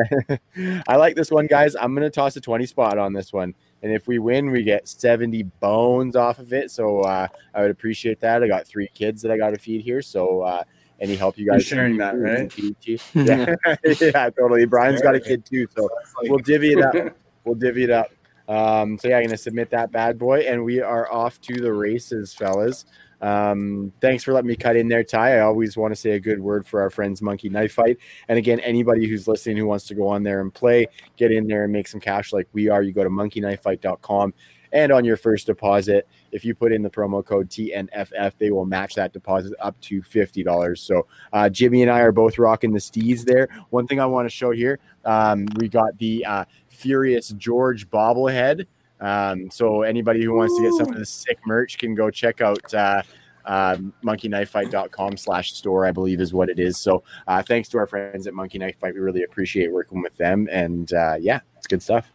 I 0.86 0.96
like 0.96 1.16
this 1.16 1.30
one, 1.30 1.46
guys. 1.46 1.74
I'm 1.74 1.94
gonna 1.94 2.10
toss 2.10 2.36
a 2.36 2.40
20 2.40 2.66
spot 2.66 2.98
on 2.98 3.12
this 3.12 3.32
one. 3.32 3.54
And 3.82 3.92
if 3.92 4.06
we 4.06 4.18
win, 4.18 4.50
we 4.50 4.62
get 4.62 4.88
70 4.88 5.42
bones 5.60 6.16
off 6.16 6.38
of 6.38 6.54
it. 6.54 6.70
So 6.70 7.00
uh, 7.00 7.28
I 7.54 7.60
would 7.60 7.70
appreciate 7.70 8.18
that. 8.20 8.42
I 8.42 8.48
got 8.48 8.66
three 8.66 8.88
kids 8.94 9.20
that 9.20 9.30
I 9.30 9.36
got 9.36 9.50
to 9.50 9.58
feed 9.58 9.82
here. 9.82 10.00
So 10.00 10.40
uh, 10.40 10.64
any 11.04 11.16
help 11.16 11.38
you 11.38 11.44
You're 11.44 11.54
guys 11.54 11.64
sharing 11.64 11.96
that, 11.98 12.18
right? 12.18 12.52
Yeah, 13.14 13.54
yeah, 13.84 14.30
totally. 14.30 14.64
Brian's 14.66 15.02
got 15.02 15.14
a 15.14 15.20
kid 15.20 15.44
too, 15.44 15.66
so 15.76 15.88
we'll 16.22 16.38
divvy 16.44 16.72
it 16.72 16.82
up. 16.82 17.16
We'll 17.44 17.54
divvy 17.54 17.84
it 17.84 17.90
up. 17.90 18.10
Um, 18.48 18.98
so 18.98 19.08
yeah, 19.08 19.18
I'm 19.18 19.24
gonna 19.24 19.36
submit 19.36 19.70
that 19.70 19.92
bad 19.92 20.18
boy, 20.18 20.40
and 20.40 20.64
we 20.64 20.80
are 20.80 21.10
off 21.12 21.40
to 21.42 21.60
the 21.60 21.72
races, 21.72 22.34
fellas. 22.34 22.84
Um, 23.20 23.92
thanks 24.00 24.22
for 24.22 24.32
letting 24.32 24.48
me 24.48 24.56
cut 24.56 24.76
in 24.76 24.88
there, 24.88 25.04
Ty. 25.04 25.38
I 25.38 25.40
always 25.40 25.76
want 25.76 25.94
to 25.94 26.00
say 26.00 26.10
a 26.10 26.20
good 26.20 26.40
word 26.40 26.66
for 26.66 26.82
our 26.82 26.90
friends 26.90 27.22
Monkey 27.22 27.48
Knife 27.48 27.72
Fight. 27.72 27.98
And 28.28 28.38
again, 28.38 28.60
anybody 28.60 29.08
who's 29.08 29.26
listening 29.26 29.56
who 29.56 29.66
wants 29.66 29.86
to 29.86 29.94
go 29.94 30.08
on 30.08 30.22
there 30.22 30.40
and 30.42 30.52
play, 30.52 30.88
get 31.16 31.32
in 31.32 31.46
there 31.46 31.64
and 31.64 31.72
make 31.72 31.88
some 31.88 32.00
cash 32.00 32.32
like 32.32 32.48
we 32.52 32.68
are. 32.68 32.82
You 32.82 32.92
go 32.92 33.02
to 33.02 33.08
monkeyknifefight.com 33.08 34.34
and 34.74 34.92
on 34.92 35.04
your 35.04 35.16
first 35.16 35.46
deposit, 35.46 36.06
if 36.34 36.44
you 36.44 36.52
put 36.52 36.72
in 36.72 36.82
the 36.82 36.90
promo 36.90 37.24
code 37.24 37.48
TNFF, 37.48 38.32
they 38.38 38.50
will 38.50 38.66
match 38.66 38.94
that 38.96 39.12
deposit 39.12 39.54
up 39.60 39.80
to 39.82 40.02
$50. 40.02 40.76
So 40.76 41.06
uh, 41.32 41.48
Jimmy 41.48 41.82
and 41.82 41.90
I 41.90 42.00
are 42.00 42.10
both 42.10 42.38
rocking 42.38 42.72
the 42.72 42.80
stees 42.80 43.24
there. 43.24 43.48
One 43.70 43.86
thing 43.86 44.00
I 44.00 44.06
want 44.06 44.26
to 44.26 44.30
show 44.30 44.50
here, 44.50 44.80
um, 45.04 45.46
we 45.56 45.68
got 45.68 45.96
the 45.98 46.24
uh, 46.26 46.44
Furious 46.68 47.28
George 47.30 47.88
bobblehead. 47.88 48.66
Um, 49.00 49.48
so 49.48 49.82
anybody 49.82 50.24
who 50.24 50.34
wants 50.34 50.56
to 50.56 50.62
get 50.62 50.72
some 50.72 50.92
of 50.92 50.98
the 50.98 51.06
sick 51.06 51.38
merch 51.46 51.78
can 51.78 51.94
go 51.94 52.10
check 52.10 52.40
out 52.40 52.74
uh, 52.74 53.02
uh, 53.44 53.76
monkeyknifefight.com 54.02 55.16
slash 55.16 55.52
store, 55.52 55.86
I 55.86 55.92
believe 55.92 56.20
is 56.20 56.34
what 56.34 56.48
it 56.48 56.58
is. 56.58 56.78
So 56.78 57.04
uh, 57.28 57.42
thanks 57.42 57.68
to 57.68 57.78
our 57.78 57.86
friends 57.86 58.26
at 58.26 58.34
Monkey 58.34 58.58
Knife 58.58 58.80
Fight. 58.80 58.94
We 58.94 59.00
really 59.00 59.22
appreciate 59.22 59.72
working 59.72 60.02
with 60.02 60.16
them. 60.16 60.48
And 60.50 60.92
uh, 60.92 61.16
yeah, 61.20 61.40
it's 61.56 61.68
good 61.68 61.82
stuff. 61.82 62.12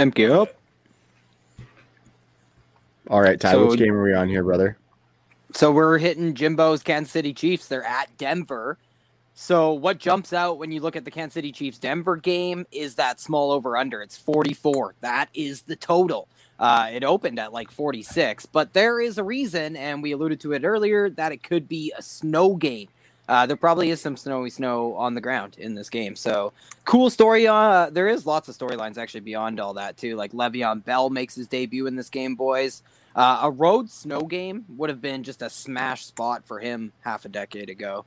MK. 0.00 0.48
All 3.08 3.20
right, 3.20 3.38
Ty, 3.38 3.52
So- 3.52 3.66
which 3.66 3.78
game 3.78 3.94
are 3.94 4.02
we 4.02 4.14
on 4.14 4.28
here, 4.28 4.42
brother? 4.42 4.76
So 5.52 5.70
we're 5.70 5.98
hitting 5.98 6.34
Jimbo's 6.34 6.82
Kansas 6.82 7.12
City 7.12 7.32
Chiefs. 7.32 7.68
They're 7.68 7.84
at 7.84 8.16
Denver. 8.18 8.76
So 9.34 9.72
what 9.72 9.98
jumps 9.98 10.32
out 10.32 10.58
when 10.58 10.72
you 10.72 10.80
look 10.80 10.96
at 10.96 11.04
the 11.04 11.10
Kansas 11.10 11.34
City 11.34 11.52
Chiefs 11.52 11.78
Denver 11.78 12.16
game 12.16 12.66
is 12.72 12.94
that 12.96 13.20
small 13.20 13.52
over 13.52 13.76
under. 13.76 14.00
It's 14.02 14.16
44. 14.16 14.94
That 15.00 15.28
is 15.34 15.62
the 15.62 15.76
total. 15.76 16.28
Uh, 16.58 16.88
it 16.92 17.02
opened 17.04 17.38
at 17.40 17.52
like 17.52 17.70
46, 17.70 18.46
but 18.46 18.72
there 18.72 19.00
is 19.00 19.18
a 19.18 19.24
reason, 19.24 19.76
and 19.76 20.02
we 20.02 20.12
alluded 20.12 20.40
to 20.40 20.52
it 20.52 20.64
earlier, 20.64 21.10
that 21.10 21.32
it 21.32 21.42
could 21.42 21.68
be 21.68 21.92
a 21.96 22.02
snow 22.02 22.54
game. 22.54 22.88
Uh, 23.28 23.46
there 23.46 23.56
probably 23.56 23.90
is 23.90 24.00
some 24.00 24.16
snowy 24.16 24.50
snow 24.50 24.94
on 24.94 25.14
the 25.14 25.20
ground 25.20 25.56
in 25.58 25.74
this 25.74 25.88
game. 25.90 26.14
So 26.14 26.52
cool 26.84 27.10
story. 27.10 27.46
Uh, 27.48 27.90
there 27.90 28.06
is 28.08 28.26
lots 28.26 28.48
of 28.48 28.56
storylines 28.56 28.98
actually 28.98 29.20
beyond 29.20 29.58
all 29.60 29.74
that 29.74 29.96
too. 29.96 30.14
Like 30.14 30.32
Le'Veon 30.32 30.84
Bell 30.84 31.10
makes 31.10 31.34
his 31.34 31.48
debut 31.48 31.86
in 31.86 31.96
this 31.96 32.10
game, 32.10 32.34
boys. 32.34 32.82
Uh, 33.14 33.40
a 33.42 33.50
road 33.50 33.90
snow 33.90 34.22
game 34.22 34.64
would 34.76 34.90
have 34.90 35.00
been 35.00 35.22
just 35.22 35.42
a 35.42 35.50
smash 35.50 36.04
spot 36.04 36.46
for 36.46 36.58
him 36.58 36.92
half 37.00 37.24
a 37.24 37.28
decade 37.28 37.70
ago. 37.70 38.04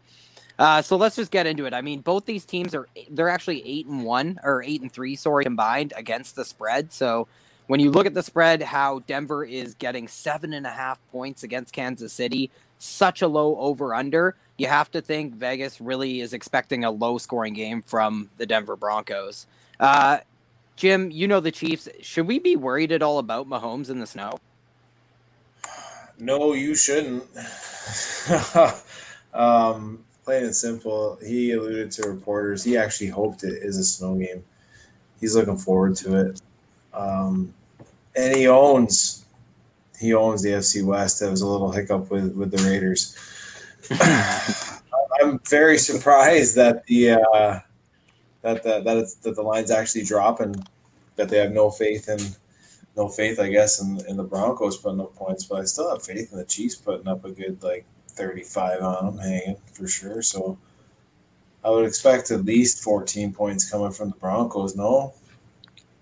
Uh, 0.60 0.82
so 0.82 0.98
let's 0.98 1.16
just 1.16 1.32
get 1.32 1.46
into 1.46 1.66
it. 1.66 1.74
I 1.74 1.82
mean, 1.82 2.02
both 2.02 2.26
these 2.26 2.46
teams 2.46 2.74
are 2.74 2.88
they're 3.12 3.30
actually 3.30 3.66
eight 3.66 3.86
and 3.86 4.04
one 4.04 4.40
or 4.44 4.64
eight 4.64 4.82
and 4.82 4.92
three, 4.92 5.16
sorry, 5.16 5.44
combined 5.44 5.94
against 5.96 6.36
the 6.36 6.44
spread. 6.44 6.92
So 6.92 7.28
when 7.68 7.80
you 7.80 7.92
look 7.92 8.06
at 8.06 8.14
the 8.14 8.24
spread, 8.24 8.62
how 8.64 9.00
Denver 9.00 9.44
is 9.44 9.76
getting 9.76 10.08
seven 10.08 10.54
and 10.54 10.66
a 10.66 10.72
half 10.72 11.00
points 11.12 11.44
against 11.44 11.74
Kansas 11.74 12.12
City, 12.12 12.50
such 12.80 13.22
a 13.22 13.28
low 13.28 13.58
over 13.58 13.94
under, 13.94 14.36
you 14.58 14.68
have 14.68 14.90
to 14.92 15.02
think 15.02 15.36
Vegas 15.36 15.80
really 15.80 16.22
is 16.22 16.34
expecting 16.34 16.84
a 16.84 16.92
low 16.92 17.18
scoring 17.18 17.54
game 17.54 17.82
from 17.82 18.30
the 18.38 18.46
Denver 18.46 18.76
Broncos. 18.76 19.46
Uh, 19.80 20.20
Jim, 20.76 21.12
you 21.12 21.28
know 21.28 21.40
the 21.40 21.52
Chiefs. 21.52 21.88
Should 22.02 22.28
we 22.28 22.40
be 22.40 22.56
worried 22.56 22.92
at 22.92 23.04
all 23.04 23.20
about 23.20 23.48
Mahomes 23.48 23.90
in 23.90 24.00
the 24.00 24.08
snow? 24.08 24.40
No, 26.20 26.54
you 26.54 26.74
shouldn't. 26.76 27.24
um, 29.34 30.04
plain 30.24 30.46
and 30.46 30.56
simple, 30.56 31.18
he 31.26 31.52
alluded 31.52 31.92
to 31.92 32.10
reporters. 32.10 32.64
He 32.64 32.76
actually 32.76 33.08
hoped 33.08 33.44
it 33.44 33.64
is 33.64 33.78
a 33.78 33.84
snow 33.84 34.16
game. 34.16 34.44
He's 35.20 35.36
looking 35.36 35.58
forward 35.58 35.96
to 35.98 36.20
it. 36.20 36.42
Um, 36.94 37.54
and 38.16 38.36
he 38.36 38.48
owns 38.48 39.26
he 40.00 40.14
owns 40.14 40.42
the 40.42 40.50
FC 40.50 40.84
West. 40.84 41.20
That 41.20 41.32
was 41.32 41.42
a 41.42 41.48
little 41.48 41.72
hiccup 41.72 42.10
with 42.10 42.36
with 42.36 42.52
the 42.52 42.64
Raiders. 42.64 43.16
I'm 45.22 45.40
very 45.48 45.78
surprised 45.78 46.56
that 46.56 46.86
the 46.88 47.12
uh, 47.12 47.60
that 48.42 48.64
the, 48.64 48.82
that 48.82 49.08
that 49.24 49.36
the 49.36 49.42
line's 49.42 49.72
actually 49.72 50.04
dropping. 50.04 50.56
That 51.16 51.30
they 51.30 51.38
have 51.38 51.52
no 51.52 51.72
faith 51.72 52.10
in 52.10 52.20
no 52.98 53.08
faith, 53.08 53.40
I 53.40 53.50
guess, 53.50 53.80
in, 53.80 54.04
in 54.08 54.18
the 54.18 54.24
Broncos 54.24 54.78
putting 54.78 55.00
up 55.00 55.16
points, 55.16 55.46
but 55.46 55.62
I 55.62 55.66
still 55.66 55.90
have 55.90 56.04
faith 56.04 56.32
in 56.32 56.40
the 56.40 56.46
Chiefs 56.46 56.76
putting 56.76 57.08
up 57.08 57.24
a 57.24 57.32
good 57.32 57.62
like 57.62 57.86
35 58.10 58.82
on 58.82 59.06
them, 59.06 59.18
hanging 59.20 59.58
for 59.72 59.88
sure. 59.88 60.24
So 60.24 60.58
I 61.64 61.70
would 61.70 61.86
expect 61.86 62.32
at 62.32 62.44
least 62.44 62.84
14 62.84 63.34
points 63.34 63.70
coming 63.70 63.92
from 63.92 64.10
the 64.10 64.16
Broncos. 64.16 64.76
No, 64.76 65.14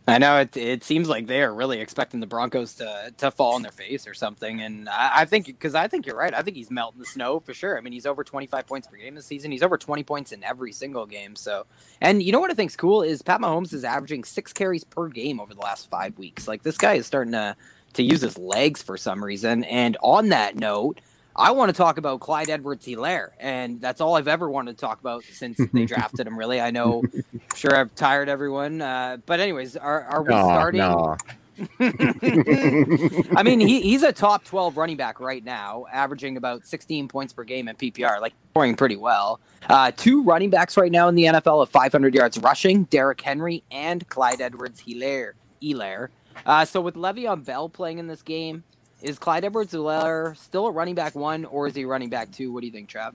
I 0.07 0.19
know 0.19 0.37
it. 0.37 0.55
It 0.55 0.83
seems 0.83 1.09
like 1.09 1.25
they 1.25 1.41
are 1.41 1.53
really 1.53 1.79
expecting 1.79 2.19
the 2.19 2.27
Broncos 2.27 2.75
to 2.75 3.11
to 3.17 3.31
fall 3.31 3.55
on 3.55 3.63
their 3.63 3.71
face 3.71 4.07
or 4.07 4.13
something, 4.13 4.61
and 4.61 4.87
I, 4.87 5.21
I 5.21 5.25
think 5.25 5.47
because 5.47 5.73
I 5.73 5.87
think 5.87 6.05
you're 6.05 6.15
right. 6.17 6.33
I 6.33 6.43
think 6.43 6.55
he's 6.57 6.69
melting 6.69 6.99
the 6.99 7.07
snow 7.07 7.39
for 7.39 7.55
sure. 7.55 7.75
I 7.75 7.81
mean, 7.81 7.91
he's 7.91 8.05
over 8.05 8.23
25 8.23 8.67
points 8.67 8.87
per 8.87 8.97
game 8.97 9.15
this 9.15 9.25
season. 9.25 9.51
He's 9.51 9.63
over 9.63 9.79
20 9.79 10.03
points 10.03 10.31
in 10.31 10.43
every 10.43 10.73
single 10.73 11.07
game. 11.07 11.35
So, 11.35 11.65
and 12.01 12.21
you 12.21 12.31
know 12.31 12.39
what 12.39 12.51
I 12.51 12.53
think's 12.53 12.75
cool 12.75 13.01
is 13.01 13.23
Pat 13.23 13.41
Mahomes 13.41 13.73
is 13.73 13.83
averaging 13.83 14.25
six 14.25 14.53
carries 14.53 14.83
per 14.83 15.07
game 15.07 15.39
over 15.39 15.55
the 15.55 15.61
last 15.61 15.89
five 15.89 16.17
weeks. 16.19 16.47
Like 16.47 16.61
this 16.61 16.77
guy 16.77 16.93
is 16.95 17.07
starting 17.07 17.33
to 17.33 17.55
to 17.93 18.03
use 18.03 18.21
his 18.21 18.37
legs 18.37 18.83
for 18.83 18.97
some 18.97 19.23
reason. 19.23 19.63
And 19.63 19.97
on 20.03 20.29
that 20.29 20.55
note, 20.55 21.01
I 21.35 21.51
want 21.51 21.69
to 21.69 21.73
talk 21.77 21.97
about 21.97 22.21
Clyde 22.21 22.49
Edwards-Helaire, 22.49 23.31
and 23.39 23.81
that's 23.81 23.99
all 23.99 24.15
I've 24.15 24.27
ever 24.27 24.49
wanted 24.49 24.77
to 24.77 24.81
talk 24.81 24.99
about 25.01 25.23
since 25.23 25.59
they 25.73 25.85
drafted 25.87 26.27
him. 26.27 26.37
Really, 26.39 26.61
I 26.61 26.71
know, 26.71 27.03
sure, 27.55 27.75
I've 27.75 27.93
tired 27.95 28.29
everyone. 28.29 28.81
Uh, 28.81 29.17
but 29.25 29.39
anyways, 29.39 29.75
are, 29.75 30.03
are 30.03 30.23
we 30.23 30.29
starting? 30.29 30.81
I 31.79 33.43
mean, 33.43 33.59
he, 33.59 33.81
he's 33.81 34.03
a 34.03 34.11
top 34.11 34.43
12 34.45 34.77
running 34.77 34.97
back 34.97 35.19
right 35.19 35.43
now, 35.43 35.85
averaging 35.91 36.37
about 36.37 36.65
16 36.65 37.07
points 37.07 37.33
per 37.33 37.43
game 37.43 37.67
in 37.67 37.75
PPR, 37.75 38.21
like 38.21 38.33
scoring 38.51 38.75
pretty 38.75 38.97
well. 38.97 39.39
Uh, 39.69 39.91
two 39.95 40.23
running 40.23 40.49
backs 40.49 40.77
right 40.77 40.91
now 40.91 41.07
in 41.07 41.15
the 41.15 41.25
NFL 41.25 41.61
of 41.63 41.69
500 41.69 42.13
yards 42.13 42.37
rushing, 42.39 42.83
Derrick 42.85 43.19
Henry 43.21 43.63
and 43.71 44.07
Clyde 44.09 44.41
Edwards 44.41 44.81
Hilaire. 44.81 45.35
Helaire. 45.61 46.09
Uh, 46.45 46.65
so 46.65 46.81
with 46.81 46.95
Le'Veon 46.95 47.43
Bell 47.45 47.69
playing 47.69 47.99
in 47.99 48.07
this 48.07 48.21
game, 48.21 48.63
is 49.05 49.19
Clyde 49.19 49.45
Edwards-Helaire 49.45 50.35
still 50.35 50.65
a 50.65 50.71
running 50.71 50.95
back 50.95 51.13
one 51.13 51.45
or 51.45 51.67
is 51.67 51.75
he 51.75 51.85
running 51.85 52.09
back 52.09 52.31
two? 52.31 52.51
What 52.51 52.61
do 52.61 52.65
you 52.65 52.73
think, 52.73 52.89
Trav? 52.89 53.13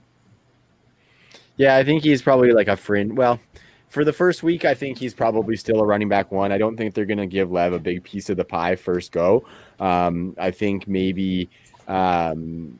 Yeah, 1.57 1.75
I 1.75 1.83
think 1.83 2.01
he's 2.01 2.21
probably 2.21 2.53
like 2.53 2.69
a 2.69 2.77
friend. 2.77 3.17
Well, 3.17 3.41
for 3.89 4.05
the 4.05 4.13
first 4.13 4.41
week, 4.41 4.63
I 4.63 4.73
think 4.73 4.97
he's 4.97 5.13
probably 5.13 5.57
still 5.57 5.81
a 5.81 5.85
running 5.85 6.07
back 6.07 6.31
one. 6.31 6.53
I 6.53 6.57
don't 6.57 6.77
think 6.77 6.93
they're 6.93 7.05
going 7.05 7.17
to 7.17 7.27
give 7.27 7.51
Lev 7.51 7.73
a 7.73 7.79
big 7.79 8.03
piece 8.03 8.29
of 8.29 8.37
the 8.37 8.45
pie 8.45 8.77
first 8.77 9.11
go. 9.11 9.43
Um, 9.81 10.33
I 10.39 10.49
think 10.51 10.87
maybe, 10.87 11.49
um, 11.89 12.79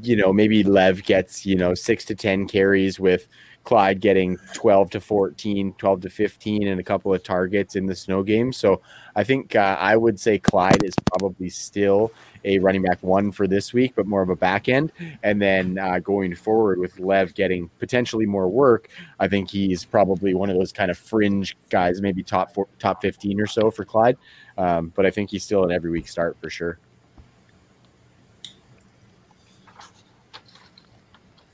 you 0.00 0.14
know, 0.14 0.32
maybe 0.32 0.62
Lev 0.62 1.02
gets, 1.02 1.44
you 1.44 1.56
know, 1.56 1.74
six 1.74 2.04
to 2.04 2.14
10 2.14 2.46
carries 2.46 3.00
with 3.00 3.26
Clyde 3.64 4.00
getting 4.00 4.38
12 4.54 4.90
to 4.90 5.00
14, 5.00 5.74
12 5.76 6.00
to 6.00 6.08
15, 6.08 6.68
and 6.68 6.80
a 6.80 6.82
couple 6.82 7.12
of 7.12 7.22
targets 7.22 7.76
in 7.76 7.84
the 7.84 7.94
snow 7.94 8.22
game. 8.22 8.52
So 8.52 8.80
I 9.14 9.24
think 9.24 9.54
uh, 9.54 9.76
I 9.78 9.96
would 9.96 10.18
say 10.18 10.38
Clyde 10.38 10.82
is 10.82 10.94
probably 11.06 11.50
still 11.50 12.10
a 12.44 12.58
running 12.60 12.82
back 12.82 13.02
one 13.02 13.30
for 13.30 13.46
this 13.46 13.74
week, 13.74 13.92
but 13.94 14.06
more 14.06 14.22
of 14.22 14.30
a 14.30 14.36
back 14.36 14.68
end. 14.68 14.92
And 15.22 15.40
then 15.42 15.78
uh, 15.78 15.98
going 15.98 16.34
forward 16.34 16.78
with 16.78 16.98
Lev 16.98 17.34
getting 17.34 17.68
potentially 17.78 18.26
more 18.26 18.48
work, 18.48 18.88
I 19.20 19.28
think 19.28 19.50
he's 19.50 19.84
probably 19.84 20.32
one 20.32 20.48
of 20.48 20.56
those 20.56 20.72
kind 20.72 20.90
of 20.90 20.96
fringe 20.96 21.56
guys, 21.68 22.00
maybe 22.00 22.22
top 22.22 22.54
four, 22.54 22.68
top 22.78 23.02
15 23.02 23.40
or 23.40 23.46
so 23.46 23.70
for 23.70 23.84
Clyde. 23.84 24.16
Um, 24.56 24.92
but 24.96 25.04
I 25.04 25.10
think 25.10 25.30
he's 25.30 25.44
still 25.44 25.64
an 25.64 25.70
every 25.70 25.90
week 25.90 26.08
start 26.08 26.38
for 26.40 26.48
sure. 26.48 26.78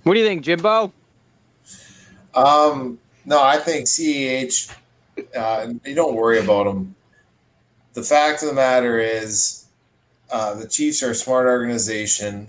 What 0.05 0.15
do 0.15 0.21
you 0.21 0.27
think, 0.27 0.43
Jimbo? 0.43 0.93
Um, 2.35 2.99
no, 3.25 3.43
I 3.43 3.59
think 3.59 3.87
CEH. 3.87 4.75
Uh, 5.37 5.75
you 5.85 5.95
don't 5.95 6.17
worry 6.17 6.41
about 6.41 6.67
him. 6.67 6.95
The 7.95 8.03
fact 8.03 8.43
of 8.43 8.49
the 8.49 8.55
matter 8.55 8.99
is, 8.99 9.67
uh, 10.31 10.55
the 10.55 10.67
Chiefs 10.67 11.03
are 11.03 11.11
a 11.11 11.15
smart 11.15 11.47
organization. 11.47 12.49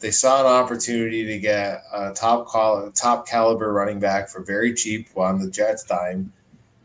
They 0.00 0.10
saw 0.10 0.40
an 0.40 0.46
opportunity 0.46 1.26
to 1.26 1.38
get 1.38 1.82
a 1.92 2.12
top 2.12 2.46
call, 2.46 2.90
top 2.92 3.26
caliber 3.28 3.72
running 3.72 4.00
back 4.00 4.28
for 4.30 4.42
very 4.42 4.72
cheap 4.72 5.08
on 5.16 5.40
the 5.40 5.50
Jets 5.50 5.84
dime. 5.84 6.32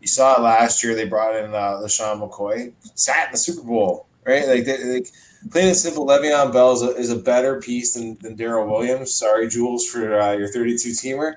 You 0.01 0.07
saw 0.07 0.35
it 0.35 0.41
last 0.41 0.83
year. 0.83 0.95
They 0.95 1.05
brought 1.05 1.35
in 1.35 1.53
uh, 1.53 1.79
LeSean 1.81 2.19
McCoy, 2.19 2.73
sat 2.95 3.27
in 3.27 3.31
the 3.31 3.37
Super 3.37 3.65
Bowl, 3.65 4.07
right? 4.25 4.45
Like, 4.47 4.65
they, 4.65 4.83
like 4.83 5.07
plain 5.49 5.67
and 5.67 5.77
simple, 5.77 6.05
Le'Veon 6.05 6.51
Bell 6.51 6.73
is 6.73 6.81
a, 6.81 6.89
is 6.97 7.09
a 7.09 7.15
better 7.15 7.61
piece 7.61 7.93
than, 7.93 8.17
than 8.19 8.35
Darrel 8.35 8.67
Williams. 8.67 9.13
Sorry, 9.13 9.47
Jules, 9.47 9.87
for 9.89 10.19
uh, 10.19 10.33
your 10.33 10.49
32 10.49 10.89
teamer. 10.89 11.35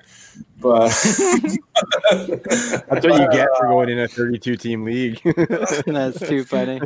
But 0.59 0.87
That's 2.11 3.05
what 3.05 3.19
you 3.21 3.29
get 3.31 3.47
for 3.57 3.67
going 3.67 3.89
in 3.89 3.99
a 3.99 4.07
32 4.07 4.55
team 4.57 4.83
league. 4.83 5.21
That's 5.85 6.19
too 6.19 6.43
funny. 6.43 6.81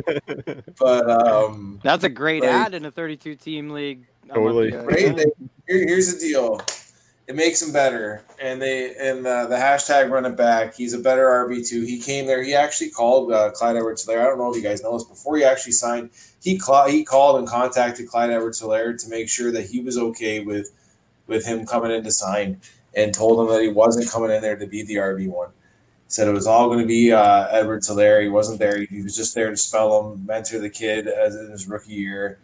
but 0.78 1.10
um, 1.10 1.80
That's 1.82 2.04
a 2.04 2.08
great 2.08 2.42
Like- 2.42 2.50
ad 2.52 2.74
in 2.74 2.84
a 2.84 2.90
32 2.90 3.34
team 3.36 3.70
league. 3.70 4.06
Totally. 4.28 4.70
with 4.72 4.74
you. 4.74 4.80
right? 4.80 5.16
They, 5.16 5.24
here, 5.68 5.86
here's 5.88 6.14
the 6.14 6.18
deal. 6.20 6.60
It 7.28 7.36
makes 7.36 7.62
him 7.62 7.72
better, 7.72 8.24
and 8.40 8.60
they 8.60 8.94
and 8.96 9.26
uh, 9.26 9.46
the 9.46 9.54
hashtag 9.56 10.10
run 10.10 10.24
it 10.26 10.36
back. 10.36 10.74
He's 10.74 10.92
a 10.92 10.98
better 10.98 11.24
RB 11.26 11.66
two. 11.66 11.82
He 11.82 12.00
came 12.00 12.26
there. 12.26 12.42
He 12.42 12.52
actually 12.54 12.90
called 12.90 13.32
uh, 13.32 13.50
Clyde 13.52 13.76
Edwards-Helaire. 13.76 14.20
I 14.20 14.24
don't 14.24 14.38
know 14.38 14.50
if 14.50 14.56
you 14.56 14.62
guys 14.62 14.82
know 14.82 14.92
this. 14.94 15.04
Before 15.04 15.36
he 15.36 15.44
actually 15.44 15.72
signed, 15.72 16.10
he 16.42 16.58
cla- 16.58 16.90
he 16.90 17.04
called 17.04 17.38
and 17.38 17.46
contacted 17.46 18.08
Clyde 18.08 18.30
Edwards-Helaire 18.30 19.00
to 19.02 19.08
make 19.08 19.28
sure 19.28 19.52
that 19.52 19.66
he 19.66 19.80
was 19.80 19.96
okay 19.98 20.40
with 20.40 20.72
with 21.26 21.46
him 21.46 21.64
coming 21.64 21.92
in 21.92 22.02
to 22.04 22.10
sign, 22.10 22.60
and 22.94 23.14
told 23.14 23.40
him 23.40 23.54
that 23.54 23.62
he 23.62 23.68
wasn't 23.68 24.10
coming 24.10 24.30
in 24.30 24.42
there 24.42 24.56
to 24.56 24.66
be 24.66 24.82
the 24.82 24.96
RB 24.96 25.28
one. 25.28 25.50
Said 26.08 26.28
it 26.28 26.32
was 26.32 26.46
all 26.46 26.66
going 26.66 26.80
to 26.80 26.86
be 26.86 27.10
uh, 27.10 27.46
Edwards-Helaire. 27.46 28.22
He 28.22 28.28
wasn't 28.28 28.58
there. 28.58 28.84
He 28.84 29.02
was 29.02 29.16
just 29.16 29.34
there 29.34 29.50
to 29.50 29.56
spell 29.56 30.12
him, 30.12 30.26
mentor 30.26 30.58
the 30.58 30.68
kid 30.68 31.08
as 31.08 31.34
in 31.36 31.50
his 31.50 31.66
rookie 31.66 31.94
year. 31.94 32.38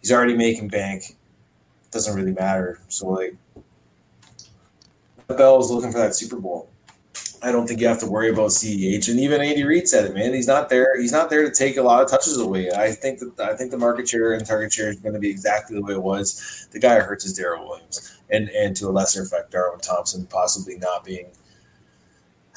He's 0.00 0.10
already 0.10 0.34
making 0.34 0.68
bank 0.68 1.16
doesn't 1.90 2.14
really 2.14 2.32
matter. 2.32 2.80
So 2.88 3.08
like 3.08 3.36
Bell 5.28 5.60
is 5.60 5.70
looking 5.70 5.92
for 5.92 5.98
that 5.98 6.14
Super 6.14 6.36
Bowl. 6.36 6.69
I 7.42 7.52
don't 7.52 7.66
think 7.66 7.80
you 7.80 7.86
have 7.86 8.00
to 8.00 8.06
worry 8.06 8.28
about 8.28 8.50
CEH. 8.50 9.08
And 9.08 9.18
even 9.18 9.40
Andy 9.40 9.64
Reid 9.64 9.88
said 9.88 10.04
it, 10.04 10.14
man. 10.14 10.34
He's 10.34 10.46
not 10.46 10.68
there. 10.68 11.00
He's 11.00 11.12
not 11.12 11.30
there 11.30 11.42
to 11.42 11.54
take 11.54 11.76
a 11.78 11.82
lot 11.82 12.02
of 12.02 12.10
touches 12.10 12.38
away. 12.38 12.70
I 12.70 12.92
think 12.92 13.18
that 13.20 13.40
I 13.40 13.56
think 13.56 13.70
the 13.70 13.78
market 13.78 14.08
share 14.08 14.32
and 14.32 14.44
target 14.44 14.72
share 14.72 14.90
is 14.90 14.96
going 14.96 15.14
to 15.14 15.20
be 15.20 15.30
exactly 15.30 15.76
the 15.76 15.82
way 15.82 15.94
it 15.94 16.02
was. 16.02 16.68
The 16.70 16.78
guy 16.78 16.96
who 16.96 17.02
hurts 17.02 17.24
is 17.24 17.32
Darrel 17.32 17.66
Williams, 17.66 18.18
and 18.28 18.48
and 18.50 18.76
to 18.76 18.88
a 18.88 18.90
lesser 18.90 19.22
effect, 19.22 19.52
Darwin 19.52 19.80
Thompson 19.80 20.26
possibly 20.26 20.76
not 20.76 21.04
being 21.04 21.28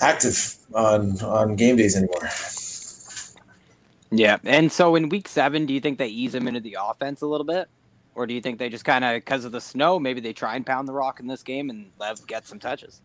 active 0.01 0.57
on 0.73 1.22
on 1.22 1.55
game 1.55 1.77
days 1.77 1.95
anymore. 1.95 2.30
Yeah. 4.11 4.38
And 4.43 4.72
so 4.72 4.95
in 4.95 5.10
week 5.10 5.27
seven, 5.27 5.65
do 5.65 5.73
you 5.73 5.80
think 5.80 5.97
they 5.97 6.07
ease 6.07 6.35
him 6.35 6.47
into 6.47 6.60
the 6.60 6.77
offense 6.80 7.22
a 7.22 7.26
little 7.26 7.45
bit? 7.45 7.68
Or 8.15 8.27
do 8.27 8.34
you 8.35 8.41
think 8.41 8.60
they 8.60 8.69
just 8.69 8.85
kind 8.85 9.03
of, 9.03 9.15
because 9.15 9.43
of 9.43 9.51
the 9.51 9.60
snow, 9.60 9.97
maybe 9.97 10.22
they 10.22 10.34
try 10.34 10.55
and 10.55 10.64
pound 10.64 10.88
the 10.88 10.93
rock 10.93 11.19
in 11.19 11.26
this 11.26 11.41
game 11.41 11.72
and 11.72 11.89
Lev 11.99 12.26
get 12.27 12.45
some 12.45 12.60
touches? 12.60 13.01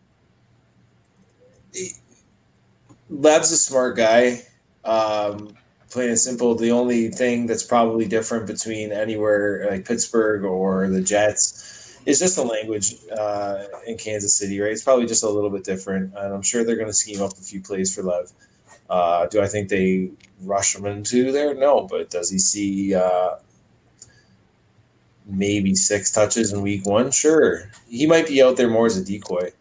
Lev's 3.09 3.51
a 3.51 3.57
smart 3.57 3.97
guy. 3.97 4.43
Um, 4.83 5.55
plain 5.89 6.09
and 6.09 6.19
simple. 6.19 6.55
The 6.55 6.71
only 6.71 7.09
thing 7.09 7.47
that's 7.47 7.63
probably 7.63 8.07
different 8.07 8.47
between 8.47 8.91
anywhere 8.91 9.67
like 9.69 9.85
Pittsburgh 9.85 10.43
or 10.43 10.87
the 10.87 11.01
Jets 11.01 11.99
is 12.05 12.19
just 12.19 12.35
the 12.35 12.43
language 12.43 12.95
uh, 13.17 13.63
in 13.87 13.97
Kansas 13.97 14.35
City, 14.35 14.59
right? 14.59 14.71
It's 14.71 14.83
probably 14.83 15.05
just 15.05 15.23
a 15.23 15.29
little 15.29 15.49
bit 15.49 15.63
different, 15.63 16.13
and 16.15 16.33
I'm 16.33 16.41
sure 16.41 16.63
they're 16.63 16.75
going 16.75 16.87
to 16.87 16.93
scheme 16.93 17.21
up 17.21 17.33
a 17.33 17.41
few 17.41 17.61
plays 17.61 17.93
for 17.93 18.03
Lev. 18.03 18.31
Uh, 18.89 19.27
do 19.27 19.41
I 19.41 19.47
think 19.47 19.69
they 19.69 20.09
rush 20.41 20.75
him 20.75 20.85
into 20.85 21.31
there? 21.31 21.53
No, 21.53 21.87
but 21.87 22.09
does 22.09 22.29
he 22.31 22.39
see 22.39 22.95
uh, 22.95 23.35
maybe 25.27 25.75
six 25.75 26.11
touches 26.11 26.53
in 26.53 26.61
week 26.61 26.85
one? 26.85 27.11
Sure, 27.11 27.69
he 27.87 28.07
might 28.07 28.27
be 28.27 28.41
out 28.41 28.57
there 28.57 28.69
more 28.69 28.87
as 28.87 28.97
a 28.97 29.03
decoy, 29.03 29.51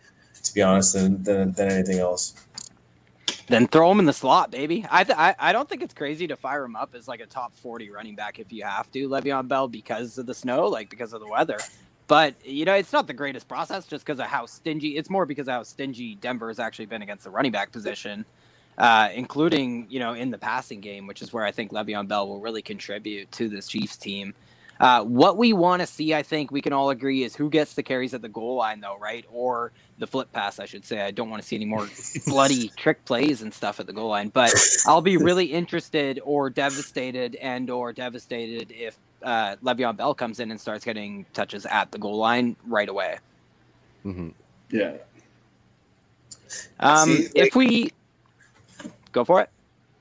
be 0.58 0.62
honest, 0.62 0.94
than 0.94 1.22
than, 1.24 1.52
than 1.52 1.72
anything 1.72 2.00
else. 2.00 2.34
Then 3.48 3.68
throw 3.68 3.90
him 3.92 4.00
in 4.00 4.06
the 4.06 4.12
slot, 4.14 4.50
baby. 4.50 4.86
I, 4.90 5.04
th- 5.04 5.18
I 5.18 5.34
I 5.38 5.52
don't 5.52 5.68
think 5.68 5.82
it's 5.82 5.94
crazy 5.94 6.26
to 6.28 6.36
fire 6.36 6.64
him 6.64 6.76
up 6.76 6.94
as 6.94 7.08
like 7.08 7.20
a 7.20 7.26
top 7.26 7.56
40 7.56 7.90
running 7.90 8.16
back 8.16 8.38
if 8.40 8.52
you 8.52 8.64
have 8.64 8.90
to, 8.92 9.08
Le'Veon 9.08 9.48
Bell, 9.48 9.68
because 9.68 10.18
of 10.18 10.26
the 10.26 10.34
snow, 10.34 10.66
like 10.68 10.90
because 10.90 11.12
of 11.14 11.20
the 11.20 11.28
weather. 11.28 11.66
But, 12.08 12.36
you 12.46 12.64
know, 12.66 12.74
it's 12.74 12.92
not 12.92 13.06
the 13.08 13.14
greatest 13.14 13.48
process 13.48 13.86
just 13.86 14.04
because 14.06 14.20
of 14.20 14.26
how 14.26 14.46
stingy, 14.46 14.96
it's 14.98 15.10
more 15.10 15.26
because 15.26 15.48
of 15.48 15.54
how 15.54 15.62
stingy 15.64 16.16
Denver 16.16 16.48
has 16.48 16.58
actually 16.60 16.86
been 16.86 17.02
against 17.02 17.24
the 17.24 17.30
running 17.30 17.52
back 17.52 17.72
position. 17.72 18.24
uh, 18.78 19.08
including 19.14 19.86
you 19.90 20.00
know 20.00 20.14
in 20.14 20.30
the 20.30 20.38
passing 20.38 20.80
game, 20.80 21.06
which 21.06 21.22
is 21.22 21.32
where 21.32 21.44
I 21.44 21.52
think 21.52 21.72
Le'Veon 21.72 22.08
Bell 22.08 22.28
will 22.28 22.40
really 22.40 22.62
contribute 22.62 23.30
to 23.32 23.48
this 23.48 23.68
Chiefs 23.68 23.96
team. 23.96 24.34
Uh, 24.80 25.02
what 25.02 25.36
we 25.36 25.52
want 25.52 25.80
to 25.80 25.86
see, 25.86 26.14
I 26.14 26.22
think 26.22 26.50
we 26.52 26.60
can 26.62 26.72
all 26.72 26.90
agree, 26.90 27.24
is 27.24 27.34
who 27.34 27.50
gets 27.50 27.74
the 27.74 27.82
carries 27.82 28.14
at 28.14 28.22
the 28.22 28.28
goal 28.28 28.54
line, 28.56 28.80
though, 28.80 28.96
right? 28.98 29.24
Or 29.32 29.72
the 29.98 30.06
flip 30.06 30.32
pass, 30.32 30.60
I 30.60 30.66
should 30.66 30.84
say. 30.84 31.00
I 31.00 31.10
don't 31.10 31.28
want 31.30 31.42
to 31.42 31.48
see 31.48 31.56
any 31.56 31.64
more 31.64 31.88
bloody 32.26 32.68
trick 32.76 33.04
plays 33.04 33.42
and 33.42 33.52
stuff 33.52 33.80
at 33.80 33.86
the 33.86 33.92
goal 33.92 34.08
line. 34.10 34.28
But 34.28 34.54
I'll 34.86 35.00
be 35.00 35.16
really 35.16 35.46
interested 35.46 36.20
or 36.24 36.48
devastated 36.48 37.34
and 37.36 37.68
or 37.70 37.92
devastated 37.92 38.70
if 38.70 38.96
uh, 39.24 39.56
Le'Veon 39.64 39.96
Bell 39.96 40.14
comes 40.14 40.38
in 40.38 40.52
and 40.52 40.60
starts 40.60 40.84
getting 40.84 41.26
touches 41.32 41.66
at 41.66 41.90
the 41.90 41.98
goal 41.98 42.16
line 42.18 42.54
right 42.66 42.88
away. 42.88 43.18
Mhm. 44.06 44.32
Yeah. 44.70 44.92
Um, 46.78 47.08
See, 47.08 47.22
like- 47.24 47.32
if 47.34 47.54
we 47.56 47.92
go 49.10 49.24
for 49.24 49.40
it. 49.40 49.50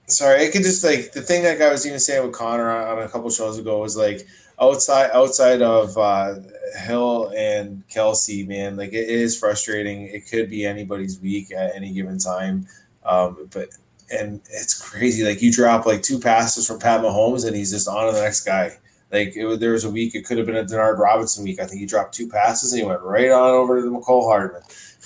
sorry, 0.05 0.45
I 0.47 0.51
could 0.51 0.61
just 0.63 0.83
like 0.83 1.11
the 1.13 1.21
thing 1.21 1.43
like 1.43 1.61
I 1.61 1.71
was 1.71 1.85
even 1.87 1.99
saying 1.99 2.23
with 2.23 2.33
Conner 2.35 2.69
on, 2.69 2.99
on 2.99 3.03
a 3.03 3.09
couple 3.09 3.29
shows 3.31 3.57
ago 3.57 3.79
was 3.79 3.97
like 3.97 4.27
outside 4.59 5.11
outside 5.11 5.61
of 5.61 5.97
uh, 5.97 6.35
Hill 6.79 7.31
and 7.35 7.83
Kelce, 7.87 8.47
man, 8.47 8.75
like 8.75 8.93
it 8.93 9.09
is 9.09 9.37
frustrating. 9.37 10.03
It 10.07 10.29
could 10.29 10.49
be 10.49 10.65
anybody's 10.65 11.19
week 11.19 11.51
at 11.51 11.75
any 11.75 11.91
given 11.93 12.17
time, 12.17 12.67
um, 13.05 13.49
but 13.51 13.69
and 14.09 14.41
it's 14.49 14.79
crazy. 14.79 15.23
Like 15.23 15.41
you 15.41 15.51
drop 15.51 15.85
like 15.85 16.01
two 16.01 16.19
passes 16.19 16.67
from 16.67 16.79
Pat 16.79 17.01
Mahomes 17.01 17.45
and 17.45 17.55
he's 17.55 17.71
just 17.71 17.87
on 17.87 18.07
to 18.07 18.13
the 18.13 18.21
next 18.21 18.45
guy. 18.45 18.77
Like 19.11 19.35
it, 19.35 19.59
there 19.59 19.71
was 19.71 19.85
a 19.85 19.89
week, 19.89 20.15
it 20.15 20.25
could 20.25 20.37
have 20.37 20.47
been 20.47 20.57
a 20.57 20.63
Denard 20.63 20.97
Robinson 20.97 21.43
week. 21.43 21.59
I 21.59 21.65
think 21.65 21.79
he 21.79 21.85
dropped 21.85 22.13
two 22.13 22.27
passes 22.27 22.71
and 22.71 22.81
he 22.81 22.87
went 22.87 23.01
right 23.01 23.31
on 23.31 23.51
over 23.51 23.79
to 23.79 23.81
the 23.81 23.91
Mecole 23.91 24.25
Hardman 24.25 24.61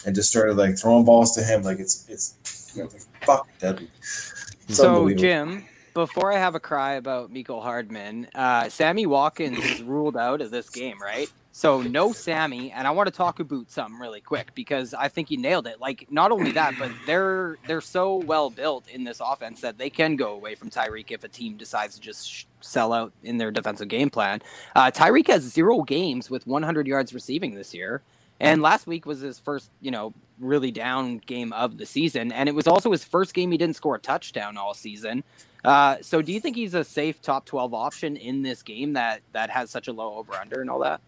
and 0.06 0.16
just 0.16 0.30
started 0.30 0.58
like 0.58 0.78
throwing 0.78 1.06
balls 1.06 1.34
to 1.36 1.44
him. 1.44 1.64
Like 1.64 1.80
it's 1.80 2.06
it's 2.10 2.74
you 2.76 2.84
know, 2.84 2.90
fucking 3.24 3.54
deadly. 3.60 3.90
It's 4.02 4.78
So. 4.78 5.10
Jim, 5.10 5.66
before 5.94 6.32
I 6.32 6.38
have 6.38 6.56
a 6.56 6.60
cry 6.60 6.94
about 6.94 7.34
Mecole 7.34 7.62
Hardman, 7.62 8.28
uh, 8.36 8.70
Sammy 8.70 9.06
Watkins 9.06 9.58
is 9.58 9.82
ruled 9.84 10.18
out 10.18 10.42
of 10.42 10.52
this 10.52 10.70
game, 10.70 11.00
right? 11.02 11.30
So 11.54 11.82
no 11.82 12.14
Sammy, 12.14 12.72
and 12.72 12.88
I 12.88 12.92
want 12.92 13.08
to 13.08 13.14
talk 13.14 13.42
about 13.42 13.70
something 13.70 14.00
really 14.00 14.22
quick 14.22 14.56
because 14.56 14.94
I 14.94 15.10
think 15.10 15.30
you 15.30 15.38
nailed 15.38 15.68
it. 15.68 15.82
Like 15.82 16.08
not 16.10 16.32
only 16.32 16.52
that, 16.54 16.76
but 16.80 16.92
they're 17.06 17.58
they're 17.68 17.82
so 17.82 18.16
well 18.16 18.50
built 18.50 18.88
in 18.88 19.04
this 19.04 19.22
offense 19.24 19.60
that 19.62 19.78
they 19.78 19.90
can 19.90 20.16
go 20.16 20.34
away 20.34 20.56
from 20.56 20.70
Tyreek 20.70 21.12
if 21.12 21.24
a 21.24 21.28
team 21.28 21.58
decides 21.58 21.96
to 21.96 22.02
just 22.02 22.48
sell 22.62 22.94
out 22.94 23.12
in 23.24 23.38
their 23.38 23.52
defensive 23.52 23.90
game 23.90 24.10
plan. 24.10 24.42
Uh, 24.76 24.92
Tyreek 24.92 25.28
has 25.28 25.44
zero 25.44 25.82
games 25.82 26.30
with 26.30 26.48
100 26.48 26.88
yards 26.88 27.14
receiving 27.14 27.54
this 27.54 27.74
year, 27.74 28.02
and 28.40 28.62
last 28.62 28.88
week 28.88 29.06
was 29.06 29.20
his 29.20 29.38
first, 29.38 29.70
you 29.82 29.92
know, 29.92 30.14
really 30.40 30.72
down 30.72 31.18
game 31.18 31.52
of 31.52 31.78
the 31.78 31.86
season, 31.86 32.32
and 32.32 32.48
it 32.48 32.56
was 32.56 32.66
also 32.68 32.92
his 32.92 33.04
first 33.04 33.34
game 33.34 33.52
he 33.52 33.58
didn't 33.58 33.76
score 33.76 33.96
a 33.96 34.00
touchdown 34.00 34.58
all 34.58 34.74
season. 34.74 35.24
Uh, 35.64 35.98
so 36.02 36.22
do 36.22 36.32
you 36.32 36.40
think 36.40 36.56
he's 36.56 36.74
a 36.74 36.84
safe 36.84 37.22
top 37.22 37.46
12 37.46 37.74
option 37.74 38.18
in 38.18 38.42
this 38.42 38.64
game 38.64 38.94
that 38.94 39.22
that 39.32 39.50
has 39.50 39.70
such 39.70 39.88
a 39.88 39.94
low 39.94 40.16
over 40.16 40.34
under 40.34 40.62
and 40.62 40.70
all 40.70 40.80
that? 40.80 41.02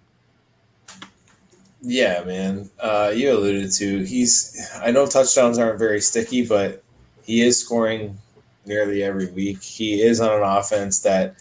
Yeah, 1.81 2.23
man. 2.23 2.69
Uh, 2.79 3.11
you 3.13 3.31
alluded 3.31 3.71
to 3.73 4.03
he's. 4.03 4.69
I 4.81 4.91
know 4.91 5.05
touchdowns 5.05 5.57
aren't 5.57 5.79
very 5.79 5.99
sticky, 5.99 6.45
but 6.45 6.83
he 7.23 7.41
is 7.41 7.59
scoring 7.59 8.17
nearly 8.65 9.03
every 9.03 9.29
week. 9.31 9.61
He 9.61 10.01
is 10.01 10.21
on 10.21 10.31
an 10.37 10.43
offense 10.43 11.01
that 11.01 11.35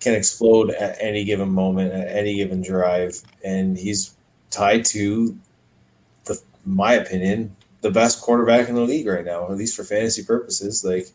can 0.00 0.14
explode 0.14 0.70
at 0.70 0.96
any 1.00 1.24
given 1.24 1.48
moment, 1.48 1.92
at 1.92 2.08
any 2.08 2.36
given 2.36 2.62
drive, 2.62 3.20
and 3.44 3.78
he's 3.78 4.14
tied 4.50 4.84
to 4.86 5.38
the, 6.24 6.40
my 6.64 6.94
opinion, 6.94 7.54
the 7.82 7.90
best 7.90 8.20
quarterback 8.20 8.68
in 8.68 8.74
the 8.74 8.80
league 8.80 9.06
right 9.06 9.24
now, 9.24 9.50
at 9.50 9.56
least 9.56 9.76
for 9.76 9.84
fantasy 9.84 10.22
purposes. 10.22 10.84
Like, 10.84 11.08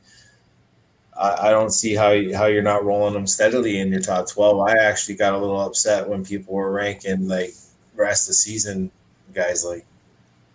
I, 1.19 1.47
I 1.47 1.51
don't 1.51 1.71
see 1.71 1.95
how 1.95 2.11
you, 2.11 2.35
how 2.35 2.45
you're 2.45 2.61
not 2.61 2.83
rolling 2.83 3.13
them 3.13 3.27
steadily 3.27 3.79
in 3.79 3.89
your 3.91 4.01
top 4.01 4.29
twelve. 4.29 4.59
I 4.67 4.77
actually 4.77 5.15
got 5.15 5.33
a 5.33 5.37
little 5.37 5.61
upset 5.61 6.07
when 6.07 6.25
people 6.25 6.53
were 6.53 6.71
ranking 6.71 7.27
like 7.27 7.53
rest 7.95 8.23
of 8.23 8.27
the 8.29 8.33
season 8.33 8.91
guys 9.33 9.63
like 9.65 9.85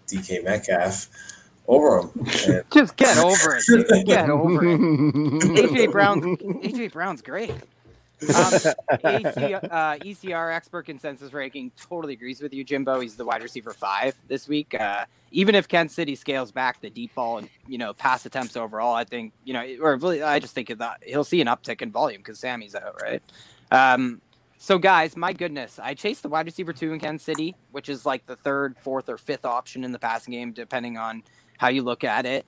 DK 0.07 0.45
Metcalf 0.45 1.09
over 1.69 2.01
him. 2.01 2.11
And 2.49 2.65
Just 2.73 2.97
get 2.97 3.16
over 3.19 3.57
it. 3.57 3.65
dude. 3.66 4.07
Get 4.07 4.28
over 4.28 4.65
it. 4.65 4.81
AJ 4.81 5.93
Brown. 5.93 6.20
AJ 6.37 6.93
Brown's 6.93 7.23
great. 7.23 7.53
Um, 8.23 8.53
AC, 9.05 9.55
uh, 9.55 9.99
ECR 9.99 10.55
expert 10.55 10.87
consensus 10.87 11.33
ranking 11.33 11.71
totally 11.81 12.15
agrees 12.15 12.41
with 12.41 12.53
you, 12.53 12.65
Jimbo. 12.65 13.01
He's 13.01 13.17
the 13.17 13.25
wide 13.25 13.43
receiver 13.43 13.73
five 13.73 14.15
this 14.29 14.49
week. 14.49 14.75
Uh, 14.75 15.05
even 15.33 15.55
if 15.55 15.69
Kansas 15.69 15.95
City 15.95 16.15
scales 16.15 16.51
back 16.51 16.81
the 16.81 16.91
deep 16.91 17.15
ball 17.15 17.39
and 17.39 17.49
you 17.67 17.79
know 17.79 17.93
pass 17.95 18.27
attempts 18.27 18.57
overall, 18.57 18.95
I 18.95 19.05
think 19.05 19.33
you 19.45 19.53
know, 19.53 19.65
or 19.81 19.97
really, 19.97 20.23
I 20.23 20.39
just 20.39 20.55
think 20.55 20.77
that 20.77 21.03
he'll 21.05 21.25
see 21.25 21.41
an 21.41 21.47
uptick 21.47 21.83
in 21.83 21.91
volume 21.91 22.21
because 22.21 22.39
Sammy's 22.39 22.75
out, 22.75 23.01
right? 23.03 23.23
Um, 23.71 24.21
so 24.59 24.77
guys, 24.79 25.17
my 25.17 25.33
goodness, 25.33 25.79
I 25.83 25.95
chased 25.95 26.23
the 26.23 26.29
wide 26.29 26.45
receiver 26.47 26.73
two 26.73 26.93
in 26.93 27.01
Kansas 27.01 27.25
City, 27.25 27.55
which 27.73 27.89
is 27.89 28.05
like 28.05 28.27
the 28.27 28.37
third, 28.37 28.77
fourth, 28.79 29.09
or 29.09 29.17
fifth 29.17 29.47
option 29.47 29.85
in 29.85 29.93
the 29.93 29.99
passing 29.99 30.33
game, 30.33 30.53
depending 30.53 30.99
on 30.99 31.23
how 31.57 31.69
you 31.69 31.83
look 31.83 32.05
at 32.05 32.27
it. 32.27 32.45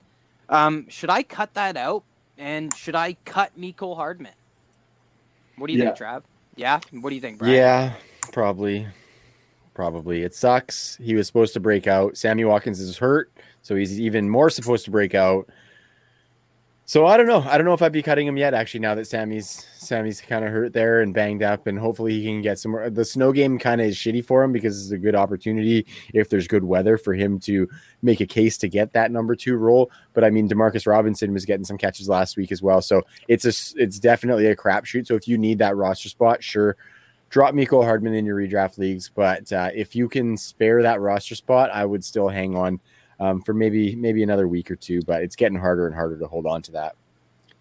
Um, 0.49 0.87
should 0.89 1.09
I 1.09 1.23
cut 1.23 1.53
that 1.55 1.77
out? 1.77 2.03
And 2.37 2.73
should 2.75 2.95
I 2.95 3.13
cut 3.25 3.51
Mecole 3.59 3.95
Hardman? 3.95 4.33
What 5.57 5.67
do 5.67 5.73
you 5.73 5.79
Yeah. 5.79 5.93
think, 5.93 5.97
Trav? 5.97 6.23
Yeah. 6.55 6.79
What 6.91 7.09
do 7.09 7.15
you 7.15 7.21
think, 7.21 7.39
Brian? 7.39 7.53
Yeah, 7.53 7.93
probably. 8.31 8.87
Probably. 9.73 10.21
It 10.23 10.35
sucks. 10.35 10.97
He 11.01 11.15
was 11.15 11.25
supposed 11.25 11.53
to 11.53 11.59
break 11.59 11.87
out. 11.87 12.15
Sammy 12.15 12.45
Watkins 12.45 12.79
is 12.79 12.97
hurt, 12.97 13.31
so 13.63 13.75
he's 13.75 13.99
even 13.99 14.29
more 14.29 14.49
supposed 14.49 14.85
to 14.85 14.91
break 14.91 15.15
out. 15.15 15.49
So 16.93 17.07
I 17.07 17.17
don't 17.17 17.25
know. 17.25 17.41
I 17.41 17.57
don't 17.57 17.65
know 17.65 17.73
if 17.73 17.81
I'd 17.81 17.91
be 17.91 18.03
cutting 18.03 18.27
him 18.27 18.37
yet. 18.37 18.53
Actually, 18.53 18.81
now 18.81 18.93
that 18.93 19.07
Sammy's 19.07 19.65
Sammy's 19.77 20.21
kind 20.21 20.45
of 20.45 20.51
hurt 20.51 20.73
there 20.73 21.01
and 21.01 21.11
banged 21.11 21.41
up, 21.41 21.65
and 21.65 21.79
hopefully 21.79 22.19
he 22.19 22.25
can 22.25 22.43
get 22.43 22.59
some 22.59 22.71
more. 22.73 22.87
The 22.87 23.03
snow 23.03 23.31
game 23.31 23.57
kind 23.57 23.81
of 23.81 23.87
is 23.87 23.95
shitty 23.97 24.23
for 24.23 24.43
him 24.43 24.51
because 24.51 24.79
it's 24.79 24.91
a 24.91 24.99
good 24.99 25.15
opportunity 25.15 25.87
if 26.13 26.29
there's 26.29 26.47
good 26.47 26.63
weather 26.63 26.99
for 26.99 27.15
him 27.15 27.39
to 27.39 27.67
make 28.03 28.21
a 28.21 28.27
case 28.27 28.59
to 28.59 28.69
get 28.69 28.93
that 28.93 29.09
number 29.09 29.35
two 29.35 29.55
role. 29.55 29.89
But 30.13 30.23
I 30.23 30.29
mean, 30.29 30.47
Demarcus 30.47 30.85
Robinson 30.85 31.33
was 31.33 31.45
getting 31.45 31.65
some 31.65 31.79
catches 31.79 32.07
last 32.07 32.37
week 32.37 32.51
as 32.51 32.61
well, 32.61 32.79
so 32.79 33.01
it's 33.27 33.45
a 33.45 33.81
it's 33.81 33.97
definitely 33.97 34.45
a 34.45 34.55
crapshoot. 34.55 35.07
So 35.07 35.15
if 35.15 35.27
you 35.27 35.39
need 35.39 35.57
that 35.57 35.75
roster 35.75 36.09
spot, 36.09 36.43
sure, 36.43 36.77
drop 37.31 37.55
Mecole 37.55 37.83
Hardman 37.83 38.13
in 38.13 38.23
your 38.23 38.37
redraft 38.37 38.77
leagues. 38.77 39.09
But 39.09 39.51
uh, 39.51 39.71
if 39.73 39.95
you 39.95 40.07
can 40.07 40.37
spare 40.37 40.83
that 40.83 41.01
roster 41.01 41.33
spot, 41.33 41.71
I 41.71 41.85
would 41.85 42.05
still 42.05 42.29
hang 42.29 42.55
on 42.55 42.79
um, 43.23 43.41
for 43.41 43.53
maybe 43.53 43.95
maybe 43.95 44.23
another 44.23 44.47
week 44.47 44.69
or 44.69 44.75
two. 44.75 45.01
But 45.01 45.23
it's 45.23 45.35
getting 45.35 45.57
harder 45.57 45.85
and 45.87 45.95
harder 45.95 46.17
to 46.19 46.27
hold 46.27 46.45
on 46.45 46.61
to 46.63 46.71
that. 46.73 46.95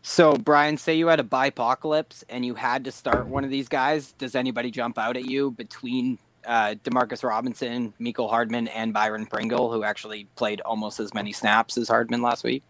So, 0.03 0.35
Brian, 0.35 0.77
say 0.77 0.95
you 0.97 1.07
had 1.07 1.21
a 1.21 1.25
bipocalypse 1.25 2.25
and 2.29 2.45
you 2.45 2.55
had 2.57 2.85
to 2.87 2.93
start 2.93 3.27
one 3.29 3.45
of 3.45 3.51
these 3.51 3.69
guys. 3.69 4.13
Does 4.13 4.35
anybody 4.35 4.71
jump 4.73 4.99
out 4.99 5.17
at 5.17 5.27
you 5.27 5.53
between 5.53 6.19
uh, 6.45 6.75
Demarcus 6.83 7.23
Robinson, 7.23 7.95
Mecole 8.01 8.29
Hardman, 8.29 8.67
and 8.69 8.93
Byron 8.93 9.27
Pringle, 9.27 9.71
who 9.71 9.85
actually 9.85 10.27
played 10.35 10.61
almost 10.63 10.99
as 10.99 11.15
many 11.15 11.31
snaps 11.33 11.79
as 11.79 11.87
Hardman 11.89 12.21
last 12.21 12.43
week? 12.43 12.65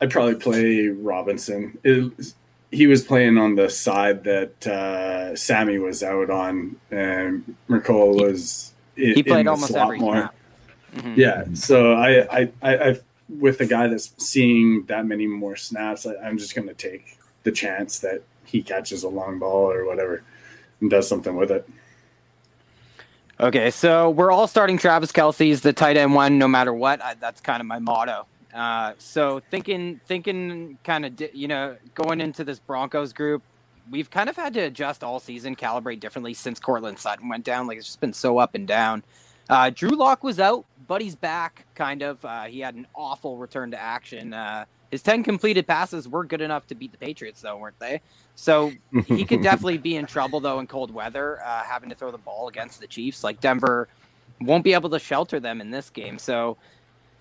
I'd 0.00 0.10
probably 0.10 0.34
play 0.34 0.88
Robinson. 0.88 1.78
It, 1.84 2.32
he 2.72 2.88
was 2.88 3.02
playing 3.02 3.38
on 3.38 3.54
the 3.54 3.70
side 3.70 4.24
that 4.24 4.66
uh, 4.66 5.36
Sammy 5.36 5.78
was 5.78 6.02
out 6.02 6.30
on, 6.30 6.74
and 6.90 7.56
Mecole 7.70 8.20
was. 8.20 8.74
in- 8.96 9.14
He 9.14 9.22
played 9.22 9.46
the 9.46 9.50
almost 9.50 9.70
slot 9.70 9.84
every 9.84 10.00
more. 10.00 10.14
snap. 10.14 10.34
Mhm. 10.96 11.16
Yeah, 11.16 11.44
so 11.54 11.92
I, 11.92 12.40
I, 12.40 12.52
I, 12.62 12.76
I, 12.90 12.96
with 13.28 13.60
a 13.60 13.66
guy 13.66 13.86
that's 13.88 14.12
seeing 14.18 14.84
that 14.86 15.06
many 15.06 15.26
more 15.26 15.56
snaps, 15.56 16.06
I, 16.06 16.16
I'm 16.16 16.38
just 16.38 16.54
going 16.54 16.68
to 16.68 16.74
take 16.74 17.18
the 17.42 17.52
chance 17.52 17.98
that 18.00 18.22
he 18.44 18.62
catches 18.62 19.02
a 19.02 19.08
long 19.08 19.38
ball 19.38 19.70
or 19.70 19.84
whatever 19.84 20.22
and 20.80 20.90
does 20.90 21.08
something 21.08 21.36
with 21.36 21.50
it. 21.50 21.68
Okay, 23.38 23.70
so 23.70 24.08
we're 24.08 24.32
all 24.32 24.46
starting 24.46 24.78
Travis 24.78 25.12
Kelce's 25.12 25.60
the 25.60 25.72
tight 25.72 25.98
end 25.98 26.14
one, 26.14 26.38
no 26.38 26.48
matter 26.48 26.72
what. 26.72 27.02
I, 27.02 27.14
that's 27.14 27.40
kind 27.40 27.60
of 27.60 27.66
my 27.66 27.78
motto. 27.78 28.26
Uh, 28.54 28.94
so 28.96 29.42
thinking, 29.50 30.00
thinking, 30.06 30.78
kind 30.84 31.04
of, 31.04 31.16
di- 31.16 31.30
you 31.34 31.46
know, 31.46 31.76
going 31.94 32.22
into 32.22 32.44
this 32.44 32.58
Broncos 32.58 33.12
group, 33.12 33.42
we've 33.90 34.08
kind 34.08 34.30
of 34.30 34.36
had 34.36 34.54
to 34.54 34.60
adjust 34.60 35.04
all 35.04 35.20
season, 35.20 35.54
calibrate 35.54 36.00
differently 36.00 36.32
since 36.32 36.58
Courtland 36.58 36.98
Sutton 36.98 37.28
went 37.28 37.44
down. 37.44 37.66
Like 37.66 37.76
it's 37.76 37.86
just 37.86 38.00
been 38.00 38.14
so 38.14 38.38
up 38.38 38.54
and 38.54 38.66
down. 38.66 39.02
Uh, 39.50 39.70
Drew 39.70 39.90
Lock 39.90 40.24
was 40.24 40.40
out, 40.40 40.64
but 40.86 41.00
he's 41.00 41.14
back. 41.14 41.66
Kind 41.74 42.02
of. 42.02 42.24
Uh, 42.24 42.44
he 42.44 42.60
had 42.60 42.74
an 42.74 42.86
awful 42.94 43.36
return 43.36 43.70
to 43.72 43.80
action. 43.80 44.32
Uh, 44.32 44.64
his 44.90 45.02
ten 45.02 45.22
completed 45.22 45.66
passes 45.66 46.08
were 46.08 46.24
good 46.24 46.40
enough 46.40 46.66
to 46.68 46.74
beat 46.74 46.92
the 46.92 46.98
Patriots, 46.98 47.40
though, 47.40 47.56
weren't 47.56 47.78
they? 47.78 48.00
So 48.34 48.72
he 49.06 49.24
could 49.24 49.42
definitely 49.42 49.78
be 49.78 49.96
in 49.96 50.06
trouble 50.06 50.40
though 50.40 50.60
in 50.60 50.66
cold 50.66 50.92
weather, 50.92 51.40
uh, 51.44 51.62
having 51.64 51.88
to 51.90 51.94
throw 51.94 52.10
the 52.10 52.18
ball 52.18 52.48
against 52.48 52.80
the 52.80 52.86
Chiefs. 52.86 53.24
Like 53.24 53.40
Denver 53.40 53.88
won't 54.40 54.64
be 54.64 54.74
able 54.74 54.90
to 54.90 54.98
shelter 54.98 55.40
them 55.40 55.60
in 55.60 55.70
this 55.70 55.90
game. 55.90 56.18
So 56.18 56.56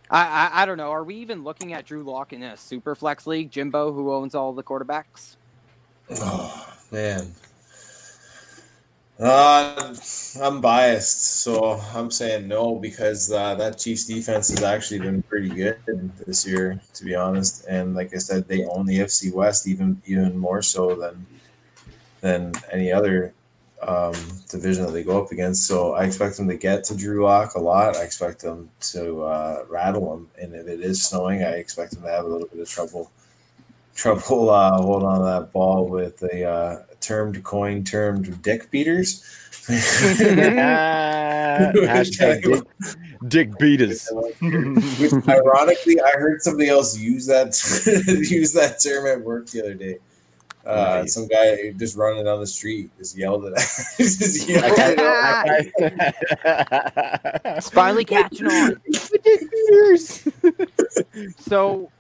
I, 0.09 0.49
I, 0.53 0.61
I 0.63 0.65
don't 0.65 0.77
know. 0.77 0.91
Are 0.91 1.03
we 1.03 1.15
even 1.15 1.43
looking 1.43 1.73
at 1.73 1.85
Drew 1.85 2.03
Lock 2.03 2.33
in 2.33 2.43
a 2.43 2.57
super 2.57 2.95
flex 2.95 3.25
league, 3.25 3.51
Jimbo, 3.51 3.93
who 3.93 4.13
owns 4.13 4.35
all 4.35 4.53
the 4.53 4.63
quarterbacks? 4.63 5.37
Oh 6.11 6.77
man. 6.91 7.31
Uh, 9.17 9.95
I'm 10.41 10.59
biased, 10.59 11.41
so 11.41 11.79
I'm 11.93 12.11
saying 12.11 12.49
no 12.49 12.75
because 12.75 13.31
uh, 13.31 13.55
that 13.55 13.77
Chiefs 13.77 14.03
defense 14.03 14.49
has 14.49 14.61
actually 14.61 14.99
been 14.99 15.23
pretty 15.23 15.47
good 15.47 15.77
this 16.27 16.45
year, 16.45 16.81
to 16.95 17.05
be 17.05 17.15
honest. 17.15 17.65
And 17.69 17.95
like 17.95 18.13
I 18.13 18.17
said, 18.17 18.45
they 18.47 18.65
own 18.65 18.85
the 18.85 18.99
FC 18.99 19.31
West 19.33 19.67
even 19.67 20.01
even 20.05 20.37
more 20.37 20.61
so 20.61 20.95
than 20.95 21.25
than 22.19 22.51
any 22.73 22.91
other 22.91 23.33
um, 23.81 24.15
division 24.49 24.85
that 24.85 24.91
they 24.91 25.03
go 25.03 25.23
up 25.23 25.31
against. 25.31 25.65
So 25.65 25.93
I 25.93 26.03
expect 26.03 26.35
them 26.35 26.49
to 26.49 26.57
get 26.57 26.83
to 26.85 26.97
Drew 26.97 27.23
Lock 27.23 27.55
a 27.55 27.59
lot. 27.59 27.95
I 27.95 28.03
expect 28.03 28.41
them 28.41 28.69
to 28.91 29.23
uh, 29.23 29.63
rattle 29.69 30.09
them, 30.11 30.29
and 30.41 30.53
if 30.53 30.67
it 30.67 30.81
is 30.81 31.01
snowing, 31.01 31.41
I 31.41 31.51
expect 31.51 31.93
them 31.93 32.03
to 32.03 32.09
have 32.09 32.25
a 32.25 32.27
little 32.27 32.47
bit 32.49 32.59
of 32.59 32.69
trouble 32.69 33.09
trouble 33.95 34.49
uh, 34.49 34.71
holding 34.75 35.07
on 35.07 35.23
that 35.23 35.53
ball 35.53 35.87
with 35.87 36.21
a 36.23 36.43
uh, 36.43 36.83
termed 37.05 37.43
coin 37.43 37.83
termed 37.83 38.41
dick 38.41 38.71
beaters. 38.71 39.23
Hashtag 41.55 42.43
dick, 42.43 42.63
dick 43.27 43.57
beaters. 43.59 44.09
Which 44.41 45.13
ironically, 45.27 46.01
I 46.01 46.11
heard 46.17 46.41
somebody 46.41 46.69
else 46.69 46.97
use 46.97 47.25
that 47.27 47.47
use 48.29 48.53
that 48.53 48.79
term 48.83 49.05
at 49.07 49.21
work 49.21 49.47
the 49.47 49.61
other 49.61 49.73
day. 49.75 49.97
Uh, 50.65 51.01
Nice. 51.01 51.13
Some 51.13 51.27
guy 51.27 51.71
just 51.77 51.95
running 51.95 52.25
down 52.25 52.39
the 52.39 52.47
street 52.47 52.89
just 52.97 53.15
yelled 53.15 53.45
at 53.45 53.53
just 53.97 54.49
yelled 54.49 54.79
at 54.79 54.97
It's 57.57 57.69
finally 57.69 58.03
catching 58.03 58.47
on. 58.47 58.81
dick 58.91 59.41
beaters. 59.51 60.27
So, 61.37 61.91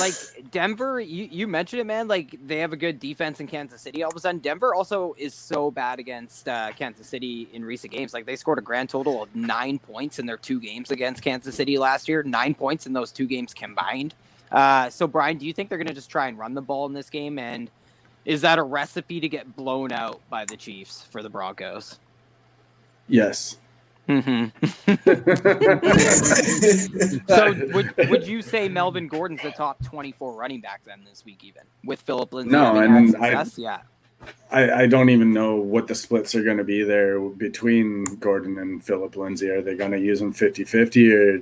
like 0.00 0.14
Denver, 0.50 0.98
you, 1.00 1.28
you 1.30 1.46
mentioned 1.46 1.80
it, 1.80 1.84
man. 1.84 2.08
Like 2.08 2.36
they 2.46 2.58
have 2.58 2.72
a 2.72 2.76
good 2.76 2.98
defense 2.98 3.40
in 3.40 3.46
Kansas 3.46 3.80
City. 3.80 4.02
All 4.02 4.10
of 4.10 4.16
a 4.16 4.20
sudden, 4.20 4.40
Denver 4.40 4.74
also 4.74 5.14
is 5.18 5.34
so 5.34 5.70
bad 5.70 5.98
against 5.98 6.48
uh, 6.48 6.72
Kansas 6.72 7.06
City 7.06 7.48
in 7.52 7.64
recent 7.64 7.92
games. 7.92 8.14
Like 8.14 8.26
they 8.26 8.36
scored 8.36 8.58
a 8.58 8.62
grand 8.62 8.88
total 8.88 9.22
of 9.22 9.34
nine 9.34 9.78
points 9.78 10.18
in 10.18 10.26
their 10.26 10.36
two 10.36 10.60
games 10.60 10.90
against 10.90 11.22
Kansas 11.22 11.54
City 11.54 11.78
last 11.78 12.08
year. 12.08 12.22
Nine 12.22 12.54
points 12.54 12.86
in 12.86 12.92
those 12.92 13.12
two 13.12 13.26
games 13.26 13.52
combined. 13.52 14.14
Uh, 14.50 14.88
so, 14.88 15.06
Brian, 15.06 15.36
do 15.36 15.46
you 15.46 15.52
think 15.52 15.68
they're 15.68 15.78
going 15.78 15.88
to 15.88 15.94
just 15.94 16.10
try 16.10 16.28
and 16.28 16.38
run 16.38 16.54
the 16.54 16.62
ball 16.62 16.86
in 16.86 16.94
this 16.94 17.10
game? 17.10 17.38
And 17.38 17.70
is 18.24 18.40
that 18.42 18.58
a 18.58 18.62
recipe 18.62 19.20
to 19.20 19.28
get 19.28 19.54
blown 19.56 19.92
out 19.92 20.20
by 20.30 20.44
the 20.46 20.56
Chiefs 20.56 21.02
for 21.10 21.22
the 21.22 21.28
Broncos? 21.28 21.98
Yes. 23.06 23.58
Mm-hmm. 24.08 24.48
so 27.28 27.52
would 27.74 27.92
would 28.10 28.26
you 28.26 28.40
say 28.42 28.68
Melvin 28.68 29.06
Gordon's 29.08 29.42
the 29.42 29.50
top 29.50 29.82
twenty 29.84 30.12
four 30.12 30.32
running 30.34 30.60
back 30.60 30.80
then 30.84 31.02
this 31.08 31.24
week 31.24 31.44
even 31.44 31.62
with 31.84 32.00
Phillip 32.02 32.32
Lindsay? 32.32 32.52
No, 32.52 32.76
and 32.76 33.14
I- 33.16 33.44
yeah. 33.56 33.80
I, 34.50 34.70
I 34.82 34.86
don't 34.88 35.10
even 35.10 35.32
know 35.32 35.54
what 35.56 35.86
the 35.86 35.94
splits 35.94 36.34
are 36.34 36.42
going 36.42 36.56
to 36.56 36.64
be 36.64 36.82
there 36.82 37.20
between 37.20 38.02
Gordon 38.16 38.58
and 38.58 38.82
Phillip 38.82 39.14
Lindsay. 39.14 39.48
Are 39.48 39.62
they 39.62 39.76
going 39.76 39.92
to 39.92 40.00
use 40.00 40.18
them 40.18 40.32
50 40.32 40.64
50 40.64 41.12
or, 41.14 41.40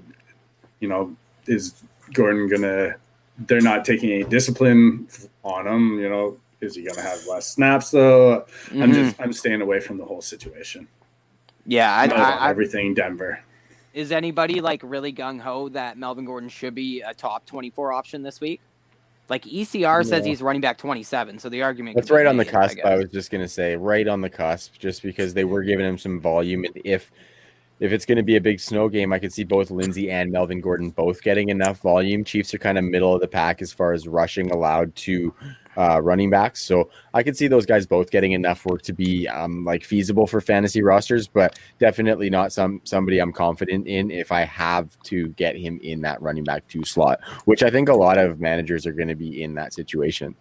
you 0.80 0.88
know, 0.88 1.16
is 1.46 1.72
Gordon 2.12 2.48
going 2.48 2.60
to, 2.60 2.96
they're 3.38 3.62
not 3.62 3.86
taking 3.86 4.10
any 4.12 4.24
discipline 4.24 5.08
on 5.42 5.66
him? 5.66 5.98
You 5.98 6.10
know, 6.10 6.36
is 6.60 6.74
he 6.76 6.82
going 6.82 6.96
to 6.96 7.00
have 7.02 7.24
less 7.26 7.46
snaps 7.48 7.92
though? 7.92 8.44
I'm 8.72 8.90
Mhm. 8.90 8.94
just, 8.94 9.20
I'm 9.22 9.32
staying 9.32 9.62
away 9.62 9.80
from 9.80 9.96
the 9.96 10.04
whole 10.04 10.20
situation. 10.20 10.86
Yeah. 11.66 11.94
I, 11.94 12.04
I'm 12.04 12.12
I, 12.12 12.30
I, 12.36 12.50
everything 12.50 12.94
Denver. 12.94 13.40
is 13.94 14.12
anybody 14.12 14.60
like 14.60 14.80
really 14.82 15.12
gung 15.12 15.40
ho 15.40 15.68
that 15.70 15.98
Melvin 15.98 16.24
Gordon 16.24 16.48
should 16.48 16.74
be 16.74 17.02
a 17.02 17.14
top 17.14 17.46
twenty 17.46 17.70
four 17.70 17.92
option 17.92 18.22
this 18.22 18.40
week? 18.40 18.60
Like 19.28 19.44
ECR 19.44 20.06
says 20.06 20.24
he's 20.24 20.40
running 20.40 20.60
back 20.60 20.78
twenty 20.78 21.02
seven, 21.02 21.38
so 21.38 21.48
the 21.48 21.62
argument 21.62 21.96
That's 21.96 22.10
right 22.10 22.26
on 22.26 22.36
the 22.36 22.44
made, 22.44 22.54
I 22.54 22.68
cusp. 22.68 22.78
I, 22.84 22.96
was 22.96 23.10
just 23.10 23.30
gonna 23.30 23.48
say, 23.48 23.74
right 23.74 24.06
on 24.06 24.20
the 24.20 24.30
cusp, 24.30 24.78
just 24.78 25.02
because 25.02 25.34
they 25.34 25.44
were 25.44 25.62
giving 25.62 25.84
him 25.84 25.98
some 25.98 26.20
volume. 26.20 26.64
If 26.84 27.10
if 27.80 27.92
it's 27.92 28.06
gonna 28.06 28.22
be 28.22 28.36
a 28.36 28.40
big 28.40 28.60
snow 28.60 28.88
game, 28.88 29.12
I 29.12 29.18
could 29.18 29.32
see 29.32 29.44
both 29.44 29.70
Lindsay 29.70 30.10
and 30.10 30.32
Melvin 30.32 30.60
Gordon 30.60 30.90
both 30.90 31.22
getting 31.22 31.48
enough 31.48 31.78
volume. 31.80 32.24
Chiefs 32.24 32.54
are 32.54 32.58
kind 32.58 32.78
of 32.78 32.84
middle 32.84 33.14
of 33.14 33.20
the 33.20 33.28
pack 33.28 33.60
as 33.62 33.72
far 33.72 33.92
as 33.92 34.08
rushing 34.08 34.50
allowed 34.50 34.94
to 34.96 35.34
uh, 35.76 36.00
running 36.02 36.30
backs, 36.30 36.62
so 36.62 36.88
I 37.12 37.22
could 37.22 37.36
see 37.36 37.48
those 37.48 37.66
guys 37.66 37.86
both 37.86 38.10
getting 38.10 38.32
enough 38.32 38.64
work 38.64 38.80
to 38.82 38.94
be 38.94 39.28
um, 39.28 39.64
like 39.64 39.84
feasible 39.84 40.26
for 40.26 40.40
fantasy 40.40 40.82
rosters, 40.82 41.28
but 41.28 41.58
definitely 41.78 42.30
not 42.30 42.52
some 42.52 42.80
somebody 42.84 43.18
I'm 43.18 43.32
confident 43.32 43.86
in 43.86 44.10
if 44.10 44.32
I 44.32 44.44
have 44.44 44.98
to 45.04 45.28
get 45.28 45.54
him 45.56 45.78
in 45.82 46.00
that 46.00 46.22
running 46.22 46.44
back 46.44 46.66
two 46.68 46.84
slot, 46.84 47.20
which 47.44 47.62
I 47.62 47.70
think 47.70 47.90
a 47.90 47.94
lot 47.94 48.16
of 48.16 48.40
managers 48.40 48.86
are 48.86 48.92
going 48.92 49.08
to 49.08 49.14
be 49.14 49.42
in 49.42 49.54
that 49.54 49.74
situation. 49.74 50.34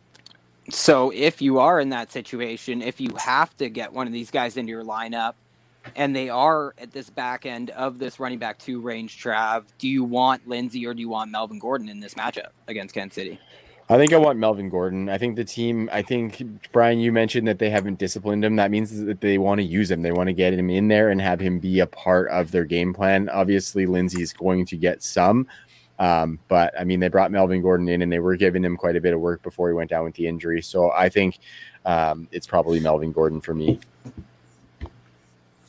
So 0.69 1.11
if 1.11 1.41
you 1.41 1.59
are 1.59 1.79
in 1.79 1.89
that 1.89 2.11
situation, 2.11 2.81
if 2.81 2.99
you 2.99 3.13
have 3.19 3.55
to 3.57 3.69
get 3.69 3.93
one 3.93 4.07
of 4.07 4.13
these 4.13 4.31
guys 4.31 4.57
into 4.57 4.71
your 4.71 4.83
lineup 4.83 5.33
and 5.95 6.15
they 6.15 6.29
are 6.29 6.73
at 6.77 6.91
this 6.91 7.09
back 7.09 7.45
end 7.45 7.69
of 7.71 7.99
this 7.99 8.19
running 8.19 8.39
back 8.39 8.57
two 8.59 8.81
range 8.81 9.21
Trav, 9.21 9.63
do 9.77 9.87
you 9.87 10.03
want 10.03 10.47
Lindsay 10.47 10.85
or 10.85 10.93
do 10.93 11.01
you 11.01 11.09
want 11.09 11.31
Melvin 11.31 11.59
Gordon 11.59 11.89
in 11.89 11.99
this 11.99 12.13
matchup 12.15 12.49
against 12.67 12.93
Kansas 12.93 13.15
City? 13.15 13.39
I 13.87 13.97
think 13.97 14.13
I 14.13 14.17
want 14.17 14.39
Melvin 14.39 14.67
Gordon. 14.69 15.09
I 15.09 15.19
think 15.19 15.35
the 15.35 15.43
team, 15.43 15.89
I 15.93 16.01
think, 16.01 16.43
Brian, 16.71 16.97
you 16.97 17.11
mentioned 17.11 17.47
that 17.47 17.59
they 17.59 17.69
haven't 17.69 17.99
disciplined 17.99 18.43
him. 18.43 18.55
That 18.55 18.71
means 18.71 18.99
that 19.05 19.21
they 19.21 19.37
want 19.37 19.59
to 19.59 19.63
use 19.63 19.91
him. 19.91 20.01
They 20.01 20.11
want 20.11 20.27
to 20.27 20.33
get 20.33 20.55
him 20.55 20.71
in 20.71 20.87
there 20.87 21.09
and 21.11 21.21
have 21.21 21.39
him 21.39 21.59
be 21.59 21.81
a 21.81 21.85
part 21.85 22.27
of 22.29 22.49
their 22.49 22.65
game 22.65 22.95
plan. 22.95 23.29
Obviously, 23.29 23.85
Lindsay's 23.85 24.33
going 24.33 24.65
to 24.65 24.75
get 24.75 25.03
some. 25.03 25.47
Um, 25.99 26.39
but 26.47 26.73
I 26.79 26.83
mean, 26.83 26.99
they 26.99 27.09
brought 27.09 27.31
Melvin 27.31 27.61
Gordon 27.61 27.87
in 27.87 28.01
and 28.01 28.11
they 28.11 28.19
were 28.19 28.35
giving 28.35 28.63
him 28.63 28.75
quite 28.75 28.95
a 28.95 29.01
bit 29.01 29.13
of 29.13 29.19
work 29.19 29.43
before 29.43 29.69
he 29.69 29.75
went 29.75 29.91
down 29.91 30.03
with 30.03 30.15
the 30.15 30.25
injury. 30.25 30.63
So 30.63 30.91
I 30.91 31.07
think 31.07 31.39
um, 31.85 32.27
it's 32.31 32.47
probably 32.47 32.79
Melvin 32.79 33.11
Gordon 33.11 33.39
for 33.39 33.53
me. 33.53 33.79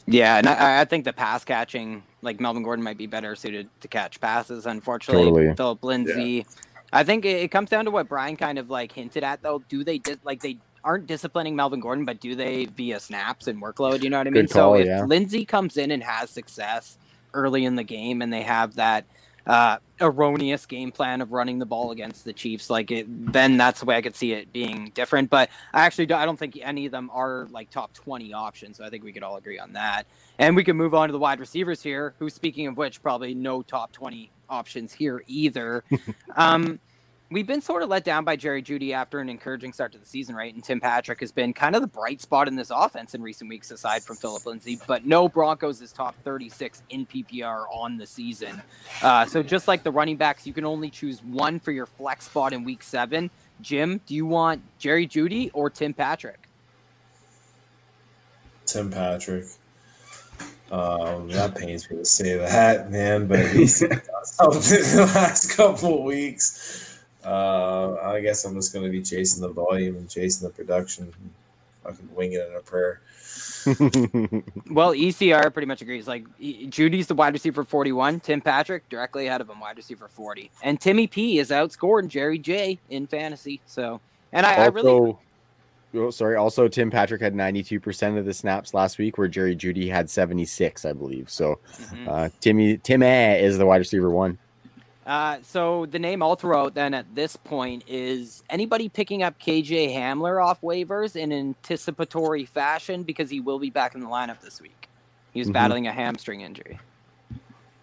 Yeah, 0.07 0.39
and 0.39 0.49
I, 0.49 0.81
I 0.81 0.85
think 0.85 1.05
the 1.05 1.13
pass 1.13 1.45
catching, 1.45 2.03
like 2.23 2.39
Melvin 2.41 2.63
Gordon, 2.63 2.85
might 2.85 2.99
be 2.99 3.07
better 3.07 3.35
suited 3.35 3.69
to 3.81 3.89
catch 3.89 4.21
passes. 4.21 4.67
Unfortunately, 4.67 5.25
Totally. 5.25 5.55
Phillip 5.57 5.83
Lindsay. 5.85 6.47
I 6.93 7.03
think 7.03 7.25
it, 7.25 7.43
it 7.43 7.51
comes 7.51 7.71
down 7.71 7.85
to 7.87 7.91
what 7.91 8.09
Brian 8.09 8.37
kind 8.37 8.59
of 8.59 8.71
like 8.71 8.93
hinted 8.93 9.25
at, 9.25 9.43
though. 9.43 9.63
Do 9.69 9.83
they 9.83 9.99
dis- 9.99 10.19
like 10.25 10.41
they 10.41 10.59
aren't 10.85 11.09
disciplining 11.09 11.57
Melvin 11.57 11.81
Gordon, 11.81 12.05
but 12.05 12.21
do 12.21 12.37
they 12.37 12.67
via 12.67 13.01
snaps 13.01 13.49
and 13.49 13.61
workload? 13.61 14.03
You 14.03 14.11
know 14.11 14.19
what 14.19 14.29
I 14.29 14.31
mean? 14.31 14.45
Good 14.45 14.51
so 14.51 14.75
if 14.75 14.87
yeah. 14.87 15.05
Lindsay 15.05 15.45
comes 15.45 15.77
in 15.77 15.91
and 15.91 16.03
has 16.03 16.31
success 16.31 16.99
early 17.35 17.65
in 17.65 17.75
the 17.75 17.83
game, 17.83 18.23
and 18.23 18.33
they 18.33 18.43
have 18.43 18.77
that 18.77 19.05
uh, 19.47 19.79
erroneous 20.01 20.67
game 20.67 20.91
plan 20.93 21.21
of 21.21 21.33
running 21.33 21.59
the 21.59 21.67
ball 21.67 21.91
against 21.91 22.25
the 22.25 22.33
Chiefs, 22.33 22.69
like 22.69 22.91
it, 22.91 23.07
then 23.33 23.57
that's 23.57 23.81
the 23.81 23.87
way 23.87 23.97
I 23.97 24.03
could 24.03 24.17
see 24.17 24.33
it 24.33 24.53
being 24.53 24.91
different. 24.95 25.31
But 25.31 25.51
I 25.73 25.87
actually, 25.87 26.07
do, 26.07 26.15
I 26.15 26.25
don't 26.25 26.39
think 26.39 26.59
any 26.61 26.87
of 26.87 26.93
them 26.93 27.11
are 27.13 27.47
like 27.51 27.71
top 27.71 27.93
twenty 27.95 28.33
options. 28.33 28.77
So 28.77 28.85
I 28.85 28.91
think 28.91 29.05
we 29.05 29.13
could 29.13 29.23
all 29.23 29.37
agree 29.37 29.59
on 29.59 29.73
that. 29.75 30.07
And 30.39 30.55
we 30.55 30.65
can 30.65 30.77
move 30.77 30.95
on 30.95 31.09
to 31.09 31.13
the 31.13 31.19
wide 31.19 31.41
receivers 31.41 31.83
here, 31.83 32.15
who, 32.19 32.29
speaking 32.29 32.67
of 32.67 32.77
which, 32.77 33.03
probably 33.03 33.35
no 33.35 33.63
top 33.63 33.93
20 33.93 34.31
options 34.49 34.93
here 34.93 35.23
either. 35.27 35.83
um, 36.37 36.79
we've 37.31 37.47
been 37.47 37.61
sort 37.61 37.83
of 37.83 37.89
let 37.89 38.05
down 38.05 38.25
by 38.25 38.37
Jerry 38.37 38.63
Jeudy 38.63 38.93
after 38.93 39.19
an 39.19 39.29
encouraging 39.29 39.73
start 39.73 39.93
to 39.93 39.99
the 39.99 40.07
season, 40.07 40.35
right? 40.35 40.55
And 40.55 40.63
Tim 40.63 40.81
Patrick 40.81 41.21
has 41.21 41.33
been 41.33 41.53
kind 41.53 41.75
of 41.75 41.83
the 41.83 41.89
bright 41.89 42.21
spot 42.21 42.49
in 42.49 42.55
this 42.57 42.71
offense 42.71 43.15
in 43.15 43.23
recent 43.23 43.49
weeks, 43.49 43.71
aside 43.71 44.03
from 44.03 44.17
Phillip 44.17 44.47
Lindsay. 44.47 44.79
But 44.87 45.07
no 45.07 45.29
Broncos 45.29 45.81
is 45.81 45.93
top 45.93 46.15
36 46.23 46.83
in 46.91 47.07
PPR 47.07 47.65
on 47.73 47.97
the 47.97 48.07
season. 48.07 48.63
Uh, 49.03 49.27
so 49.27 49.43
just 49.43 49.69
like 49.69 49.83
the 49.83 49.91
running 49.91 50.17
backs, 50.17 50.47
you 50.47 50.53
can 50.53 50.65
only 50.65 50.91
choose 50.91 51.23
one 51.23 51.59
for 51.59 51.73
your 51.73 51.87
flex 51.87 52.27
spot 52.27 52.53
in 52.53 52.65
week 52.65 52.83
seven. 52.83 53.31
Jim, 53.61 54.01
do 54.07 54.15
you 54.15 54.27
want 54.27 54.63
Jerry 54.79 55.07
Jeudy 55.07 55.51
or 55.53 55.71
Tim 55.71 55.95
Patrick? 55.95 56.49
Tim 58.67 58.91
Patrick. 58.91 59.47
Um, 60.71 61.29
that 61.29 61.55
pains 61.55 61.89
me 61.89 61.99
to 61.99 62.05
say 62.05 62.37
that, 62.37 62.91
man, 62.91 63.29
but 63.29 63.47
he's 63.51 63.81
done 63.89 64.01
something 64.25 64.79
in 64.79 64.97
the 64.97 65.13
last 65.15 65.57
couple 65.57 65.99
of 65.99 66.05
weeks. 66.05 66.86
Uh, 67.27 67.97
I 68.03 68.21
guess 68.21 68.45
I'm 68.45 68.55
just 68.55 68.73
going 68.73 68.85
to 68.85 68.91
be 68.91 69.03
chasing 69.03 69.43
the 69.43 69.49
volume 69.49 69.97
and 69.97 70.09
chasing 70.09 70.47
the 70.47 70.55
production, 70.55 71.13
fucking 71.83 72.09
winging 72.15 72.39
it 72.39 72.49
in 72.49 72.57
a 72.57 72.61
prayer. 72.61 73.01
Well, 74.71 74.93
ECR 74.93 75.53
pretty 75.53 75.67
much 75.67 75.83
agrees. 75.83 76.07
Like 76.07 76.25
E- 76.39 76.69
Jeudy's 76.69 77.07
the 77.09 77.15
wide 77.15 77.33
receiver 77.33 77.65
41, 77.65 78.21
Tim 78.21 78.41
Patrick 78.41 78.89
directly 78.89 79.27
ahead 79.27 79.41
of 79.41 79.51
him, 79.51 79.59
wide 79.61 79.77
receiver 79.77 80.09
40, 80.09 80.51
and 80.63 80.81
Timmy 80.81 81.07
P 81.07 81.39
is 81.39 81.51
outscoring 81.51 82.09
Jerry 82.09 82.39
J 82.39 82.79
in 82.91 83.07
fantasy. 83.07 83.61
So, 83.67 84.01
and 84.33 84.47
I, 84.47 84.55
I 84.55 84.67
really 84.69 85.17
oh, 85.95 86.11
sorry. 86.11 86.37
Also, 86.37 86.69
Tim 86.69 86.91
Patrick 86.91 87.21
had 87.21 87.35
92% 87.35 88.19
of 88.19 88.25
the 88.25 88.35
snaps 88.35 88.73
last 88.75 88.99
week, 88.99 89.19
where 89.19 89.29
Jerry 89.29 89.57
Jeudy 89.57 89.89
had 89.91 90.09
76, 90.11 90.85
I 90.85 90.93
believe. 90.93 91.29
So, 91.31 91.59
Mhm. 91.79 92.09
uh, 92.09 92.29
Timmy 92.41 92.77
Tim 92.79 93.03
A 93.03 93.43
is 93.43 93.59
the 93.59 93.67
wide 93.67 93.79
receiver 93.79 94.11
one. 94.11 94.39
Uh, 95.07 95.39
so 95.43 95.87
the 95.87 96.01
name 96.01 96.21
I'll 96.21 96.35
throw 96.35 96.65
out 96.65 96.75
then 96.75 96.93
at 96.93 97.15
this 97.15 97.37
point 97.37 97.85
is 97.87 98.43
anybody 98.51 98.89
picking 98.89 99.23
up 99.23 99.39
KJ 99.39 99.95
Hamler 99.95 100.45
off 100.45 100.61
waivers 100.63 101.15
in 101.15 101.33
anticipatory 101.33 102.45
fashion 102.45 103.05
because 103.05 103.31
he 103.31 103.39
will 103.39 103.61
be 103.61 103.71
back 103.71 103.95
in 103.95 104.01
the 104.01 104.09
lineup 104.09 104.41
this 104.41 104.61
week. 104.61 104.89
He 105.33 105.39
was 105.41 105.49
Mhm. 105.49 105.53
battling 105.53 105.87
a 105.87 105.93
hamstring 105.93 106.41
injury. 106.41 106.81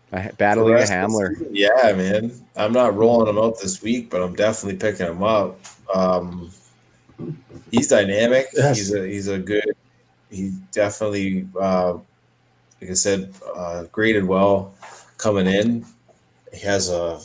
For 0.10 0.32
battling 0.38 0.68
the 0.68 0.74
a 0.74 0.76
rest 0.76 0.92
of 0.92 0.98
Hamler. 0.98 1.48
Yeah, 1.52 1.94
man. 1.94 2.32
I'm 2.58 2.74
not 2.74 2.94
rolling 2.96 3.30
him 3.30 3.38
out 3.42 3.58
this 3.62 3.82
week, 3.82 4.10
but 4.10 4.22
I'm 4.22 4.36
definitely 4.36 4.78
picking 4.78 5.08
him 5.08 5.24
up. 5.24 5.58
Um, 5.96 6.52
he's 7.72 7.88
dynamic. 7.88 8.48
Yes. 8.54 8.78
He's 8.78 8.94
a 8.94 9.08
he's 9.08 9.28
a 9.30 9.40
good. 9.40 9.76
He 10.30 10.52
definitely, 10.72 11.48
uh, 11.60 11.94
like 12.82 12.90
I 12.90 12.94
said, 12.94 13.34
uh, 13.56 13.84
graded 13.92 14.26
well 14.26 14.74
coming 15.18 15.48
in. 15.48 15.86
He 16.54 16.60
has 16.62 16.90
a 16.90 17.20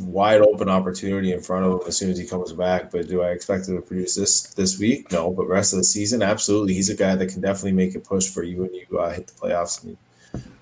wide 0.00 0.40
open 0.40 0.68
opportunity 0.68 1.32
in 1.32 1.40
front 1.40 1.64
of 1.64 1.72
him 1.72 1.88
as 1.88 1.96
soon 1.96 2.10
as 2.10 2.18
he 2.18 2.26
comes 2.26 2.52
back. 2.52 2.90
But 2.90 3.08
do 3.08 3.22
I 3.22 3.30
expect 3.30 3.68
him 3.68 3.76
to 3.76 3.82
produce 3.82 4.14
this 4.14 4.42
this 4.54 4.78
week? 4.78 5.10
No. 5.12 5.30
But 5.30 5.46
rest 5.46 5.72
of 5.72 5.78
the 5.78 5.84
season, 5.84 6.22
absolutely. 6.22 6.74
He's 6.74 6.90
a 6.90 6.96
guy 6.96 7.14
that 7.14 7.28
can 7.28 7.40
definitely 7.40 7.72
make 7.72 7.94
a 7.94 8.00
push 8.00 8.28
for 8.28 8.42
you 8.42 8.62
when 8.62 8.74
you 8.74 8.98
uh, 8.98 9.12
hit 9.12 9.26
the 9.26 9.32
playoffs 9.34 9.82
and, 9.84 9.96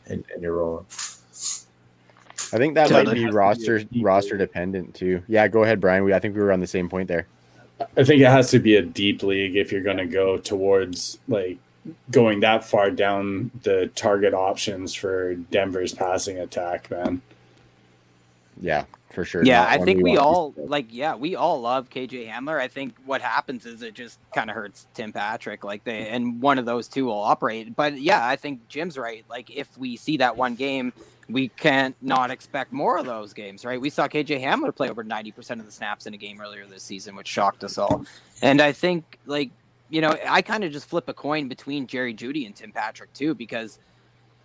and, 0.07 0.25
and 0.33 0.43
you're 0.43 0.57
rolling. 0.57 0.87
I 2.55 2.59
think 2.59 2.75
that 2.75 2.91
Yeah, 2.91 2.99
might 2.99 3.07
that 3.07 3.15
be 3.15 3.23
has 3.23 3.31
to 3.31 3.33
be 3.33 3.37
roster 3.37 3.83
roster 4.03 4.37
dependent 4.37 4.95
too. 4.95 5.23
Yeah, 5.27 5.49
go 5.49 5.63
ahead, 5.65 5.81
Brian. 5.81 6.05
We, 6.05 6.13
I 6.13 6.19
think 6.19 6.35
we 6.35 6.43
were 6.43 6.53
on 6.53 6.61
the 6.61 6.67
same 6.67 6.89
point 6.89 7.09
there. 7.09 7.27
I 7.97 8.05
think 8.05 8.21
it 8.21 8.27
has 8.29 8.51
to 8.51 8.59
be 8.59 8.77
a 8.77 8.83
deep 8.83 9.23
league 9.23 9.57
if 9.57 9.73
you're 9.73 9.83
going 9.83 9.97
to 9.97 10.07
go 10.07 10.37
towards 10.37 11.19
like 11.29 11.59
going 12.11 12.41
that 12.41 12.65
far 12.65 12.91
down 12.91 13.51
the 13.63 13.91
target 13.95 14.35
options 14.35 14.95
for 14.95 15.35
Denver's 15.35 15.95
passing 15.95 16.39
attack, 16.39 16.91
man. 16.91 17.23
Yeah, 18.61 18.85
for 19.11 19.25
sure. 19.25 19.45
Yeah, 19.45 19.67
I 19.67 19.79
think 19.79 20.03
we 20.03 20.17
all 20.19 20.55
like. 20.57 20.87
Yeah, 20.91 21.15
we 21.15 21.37
all 21.37 21.61
love 21.61 21.89
KJ 21.91 22.31
Hamler. 22.31 22.61
I 22.61 22.69
think 22.69 22.95
what 23.05 23.23
happens 23.23 23.67
is 23.67 23.83
it 23.83 23.95
just 23.95 24.19
kind 24.35 24.51
of 24.51 24.57
hurts 24.57 24.87
Tim 24.95 25.13
Patrick. 25.13 25.65
Like 25.65 25.85
they 25.85 26.09
and 26.09 26.41
one 26.41 26.59
of 26.59 26.67
those 26.67 26.89
two 26.89 27.07
will 27.07 27.21
operate. 27.21 27.75
But 27.75 28.01
yeah, 28.01 28.27
I 28.27 28.37
think 28.37 28.69
Jim's 28.69 28.99
right. 28.99 29.25
Like 29.29 29.51
if 29.51 29.77
we 29.79 29.97
see 29.97 30.19
that 30.19 30.37
one 30.37 30.55
game, 30.55 30.93
we 31.29 31.49
can't 31.49 31.97
not 32.03 32.31
expect 32.31 32.73
more 32.73 32.99
of 32.99 33.07
those 33.07 33.33
games, 33.33 33.65
right? 33.65 33.81
We 33.81 33.91
saw 33.91 34.07
KJ 34.07 34.43
Hamler 34.43 34.75
play 34.75 34.91
over 34.91 35.03
ninety 35.03 35.33
percent 35.33 35.61
of 35.61 35.67
the 35.67 35.73
snaps 35.73 36.07
in 36.07 36.15
a 36.15 36.19
game 36.19 36.41
earlier 36.41 36.67
this 36.67 36.83
season, 36.83 37.17
which 37.17 37.29
shocked 37.29 37.65
us 37.65 37.79
all. 37.79 38.05
And 38.43 38.61
I 38.61 38.73
think 38.73 39.19
like 39.27 39.51
you 39.89 40.01
know, 40.01 40.17
I 40.27 40.41
kind 40.41 40.65
of 40.65 40.73
just 40.73 40.89
flip 40.89 41.09
a 41.09 41.15
coin 41.15 41.49
between 41.49 41.87
Jerry 41.87 42.15
Jeudy 42.15 42.47
and 42.47 42.57
Tim 42.57 42.73
Patrick 42.73 43.13
too, 43.13 43.35
because 43.35 43.79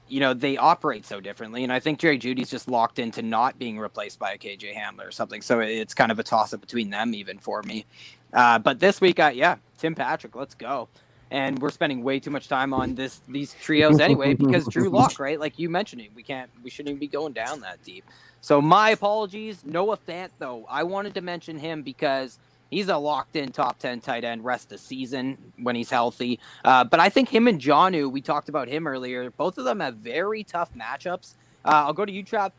you 0.10 0.20
know 0.20 0.34
they 0.34 0.58
operate 0.58 1.06
so 1.06 1.20
differently 1.22 1.64
and 1.64 1.74
i 1.74 1.80
think 1.80 2.00
jerry 2.00 2.20
jeudy's 2.20 2.50
just 2.50 2.70
locked 2.70 3.00
into 3.00 3.22
not 3.22 3.60
being 3.60 3.80
replaced 3.80 4.20
by 4.20 4.32
a 4.34 4.38
kj 4.40 4.76
hamler 4.76 5.08
or 5.08 5.12
something 5.12 5.42
so 5.42 5.60
it's 5.62 5.94
kind 5.96 6.12
of 6.12 6.20
a 6.20 6.24
toss 6.24 6.54
up 6.54 6.62
between 6.62 6.90
them 6.92 7.14
even 7.16 7.40
for 7.40 7.64
me 7.64 7.86
uh, 8.34 8.60
but 8.60 8.80
this 8.80 9.02
week 9.02 9.20
uh, 9.20 9.32
yeah 9.34 9.58
tim 9.78 9.96
patrick 9.96 10.36
let's 10.36 10.56
go 10.56 10.90
And 11.32 11.60
we're 11.60 11.72
spending 11.72 12.04
way 12.04 12.20
too 12.20 12.32
much 12.32 12.48
time 12.48 12.74
on 12.74 12.96
this 12.96 13.22
these 13.28 13.54
trios 13.56 14.00
anyway 14.00 14.34
because 14.34 14.68
Drew 14.70 14.90
Lock, 14.90 15.20
right? 15.20 15.40
Like 15.40 15.60
you 15.60 15.70
mentioned 15.70 16.02
it, 16.02 16.12
we 16.16 16.24
can't 16.24 16.50
we 16.64 16.70
shouldn't 16.70 16.92
even 16.92 17.00
be 17.00 17.08
going 17.08 17.34
down 17.34 17.62
that 17.62 17.82
deep. 17.84 18.06
So 18.42 18.62
my 18.62 18.92
apologies. 18.92 19.64
Noah 19.66 19.98
Fant 19.98 20.30
though, 20.40 20.66
I 20.70 20.84
wanted 20.84 21.16
to 21.16 21.22
mention 21.22 21.58
him 21.60 21.84
because 21.84 22.40
he's 22.70 22.90
a 22.90 22.98
locked 22.98 23.36
in 23.36 23.52
top 23.52 23.80
10 23.80 24.02
tight 24.02 24.24
end 24.24 24.44
rest 24.44 24.66
of 24.66 24.70
the 24.70 24.78
season 24.78 25.38
when 25.58 25.76
he's 25.76 25.90
healthy. 25.90 26.40
Uh, 26.64 26.84
but 26.84 27.00
I 27.00 27.10
think 27.10 27.30
him 27.30 27.48
and 27.48 27.60
Jonnu, 27.60 28.12
we 28.12 28.22
talked 28.22 28.50
about 28.50 28.68
him 28.68 28.88
earlier, 28.88 29.30
both 29.32 29.58
of 29.58 29.66
them 29.66 29.80
have 29.80 29.96
very 29.96 30.44
tough 30.44 30.72
matchups. 30.74 31.34
Uh, 31.66 31.86
I'll 31.86 31.94
go 31.94 32.06
to 32.06 32.12
you, 32.12 32.24
Trav. 32.24 32.52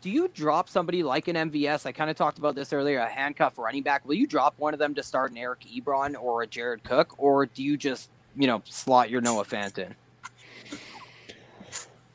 Do 0.00 0.08
you 0.08 0.28
drop 0.28 0.68
somebody 0.68 1.02
like 1.02 1.28
an 1.28 1.36
MVS? 1.36 1.84
I 1.84 1.92
kind 1.92 2.10
of 2.10 2.16
talked 2.16 2.38
about 2.38 2.54
this 2.54 2.72
earlier, 2.72 3.00
a 3.00 3.08
handcuff 3.08 3.58
running 3.58 3.82
back. 3.82 4.06
Will 4.06 4.14
you 4.14 4.26
drop 4.26 4.54
one 4.58 4.72
of 4.72 4.78
them 4.78 4.94
to 4.94 5.02
start 5.02 5.30
an 5.30 5.36
Eric 5.36 5.60
Ebron 5.70 6.20
or 6.20 6.42
a 6.42 6.46
Jared 6.46 6.82
Cook? 6.84 7.14
Or 7.18 7.44
do 7.44 7.62
you 7.62 7.76
just, 7.76 8.08
you 8.34 8.46
know, 8.46 8.62
slot 8.64 9.10
your 9.10 9.20
Noah 9.20 9.44
Fant 9.44 9.76
in? 9.78 9.94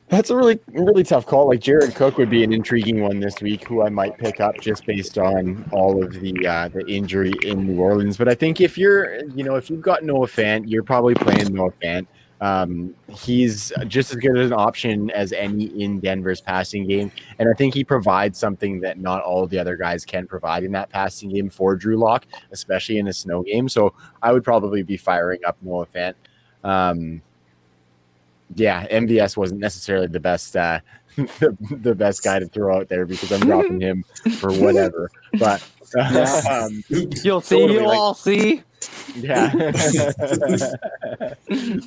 That's 0.08 0.30
a 0.30 0.36
really 0.36 0.60
really 0.68 1.02
tough 1.02 1.26
call. 1.26 1.48
Like 1.48 1.60
Jared 1.60 1.94
Cook 1.96 2.16
would 2.16 2.30
be 2.30 2.44
an 2.44 2.52
intriguing 2.52 3.02
one 3.02 3.18
this 3.18 3.40
week, 3.40 3.66
who 3.66 3.82
I 3.82 3.88
might 3.88 4.16
pick 4.18 4.40
up 4.40 4.60
just 4.60 4.86
based 4.86 5.18
on 5.18 5.68
all 5.72 6.02
of 6.02 6.12
the 6.12 6.46
uh, 6.46 6.68
the 6.68 6.86
injury 6.86 7.32
in 7.42 7.66
New 7.66 7.80
Orleans. 7.80 8.16
But 8.16 8.28
I 8.28 8.34
think 8.34 8.60
if 8.60 8.78
you're 8.78 9.24
you 9.30 9.42
know 9.42 9.56
if 9.56 9.68
you've 9.68 9.82
got 9.82 10.04
Noah 10.04 10.28
Fant, 10.28 10.64
you're 10.66 10.84
probably 10.84 11.14
playing 11.14 11.52
Noah 11.52 11.72
Fant. 11.82 12.06
Um, 12.40 12.94
he's 13.08 13.72
just 13.88 14.10
as 14.10 14.18
good 14.18 14.38
as 14.38 14.48
an 14.48 14.52
option 14.52 15.10
as 15.10 15.32
any 15.32 15.64
in 15.82 15.98
Denver's 15.98 16.40
passing 16.40 16.86
game, 16.86 17.10
and 17.40 17.48
I 17.48 17.54
think 17.54 17.74
he 17.74 17.82
provides 17.82 18.38
something 18.38 18.78
that 18.82 19.00
not 19.00 19.22
all 19.22 19.46
the 19.48 19.58
other 19.58 19.76
guys 19.76 20.04
can 20.04 20.28
provide 20.28 20.62
in 20.62 20.70
that 20.72 20.88
passing 20.90 21.30
game 21.30 21.50
for 21.50 21.74
Drew 21.74 21.96
Lock, 21.96 22.26
especially 22.52 22.98
in 22.98 23.08
a 23.08 23.12
snow 23.12 23.42
game. 23.42 23.68
So 23.68 23.92
I 24.22 24.32
would 24.32 24.44
probably 24.44 24.84
be 24.84 24.96
firing 24.96 25.40
up 25.44 25.56
Noah 25.62 25.86
Fant. 25.86 26.14
Um, 26.62 27.22
yeah, 28.54 28.86
MVS 28.88 29.36
wasn't 29.36 29.60
necessarily 29.60 30.06
the 30.06 30.20
best 30.20 30.56
uh, 30.56 30.80
the, 31.16 31.56
the 31.70 31.94
best 31.94 32.22
guy 32.22 32.38
to 32.38 32.46
throw 32.46 32.76
out 32.76 32.88
there 32.88 33.06
because 33.06 33.32
I'm 33.32 33.40
dropping 33.40 33.80
him 33.80 34.04
for 34.38 34.52
whatever. 34.52 35.10
But 35.38 35.62
um, 35.98 36.82
you'll 36.88 37.40
see, 37.40 37.56
totally 37.56 37.74
you'll 37.74 37.88
like, 37.88 37.98
all 37.98 38.14
see. 38.14 38.62
Yeah. 39.14 39.50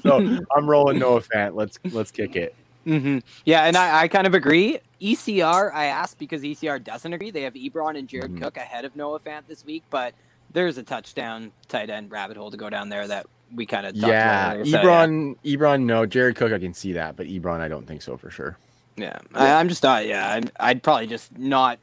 so 0.02 0.40
I'm 0.56 0.70
rolling 0.70 1.00
Noah 1.00 1.22
Fant. 1.22 1.56
Let's 1.56 1.80
let's 1.92 2.12
kick 2.12 2.36
it. 2.36 2.56
Mm-hmm. 2.88 3.20
Yeah, 3.46 3.66
and 3.66 3.78
I, 3.78 4.02
I 4.02 4.08
kind 4.08 4.26
of 4.26 4.34
agree. 4.34 4.80
ECR, 5.02 5.72
I 5.74 5.86
asked 5.86 6.18
because 6.18 6.42
ECR 6.42 6.84
doesn't 6.84 7.14
agree. 7.14 7.30
They 7.30 7.44
have 7.44 7.54
Ebron 7.54 7.98
and 7.98 8.08
Jared 8.08 8.32
mm-hmm. 8.32 8.44
Cook 8.44 8.58
ahead 8.58 8.86
of 8.86 8.96
Noah 8.96 9.20
Fant 9.20 9.44
this 9.48 9.64
week, 9.64 9.84
but 9.90 10.14
there's 10.52 10.78
a 10.78 10.84
touchdown 10.84 11.52
tight 11.68 11.90
end 11.90 12.12
rabbit 12.12 12.38
hole 12.38 12.52
to 12.52 12.58
go 12.58 12.70
down 12.70 12.90
there 12.90 13.08
that 13.08 13.28
we 13.54 13.66
kind 13.66 13.86
of 13.86 13.96
yeah. 13.96 14.56
Ebron, 14.56 15.36
yeah. 15.42 15.56
Ebron, 15.56 15.84
no. 15.84 16.06
Jared 16.06 16.36
Cook, 16.36 16.52
I 16.52 16.60
can 16.60 16.74
see 16.74 16.94
that, 16.94 17.16
but 17.16 17.28
Ebron, 17.28 17.60
I 17.60 17.68
don't 17.68 17.88
think 17.88 18.02
so 18.02 18.18
for 18.18 18.30
sure. 18.30 18.58
Yeah, 18.96 19.20
I, 19.34 19.48
am 19.48 19.70
just 19.70 19.84
not. 19.84 20.06
Yeah, 20.06 20.30
I'd, 20.30 20.52
I'd 20.60 20.84
probably 20.84 21.08
just 21.08 21.38
not 21.38 21.80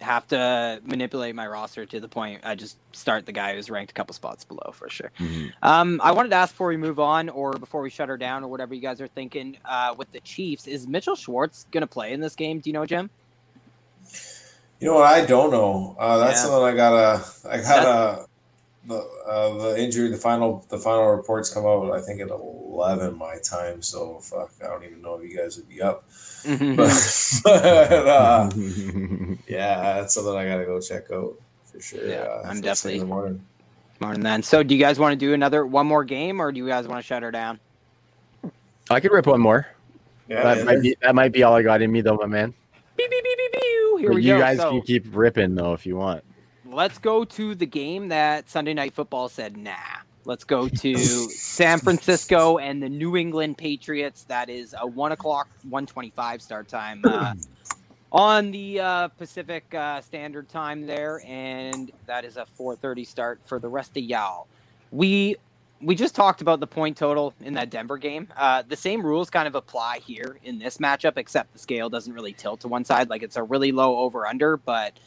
have 0.00 0.26
to 0.28 0.80
manipulate 0.84 1.34
my 1.34 1.46
roster 1.46 1.84
to 1.84 2.00
the 2.00 2.08
point 2.08 2.40
I 2.42 2.54
just 2.54 2.78
start 2.96 3.26
the 3.26 3.32
guy 3.32 3.54
who's 3.54 3.68
ranked 3.68 3.90
a 3.90 3.94
couple 3.94 4.14
spots 4.14 4.44
below 4.44 4.72
for 4.72 4.88
sure. 4.88 5.10
Mm-hmm. 5.18 5.48
Um, 5.62 6.00
I 6.02 6.12
wanted 6.12 6.30
to 6.30 6.36
ask 6.36 6.54
before 6.54 6.68
we 6.68 6.76
move 6.76 6.98
on, 6.98 7.28
or 7.28 7.52
before 7.52 7.82
we 7.82 7.90
shut 7.90 8.08
her 8.08 8.16
down, 8.16 8.44
or 8.44 8.48
whatever 8.48 8.74
you 8.74 8.80
guys 8.80 9.00
are 9.00 9.08
thinking 9.08 9.58
uh, 9.64 9.94
with 9.96 10.10
the 10.12 10.20
Chiefs. 10.20 10.66
Is 10.66 10.86
Mitchell 10.86 11.16
Schwartz 11.16 11.66
going 11.70 11.82
to 11.82 11.86
play 11.86 12.12
in 12.12 12.20
this 12.20 12.34
game? 12.34 12.60
Do 12.60 12.70
you 12.70 12.74
know, 12.74 12.86
Jim? 12.86 13.10
You 14.80 14.88
know 14.88 14.94
what? 14.94 15.12
I 15.12 15.26
don't 15.26 15.50
know. 15.50 15.96
Uh, 15.98 16.18
that's 16.18 16.40
yeah. 16.40 16.46
something 16.46 16.62
I 16.62 16.74
gotta. 16.74 17.24
I 17.48 17.56
gotta 17.58 18.26
the 18.86 18.96
uh, 19.26 19.54
the 19.58 19.82
injury, 19.82 20.08
the 20.08 20.16
final 20.16 20.64
the 20.68 20.78
final 20.78 21.10
reports 21.10 21.52
come 21.52 21.66
out. 21.66 21.92
I 21.92 22.00
think 22.00 22.20
at 22.20 22.30
eleven 22.30 23.16
my 23.16 23.36
time. 23.38 23.82
So 23.82 24.18
fuck, 24.20 24.52
I 24.62 24.68
don't 24.68 24.84
even 24.84 25.02
know 25.02 25.14
if 25.16 25.30
you 25.30 25.36
guys 25.36 25.56
would 25.56 25.68
be 25.68 25.82
up. 25.82 26.08
Mm-hmm. 26.10 26.76
but, 26.76 27.40
but 27.44 28.08
uh, 28.08 28.50
yeah, 29.48 29.94
that's 29.94 30.14
something 30.14 30.34
I 30.34 30.46
gotta 30.46 30.64
go 30.64 30.80
check 30.80 31.10
out 31.12 31.34
for 31.64 31.80
sure. 31.80 32.06
Yeah, 32.06 32.20
uh, 32.20 32.42
I'm 32.46 32.60
definitely 32.60 33.04
morning. 33.04 33.44
Morning 34.00 34.22
then. 34.22 34.42
So, 34.42 34.62
do 34.62 34.74
you 34.74 34.80
guys 34.80 34.98
want 34.98 35.12
to 35.12 35.16
do 35.16 35.34
another 35.34 35.66
one 35.66 35.86
more 35.86 36.04
game, 36.04 36.40
or 36.40 36.50
do 36.52 36.58
you 36.58 36.66
guys 36.66 36.88
want 36.88 37.00
to 37.00 37.06
shut 37.06 37.22
her 37.22 37.30
down? 37.30 37.60
I 38.88 38.98
could 38.98 39.12
rip 39.12 39.26
one 39.26 39.42
more. 39.42 39.68
Yeah, 40.26 40.54
that 40.54 40.64
might 40.64 40.80
be 40.80 40.96
that 41.02 41.14
might 41.14 41.32
be 41.32 41.42
all 41.42 41.54
I 41.54 41.62
got 41.62 41.82
in 41.82 41.92
me 41.92 42.00
though, 42.00 42.16
my 42.16 42.26
man. 42.26 42.54
Beep, 42.96 43.10
beep, 43.10 43.22
beep, 43.22 43.36
beep, 43.36 43.52
beep. 43.52 43.62
Here 44.00 44.08
but 44.08 44.14
we 44.14 44.22
you 44.22 44.34
go. 44.34 44.40
guys 44.40 44.56
so, 44.56 44.70
can 44.70 44.82
keep 44.82 45.04
ripping 45.10 45.54
though 45.54 45.74
if 45.74 45.84
you 45.84 45.96
want 45.96 46.24
let's 46.72 46.98
go 46.98 47.24
to 47.24 47.54
the 47.54 47.66
game 47.66 48.08
that 48.08 48.48
Sunday 48.48 48.74
Night 48.74 48.94
Football 48.94 49.28
said, 49.28 49.56
nah. 49.56 49.74
Let's 50.24 50.44
go 50.44 50.68
to 50.68 50.96
San 50.96 51.78
Francisco 51.78 52.58
and 52.58 52.82
the 52.82 52.88
New 52.90 53.16
England 53.16 53.56
Patriots. 53.56 54.24
That 54.24 54.50
is 54.50 54.74
a 54.78 54.86
one 54.86 55.12
o'clock, 55.12 55.48
one 55.68 55.86
twenty-five 55.86 56.42
start 56.42 56.68
time 56.68 57.00
uh, 57.04 57.32
on 58.12 58.50
the 58.50 58.80
uh, 58.80 59.08
Pacific 59.08 59.74
uh, 59.74 60.02
Standard 60.02 60.50
Time 60.50 60.86
there, 60.86 61.22
and 61.26 61.90
that 62.06 62.26
is 62.26 62.36
a 62.36 62.44
four 62.44 62.76
thirty 62.76 63.04
start 63.04 63.40
for 63.46 63.58
the 63.58 63.68
rest 63.68 63.96
of 63.96 64.02
y'all. 64.02 64.46
We 64.90 65.36
we 65.80 65.94
just 65.94 66.14
talked 66.14 66.42
about 66.42 66.60
the 66.60 66.66
point 66.66 66.98
total 66.98 67.32
in 67.40 67.54
that 67.54 67.70
Denver 67.70 67.96
game. 67.96 68.28
Uh, 68.36 68.62
the 68.68 68.76
same 68.76 69.02
rules 69.04 69.30
kind 69.30 69.48
of 69.48 69.54
apply 69.54 70.00
here 70.00 70.36
in 70.44 70.58
this 70.58 70.76
matchup, 70.76 71.16
except 71.16 71.54
the 71.54 71.58
scale 71.58 71.88
doesn't 71.88 72.12
really 72.12 72.34
tilt 72.34 72.60
to 72.60 72.68
one 72.68 72.84
side. 72.84 73.08
Like 73.08 73.22
it's 73.22 73.36
a 73.36 73.42
really 73.42 73.72
low 73.72 73.96
over 73.96 74.26
under, 74.26 74.58
but 74.58 74.98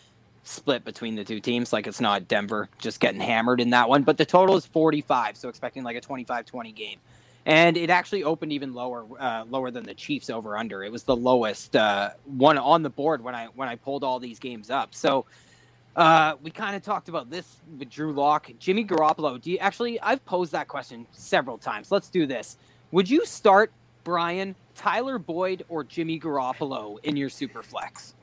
split 0.44 0.84
between 0.84 1.16
the 1.16 1.24
two 1.24 1.40
teams. 1.40 1.74
Like 1.74 1.88
it's 1.88 2.02
not 2.02 2.28
Denver 2.28 2.70
just 2.78 3.00
getting 3.00 3.22
hammered 3.22 3.60
in 3.60 3.72
that 3.72 3.90
one, 3.90 4.04
but 4.04 4.18
the 4.18 4.26
total 4.26 4.56
is 4.56 4.66
45, 4.66 5.38
so 5.38 5.50
expecting 5.50 5.84
like 5.84 5.96
a 5.96 6.02
25-20 6.02 6.76
game. 6.76 7.00
And 7.46 7.76
it 7.76 7.90
actually 7.90 8.24
opened 8.24 8.54
even 8.54 8.74
lower, 8.74 9.06
uh, 9.20 9.44
lower 9.50 9.70
than 9.70 9.84
the 9.84 9.94
Chiefs 9.94 10.30
over 10.30 10.56
under. 10.56 10.84
It 10.84 10.92
was 10.92 11.04
the 11.04 11.16
lowest 11.16 11.76
uh, 11.76 12.12
one 12.26 12.58
on 12.58 12.84
the 12.84 12.90
board 12.90 13.22
when 13.22 13.36
I 13.36 13.48
when 13.48 13.68
I 13.68 13.76
pulled 13.76 14.04
all 14.04 14.20
these 14.20 14.40
games 14.40 14.70
up. 14.70 14.96
So 14.96 15.26
uh, 15.96 16.36
we 16.42 16.52
kind 16.52 16.76
of 16.76 16.84
talked 16.84 17.10
about 17.10 17.30
this 17.30 17.58
with 17.78 17.90
Drew 17.90 18.14
Lock, 18.14 18.50
Jimmy 18.60 18.86
Garoppolo. 18.86 19.42
Do 19.42 19.52
you 19.52 19.58
actually? 19.58 20.00
I've 20.00 20.24
posed 20.24 20.54
that 20.54 20.70
question 20.70 21.06
several 21.12 21.58
times. 21.58 21.92
Let's 21.92 22.10
do 22.10 22.26
this. 22.26 22.58
Would 22.92 23.10
you 23.10 23.26
start 23.26 23.74
Brian, 24.06 24.56
Tyler 24.76 25.20
Boyd, 25.20 25.66
or 25.68 25.84
Jimmy 25.84 26.22
Garoppolo 26.22 26.98
in 27.04 27.18
your 27.18 27.30
super 27.30 27.62
flex? 27.62 28.16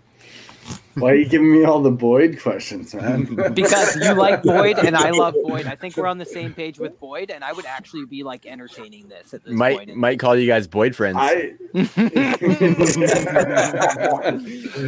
Why 1.00 1.12
are 1.12 1.14
you 1.14 1.26
giving 1.26 1.50
me 1.50 1.64
all 1.64 1.80
the 1.80 1.90
Boyd 1.90 2.40
questions, 2.40 2.94
man? 2.94 3.24
because 3.54 3.96
you 3.96 4.12
like 4.12 4.42
Boyd 4.42 4.78
and 4.78 4.96
I 4.96 5.10
love 5.10 5.34
Boyd. 5.42 5.66
I 5.66 5.74
think 5.74 5.96
we're 5.96 6.06
on 6.06 6.18
the 6.18 6.24
same 6.26 6.52
page 6.52 6.78
with 6.78 7.00
Boyd, 7.00 7.30
and 7.30 7.42
I 7.42 7.52
would 7.52 7.66
actually 7.66 8.04
be 8.04 8.22
like 8.22 8.46
entertaining 8.46 9.08
this 9.08 9.32
at 9.34 9.44
this 9.44 9.52
might, 9.52 9.78
point. 9.78 9.96
Might 9.96 10.20
call 10.20 10.36
you 10.36 10.46
guys 10.46 10.66
Boyd 10.66 10.94
friends. 10.94 11.16
I... 11.18 11.54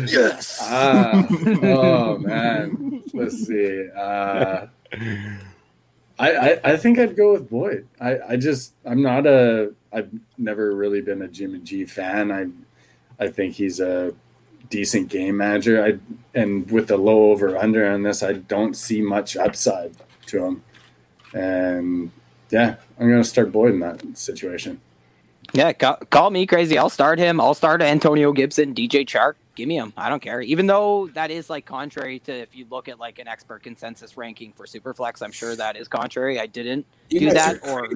yes. 0.07 0.61
Uh, 0.63 1.27
oh 1.63 2.19
man. 2.19 3.03
Let's 3.15 3.47
see. 3.47 3.89
Uh, 3.97 4.67
I, 6.19 6.31
I, 6.31 6.61
I 6.65 6.77
think 6.77 6.99
I'd 6.99 7.17
go 7.17 7.33
with 7.33 7.49
Boyd. 7.49 7.89
I, 8.01 8.19
I 8.31 8.37
just 8.37 8.75
I'm 8.85 9.03
not 9.03 9.27
a 9.27 9.73
I've 9.93 10.11
never 10.39 10.75
really 10.75 11.01
been 11.01 11.23
a 11.23 11.29
Jimmy 11.29 11.61
G 11.61 11.85
fan. 11.85 12.31
I 12.31 12.47
I 13.23 13.29
think 13.29 13.55
he's 13.55 13.81
a 13.81 14.15
decent 14.73 15.09
game 15.09 15.37
manager. 15.37 15.85
I 15.85 15.99
and 16.37 16.69
with 16.71 16.89
the 16.89 16.97
low 16.97 17.31
over 17.31 17.57
under 17.57 17.87
on 17.87 18.03
this, 18.03 18.23
I 18.23 18.33
don't 18.33 18.75
see 18.75 19.03
much 19.03 19.37
upside 19.37 19.95
to 20.27 20.45
him. 20.45 20.63
And 21.35 22.11
yeah, 22.51 22.77
I'm 22.99 23.09
gonna 23.09 23.23
start 23.23 23.53
Boyd 23.53 23.75
in 23.75 23.81
that 23.81 24.17
situation. 24.17 24.81
Yeah, 25.53 25.73
call, 25.75 25.97
call, 26.09 26.31
me 26.31 26.47
crazy. 26.47 26.79
I'll 26.79 26.89
start 26.89 27.19
him. 27.19 27.39
I'll 27.39 27.53
start 27.53 27.83
Antonio 27.83 28.33
Gibson, 28.33 28.75
DJ 28.75 29.05
Chark. 29.05 29.35
Give 29.55 29.69
me 29.69 29.77
him. 29.77 29.93
I 29.99 30.09
don't 30.09 30.23
care. 30.23 30.41
Even 30.41 30.67
though 30.67 31.09
that 31.09 31.31
is 31.31 31.51
like 31.51 31.67
contrary 31.67 32.21
to 32.21 32.33
if 32.33 32.57
you 32.57 32.67
look 32.71 32.89
at 32.89 32.99
like 32.99 33.19
an 33.19 33.29
expert 33.29 33.63
consensus 33.63 34.17
ranking 34.17 34.53
for 34.53 34.65
Superflex, 34.65 35.21
I'm 35.21 35.33
sure 35.33 35.55
that 35.55 35.77
is 35.77 35.89
contrary. 35.89 36.41
I 36.41 36.47
didn't 36.47 36.87
you 37.11 37.21
do 37.21 37.31
that 37.33 37.63
or 37.69 37.91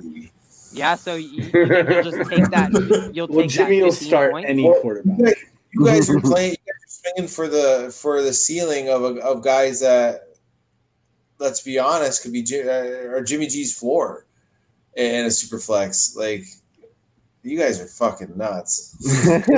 yeah. 0.72 0.94
So 0.96 1.14
you, 1.14 1.50
will 1.54 2.02
just 2.02 2.30
take 2.30 2.50
that. 2.50 3.10
You'll 3.14 3.28
well, 3.28 3.40
take 3.40 3.50
Jimmy 3.50 3.82
will 3.82 3.92
start 3.92 4.32
points. 4.32 4.50
any 4.50 4.64
quarterback. 4.82 5.36
You 5.78 5.86
guys 5.86 6.08
are 6.08 6.20
playing. 6.32 6.52
You 6.52 6.56
guys 6.56 6.84
are 6.84 7.12
swinging 7.12 7.28
for 7.28 7.48
the 7.48 7.94
for 7.94 8.22
the 8.22 8.32
ceiling 8.32 8.88
of 8.88 9.02
of 9.18 9.42
guys 9.42 9.80
that, 9.80 10.36
let's 11.38 11.60
be 11.60 11.78
honest, 11.78 12.22
could 12.22 12.32
be 12.32 12.44
uh, 12.54 13.14
or 13.14 13.22
Jimmy 13.22 13.46
G's 13.46 13.78
floor 13.78 14.26
in 14.96 15.26
a 15.26 15.30
super 15.30 15.58
flex. 15.58 16.16
Like 16.16 16.44
you 17.46 17.56
guys 17.56 17.80
are 17.80 17.86
fucking 17.86 18.36
nuts. 18.36 18.96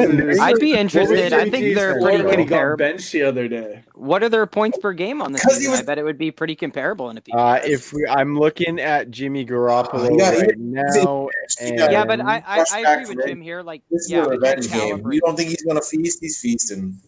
I'd 0.40 0.58
be 0.60 0.74
interested. 0.74 1.32
I 1.32 1.48
think 1.48 1.74
they're 1.74 2.00
pretty 2.00 2.44
comparable. 2.44 2.76
Bench 2.76 3.10
the 3.10 3.22
other 3.22 3.48
day. 3.48 3.82
What 3.94 4.22
are 4.22 4.28
their 4.28 4.46
points 4.46 4.78
per 4.78 4.92
game 4.92 5.22
on 5.22 5.32
this? 5.32 5.42
Was, 5.44 5.66
I 5.66 5.82
bet 5.82 5.98
it 5.98 6.04
would 6.04 6.18
be 6.18 6.30
pretty 6.30 6.54
comparable 6.54 7.08
in 7.10 7.18
a 7.18 7.36
uh, 7.36 7.60
If 7.64 7.92
we, 7.92 8.06
I'm 8.06 8.38
looking 8.38 8.78
at 8.78 9.10
Jimmy 9.10 9.46
Garoppolo 9.46 10.10
uh, 10.10 10.16
yeah, 10.16 10.30
right 10.38 10.58
now, 10.58 11.28
yeah, 11.60 12.04
but 12.04 12.20
I, 12.20 12.42
I, 12.46 12.64
I 12.72 12.92
agree 12.92 13.14
with 13.14 13.26
Jim 13.26 13.40
here. 13.40 13.62
Like, 13.62 13.82
this 13.90 14.10
yeah, 14.10 14.20
is 14.20 14.26
a 14.26 14.30
revenge 14.30 14.70
game. 14.70 15.10
You 15.10 15.20
don't 15.20 15.36
think 15.36 15.48
he's 15.48 15.62
going 15.62 15.76
to 15.76 15.82
feast? 15.82 16.18
He's 16.20 16.38
feasting. 16.38 16.98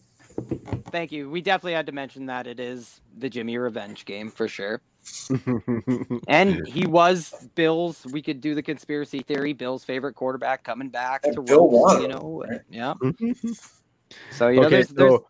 Thank 0.89 1.11
you. 1.11 1.29
We 1.29 1.41
definitely 1.41 1.73
had 1.73 1.85
to 1.85 1.91
mention 1.91 2.25
that 2.25 2.47
it 2.47 2.59
is 2.59 3.01
the 3.15 3.29
Jimmy 3.29 3.57
revenge 3.57 4.05
game 4.05 4.31
for 4.31 4.47
sure. 4.47 4.81
And 6.27 6.67
he 6.67 6.85
was 6.85 7.33
Bill's. 7.55 8.05
We 8.11 8.21
could 8.21 8.41
do 8.41 8.55
the 8.55 8.61
conspiracy 8.61 9.21
theory. 9.21 9.53
Bill's 9.53 9.83
favorite 9.83 10.13
quarterback 10.13 10.63
coming 10.63 10.89
back 10.89 11.21
And 11.23 11.35
to 11.35 11.41
Bill 11.41 11.69
roast, 11.69 11.73
won 11.73 12.01
you 12.01 12.07
know. 12.07 12.43
right? 12.47 12.61
Yeah. 12.69 12.93
So 14.31 14.49
you 14.49 14.59
know, 14.59 14.67
okay, 14.67 14.77
there's, 14.77 14.89
there's 14.89 15.11
so 15.11 15.27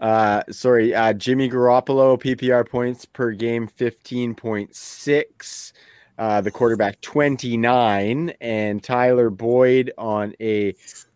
uh 0.00 0.42
sorry, 0.50 0.94
uh 0.94 1.12
Jimmy 1.12 1.50
Garoppolo 1.50 2.20
PPR 2.20 2.68
points 2.68 3.04
per 3.04 3.32
game 3.32 3.68
15.6. 3.68 5.72
Uh 6.18 6.40
the 6.40 6.50
quarterback 6.50 7.00
29 7.02 8.32
and 8.40 8.82
Tyler 8.82 9.30
Boyd 9.30 9.92
on 9.98 10.34
a 10.40 10.74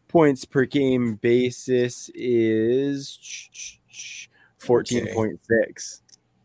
points 0.09 0.45
per 0.45 0.65
game 0.65 1.17
basis 1.17 2.09
is 2.15 3.19
14.6. 4.61 6.01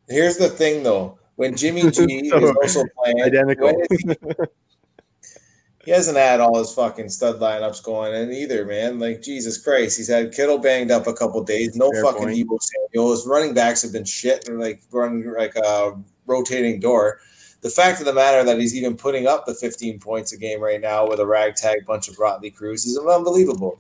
Here's 0.08 0.38
the 0.38 0.50
thing, 0.50 0.82
though. 0.82 1.19
When 1.40 1.56
Jimmy 1.56 1.84
G 1.92 2.28
So 2.28 2.38
is 2.38 2.52
also 2.62 2.84
playing, 2.98 3.22
Identical. 3.22 3.82
he, 3.90 3.98
he 5.86 5.92
hasn't 5.92 6.18
had 6.18 6.42
all 6.42 6.58
his 6.58 6.74
fucking 6.74 7.08
stud 7.08 7.40
lineups 7.40 7.82
going 7.82 8.14
in 8.14 8.34
either, 8.34 8.66
man. 8.66 9.00
Like 9.00 9.22
Jesus 9.22 9.58
Christ, 9.58 9.96
he's 9.96 10.10
had 10.10 10.34
Kittle 10.34 10.58
banged 10.58 10.92
up 10.92 11.08
a 11.08 11.14
couple 11.14 11.42
days. 11.46 11.78
No 11.78 11.94
Fair 11.94 12.04
fucking 12.04 12.24
point. 12.24 12.36
Deebo 12.36 12.58
Samuel. 12.60 13.12
His 13.12 13.26
running 13.26 13.54
backs 13.54 13.82
have 13.84 13.94
been 13.94 14.04
shit 14.04 14.44
They're 14.44 14.60
like 14.60 14.82
running 14.92 15.34
like 15.34 15.56
a 15.56 15.94
rotating 16.26 16.82
door. 16.82 17.22
The 17.62 17.70
fact 17.70 18.02
of 18.02 18.06
the 18.06 18.14
matter 18.14 18.44
that 18.44 18.60
he's 18.60 18.76
even 18.76 18.98
putting 18.98 19.26
up 19.26 19.46
the 19.46 19.54
15 19.54 19.98
points 19.98 20.34
a 20.34 20.38
game 20.38 20.60
right 20.60 20.82
now 20.82 21.08
with 21.08 21.22
a 21.22 21.26
ragtag 21.26 21.86
bunch 21.86 22.10
of 22.10 22.18
Brotley 22.18 22.54
Crews 22.54 22.86
is 22.86 22.98
unbelievable. 22.98 23.80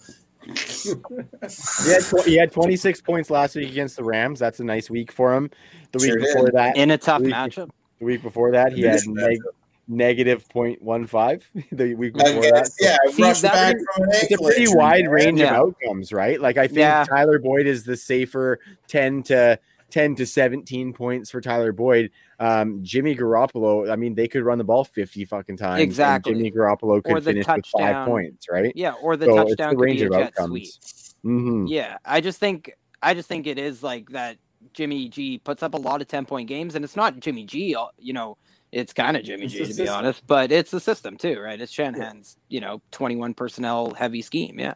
He 0.55 1.91
had, 1.91 2.01
tw- 2.03 2.25
he 2.25 2.35
had 2.37 2.51
26 2.51 3.01
points 3.01 3.29
last 3.29 3.55
week 3.55 3.69
against 3.69 3.95
the 3.97 4.03
Rams. 4.03 4.39
That's 4.39 4.59
a 4.59 4.63
nice 4.63 4.89
week 4.89 5.11
for 5.11 5.33
him. 5.33 5.49
The 5.91 5.99
week 5.99 6.07
Sure 6.11 6.17
did. 6.19 6.33
before 6.33 6.51
that, 6.53 6.77
in 6.77 6.91
a 6.91 6.97
tough 6.97 7.21
we- 7.21 7.31
matchup. 7.31 7.69
the 7.99 8.05
week 8.05 8.21
before 8.21 8.51
that, 8.51 8.73
he 8.73 8.81
had 8.81 8.91
Division 8.93 9.13
neg- 9.15 9.39
negative 9.87 10.45
0.15. 10.49 11.41
The 11.71 11.93
week 11.95 12.13
I 12.19 12.23
before 12.23 12.41
that. 12.43 12.51
guess, 12.53 12.77
So 12.77 12.85
yeah, 12.85 12.97
See, 13.11 13.23
rushed 13.23 13.41
back 13.43 13.75
from 13.95 14.05
it's 14.11 14.31
a 14.33 14.37
pretty 14.37 14.65
wide 14.75 15.05
man. 15.05 15.11
range 15.11 15.41
of 15.41 15.49
outcomes, 15.49 16.13
right? 16.13 16.39
Like 16.39 16.57
I 16.57 16.67
think 16.67 16.79
Yeah. 16.79 17.03
Tyler 17.07 17.39
Boyd 17.39 17.65
is 17.67 17.83
the 17.83 17.97
safer 17.97 18.59
10 18.87 19.23
to 19.23 19.59
10 19.89 20.15
to 20.15 20.25
17 20.25 20.93
points 20.93 21.29
for 21.31 21.41
Tyler 21.41 21.71
Boyd. 21.71 22.11
Um, 22.39 22.79
Jimmy 22.83 23.15
Garoppolo, 23.15 23.91
I 23.91 23.95
mean, 23.95 24.15
they 24.15 24.27
could 24.27 24.43
run 24.43 24.57
the 24.57 24.63
ball 24.63 24.83
50 24.83 25.25
fucking 25.25 25.57
times. 25.57 25.81
Exactly. 25.81 26.33
Jimmy 26.33 26.51
Garoppolo 26.51 27.03
could 27.03 27.13
Or 27.13 27.19
the 27.19 27.31
finish 27.31 27.47
with 27.47 27.65
five 27.65 27.83
touchdown. 27.95 28.07
points, 28.07 28.47
right? 28.49 28.71
Yeah, 28.75 28.93
or 28.93 29.17
the 29.17 29.25
So 29.25 29.35
touchdown 29.45 29.69
the 29.71 29.75
could 29.77 29.83
range 29.83 29.99
be 29.99 30.05
a 30.05 30.07
of 30.07 30.13
jet 30.13 30.33
outcomes. 30.37 30.79
sweep. 31.21 31.21
hmm 31.23 31.67
Yeah, 31.67 31.97
I 32.05 32.21
just 32.21 32.39
think 32.39 32.71
I 33.01 33.13
just 33.13 33.27
think 33.27 33.47
it 33.47 33.57
is 33.57 33.83
like 33.83 34.09
that. 34.09 34.37
Jimmy 34.73 35.07
G 35.07 35.37
puts 35.37 35.63
up 35.63 35.73
a 35.73 35.77
lot 35.77 36.01
of 36.01 36.09
ten 36.09 36.25
point 36.25 36.49
games, 36.49 36.75
and 36.75 36.83
it's 36.83 36.97
not 36.97 37.17
Jimmy 37.21 37.45
G. 37.45 37.75
uh, 37.75 37.85
You 37.97 38.11
know, 38.11 38.35
it's 38.73 38.91
kind 38.91 39.15
of 39.15 39.23
Jimmy 39.23 39.45
It's 39.45 39.53
G 39.53 39.65
to 39.65 39.73
be 39.73 39.87
honest, 39.87 40.21
but 40.27 40.51
it's 40.51 40.69
the 40.69 40.81
system 40.81 41.15
too, 41.15 41.39
right? 41.39 41.59
It's 41.61 41.71
Shanahan's 41.71 42.35
you 42.49 42.59
know 42.59 42.81
twenty 42.91 43.15
one 43.15 43.33
personnel 43.33 43.93
heavy 43.93 44.21
scheme. 44.21 44.59
Yeah, 44.59 44.73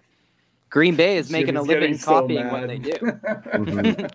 Green 0.69 0.95
Bay 0.95 1.17
is 1.17 1.29
making 1.29 1.57
a 1.57 1.61
living 1.61 1.81
getting 1.81 1.97
so 1.97 2.05
copying 2.21 2.49
what 2.49 2.67
they 2.67 2.79
do. 2.79 2.93
Mhm. 3.53 4.09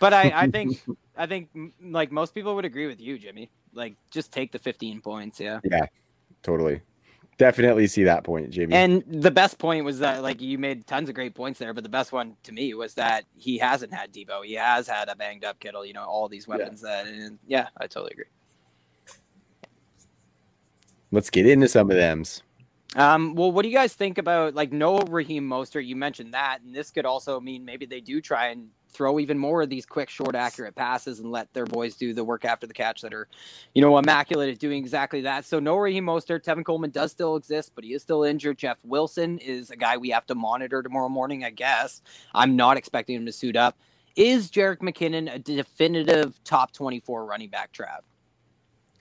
But 0.00 0.12
I, 0.12 0.32
I 0.34 0.50
think 0.50 0.82
I 1.16 1.26
think 1.26 1.48
like 1.82 2.10
most 2.10 2.34
people 2.34 2.54
would 2.54 2.64
agree 2.64 2.86
with 2.86 3.00
you, 3.00 3.18
Jimmy. 3.18 3.50
Like 3.72 3.94
just 4.10 4.32
take 4.32 4.52
the 4.52 4.58
fifteen 4.58 5.00
points. 5.00 5.40
Yeah. 5.40 5.60
Yeah. 5.64 5.86
Totally. 6.42 6.82
Definitely 7.36 7.88
see 7.88 8.04
that 8.04 8.22
point, 8.22 8.50
Jimmy. 8.50 8.74
And 8.74 9.02
the 9.08 9.30
best 9.30 9.58
point 9.58 9.84
was 9.84 9.98
that, 9.98 10.22
like, 10.22 10.40
you 10.40 10.56
made 10.56 10.86
tons 10.86 11.08
of 11.08 11.16
great 11.16 11.34
points 11.34 11.58
there, 11.58 11.74
but 11.74 11.82
the 11.82 11.90
best 11.90 12.12
one 12.12 12.36
to 12.44 12.52
me 12.52 12.74
was 12.74 12.94
that 12.94 13.24
he 13.36 13.58
hasn't 13.58 13.92
had 13.92 14.12
Deebo. 14.12 14.44
He 14.44 14.54
has 14.54 14.86
had 14.86 15.08
a 15.08 15.16
banged 15.16 15.44
up 15.44 15.58
Kittle, 15.58 15.84
you 15.84 15.94
know, 15.94 16.04
all 16.04 16.28
these 16.28 16.46
weapons 16.46 16.80
that, 16.82 17.06
and 17.08 17.38
yeah, 17.46 17.68
I 17.76 17.88
totally 17.88 18.12
agree. 18.12 18.24
Let's 21.10 21.28
get 21.28 21.46
into 21.46 21.66
some 21.66 21.90
of 21.90 21.96
them's. 21.96 22.42
Um, 22.94 23.34
well, 23.34 23.50
what 23.50 23.62
do 23.62 23.68
you 23.68 23.74
guys 23.74 23.94
think 23.94 24.18
about, 24.18 24.54
like, 24.54 24.70
no 24.72 24.98
Raheem 24.98 25.48
Mostert? 25.48 25.86
You 25.86 25.96
mentioned 25.96 26.34
that, 26.34 26.60
and 26.64 26.72
this 26.72 26.92
could 26.92 27.04
also 27.04 27.40
mean 27.40 27.64
maybe 27.64 27.84
they 27.84 28.00
do 28.00 28.20
try 28.20 28.48
and 28.48 28.68
throw 28.94 29.18
even 29.18 29.38
more 29.38 29.62
of 29.62 29.68
these 29.68 29.84
quick, 29.84 30.08
short, 30.08 30.34
accurate 30.34 30.74
passes 30.74 31.20
and 31.20 31.30
let 31.30 31.52
their 31.52 31.66
boys 31.66 31.96
do 31.96 32.14
the 32.14 32.24
work 32.24 32.44
after 32.44 32.66
the 32.66 32.72
catch 32.72 33.02
that 33.02 33.12
are, 33.12 33.28
you 33.74 33.82
know, 33.82 33.98
immaculate 33.98 34.50
at 34.50 34.58
doing 34.58 34.78
exactly 34.78 35.20
that. 35.22 35.44
So 35.44 35.58
no 35.58 35.76
Raheem 35.76 36.06
Mostert. 36.06 36.44
Tevin 36.44 36.64
Coleman 36.64 36.90
does 36.90 37.10
still 37.10 37.36
exist, 37.36 37.72
but 37.74 37.84
he 37.84 37.92
is 37.92 38.02
still 38.02 38.24
injured. 38.24 38.58
Jeff 38.58 38.78
Wilson 38.84 39.38
is 39.38 39.70
a 39.70 39.76
guy 39.76 39.96
we 39.96 40.10
have 40.10 40.26
to 40.26 40.34
monitor 40.34 40.82
tomorrow 40.82 41.08
morning, 41.08 41.44
I 41.44 41.50
guess. 41.50 42.00
I'm 42.34 42.56
not 42.56 42.76
expecting 42.76 43.16
him 43.16 43.26
to 43.26 43.32
suit 43.32 43.56
up. 43.56 43.76
Is 44.16 44.50
Jerick 44.50 44.78
McKinnon 44.78 45.34
a 45.34 45.38
definitive 45.40 46.42
top 46.44 46.72
24 46.72 47.26
running 47.26 47.48
back, 47.48 47.72
Trav? 47.72 48.00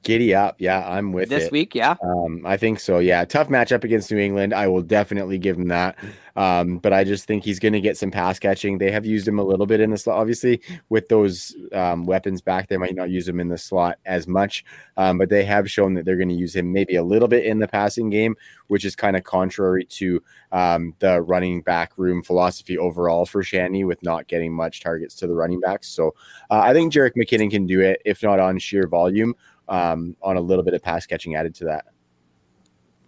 Giddy 0.03 0.35
up. 0.35 0.55
Yeah, 0.59 0.87
I'm 0.87 1.11
with 1.11 1.29
This 1.29 1.45
it. 1.45 1.51
week, 1.51 1.73
yeah. 1.73 1.95
Um, 2.03 2.43
I 2.45 2.57
think 2.57 2.79
so. 2.79 2.99
Yeah, 2.99 3.25
tough 3.25 3.49
matchup 3.49 3.83
against 3.83 4.11
New 4.11 4.17
England. 4.17 4.53
I 4.53 4.67
will 4.67 4.81
definitely 4.81 5.37
give 5.37 5.57
him 5.57 5.69
that. 5.69 5.97
Um, 6.35 6.79
but 6.79 6.93
I 6.93 7.03
just 7.03 7.25
think 7.25 7.43
he's 7.43 7.59
going 7.59 7.73
to 7.73 7.81
get 7.81 7.95
some 7.95 8.09
pass 8.09 8.39
catching. 8.39 8.77
They 8.79 8.91
have 8.91 9.05
used 9.05 9.27
him 9.27 9.37
a 9.37 9.43
little 9.43 9.67
bit 9.67 9.79
in 9.79 9.91
the 9.91 9.97
slot, 9.97 10.17
obviously, 10.17 10.61
with 10.89 11.07
those 11.07 11.55
um, 11.71 12.05
weapons 12.05 12.41
back. 12.41 12.67
They 12.67 12.77
might 12.77 12.95
not 12.95 13.11
use 13.11 13.27
him 13.27 13.39
in 13.39 13.49
the 13.49 13.57
slot 13.57 13.99
as 14.05 14.27
much, 14.27 14.65
um, 14.97 15.19
but 15.19 15.29
they 15.29 15.45
have 15.45 15.69
shown 15.69 15.93
that 15.93 16.05
they're 16.05 16.17
going 16.17 16.29
to 16.29 16.35
use 16.35 16.55
him 16.55 16.73
maybe 16.73 16.95
a 16.95 17.03
little 17.03 17.27
bit 17.27 17.45
in 17.45 17.59
the 17.59 17.67
passing 17.67 18.09
game, 18.09 18.35
which 18.67 18.83
is 18.83 18.95
kind 18.95 19.15
of 19.15 19.23
contrary 19.23 19.85
to 19.85 20.23
um, 20.51 20.95
the 20.99 21.21
running 21.21 21.61
back 21.61 21.93
room 21.97 22.23
philosophy 22.23 22.77
overall 22.77 23.25
for 23.25 23.43
Shanny 23.43 23.83
with 23.83 24.01
not 24.01 24.27
getting 24.27 24.53
much 24.53 24.81
targets 24.81 25.15
to 25.15 25.27
the 25.27 25.35
running 25.35 25.59
backs. 25.59 25.87
So 25.89 26.15
uh, 26.49 26.61
I 26.61 26.73
think 26.73 26.91
Jerick 26.91 27.15
McKinnon 27.15 27.51
can 27.51 27.67
do 27.67 27.79
it, 27.81 28.01
if 28.05 28.23
not 28.23 28.39
on 28.39 28.57
sheer 28.57 28.87
volume, 28.87 29.35
um, 29.69 30.15
on 30.21 30.37
a 30.37 30.41
little 30.41 30.63
bit 30.63 30.73
of 30.73 30.81
pass 30.81 31.05
catching 31.05 31.35
added 31.35 31.55
to 31.55 31.65
that. 31.65 31.85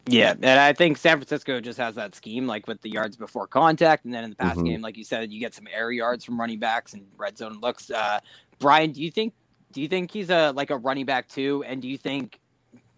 Yeah, 0.08 0.34
and 0.34 0.60
I 0.60 0.72
think 0.74 0.98
San 0.98 1.18
Francisco 1.18 1.60
just 1.60 1.80
has 1.80 1.96
that 1.96 2.14
scheme, 2.14 2.46
like 2.46 2.68
with 2.68 2.80
the 2.82 2.90
yards 2.92 3.18
before 3.18 3.48
contact, 3.48 4.06
and 4.06 4.14
then 4.14 4.24
in 4.24 4.30
the 4.30 4.36
pass 4.36 4.56
Mhm. 4.56 4.66
game, 4.66 4.82
like 4.82 4.98
you 4.98 5.04
said, 5.04 5.32
you 5.32 5.40
get 5.40 5.56
some 5.56 5.68
air 5.74 5.92
yards 5.92 6.24
from 6.24 6.40
running 6.40 6.60
backs 6.60 6.94
and 6.94 7.08
red 7.18 7.38
zone 7.38 7.60
looks. 7.60 7.90
Uh, 7.90 8.20
Brian, 8.60 8.92
do 8.92 9.02
you 9.02 9.10
think 9.10 9.34
do 9.72 9.82
you 9.82 9.88
think 9.88 10.12
he's 10.12 10.30
a 10.30 10.52
like 10.52 10.70
a 10.70 10.78
running 10.78 11.06
back 11.06 11.28
too? 11.28 11.64
And 11.68 11.82
do 11.82 11.88
you 11.88 11.98
think 11.98 12.40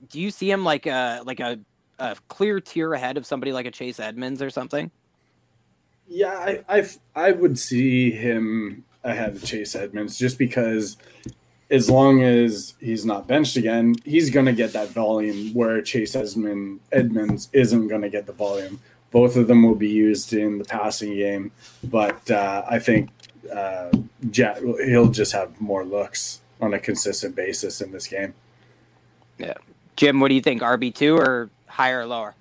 do 0.09 0.19
you 0.19 0.29
see 0.31 0.51
him 0.51 0.65
like 0.65 0.85
a 0.85 1.21
like 1.25 1.39
a, 1.39 1.57
a 1.97 2.17
clear 2.27 2.59
tier 2.59 2.93
ahead 2.93 3.17
of 3.17 3.25
somebody 3.25 3.53
like 3.53 3.65
a 3.65 3.71
Chase 3.71 3.99
Edmonds 4.01 4.41
or 4.41 4.49
something? 4.49 4.91
Yeah, 6.09 6.33
I, 6.33 6.63
I 6.69 6.89
I 7.15 7.31
would 7.31 7.57
see 7.57 8.11
him 8.11 8.83
ahead 9.03 9.37
of 9.37 9.43
Chase 9.45 9.75
Edmonds 9.75 10.17
just 10.17 10.37
because 10.37 10.97
as 11.69 11.89
long 11.89 12.23
as 12.23 12.75
he's 12.79 13.05
not 13.05 13.27
benched 13.27 13.57
again, 13.57 13.95
he's 14.05 14.29
going 14.29 14.45
to 14.45 14.53
get 14.53 14.73
that 14.73 14.89
volume 14.89 15.53
where 15.53 15.81
Chase 15.81 16.15
Edmond, 16.15 16.79
Edmonds 16.91 17.49
isn't 17.53 17.87
going 17.87 18.01
to 18.01 18.09
get 18.09 18.25
the 18.25 18.33
volume. 18.33 18.79
Both 19.11 19.35
of 19.35 19.47
them 19.47 19.63
will 19.63 19.75
be 19.75 19.89
used 19.89 20.33
in 20.33 20.57
the 20.57 20.65
passing 20.65 21.15
game, 21.15 21.51
but 21.83 22.29
uh, 22.29 22.63
I 22.69 22.79
think 22.79 23.09
uh, 23.53 23.91
Jet, 24.29 24.59
he'll 24.61 25.09
just 25.09 25.31
have 25.31 25.59
more 25.61 25.83
looks 25.85 26.41
on 26.61 26.73
a 26.73 26.79
consistent 26.79 27.35
basis 27.35 27.81
in 27.81 27.91
this 27.91 28.07
game. 28.07 28.33
Yeah. 29.37 29.53
Jim, 29.95 30.19
what 30.19 30.29
do 30.29 30.35
you 30.35 30.41
think? 30.41 30.61
RB 30.61 30.93
two 30.93 31.15
or 31.17 31.49
higher 31.67 32.01
or 32.01 32.05
lower? 32.05 32.35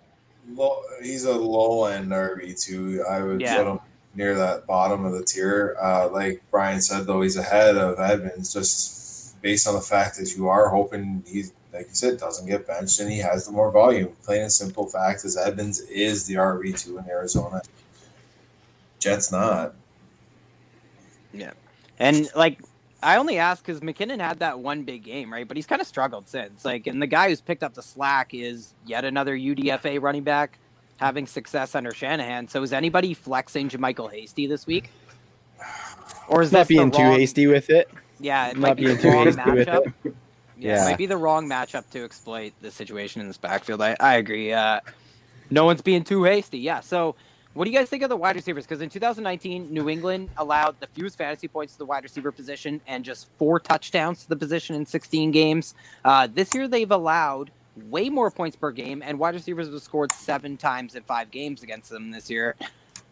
Low, 0.54 0.80
he's 1.02 1.24
a 1.24 1.34
low 1.34 1.84
end 1.86 2.10
RB 2.10 2.60
two. 2.60 3.04
I 3.08 3.22
would 3.22 3.40
Yeah. 3.40 3.56
put 3.58 3.66
him 3.66 3.80
near 4.14 4.34
that 4.34 4.66
bottom 4.66 5.04
of 5.04 5.12
the 5.12 5.22
tier. 5.24 5.76
Uh, 5.80 6.08
like 6.08 6.42
Brian 6.50 6.80
said, 6.80 7.06
though, 7.06 7.22
he's 7.22 7.36
ahead 7.36 7.76
of 7.76 7.98
Edmonds 8.00 8.52
just 8.52 8.95
based 9.46 9.68
on 9.68 9.74
the 9.74 9.80
fact 9.80 10.18
that 10.18 10.34
you 10.36 10.48
are 10.48 10.68
hoping 10.68 11.22
he's 11.24 11.52
like 11.72 11.86
you 11.86 11.94
said 11.94 12.18
doesn't 12.18 12.48
get 12.48 12.66
benched 12.66 12.98
and 12.98 13.08
he 13.08 13.18
has 13.18 13.46
the 13.46 13.52
more 13.52 13.70
volume. 13.70 14.10
Plain 14.24 14.42
and 14.42 14.52
simple 14.52 14.88
fact 14.88 15.24
is 15.24 15.36
Edmonds 15.36 15.78
is 15.82 16.26
the 16.26 16.34
RB 16.34 16.76
two 16.76 16.98
in 16.98 17.08
Arizona. 17.08 17.62
Jets 18.98 19.30
not. 19.30 19.76
Yeah, 21.32 21.52
and 22.00 22.28
like, 22.34 22.58
I 23.04 23.18
only 23.18 23.38
ask 23.38 23.64
because 23.64 23.80
McKinnon 23.82 24.18
had 24.18 24.40
that 24.40 24.58
one 24.58 24.82
big 24.82 25.04
game, 25.04 25.32
right? 25.32 25.46
But 25.46 25.56
he's 25.56 25.66
kind 25.66 25.80
of 25.80 25.86
struggled 25.86 26.28
since. 26.28 26.64
Like, 26.64 26.88
and 26.88 27.00
the 27.00 27.06
guy 27.06 27.28
who's 27.28 27.40
picked 27.40 27.62
up 27.62 27.74
the 27.74 27.82
slack 27.82 28.34
is 28.34 28.74
yet 28.84 29.04
another 29.04 29.36
UDFA 29.38 30.02
running 30.02 30.24
back 30.24 30.58
having 30.96 31.24
success 31.24 31.76
under 31.76 31.94
Shanahan. 31.94 32.48
So 32.48 32.64
is 32.64 32.72
anybody 32.72 33.14
flexing 33.14 33.68
JaMycal 33.68 34.10
Hasty 34.10 34.48
this 34.48 34.66
week? 34.66 34.90
Or 36.26 36.42
is 36.42 36.50
that 36.50 36.66
this 36.66 36.68
the 36.68 36.78
being 36.78 36.90
too 36.90 37.12
hasty 37.12 37.46
with 37.46 37.70
it. 37.70 37.88
Yeah, 38.20 38.48
it 38.48 38.56
might 38.56 38.74
be 38.76 38.86
the 38.94 39.08
wrong 39.10 39.26
matchup. 39.26 39.92
Yeah, 40.04 40.10
it 40.10 40.14
Yeah. 40.58 40.84
might 40.84 40.98
be 40.98 41.06
the 41.06 41.16
wrong 41.16 41.48
matchup 41.48 41.88
to 41.90 42.04
exploit 42.04 42.52
the 42.62 42.70
situation 42.70 43.20
in 43.20 43.26
this 43.26 43.36
backfield. 43.36 43.82
I, 43.82 43.96
I 44.00 44.16
agree. 44.16 44.52
Uh, 44.52 44.80
no 45.50 45.64
one's 45.64 45.82
being 45.82 46.02
too 46.04 46.24
hasty. 46.24 46.58
Yeah. 46.58 46.80
So, 46.80 47.14
what 47.54 47.64
do 47.64 47.70
you 47.70 47.78
guys 47.78 47.88
think 47.88 48.02
of 48.02 48.08
the 48.10 48.16
wide 48.16 48.36
receivers? 48.36 48.64
Because 48.66 48.80
in 48.82 48.88
2019, 48.90 49.72
New 49.72 49.88
England 49.88 50.28
allowed 50.36 50.78
the 50.80 50.86
fewest 50.88 51.16
fantasy 51.18 51.48
points 51.48 51.74
to 51.74 51.78
the 51.78 51.86
wide 51.86 52.02
receiver 52.04 52.30
position 52.32 52.80
and 52.86 53.04
just 53.04 53.28
four 53.38 53.58
touchdowns 53.60 54.22
to 54.24 54.28
the 54.28 54.36
position 54.36 54.76
in 54.76 54.84
16 54.84 55.30
games. 55.30 55.74
Uh, 56.04 56.26
this 56.26 56.54
year, 56.54 56.68
they've 56.68 56.90
allowed 56.90 57.50
way 57.88 58.08
more 58.08 58.30
points 58.30 58.56
per 58.56 58.70
game, 58.70 59.02
and 59.02 59.18
wide 59.18 59.34
receivers 59.34 59.68
have 59.70 59.82
scored 59.82 60.10
seven 60.12 60.56
times 60.56 60.94
in 60.94 61.02
five 61.02 61.30
games 61.30 61.62
against 61.62 61.90
them 61.90 62.10
this 62.10 62.30
year. 62.30 62.54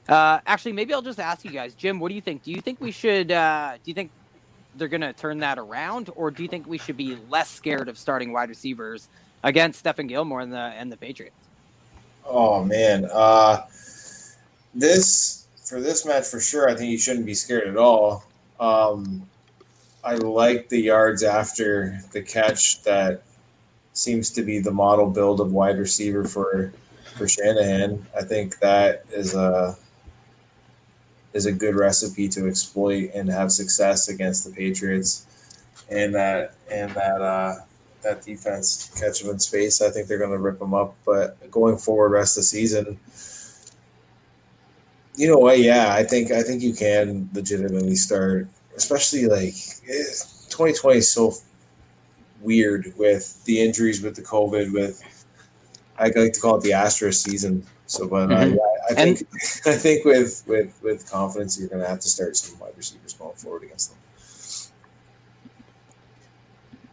Uh, 0.09 0.41
actually, 0.47 0.73
maybe 0.73 0.93
I'll 0.93 1.03
just 1.03 1.21
ask 1.21 1.45
you 1.45 1.51
guys, 1.51 1.75
Jim. 1.75 1.99
What 1.99 2.09
do 2.11 2.15
you 2.15 2.21
think? 2.21 2.43
Do 2.43 2.51
you 2.51 2.61
think 2.61 2.81
we 2.81 2.91
should? 2.91 3.31
Uh, 3.33 3.75
do 3.83 3.91
you 3.91 3.95
think 3.95 4.11
they're 4.77 4.89
going 4.89 5.01
to 5.01 5.13
turn 5.13 5.39
that 5.39 5.59
around, 5.59 6.11
or 6.17 6.31
do 6.31 6.43
you 6.43 6.49
think 6.49 6.67
we 6.67 6.79
should 6.79 6.97
be 6.97 7.17
less 7.29 7.51
scared 7.51 7.89
of 7.89 7.99
starting 7.99 8.33
wide 8.33 8.49
receivers 8.49 9.09
against 9.43 9.85
Stephon 9.85 10.09
Gilmore 10.09 10.41
and 10.41 10.53
the 10.53 10.59
and 10.59 10.91
the 10.91 10.97
Patriots? 10.97 11.37
Oh 12.27 12.65
man, 12.65 13.09
uh, 13.13 13.63
this 14.75 15.47
for 15.65 15.81
this 15.81 16.05
match 16.07 16.27
for 16.27 16.41
sure. 16.41 16.69
I 16.69 16.75
think 16.75 16.91
you 16.91 16.99
shouldn't 16.99 17.27
be 17.27 17.35
scared 17.35 17.69
at 17.69 17.77
all. 17.77 18.25
Um, 18.61 19.29
I 20.03 20.15
like 20.15 20.69
the 20.69 20.81
yards 20.81 21.23
after 21.23 22.01
the 22.13 22.23
catch 22.23 22.83
that 22.83 23.23
seems 23.93 24.31
to 24.31 24.43
be 24.43 24.59
the 24.59 24.71
model 24.71 25.09
build 25.09 25.41
of 25.41 25.53
wide 25.53 25.79
receiver 25.79 26.25
for 26.25 26.73
for 27.17 27.29
Shanahan. 27.29 28.07
I 28.17 28.23
think 28.23 28.59
that 28.59 29.05
is 29.13 29.35
a 29.35 29.77
is 31.35 31.47
a 31.47 31.53
good 31.53 31.75
recipe 31.75 32.29
to 32.31 32.49
exploit 32.49 33.11
and 33.15 33.29
have 33.29 33.53
success 33.53 34.09
against 34.09 34.45
the 34.45 34.53
Patriots. 34.53 35.27
And 35.91 36.15
that 36.15 36.55
and 36.71 36.91
that 36.93 37.21
uh, 37.21 37.57
that 38.03 38.23
defense 38.23 38.91
catch 38.99 39.21
them 39.21 39.31
in 39.31 39.39
space. 39.39 39.83
I 39.83 39.91
think 39.91 40.09
they're 40.09 40.19
going 40.19 40.31
to 40.31 40.39
rip 40.39 40.59
them 40.59 40.73
up. 40.73 40.95
But 41.05 41.51
going 41.51 41.77
forward, 41.77 42.11
rest 42.11 42.37
of 42.37 42.43
the 42.43 42.47
season, 42.47 42.99
you 45.17 45.29
know 45.29 45.39
what? 45.39 45.59
Yeah, 45.59 45.93
I 45.93 46.05
think 46.05 46.31
I 46.31 46.43
think 46.43 46.63
you 46.63 46.73
can 46.73 47.29
legitimately 47.35 47.97
start, 47.97 48.49
especially 48.77 49.27
like 49.27 49.55
2020 50.49 50.95
eh, 50.95 50.99
is 50.99 51.13
so 51.13 51.35
weird 52.41 52.95
with 52.97 53.45
the 53.45 53.61
injuries, 53.61 54.03
with 54.03 54.17
the 54.17 54.23
COVID, 54.23 54.73
with 54.73 55.03
I 55.99 56.05
like 56.05 56.33
to 56.33 56.41
call 56.41 56.57
it 56.57 56.63
the 56.63 56.73
asterisk 56.73 57.27
season. 57.27 57.67
So, 57.87 58.09
but 58.09 58.29
mm-hmm. 58.29 58.55
yeah, 58.55 58.64
I 58.91 58.95
think 58.95 59.21
and, 59.21 59.29
I 59.67 59.77
think 59.77 60.05
with 60.05 60.43
with 60.47 60.79
with 60.83 61.11
confidence, 61.11 61.59
you're 61.59 61.69
going 61.69 61.83
to 61.83 61.89
have 61.89 62.01
to 62.01 62.09
start 62.09 62.37
some 62.37 62.59
wide 62.59 62.73
receivers 62.77 63.15
going 63.15 63.35
forward 63.37 63.65
against 63.65 63.91
them. 63.91 63.99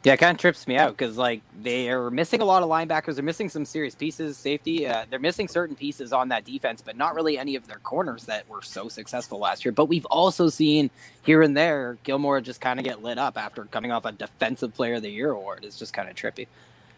Yeah, 0.04 0.14
it 0.14 0.18
kind 0.18 0.36
of 0.36 0.42
trips 0.42 0.68
me 0.68 0.78
out 0.78 0.98
because 0.98 1.16
like 1.16 1.42
they 1.62 1.92
are 1.92 2.10
missing 2.10 2.42
a 2.42 2.46
lot 2.46 2.64
of 2.64 2.70
linebackers. 2.70 3.16
They're 3.16 3.24
missing 3.24 3.50
some 3.50 3.66
serious 3.66 3.94
pieces, 3.94 4.36
safety. 4.36 4.88
Uh, 4.88 5.06
they're 5.08 5.20
missing 5.20 5.48
certain 5.48 5.76
pieces 5.76 6.12
on 6.12 6.30
that 6.30 6.44
defense, 6.44 6.82
but 6.82 6.98
not 6.98 7.14
really 7.14 7.38
any 7.38 7.56
of 7.56 7.68
their 7.68 7.78
corners 7.78 8.26
that 8.26 8.50
were 8.50 8.64
so 8.64 8.90
successful 8.90 9.38
last 9.38 9.64
year. 9.64 9.72
But 9.72 9.86
we've 9.86 10.06
also 10.06 10.50
seen 10.50 10.90
here 11.22 11.44
and 11.44 11.56
there 11.56 12.00
Gilmore 12.02 12.42
just 12.42 12.62
kind 12.62 12.80
of 12.80 12.86
get 12.86 13.04
lit 13.04 13.20
up 13.20 13.38
after 13.38 13.66
coming 13.66 13.92
off 13.92 14.06
a 14.06 14.12
Defensive 14.12 14.74
Player 14.74 14.96
of 14.96 15.04
the 15.04 15.12
Year 15.12 15.32
award. 15.32 15.66
It's 15.66 15.78
just 15.78 15.94
kind 15.94 16.10
of 16.10 16.16
trippy. 16.16 16.48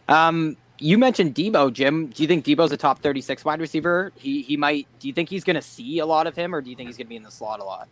Um, 0.08 0.56
you 0.80 0.98
mentioned 0.98 1.36
Deebo, 1.36 1.72
Jim. 1.72 2.08
Do 2.08 2.24
you 2.24 2.28
think 2.28 2.46
Deebo's 2.46 2.72
a 2.72 2.78
top 2.78 3.00
36 3.00 3.46
wide 3.46 3.60
receiver? 3.60 4.12
He 4.16 4.42
he 4.42 4.58
might. 4.58 4.88
Do 5.00 5.08
you 5.08 5.14
think 5.14 5.30
he's 5.30 5.44
going 5.44 5.56
to 5.56 5.62
see 5.62 6.00
a 6.00 6.06
lot 6.06 6.28
of 6.28 6.36
him, 6.36 6.54
or 6.54 6.62
do 6.62 6.70
you 6.70 6.76
think 6.76 6.88
he's 6.90 6.98
going 6.98 7.08
to 7.08 7.10
be 7.10 7.16
in 7.16 7.24
the 7.24 7.32
slot 7.32 7.60
a 7.60 7.64
lot? 7.64 7.88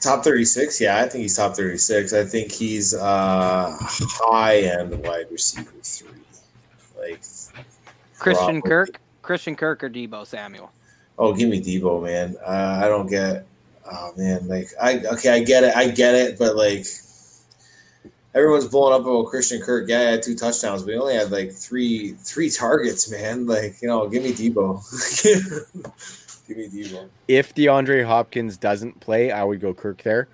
Top 0.00 0.22
36, 0.22 0.82
yeah, 0.82 0.98
I 0.98 1.08
think 1.08 1.22
he's 1.22 1.34
top 1.34 1.56
36. 1.56 2.12
I 2.12 2.24
think 2.24 2.52
he's 2.52 2.94
uh 2.94 3.74
high 3.80 4.58
end 4.58 5.02
wide 5.02 5.30
receiver 5.30 5.72
three. 5.82 6.10
Like 6.98 7.22
Christian 8.18 8.60
probably. 8.60 8.60
Kirk, 8.60 9.00
Christian 9.22 9.56
Kirk 9.56 9.82
or 9.82 9.88
Deebo 9.88 10.26
Samuel. 10.26 10.70
Oh, 11.18 11.32
give 11.32 11.48
me 11.48 11.62
Deebo, 11.62 12.02
man. 12.02 12.36
Uh, 12.44 12.80
I 12.84 12.88
don't 12.88 13.06
get 13.06 13.46
oh 13.90 14.12
man, 14.16 14.46
like 14.48 14.68
I 14.80 14.98
okay, 15.12 15.30
I 15.30 15.42
get 15.42 15.64
it, 15.64 15.74
I 15.74 15.88
get 15.88 16.14
it, 16.14 16.38
but 16.38 16.56
like 16.56 16.86
everyone's 18.34 18.66
blowing 18.66 18.94
up 18.94 19.02
about 19.02 19.26
Christian 19.26 19.60
Kirk. 19.60 19.88
Yeah, 19.88 20.00
he 20.00 20.06
had 20.06 20.22
two 20.22 20.34
touchdowns, 20.34 20.84
We 20.84 20.96
only 20.96 21.14
had 21.14 21.30
like 21.30 21.52
three 21.52 22.12
three 22.12 22.50
targets, 22.50 23.10
man. 23.10 23.46
Like, 23.46 23.80
you 23.80 23.88
know, 23.88 24.08
give 24.08 24.22
me 24.22 24.32
Deebo. 24.32 24.82
Give 26.46 26.58
me 26.58 26.68
Deebo. 26.68 27.08
If 27.26 27.54
DeAndre 27.54 28.04
Hopkins 28.04 28.58
doesn't 28.58 29.00
play, 29.00 29.32
I 29.32 29.42
would 29.42 29.62
go 29.62 29.72
Kirk 29.72 30.02
there. 30.02 30.28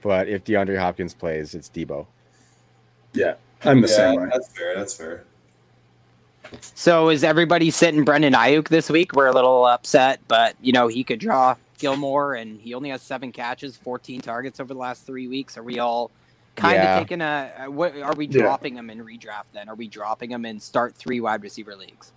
But 0.00 0.26
if 0.26 0.42
DeAndre 0.42 0.78
Hopkins 0.78 1.12
plays, 1.12 1.54
it's 1.54 1.68
Deebo. 1.68 2.06
Yeah, 3.12 3.34
I'm 3.62 3.82
the 3.82 3.88
yeah, 3.88 3.94
same 3.94 4.20
way. 4.22 4.28
That's 4.32 4.48
fair. 4.48 4.74
That's 4.74 4.94
fair. 4.94 5.24
So 6.74 7.10
is 7.10 7.22
everybody 7.22 7.70
sitting 7.70 8.04
Brandon 8.04 8.32
Aiyuk 8.32 8.68
this 8.68 8.88
week? 8.88 9.12
We're 9.12 9.26
a 9.26 9.34
little 9.34 9.66
upset, 9.66 10.20
but 10.28 10.56
you 10.62 10.72
know 10.72 10.88
he 10.88 11.04
could 11.04 11.20
draw 11.20 11.56
Gilmore, 11.78 12.34
and 12.34 12.58
he 12.58 12.72
only 12.72 12.88
has 12.88 13.02
seven 13.02 13.30
catches, 13.30 13.76
14 13.76 14.22
targets 14.22 14.60
over 14.60 14.72
the 14.72 14.80
last 14.80 15.04
three 15.04 15.28
weeks. 15.28 15.58
Are 15.58 15.62
we 15.62 15.78
all 15.78 16.10
kind 16.56 16.74
yeah. 16.74 16.96
of 16.96 17.02
taking 17.02 17.20
a? 17.20 17.66
What 17.68 17.96
are 18.00 18.14
we 18.14 18.26
dropping 18.26 18.74
yeah. 18.74 18.80
him 18.80 18.90
in 18.90 19.04
redraft? 19.04 19.52
Then 19.52 19.68
are 19.68 19.74
we 19.74 19.88
dropping 19.88 20.30
him 20.30 20.44
in 20.44 20.60
start 20.60 20.94
three 20.94 21.20
wide 21.20 21.42
receiver 21.42 21.76
leagues? 21.76 22.12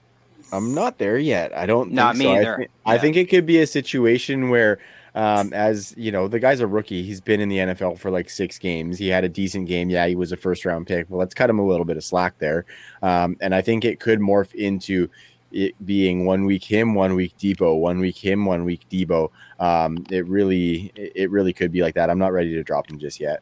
I'm 0.51 0.73
not 0.73 0.97
there 0.97 1.17
yet. 1.17 1.55
I 1.55 1.65
don't. 1.65 1.91
Not 1.91 2.17
me 2.17 2.25
so. 2.25 2.35
either. 2.35 2.53
I, 2.53 2.57
th- 2.57 2.69
yeah. 2.85 2.91
I, 2.91 2.97
think 2.97 3.15
it 3.15 3.29
could 3.29 3.45
be 3.45 3.61
a 3.61 3.67
situation 3.67 4.49
where, 4.49 4.79
um, 5.15 5.53
as 5.53 5.93
you 5.97 6.11
know, 6.11 6.27
the 6.27 6.39
guy's 6.39 6.59
a 6.59 6.67
rookie. 6.67 7.03
He's 7.03 7.21
been 7.21 7.39
in 7.39 7.49
the 7.49 7.57
NFL 7.57 7.97
for 7.97 8.11
like 8.11 8.29
six 8.29 8.59
games. 8.59 8.99
He 8.99 9.07
had 9.07 9.23
a 9.23 9.29
decent 9.29 9.67
game. 9.67 9.89
Yeah, 9.89 10.05
he 10.07 10.15
was 10.15 10.31
a 10.31 10.37
first 10.37 10.65
round 10.65 10.87
pick. 10.87 11.09
Well, 11.09 11.19
let's 11.19 11.33
cut 11.33 11.49
him 11.49 11.59
a 11.59 11.65
little 11.65 11.85
bit 11.85 11.97
of 11.97 12.03
slack 12.03 12.37
there. 12.39 12.65
Um, 13.01 13.37
and 13.41 13.55
I 13.55 13.61
think 13.61 13.85
it 13.85 13.99
could 13.99 14.19
morph 14.19 14.53
into 14.53 15.09
it 15.51 15.73
being 15.85 16.25
one 16.25 16.45
week 16.45 16.63
him, 16.63 16.95
one 16.95 17.15
week 17.15 17.37
Deebo, 17.37 17.79
one 17.79 17.99
week 17.99 18.17
him, 18.17 18.45
one 18.45 18.65
week 18.65 18.81
Deebo. 18.89 19.29
Um, 19.59 20.03
it 20.09 20.27
really, 20.27 20.91
it 20.95 21.29
really 21.29 21.53
could 21.53 21.71
be 21.71 21.81
like 21.81 21.95
that. 21.95 22.09
I'm 22.09 22.19
not 22.19 22.33
ready 22.33 22.53
to 22.55 22.63
drop 22.63 22.89
him 22.89 22.99
just 22.99 23.19
yet. 23.19 23.41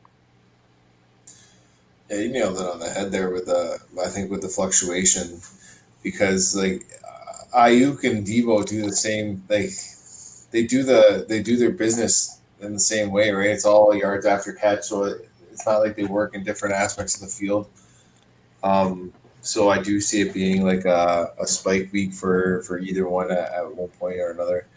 Yeah, 2.12 2.18
you 2.18 2.30
nailed 2.30 2.60
it 2.60 2.68
on 2.68 2.80
the 2.80 2.90
head 2.90 3.10
there 3.10 3.30
with 3.30 3.46
the. 3.46 3.80
I 4.04 4.10
think 4.10 4.30
with 4.30 4.42
the 4.42 4.50
fluctuation 4.50 5.40
because 6.04 6.54
like 6.54 6.86
Aiyuk 7.56 8.04
and 8.04 8.28
Deebo 8.28 8.68
do 8.68 8.82
the 8.82 8.92
same 8.92 9.42
like 9.48 9.70
they 10.52 10.68
do 10.68 10.84
the 10.84 11.26
they 11.30 11.42
do 11.42 11.56
their 11.56 11.72
business 11.72 12.42
in 12.60 12.74
the 12.74 12.82
same 12.82 13.12
way, 13.12 13.32
right? 13.32 13.52
It's 13.52 13.64
all 13.64 13.96
yards 13.96 14.26
after 14.26 14.52
catch, 14.52 14.84
so 14.84 15.06
it's 15.54 15.66
not 15.66 15.78
like 15.78 15.96
they 15.96 16.04
work 16.04 16.36
in 16.36 16.44
different 16.44 16.76
aspects 16.76 17.16
of 17.16 17.22
the 17.22 17.28
field. 17.28 17.70
Um, 18.62 19.14
so 19.40 19.70
I 19.70 19.82
do 19.82 20.02
see 20.02 20.20
it 20.20 20.34
being 20.34 20.66
like 20.66 20.84
a, 20.84 21.34
a 21.40 21.48
spike 21.48 21.94
week 21.94 22.12
for 22.12 22.62
for 22.64 22.78
either 22.78 23.08
one 23.08 23.32
at, 23.32 23.54
at 23.54 23.74
one 23.74 23.88
point 23.88 24.20
or 24.20 24.32
another. 24.32 24.68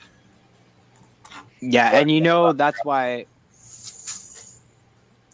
Yeah, 1.60 1.98
and 1.98 2.12
you 2.12 2.20
know 2.20 2.52
that's 2.52 2.84
why 2.84 3.26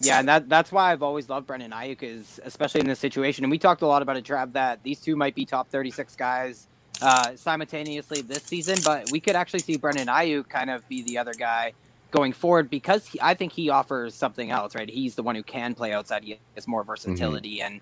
yeah, 0.01 0.19
and 0.19 0.29
that 0.29 0.49
that's 0.49 0.73
why 0.73 0.93
I've 0.93 1.03
always 1.03 1.29
loved 1.29 1.47
Brandon 1.47 1.71
Aiyuk 1.73 2.03
is 2.03 2.41
especially 2.45 2.81
in 2.81 2.87
this 2.87 2.99
situation. 2.99 3.45
And 3.45 3.51
we 3.51 3.59
talked 3.59 3.83
a 3.83 3.87
lot 3.87 4.01
about 4.01 4.17
it, 4.17 4.25
Trav, 4.25 4.53
that 4.55 4.83
these 4.83 5.01
two 5.01 5.15
might 5.15 5.35
be 5.35 5.45
top 5.45 5.69
36 5.69 6.17
guys 6.17 6.69
uh, 7.03 7.37
simultaneously 7.37 8.23
this 8.23 8.43
season, 8.43 8.77
but 8.85 9.11
we 9.11 9.21
could 9.21 9.37
actually 9.37 9.61
see 9.61 9.77
Brandon 9.77 10.07
Aiyuk 10.07 10.49
kind 10.49 10.71
of 10.71 10.87
be 10.89 11.03
the 11.03 11.19
other 11.19 11.35
guy 11.35 11.73
going 12.11 12.33
forward 12.33 12.71
because 12.71 13.07
he, 13.07 13.21
I 13.23 13.35
think 13.35 13.53
he 13.53 13.69
offers 13.69 14.15
something 14.15 14.51
else, 14.51 14.75
right? 14.75 14.89
He's 14.89 15.15
the 15.15 15.23
one 15.23 15.35
who 15.35 15.43
can 15.43 15.75
play 15.75 15.93
outside. 15.93 16.25
He 16.25 16.41
has 16.55 16.67
more 16.67 16.83
versatility 16.83 17.59
mm-hmm. 17.59 17.75
and 17.75 17.81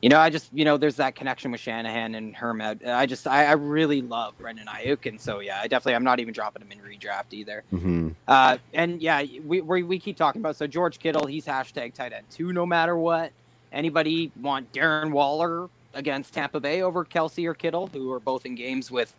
you 0.00 0.08
know, 0.08 0.18
I 0.18 0.30
just, 0.30 0.52
you 0.52 0.64
know, 0.64 0.76
there's 0.76 0.96
that 0.96 1.14
connection 1.16 1.50
with 1.50 1.60
Shanahan 1.60 2.14
and 2.14 2.34
Hermet. 2.34 2.86
I 2.86 3.06
just, 3.06 3.26
I, 3.26 3.46
I 3.46 3.52
really 3.52 4.00
love 4.00 4.38
Brandon 4.38 4.66
Aiyuk, 4.66 5.06
and 5.06 5.20
so 5.20 5.40
yeah, 5.40 5.60
I 5.60 5.66
definitely, 5.66 5.94
I'm 5.96 6.04
not 6.04 6.20
even 6.20 6.32
dropping 6.32 6.62
him 6.62 6.70
in 6.70 6.78
redraft 6.78 7.32
either. 7.32 7.64
Mm-hmm. 7.72 8.10
Uh, 8.28 8.58
and 8.74 9.02
yeah, 9.02 9.24
we, 9.44 9.60
we 9.60 9.82
we 9.82 9.98
keep 9.98 10.16
talking 10.16 10.40
about 10.40 10.56
so 10.56 10.66
George 10.66 10.98
Kittle, 10.98 11.26
he's 11.26 11.46
hashtag 11.46 11.94
tight 11.94 12.12
end 12.12 12.26
two, 12.30 12.52
no 12.52 12.64
matter 12.64 12.96
what. 12.96 13.32
Anybody 13.72 14.30
want 14.40 14.72
Darren 14.72 15.10
Waller 15.10 15.68
against 15.94 16.32
Tampa 16.32 16.60
Bay 16.60 16.82
over 16.82 17.04
Kelce 17.04 17.44
or 17.44 17.54
Kittle, 17.54 17.88
who 17.88 18.12
are 18.12 18.20
both 18.20 18.46
in 18.46 18.54
games 18.54 18.90
with 18.90 19.14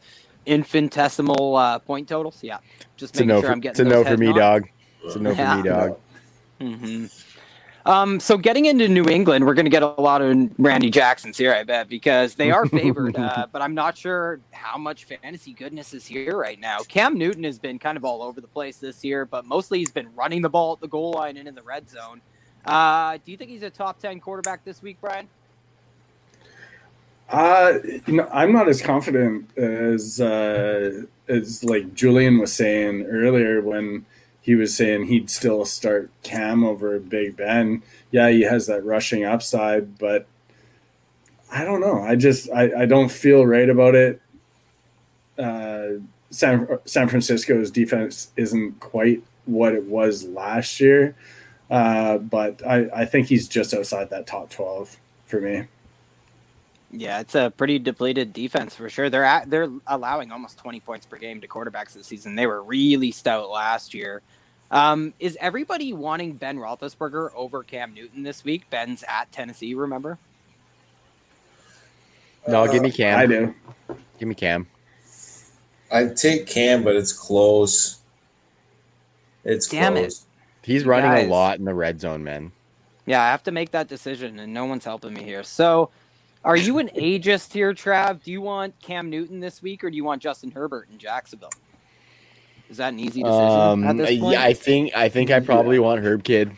infinitesimal 0.45 1.55
uh, 1.55 1.79
point 1.79 2.07
totals? 2.07 2.39
Yeah, 2.41 2.59
just 2.95 3.15
making 3.15 3.27
no 3.27 3.41
sure 3.41 3.49
for, 3.49 3.51
I'm 3.51 3.59
getting. 3.59 3.71
It's 3.71 3.79
a 3.81 3.83
no 3.83 4.03
for 4.03 4.17
me, 4.17 4.31
dog. 4.31 4.69
It's 5.03 5.15
a 5.15 5.19
no 5.19 5.31
yeah. 5.31 5.57
for 5.57 5.63
me, 5.63 5.69
dog. 5.69 5.99
Mm-hmm. 6.61 7.05
Um, 7.89 8.19
so 8.19 8.37
getting 8.37 8.65
into 8.65 8.87
New 8.87 9.05
England, 9.05 9.47
we're 9.47 9.55
going 9.55 9.65
to 9.65 9.71
get 9.71 9.81
a 9.81 9.87
lot 9.99 10.21
of 10.21 10.51
Randy 10.59 10.91
Jacksons 10.91 11.39
here, 11.39 11.51
I 11.51 11.63
bet, 11.63 11.89
because 11.89 12.35
they 12.35 12.51
are 12.51 12.67
favored. 12.67 13.17
uh, 13.17 13.47
but 13.51 13.63
I'm 13.63 13.73
not 13.73 13.97
sure 13.97 14.39
how 14.51 14.77
much 14.77 15.05
fantasy 15.05 15.53
goodness 15.53 15.95
is 15.95 16.05
here 16.05 16.37
right 16.37 16.59
now. 16.59 16.81
Cam 16.87 17.17
Newton 17.17 17.43
has 17.45 17.57
been 17.57 17.79
kind 17.79 17.97
of 17.97 18.05
all 18.05 18.21
over 18.21 18.41
the 18.41 18.47
place 18.47 18.77
this 18.77 19.03
year, 19.03 19.25
but 19.25 19.47
mostly 19.47 19.79
he's 19.79 19.89
been 19.89 20.13
running 20.13 20.43
the 20.43 20.49
ball 20.49 20.73
at 20.73 20.81
the 20.81 20.87
goal 20.87 21.13
line 21.13 21.35
and 21.35 21.47
in 21.47 21.55
the 21.55 21.63
red 21.63 21.89
zone. 21.89 22.21
Uh, 22.63 23.17
do 23.25 23.31
you 23.31 23.37
think 23.37 23.49
he's 23.49 23.63
a 23.63 23.71
top 23.71 23.97
ten 23.97 24.19
quarterback 24.19 24.63
this 24.63 24.83
week, 24.83 24.97
Brian? 25.01 25.27
Uh, 27.27 27.73
you 28.05 28.17
know, 28.17 28.29
I'm 28.31 28.53
not 28.53 28.69
as 28.69 28.83
confident 28.83 29.49
as 29.57 30.21
uh, 30.21 31.05
as 31.27 31.63
like 31.63 31.95
Julian 31.95 32.37
was 32.37 32.53
saying 32.53 33.07
earlier 33.07 33.61
when 33.61 34.05
he 34.41 34.55
was 34.55 34.75
saying 34.75 35.05
he'd 35.05 35.29
still 35.29 35.65
start 35.65 36.09
Cam 36.23 36.63
over 36.63 36.99
Big 36.99 37.35
Ben. 37.35 37.83
Yeah, 38.11 38.29
he 38.29 38.41
has 38.41 38.67
that 38.67 38.85
rushing 38.85 39.25
upside, 39.25 39.97
but 39.97 40.27
I 41.51 41.63
don't 41.63 41.81
know. 41.81 42.01
I 42.01 42.15
just 42.15 42.49
I, 42.51 42.81
I 42.81 42.85
don't 42.85 43.11
feel 43.11 43.45
right 43.45 43.69
about 43.69 43.95
it. 43.95 44.21
Uh, 45.37 46.01
San 46.29 46.67
San 46.85 47.09
Francisco's 47.09 47.71
defense 47.71 48.31
isn't 48.35 48.79
quite 48.79 49.23
what 49.45 49.73
it 49.73 49.85
was 49.85 50.25
last 50.25 50.79
year, 50.79 51.15
uh, 51.69 52.17
but 52.17 52.65
I, 52.65 52.89
I 52.93 53.05
think 53.05 53.27
he's 53.27 53.47
just 53.47 53.73
outside 53.73 54.09
that 54.11 54.27
top 54.27 54.49
twelve 54.49 54.97
for 55.25 55.41
me. 55.41 55.67
Yeah, 56.91 57.19
it's 57.19 57.35
a 57.35 57.53
pretty 57.55 57.77
depleted 57.77 58.33
defense 58.33 58.75
for 58.75 58.89
sure. 58.89 59.09
They're 59.09 59.23
at, 59.23 59.49
they're 59.49 59.69
allowing 59.85 60.31
almost 60.31 60.57
20 60.57 60.79
points 60.79 61.05
per 61.05 61.17
game 61.17 61.39
to 61.41 61.47
quarterbacks 61.47 61.93
this 61.93 62.07
season. 62.07 62.35
They 62.35 62.47
were 62.47 62.63
really 62.63 63.11
stout 63.11 63.49
last 63.49 63.93
year. 63.93 64.21
Um, 64.71 65.13
is 65.19 65.37
everybody 65.39 65.93
wanting 65.93 66.33
Ben 66.33 66.57
Roethlisberger 66.57 67.29
over 67.35 67.63
Cam 67.63 67.93
Newton 67.93 68.23
this 68.23 68.43
week? 68.43 68.69
Ben's 68.69 69.03
at 69.07 69.31
Tennessee, 69.31 69.73
remember? 69.73 70.17
No, 72.47 72.67
give 72.71 72.81
me 72.81 72.91
Cam. 72.91 73.19
I 73.19 73.25
do. 73.25 73.53
Give 74.17 74.27
me 74.27 74.35
Cam. 74.35 74.67
I'd 75.91 76.15
take 76.17 76.47
Cam, 76.47 76.83
but 76.83 76.95
it's 76.95 77.13
close. 77.13 77.99
It's 79.43 79.67
Damn 79.67 79.97
it. 79.97 80.13
He's 80.63 80.85
running 80.85 81.09
Guys. 81.09 81.27
a 81.27 81.29
lot 81.29 81.57
in 81.57 81.65
the 81.65 81.73
red 81.73 81.99
zone, 81.99 82.23
man. 82.23 82.51
Yeah, 83.05 83.23
I 83.23 83.31
have 83.31 83.43
to 83.43 83.51
make 83.51 83.71
that 83.71 83.87
decision, 83.87 84.37
and 84.39 84.53
no 84.53 84.65
one's 84.65 84.85
helping 84.85 85.13
me 85.13 85.23
here. 85.23 85.43
So, 85.43 85.89
are 86.43 86.55
you 86.57 86.79
an 86.79 86.89
ageist 86.95 87.51
here, 87.53 87.73
Trav? 87.73 88.23
Do 88.23 88.31
you 88.31 88.41
want 88.41 88.79
Cam 88.81 89.09
Newton 89.09 89.39
this 89.39 89.61
week, 89.61 89.83
or 89.83 89.89
do 89.89 89.95
you 89.97 90.03
want 90.03 90.21
Justin 90.21 90.51
Herbert 90.51 90.87
in 90.91 90.97
Jacksonville? 90.97 91.51
Is 92.69 92.77
that 92.77 92.93
an 92.93 92.99
easy 92.99 93.23
decision 93.23 93.49
Um, 93.49 93.83
at 93.83 93.97
this 93.97 94.19
point? 94.19 94.33
yeah, 94.33 94.43
I 94.43 94.53
think 94.53 94.95
I 94.95 95.09
think 95.09 95.31
I 95.31 95.39
probably 95.39 95.79
want 95.79 96.01
Herb 96.03 96.23
Kid. 96.23 96.51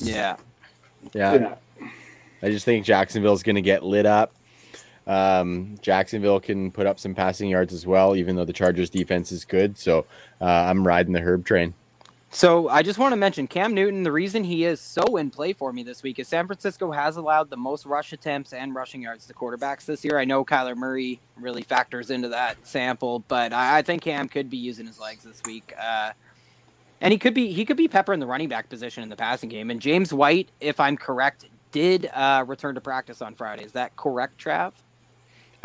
yeah. 0.00 0.36
Yeah, 1.12 1.34
Yeah. 1.34 1.54
I 2.42 2.50
just 2.50 2.64
think 2.64 2.84
Jacksonville's 2.84 3.42
going 3.42 3.56
to 3.56 3.62
get 3.62 3.82
lit 3.84 4.06
up. 4.06 4.34
Um, 5.06 5.76
Jacksonville 5.82 6.40
can 6.40 6.70
put 6.72 6.86
up 6.86 6.98
some 6.98 7.14
passing 7.14 7.48
yards 7.48 7.72
as 7.72 7.86
well, 7.86 8.16
even 8.16 8.34
though 8.36 8.44
the 8.44 8.52
Chargers 8.52 8.90
defense 8.90 9.30
is 9.32 9.44
good. 9.44 9.78
So 9.78 10.04
uh, 10.40 10.44
I'm 10.44 10.86
riding 10.86 11.12
the 11.12 11.20
Herb 11.20 11.44
train. 11.44 11.74
So 12.36 12.68
I 12.68 12.82
just 12.82 12.98
want 12.98 13.12
to 13.12 13.16
mention 13.16 13.46
Cam 13.46 13.72
Newton. 13.72 14.02
The 14.02 14.12
reason 14.12 14.44
he 14.44 14.66
is 14.66 14.78
so 14.78 15.16
in 15.16 15.30
play 15.30 15.54
for 15.54 15.72
me 15.72 15.82
this 15.82 16.02
week 16.02 16.18
is 16.18 16.28
San 16.28 16.46
Francisco 16.46 16.92
has 16.92 17.16
allowed 17.16 17.48
the 17.48 17.56
most 17.56 17.86
rush 17.86 18.12
attempts 18.12 18.52
and 18.52 18.74
rushing 18.74 19.00
yards 19.00 19.24
to 19.28 19.32
quarterbacks 19.32 19.86
this 19.86 20.04
year. 20.04 20.18
I 20.18 20.26
know 20.26 20.44
Kyler 20.44 20.76
Murray 20.76 21.18
really 21.38 21.62
factors 21.62 22.10
into 22.10 22.28
that 22.28 22.58
sample, 22.62 23.20
but 23.20 23.54
I, 23.54 23.80
think 23.80 24.02
Cam 24.02 24.28
could 24.28 24.50
be 24.50 24.58
using 24.58 24.86
his 24.86 25.00
legs 25.00 25.24
this 25.24 25.40
week. 25.46 25.72
Uh, 25.82 26.12
and 27.00 27.10
he 27.10 27.16
could 27.18 27.32
be 27.32 27.54
he 27.54 27.64
could 27.64 27.78
be 27.78 27.88
peppering 27.88 28.20
the 28.20 28.26
running 28.26 28.50
back 28.50 28.68
position 28.68 29.02
in 29.02 29.08
the 29.08 29.16
passing 29.16 29.48
game. 29.48 29.70
And 29.70 29.80
James 29.80 30.12
White, 30.12 30.50
if 30.60 30.78
I'm 30.78 30.98
correct, 30.98 31.46
did 31.72 32.10
uh, 32.12 32.44
return 32.46 32.74
to 32.74 32.82
practice 32.82 33.22
on 33.22 33.34
Friday. 33.34 33.64
Is 33.64 33.72
that 33.72 33.96
correct, 33.96 34.36
Trav? 34.36 34.74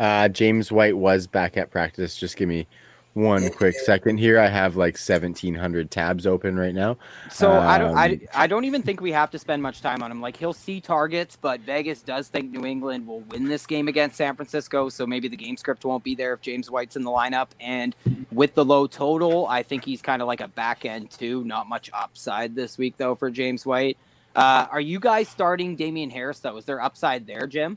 Uh, 0.00 0.28
James 0.28 0.72
White 0.72 0.96
was 0.96 1.26
back 1.26 1.58
at 1.58 1.70
practice. 1.70 2.16
Just 2.16 2.38
give 2.38 2.48
me 2.48 2.66
one 3.14 3.50
quick 3.50 3.74
second 3.78 4.18
here. 4.18 4.38
I 4.38 4.48
have 4.48 4.76
like 4.76 4.94
1,700 4.94 5.90
tabs 5.90 6.26
open 6.26 6.58
right 6.58 6.74
now. 6.74 6.96
So 7.30 7.52
I 7.52 7.78
don't 7.78 7.96
I, 7.96 8.12
Um, 8.12 8.20
I 8.34 8.46
don't 8.46 8.64
even 8.64 8.82
think 8.82 9.00
we 9.00 9.12
have 9.12 9.30
to 9.32 9.38
spend 9.38 9.62
much 9.62 9.82
time 9.82 10.02
on 10.02 10.10
him. 10.10 10.20
Like 10.20 10.36
he'll 10.36 10.52
see 10.52 10.80
targets, 10.80 11.36
but 11.40 11.60
Vegas 11.60 12.02
does 12.02 12.28
think 12.28 12.50
New 12.50 12.64
England 12.64 13.06
will 13.06 13.20
win 13.20 13.44
this 13.44 13.66
game 13.66 13.88
against 13.88 14.16
San 14.16 14.34
Francisco. 14.34 14.88
So 14.88 15.06
maybe 15.06 15.28
the 15.28 15.36
game 15.36 15.56
script 15.56 15.84
won't 15.84 16.04
be 16.04 16.14
there 16.14 16.32
if 16.32 16.40
James 16.40 16.70
White's 16.70 16.96
in 16.96 17.02
the 17.02 17.10
lineup. 17.10 17.48
And 17.60 17.94
with 18.30 18.54
the 18.54 18.64
low 18.64 18.86
total, 18.86 19.46
I 19.46 19.62
think 19.62 19.84
he's 19.84 20.00
kind 20.00 20.22
of 20.22 20.28
like 20.28 20.40
a 20.40 20.48
back 20.48 20.84
end 20.84 21.10
too. 21.10 21.44
Not 21.44 21.68
much 21.68 21.90
upside 21.92 22.54
this 22.54 22.78
week 22.78 22.96
though 22.96 23.14
for 23.14 23.30
James 23.30 23.66
White. 23.66 23.98
Uh, 24.34 24.66
are 24.70 24.80
you 24.80 24.98
guys 24.98 25.28
starting 25.28 25.76
Damien 25.76 26.08
Harris 26.08 26.40
though? 26.40 26.56
Is 26.56 26.64
there 26.64 26.80
upside 26.80 27.26
there, 27.26 27.46
Jim? 27.46 27.76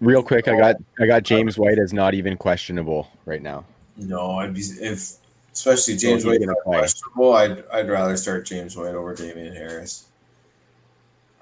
Real 0.00 0.22
quick, 0.22 0.48
I 0.48 0.56
got 0.56 0.76
I 0.98 1.06
got 1.06 1.22
James 1.22 1.58
White 1.58 1.78
as 1.78 1.92
not 1.92 2.14
even 2.14 2.36
questionable 2.36 3.08
right 3.26 3.42
now. 3.42 3.64
No, 3.96 4.38
I'd 4.38 4.54
be 4.54 4.60
if 4.60 5.16
especially 5.52 5.96
James 5.96 6.24
White 6.24 6.40
gonna 6.40 6.52
not 6.52 6.64
questionable. 6.64 7.34
I'd 7.34 7.64
I'd 7.72 7.88
rather 7.88 8.16
start 8.16 8.46
James 8.46 8.76
White 8.76 8.94
over 8.94 9.14
Damien 9.14 9.54
Harris. 9.54 10.06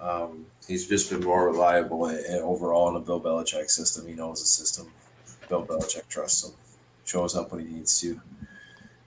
Um, 0.01 0.47
he's 0.67 0.89
just 0.89 1.11
been 1.11 1.25
more 1.25 1.47
reliable 1.47 2.07
and 2.07 2.41
overall 2.41 2.89
in 2.89 2.95
the 2.95 3.01
Bill 3.01 3.21
Belichick 3.21 3.71
system. 3.71 4.07
He 4.07 4.15
knows 4.15 4.41
the 4.41 4.47
system. 4.47 4.89
Bill 5.49 5.65
Belichick 5.65 6.09
trusts 6.09 6.45
him. 6.45 6.55
Shows 7.05 7.37
up 7.37 7.53
when 7.53 7.67
he 7.67 7.75
needs 7.75 8.01
to. 8.01 8.21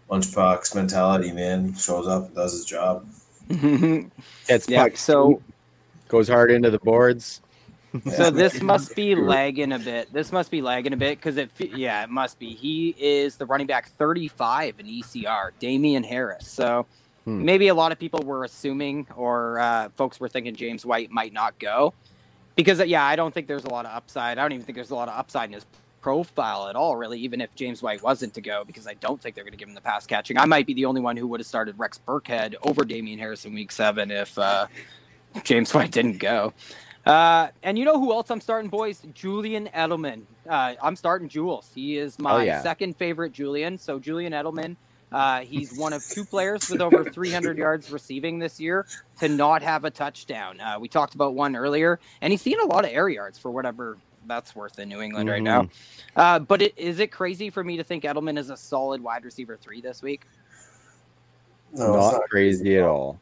Lunchbox 0.09 0.75
mentality, 0.75 1.31
man. 1.31 1.73
Shows 1.75 2.07
up 2.07 2.27
and 2.27 2.35
does 2.35 2.53
his 2.53 2.65
job. 2.65 3.07
Gets 3.49 4.67
yeah. 4.67 4.83
pucks, 4.83 5.01
So 5.01 5.41
goes 6.09 6.27
hard 6.27 6.51
into 6.51 6.69
the 6.69 6.79
boards. 6.79 7.41
So 8.15 8.31
this 8.31 8.61
must 8.61 8.95
be 8.95 9.15
lagging 9.15 9.73
a 9.73 9.79
bit. 9.79 10.13
This 10.13 10.31
must 10.31 10.49
be 10.51 10.61
lagging 10.61 10.93
a 10.93 10.97
bit 10.97 11.17
because 11.17 11.37
it, 11.37 11.51
yeah, 11.59 12.03
it 12.03 12.09
must 12.09 12.39
be. 12.39 12.53
He 12.53 12.95
is 12.97 13.35
the 13.37 13.45
running 13.45 13.67
back 13.67 13.89
35 13.89 14.79
in 14.79 14.85
ECR, 14.85 15.51
Damien 15.59 16.03
Harris. 16.03 16.47
So 16.47 16.85
Hmm. 17.25 17.45
maybe 17.45 17.67
a 17.67 17.75
lot 17.75 17.91
of 17.91 17.99
people 17.99 18.21
were 18.23 18.43
assuming, 18.45 19.05
or 19.15 19.59
uh, 19.59 19.89
folks 19.95 20.19
were 20.19 20.27
thinking 20.27 20.55
James 20.55 20.83
White 20.85 21.11
might 21.11 21.33
not 21.33 21.59
go 21.59 21.93
because, 22.55 22.79
uh, 22.79 22.83
yeah, 22.83 23.03
I 23.05 23.15
don't 23.15 23.31
think 23.31 23.47
there's 23.47 23.65
a 23.65 23.69
lot 23.69 23.85
of 23.85 23.91
upside. 23.91 24.39
I 24.39 24.41
don't 24.41 24.53
even 24.53 24.65
think 24.65 24.75
there's 24.75 24.89
a 24.89 24.95
lot 24.95 25.07
of 25.07 25.13
upside 25.17 25.49
in 25.49 25.53
his 25.53 25.65
profile 26.01 26.67
at 26.67 26.75
all, 26.75 26.95
really. 26.97 27.19
Even 27.19 27.39
if 27.39 27.53
James 27.53 27.83
White 27.83 28.01
wasn't 28.01 28.33
to 28.33 28.41
go, 28.41 28.63
because 28.65 28.87
I 28.87 28.95
don't 28.95 29.21
think 29.21 29.35
they're 29.35 29.43
going 29.43 29.51
to 29.51 29.57
give 29.57 29.69
him 29.69 29.75
the 29.75 29.81
pass 29.81 30.07
catching. 30.07 30.39
I 30.39 30.45
might 30.45 30.65
be 30.65 30.73
the 30.73 30.85
only 30.85 30.99
one 31.01 31.15
who 31.15 31.27
would 31.27 31.39
have 31.39 31.45
started 31.45 31.77
Rex 31.77 31.99
Burkhead 32.07 32.55
over 32.63 32.83
Damien 32.83 33.19
Harris 33.19 33.45
in 33.45 33.53
Week 33.53 33.71
Seven 33.71 34.09
if 34.09 34.35
uh, 34.39 34.65
James 35.43 35.73
White 35.75 35.91
didn't 35.91 36.17
go. 36.17 36.53
Uh, 37.05 37.47
and 37.63 37.77
you 37.79 37.85
know 37.85 37.99
who 37.99 38.11
else 38.11 38.29
I'm 38.29 38.41
starting, 38.41 38.69
boys? 38.69 39.01
Julian 39.13 39.69
Edelman. 39.73 40.23
Uh, 40.47 40.75
I'm 40.81 40.95
starting 40.95 41.27
Jules. 41.29 41.69
He 41.73 41.97
is 41.97 42.19
my 42.19 42.31
Oh, 42.33 42.37
yeah. 42.39 42.61
second 42.61 42.95
favorite 42.97 43.31
Julian. 43.33 43.77
So 43.77 43.97
Julian 43.99 44.33
Edelman, 44.33 44.75
uh, 45.11 45.41
he's 45.41 45.75
one 45.77 45.93
of 45.93 46.03
two 46.07 46.23
players 46.23 46.69
with 46.69 46.79
over 46.81 47.03
300 47.09 47.57
yards 47.57 47.91
receiving 47.91 48.37
this 48.39 48.59
year 48.59 48.85
to 49.19 49.27
not 49.27 49.61
have 49.63 49.83
a 49.83 49.89
touchdown. 49.91 50.59
Uh, 50.59 50.77
we 50.79 50.87
talked 50.87 51.15
about 51.15 51.33
one 51.33 51.55
earlier, 51.55 51.99
and 52.21 52.31
he's 52.31 52.41
seen 52.41 52.59
a 52.59 52.65
lot 52.65 52.85
of 52.85 52.91
air 52.91 53.09
yards 53.09 53.37
for 53.39 53.49
whatever 53.51 53.97
that's 54.27 54.55
worth 54.55 54.77
in 54.77 54.87
New 54.87 55.01
England 55.01 55.27
right 55.27 55.41
now. 55.41 55.67
Uh, 56.15 56.37
but 56.37 56.61
it, 56.61 56.73
is 56.77 56.99
it 56.99 57.07
crazy 57.11 57.49
for 57.49 57.63
me 57.63 57.77
to 57.77 57.83
think 57.83 58.03
Edelman 58.03 58.37
is 58.37 58.51
a 58.51 58.57
solid 58.57 59.01
wide 59.01 59.25
receiver 59.25 59.57
three 59.57 59.81
this 59.81 60.03
week? 60.03 60.21
No, 61.73 61.95
it's 61.95 62.11
not 62.13 62.29
crazy 62.29 62.77
at 62.77 62.83
all. 62.83 63.19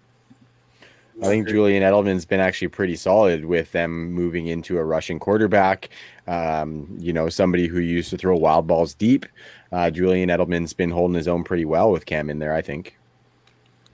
I 1.22 1.26
think 1.26 1.50
Julian 1.50 1.84
Edelman's 1.84 2.26
been 2.26 2.40
actually 2.40 2.70
pretty 2.70 2.96
solid 2.96 3.46
with 3.46 3.72
them 3.74 4.14
moving 4.14 4.48
into 4.48 4.78
a 4.78 4.84
Russian 4.84 5.20
quarterback. 5.20 5.90
Um, 6.28 6.88
you 6.98 7.12
know, 7.12 7.28
somebody 7.28 7.68
who 7.68 7.80
used 7.80 8.10
to 8.12 8.18
throw 8.18 8.38
wild 8.38 8.68
balls 8.68 8.94
deep. 8.94 9.26
Uh, 9.72 9.90
Julian 9.90 10.30
Edelman's 10.30 10.74
been 10.74 10.92
holding 10.92 11.16
his 11.16 11.28
own 11.28 11.44
pretty 11.44 11.66
well 11.66 11.92
with 11.92 12.06
Cam 12.06 12.30
in 12.30 12.40
there, 12.40 12.54
I 12.54 12.62
think. 12.62 12.98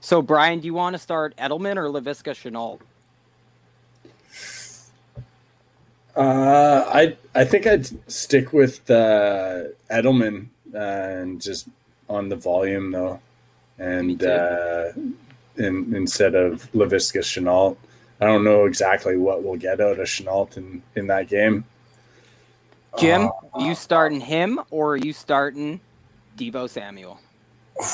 So, 0.00 0.22
Brian, 0.22 0.60
do 0.60 0.66
you 0.66 0.74
want 0.74 0.94
to 0.94 0.98
start 0.98 1.36
Edelman 1.36 1.76
or 1.76 1.88
Laviska 1.88 2.32
Shenault? 2.32 2.80
Uh, 6.14 6.84
I 6.88 7.16
I 7.34 7.44
think 7.44 7.66
I'd 7.66 7.86
stick 8.10 8.52
with 8.52 8.88
uh, 8.90 9.64
Edelman 9.90 10.46
uh, 10.74 10.78
and 10.78 11.40
just 11.40 11.68
on 12.08 12.28
the 12.30 12.36
volume 12.36 12.92
though, 12.92 13.20
and 13.78 14.22
uh, 14.24 14.92
in, 15.58 15.94
instead 15.94 16.34
of 16.34 16.70
Laviska 16.72 17.20
Shenault. 17.20 17.76
I 18.20 18.26
don't 18.26 18.44
know 18.44 18.64
exactly 18.64 19.16
what 19.16 19.42
we'll 19.42 19.56
get 19.56 19.80
out 19.80 19.98
of 19.98 20.08
Chenault 20.08 20.50
in, 20.56 20.82
in 20.94 21.06
that 21.08 21.28
game. 21.28 21.64
Jim, 22.98 23.28
Uh, 23.54 23.60
you 23.64 23.74
starting 23.74 24.20
him 24.20 24.60
or 24.70 24.92
are 24.92 24.96
you 24.96 25.12
starting 25.12 25.80
Deebo 26.38 26.68
Samuel? 26.68 27.20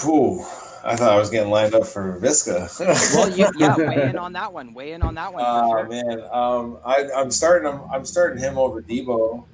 Whew, 0.04 0.40
I 0.84 0.94
thought 0.94 1.10
I 1.12 1.18
was 1.18 1.28
getting 1.28 1.50
lined 1.50 1.74
up 1.74 1.86
for 1.86 2.20
Viska. 2.20 2.70
Well, 3.16 3.28
you, 3.36 3.48
yeah, 3.58 3.76
weigh 3.76 4.08
in 4.10 4.16
on 4.16 4.32
that 4.34 4.52
one. 4.52 4.74
Weigh 4.74 4.92
in 4.92 5.02
on 5.02 5.16
that 5.16 5.32
one. 5.34 5.42
for 5.42 5.50
Oh 5.50 5.70
sure. 5.70 5.88
man, 5.88 6.20
um, 6.30 6.78
I, 6.84 7.08
I'm 7.16 7.32
starting 7.32 7.68
him. 7.72 7.80
I'm 7.92 8.04
starting 8.04 8.38
him 8.38 8.58
over 8.58 8.80
Deebo. 8.80 9.44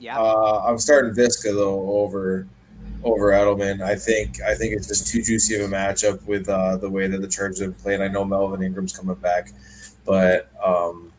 Yeah. 0.00 0.18
Uh, 0.18 0.64
I'm 0.66 0.78
starting 0.78 1.12
Viska 1.14 1.54
though 1.54 1.80
over 1.92 2.48
over 3.04 3.30
Edelman. 3.30 3.82
I 3.82 3.94
think 3.94 4.40
I 4.42 4.54
think 4.54 4.74
it's 4.74 4.88
just 4.88 5.06
too 5.06 5.22
juicy 5.22 5.56
of 5.56 5.70
a 5.70 5.74
matchup 5.74 6.24
with 6.26 6.48
uh, 6.48 6.76
the 6.76 6.90
way 6.90 7.06
that 7.06 7.20
the 7.20 7.28
Chargers 7.28 7.60
have 7.60 7.78
played. 7.78 8.00
I 8.00 8.08
know 8.08 8.24
Melvin 8.24 8.62
Ingram's 8.62 8.96
coming 8.96 9.14
back, 9.16 9.52
but 10.04 10.50
um, 10.64 11.12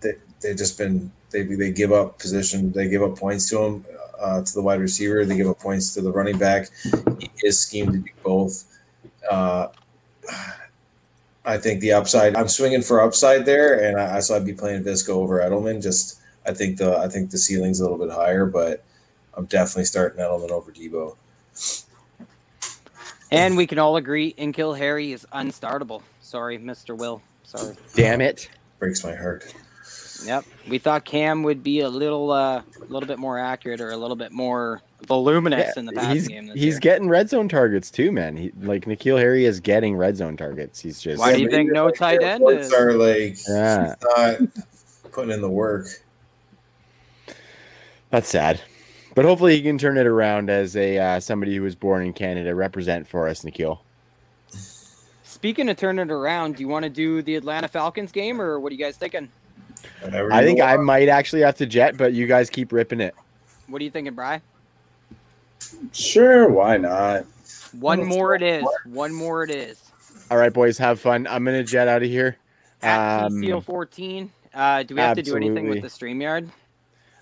they 0.00 0.14
they've 0.40 0.56
just 0.56 0.78
been 0.78 1.10
they 1.30 1.42
they 1.42 1.70
give 1.70 1.92
up 1.92 2.18
position. 2.18 2.72
They 2.72 2.88
give 2.88 3.02
up 3.02 3.18
points 3.18 3.48
to 3.50 3.62
him 3.62 3.84
uh, 4.20 4.42
to 4.42 4.54
the 4.54 4.62
wide 4.62 4.80
receiver. 4.80 5.24
They 5.24 5.36
give 5.36 5.48
up 5.48 5.58
points 5.58 5.94
to 5.94 6.00
the 6.00 6.10
running 6.10 6.38
back. 6.38 6.68
He 7.18 7.30
is 7.42 7.58
schemed 7.58 7.92
to 7.92 7.98
do 7.98 8.10
both. 8.22 8.64
Uh, 9.30 9.68
I 11.44 11.58
think 11.58 11.80
the 11.80 11.92
upside. 11.92 12.34
I'm 12.36 12.48
swinging 12.48 12.82
for 12.82 13.00
upside 13.00 13.46
there, 13.46 13.84
and 13.84 14.00
I, 14.00 14.18
so 14.20 14.34
I'd 14.34 14.44
be 14.44 14.52
playing 14.52 14.82
Viska 14.82 15.10
over 15.10 15.38
Edelman. 15.38 15.80
Just 15.82 16.20
I 16.44 16.52
think 16.52 16.78
the 16.78 16.98
I 16.98 17.08
think 17.08 17.30
the 17.30 17.38
ceiling's 17.38 17.80
a 17.80 17.84
little 17.84 17.98
bit 17.98 18.10
higher, 18.10 18.46
but 18.46 18.84
I'm 19.36 19.46
definitely 19.46 19.84
starting 19.84 20.18
Edelman 20.18 20.50
over 20.50 20.72
Deebo. 20.72 21.16
and 23.30 23.56
we 23.56 23.66
can 23.66 23.78
all 23.78 23.96
agree 23.96 24.34
N'Keal 24.38 24.76
Harry 24.76 25.12
is 25.12 25.26
unstartable. 25.32 26.02
Sorry, 26.20 26.58
Mr. 26.58 26.96
Will. 26.96 27.20
Sorry. 27.44 27.76
Damn 27.94 28.20
it. 28.20 28.48
Breaks 28.78 29.04
my 29.04 29.14
heart. 29.14 29.54
Yep. 30.24 30.44
We 30.68 30.78
thought 30.78 31.04
Cam 31.04 31.42
would 31.42 31.62
be 31.62 31.80
a 31.80 31.88
little 31.88 32.30
uh, 32.32 32.62
a 32.80 32.84
little 32.88 33.06
bit 33.06 33.18
more 33.18 33.38
accurate 33.38 33.80
or 33.80 33.90
a 33.90 33.96
little 33.96 34.16
bit 34.16 34.32
more 34.32 34.80
voluminous 35.06 35.76
in 35.76 35.84
the 35.84 35.92
passing 35.92 36.14
he's 36.14 36.28
game 36.28 36.46
this 36.46 36.54
he's 36.54 36.64
year. 36.74 36.80
getting 36.80 37.08
red 37.08 37.28
zone 37.28 37.48
targets 37.48 37.90
too, 37.90 38.10
man. 38.10 38.36
He, 38.36 38.50
like 38.62 38.86
N'Keal 38.86 39.18
Harry 39.18 39.44
is 39.44 39.60
getting 39.60 39.94
red 39.94 40.16
zone 40.16 40.36
targets. 40.36 40.80
He's 40.80 41.00
just 41.00 41.18
Why 41.20 41.34
do 41.34 41.42
you 41.42 41.50
think 41.50 41.70
no 41.70 41.86
like, 41.86 41.94
tight 41.96 42.22
end 42.22 42.42
is? 42.50 42.72
Are 42.72 42.94
like 42.94 43.36
Yeah. 43.46 43.94
not 44.02 44.38
putting 45.12 45.30
in 45.32 45.42
the 45.42 45.50
work. 45.50 45.86
That's 48.10 48.28
sad. 48.28 48.60
But 49.16 49.24
hopefully 49.24 49.56
he 49.56 49.62
can 49.62 49.78
turn 49.78 49.96
it 49.96 50.06
around 50.06 50.50
as 50.50 50.76
a 50.76 50.98
uh, 50.98 51.20
somebody 51.20 51.56
who 51.56 51.62
was 51.62 51.74
born 51.74 52.04
in 52.04 52.12
Canada. 52.12 52.54
Represent 52.54 53.08
for 53.08 53.26
us, 53.26 53.42
N'Keal. 53.44 53.78
Speaking 55.24 55.70
of 55.70 55.78
turning 55.78 56.10
it 56.10 56.12
around, 56.12 56.56
do 56.56 56.60
you 56.60 56.68
want 56.68 56.82
to 56.82 56.90
do 56.90 57.22
the 57.22 57.34
Atlanta 57.34 57.66
Falcons 57.66 58.12
game, 58.12 58.38
or 58.38 58.60
what 58.60 58.70
are 58.70 58.74
you 58.74 58.84
guys 58.84 58.98
thinking? 58.98 59.30
Whatever 60.02 60.30
I 60.34 60.40
you 60.40 60.46
think 60.46 60.60
I 60.60 60.76
might 60.76 61.08
actually 61.08 61.40
have 61.42 61.56
to 61.56 61.66
jet, 61.66 61.96
but 61.96 62.12
you 62.12 62.26
guys 62.26 62.50
keep 62.50 62.72
ripping 62.72 63.00
it. 63.00 63.14
What 63.68 63.80
are 63.80 63.84
you 63.86 63.90
thinking, 63.90 64.12
Bry? 64.12 64.42
Sure, 65.92 66.50
why 66.50 66.76
not? 66.76 67.24
One 67.80 68.00
Let's 68.00 68.14
more 68.14 68.36
go 68.36 68.44
it 68.44 68.48
is. 68.58 68.62
for 68.62 68.88
One 68.90 69.14
more 69.14 69.44
it 69.44 69.50
is. 69.50 69.82
All 70.30 70.36
right, 70.36 70.52
boys, 70.52 70.76
have 70.76 71.00
fun. 71.00 71.26
I'm 71.26 71.42
gonna 71.42 71.64
jet 71.64 71.88
out 71.88 72.02
of 72.02 72.08
here. 72.10 72.36
At 72.82 73.24
Um, 73.32 73.62
14. 73.62 74.30
Uh, 74.52 74.82
do 74.82 74.94
we 74.94 75.00
have 75.00 75.16
to 75.16 75.22
do 75.22 75.36
anything 75.36 75.68
with 75.70 75.80
the 75.80 75.86
absolutely. 75.86 76.20
StreamYard? 76.20 76.50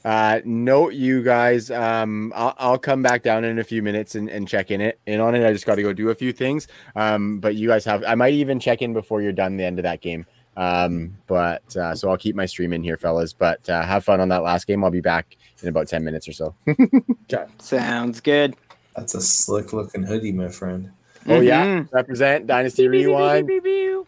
Uh, 0.05 0.41
note 0.44 0.92
you 0.92 1.23
guys. 1.23 1.70
Um, 1.70 2.33
I'll, 2.36 2.55
I'll 2.58 2.78
come 2.78 3.02
back 3.02 3.23
down 3.23 3.42
in 3.44 3.58
a 3.58 3.65
few 3.65 3.83
minutes 3.83 4.15
and, 4.15 4.28
and 4.28 4.47
check 4.47 4.70
in 4.70 4.81
it 4.81 5.00
in 5.07 5.20
on 5.20 5.34
it. 5.34 5.47
I 5.47 5.52
just 5.52 5.65
got 5.66 5.76
to 5.76 5.83
go 5.83 5.92
do 5.92 6.10
a 6.10 6.15
few 6.15 6.33
things. 6.33 6.68
Um, 6.94 7.41
but 7.41 7.55
you 7.55 7.68
guys 7.68 7.84
have. 7.86 8.05
I 8.07 8.15
might 8.15 8.34
even 8.34 8.60
check 8.60 8.83
in 8.83 8.92
before 8.92 9.23
you're 9.23 9.33
done 9.33 9.57
the 9.57 9.65
end 9.65 9.78
of 9.78 9.84
that 9.84 10.00
game. 10.02 10.26
Um, 10.57 11.16
but 11.26 11.76
uh, 11.76 11.94
so 11.94 12.10
I'll 12.10 12.16
keep 12.18 12.36
my 12.36 12.47
stream 12.47 12.73
in 12.73 12.83
here, 12.83 12.97
fellas. 12.97 13.33
But 13.33 13.68
uh, 13.68 13.83
have 13.83 14.05
fun 14.05 14.20
on 14.20 14.28
that 14.28 14.42
last 14.42 14.66
game. 14.66 14.84
I'll 14.84 14.91
be 14.91 15.00
back 15.00 15.36
in 15.62 15.68
about 15.68 15.89
ten 15.89 16.05
minutes 16.05 16.28
or 16.28 16.33
so. 16.33 16.55
Sounds 17.58 18.20
good. 18.20 18.55
That's 18.97 19.15
a 19.15 19.20
slick 19.20 19.73
looking 19.73 20.02
hoodie, 20.05 20.33
my 20.33 20.49
friend. 20.49 20.92
Oh 21.26 21.41
yeah, 21.41 21.65
Mhm. 21.65 21.92
represent 21.92 22.47
Dynasty 22.47 22.86
Rewind. 22.86 23.50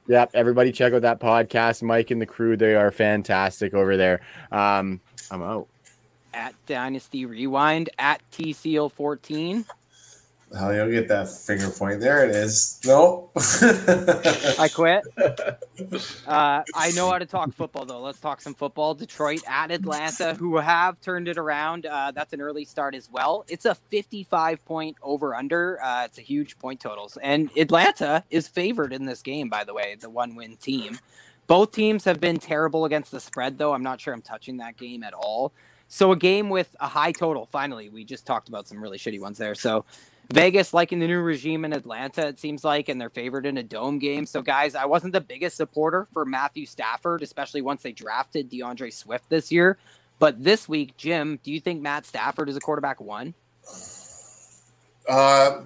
Yep, 0.06 0.30
everybody 0.34 0.70
check 0.70 0.92
out 0.92 1.02
that 1.02 1.18
podcast. 1.18 1.82
Mike 1.82 2.10
and 2.10 2.20
the 2.20 2.26
crew, 2.26 2.56
they 2.58 2.74
are 2.74 2.92
fantastic 2.92 3.72
over 3.74 3.96
there. 3.96 4.20
Um, 4.52 5.00
I'm 5.30 5.42
out. 5.42 5.66
At 6.36 6.54
Dynasty 6.66 7.24
Rewind 7.24 7.88
at 7.98 8.20
TCO 8.30 8.92
14. 8.92 9.64
Hell, 10.56 10.74
you'll 10.74 10.90
get 10.90 11.08
that 11.08 11.28
finger 11.28 11.70
point. 11.70 11.98
There 11.98 12.24
it 12.24 12.30
is. 12.30 12.78
No. 12.84 13.30
I 14.58 14.68
quit. 14.72 15.02
Uh, 16.26 16.62
I 16.74 16.90
know 16.92 17.10
how 17.10 17.18
to 17.18 17.26
talk 17.26 17.52
football, 17.52 17.84
though. 17.84 18.00
Let's 18.00 18.18
talk 18.18 18.40
some 18.40 18.54
football. 18.54 18.94
Detroit 18.94 19.42
at 19.46 19.70
Atlanta, 19.70 20.34
who 20.34 20.56
have 20.56 20.98
turned 21.02 21.28
it 21.28 21.36
around. 21.36 21.84
Uh, 21.84 22.12
that's 22.12 22.32
an 22.32 22.40
early 22.40 22.64
start 22.64 22.94
as 22.94 23.10
well. 23.10 23.44
It's 23.46 23.66
a 23.66 23.74
55 23.74 24.64
point 24.64 24.96
over 25.02 25.34
under. 25.34 25.78
Uh, 25.82 26.06
it's 26.06 26.16
a 26.16 26.22
huge 26.22 26.58
point 26.58 26.80
totals. 26.80 27.18
And 27.22 27.50
Atlanta 27.58 28.24
is 28.30 28.48
favored 28.48 28.94
in 28.94 29.04
this 29.04 29.20
game, 29.20 29.50
by 29.50 29.64
the 29.64 29.74
way, 29.74 29.96
the 30.00 30.08
one 30.08 30.34
win 30.34 30.56
team. 30.56 30.98
Both 31.46 31.72
teams 31.72 32.04
have 32.04 32.20
been 32.20 32.38
terrible 32.38 32.86
against 32.86 33.10
the 33.10 33.20
spread, 33.20 33.58
though. 33.58 33.74
I'm 33.74 33.82
not 33.82 34.00
sure 34.00 34.14
I'm 34.14 34.22
touching 34.22 34.56
that 34.56 34.78
game 34.78 35.02
at 35.04 35.12
all. 35.12 35.52
So, 35.88 36.12
a 36.12 36.16
game 36.16 36.48
with 36.50 36.74
a 36.80 36.88
high 36.88 37.12
total, 37.12 37.46
finally. 37.46 37.88
We 37.88 38.04
just 38.04 38.26
talked 38.26 38.48
about 38.48 38.66
some 38.66 38.82
really 38.82 38.98
shitty 38.98 39.20
ones 39.20 39.38
there. 39.38 39.54
So, 39.54 39.84
Vegas 40.32 40.74
liking 40.74 40.98
the 40.98 41.06
new 41.06 41.20
regime 41.20 41.64
in 41.64 41.72
Atlanta, 41.72 42.26
it 42.26 42.40
seems 42.40 42.64
like, 42.64 42.88
and 42.88 43.00
they're 43.00 43.10
favored 43.10 43.46
in 43.46 43.58
a 43.58 43.62
dome 43.62 43.98
game. 43.98 44.26
So, 44.26 44.42
guys, 44.42 44.74
I 44.74 44.84
wasn't 44.84 45.12
the 45.12 45.20
biggest 45.20 45.56
supporter 45.56 46.08
for 46.12 46.24
Matthew 46.24 46.66
Stafford, 46.66 47.22
especially 47.22 47.62
once 47.62 47.82
they 47.82 47.92
drafted 47.92 48.50
D'Andre 48.50 48.90
Swift 48.90 49.28
this 49.28 49.52
year. 49.52 49.78
But 50.18 50.42
this 50.42 50.68
week, 50.68 50.96
Jim, 50.96 51.38
do 51.42 51.52
you 51.52 51.60
think 51.60 51.82
Matt 51.82 52.06
Stafford 52.06 52.48
is 52.48 52.56
a 52.56 52.60
quarterback 52.60 53.00
one? 53.00 53.34
Uh, 55.08 55.62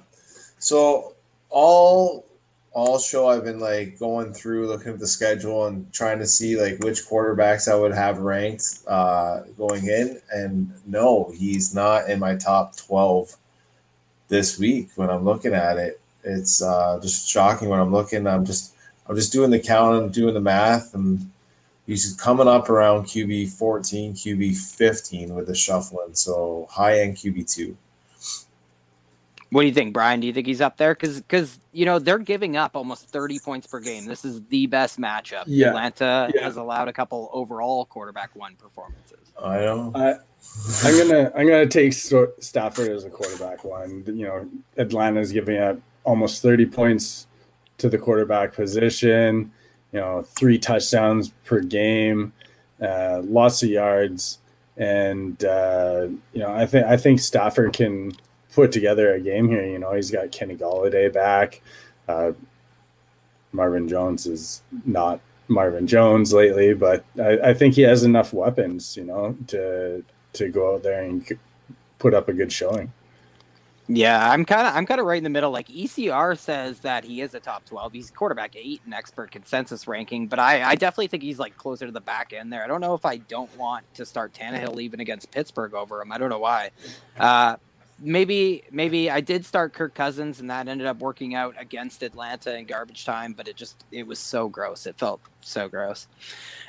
so 0.59 1.15
all 1.49 2.27
all 2.73 2.99
show 2.99 3.29
I've 3.29 3.45
been 3.45 3.59
like 3.59 3.99
going 3.99 4.33
through 4.33 4.69
looking 4.69 4.93
at 4.93 4.99
the 4.99 5.07
schedule 5.07 5.67
and 5.67 5.93
trying 5.93 6.19
to 6.21 6.27
see 6.27 6.61
like 6.61 6.79
which 6.81 7.07
quarterbacks 7.07 7.71
I 7.71 7.75
would 7.75 7.93
have 7.93 8.19
ranked 8.19 8.81
uh, 8.87 9.41
going 9.57 9.87
in, 9.87 10.21
and 10.33 10.73
no, 10.87 11.33
he's 11.37 11.75
not 11.75 12.09
in 12.09 12.19
my 12.21 12.37
top 12.37 12.77
twelve 12.77 13.37
this 14.29 14.59
week. 14.59 14.91
When 14.95 15.11
I'm 15.11 15.25
looking 15.25 15.55
at 15.55 15.79
it, 15.79 16.01
it's 16.23 16.63
uh, 16.63 16.99
just 17.03 17.29
shocking. 17.29 17.69
When 17.69 17.81
I'm 17.81 17.93
looking, 17.93 18.27
I'm 18.27 18.45
just 18.45 18.75
I'm 19.09 19.17
just 19.17 19.33
doing 19.33 19.51
the 19.51 19.59
count 19.59 20.03
and 20.03 20.13
doing 20.13 20.35
the 20.35 20.41
math, 20.41 20.95
and 20.95 21.31
he's 21.87 22.15
coming 22.15 22.49
up 22.49 22.71
around 22.71 23.05
QB 23.05 23.51
14, 23.51 24.15
QB 24.15 24.57
15 24.57 25.35
with 25.35 25.49
the 25.49 25.55
shuffling. 25.57 26.15
So 26.15 26.69
high 26.71 27.01
end 27.01 27.17
QB 27.17 27.53
two. 27.53 27.77
What 29.51 29.63
do 29.63 29.67
you 29.69 29.75
think, 29.75 29.93
Brian? 29.93 30.21
Do 30.21 30.27
you 30.29 30.33
think 30.33 30.47
he's 30.47 30.61
up 30.61 30.77
there? 30.77 30.95
Because 30.95 31.21
because 31.21 31.59
you 31.73 31.85
know 31.85 31.99
they're 31.99 32.19
giving 32.19 32.57
up 32.57 32.77
almost 32.77 33.09
thirty 33.09 33.39
points 33.41 33.67
per 33.67 33.81
game. 33.81 34.07
This 34.07 34.25
is 34.25 34.41
the 34.49 34.67
best 34.67 34.99
matchup. 35.01 35.45
Yeah. 35.47 35.69
Atlanta 35.69 36.31
Yeah. 36.35 36.45
has 36.45 36.57
allowed 36.57 36.87
a 36.89 36.93
couple 36.93 37.29
overall 37.33 37.85
quarterback 37.85 38.31
one 38.37 38.55
performances. 38.57 39.33
I 39.43 39.59
know. 39.59 39.91
I, 39.95 40.15
I'm 40.85 41.09
gonna 41.09 41.33
I'm 41.37 41.47
gonna 41.49 41.67
take 41.67 41.93
Stafford 41.93 42.91
as 42.91 43.05
a 43.05 43.11
quarterback 43.11 43.65
one. 43.65 44.05
You 44.07 44.27
know, 44.27 44.49
Atlanta's 44.77 45.33
giving 45.33 45.59
up 45.59 45.79
almost 46.05 46.43
30 46.43 46.67
points 46.67 47.27
to 47.79 47.89
the 47.89 47.99
quarterback 47.99 48.55
position. 48.55 49.51
You 49.93 49.99
know, 50.01 50.23
three 50.23 50.59
touchdowns 50.59 51.31
per 51.45 51.61
game, 51.61 52.33
uh, 52.81 53.23
lots 53.25 53.65
of 53.65 53.69
yards, 53.71 54.39
and 54.77 55.43
uh, 55.45 56.07
you 56.33 56.39
know, 56.41 56.53
I 56.55 56.67
think 56.67 56.87
I 56.87 56.97
think 56.97 57.19
Stafford 57.19 57.73
can 57.73 58.13
put 58.55 58.73
together 58.73 59.15
a 59.15 59.21
game 59.21 59.49
here. 59.49 59.65
You 59.65 59.79
know, 59.79 59.93
he's 59.95 60.11
got 60.11 60.33
Kenny 60.33 60.57
Golladay 60.57 61.13
back. 61.13 61.61
Uh, 62.09 62.33
Marvin 63.53 63.89
Jones 63.89 64.27
is 64.27 64.63
not 64.85 65.21
Marvin 65.49 65.87
Jones 65.87 66.33
lately, 66.33 66.75
but 66.75 67.05
I, 67.19 67.51
I 67.51 67.55
think 67.55 67.75
he 67.75 67.83
has 67.83 68.05
enough 68.05 68.33
weapons, 68.33 68.97
you 68.97 69.05
know, 69.05 69.37
to 69.49 70.05
to 70.33 70.49
go 70.49 70.75
out 70.75 70.83
there 70.85 71.03
and 71.03 71.27
put 71.99 72.15
up 72.15 72.29
a 72.29 72.33
good 72.33 72.53
showing. 72.53 72.93
Yeah, 73.93 74.31
I'm 74.31 74.45
kind 74.45 74.69
of 74.69 74.77
I'm 74.77 74.87
kind 74.87 75.01
of 75.01 75.07
right 75.07 75.19
in 75.19 75.25
the 75.25 75.31
middle. 75.31 75.51
Like 75.51 75.67
ECR 75.67 76.39
says 76.39 76.79
that 76.81 77.03
he 77.03 77.23
is 77.23 77.35
a 77.35 77.41
top 77.41 77.65
twelve. 77.65 77.93
He's 77.93 78.09
quarterback 78.09 78.55
eight 78.55 78.81
in 78.87 78.93
expert 78.93 79.33
consensus 79.33 79.89
ranking, 79.89 80.29
but 80.29 80.39
I, 80.39 80.63
I 80.63 80.75
definitely 80.77 81.09
think 81.09 81.25
he's 81.25 81.41
like 81.41 81.57
closer 81.57 81.87
to 81.87 81.93
the 81.93 82.01
back 82.01 82.33
end 82.33 82.53
there. 82.53 82.63
I 82.63 82.69
don't 82.69 82.81
know 82.81 82.95
if 82.95 83.05
I 83.05 83.17
don't 83.17 83.55
want 83.57 83.85
to 83.95 84.07
start 84.07 84.33
Tannehill 84.33 84.81
even 84.81 85.01
against 85.01 85.33
Pittsburgh 85.33 85.75
over 85.75 86.01
him. 86.01 86.13
I 86.13 86.19
don't 86.19 86.31
know 86.31 86.39
why. 86.39 86.71
Uh, 87.19 87.57
maybe 88.01 88.65
maybe 88.71 89.11
I 89.11 89.21
did 89.21 89.45
start 89.45 89.75
Kirk 89.75 89.95
Cousins 89.95 90.41
and 90.41 90.51
that 90.51 90.69
ended 90.69 90.87
up 90.87 90.99
working 90.99 91.35
out 91.35 91.55
against 91.59 92.03
Atlanta 92.03 92.57
in 92.57 92.65
garbage 92.65 93.05
time, 93.05 93.33
but 93.33 93.47
it 93.49 93.57
just 93.57 93.85
it 93.93 94.07
was 94.07 94.19
so 94.19 94.49
gross. 94.49 94.87
It 94.87 94.99
felt 94.99 95.21
so 95.41 95.69
gross 95.69 96.09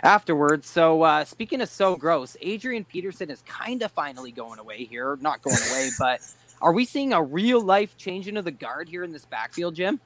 afterwards. 0.03 0.67
So 0.67 1.01
uh, 1.03 1.25
speaking 1.25 1.61
of 1.61 1.69
so 1.69 1.95
gross, 1.95 2.35
Adrian 2.41 2.83
Peterson 2.83 3.29
is 3.29 3.41
kind 3.43 3.81
of 3.81 3.91
finally 3.91 4.31
going 4.31 4.59
away 4.59 4.83
here. 4.83 5.17
Not 5.21 5.41
going 5.41 5.57
away, 5.69 5.89
but 5.99 6.21
are 6.61 6.73
we 6.73 6.85
seeing 6.85 7.13
a 7.13 7.23
real 7.23 7.61
life 7.61 7.97
changing 7.97 8.37
of 8.37 8.45
the 8.45 8.51
guard 8.51 8.89
here 8.89 9.03
in 9.03 9.11
this 9.11 9.25
backfield, 9.25 9.75
Jim? 9.75 9.99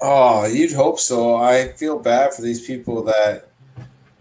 Oh, 0.00 0.46
you'd 0.46 0.72
hope 0.72 0.98
so. 0.98 1.36
I 1.36 1.68
feel 1.74 1.98
bad 1.98 2.34
for 2.34 2.42
these 2.42 2.66
people 2.66 3.04
that 3.04 3.50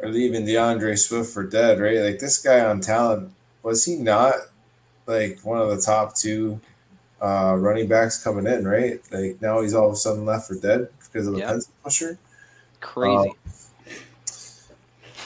are 0.01 0.09
leaving 0.09 0.45
D'Andre 0.45 0.95
Swift 0.95 1.33
for 1.33 1.43
dead, 1.43 1.79
right? 1.79 1.97
Like 1.97 2.19
this 2.19 2.37
guy 2.37 2.59
on 2.63 2.81
talent, 2.81 3.31
was 3.63 3.85
he 3.85 3.95
not 3.95 4.35
like 5.07 5.39
one 5.43 5.59
of 5.59 5.69
the 5.69 5.81
top 5.81 6.15
two 6.15 6.59
uh, 7.21 7.55
running 7.57 7.87
backs 7.87 8.23
coming 8.23 8.47
in, 8.47 8.67
right? 8.67 8.99
Like 9.11 9.41
now 9.41 9.61
he's 9.61 9.73
all 9.73 9.87
of 9.87 9.93
a 9.93 9.95
sudden 9.97 10.25
left 10.25 10.47
for 10.47 10.55
dead 10.55 10.89
because 11.05 11.27
of 11.27 11.33
the 11.33 11.39
Yeah. 11.39 11.47
pencil 11.51 11.71
pusher. 11.83 12.17
Crazy. 12.79 13.33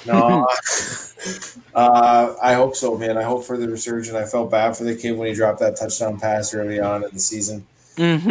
No, 0.05 0.47
uh, 1.75 2.35
I 2.41 2.53
hope 2.53 2.75
so, 2.75 2.97
man. 2.97 3.17
I 3.17 3.23
hope 3.23 3.43
for 3.43 3.57
the 3.57 3.67
resurgence. 3.67 4.15
I 4.15 4.25
felt 4.25 4.51
bad 4.51 4.77
for 4.77 4.83
the 4.83 4.95
kid 4.95 5.17
when 5.17 5.27
he 5.29 5.33
dropped 5.33 5.59
that 5.59 5.75
touchdown 5.77 6.19
pass 6.19 6.53
early 6.53 6.79
on 6.79 7.03
in 7.03 7.09
the 7.11 7.19
season. 7.19 7.65
mm-hmm. 7.95 8.27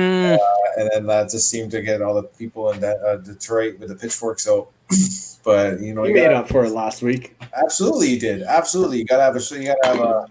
and 0.81 0.91
then 0.93 1.07
that 1.07 1.31
just 1.31 1.49
seemed 1.51 1.71
to 1.73 1.81
get 1.83 2.03
all 2.03 2.15
the 2.15 2.23
people 2.23 2.71
in 2.71 2.81
that, 2.81 2.99
uh, 3.01 3.17
Detroit 3.17 3.79
with 3.79 3.89
the 3.89 3.95
pitchforks 3.97 4.47
out. 4.49 4.69
but 5.45 5.81
you 5.81 5.95
know, 5.95 6.03
He 6.05 6.11
you 6.11 6.15
made 6.15 6.23
gotta- 6.25 6.37
up 6.37 6.49
for 6.49 6.65
it 6.65 6.71
last 6.71 7.03
week. 7.03 7.35
Absolutely, 7.57 8.09
he 8.09 8.19
did. 8.19 8.43
Absolutely, 8.43 8.99
you 8.99 9.05
gotta 9.07 9.23
have 9.23 9.35
a 9.37 9.41
you 9.59 9.65
gotta 9.67 9.87
have 9.87 10.01
a 10.01 10.27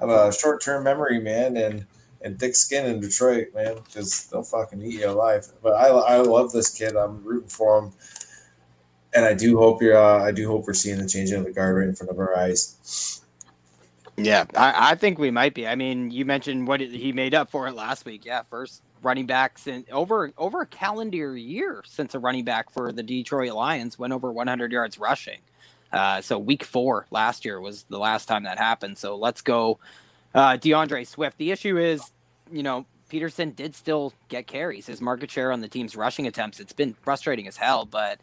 have 0.00 0.10
a 0.10 0.32
short 0.32 0.62
term 0.62 0.84
memory, 0.84 1.20
man, 1.20 1.56
and 1.56 1.86
and 2.22 2.38
thick 2.38 2.56
skin 2.56 2.86
in 2.86 3.00
Detroit, 3.00 3.48
man, 3.54 3.76
because 3.84 4.26
they'll 4.26 4.42
fucking 4.42 4.82
eat 4.82 5.00
you 5.00 5.10
alive. 5.10 5.46
But 5.62 5.74
I 5.74 5.88
I 5.88 6.16
love 6.18 6.52
this 6.52 6.70
kid. 6.70 6.96
I'm 6.96 7.22
rooting 7.22 7.48
for 7.48 7.78
him, 7.78 7.92
and 9.14 9.24
I 9.24 9.34
do 9.34 9.58
hope 9.58 9.82
you're. 9.82 9.96
Uh, 9.96 10.22
I 10.22 10.32
do 10.32 10.48
hope 10.48 10.66
we're 10.66 10.74
seeing 10.74 10.98
the 10.98 11.08
changing 11.08 11.38
of 11.38 11.44
the 11.44 11.52
guard 11.52 11.76
right 11.76 11.88
in 11.88 11.94
front 11.94 12.10
of 12.10 12.18
our 12.18 12.36
eyes. 12.36 13.22
Yeah, 14.18 14.46
I, 14.56 14.92
I 14.92 14.94
think 14.94 15.18
we 15.18 15.30
might 15.30 15.54
be. 15.54 15.66
I 15.66 15.74
mean, 15.74 16.10
you 16.10 16.24
mentioned 16.24 16.66
what 16.66 16.80
he 16.80 17.12
made 17.12 17.34
up 17.34 17.50
for 17.50 17.68
it 17.68 17.74
last 17.74 18.06
week. 18.06 18.24
Yeah, 18.24 18.42
first 18.48 18.82
running 19.02 19.26
back 19.26 19.58
since 19.58 19.86
over 19.92 20.32
over 20.38 20.62
a 20.62 20.66
calendar 20.66 21.36
year 21.36 21.82
since 21.86 22.14
a 22.14 22.18
running 22.18 22.44
back 22.44 22.70
for 22.70 22.92
the 22.92 23.02
Detroit 23.02 23.52
Lions 23.52 23.98
went 23.98 24.12
over 24.12 24.32
100 24.32 24.72
yards 24.72 24.98
rushing. 24.98 25.38
Uh, 25.92 26.20
so 26.20 26.38
week 26.38 26.64
four 26.64 27.06
last 27.10 27.44
year 27.44 27.60
was 27.60 27.84
the 27.88 27.98
last 27.98 28.26
time 28.26 28.42
that 28.44 28.58
happened. 28.58 28.98
So 28.98 29.16
let's 29.16 29.40
go, 29.40 29.78
uh, 30.34 30.56
D'Andre 30.56 31.04
Swift. 31.04 31.38
The 31.38 31.50
issue 31.50 31.78
is, 31.78 32.12
you 32.50 32.62
know, 32.62 32.86
Peterson 33.08 33.50
did 33.52 33.74
still 33.74 34.12
get 34.28 34.46
carries. 34.46 34.86
His 34.86 35.00
market 35.00 35.30
share 35.30 35.52
on 35.52 35.60
the 35.60 35.68
team's 35.68 35.96
rushing 35.96 36.26
attempts, 36.26 36.60
it's 36.60 36.72
been 36.72 36.94
frustrating 36.94 37.46
as 37.46 37.56
hell, 37.56 37.86
but 37.86 38.18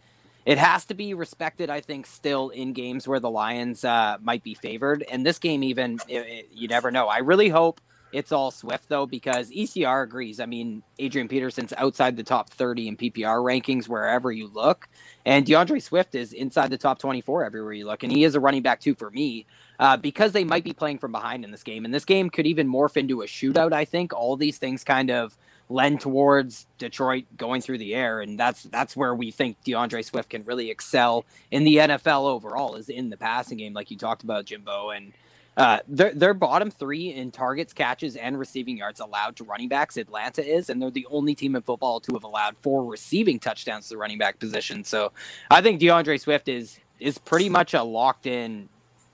it 0.45 0.57
has 0.57 0.83
to 0.85 0.93
be 0.93 1.13
respected, 1.13 1.69
I 1.69 1.79
think, 1.79 2.05
still 2.05 2.49
in 2.49 2.73
games 2.73 3.07
where 3.07 3.21
the 3.21 3.29
Lions 3.29 3.85
uh, 3.85 4.17
might 4.21 4.43
be 4.43 4.53
favored. 4.53 5.03
And 5.03 5.25
this 5.25 5.39
game, 5.39 5.63
even, 5.63 5.99
you 6.07 6.67
never 6.67 6.91
know. 6.91 7.07
I 7.07 7.19
really 7.19 7.47
hope 7.47 7.79
it's 8.13 8.31
all 8.31 8.51
Swift 8.51 8.87
though, 8.89 9.05
because 9.05 9.49
ECR 9.49 10.03
agrees. 10.03 10.39
I 10.39 10.45
mean, 10.45 10.83
Adrian 10.99 11.27
Peterson's 11.27 11.73
outside 11.77 12.15
the 12.15 12.23
top 12.23 12.49
30 12.51 12.89
in 12.89 12.97
PPR 12.97 13.43
rankings 13.43 13.89
wherever 13.89 14.31
you 14.31 14.47
look, 14.47 14.87
and 15.25 15.45
D'Andre 15.45 15.79
Swift 15.79 16.15
is 16.15 16.31
inside 16.31 16.69
the 16.69 16.77
top 16.77 16.99
24 16.99 17.43
everywhere 17.45 17.73
you 17.73 17.85
look, 17.85 18.03
and 18.03 18.11
he 18.11 18.23
is 18.23 18.35
a 18.35 18.39
running 18.39 18.61
back 18.61 18.79
too 18.79 18.95
for 18.95 19.09
me. 19.09 19.45
Uh, 19.79 19.97
because 19.97 20.31
they 20.31 20.43
might 20.43 20.63
be 20.63 20.71
playing 20.71 20.99
from 20.99 21.11
behind 21.11 21.43
in 21.43 21.51
this 21.51 21.63
game, 21.63 21.83
and 21.83 21.93
this 21.93 22.05
game 22.05 22.29
could 22.29 22.45
even 22.45 22.69
morph 22.69 22.95
into 22.95 23.23
a 23.23 23.25
shootout. 23.25 23.73
I 23.73 23.85
think 23.85 24.13
all 24.13 24.37
these 24.37 24.59
things 24.59 24.83
kind 24.83 25.09
of 25.09 25.35
lend 25.67 25.99
towards 25.99 26.67
Detroit 26.77 27.25
going 27.37 27.59
through 27.59 27.79
the 27.79 27.95
air, 27.95 28.21
and 28.21 28.39
that's 28.39 28.63
that's 28.63 28.95
where 28.95 29.15
we 29.15 29.31
think 29.31 29.57
D'Andre 29.63 30.03
Swift 30.03 30.29
can 30.29 30.45
really 30.45 30.69
excel 30.69 31.25
in 31.51 31.63
the 31.63 31.77
NFL 31.77 32.27
overall 32.27 32.75
is 32.75 32.89
in 32.89 33.09
the 33.09 33.17
passing 33.17 33.57
game, 33.57 33.73
like 33.73 33.89
you 33.89 33.97
talked 33.97 34.23
about, 34.23 34.45
Jimbo, 34.45 34.91
and 34.91 35.13
uh, 35.55 35.79
they're, 35.87 36.13
they're 36.13 36.33
bottom 36.33 36.71
three 36.71 37.13
in 37.13 37.31
targets, 37.31 37.73
catches, 37.73 38.15
and 38.15 38.39
receiving 38.39 38.77
yards 38.77 38.99
allowed 38.99 39.35
to 39.35 39.43
running 39.43 39.69
backs. 39.69 39.97
Atlanta 39.97 40.43
is, 40.45 40.69
and 40.69 40.81
they're 40.81 40.89
the 40.89 41.07
only 41.11 41.35
team 41.35 41.55
in 41.55 41.61
football 41.61 41.99
to 41.99 42.13
have 42.13 42.23
allowed 42.23 42.55
four 42.61 42.85
receiving 42.85 43.39
touchdowns 43.39 43.87
to 43.87 43.93
the 43.93 43.97
running 43.97 44.17
back 44.17 44.39
position. 44.39 44.83
So 44.83 45.11
I 45.51 45.61
think 45.61 45.79
D'Andre 45.79 46.17
Swift 46.17 46.47
is 46.47 46.79
is 46.99 47.17
pretty 47.17 47.49
much 47.49 47.73
a 47.73 47.83
locked 47.83 48.25
in, 48.25 48.69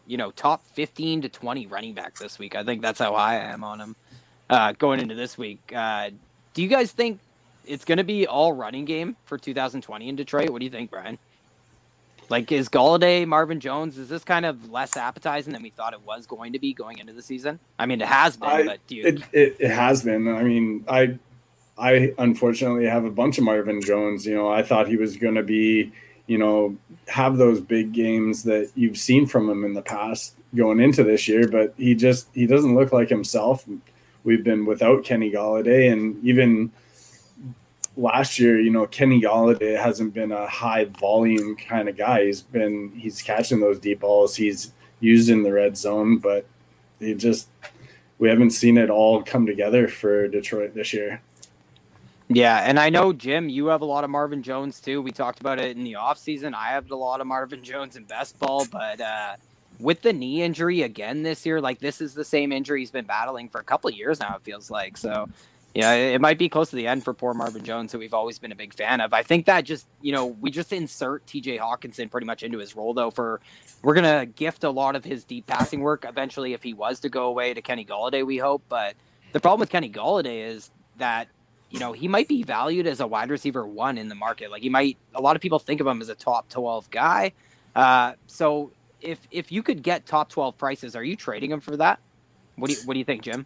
you 0.05 0.17
know, 0.17 0.31
top 0.31 0.65
fifteen 0.65 1.21
to 1.21 1.29
twenty 1.29 1.67
running 1.67 1.93
back 1.93 2.17
this 2.17 2.39
week. 2.39 2.55
I 2.55 2.63
think 2.63 2.81
that's 2.81 2.99
how 2.99 3.15
I 3.15 3.35
am 3.35 3.63
on 3.63 3.81
him 3.81 3.95
uh, 4.49 4.73
going 4.73 4.99
into 4.99 5.15
this 5.15 5.37
week. 5.37 5.73
Uh, 5.75 6.11
do 6.53 6.61
you 6.61 6.69
guys 6.69 6.91
think 6.91 7.19
it's 7.65 7.85
going 7.85 7.99
to 7.99 8.03
be 8.03 8.27
all 8.27 8.53
running 8.53 8.85
game 8.85 9.15
for 9.25 9.37
2020 9.37 10.09
in 10.09 10.15
Detroit? 10.15 10.49
What 10.49 10.59
do 10.59 10.65
you 10.65 10.71
think, 10.71 10.89
Brian? 10.89 11.19
Like, 12.29 12.51
is 12.51 12.69
Golladay, 12.69 13.27
Marvin 13.27 13.59
Jones, 13.59 13.97
is 13.97 14.07
this 14.09 14.23
kind 14.23 14.45
of 14.45 14.71
less 14.71 14.95
appetizing 14.95 15.53
than 15.53 15.63
we 15.63 15.71
thought 15.71 15.93
it 15.93 16.01
was 16.01 16.27
going 16.27 16.53
to 16.53 16.59
be 16.59 16.73
going 16.73 16.99
into 16.99 17.13
the 17.13 17.23
season? 17.23 17.59
I 17.79 17.85
mean, 17.85 18.01
it 18.01 18.07
has 18.07 18.37
been, 18.37 18.49
I, 18.49 18.65
but 18.65 18.87
do 18.87 18.95
you... 18.95 19.07
it, 19.07 19.23
it, 19.33 19.55
it 19.59 19.71
has 19.71 20.03
been. 20.03 20.27
I 20.27 20.43
mean, 20.43 20.85
I 20.87 21.17
I 21.79 22.13
unfortunately 22.17 22.85
have 22.85 23.05
a 23.05 23.11
bunch 23.11 23.37
of 23.37 23.45
Marvin 23.45 23.81
Jones. 23.81 24.25
You 24.25 24.35
know, 24.35 24.49
I 24.49 24.63
thought 24.63 24.87
he 24.87 24.97
was 24.97 25.15
going 25.17 25.35
to 25.35 25.43
be, 25.43 25.91
you 26.27 26.37
know, 26.37 26.75
have 27.07 27.37
those 27.37 27.61
big 27.61 27.93
games 27.93 28.43
that 28.43 28.69
you've 28.75 28.97
seen 28.97 29.25
from 29.25 29.49
him 29.49 29.63
in 29.63 29.73
the 29.73 29.81
past 29.81 30.35
going 30.53 30.79
into 30.79 31.03
this 31.03 31.27
year, 31.27 31.47
but 31.47 31.73
he 31.77 31.95
just 31.95 32.27
he 32.33 32.45
doesn't 32.45 32.75
look 32.75 32.91
like 32.91 33.09
himself. 33.09 33.65
We've 34.23 34.43
been 34.43 34.65
without 34.65 35.05
Kenny 35.05 35.31
Golladay, 35.31 35.91
and 35.91 36.23
even 36.23 36.71
last 37.99 38.39
year, 38.39 38.59
you 38.59 38.69
know, 38.69 38.87
Kenny 38.87 39.21
Golladay 39.21 39.77
hasn't 39.77 40.13
been 40.13 40.31
a 40.31 40.47
high 40.47 40.85
volume 40.85 41.55
kind 41.55 41.89
of 41.89 41.97
guy. 41.97 42.25
He's 42.25 42.41
been 42.41 42.91
he's 42.95 43.21
catching 43.21 43.59
those 43.59 43.79
deep 43.79 43.99
balls. 43.99 44.35
He's 44.35 44.71
used 44.99 45.29
in 45.29 45.43
the 45.43 45.51
red 45.51 45.77
zone, 45.77 46.17
but 46.17 46.45
he 46.99 47.13
just 47.13 47.49
we 48.17 48.29
haven't 48.29 48.51
seen 48.51 48.77
it 48.77 48.89
all 48.89 49.21
come 49.21 49.45
together 49.45 49.87
for 49.87 50.27
Detroit 50.27 50.73
this 50.73 50.93
year. 50.93 51.21
Yeah, 52.29 52.59
and 52.59 52.79
I 52.79 52.89
know 52.89 53.11
Jim, 53.11 53.49
you 53.49 53.67
have 53.67 53.81
a 53.81 53.85
lot 53.85 54.03
of 54.03 54.09
Marvin 54.09 54.43
Jones 54.43 54.79
too. 54.79 55.01
We 55.01 55.11
talked 55.11 55.41
about 55.41 55.59
it 55.59 55.75
in 55.75 55.83
the 55.83 55.93
offseason. 55.93 56.53
I 56.53 56.69
have 56.69 56.89
a 56.91 56.95
lot 56.95 57.21
of 57.21 57.27
Marvin 57.27 57.63
Jones 57.63 57.95
in 57.97 58.05
best 58.05 58.39
ball, 58.39 58.65
but 58.71 59.01
uh 59.01 59.35
with 59.79 60.01
the 60.01 60.11
knee 60.11 60.41
injury 60.41 60.81
again 60.81 61.23
this 61.23 61.45
year, 61.45 61.61
like 61.61 61.79
this 61.79 62.01
is 62.01 62.13
the 62.13 62.25
same 62.25 62.51
injury 62.51 62.81
he's 62.81 62.91
been 62.91 63.05
battling 63.05 63.47
for 63.47 63.61
a 63.61 63.63
couple 63.63 63.89
years 63.89 64.19
now, 64.19 64.35
it 64.35 64.41
feels 64.43 64.69
like. 64.69 64.97
So 64.97 65.27
yeah, 65.75 65.93
it 65.93 66.19
might 66.19 66.39
be 66.39 66.49
close 66.49 66.71
to 66.71 66.75
the 66.75 66.87
end 66.87 67.03
for 67.03 67.13
poor 67.13 67.33
Marvin 67.33 67.63
Jones, 67.63 67.91
who 67.91 67.99
we've 67.99 68.13
always 68.13 68.39
been 68.39 68.51
a 68.51 68.55
big 68.55 68.73
fan 68.73 69.01
of. 69.01 69.13
I 69.13 69.21
think 69.21 69.45
that 69.45 69.61
just, 69.61 69.87
you 70.01 70.11
know, 70.11 70.25
we 70.25 70.49
just 70.49 70.73
insert 70.73 71.25
TJ 71.27 71.59
Hockenson 71.59 72.09
pretty 72.09 72.25
much 72.25 72.41
into 72.41 72.57
his 72.57 72.75
role, 72.75 72.93
though. 72.93 73.11
For 73.11 73.39
we're 73.83 73.93
gonna 73.93 74.25
gift 74.25 74.63
a 74.63 74.69
lot 74.71 74.95
of 74.95 75.05
his 75.05 75.23
deep 75.23 75.45
passing 75.45 75.81
work 75.81 76.05
eventually 76.07 76.53
if 76.53 76.63
he 76.63 76.73
was 76.73 76.99
to 77.01 77.09
go 77.09 77.25
away 77.27 77.53
to 77.53 77.61
Kenny 77.61 77.85
Golladay, 77.85 78.25
we 78.25 78.37
hope. 78.37 78.63
But 78.67 78.95
the 79.31 79.39
problem 79.39 79.59
with 79.59 79.69
Kenny 79.69 79.89
Golladay 79.91 80.47
is 80.49 80.71
that 80.97 81.27
you 81.69 81.79
know 81.79 81.93
he 81.93 82.07
might 82.07 82.27
be 82.27 82.41
valued 82.41 82.87
as 82.87 82.99
a 82.99 83.05
wide 83.05 83.29
receiver 83.29 83.65
one 83.67 83.99
in 83.99 84.09
the 84.09 84.15
market. 84.15 84.49
Like 84.49 84.63
he 84.63 84.69
might, 84.69 84.97
a 85.13 85.21
lot 85.21 85.35
of 85.35 85.41
people 85.41 85.59
think 85.59 85.81
of 85.81 85.87
him 85.87 86.01
as 86.01 86.09
a 86.09 86.15
top 86.15 86.49
twelve 86.49 86.89
guy. 86.89 87.33
Uh, 87.75 88.13
so 88.25 88.71
if 89.01 89.19
if 89.29 89.51
you 89.51 89.61
could 89.61 89.83
get 89.83 90.07
top 90.07 90.29
twelve 90.29 90.57
prices, 90.57 90.95
are 90.95 91.03
you 91.03 91.15
trading 91.15 91.51
him 91.51 91.59
for 91.59 91.77
that? 91.77 91.99
What 92.55 92.69
do 92.69 92.73
you 92.73 92.79
what 92.85 92.95
do 92.95 92.99
you 92.99 93.05
think, 93.05 93.21
Jim? 93.21 93.45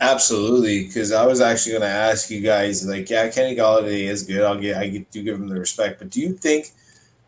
Absolutely, 0.00 0.86
because 0.86 1.10
I 1.10 1.24
was 1.26 1.40
actually 1.40 1.72
going 1.72 1.82
to 1.82 1.88
ask 1.88 2.30
you 2.30 2.42
guys, 2.42 2.86
like, 2.86 3.08
yeah, 3.08 3.28
Kenny 3.28 3.56
Golladay 3.56 4.02
is 4.02 4.24
good. 4.24 4.42
I'll 4.42 4.58
get, 4.60 4.76
I 4.76 4.88
do 5.10 5.22
give 5.22 5.36
him 5.36 5.48
the 5.48 5.58
respect, 5.58 5.98
but 5.98 6.10
do 6.10 6.20
you 6.20 6.34
think 6.34 6.72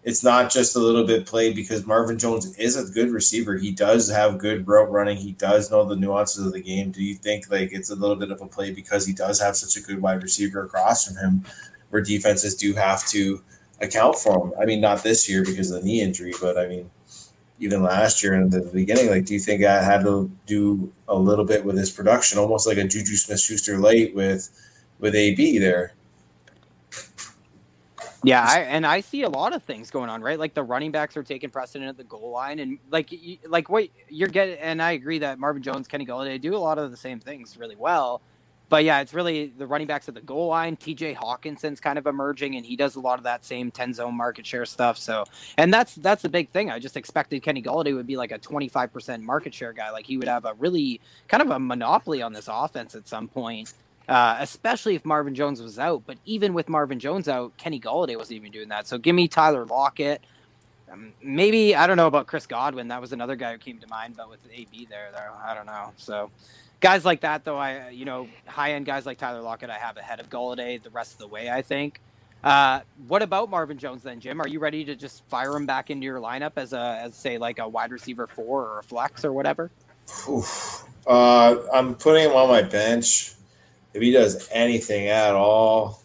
it's 0.04 0.22
not 0.22 0.50
just 0.50 0.76
a 0.76 0.78
little 0.78 1.06
bit 1.06 1.24
played 1.24 1.56
because 1.56 1.86
Marvin 1.86 2.18
Jones 2.18 2.54
is 2.58 2.76
a 2.76 2.92
good 2.92 3.10
receiver? 3.10 3.56
He 3.56 3.70
does 3.72 4.10
have 4.10 4.36
good 4.36 4.68
route 4.68 4.90
running. 4.90 5.16
He 5.16 5.32
does 5.32 5.70
know 5.70 5.84
the 5.84 5.96
nuances 5.96 6.44
of 6.44 6.52
the 6.52 6.60
game. 6.60 6.90
Do 6.90 7.02
you 7.02 7.14
think 7.14 7.50
like 7.50 7.72
it's 7.72 7.90
a 7.90 7.96
little 7.96 8.16
bit 8.16 8.30
of 8.30 8.40
a 8.42 8.46
play 8.46 8.70
because 8.70 9.06
he 9.06 9.14
does 9.14 9.40
have 9.40 9.56
such 9.56 9.82
a 9.82 9.86
good 9.86 10.02
wide 10.02 10.22
receiver 10.22 10.62
across 10.62 11.06
from 11.06 11.16
him, 11.16 11.44
where 11.88 12.02
defenses 12.02 12.54
do 12.54 12.74
have 12.74 13.06
to 13.08 13.42
account 13.80 14.16
for 14.16 14.46
him? 14.46 14.52
I 14.60 14.66
mean, 14.66 14.82
not 14.82 15.02
this 15.02 15.26
year 15.26 15.42
because 15.42 15.70
of 15.70 15.80
the 15.80 15.86
knee 15.86 16.02
injury, 16.02 16.34
but 16.38 16.58
I 16.58 16.68
mean, 16.68 16.90
even 17.60 17.82
last 17.82 18.22
year 18.22 18.34
in 18.34 18.50
the 18.50 18.60
beginning, 18.60 19.10
like, 19.10 19.24
do 19.24 19.34
you 19.34 19.40
think 19.40 19.64
I 19.64 19.82
had 19.82 20.02
to 20.04 20.30
do 20.46 20.92
a 21.08 21.16
little 21.16 21.44
bit 21.44 21.64
with 21.64 21.76
his 21.76 21.90
production, 21.90 22.38
almost 22.38 22.66
like 22.66 22.78
a 22.78 22.84
Juju 22.84 23.16
Smith 23.16 23.40
Schuster 23.40 23.78
late 23.78 24.14
with 24.14 24.50
with 24.98 25.14
AB 25.14 25.58
there? 25.58 25.92
Yeah, 28.24 28.44
I, 28.44 28.60
and 28.60 28.84
I 28.84 29.00
see 29.00 29.22
a 29.22 29.28
lot 29.28 29.54
of 29.54 29.62
things 29.62 29.90
going 29.90 30.10
on, 30.10 30.22
right? 30.22 30.38
Like 30.38 30.52
the 30.52 30.62
running 30.62 30.90
backs 30.90 31.16
are 31.16 31.22
taking 31.22 31.50
precedent 31.50 31.88
at 31.88 31.96
the 31.96 32.04
goal 32.04 32.32
line, 32.32 32.58
and 32.58 32.78
like, 32.90 33.10
like 33.46 33.68
what 33.68 33.88
you're 34.08 34.28
getting. 34.28 34.58
And 34.58 34.82
I 34.82 34.92
agree 34.92 35.20
that 35.20 35.38
Marvin 35.38 35.62
Jones, 35.62 35.86
Kenny 35.86 36.04
Golladay 36.04 36.40
do 36.40 36.56
a 36.56 36.58
lot 36.58 36.78
of 36.78 36.90
the 36.90 36.96
same 36.96 37.20
things 37.20 37.56
really 37.56 37.76
well. 37.76 38.20
But 38.68 38.84
yeah, 38.84 39.00
it's 39.00 39.14
really 39.14 39.46
the 39.56 39.66
running 39.66 39.86
backs 39.86 40.08
at 40.08 40.14
the 40.14 40.20
goal 40.20 40.48
line. 40.48 40.76
TJ 40.76 41.16
Hockenson's 41.16 41.80
kind 41.80 41.98
of 41.98 42.06
emerging, 42.06 42.56
and 42.56 42.66
he 42.66 42.76
does 42.76 42.96
a 42.96 43.00
lot 43.00 43.18
of 43.18 43.24
that 43.24 43.44
same 43.44 43.70
10 43.70 43.94
zone 43.94 44.16
market 44.16 44.46
share 44.46 44.66
stuff. 44.66 44.98
So, 44.98 45.24
and 45.56 45.72
that's 45.72 45.94
that's 45.96 46.22
the 46.22 46.28
big 46.28 46.50
thing. 46.50 46.70
I 46.70 46.78
just 46.78 46.96
expected 46.96 47.42
Kenny 47.42 47.62
Golladay 47.62 47.94
would 47.94 48.06
be 48.06 48.16
like 48.16 48.32
a 48.32 48.38
25% 48.38 49.22
market 49.22 49.54
share 49.54 49.72
guy. 49.72 49.90
Like 49.90 50.06
he 50.06 50.18
would 50.18 50.28
have 50.28 50.44
a 50.44 50.54
really 50.54 51.00
kind 51.28 51.42
of 51.42 51.50
a 51.50 51.58
monopoly 51.58 52.22
on 52.22 52.32
this 52.32 52.48
offense 52.50 52.94
at 52.94 53.08
some 53.08 53.28
point, 53.28 53.72
uh, 54.08 54.36
especially 54.40 54.94
if 54.94 55.04
Marvin 55.04 55.34
Jones 55.34 55.62
was 55.62 55.78
out. 55.78 56.02
But 56.06 56.18
even 56.26 56.52
with 56.54 56.68
Marvin 56.68 56.98
Jones 56.98 57.28
out, 57.28 57.56
Kenny 57.56 57.80
Golladay 57.80 58.16
wasn't 58.16 58.36
even 58.36 58.52
doing 58.52 58.68
that. 58.68 58.86
So 58.86 58.98
give 58.98 59.14
me 59.14 59.28
Tyler 59.28 59.64
Lockett. 59.64 60.22
Um, 60.90 61.12
maybe 61.22 61.74
I 61.74 61.86
don't 61.86 61.96
know 61.96 62.06
about 62.06 62.26
Chris 62.26 62.46
Godwin. 62.46 62.88
That 62.88 63.00
was 63.00 63.12
another 63.12 63.36
guy 63.36 63.52
who 63.52 63.58
came 63.58 63.78
to 63.78 63.86
mind, 63.88 64.16
but 64.16 64.30
with 64.30 64.40
AB 64.52 64.86
there, 64.90 65.10
there 65.12 65.30
I 65.44 65.54
don't 65.54 65.66
know. 65.66 65.92
So 65.96 66.30
guys 66.80 67.04
like 67.04 67.20
that, 67.20 67.44
though, 67.44 67.58
I 67.58 67.90
you 67.90 68.04
know 68.04 68.28
high 68.46 68.72
end 68.72 68.86
guys 68.86 69.06
like 69.06 69.18
Tyler 69.18 69.40
Lockett, 69.40 69.70
I 69.70 69.78
have 69.78 69.96
ahead 69.96 70.20
of 70.20 70.30
Golladay 70.30 70.82
the 70.82 70.90
rest 70.90 71.12
of 71.12 71.18
the 71.18 71.28
way. 71.28 71.50
I 71.50 71.62
think. 71.62 72.00
Uh, 72.44 72.80
what 73.08 73.20
about 73.20 73.50
Marvin 73.50 73.78
Jones 73.78 74.04
then, 74.04 74.20
Jim? 74.20 74.40
Are 74.40 74.46
you 74.46 74.60
ready 74.60 74.84
to 74.84 74.94
just 74.94 75.24
fire 75.24 75.56
him 75.56 75.66
back 75.66 75.90
into 75.90 76.04
your 76.04 76.20
lineup 76.20 76.52
as 76.56 76.72
a 76.72 77.00
as 77.02 77.14
say 77.14 77.36
like 77.38 77.58
a 77.58 77.68
wide 77.68 77.90
receiver 77.90 78.26
four 78.26 78.64
or 78.64 78.78
a 78.78 78.82
flex 78.82 79.24
or 79.24 79.32
whatever? 79.32 79.70
Uh, 81.06 81.56
I'm 81.72 81.94
putting 81.94 82.30
him 82.30 82.36
on 82.36 82.48
my 82.48 82.62
bench. 82.62 83.34
If 83.94 84.02
he 84.02 84.12
does 84.12 84.48
anything 84.52 85.08
at 85.08 85.34
all, 85.34 86.02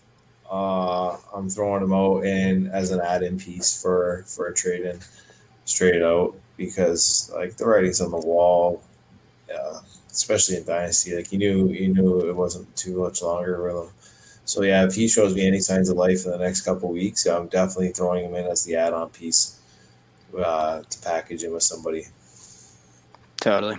uh, 0.49 1.17
I'm 1.33 1.49
throwing 1.49 1.83
him 1.83 1.93
out 1.93 2.25
in 2.25 2.67
as 2.67 2.91
an 2.91 3.01
add-in 3.01 3.37
piece 3.37 3.79
for 3.79 4.23
for 4.25 4.47
a 4.47 4.53
trade-in, 4.53 4.99
straight 5.65 6.01
out 6.01 6.35
because 6.57 7.31
like 7.35 7.57
the 7.57 7.65
writing's 7.65 8.01
on 8.01 8.11
the 8.11 8.17
wall. 8.17 8.81
Yeah, 9.49 9.79
especially 10.13 10.57
in 10.57 10.63
Dynasty. 10.63 11.15
Like 11.15 11.31
you 11.31 11.39
knew 11.39 11.67
you 11.69 11.93
knew 11.93 12.29
it 12.29 12.35
wasn't 12.35 12.73
too 12.77 12.99
much 13.01 13.21
longer 13.21 13.61
with 13.61 13.83
him. 13.83 13.93
So 14.45 14.61
yeah, 14.63 14.85
if 14.85 14.95
he 14.95 15.07
shows 15.07 15.33
me 15.35 15.47
any 15.47 15.59
signs 15.59 15.89
of 15.89 15.97
life 15.97 16.25
in 16.25 16.31
the 16.31 16.37
next 16.37 16.61
couple 16.61 16.89
weeks, 16.89 17.25
I'm 17.25 17.47
definitely 17.47 17.89
throwing 17.89 18.25
him 18.25 18.35
in 18.35 18.45
as 18.45 18.63
the 18.63 18.75
add-on 18.75 19.09
piece 19.09 19.59
uh, 20.37 20.81
to 20.81 20.99
package 20.99 21.43
him 21.43 21.53
with 21.53 21.63
somebody. 21.63 22.07
Totally. 23.37 23.77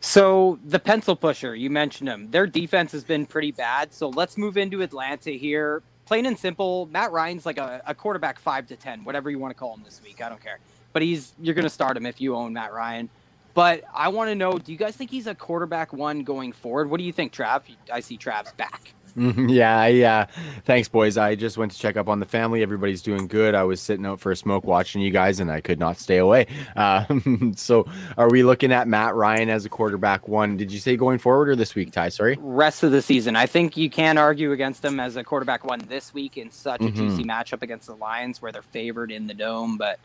So 0.00 0.58
the 0.64 0.78
pencil 0.78 1.16
pusher, 1.16 1.54
you 1.54 1.70
mentioned 1.70 2.08
them. 2.08 2.30
Their 2.30 2.46
defense 2.46 2.92
has 2.92 3.04
been 3.04 3.24
pretty 3.24 3.52
bad. 3.52 3.92
So 3.94 4.08
let's 4.08 4.36
move 4.36 4.56
into 4.56 4.82
Atlanta 4.82 5.30
here. 5.30 5.82
Plain 6.06 6.26
and 6.26 6.38
simple, 6.38 6.86
Matt 6.92 7.12
Ryan's 7.12 7.46
like 7.46 7.58
a, 7.58 7.80
a 7.86 7.94
quarterback 7.94 8.38
five 8.38 8.66
to 8.68 8.76
ten, 8.76 9.04
whatever 9.04 9.30
you 9.30 9.38
want 9.38 9.52
to 9.52 9.58
call 9.58 9.74
him 9.74 9.82
this 9.82 10.02
week. 10.02 10.22
I 10.22 10.28
don't 10.28 10.42
care. 10.42 10.58
But 10.92 11.02
he's 11.02 11.32
you're 11.40 11.54
gonna 11.54 11.70
start 11.70 11.96
him 11.96 12.06
if 12.06 12.20
you 12.20 12.36
own 12.36 12.52
Matt 12.52 12.72
Ryan. 12.72 13.08
But 13.54 13.84
I 13.94 14.08
want 14.08 14.30
to 14.30 14.34
know: 14.34 14.58
Do 14.58 14.72
you 14.72 14.78
guys 14.78 14.96
think 14.96 15.10
he's 15.10 15.26
a 15.26 15.34
quarterback 15.34 15.92
one 15.92 16.24
going 16.24 16.52
forward? 16.52 16.90
What 16.90 16.98
do 16.98 17.04
you 17.04 17.12
think, 17.12 17.32
Trav? 17.32 17.62
I 17.92 18.00
see 18.00 18.18
Trav's 18.18 18.52
back. 18.52 18.94
yeah, 19.16 19.86
yeah. 19.86 20.26
Thanks, 20.64 20.88
boys. 20.88 21.16
I 21.16 21.36
just 21.36 21.56
went 21.56 21.70
to 21.70 21.78
check 21.78 21.96
up 21.96 22.08
on 22.08 22.18
the 22.18 22.26
family. 22.26 22.62
Everybody's 22.62 23.00
doing 23.00 23.28
good. 23.28 23.54
I 23.54 23.62
was 23.62 23.80
sitting 23.80 24.04
out 24.04 24.18
for 24.18 24.32
a 24.32 24.36
smoke 24.36 24.64
watching 24.64 25.02
you 25.02 25.12
guys, 25.12 25.38
and 25.38 25.52
I 25.52 25.60
could 25.60 25.78
not 25.78 25.98
stay 25.98 26.16
away. 26.16 26.48
Uh, 26.74 27.04
so, 27.54 27.86
are 28.18 28.28
we 28.28 28.42
looking 28.42 28.72
at 28.72 28.88
Matt 28.88 29.14
Ryan 29.14 29.50
as 29.50 29.64
a 29.64 29.68
quarterback 29.68 30.26
one? 30.26 30.56
Did 30.56 30.72
you 30.72 30.80
say 30.80 30.96
going 30.96 31.18
forward 31.18 31.48
or 31.48 31.54
this 31.54 31.76
week, 31.76 31.92
Ty? 31.92 32.08
Sorry. 32.08 32.36
Rest 32.40 32.82
of 32.82 32.90
the 32.90 33.02
season. 33.02 33.36
I 33.36 33.46
think 33.46 33.76
you 33.76 33.88
can 33.88 34.18
argue 34.18 34.50
against 34.50 34.84
him 34.84 34.98
as 34.98 35.14
a 35.14 35.22
quarterback 35.22 35.64
one 35.64 35.78
this 35.88 36.12
week 36.12 36.36
in 36.36 36.50
such 36.50 36.80
a 36.80 36.84
mm-hmm. 36.84 36.96
juicy 36.96 37.24
matchup 37.24 37.62
against 37.62 37.86
the 37.86 37.94
Lions, 37.94 38.42
where 38.42 38.50
they're 38.50 38.62
favored 38.62 39.12
in 39.12 39.28
the 39.28 39.34
dome. 39.34 39.78
But 39.78 40.00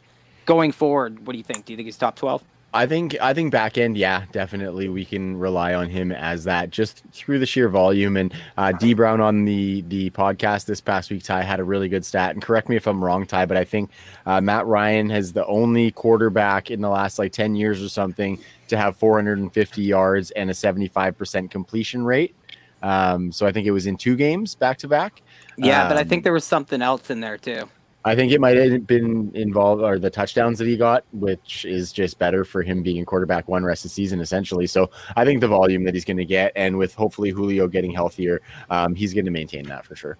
going 0.45 0.71
forward, 0.71 1.25
what 1.25 1.33
do 1.33 1.39
you 1.39 1.43
think? 1.43 1.65
Do 1.65 1.73
you 1.73 1.77
think 1.77 1.87
he's 1.87 1.97
top 1.97 2.15
twelve? 2.15 2.43
I 2.71 2.85
think 2.85 3.17
I 3.19 3.33
think 3.33 3.51
back 3.51 3.79
end, 3.79 3.97
yeah, 3.97 4.25
definitely 4.31 4.89
we 4.89 5.03
can 5.03 5.37
rely 5.37 5.73
on 5.73 5.89
him 5.89 6.11
as 6.11 6.43
that 6.43 6.69
just 6.69 7.03
through 7.11 7.39
the 7.39 7.45
sheer 7.47 7.67
volume. 7.67 8.15
And 8.15 8.31
uh, 8.57 8.71
D 8.73 8.93
Brown 8.93 9.21
on 9.21 9.45
the 9.45 9.81
the 9.87 10.11
podcast 10.11 10.65
this 10.65 10.79
past 10.79 11.09
week, 11.09 11.23
Ty 11.23 11.41
had 11.41 11.59
a 11.59 11.63
really 11.63 11.89
good 11.89 12.05
stat. 12.05 12.31
And 12.31 12.41
correct 12.43 12.69
me 12.69 12.75
if 12.75 12.85
I'm 12.85 13.03
wrong, 13.03 13.25
Ty, 13.25 13.47
but 13.47 13.57
I 13.57 13.63
think 13.63 13.89
uh, 14.27 14.39
Matt 14.39 14.67
Ryan 14.67 15.09
has 15.09 15.33
the 15.33 15.45
only 15.47 15.89
quarterback 15.91 16.69
in 16.69 16.81
the 16.81 16.89
last 16.89 17.17
like 17.17 17.31
10 17.31 17.55
years 17.55 17.81
or 17.83 17.89
something 17.89 18.39
to 18.67 18.77
have 18.77 18.95
450 18.97 19.81
yards 19.81 20.29
and 20.31 20.51
a 20.51 20.53
75% 20.53 21.49
completion 21.49 22.03
rate. 22.03 22.35
Um, 22.83 23.31
so 23.31 23.47
I 23.47 23.51
think 23.51 23.65
it 23.65 23.71
was 23.71 23.87
in 23.87 23.97
two 23.97 24.15
games 24.15 24.53
back 24.53 24.77
to 24.79 24.87
back. 24.87 25.21
Yeah, 25.57 25.87
but 25.89 25.97
I 25.97 26.01
Um, 26.01 26.07
think 26.07 26.23
there 26.23 26.33
was 26.33 26.45
something 26.45 26.81
else 26.81 27.09
in 27.09 27.19
there 27.19 27.37
too. 27.37 27.67
I 28.05 28.15
think 28.15 28.31
it 28.31 28.39
might 28.39 28.55
have 28.55 28.87
been 28.87 29.29
involved 29.33 29.81
or 29.81 29.99
the 29.99 30.09
touchdowns 30.09 30.57
that 30.59 30.67
he 30.67 30.77
got, 30.77 31.03
which 31.11 31.65
is 31.65 31.91
just 31.91 32.17
better 32.17 32.45
for 32.45 32.63
him 32.63 32.81
being 32.81 33.03
quarterback 33.03 33.47
one 33.49 33.63
rest 33.63 33.83
of 33.83 33.91
the 33.91 33.93
season, 33.93 34.21
essentially. 34.21 34.67
So 34.67 34.89
I 35.17 35.25
think 35.25 35.41
the 35.41 35.49
volume 35.49 35.83
that 35.83 35.93
he's 35.93 36.05
going 36.05 36.17
to 36.17 36.25
get, 36.25 36.53
and 36.55 36.77
with 36.77 36.95
hopefully 36.95 37.29
Julio 37.29 37.67
getting 37.67 37.91
healthier, 37.91 38.41
um, 38.69 38.95
he's 38.95 39.13
going 39.13 39.25
to 39.25 39.31
maintain 39.31 39.65
that 39.67 39.85
for 39.85 39.95
sure. 39.97 40.17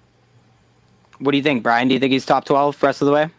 What 1.19 1.31
do 1.31 1.37
you 1.37 1.43
think, 1.43 1.63
Brian? 1.63 1.87
Do 1.87 1.93
you 1.93 1.99
think 1.99 2.11
he's 2.11 2.25
top 2.25 2.45
twelve 2.45 2.81
rest 2.83 3.01
of 3.01 3.05
the 3.05 3.13
way? 3.13 3.29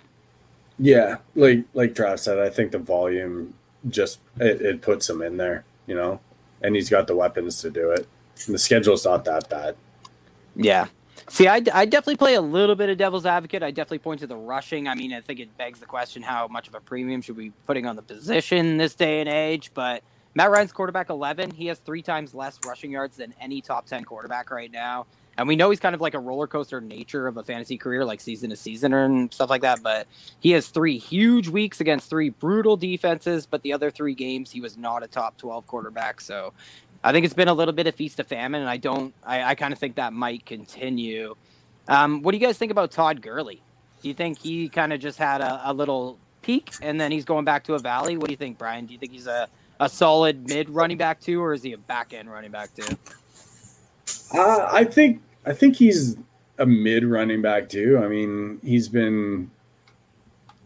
Yeah, 0.79 1.19
like 1.35 1.65
like 1.75 1.95
Trav 1.95 2.19
said, 2.19 2.39
I 2.39 2.49
think 2.49 2.73
the 2.73 2.79
volume 2.79 3.55
just 3.89 4.21
it, 4.39 4.63
it 4.63 4.83
puts 4.83 5.09
him 5.09 5.21
in 5.23 5.37
there, 5.37 5.65
you 5.87 5.95
know, 5.95 6.21
and 6.63 6.75
he's 6.75 6.89
got 6.89 7.07
the 7.07 7.17
weapons 7.17 7.61
to 7.61 7.71
do 7.71 7.91
it. 7.91 8.07
And 8.47 8.55
the 8.55 8.59
schedule's 8.59 9.05
not 9.05 9.25
that 9.27 9.49
bad. 9.51 9.77
Yeah. 10.57 10.87
See, 11.31 11.47
I, 11.47 11.63
I 11.73 11.85
definitely 11.85 12.17
play 12.17 12.35
a 12.35 12.41
little 12.41 12.75
bit 12.75 12.91
of 12.91 12.99
devil's 12.99 13.25
advocate. 13.25 13.63
I 13.63 13.71
definitely 13.71 14.01
point 14.01 14.19
to 14.21 14.27
the 14.27 14.37
rushing. 14.37 14.89
I 14.89 14.97
mean, 14.97 15.15
I 15.15 15.21
think 15.21 15.39
it 15.39 15.57
begs 15.57 15.79
the 15.79 15.87
question 15.87 16.23
how 16.23 16.49
much 16.49 16.67
of 16.67 16.75
a 16.75 16.81
premium 16.81 17.23
should 17.23 17.37
we 17.37 17.51
be 17.51 17.55
putting 17.69 17.87
on 17.87 17.95
the 17.95 18.03
position 18.03 18.79
this 18.79 18.97
day 18.97 19.21
and 19.21 19.29
age? 19.29 19.71
But 19.73 20.03
Matt 20.35 20.51
Ryan's 20.51 20.73
quarterback 20.73 21.09
11. 21.09 21.53
He 21.53 21.67
has 21.67 21.79
three 21.79 22.03
times 22.03 22.35
less 22.35 22.59
rushing 22.67 22.91
yards 22.91 23.17
than 23.17 23.33
any 23.41 23.61
top 23.61 23.87
10 23.87 24.05
quarterback 24.05 24.51
right 24.51 24.73
now. 24.73 25.07
And 25.39 25.47
we 25.47 25.55
know 25.55 25.71
he's 25.71 25.79
kind 25.79 25.95
of 25.95 26.01
like 26.01 26.15
a 26.15 26.19
roller 26.19 26.49
coaster 26.49 26.81
nature 26.81 27.29
of 27.29 27.37
a 27.37 27.45
fantasy 27.45 27.79
career, 27.79 28.05
like 28.05 28.21
season 28.21 28.51
to 28.51 28.57
season 28.57 28.93
and 28.93 29.33
stuff 29.33 29.51
like 29.51 29.63
that. 29.63 29.85
But 29.85 30.09
he 30.41 30.51
has 30.51 30.67
three 30.67 30.99
huge 30.99 31.47
weeks 31.47 31.81
against 31.81 32.11
three 32.11 32.31
brutal 32.31 32.77
defenses. 32.77 33.47
But 33.47 33.63
the 33.63 33.73
other 33.73 33.93
three 33.93 34.15
games, 34.15 34.51
he 34.51 34.61
was 34.61 34.77
not 34.77 35.05
a 35.05 35.07
top 35.07 35.39
12 35.39 35.65
quarterback. 35.69 36.21
So 36.21 36.53
I 37.03 37.13
think 37.13 37.25
it's 37.25 37.35
been 37.35 37.49
a 37.49 37.55
little 37.55 37.73
bit 37.73 37.87
of 37.87 37.95
feast 37.95 38.21
of 38.21 38.27
famine, 38.27 38.61
and 38.61 38.71
I 38.71 38.77
don't. 38.77 39.15
I, 39.25 39.43
I 39.43 39.55
kind 39.55 39.73
of 39.73 39.79
think 39.79 39.97
that 39.97 40.13
might 40.13 40.45
continue. 40.45 41.35
Um, 41.89 42.23
what 42.23 42.33
do 42.33 42.39
you 42.39 42.47
guys 42.47 42.59
think 42.59 42.71
about 42.71 42.91
Todd 42.91 43.23
Gurley? 43.23 43.63
Do 44.03 44.09
you 44.09 44.15
think 44.15 44.39
he 44.39 44.69
kind 44.69 44.93
of 44.93 45.01
just 45.01 45.19
had 45.19 45.41
a, 45.41 45.71
a 45.71 45.73
little 45.73 46.19
peak 46.43 46.73
and 46.81 47.01
then 47.01 47.13
he's 47.13 47.25
going 47.25 47.45
back 47.45 47.65
to 47.65 47.75
a 47.75 47.79
valley? 47.79 48.17
What 48.17 48.27
do 48.27 48.33
you 48.33 48.37
think, 48.37 48.59
Brian? 48.59 48.87
Do 48.87 48.93
you 48.93 48.99
think 48.99 49.13
he's 49.13 49.27
a, 49.27 49.49
a 49.79 49.89
solid 49.89 50.49
mid 50.49 50.71
running 50.71 50.97
back 50.97 51.21
too, 51.21 51.43
or 51.43 51.53
is 51.53 51.63
he 51.63 51.73
a 51.73 51.79
back 51.79 52.13
end 52.13 52.31
running 52.31 52.51
back 52.51 52.75
too? 52.75 52.97
Uh, 54.33 54.69
I 54.71 54.85
think 54.85 55.23
I 55.45 55.53
think 55.53 55.77
he's 55.77 56.17
a 56.59 56.67
mid 56.67 57.05
running 57.05 57.43
back 57.43 57.69
too. 57.69 58.01
I 58.03 58.09
mean, 58.09 58.61
he's 58.63 58.89
been 58.89 59.51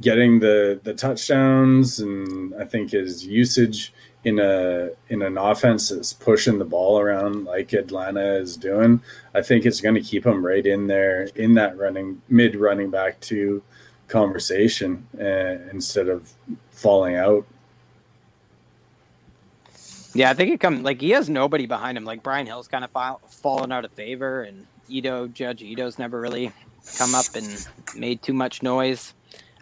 getting 0.01 0.41
the 0.41 0.81
the 0.83 0.95
touchdowns, 0.95 2.01
and 2.01 2.55
I 2.55 2.65
think 2.65 2.91
his 2.91 3.27
usage 3.27 3.93
in 4.25 4.39
a 4.39 4.91
in 5.09 5.23
an 5.23 5.37
offense 5.37 5.91
that's 5.91 6.13
pushing 6.13 6.59
the 6.59 6.65
ball 6.65 6.99
around 6.99 7.45
like 7.45 7.73
Atlanta 7.73 8.37
is 8.37 8.57
doing. 8.57 9.01
I 9.35 9.43
think 9.43 9.67
it's 9.67 9.81
going 9.81 9.95
to 9.95 10.01
keep 10.01 10.25
him 10.27 10.45
right 10.45 10.65
in 10.65 10.87
there 10.87 11.29
in 11.35 11.55
that 11.55 11.77
running 11.77 12.23
mid 12.29 12.57
running 12.57 12.91
back 12.91 13.21
to 13.21 13.63
conversation 14.09 15.07
uh, 15.21 15.71
instead 15.71 16.09
of 16.09 16.33
falling 16.71 17.17
out. 17.17 17.47
Yeah, 20.15 20.31
I 20.31 20.35
think 20.35 20.53
it 20.53 20.61
comes 20.61 20.83
like 20.83 21.01
he 21.01 21.11
has 21.11 21.29
nobody 21.29 21.67
behind 21.67 21.99
him. 21.99 22.05
Like 22.05 22.23
Brian 22.23 22.47
Hill's 22.47 22.69
kind 22.69 22.85
of 22.85 22.91
fall, 22.91 23.21
fallen 23.29 23.73
out 23.73 23.85
of 23.85 23.93
favor, 23.93 24.43
and 24.43 24.67
Ito 24.89 25.29
Judge 25.29 25.63
Ito's 25.63 25.99
never 25.99 26.21
really 26.21 26.53
come 26.97 27.15
up 27.15 27.27
and 27.35 27.67
made 27.97 28.23
too 28.23 28.33
much 28.33 28.63
noise. 28.63 29.13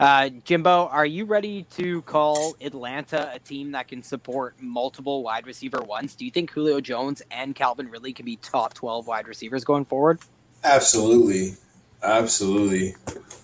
Uh, 0.02 0.31
Jimbo, 0.42 0.89
are 0.89 1.06
you 1.06 1.24
ready 1.24 1.62
to 1.76 2.02
call 2.02 2.56
Atlanta 2.60 3.31
a 3.32 3.39
team 3.39 3.70
that 3.70 3.86
can 3.86 4.02
support 4.02 4.56
multiple 4.60 5.22
wide 5.22 5.47
receiver 5.47 5.81
ones? 5.81 6.16
Do 6.16 6.24
you 6.24 6.32
think 6.32 6.50
Julio 6.50 6.81
Jones 6.81 7.22
and 7.31 7.55
Calvin 7.55 7.89
Ridley 7.89 8.12
can 8.12 8.26
be 8.26 8.34
top 8.34 8.74
twelve 8.74 9.06
wide 9.06 9.28
receivers 9.28 9.62
going 9.62 9.84
forward? 9.84 10.18
Absolutely, 10.64 11.55
absolutely. 12.02 12.97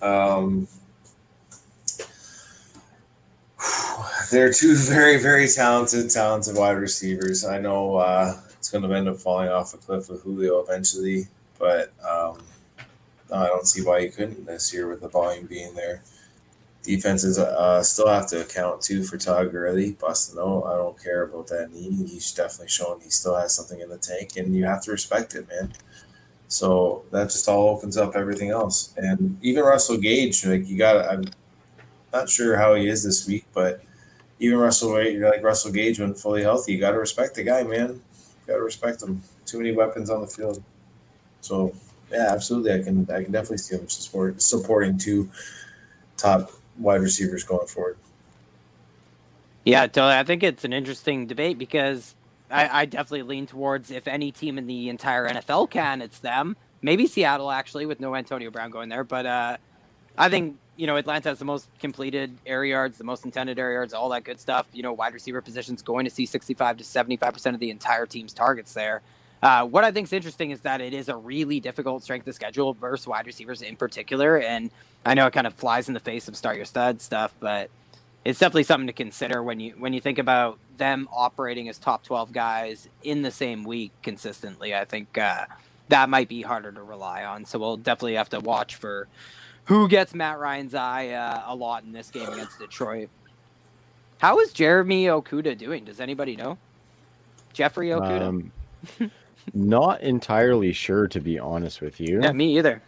Um, 0.03 0.67
they're 4.33 4.53
two 4.53 4.75
very, 4.79 5.23
very 5.23 5.47
talented, 5.47 6.11
talented 6.11 6.57
wide 6.57 6.73
receivers. 6.73 7.45
I 7.45 7.61
know 7.61 7.99
uh, 7.99 8.35
it's 8.59 8.69
going 8.69 8.83
to 8.83 8.93
end 8.97 9.09
up 9.09 9.19
falling 9.19 9.49
off 9.49 9.75
a 9.75 9.77
cliff 9.77 10.11
with 10.11 10.25
Julio 10.25 10.59
eventually, 10.59 11.29
but 11.57 11.93
um, 12.05 12.43
I 13.33 13.47
don't 13.47 13.65
see 13.65 13.83
why 13.83 13.99
you 13.99 14.11
couldn't 14.11 14.45
this 14.45 14.75
year 14.75 14.89
with 14.89 15.03
the 15.03 15.09
volume 15.09 15.47
being 15.47 15.73
there. 15.77 16.03
Defenses 16.83 17.39
uh, 17.39 17.83
still 17.83 18.09
have 18.09 18.29
to 18.29 18.41
account 18.41 18.81
too 18.81 19.03
for 19.03 19.19
Todd 19.19 19.51
Gurley. 19.51 19.93
Busting 19.93 20.37
no, 20.37 20.63
I 20.65 20.77
don't 20.77 21.03
care 21.03 21.25
about 21.25 21.49
that 21.49 21.73
knee. 21.73 22.07
He's 22.07 22.33
definitely 22.33 22.69
showing 22.69 23.01
he 23.01 23.11
still 23.11 23.37
has 23.37 23.55
something 23.55 23.81
in 23.81 23.89
the 23.91 23.99
tank, 23.99 24.37
and 24.37 24.55
you 24.57 24.65
have 24.65 24.83
to 24.85 24.93
respect 24.93 25.35
it, 25.35 25.49
man. 25.49 25.73
So 26.49 27.05
that 27.11 27.25
just 27.25 27.47
all 27.47 27.69
opens 27.69 27.97
up 27.99 28.17
everything 28.17 28.51
else. 28.51 28.95
And 28.97 29.39
even 29.43 29.65
Russell 29.65 29.99
Gage, 29.99 30.47
like 30.47 30.67
you 30.67 30.79
got, 30.79 31.07
I'm 31.07 31.25
not 32.13 32.31
sure 32.31 32.57
how 32.57 32.75
he 32.75 32.89
is 32.89 33.05
this 33.05 33.27
week, 33.27 33.45
but 33.53 33.83
even 34.39 34.59
Russell, 34.59 34.93
like 34.93 35.43
Russell 35.43 35.73
Gage 35.73 36.01
when 36.01 36.15
fully 36.15 36.43
healthy, 36.43 36.73
you 36.73 36.81
got 36.81 36.93
to 36.93 36.99
respect 36.99 37.35
the 37.35 37.43
guy, 37.43 37.65
man. 37.65 37.89
You 37.91 38.01
got 38.47 38.57
to 38.57 38.63
respect 38.63 39.03
him. 39.03 39.23
Too 39.45 39.59
many 39.59 39.73
weapons 39.73 40.09
on 40.09 40.23
the 40.23 40.27
field. 40.27 40.63
So 41.43 41.75
yeah, 42.11 42.29
absolutely, 42.31 42.73
I 42.73 42.83
can, 42.83 43.07
I 43.11 43.23
can 43.23 43.33
definitely 43.33 43.59
see 43.59 43.77
him 43.77 43.89
support, 43.89 44.41
supporting 44.41 44.97
two 44.97 45.29
top 46.17 46.51
wide 46.79 47.01
receivers 47.01 47.45
going 47.45 47.67
forward. 47.67 47.99
Yeah, 49.65 49.87
totally. 49.87 50.15
I 50.15 50.25
think 50.25 50.43
it's 50.43 50.65
an 50.65 50.73
interesting 50.73 51.27
debate 51.27 51.59
because 51.59 52.15
I, 52.51 52.83
I 52.83 52.85
definitely 52.87 53.23
lean 53.23 53.47
towards 53.47 53.91
if 53.91 54.09
any 54.09 54.33
team 54.33 54.59
in 54.59 54.67
the 54.67 54.89
entire 54.89 55.29
NFL 55.29 55.71
can, 55.71 56.01
it's 56.01 56.21
them. 56.21 56.57
Maybe 56.81 57.07
Seattle 57.07 57.51
actually, 57.51 57.87
with 57.87 58.01
no 58.01 58.15
Antonio 58.15 58.51
Brown 58.51 58.71
going 58.71 58.89
there. 58.89 59.05
But 59.05 59.27
uh, 59.27 59.57
I 60.17 60.29
think 60.29 60.57
you 60.77 60.87
know 60.87 60.97
Atlanta 60.97 61.31
has 61.31 61.39
the 61.39 61.45
most 61.45 61.69
completed 61.81 62.37
air 62.47 62.65
yards, 62.65 62.99
the 62.99 63.05
most 63.05 63.25
intended 63.25 63.59
air 63.59 63.73
yards, 63.73 63.93
all 63.93 64.09
that 64.11 64.25
good 64.25 64.41
stuff. 64.41 64.67
You 64.73 64.83
know, 64.83 64.93
wide 64.93 65.13
receiver 65.13 65.43
positions 65.43 65.83
going 65.83 66.05
to 66.05 66.11
see 66.11 66.25
65 66.25 66.79
to 66.79 66.85
75 66.85 67.33
percent 67.33 67.55
of 67.55 67.61
the 67.61 67.71
entire 67.71 68.07
team's 68.07 68.33
targets 68.33 68.73
there. 68.73 69.03
Uh, 69.43 69.65
what 69.65 69.85
I 69.85 69.93
think 69.93 70.07
is 70.09 70.13
interesting 70.13 70.51
is 70.51 70.61
that 70.63 70.81
it 70.81 70.93
is 70.93 71.09
a 71.09 71.17
really 71.17 71.61
difficult 71.61 72.03
strength 72.03 72.27
of 72.27 72.35
schedule 72.35 72.75
versus 72.75 73.07
wide 73.07 73.27
receivers 73.27 73.63
in 73.63 73.77
particular. 73.77 74.39
And 74.39 74.71
I 75.07 75.15
know 75.15 75.27
it 75.27 75.33
kind 75.33 75.47
of 75.47 75.55
flies 75.55 75.89
in 75.89 75.95
the 75.95 76.01
face 76.01 76.29
of 76.29 76.37
start 76.37 76.57
your 76.57 76.65
stud 76.65 77.01
stuff, 77.01 77.33
but 77.39 77.71
it's 78.25 78.39
definitely 78.41 78.65
something 78.65 78.89
to 78.89 78.93
consider 78.93 79.43
when 79.43 79.61
you 79.61 79.75
when 79.79 79.93
you 79.93 80.01
think 80.01 80.19
about 80.19 80.59
them 80.77 81.09
operating 81.13 81.69
as 81.69 81.79
top 81.79 82.05
12 82.05 82.33
guys 82.33 82.89
in 83.03 83.23
the 83.23 83.31
same 83.31 83.65
week 83.65 83.93
consistently. 84.03 84.75
I 84.75 84.85
think 84.85 85.17
uh, 85.17 85.47
that 85.89 86.09
might 86.09 86.29
be 86.29 86.43
harder 86.43 86.73
to 86.73 86.83
rely 86.83 87.25
on 87.25 87.45
so 87.45 87.59
we'll 87.59 87.77
definitely 87.77 88.15
have 88.15 88.29
to 88.31 88.41
watch 88.41 88.75
for 88.75 89.09
who 89.65 89.89
gets 89.89 90.15
matt 90.15 90.39
ryan's 90.39 90.75
eye 90.75 91.09
uh, 91.09 91.43
a 91.47 91.55
lot 91.55 91.85
in 91.85 91.93
this 91.93 92.11
game 92.11 92.29
against 92.29 92.59
detroit. 92.59 93.09
How 94.19 94.41
is 94.41 94.53
jeremy 94.53 95.07
okudah 95.07 95.57
doing? 95.57 95.85
Does 95.85 96.01
anybody 96.01 96.35
know? 96.35 96.59
Jeffrey 97.53 97.89
okudah? 97.89 98.29
Um, 98.29 98.53
not 99.55 100.01
entirely 100.03 100.73
sure, 100.73 101.07
to 101.09 101.21
be 101.21 101.39
honest 101.39 101.81
with 101.81 102.01
you. 102.01 102.21
yeah 102.23 102.33
me 102.33 102.57
either 102.59 102.81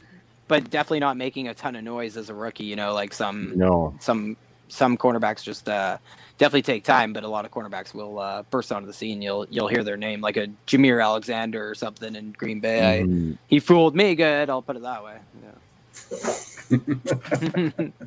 but 0.48 0.68
definitely 0.70 0.98
not 1.00 1.16
making 1.16 1.46
a 1.48 1.54
ton 1.54 1.76
of 1.76 1.84
noise 1.84 2.16
as 2.16 2.28
a 2.28 2.34
rookie 2.34 2.64
you 2.64 2.74
know 2.76 2.92
like 2.92 3.12
some 3.14 3.52
No. 3.56 3.94
some 4.00 4.36
some 4.68 4.96
cornerbacks 4.96 5.42
just 5.42 5.68
uh, 5.68 5.98
definitely 6.38 6.62
take 6.62 6.84
time, 6.84 7.12
but 7.12 7.24
a 7.24 7.28
lot 7.28 7.44
of 7.44 7.50
cornerbacks 7.50 7.92
will 7.92 8.20
uh, 8.20 8.44
burst 8.50 8.70
onto 8.70 8.86
the 8.86 8.92
scene. 8.92 9.20
You'll 9.20 9.44
you'll 9.50 9.66
hear 9.66 9.82
their 9.82 9.96
name 9.96 10.20
like 10.20 10.36
a 10.36 10.46
Jaire 10.68 11.02
Alexander 11.04 11.68
or 11.68 11.74
something 11.74 12.14
in 12.14 12.30
Green 12.32 12.60
Bay. 12.60 13.00
I, 13.00 13.02
Mhm. 13.02 13.36
he 13.48 13.58
fooled 13.58 13.96
me 13.96 14.14
good. 14.14 14.48
I'll 14.48 14.62
put 14.62 14.76
it 14.76 14.82
that 14.82 15.02
way. 15.02 15.16
Yeah. 16.70 17.90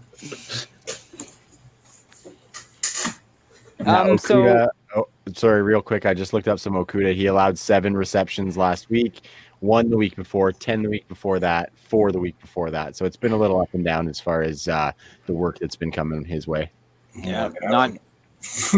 Um, 3.85 4.17
so 4.17 4.35
Okudah- 4.43 4.69
oh, 4.95 5.07
sorry, 5.33 5.61
real 5.61 5.81
quick. 5.81 6.05
I 6.05 6.13
just 6.13 6.33
looked 6.33 6.47
up 6.47 6.59
some 6.59 6.73
Okudah. 6.73 7.13
He 7.13 7.27
allowed 7.27 7.57
seven 7.57 7.95
receptions 7.95 8.57
last 8.57 8.89
week, 8.89 9.27
one 9.59 9.89
the 9.89 9.97
week 9.97 10.15
before, 10.15 10.51
10 10.51 10.83
the 10.83 10.89
week 10.89 11.07
before 11.07 11.39
that, 11.39 11.71
four 11.77 12.11
the 12.11 12.19
week 12.19 12.39
before 12.39 12.71
that. 12.71 12.95
So 12.95 13.05
it's 13.05 13.17
been 13.17 13.31
a 13.31 13.37
little 13.37 13.61
up 13.61 13.73
and 13.73 13.83
down 13.83 14.07
as 14.07 14.19
far 14.19 14.41
as 14.41 14.67
uh, 14.67 14.91
the 15.25 15.33
work 15.33 15.59
that's 15.59 15.75
been 15.75 15.91
coming 15.91 16.23
his 16.25 16.47
way. 16.47 16.71
yeah, 17.15 17.49
not 17.61 17.91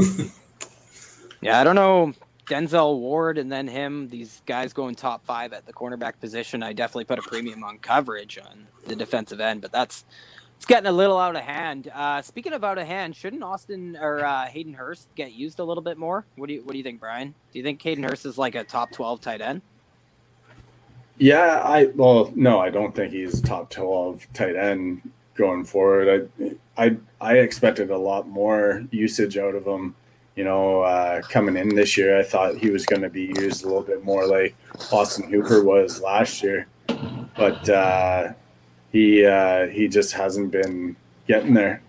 yeah. 1.42 1.60
I 1.60 1.64
don't 1.64 1.76
know 1.76 2.14
Denzel 2.46 3.00
Ward 3.00 3.38
and 3.38 3.52
then 3.52 3.68
him. 3.68 4.08
These 4.08 4.42
guys 4.46 4.74
going 4.74 4.96
top 4.96 5.26
five 5.26 5.54
at 5.54 5.66
the 5.66 5.74
cornerback 5.74 6.20
position. 6.20 6.62
I 6.64 6.74
definitely 6.74 7.06
put 7.06 7.20
a 7.20 7.24
premium 7.24 7.64
on 7.64 7.80
coverage 7.80 8.38
on 8.38 8.68
the 8.86 8.96
defensive 8.96 9.40
end, 9.40 9.62
but 9.62 9.72
that's 9.72 10.06
it's 10.58 10.66
getting 10.66 10.88
a 10.88 10.92
little 10.92 11.18
out 11.18 11.36
of 11.36 11.44
hand. 11.44 11.92
Uh, 11.94 12.22
speaking 12.22 12.54
of 12.54 12.64
out 12.64 12.78
of 12.78 12.88
hand, 12.88 13.16
shouldn't 13.16 13.44
Austin 13.44 13.98
or 14.00 14.24
uh, 14.24 14.46
Hayden 14.46 14.74
Hurst 14.74 15.10
get 15.16 15.34
used 15.34 15.60
a 15.60 15.64
little 15.64 15.84
bit 15.84 15.98
more? 15.98 16.26
What 16.36 16.48
do 16.48 16.54
you 16.54 16.64
What 16.64 16.72
do 16.72 16.78
you 16.78 16.84
think, 16.84 17.00
Brian? 17.00 17.34
Do 17.52 17.60
you 17.60 17.64
think 17.64 17.82
Hayden 17.82 18.04
Hurst 18.04 18.26
is 18.26 18.38
like 18.38 18.56
a 18.56 18.64
top 18.64 18.92
twelve 18.92 19.22
tight 19.22 19.42
end? 19.42 19.62
Yeah, 21.18 21.62
I 21.64 21.86
well, 21.96 22.32
no, 22.36 22.60
I 22.60 22.70
don't 22.70 22.96
think 22.96 23.14
he's 23.14 23.42
top 23.42 23.70
twelve 23.70 24.26
tight 24.34 24.56
end 24.56 25.02
going 25.36 25.66
forward. 25.66 26.30
I 26.40 26.52
I 26.78 26.98
I 27.22 27.38
expected 27.38 27.92
a 27.92 27.98
lot 27.98 28.28
more 28.28 28.84
usage 28.92 29.38
out 29.38 29.56
of 29.56 29.66
him. 29.66 29.96
You 30.36 30.44
know, 30.44 30.82
uh, 30.82 31.22
coming 31.22 31.56
in 31.56 31.76
this 31.76 31.96
year, 31.96 32.20
I 32.20 32.24
thought 32.24 32.58
he 32.58 32.70
was 32.70 32.86
going 32.86 33.02
to 33.02 33.10
be 33.10 33.32
used 33.38 33.64
a 33.64 33.68
little 33.68 33.84
bit 33.84 34.04
more 34.04 34.28
like 34.28 34.54
Austin 34.92 35.30
Hooper 35.30 35.64
was 35.64 36.02
last 36.02 36.44
year, 36.44 36.68
but 37.38 37.70
uh, 37.70 38.34
he 38.96 39.26
uh, 39.26 39.68
he 39.68 39.90
just 39.90 40.14
hasn't 40.14 40.52
been 40.52 40.96
getting 41.28 41.54
there. 41.54 41.82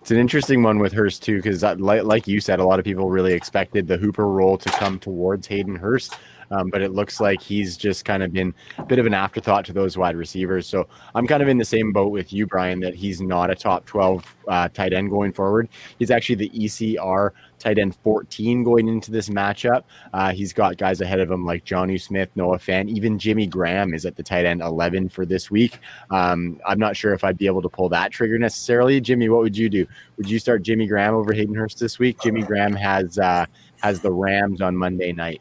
It's 0.00 0.10
an 0.10 0.16
interesting 0.18 0.64
one 0.64 0.80
with 0.80 0.92
Hurst 0.92 1.22
too, 1.22 1.36
because 1.36 1.62
like, 1.62 2.02
like 2.02 2.26
you 2.26 2.40
said, 2.40 2.58
a 2.58 2.64
lot 2.64 2.80
of 2.80 2.84
people 2.84 3.10
really 3.10 3.32
expected 3.32 3.86
the 3.86 3.96
Hooper 3.96 4.26
role 4.26 4.58
to 4.58 4.68
come 4.70 4.98
towards 4.98 5.46
Hayden 5.46 5.76
Hurst. 5.76 6.16
Um, 6.50 6.68
but 6.68 6.82
it 6.82 6.92
looks 6.92 7.20
like 7.20 7.40
he's 7.40 7.76
just 7.76 8.04
kind 8.04 8.22
of 8.22 8.32
been 8.32 8.52
a 8.76 8.84
bit 8.84 8.98
of 8.98 9.06
an 9.06 9.14
afterthought 9.14 9.64
to 9.66 9.72
those 9.72 9.96
wide 9.96 10.16
receivers. 10.16 10.66
So 10.66 10.88
I'm 11.14 11.26
kind 11.26 11.42
of 11.42 11.48
in 11.48 11.56
the 11.56 11.64
same 11.64 11.92
boat 11.92 12.12
with 12.12 12.32
you, 12.32 12.46
Brian, 12.46 12.80
that 12.80 12.94
he's 12.94 13.20
not 13.20 13.50
a 13.50 13.54
top 13.54 13.86
12 13.86 14.36
uh, 14.48 14.68
tight 14.68 14.92
end 14.92 15.10
going 15.10 15.32
forward. 15.32 15.68
He's 15.98 16.10
actually 16.10 16.36
the 16.36 16.50
ECR 16.50 17.30
tight 17.64 17.78
end 17.78 17.96
14 17.96 18.62
going 18.62 18.88
into 18.88 19.10
this 19.10 19.28
matchup. 19.28 19.84
Uh, 20.12 20.32
he's 20.32 20.52
got 20.52 20.76
guys 20.76 21.00
ahead 21.00 21.20
of 21.20 21.30
him 21.30 21.44
like 21.44 21.64
Jonnu 21.64 22.00
Smith, 22.00 22.28
Noah 22.34 22.58
Fant, 22.58 22.88
even 22.88 23.18
Jimmy 23.18 23.46
Graham 23.46 23.94
is 23.94 24.04
at 24.04 24.16
the 24.16 24.22
tight 24.22 24.44
end 24.44 24.60
11 24.60 25.08
for 25.08 25.24
this 25.24 25.50
week. 25.50 25.78
Um, 26.10 26.60
I'm 26.66 26.78
not 26.78 26.96
sure 26.96 27.14
if 27.14 27.24
I'd 27.24 27.38
be 27.38 27.46
able 27.46 27.62
to 27.62 27.68
pull 27.68 27.88
that 27.88 28.12
trigger 28.12 28.38
necessarily. 28.38 29.00
Jimmy, 29.00 29.28
what 29.28 29.40
would 29.40 29.56
you 29.56 29.68
do? 29.68 29.86
Would 30.16 30.28
you 30.28 30.38
start 30.38 30.62
Jimmy 30.62 30.86
Graham 30.86 31.14
over 31.14 31.32
Hayden 31.32 31.54
Hurst 31.54 31.78
this 31.78 31.98
week? 31.98 32.20
Jimmy 32.22 32.42
Graham 32.42 32.74
has 32.74 33.18
uh, 33.18 33.46
has 33.80 34.00
the 34.00 34.12
Rams 34.12 34.60
on 34.60 34.76
Monday 34.76 35.12
night. 35.12 35.40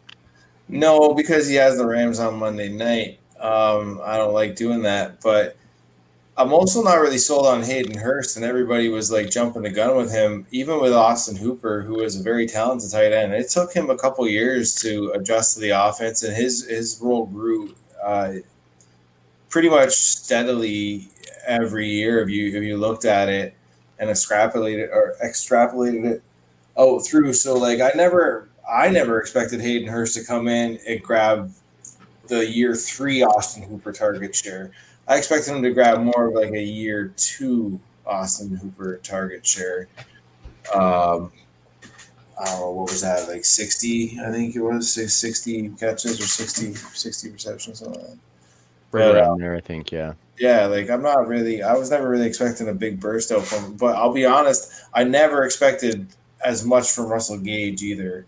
No, 0.70 1.14
because 1.14 1.48
he 1.48 1.56
has 1.56 1.78
the 1.78 1.86
Rams 1.86 2.20
on 2.20 2.40
Monday 2.40 2.70
night. 2.70 3.20
Um, 3.40 4.02
I 4.04 4.18
don't 4.18 4.34
like 4.34 4.56
doing 4.56 4.82
that, 4.84 5.22
but 5.22 5.58
I'm 6.36 6.52
also 6.52 6.82
not 6.82 6.96
really 6.96 7.20
sold 7.20 7.46
on 7.46 7.62
Hayden 7.62 7.96
Hurst, 7.96 8.38
and 8.38 8.44
everybody 8.46 8.90
was 8.90 9.12
like 9.12 9.30
jumping 9.30 9.62
the 9.62 9.70
gun 9.70 9.96
with 9.96 10.12
him, 10.12 10.48
even 10.50 10.82
with 10.82 10.92
Austin 10.92 11.36
Hooper, 11.36 11.84
who 11.84 12.02
is 12.02 12.20
a 12.20 12.24
very 12.24 12.48
talented 12.48 12.90
tight 12.90 13.12
end. 13.12 13.34
It 13.34 13.50
took 13.50 13.72
him 13.72 13.92
a 13.92 13.98
couple 13.98 14.28
years 14.28 14.74
to 14.82 15.12
adjust 15.12 15.54
to 15.54 15.60
the 15.60 15.70
offense, 15.70 16.24
and 16.24 16.36
his 16.36 16.66
his 16.68 17.00
role 17.00 17.28
grew 17.28 17.76
uh, 18.04 18.34
pretty 19.50 19.70
much 19.70 19.92
steadily 19.92 21.08
every 21.46 21.88
year. 21.88 22.24
If 22.24 22.30
you 22.30 22.58
if 22.58 22.64
you 22.64 22.78
looked 22.78 23.06
at 23.06 23.30
it 23.30 23.54
and 24.00 24.10
extrapolated 24.10 24.90
or 24.90 25.16
extrapolated 25.24 26.04
it 26.04 26.24
out 26.80 27.06
through, 27.06 27.34
so 27.34 27.54
like 27.54 27.80
I 27.80 27.92
never 27.96 28.50
I 28.68 28.90
never 28.90 29.20
expected 29.20 29.62
Hayden 29.62 29.88
Hurst 29.88 30.16
to 30.18 30.24
come 30.26 30.48
in 30.48 30.80
and 30.88 31.00
grab 31.04 31.52
the 32.28 32.50
year 32.50 32.76
three 32.76 33.22
Austin 33.22 33.62
Hooper 33.62 33.92
target 33.92 34.36
share. 34.36 34.72
I 35.08 35.18
expected 35.18 35.56
him 35.56 35.64
to 35.64 35.72
grab 35.72 36.00
more 36.00 36.28
of 36.28 36.34
like 36.34 36.52
a 36.52 36.62
year 36.62 37.14
two 37.18 37.80
Austin 38.06 38.56
Hooper 38.56 39.00
target 39.04 39.46
share. 39.46 39.88
Um, 40.74 41.32
I 42.40 42.46
don't 42.46 42.60
know 42.60 42.72
what 42.72 42.90
was 42.90 43.02
that 43.02 43.28
like 43.28 43.46
60 43.46 44.20
I 44.26 44.32
think 44.32 44.56
it 44.56 44.62
was 44.62 44.94
60 44.94 45.70
catches 45.80 46.20
or 46.20 46.26
60 46.26 46.74
60 46.74 47.30
receptions 47.30 47.80
something 47.80 48.02
like 48.02 48.10
that. 48.10 48.18
Right 48.92 49.16
around 49.16 49.42
uh, 49.42 49.46
there 49.46 49.56
I 49.56 49.60
think 49.60 49.92
yeah 49.92 50.14
yeah 50.40 50.66
like 50.66 50.90
I'm 50.90 51.04
not 51.04 51.28
really 51.28 51.62
I 51.62 51.74
was 51.74 51.92
never 51.92 52.10
really 52.10 52.26
expecting 52.26 52.70
a 52.70 52.74
big 52.74 53.00
burst 53.00 53.32
out 53.32 53.44
from 53.44 53.76
but 53.76 53.96
I'll 53.98 54.14
be 54.14 54.26
honest 54.26 54.72
I 54.94 55.04
never 55.04 55.44
expected 55.44 56.08
as 56.44 56.66
much 56.66 56.90
from 56.90 57.08
Russell 57.08 57.38
Gage 57.38 57.84
either 57.84 58.26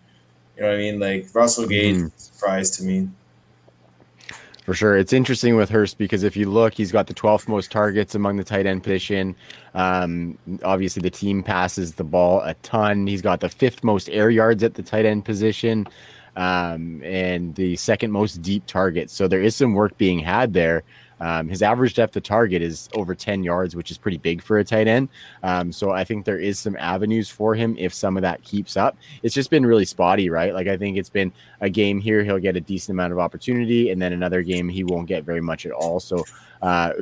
you 0.55 0.63
know 0.63 0.69
what 0.69 0.75
I 0.75 0.79
mean? 0.79 0.99
Like 0.99 1.27
Russell 1.33 1.67
Gage 1.67 1.95
mm-hmm. 1.95 2.17
surprise 2.17 2.69
to 2.71 2.83
me. 2.83 3.09
For 4.65 4.73
sure. 4.73 4.97
It's 4.97 5.13
interesting 5.13 5.55
with 5.55 5.69
Hurst 5.69 5.99
because 5.99 6.23
if 6.23 6.35
you 6.35 6.49
look, 6.49 6.73
he's 6.73 6.91
got 6.91 7.05
the 7.05 7.13
12th 7.13 7.47
most 7.47 7.71
targets 7.71 8.15
among 8.15 8.37
the 8.37 8.43
tight 8.43 8.65
end 8.65 8.81
position. 8.81 9.35
Um, 9.75 10.39
obviously, 10.63 11.01
the 11.01 11.11
team 11.11 11.43
passes 11.43 11.93
the 11.93 12.03
ball 12.03 12.41
a 12.41 12.55
ton. 12.55 13.05
He's 13.05 13.21
got 13.21 13.41
the 13.41 13.49
fifth 13.49 13.83
most 13.83 14.09
air 14.09 14.31
yards 14.31 14.63
at 14.63 14.73
the 14.73 14.81
tight 14.81 15.05
end 15.05 15.23
position 15.23 15.85
um, 16.35 17.03
and 17.03 17.53
the 17.53 17.75
second 17.75 18.11
most 18.11 18.41
deep 18.41 18.65
targets. 18.65 19.13
So 19.13 19.27
there 19.27 19.41
is 19.41 19.55
some 19.55 19.73
work 19.73 19.95
being 19.99 20.17
had 20.17 20.53
there. 20.53 20.83
Um, 21.19 21.47
his 21.47 21.61
average 21.61 21.95
depth 21.95 22.15
of 22.15 22.23
target 22.23 22.61
is 22.61 22.89
over 22.93 23.15
10 23.15 23.43
yards, 23.43 23.75
which 23.75 23.91
is 23.91 23.97
pretty 23.97 24.17
big 24.17 24.41
for 24.41 24.59
a 24.59 24.63
tight 24.63 24.87
end. 24.87 25.09
Um, 25.43 25.71
so 25.71 25.91
I 25.91 26.03
think 26.03 26.25
there 26.25 26.39
is 26.39 26.59
some 26.59 26.75
avenues 26.77 27.29
for 27.29 27.55
him 27.55 27.75
if 27.77 27.93
some 27.93 28.17
of 28.17 28.21
that 28.21 28.43
keeps 28.43 28.77
up. 28.77 28.97
It's 29.23 29.35
just 29.35 29.49
been 29.49 29.65
really 29.65 29.85
spotty, 29.85 30.29
right? 30.29 30.53
Like 30.53 30.67
I 30.67 30.77
think 30.77 30.97
it's 30.97 31.09
been 31.09 31.31
a 31.61 31.69
game 31.69 31.99
here, 31.99 32.23
he'll 32.23 32.39
get 32.39 32.55
a 32.55 32.61
decent 32.61 32.95
amount 32.95 33.13
of 33.13 33.19
opportunity, 33.19 33.91
and 33.91 34.01
then 34.01 34.13
another 34.13 34.41
game 34.41 34.69
he 34.69 34.83
won't 34.83 35.07
get 35.07 35.23
very 35.23 35.41
much 35.41 35.65
at 35.65 35.71
all. 35.71 35.99
So 35.99 36.23
uh, 36.61 36.93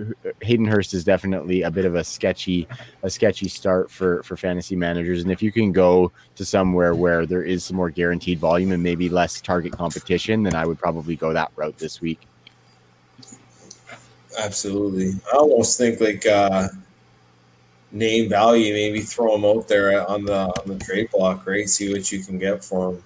Hayden 0.42 0.66
Hurst 0.66 0.94
is 0.94 1.04
definitely 1.04 1.62
a 1.62 1.72
bit 1.72 1.86
of 1.86 1.96
a 1.96 2.04
sketchy, 2.04 2.68
a 3.04 3.10
sketchy 3.10 3.48
start 3.48 3.90
for 3.90 4.22
for 4.24 4.36
fantasy 4.36 4.76
managers. 4.76 5.22
And 5.22 5.32
if 5.32 5.42
you 5.42 5.52
can 5.52 5.72
go 5.72 6.12
to 6.36 6.46
somewhere 6.46 6.96
where 6.96 7.26
there 7.26 7.44
is 7.44 7.64
some 7.64 7.78
more 7.78 7.90
guaranteed 7.90 8.40
volume 8.40 8.72
and 8.72 8.84
maybe 8.84 9.10
less 9.10 9.42
target 9.42 9.72
competition, 9.74 10.44
then 10.44 10.56
I 10.56 10.66
would 10.66 10.80
probably 10.80 11.16
go 11.16 11.34
that 11.34 11.52
route 11.56 11.78
this 11.78 12.02
week. 12.02 12.28
Absolutely. 14.38 15.14
I 15.34 15.38
almost 15.38 15.78
think 15.78 16.00
like 16.02 16.26
uh, 16.26 16.68
name 17.92 18.30
value, 18.30 18.74
maybe 18.74 19.02
throw 19.02 19.34
them 19.34 19.46
out 19.46 19.68
there 19.68 20.08
on 20.10 20.26
the 20.26 20.40
on 20.40 20.68
the 20.68 20.78
trade 20.78 21.10
block, 21.12 21.46
right? 21.46 21.70
See 21.70 21.92
what 21.92 22.12
you 22.12 22.24
can 22.24 22.38
get 22.38 22.64
for 22.64 22.92
them. 22.92 23.04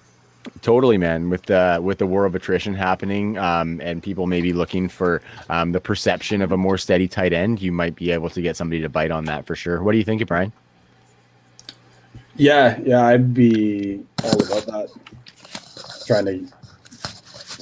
Totally, 0.62 0.96
man. 0.96 1.30
With 1.30 1.42
the 1.42 1.78
with 1.82 1.98
the 1.98 2.06
war 2.06 2.24
of 2.24 2.34
attrition 2.34 2.74
happening, 2.74 3.36
um, 3.38 3.80
and 3.82 4.02
people 4.02 4.26
maybe 4.26 4.52
looking 4.52 4.88
for 4.88 5.22
um, 5.50 5.72
the 5.72 5.80
perception 5.80 6.42
of 6.42 6.52
a 6.52 6.56
more 6.56 6.78
steady 6.78 7.06
tight 7.06 7.32
end, 7.32 7.60
you 7.60 7.72
might 7.72 7.94
be 7.94 8.10
able 8.10 8.30
to 8.30 8.40
get 8.40 8.56
somebody 8.56 8.80
to 8.80 8.88
bite 8.88 9.10
on 9.10 9.24
that 9.26 9.46
for 9.46 9.54
sure. 9.54 9.82
What 9.82 9.92
do 9.92 9.98
you 9.98 10.04
think, 10.04 10.26
Brian? 10.26 10.52
Yeah, 12.36 12.78
yeah, 12.84 13.04
I'd 13.04 13.34
be 13.34 14.04
all 14.22 14.42
about 14.42 14.66
that. 14.66 14.88
Trying 16.06 16.24
to 16.26 16.46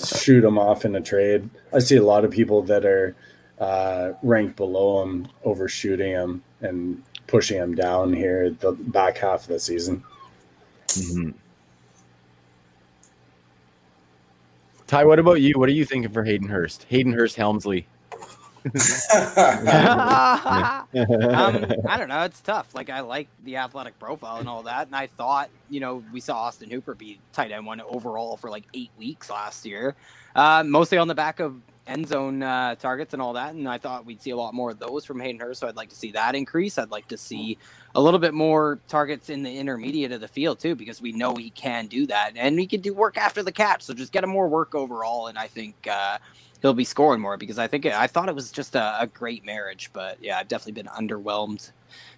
shoot 0.06 0.42
them 0.42 0.58
off 0.58 0.84
in 0.84 0.94
a 0.94 1.00
trade. 1.00 1.48
I 1.72 1.78
see 1.78 1.96
a 1.96 2.04
lot 2.04 2.24
of 2.24 2.30
people 2.30 2.62
that 2.62 2.84
are 2.84 3.16
uh, 3.58 4.12
ranked 4.22 4.56
below 4.56 5.02
him, 5.02 5.28
overshooting 5.44 6.10
him 6.10 6.42
and 6.60 7.02
pushing 7.26 7.58
him 7.58 7.74
down 7.74 8.12
here 8.12 8.50
the 8.50 8.72
back 8.72 9.18
half 9.18 9.42
of 9.42 9.48
the 9.48 9.58
season. 9.60 10.02
Mm-hmm. 10.88 11.30
Ty, 14.86 15.04
what 15.04 15.18
about 15.18 15.40
you? 15.40 15.54
What 15.56 15.68
are 15.68 15.72
you 15.72 15.84
thinking 15.84 16.12
for 16.12 16.22
Hayden 16.22 16.48
Hurst? 16.48 16.86
Hayden 16.88 17.12
Hurst 17.12 17.36
Helmsley. 17.36 17.86
um, 18.66 18.82
I 20.92 21.96
don't 21.96 22.08
know. 22.08 22.22
It's 22.22 22.40
tough. 22.40 22.74
Like 22.74 22.90
I 22.90 23.00
like 23.00 23.28
the 23.44 23.56
athletic 23.56 23.98
profile 23.98 24.38
and 24.38 24.48
all 24.48 24.62
that, 24.64 24.86
and 24.86 24.96
I 24.96 25.06
thought, 25.06 25.50
you 25.70 25.80
know, 25.80 26.02
we 26.12 26.20
saw 26.20 26.36
Austin 26.36 26.70
Hooper 26.70 26.94
be 26.94 27.20
tight 27.32 27.52
end 27.52 27.66
one 27.66 27.80
overall 27.80 28.36
for 28.36 28.50
like 28.50 28.64
eight 28.74 28.90
weeks 28.98 29.30
last 29.30 29.66
year, 29.66 29.94
uh, 30.34 30.64
mostly 30.64 30.98
on 30.98 31.06
the 31.08 31.14
back 31.14 31.38
of 31.40 31.60
end 31.86 32.08
zone 32.08 32.42
uh, 32.42 32.74
targets 32.74 33.12
and 33.12 33.22
all 33.22 33.34
that. 33.34 33.54
And 33.54 33.68
I 33.68 33.78
thought 33.78 34.04
we'd 34.04 34.20
see 34.20 34.30
a 34.30 34.36
lot 34.36 34.54
more 34.54 34.70
of 34.70 34.78
those 34.78 35.04
from 35.04 35.20
Hayden 35.20 35.40
Hurst. 35.40 35.60
So 35.60 35.68
I'd 35.68 35.76
like 35.76 35.90
to 35.90 35.96
see 35.96 36.12
that 36.12 36.34
increase. 36.34 36.78
I'd 36.78 36.90
like 36.90 37.08
to 37.08 37.16
see 37.16 37.58
a 37.94 38.00
little 38.00 38.20
bit 38.20 38.34
more 38.34 38.78
targets 38.88 39.30
in 39.30 39.42
the 39.42 39.58
intermediate 39.58 40.12
of 40.12 40.20
the 40.20 40.28
field 40.28 40.58
too, 40.58 40.74
because 40.74 41.00
we 41.00 41.12
know 41.12 41.34
he 41.34 41.50
can 41.50 41.86
do 41.86 42.06
that 42.06 42.32
and 42.36 42.58
he 42.58 42.66
can 42.66 42.80
do 42.80 42.92
work 42.92 43.16
after 43.16 43.42
the 43.42 43.52
catch. 43.52 43.82
So 43.82 43.94
just 43.94 44.12
get 44.12 44.24
him 44.24 44.30
more 44.30 44.48
work 44.48 44.74
overall. 44.74 45.28
And 45.28 45.38
I 45.38 45.46
think 45.46 45.74
uh, 45.90 46.18
he'll 46.60 46.74
be 46.74 46.84
scoring 46.84 47.20
more 47.20 47.36
because 47.36 47.58
I 47.58 47.66
think 47.66 47.86
I 47.86 48.06
thought 48.06 48.28
it 48.28 48.34
was 48.34 48.50
just 48.50 48.74
a, 48.74 49.00
a 49.00 49.06
great 49.06 49.44
marriage. 49.44 49.90
But 49.92 50.18
yeah, 50.22 50.38
I've 50.38 50.48
definitely 50.48 50.82
been 50.82 50.92
underwhelmed 50.92 51.70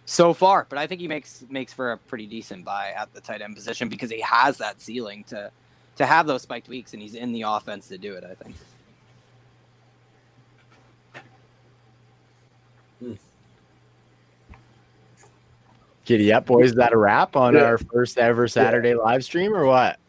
so 0.05 0.33
far. 0.33 0.67
But 0.69 0.79
I 0.79 0.87
think 0.87 1.01
he 1.01 1.09
makes 1.09 1.45
makes 1.51 1.73
for 1.73 1.93
a 1.93 1.99
pretty 1.99 2.27
decent 2.27 2.65
buy 2.65 2.93
at 2.97 3.13
the 3.13 3.21
tight 3.21 3.43
end 3.43 3.55
position 3.55 3.89
because 3.89 4.11
he 4.11 4.21
has 4.23 4.59
that 4.59 4.81
ceiling 4.81 5.25
to 5.25 5.51
to 5.97 6.07
have 6.07 6.27
those 6.27 6.43
spiked 6.43 6.69
weeks 6.69 6.93
and 6.93 7.03
he's 7.03 7.15
in 7.15 7.33
the 7.33 7.43
offense 7.43 7.89
to 7.89 7.99
do 7.99 8.15
it. 8.15 8.25
I 8.25 8.35
think. 8.35 8.57
Giddy 16.09 16.33
up, 16.33 16.47
boys. 16.47 16.71
Is 16.71 16.77
that 16.77 16.95
a 16.95 16.97
wrap 16.97 17.37
on 17.37 17.53
yeah. 17.53 17.65
our 17.65 17.77
first 17.77 18.17
ever 18.17 18.49
Saturday 18.49 18.93
yeah. 18.93 18.95
live 18.95 19.23
stream 19.23 19.55
or 19.55 19.67
what? 19.67 20.01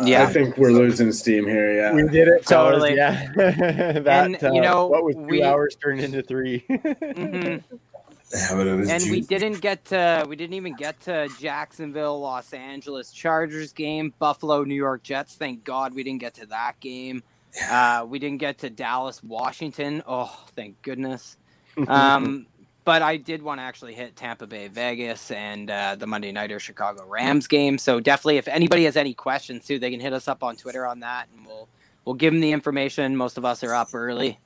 Yeah, 0.00 0.22
I 0.22 0.26
think 0.26 0.56
we're 0.56 0.70
losing 0.70 1.10
steam 1.10 1.46
here. 1.46 1.74
Yeah, 1.74 1.94
we 1.94 2.06
did 2.06 2.28
it 2.28 2.46
totally. 2.46 2.94
Yeah, 2.94 3.32
that 3.36 4.06
and, 4.06 4.44
uh, 4.44 4.52
you 4.52 4.60
know 4.60 4.86
what 4.86 5.02
was 5.02 5.16
two 5.16 5.22
we, 5.22 5.42
hours 5.42 5.74
turned 5.74 5.98
into 5.98 6.22
3 6.22 6.64
mm-hmm. 6.70 8.88
and 8.88 9.10
we 9.10 9.20
didn't 9.20 9.60
get 9.60 9.84
to 9.86 10.24
we 10.28 10.36
didn't 10.36 10.54
even 10.54 10.76
get 10.76 11.00
to 11.00 11.28
Jacksonville, 11.40 12.20
Los 12.20 12.52
Angeles 12.52 13.10
Chargers 13.10 13.72
game, 13.72 14.14
Buffalo, 14.20 14.62
New 14.62 14.76
York 14.76 15.02
Jets. 15.02 15.34
Thank 15.34 15.64
God 15.64 15.92
we 15.92 16.04
didn't 16.04 16.20
get 16.20 16.34
to 16.34 16.46
that 16.46 16.78
game. 16.78 17.24
Uh, 17.68 18.06
we 18.08 18.20
didn't 18.20 18.38
get 18.38 18.58
to 18.58 18.70
Dallas, 18.70 19.24
Washington. 19.24 20.04
Oh, 20.06 20.32
thank 20.54 20.80
goodness. 20.82 21.36
Um, 21.86 22.48
but 22.88 23.02
I 23.02 23.18
did 23.18 23.42
want 23.42 23.60
to 23.60 23.64
actually 23.64 23.92
hit 23.92 24.16
Tampa 24.16 24.46
Bay, 24.46 24.68
Vegas, 24.68 25.30
and 25.30 25.70
uh, 25.70 25.94
the 25.94 26.06
Monday 26.06 26.32
Nighter 26.32 26.58
Chicago 26.58 27.04
Rams 27.06 27.46
game. 27.46 27.76
So 27.76 28.00
definitely, 28.00 28.38
if 28.38 28.48
anybody 28.48 28.84
has 28.84 28.96
any 28.96 29.12
questions 29.12 29.66
too, 29.66 29.78
they 29.78 29.90
can 29.90 30.00
hit 30.00 30.14
us 30.14 30.26
up 30.26 30.42
on 30.42 30.56
Twitter 30.56 30.86
on 30.86 31.00
that, 31.00 31.28
and 31.36 31.46
we'll 31.46 31.68
we'll 32.06 32.14
give 32.14 32.32
them 32.32 32.40
the 32.40 32.50
information. 32.50 33.14
Most 33.14 33.36
of 33.36 33.44
us 33.44 33.62
are 33.62 33.74
up 33.74 33.88
early. 33.92 34.40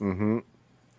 Mm-hmm. 0.00 0.40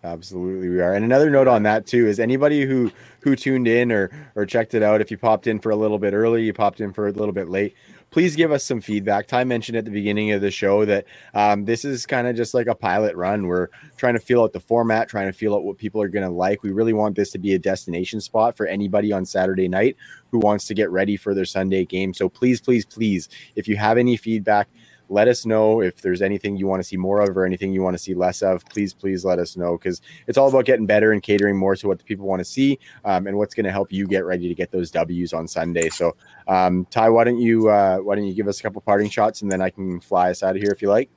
Absolutely, 0.04 0.70
we 0.70 0.80
are. 0.80 0.94
And 0.94 1.04
another 1.04 1.28
note 1.28 1.48
on 1.48 1.64
that 1.64 1.86
too 1.86 2.06
is 2.06 2.18
anybody 2.18 2.64
who 2.64 2.90
who 3.20 3.36
tuned 3.36 3.68
in 3.68 3.92
or 3.92 4.10
or 4.34 4.46
checked 4.46 4.72
it 4.72 4.82
out. 4.82 5.02
If 5.02 5.10
you 5.10 5.18
popped 5.18 5.46
in 5.46 5.58
for 5.58 5.68
a 5.68 5.76
little 5.76 5.98
bit 5.98 6.14
early, 6.14 6.44
you 6.44 6.54
popped 6.54 6.80
in 6.80 6.94
for 6.94 7.08
a 7.08 7.12
little 7.12 7.34
bit 7.34 7.50
late 7.50 7.76
please 8.10 8.36
give 8.36 8.52
us 8.52 8.64
some 8.64 8.80
feedback. 8.80 9.26
Ty 9.26 9.44
mentioned 9.44 9.76
at 9.76 9.84
the 9.84 9.90
beginning 9.90 10.32
of 10.32 10.40
the 10.40 10.50
show 10.50 10.84
that 10.84 11.04
um, 11.34 11.64
this 11.64 11.84
is 11.84 12.06
kind 12.06 12.26
of 12.26 12.36
just 12.36 12.54
like 12.54 12.66
a 12.66 12.74
pilot 12.74 13.14
run. 13.16 13.46
We're 13.46 13.68
trying 13.96 14.14
to 14.14 14.20
feel 14.20 14.42
out 14.42 14.52
the 14.52 14.60
format, 14.60 15.08
trying 15.08 15.26
to 15.28 15.32
feel 15.32 15.54
out 15.54 15.64
what 15.64 15.78
people 15.78 16.02
are 16.02 16.08
going 16.08 16.26
to 16.26 16.32
like. 16.32 16.62
We 16.62 16.72
really 16.72 16.92
want 16.92 17.16
this 17.16 17.30
to 17.32 17.38
be 17.38 17.54
a 17.54 17.58
destination 17.58 18.20
spot 18.20 18.56
for 18.56 18.66
anybody 18.66 19.12
on 19.12 19.24
Saturday 19.24 19.68
night 19.68 19.96
who 20.30 20.38
wants 20.38 20.66
to 20.66 20.74
get 20.74 20.90
ready 20.90 21.16
for 21.16 21.34
their 21.34 21.44
Sunday 21.44 21.84
game. 21.84 22.12
So 22.14 22.28
please, 22.28 22.60
please, 22.60 22.84
please, 22.84 23.28
if 23.56 23.68
you 23.68 23.76
have 23.76 23.98
any 23.98 24.16
feedback, 24.16 24.68
let 25.10 25.26
us 25.26 25.44
know 25.44 25.82
if 25.82 26.00
there's 26.00 26.22
anything 26.22 26.56
you 26.56 26.68
want 26.68 26.80
to 26.80 26.88
see 26.88 26.96
more 26.96 27.20
of 27.20 27.36
or 27.36 27.44
anything 27.44 27.72
you 27.72 27.82
want 27.82 27.94
to 27.94 27.98
see 27.98 28.14
less 28.14 28.42
of. 28.42 28.64
Please, 28.66 28.94
please 28.94 29.24
let 29.24 29.40
us 29.40 29.56
know 29.56 29.76
because 29.76 30.00
it's 30.28 30.38
all 30.38 30.48
about 30.48 30.64
getting 30.64 30.86
better 30.86 31.12
and 31.12 31.22
catering 31.22 31.56
more 31.56 31.74
to 31.74 31.88
what 31.88 31.98
the 31.98 32.04
people 32.04 32.26
want 32.26 32.38
to 32.38 32.44
see 32.44 32.78
um, 33.04 33.26
and 33.26 33.36
what's 33.36 33.52
going 33.52 33.64
to 33.64 33.72
help 33.72 33.92
you 33.92 34.06
get 34.06 34.24
ready 34.24 34.48
to 34.48 34.54
get 34.54 34.70
those 34.70 34.90
W's 34.92 35.32
on 35.32 35.48
Sunday. 35.48 35.88
So, 35.88 36.16
um, 36.46 36.86
Ty, 36.90 37.10
why 37.10 37.24
don't 37.24 37.40
you 37.40 37.68
uh, 37.68 37.98
why 37.98 38.14
don't 38.14 38.26
you 38.26 38.34
give 38.34 38.46
us 38.46 38.60
a 38.60 38.62
couple 38.62 38.80
parting 38.80 39.10
shots 39.10 39.42
and 39.42 39.50
then 39.50 39.60
I 39.60 39.70
can 39.70 40.00
fly 40.00 40.30
us 40.30 40.44
out 40.44 40.54
of 40.54 40.62
here 40.62 40.70
if 40.70 40.80
you 40.80 40.88
like. 40.88 41.10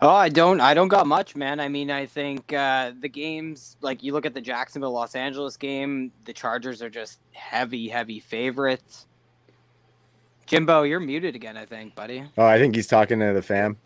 Oh, 0.00 0.08
I 0.08 0.28
don't. 0.28 0.60
I 0.60 0.74
don't 0.74 0.88
got 0.88 1.06
much, 1.06 1.34
man. 1.34 1.60
I 1.60 1.68
mean, 1.68 1.90
I 1.90 2.06
think 2.06 2.52
uh, 2.52 2.92
the 3.00 3.08
games, 3.08 3.76
like 3.80 4.02
you 4.02 4.12
look 4.12 4.26
at 4.26 4.34
the 4.34 4.40
Jacksonville 4.40 4.92
Los 4.92 5.14
Angeles 5.14 5.56
game, 5.56 6.12
the 6.24 6.32
Chargers 6.32 6.82
are 6.82 6.90
just 6.90 7.20
heavy, 7.32 7.88
heavy 7.88 8.20
favorites. 8.20 9.06
Jimbo, 10.46 10.82
you're 10.82 11.00
muted 11.00 11.34
again, 11.34 11.56
I 11.56 11.64
think, 11.64 11.94
buddy. 11.94 12.24
Oh, 12.36 12.44
I 12.44 12.58
think 12.58 12.74
he's 12.74 12.86
talking 12.86 13.18
to 13.20 13.32
the 13.32 13.42
fam. 13.42 13.76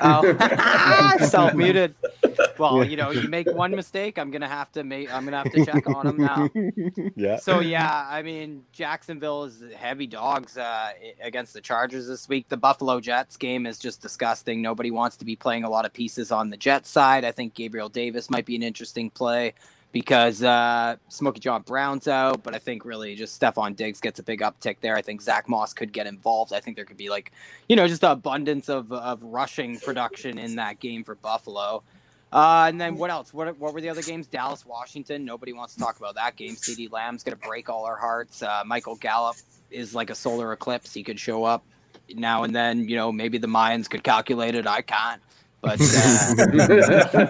oh, 0.00 1.16
self 1.28 1.54
muted. 1.54 1.94
Well, 2.58 2.84
you 2.84 2.96
know, 2.96 3.10
you 3.10 3.28
make 3.28 3.50
one 3.50 3.72
mistake, 3.72 4.18
I'm 4.18 4.30
gonna 4.30 4.48
have 4.48 4.70
to 4.72 4.84
make. 4.84 5.12
I'm 5.12 5.24
gonna 5.24 5.38
have 5.38 5.52
to 5.52 5.64
check 5.64 5.88
on 5.88 6.06
him 6.06 6.16
now. 6.18 6.48
Yeah. 7.16 7.36
So 7.36 7.60
yeah, 7.60 8.06
I 8.08 8.22
mean, 8.22 8.64
Jacksonville 8.72 9.44
is 9.44 9.62
heavy 9.76 10.06
dogs 10.06 10.56
uh, 10.56 10.92
against 11.22 11.54
the 11.54 11.60
Chargers 11.60 12.06
this 12.06 12.28
week. 12.28 12.48
The 12.48 12.56
Buffalo 12.56 13.00
Jets 13.00 13.36
game 13.36 13.66
is 13.66 13.78
just 13.78 14.00
disgusting. 14.00 14.62
Nobody 14.62 14.90
wants 14.90 15.16
to 15.18 15.24
be 15.24 15.36
playing 15.36 15.64
a 15.64 15.70
lot 15.70 15.84
of 15.84 15.92
pieces 15.92 16.30
on 16.30 16.50
the 16.50 16.56
Jets 16.56 16.90
side. 16.90 17.24
I 17.24 17.32
think 17.32 17.54
Gabriel 17.54 17.88
Davis 17.88 18.30
might 18.30 18.46
be 18.46 18.56
an 18.56 18.62
interesting 18.62 19.10
play 19.10 19.54
because 19.94 20.42
uh, 20.42 20.96
Smokey 21.08 21.38
John 21.38 21.62
Brown's 21.62 22.08
out, 22.08 22.42
but 22.42 22.52
I 22.52 22.58
think 22.58 22.84
really 22.84 23.14
just 23.14 23.40
Stefon 23.40 23.76
Diggs 23.76 24.00
gets 24.00 24.18
a 24.18 24.24
big 24.24 24.40
uptick 24.40 24.78
there. 24.80 24.96
I 24.96 25.02
think 25.02 25.22
Zack 25.22 25.48
Moss 25.48 25.72
could 25.72 25.92
get 25.92 26.08
involved. 26.08 26.52
I 26.52 26.58
think 26.58 26.74
there 26.74 26.84
could 26.84 26.96
be 26.96 27.08
like, 27.08 27.30
you 27.68 27.76
know, 27.76 27.86
just 27.86 28.02
an 28.02 28.10
abundance 28.10 28.68
of, 28.68 28.90
of 28.92 29.22
rushing 29.22 29.78
production 29.78 30.36
in 30.36 30.56
that 30.56 30.80
game 30.80 31.04
for 31.04 31.14
Buffalo. 31.14 31.84
Uh, 32.32 32.66
and 32.68 32.80
then 32.80 32.96
what 32.96 33.10
else? 33.10 33.32
What, 33.32 33.56
what 33.60 33.72
were 33.72 33.80
the 33.80 33.88
other 33.88 34.02
games? 34.02 34.26
Dallas, 34.26 34.66
Washington. 34.66 35.24
Nobody 35.24 35.52
wants 35.52 35.74
to 35.74 35.80
talk 35.80 35.96
about 35.96 36.16
that 36.16 36.34
game. 36.34 36.56
CeeDee 36.56 36.90
Lamb's 36.90 37.22
going 37.22 37.38
to 37.38 37.46
break 37.46 37.70
all 37.70 37.84
our 37.84 37.96
hearts. 37.96 38.42
Uh, 38.42 38.64
Michael 38.66 38.96
Gallup 38.96 39.36
is 39.70 39.94
like 39.94 40.10
a 40.10 40.16
solar 40.16 40.52
eclipse. 40.52 40.92
He 40.92 41.04
could 41.04 41.20
show 41.20 41.44
up 41.44 41.64
now 42.12 42.42
and 42.42 42.52
then. 42.52 42.88
You 42.88 42.96
know, 42.96 43.12
maybe 43.12 43.38
the 43.38 43.46
Mayans 43.46 43.88
could 43.88 44.02
calculate 44.02 44.56
it. 44.56 44.66
I 44.66 44.82
can't. 44.82 45.22
But 45.64 45.80
uh, 45.80 47.26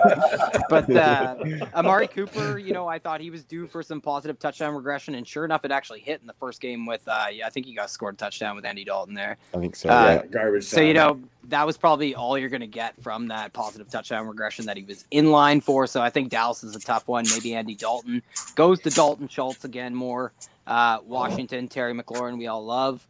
but 0.69 0.91
uh, 0.91 1.37
Amari 1.75 2.09
Cooper, 2.09 2.59
you 2.59 2.73
know, 2.73 2.89
I 2.89 2.99
thought 2.99 3.21
he 3.21 3.31
was 3.31 3.45
due 3.45 3.69
for 3.69 3.83
some 3.83 4.01
positive 4.01 4.39
touchdown 4.41 4.75
regression, 4.75 5.15
and 5.15 5.27
sure 5.27 5.45
enough, 5.45 5.65
it 5.65 5.71
actually 5.71 6.01
hit 6.01 6.21
in 6.21 6.27
the 6.27 6.35
first 6.35 6.61
game 6.61 6.85
with. 6.85 7.07
Uh, 7.07 7.27
yeah, 7.33 7.47
I 7.47 7.51
think 7.51 7.67
he 7.67 7.75
got 7.75 7.91
scored 7.91 8.15
a 8.15 8.17
touchdown 8.17 8.57
with 8.57 8.65
Andy 8.65 8.85
Dalton 8.85 9.15
there. 9.15 9.37
I 9.55 9.59
think 9.59 9.77
so. 9.77 9.89
Uh, 9.89 10.21
yeah. 10.23 10.27
Garbage. 10.27 10.65
So 10.65 10.81
you 10.81 10.95
know 10.95 11.21
that 11.49 11.65
was 11.65 11.77
probably 11.77 12.15
all 12.15 12.37
you're 12.37 12.49
going 12.49 12.61
to 12.61 12.67
get 12.67 13.01
from 13.03 13.29
that 13.29 13.53
positive 13.53 13.89
touchdown 13.89 14.27
regression 14.27 14.67
that 14.67 14.77
he 14.77 14.83
was 14.83 15.05
in 15.11 15.31
line 15.31 15.61
for. 15.61 15.87
So 15.87 16.01
I 16.01 16.11
think 16.11 16.31
Dallas 16.31 16.65
is 16.65 16.75
a 16.75 16.81
tough 16.81 17.07
one. 17.07 17.25
Maybe 17.31 17.55
Andy 17.55 17.75
Dalton 17.75 18.23
goes 18.57 18.81
to 18.81 18.91
Dalton 18.91 19.29
Schultz 19.29 19.65
again 19.65 19.95
more. 19.95 20.33
Uh, 20.67 20.99
Washington, 21.05 21.69
Terry 21.69 21.95
McLaurin, 21.95 22.39
we 22.39 22.47
all 22.47 22.65
love 22.65 23.07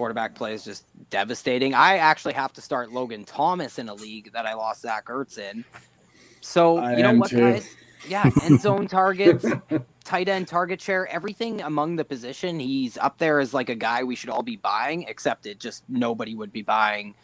quarterback 0.00 0.34
play 0.34 0.54
is 0.54 0.64
just 0.64 0.86
devastating. 1.10 1.74
I 1.74 1.98
actually 1.98 2.32
have 2.32 2.54
to 2.54 2.62
start 2.62 2.90
Logan 2.90 3.22
Thomas 3.22 3.78
in 3.78 3.90
a 3.90 3.92
league 3.92 4.32
that 4.32 4.46
I 4.46 4.54
lost 4.54 4.80
Zach 4.80 5.08
Ertz 5.08 5.36
in. 5.36 5.62
So 6.40 6.78
I 6.78 6.96
you 6.96 7.02
know 7.02 7.12
what, 7.16 7.28
too. 7.28 7.36
guys? 7.36 7.76
Yeah, 8.08 8.30
end 8.42 8.58
zone 8.62 8.88
targets, 8.88 9.44
tight 10.02 10.30
end 10.30 10.48
target 10.48 10.80
share, 10.80 11.06
everything 11.08 11.60
among 11.60 11.96
the 11.96 12.04
position. 12.06 12.58
He's 12.58 12.96
up 12.96 13.18
there 13.18 13.40
as 13.40 13.52
like 13.52 13.68
a 13.68 13.74
guy 13.74 14.02
we 14.02 14.16
should 14.16 14.30
all 14.30 14.42
be 14.42 14.56
buying, 14.56 15.02
except 15.02 15.44
it 15.44 15.60
just 15.60 15.84
nobody 15.86 16.34
would 16.34 16.50
be 16.50 16.62
buying 16.62 17.14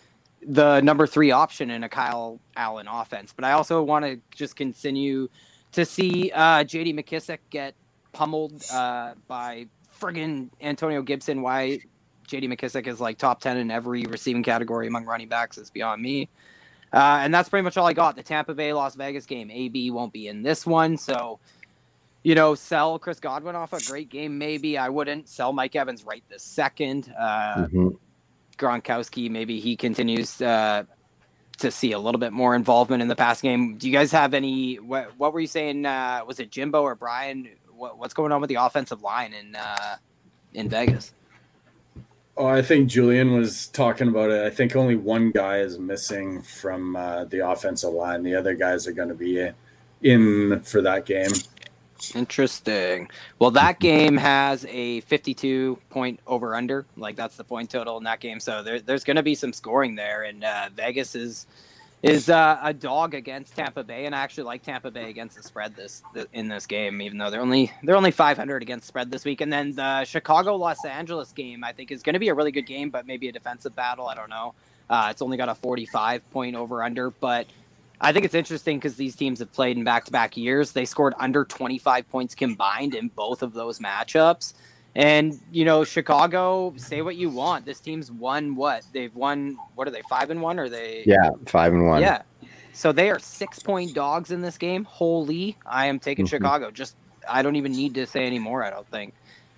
the 0.46 0.82
number 0.82 1.06
three 1.06 1.30
option 1.30 1.70
in 1.70 1.82
a 1.82 1.88
Kyle 1.88 2.38
Allen 2.56 2.88
offense. 2.88 3.32
But 3.34 3.46
I 3.46 3.52
also 3.52 3.82
want 3.82 4.04
to 4.04 4.20
just 4.34 4.54
continue 4.54 5.30
to 5.72 5.86
see 5.86 6.30
uh, 6.34 6.62
JD 6.62 6.94
McKissic 6.94 7.38
get 7.48 7.74
pummeled 8.12 8.62
uh, 8.70 9.14
by 9.26 9.64
friggin' 9.98 10.50
Antonio 10.60 11.00
Gibson. 11.00 11.40
Why 11.40 11.80
JD 12.26 12.44
McKissic 12.52 12.86
is 12.86 13.00
like 13.00 13.18
top 13.18 13.40
10 13.40 13.56
in 13.56 13.70
every 13.70 14.04
receiving 14.04 14.42
category 14.42 14.86
among 14.86 15.04
running 15.04 15.28
backs 15.28 15.58
is 15.58 15.70
beyond 15.70 16.02
me. 16.02 16.28
Uh, 16.92 17.18
and 17.22 17.34
that's 17.34 17.48
pretty 17.48 17.62
much 17.64 17.76
all 17.76 17.86
I 17.86 17.92
got. 17.92 18.16
The 18.16 18.22
Tampa 18.22 18.54
Bay 18.54 18.72
Las 18.72 18.94
Vegas 18.94 19.26
game. 19.26 19.50
AB 19.50 19.90
won't 19.90 20.12
be 20.12 20.28
in 20.28 20.42
this 20.42 20.64
one. 20.64 20.96
So, 20.96 21.38
you 22.22 22.34
know, 22.34 22.54
sell 22.54 22.98
Chris 22.98 23.20
Godwin 23.20 23.54
off 23.56 23.72
a 23.72 23.80
great 23.80 24.08
game, 24.08 24.38
maybe. 24.38 24.78
I 24.78 24.88
wouldn't 24.88 25.28
sell 25.28 25.52
Mike 25.52 25.76
Evans 25.76 26.04
right 26.04 26.22
this 26.28 26.42
second. 26.42 27.12
Uh, 27.18 27.66
Mhm. 27.72 27.98
Gronkowski, 28.58 29.30
maybe 29.30 29.60
he 29.60 29.76
continues 29.76 30.40
uh, 30.40 30.84
to 31.58 31.70
see 31.70 31.92
a 31.92 31.98
little 31.98 32.18
bit 32.18 32.32
more 32.32 32.54
involvement 32.54 33.02
in 33.02 33.08
the 33.08 33.16
pass 33.16 33.40
game. 33.42 33.76
Do 33.76 33.86
you 33.86 33.92
guys 33.92 34.10
have 34.12 34.32
any? 34.32 34.76
What, 34.76 35.10
what 35.18 35.32
were 35.34 35.40
you 35.40 35.46
saying? 35.46 35.84
Uh, 35.84 36.22
was 36.26 36.40
it 36.40 36.50
Jimbo 36.50 36.82
or 36.82 36.94
Brian? 36.94 37.48
What, 37.76 37.98
what's 37.98 38.14
going 38.14 38.32
on 38.32 38.40
with 38.40 38.48
the 38.48 38.54
offensive 38.54 39.02
line 39.02 39.34
in 39.34 39.54
uh, 39.56 39.96
in 40.54 40.68
Vegas? 40.70 41.12
Oh, 42.38 42.46
I 42.46 42.60
think 42.60 42.88
Julian 42.88 43.32
was 43.32 43.68
talking 43.68 44.08
about 44.08 44.30
it. 44.30 44.44
I 44.44 44.50
think 44.50 44.76
only 44.76 44.96
one 44.96 45.30
guy 45.30 45.58
is 45.58 45.78
missing 45.78 46.42
from 46.42 46.94
uh, 46.94 47.24
the 47.24 47.48
offensive 47.48 47.92
line. 47.92 48.22
The 48.22 48.34
other 48.34 48.54
guys 48.54 48.86
are 48.86 48.92
going 48.92 49.08
to 49.08 49.14
be 49.14 49.48
in 50.02 50.60
for 50.60 50.82
that 50.82 51.06
game. 51.06 51.30
Interesting. 52.14 53.08
Well, 53.38 53.50
that 53.52 53.80
game 53.80 54.18
has 54.18 54.66
a 54.68 55.00
52 55.00 55.78
point 55.88 56.20
over 56.26 56.54
under. 56.54 56.84
Like 56.96 57.16
that's 57.16 57.36
the 57.36 57.44
point 57.44 57.70
total 57.70 57.96
in 57.96 58.04
that 58.04 58.20
game. 58.20 58.38
So 58.38 58.62
there, 58.62 58.80
there's 58.80 59.04
going 59.04 59.16
to 59.16 59.22
be 59.22 59.34
some 59.34 59.52
scoring 59.52 59.94
there. 59.94 60.24
And 60.24 60.44
uh, 60.44 60.68
Vegas 60.74 61.14
is 61.14 61.46
is 62.02 62.28
uh, 62.28 62.58
a 62.62 62.72
dog 62.72 63.14
against 63.14 63.56
Tampa 63.56 63.82
Bay, 63.82 64.06
and 64.06 64.14
I 64.14 64.20
actually 64.20 64.44
like 64.44 64.62
Tampa 64.62 64.90
Bay 64.90 65.10
against 65.10 65.36
the 65.36 65.42
spread 65.42 65.74
this 65.74 66.02
th- 66.14 66.28
in 66.32 66.48
this 66.48 66.66
game, 66.66 67.00
even 67.02 67.18
though 67.18 67.30
they're 67.30 67.40
only 67.40 67.72
they're 67.82 67.96
only 67.96 68.10
500 68.10 68.62
against 68.62 68.86
spread 68.86 69.10
this 69.10 69.24
week. 69.24 69.40
And 69.40 69.52
then 69.52 69.74
the 69.74 70.04
Chicago 70.04 70.56
Los 70.56 70.84
Angeles 70.84 71.32
game, 71.32 71.64
I 71.64 71.72
think, 71.72 71.90
is 71.90 72.02
going 72.02 72.14
to 72.14 72.20
be 72.20 72.28
a 72.28 72.34
really 72.34 72.52
good 72.52 72.66
game, 72.66 72.90
but 72.90 73.06
maybe 73.06 73.28
a 73.28 73.32
defensive 73.32 73.74
battle. 73.74 74.08
I 74.08 74.14
don't 74.14 74.30
know. 74.30 74.54
Uh, 74.88 75.08
it's 75.10 75.22
only 75.22 75.36
got 75.36 75.48
a 75.48 75.54
45 75.54 76.30
point 76.30 76.54
over 76.54 76.82
under, 76.82 77.10
but 77.10 77.46
I 78.00 78.12
think 78.12 78.24
it's 78.24 78.34
interesting 78.34 78.78
because 78.78 78.96
these 78.96 79.16
teams 79.16 79.38
have 79.40 79.52
played 79.52 79.76
in 79.76 79.84
back 79.84 80.04
to 80.04 80.12
back 80.12 80.36
years. 80.36 80.72
They 80.72 80.84
scored 80.84 81.14
under 81.18 81.44
25 81.44 82.08
points 82.10 82.34
combined 82.34 82.94
in 82.94 83.08
both 83.08 83.42
of 83.42 83.54
those 83.54 83.78
matchups. 83.78 84.54
And, 84.96 85.38
you 85.52 85.66
know, 85.66 85.84
Chicago, 85.84 86.72
say 86.78 87.02
what 87.02 87.16
you 87.16 87.28
want. 87.28 87.66
This 87.66 87.80
team's 87.80 88.10
won 88.10 88.56
what? 88.56 88.82
They've 88.94 89.14
won, 89.14 89.58
what 89.74 89.86
are 89.86 89.90
they, 89.90 90.00
five 90.08 90.30
and 90.30 90.40
one? 90.40 90.58
Or 90.58 90.70
they? 90.70 91.02
Yeah, 91.04 91.28
five 91.44 91.74
and 91.74 91.86
one. 91.86 92.00
Yeah. 92.00 92.22
So 92.72 92.92
they 92.92 93.10
are 93.10 93.18
six 93.18 93.58
point 93.58 93.94
dogs 93.94 94.30
in 94.30 94.40
this 94.40 94.56
game. 94.56 94.84
Holy, 94.84 95.58
I 95.66 95.86
am 95.86 95.98
taking 95.98 96.24
Mhm. 96.24 96.30
Chicago. 96.30 96.70
Just, 96.70 96.96
I 97.28 97.42
don't 97.42 97.56
even 97.56 97.72
need 97.72 97.92
to 97.94 98.06
say 98.06 98.24
any 98.24 98.38
more, 98.38 98.64
I 98.64 98.70
don't 98.70 98.90
think. 98.90 99.12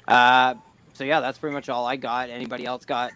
Uh, 0.08 0.54
so 0.92 1.04
yeah, 1.04 1.20
that's 1.20 1.38
pretty 1.38 1.54
much 1.54 1.68
all 1.68 1.86
I 1.86 1.94
got. 1.94 2.30
Anybody 2.30 2.66
else 2.66 2.84
got 2.84 3.12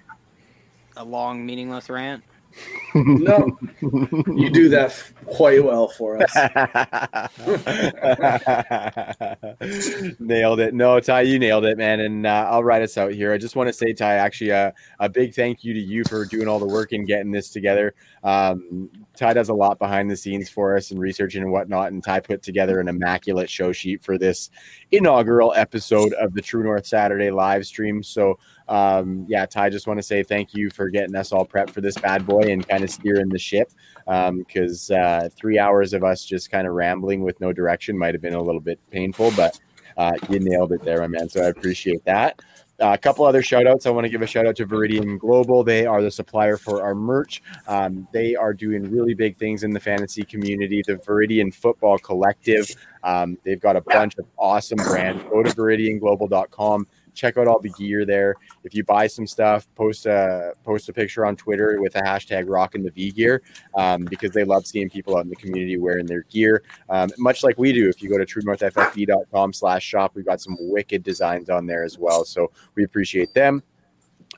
a 0.97 1.05
long, 1.05 1.44
meaningless 1.44 1.91
rant? 1.91 2.23
No, 2.94 3.58
you 3.81 4.50
do 4.50 4.68
that 4.68 5.02
quite 5.24 5.64
well 5.64 5.89
for 5.89 6.22
us. 6.22 6.34
nailed 10.20 10.60
it. 10.60 10.74
No, 10.74 11.00
Ty, 11.00 11.22
you 11.22 11.39
nailed 11.39 11.64
it, 11.64 11.78
man. 11.78 12.00
And 12.00 12.26
uh, 12.26 12.48
I'll 12.50 12.62
write 12.62 12.82
us 12.82 12.98
out 12.98 13.12
here. 13.12 13.32
I 13.32 13.39
just 13.39 13.56
want 13.56 13.68
to 13.68 13.72
say, 13.72 13.94
Ty, 13.94 14.16
actually, 14.16 14.52
uh, 14.52 14.72
a 15.00 15.08
big 15.08 15.34
thank 15.34 15.64
you 15.64 15.72
to 15.72 15.81
you 15.81 16.05
for 16.05 16.26
doing 16.26 16.48
all 16.48 16.58
the 16.58 16.66
work 16.66 16.92
and 16.92 17.06
getting 17.06 17.32
this 17.32 17.48
together. 17.48 17.94
Um, 18.24 18.90
Ty 19.16 19.32
does 19.34 19.48
a 19.48 19.55
lot 19.55 19.78
behind 19.78 20.10
the 20.10 20.16
scenes 20.16 20.50
for 20.50 20.76
us 20.76 20.90
and 20.90 21.00
researching 21.00 21.42
and 21.42 21.50
whatnot. 21.50 21.92
And 21.92 22.05
Ty 22.05 22.20
put 22.20 22.42
together 22.42 22.78
an 22.78 22.89
immaculate 22.89 23.48
show 23.48 23.72
sheet 23.72 24.05
for 24.05 24.18
this 24.18 24.50
inaugural 24.90 25.55
episode 25.56 26.12
of 26.14 26.34
the 26.34 26.42
True 26.42 26.62
North 26.62 26.86
Saturday 26.86 27.31
live 27.31 27.64
stream. 27.64 28.02
So, 28.02 28.39
um, 28.73 29.26
yeah, 29.28 29.44
Ty, 29.44 29.68
just 29.68 29.86
want 29.86 29.99
to 29.99 30.02
say 30.02 30.23
thank 30.23 30.55
you 30.55 30.70
for 30.70 30.89
getting 30.89 31.15
us 31.15 31.31
all 31.31 31.44
prepped 31.47 31.70
for 31.70 31.83
this 31.83 31.99
bad 31.99 32.26
boy 32.26 32.41
and 32.41 32.67
kind 32.67 32.83
of 32.83 32.89
steering 32.89 33.28
the 33.28 33.39
ship. 33.39 33.70
Because 34.07 34.91
um, 34.91 34.99
uh, 34.99 35.28
three 35.36 35.59
hours 35.59 35.92
of 35.92 36.02
us 36.02 36.25
just 36.25 36.51
kind 36.51 36.67
of 36.67 36.73
rambling 36.73 37.23
with 37.23 37.39
no 37.39 37.52
direction 37.52 37.99
might 37.99 38.15
have 38.15 38.23
been 38.23 38.33
a 38.33 38.42
little 38.42 38.62
bit 38.62 38.81
painful, 38.91 39.31
but 39.36 39.60
uh, 39.99 40.12
you 40.31 40.41
nailed 40.41 40.73
it 40.73 40.83
there, 40.84 41.01
my 41.01 41.07
man. 41.07 41.28
So 41.28 41.42
I 41.42 41.49
appreciate 41.49 42.02
that. 42.07 42.41
Uh, 42.81 42.94
a 42.94 42.99
couple 42.99 43.26
other 43.26 43.42
shout 43.42 43.67
outs. 43.67 43.84
I 43.84 43.91
want 43.91 44.07
to 44.07 44.09
give 44.09 44.23
a 44.23 44.26
shout 44.26 44.47
out 44.47 44.57
to 44.57 44.67
Viridian 44.67 45.18
Global. 45.18 45.62
They 45.62 45.84
are 45.84 46.01
the 46.01 46.10
supplier 46.10 46.57
for 46.57 46.83
our 46.83 46.94
merch. 46.94 47.42
Um, 47.68 48.09
they 48.12 48.34
are 48.34 48.55
doing 48.55 48.91
really 48.91 49.12
big 49.12 49.36
things 49.36 49.65
in 49.65 49.73
the 49.73 49.81
fantasy 49.81 50.23
community. 50.23 50.83
The 50.84 50.94
Viridian 50.94 51.55
Football 51.55 51.99
Collective. 51.99 52.75
Um, 53.05 53.36
they've 53.44 53.60
got 53.60 53.76
a 53.76 53.83
bunch 53.83 54.17
of 54.18 54.25
awesome 54.39 54.78
brands. 54.78 55.23
Go 55.25 55.42
to 55.42 55.51
viridianglobal.com 55.51 56.86
check 57.15 57.36
out 57.36 57.49
all 57.49 57.60
the 57.60 57.70
gear 57.70 58.05
there. 58.05 58.34
If 58.65 58.74
you 58.74 58.84
buy 58.84 59.07
some 59.07 59.26
stuff, 59.26 59.66
post 59.74 60.07
a 60.07 60.52
post 60.65 60.89
a 60.89 60.92
picture 60.92 61.24
on 61.26 61.36
Twitter 61.36 61.81
with 61.81 61.97
a 61.97 62.02
hashtag 62.02 62.44
rocking 62.49 62.82
the 62.82 62.91
V 62.91 63.10
gear 63.10 63.42
um, 63.76 64.05
because 64.05 64.32
they 64.32 64.44
love 64.44 64.66
seeing 64.66 64.89
people 64.89 65.16
out 65.16 65.24
in 65.24 65.31
the 65.31 65.36
community 65.36 65.76
wearing 65.76 66.07
their 66.07 66.23
gear. 66.24 66.62
Um, 66.89 67.10
much 67.18 67.42
like 67.42 67.58
we 67.58 67.73
do. 67.73 67.89
If 67.89 68.02
you 68.02 68.08
go 68.08 68.18
to 68.18 68.26
truenorthffb.com 68.26 69.52
slash 69.52 69.84
shop, 69.84 70.12
we've 70.15 70.26
got 70.26 70.41
some 70.41 70.57
wicked 70.58 71.02
designs 71.02 71.50
on 71.50 71.66
there 71.66 71.84
as 71.84 71.99
well. 71.99 72.24
So 72.24 72.50
we 72.74 72.84
appreciate 72.84 73.34
them. 73.34 73.62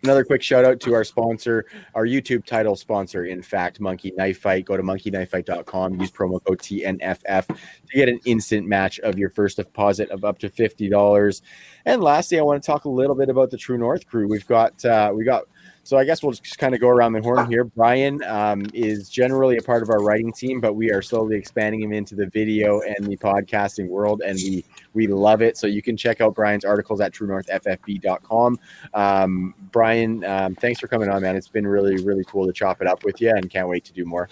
Another 0.05 0.23
quick 0.23 0.43
shout 0.43 0.67
out 0.67 0.81
to 0.81 0.93
our 0.93 1.03
sponsor, 1.03 1.65
our 1.95 2.05
YouTube 2.05 2.45
title 2.45 2.77
sponsor, 2.77 3.25
in 3.25 3.41
fact, 3.41 3.81
Monkey 3.81 4.13
Knife 4.15 4.39
Fight. 4.39 4.67
Go 4.67 4.77
to 4.77 4.83
monkeyknifefight.com, 4.83 5.99
use 5.99 6.11
promo 6.11 6.45
code 6.45 6.59
TNFF 6.59 7.47
to 7.47 7.57
get 7.95 8.11
an 8.11 8.21
instant 8.27 8.67
match 8.69 9.01
of 9.01 9.19
your 9.19 9.31
first 9.31 9.57
deposit 9.57 10.11
of 10.11 10.23
up 10.23 10.39
to 10.41 10.51
$50. 10.51 11.41
And 11.87 12.03
lastly, 12.03 12.39
I 12.39 12.43
want 12.43 12.63
to 12.63 12.67
talk 12.67 12.85
a 12.85 12.91
little 12.91 13.17
bit 13.17 13.31
about 13.31 13.51
the 13.51 13.57
True 13.57 13.79
North 13.79 14.07
crew. 14.07 14.29
We've 14.29 14.47
got 14.47 14.85
uh, 14.85 15.11
we 15.15 15.25
got 15.25 15.45
so 15.85 15.99
I 15.99 16.05
guess 16.05 16.23
we'll 16.23 16.33
just 16.33 16.59
kind 16.59 16.75
of 16.75 16.81
go 16.81 16.89
around 16.89 17.13
the 17.13 17.21
horn 17.21 17.49
here. 17.49 17.65
Brian 17.65 18.23
um, 18.25 18.65
is 18.73 19.09
generally 19.09 19.59
a 19.59 19.63
part 19.63 19.83
of 19.83 19.91
our 19.91 20.03
writing 20.03 20.33
team, 20.33 20.61
but 20.61 20.75
we 20.75 20.91
are 20.91 21.03
slowly 21.03 21.37
expanding 21.37 21.83
him 21.83 21.93
into 21.93 22.15
the 22.15 22.27
video 22.27 22.81
and 22.81 23.07
the 23.07 23.17
podcasting 23.17 23.89
world, 23.89 24.23
and 24.25 24.37
we 24.37 24.65
we 24.95 25.07
love 25.07 25.43
it. 25.43 25.57
So 25.57 25.67
you 25.67 25.83
can 25.83 25.97
check 25.97 26.21
out 26.21 26.35
Brian's 26.35 26.65
articles 26.65 27.01
at 27.01 27.13
TrueNorthFFB.com. 27.13 28.59
Um, 28.95 29.55
Brian, 29.71 30.25
um, 30.25 30.55
thanks 30.55 30.81
for 30.81 30.89
coming 30.89 31.11
on, 31.11 31.23
man. 31.23 31.37
It's 31.37 31.49
been 31.49 31.67
really 31.67 32.03
really 32.03 32.25
cool 32.25 32.47
to 32.47 32.53
chop 32.53 32.81
it 32.81 32.87
up 32.87 33.05
with 33.05 33.21
you, 33.21 33.31
and 33.31 33.51
can't 33.51 33.69
wait 33.69 33.85
to 33.85 33.93
do 33.93 34.05
more. 34.05 34.29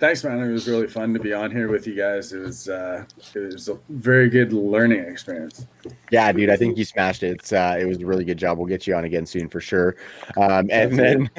Thanks, 0.00 0.22
man. 0.22 0.38
It 0.40 0.52
was 0.52 0.68
really 0.68 0.86
fun 0.86 1.12
to 1.14 1.18
be 1.18 1.32
on 1.32 1.50
here 1.50 1.68
with 1.68 1.84
you 1.84 1.96
guys. 1.96 2.32
It 2.32 2.38
was 2.38 2.68
uh, 2.68 3.04
it 3.34 3.52
was 3.52 3.68
a 3.68 3.76
very 3.88 4.28
good 4.28 4.52
learning 4.52 5.00
experience. 5.00 5.66
Yeah, 6.12 6.30
dude, 6.30 6.50
I 6.50 6.56
think 6.56 6.78
you 6.78 6.84
smashed 6.84 7.24
it. 7.24 7.32
It's, 7.32 7.52
uh, 7.52 7.76
it 7.80 7.84
was 7.84 7.98
a 7.98 8.06
really 8.06 8.24
good 8.24 8.38
job. 8.38 8.58
We'll 8.58 8.68
get 8.68 8.86
you 8.86 8.94
on 8.94 9.04
again 9.04 9.26
soon 9.26 9.48
for 9.48 9.60
sure. 9.60 9.96
Um, 10.36 10.68
and 10.72 10.96
then 10.96 11.30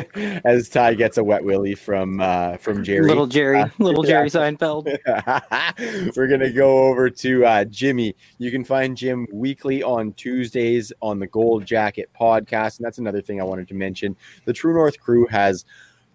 as 0.44 0.68
Ty 0.68 0.96
gets 0.96 1.18
a 1.18 1.24
wet 1.24 1.42
willy 1.42 1.74
from 1.74 2.20
uh, 2.20 2.58
from 2.58 2.84
Jerry, 2.84 3.08
little 3.08 3.28
Jerry, 3.28 3.62
uh, 3.62 3.70
little 3.78 4.04
Jerry 4.12 4.30
Seinfeld. 4.30 4.88
we're 6.18 6.28
gonna 6.28 6.52
go 6.52 6.90
over 6.90 7.10
to 7.10 7.46
uh, 7.46 7.64
Jimmy. 7.64 8.14
You 8.40 8.52
can 8.52 8.66
find 8.66 8.98
Jim 8.98 9.26
weekly 9.32 9.84
on 9.84 10.12
Tuesdays 10.14 10.92
on 11.02 11.20
the 11.20 11.28
Gold 11.28 11.66
Jacket 11.66 12.10
podcast, 12.20 12.80
and 12.80 12.86
that's 12.86 12.98
another 12.98 13.22
thing 13.22 13.40
I 13.40 13.46
wanted 13.46 13.70
to 13.70 13.74
mention. 13.74 14.18
The 14.44 14.52
True 14.52 14.74
North 14.74 15.00
crew 15.00 15.28
has 15.28 15.64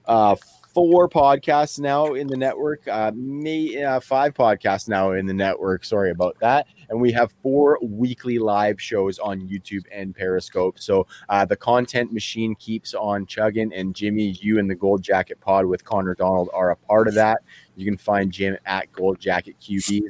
uh, 0.06 0.36
four 0.74 1.08
podcasts 1.08 1.78
now 1.78 2.14
in 2.14 2.26
the 2.26 2.36
network, 2.36 2.86
uh, 2.88 3.12
may, 3.14 3.82
uh, 3.82 4.00
five 4.00 4.34
podcasts 4.34 4.88
now 4.88 5.12
in 5.12 5.24
the 5.24 5.32
network. 5.32 5.84
Sorry 5.84 6.10
about 6.10 6.36
that. 6.40 6.66
And 6.90 7.00
we 7.00 7.12
have 7.12 7.32
four 7.42 7.78
weekly 7.80 8.38
live 8.38 8.80
shows 8.80 9.18
on 9.20 9.40
YouTube 9.48 9.84
and 9.92 10.14
Periscope. 10.14 10.78
So 10.78 11.06
uh, 11.28 11.44
the 11.44 11.56
content 11.56 12.12
machine 12.12 12.54
keeps 12.56 12.92
on 12.92 13.24
chugging. 13.26 13.72
And 13.72 13.94
Jimmy, 13.94 14.36
you 14.40 14.58
and 14.58 14.68
the 14.68 14.74
Gold 14.74 15.02
Jacket 15.02 15.40
Pod 15.40 15.64
with 15.64 15.84
Connor 15.84 16.14
Donald 16.14 16.50
are 16.52 16.72
a 16.72 16.76
part 16.76 17.08
of 17.08 17.14
that. 17.14 17.42
You 17.76 17.84
can 17.84 17.96
find 17.96 18.32
Jim 18.32 18.58
at 18.66 18.92
Gold 18.92 19.20
Jacket 19.20 19.56
QB. 19.60 20.02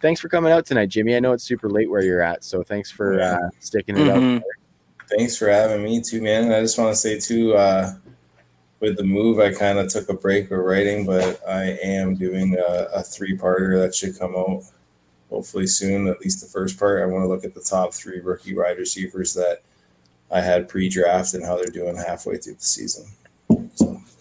Thanks 0.00 0.20
for 0.20 0.28
coming 0.28 0.52
out 0.52 0.66
tonight, 0.66 0.90
Jimmy. 0.90 1.16
I 1.16 1.20
know 1.20 1.32
it's 1.32 1.44
super 1.44 1.70
late 1.70 1.90
where 1.90 2.02
you're 2.02 2.20
at, 2.20 2.44
so 2.44 2.62
thanks 2.62 2.90
for 2.90 3.20
uh, 3.20 3.38
sticking 3.58 3.96
it 3.96 4.00
mm-hmm. 4.00 4.10
out. 4.10 4.42
There. 4.42 5.16
Thanks 5.16 5.36
for 5.36 5.48
having 5.48 5.82
me 5.82 6.00
too, 6.00 6.20
man. 6.20 6.52
I 6.52 6.60
just 6.60 6.78
want 6.78 6.92
to 6.92 6.96
say 6.96 7.18
too, 7.18 7.54
uh, 7.54 7.94
with 8.80 8.96
the 8.96 9.04
move, 9.04 9.38
I 9.38 9.52
kind 9.52 9.78
of 9.78 9.88
took 9.88 10.08
a 10.08 10.14
break 10.14 10.50
with 10.50 10.60
writing, 10.60 11.06
but 11.06 11.40
I 11.48 11.78
am 11.82 12.14
doing 12.16 12.56
a, 12.56 12.88
a 12.94 13.02
three 13.02 13.36
parter 13.36 13.80
that 13.80 13.94
should 13.94 14.18
come 14.18 14.34
out 14.36 14.64
hopefully 15.30 15.66
soon, 15.66 16.06
at 16.06 16.20
least 16.20 16.40
the 16.40 16.46
first 16.46 16.78
part. 16.78 17.02
I 17.02 17.06
want 17.06 17.24
to 17.24 17.28
look 17.28 17.44
at 17.44 17.54
the 17.54 17.60
top 17.60 17.94
three 17.94 18.20
rookie 18.20 18.54
wide 18.54 18.78
receivers 18.78 19.34
that 19.34 19.62
I 20.30 20.40
had 20.40 20.68
pre 20.68 20.88
draft 20.88 21.34
and 21.34 21.44
how 21.44 21.56
they're 21.56 21.66
doing 21.66 21.96
halfway 21.96 22.36
through 22.36 22.54
the 22.54 22.64
season. 22.64 23.06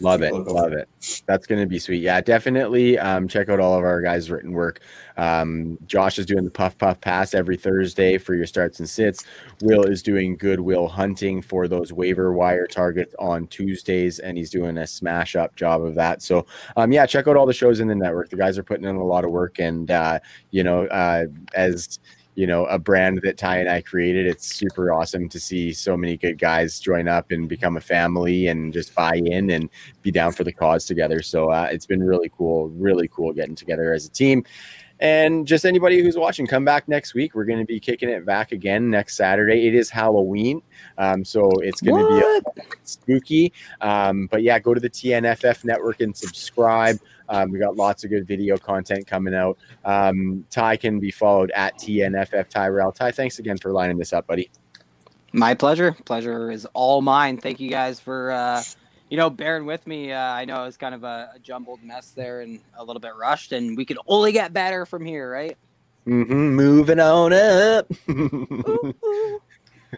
Love 0.04 0.22
it. 0.22 0.34
Love 0.34 0.74
it. 0.74 0.90
That's 1.26 1.48
going 1.48 1.62
to 1.62 1.68
be 1.68 1.80
sweet. 1.80 2.02
Yeah, 2.02 2.20
definitely. 2.20 3.00
Um, 3.00 3.28
check 3.28 3.48
out 3.48 3.60
all 3.60 3.78
of 3.78 3.84
our 3.84 4.02
guys' 4.02 4.30
written 4.30 4.52
work. 4.52 4.82
Um, 5.16 5.78
Josh 5.86 6.20
is 6.20 6.26
doing 6.26 6.44
the 6.44 6.52
puff 6.52 6.78
puff 6.78 7.00
pass 7.00 7.34
every 7.34 7.56
Thursday 7.56 8.18
for 8.18 8.34
your 8.34 8.46
starts 8.46 8.80
and 8.80 8.90
sits. 8.90 9.24
Will 9.62 9.84
is 9.84 10.04
doing 10.04 10.36
goodwill 10.36 10.88
hunting 10.88 11.42
for 11.42 11.68
those 11.68 11.94
waiver 11.94 12.34
wire 12.34 12.68
targets 12.68 13.16
on 13.18 13.48
Tuesdays, 13.48 14.20
and 14.20 14.38
he's 14.38 14.50
doing 14.50 14.78
a 14.78 14.88
smash 14.88 15.36
up 15.36 15.56
job 15.56 15.84
of 15.84 15.96
that. 15.96 16.22
So, 16.22 16.46
um, 16.76 16.92
yeah, 16.92 17.06
check 17.06 17.28
out 17.28 17.38
all 17.38 17.46
the 17.46 17.54
shows 17.54 17.80
in 17.80 17.88
the 17.88 17.96
network. 17.96 18.30
The 18.30 18.36
guys 18.36 18.58
are 18.58 18.64
putting 18.64 18.86
in 18.86 18.96
a 18.98 19.06
lot 19.06 19.24
of 19.24 19.32
work, 19.32 19.60
and 19.60 19.90
uh, 19.90 20.20
you 20.52 20.64
know, 20.64 20.86
uh, 20.88 21.26
as 21.54 22.00
you 22.36 22.48
know 22.48 22.66
a 22.66 22.80
brand 22.80 23.22
that 23.24 23.38
Ty 23.38 23.58
and 23.58 23.70
I 23.70 23.82
created. 23.82 24.26
It's 24.26 24.56
super 24.56 24.92
awesome 24.92 25.30
to 25.30 25.40
see 25.40 25.74
so 25.74 25.96
many 25.96 26.18
good 26.18 26.38
guys 26.38 26.80
join 26.80 27.08
up 27.08 27.32
and 27.32 27.48
become 27.48 27.78
a 27.78 27.82
family 27.82 28.48
and 28.48 28.74
just 28.74 28.94
buy 28.96 29.16
in 29.16 29.52
and 29.52 29.70
be 30.02 30.12
down 30.12 30.32
for 30.32 30.44
the 30.44 30.54
cause 30.54 30.86
together. 30.86 31.22
So 31.22 31.50
uh, 31.50 31.70
it's 31.72 31.86
been 31.86 32.04
really 32.04 32.32
cool, 32.36 32.70
really 32.70 33.08
cool 33.08 33.34
getting 33.34 33.56
together 33.56 33.94
as 33.94 34.06
a 34.06 34.10
team. 34.10 34.44
And 35.00 35.46
just 35.46 35.66
anybody 35.66 36.02
who's 36.02 36.16
watching, 36.16 36.48
come 36.48 36.64
back 36.64 36.88
next 36.88 37.14
week. 37.14 37.36
We're 37.36 37.44
going 37.44 37.60
to 37.60 37.66
be 37.66 37.80
kicking 37.80 38.08
it 38.08 38.26
back 38.26 38.54
again 38.54 38.90
next 38.90 39.18
Saturday. 39.18 39.68
It 39.68 39.76
is 39.76 39.90
Halloween, 39.90 40.62
um, 40.98 41.26
so 41.26 41.50
it's 41.60 41.82
going 41.82 42.06
to 42.06 42.42
be 42.56 42.62
spooky. 42.84 43.52
Um, 43.82 44.28
but 44.28 44.44
yeah, 44.44 44.60
go 44.60 44.74
to 44.74 44.80
the 44.80 44.90
TNFF 44.90 45.66
network 45.66 46.00
and 46.00 46.16
subscribe. 46.16 47.00
Um, 47.30 47.52
we 47.52 47.60
got 47.60 47.76
lots 47.76 48.04
of 48.04 48.10
good 48.10 48.28
video 48.28 48.58
content 48.58 49.08
coming 49.08 49.34
out. 49.34 49.58
Um, 49.86 50.46
Ty 50.50 50.78
can 50.78 51.00
be 51.00 51.12
followed 51.12 51.52
at 51.52 51.78
TNFF 51.78 52.50
Tyrell. 52.50 52.92
Ty, 52.92 53.12
thanks 53.12 53.40
again 53.40 53.58
for 53.58 53.72
lining 53.72 53.98
this 53.98 54.14
up, 54.14 54.28
buddy. 54.28 54.50
My 55.34 55.56
pleasure. 55.56 55.94
Pleasure 56.06 56.52
is 56.52 56.66
all 56.74 57.02
mine. 57.02 57.38
Thank 57.38 57.60
you 57.60 57.70
guys 57.70 58.00
for 58.00 58.32
uh, 58.32 58.62
you 59.10 59.18
know 59.18 59.30
bearing 59.30 59.66
with 59.66 59.86
me. 59.88 60.12
Uh, 60.12 60.20
I 60.20 60.46
know 60.46 60.62
it 60.62 60.66
was 60.66 60.78
kind 60.78 60.94
of 60.94 61.04
a, 61.04 61.32
a, 61.36 61.40
jumbled 61.40 61.82
mess 61.82 62.12
there 62.12 62.42
and 62.42 62.60
a 62.78 62.84
little 62.84 63.00
bit 63.00 63.16
rushed, 63.16 63.52
and 63.52 63.76
we 63.76 63.84
can 63.84 63.98
only 64.08 64.32
get 64.32 64.54
better 64.54 64.86
from 64.86 65.04
here, 65.04 65.32
right? 65.32 65.58
Mm-hmm. 66.06 66.34
Moving 66.34 67.00
on 67.00 67.34
up. 67.34 67.92
ooh, 68.10 68.94
ooh. 69.06 69.42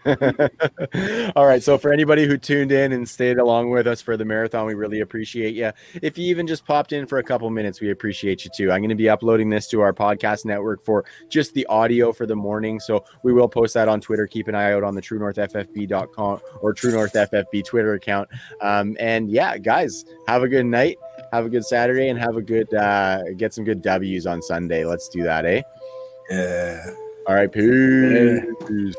All 1.36 1.46
right. 1.46 1.62
So, 1.62 1.78
for 1.78 1.92
anybody 1.92 2.26
who 2.26 2.36
tuned 2.36 2.72
in 2.72 2.92
and 2.92 3.08
stayed 3.08 3.38
along 3.38 3.70
with 3.70 3.86
us 3.86 4.00
for 4.00 4.16
the 4.16 4.24
marathon, 4.24 4.66
we 4.66 4.74
really 4.74 5.00
appreciate 5.00 5.54
you. 5.54 5.72
If 6.02 6.18
you 6.18 6.26
even 6.26 6.46
just 6.46 6.66
popped 6.66 6.92
in 6.92 7.06
for 7.06 7.18
a 7.18 7.22
couple 7.22 7.48
minutes, 7.50 7.80
we 7.80 7.90
appreciate 7.90 8.44
you 8.44 8.50
too. 8.54 8.72
I'm 8.72 8.80
going 8.80 8.90
to 8.90 8.94
be 8.94 9.08
uploading 9.08 9.48
this 9.48 9.68
to 9.68 9.80
our 9.80 9.92
podcast 9.92 10.44
network 10.44 10.84
for 10.84 11.04
just 11.28 11.54
the 11.54 11.66
audio 11.66 12.12
for 12.12 12.26
the 12.26 12.36
morning. 12.36 12.80
So, 12.80 13.04
we 13.22 13.32
will 13.32 13.48
post 13.48 13.74
that 13.74 13.88
on 13.88 14.00
Twitter. 14.00 14.26
Keep 14.26 14.48
an 14.48 14.54
eye 14.54 14.72
out 14.72 14.82
on 14.82 14.94
the 14.94 15.02
TrueNorthFFB.com 15.02 16.40
or 16.60 16.74
TrueNorthFFB 16.74 17.64
Twitter 17.64 17.94
account. 17.94 18.28
Um, 18.60 18.96
and 19.00 19.30
yeah, 19.30 19.58
guys, 19.58 20.04
have 20.28 20.42
a 20.42 20.48
good 20.48 20.66
night. 20.66 20.98
Have 21.32 21.46
a 21.46 21.48
good 21.48 21.64
Saturday 21.64 22.08
and 22.08 22.18
have 22.18 22.36
a 22.36 22.42
good, 22.42 22.72
uh, 22.74 23.22
get 23.36 23.52
some 23.52 23.64
good 23.64 23.82
W's 23.82 24.26
on 24.26 24.40
Sunday. 24.42 24.84
Let's 24.84 25.08
do 25.08 25.22
that, 25.24 25.44
eh? 25.44 25.62
Yeah. 26.30 26.90
All 27.26 27.34
right. 27.34 27.50
Peace. 27.50 27.62
Yeah. 28.68 28.92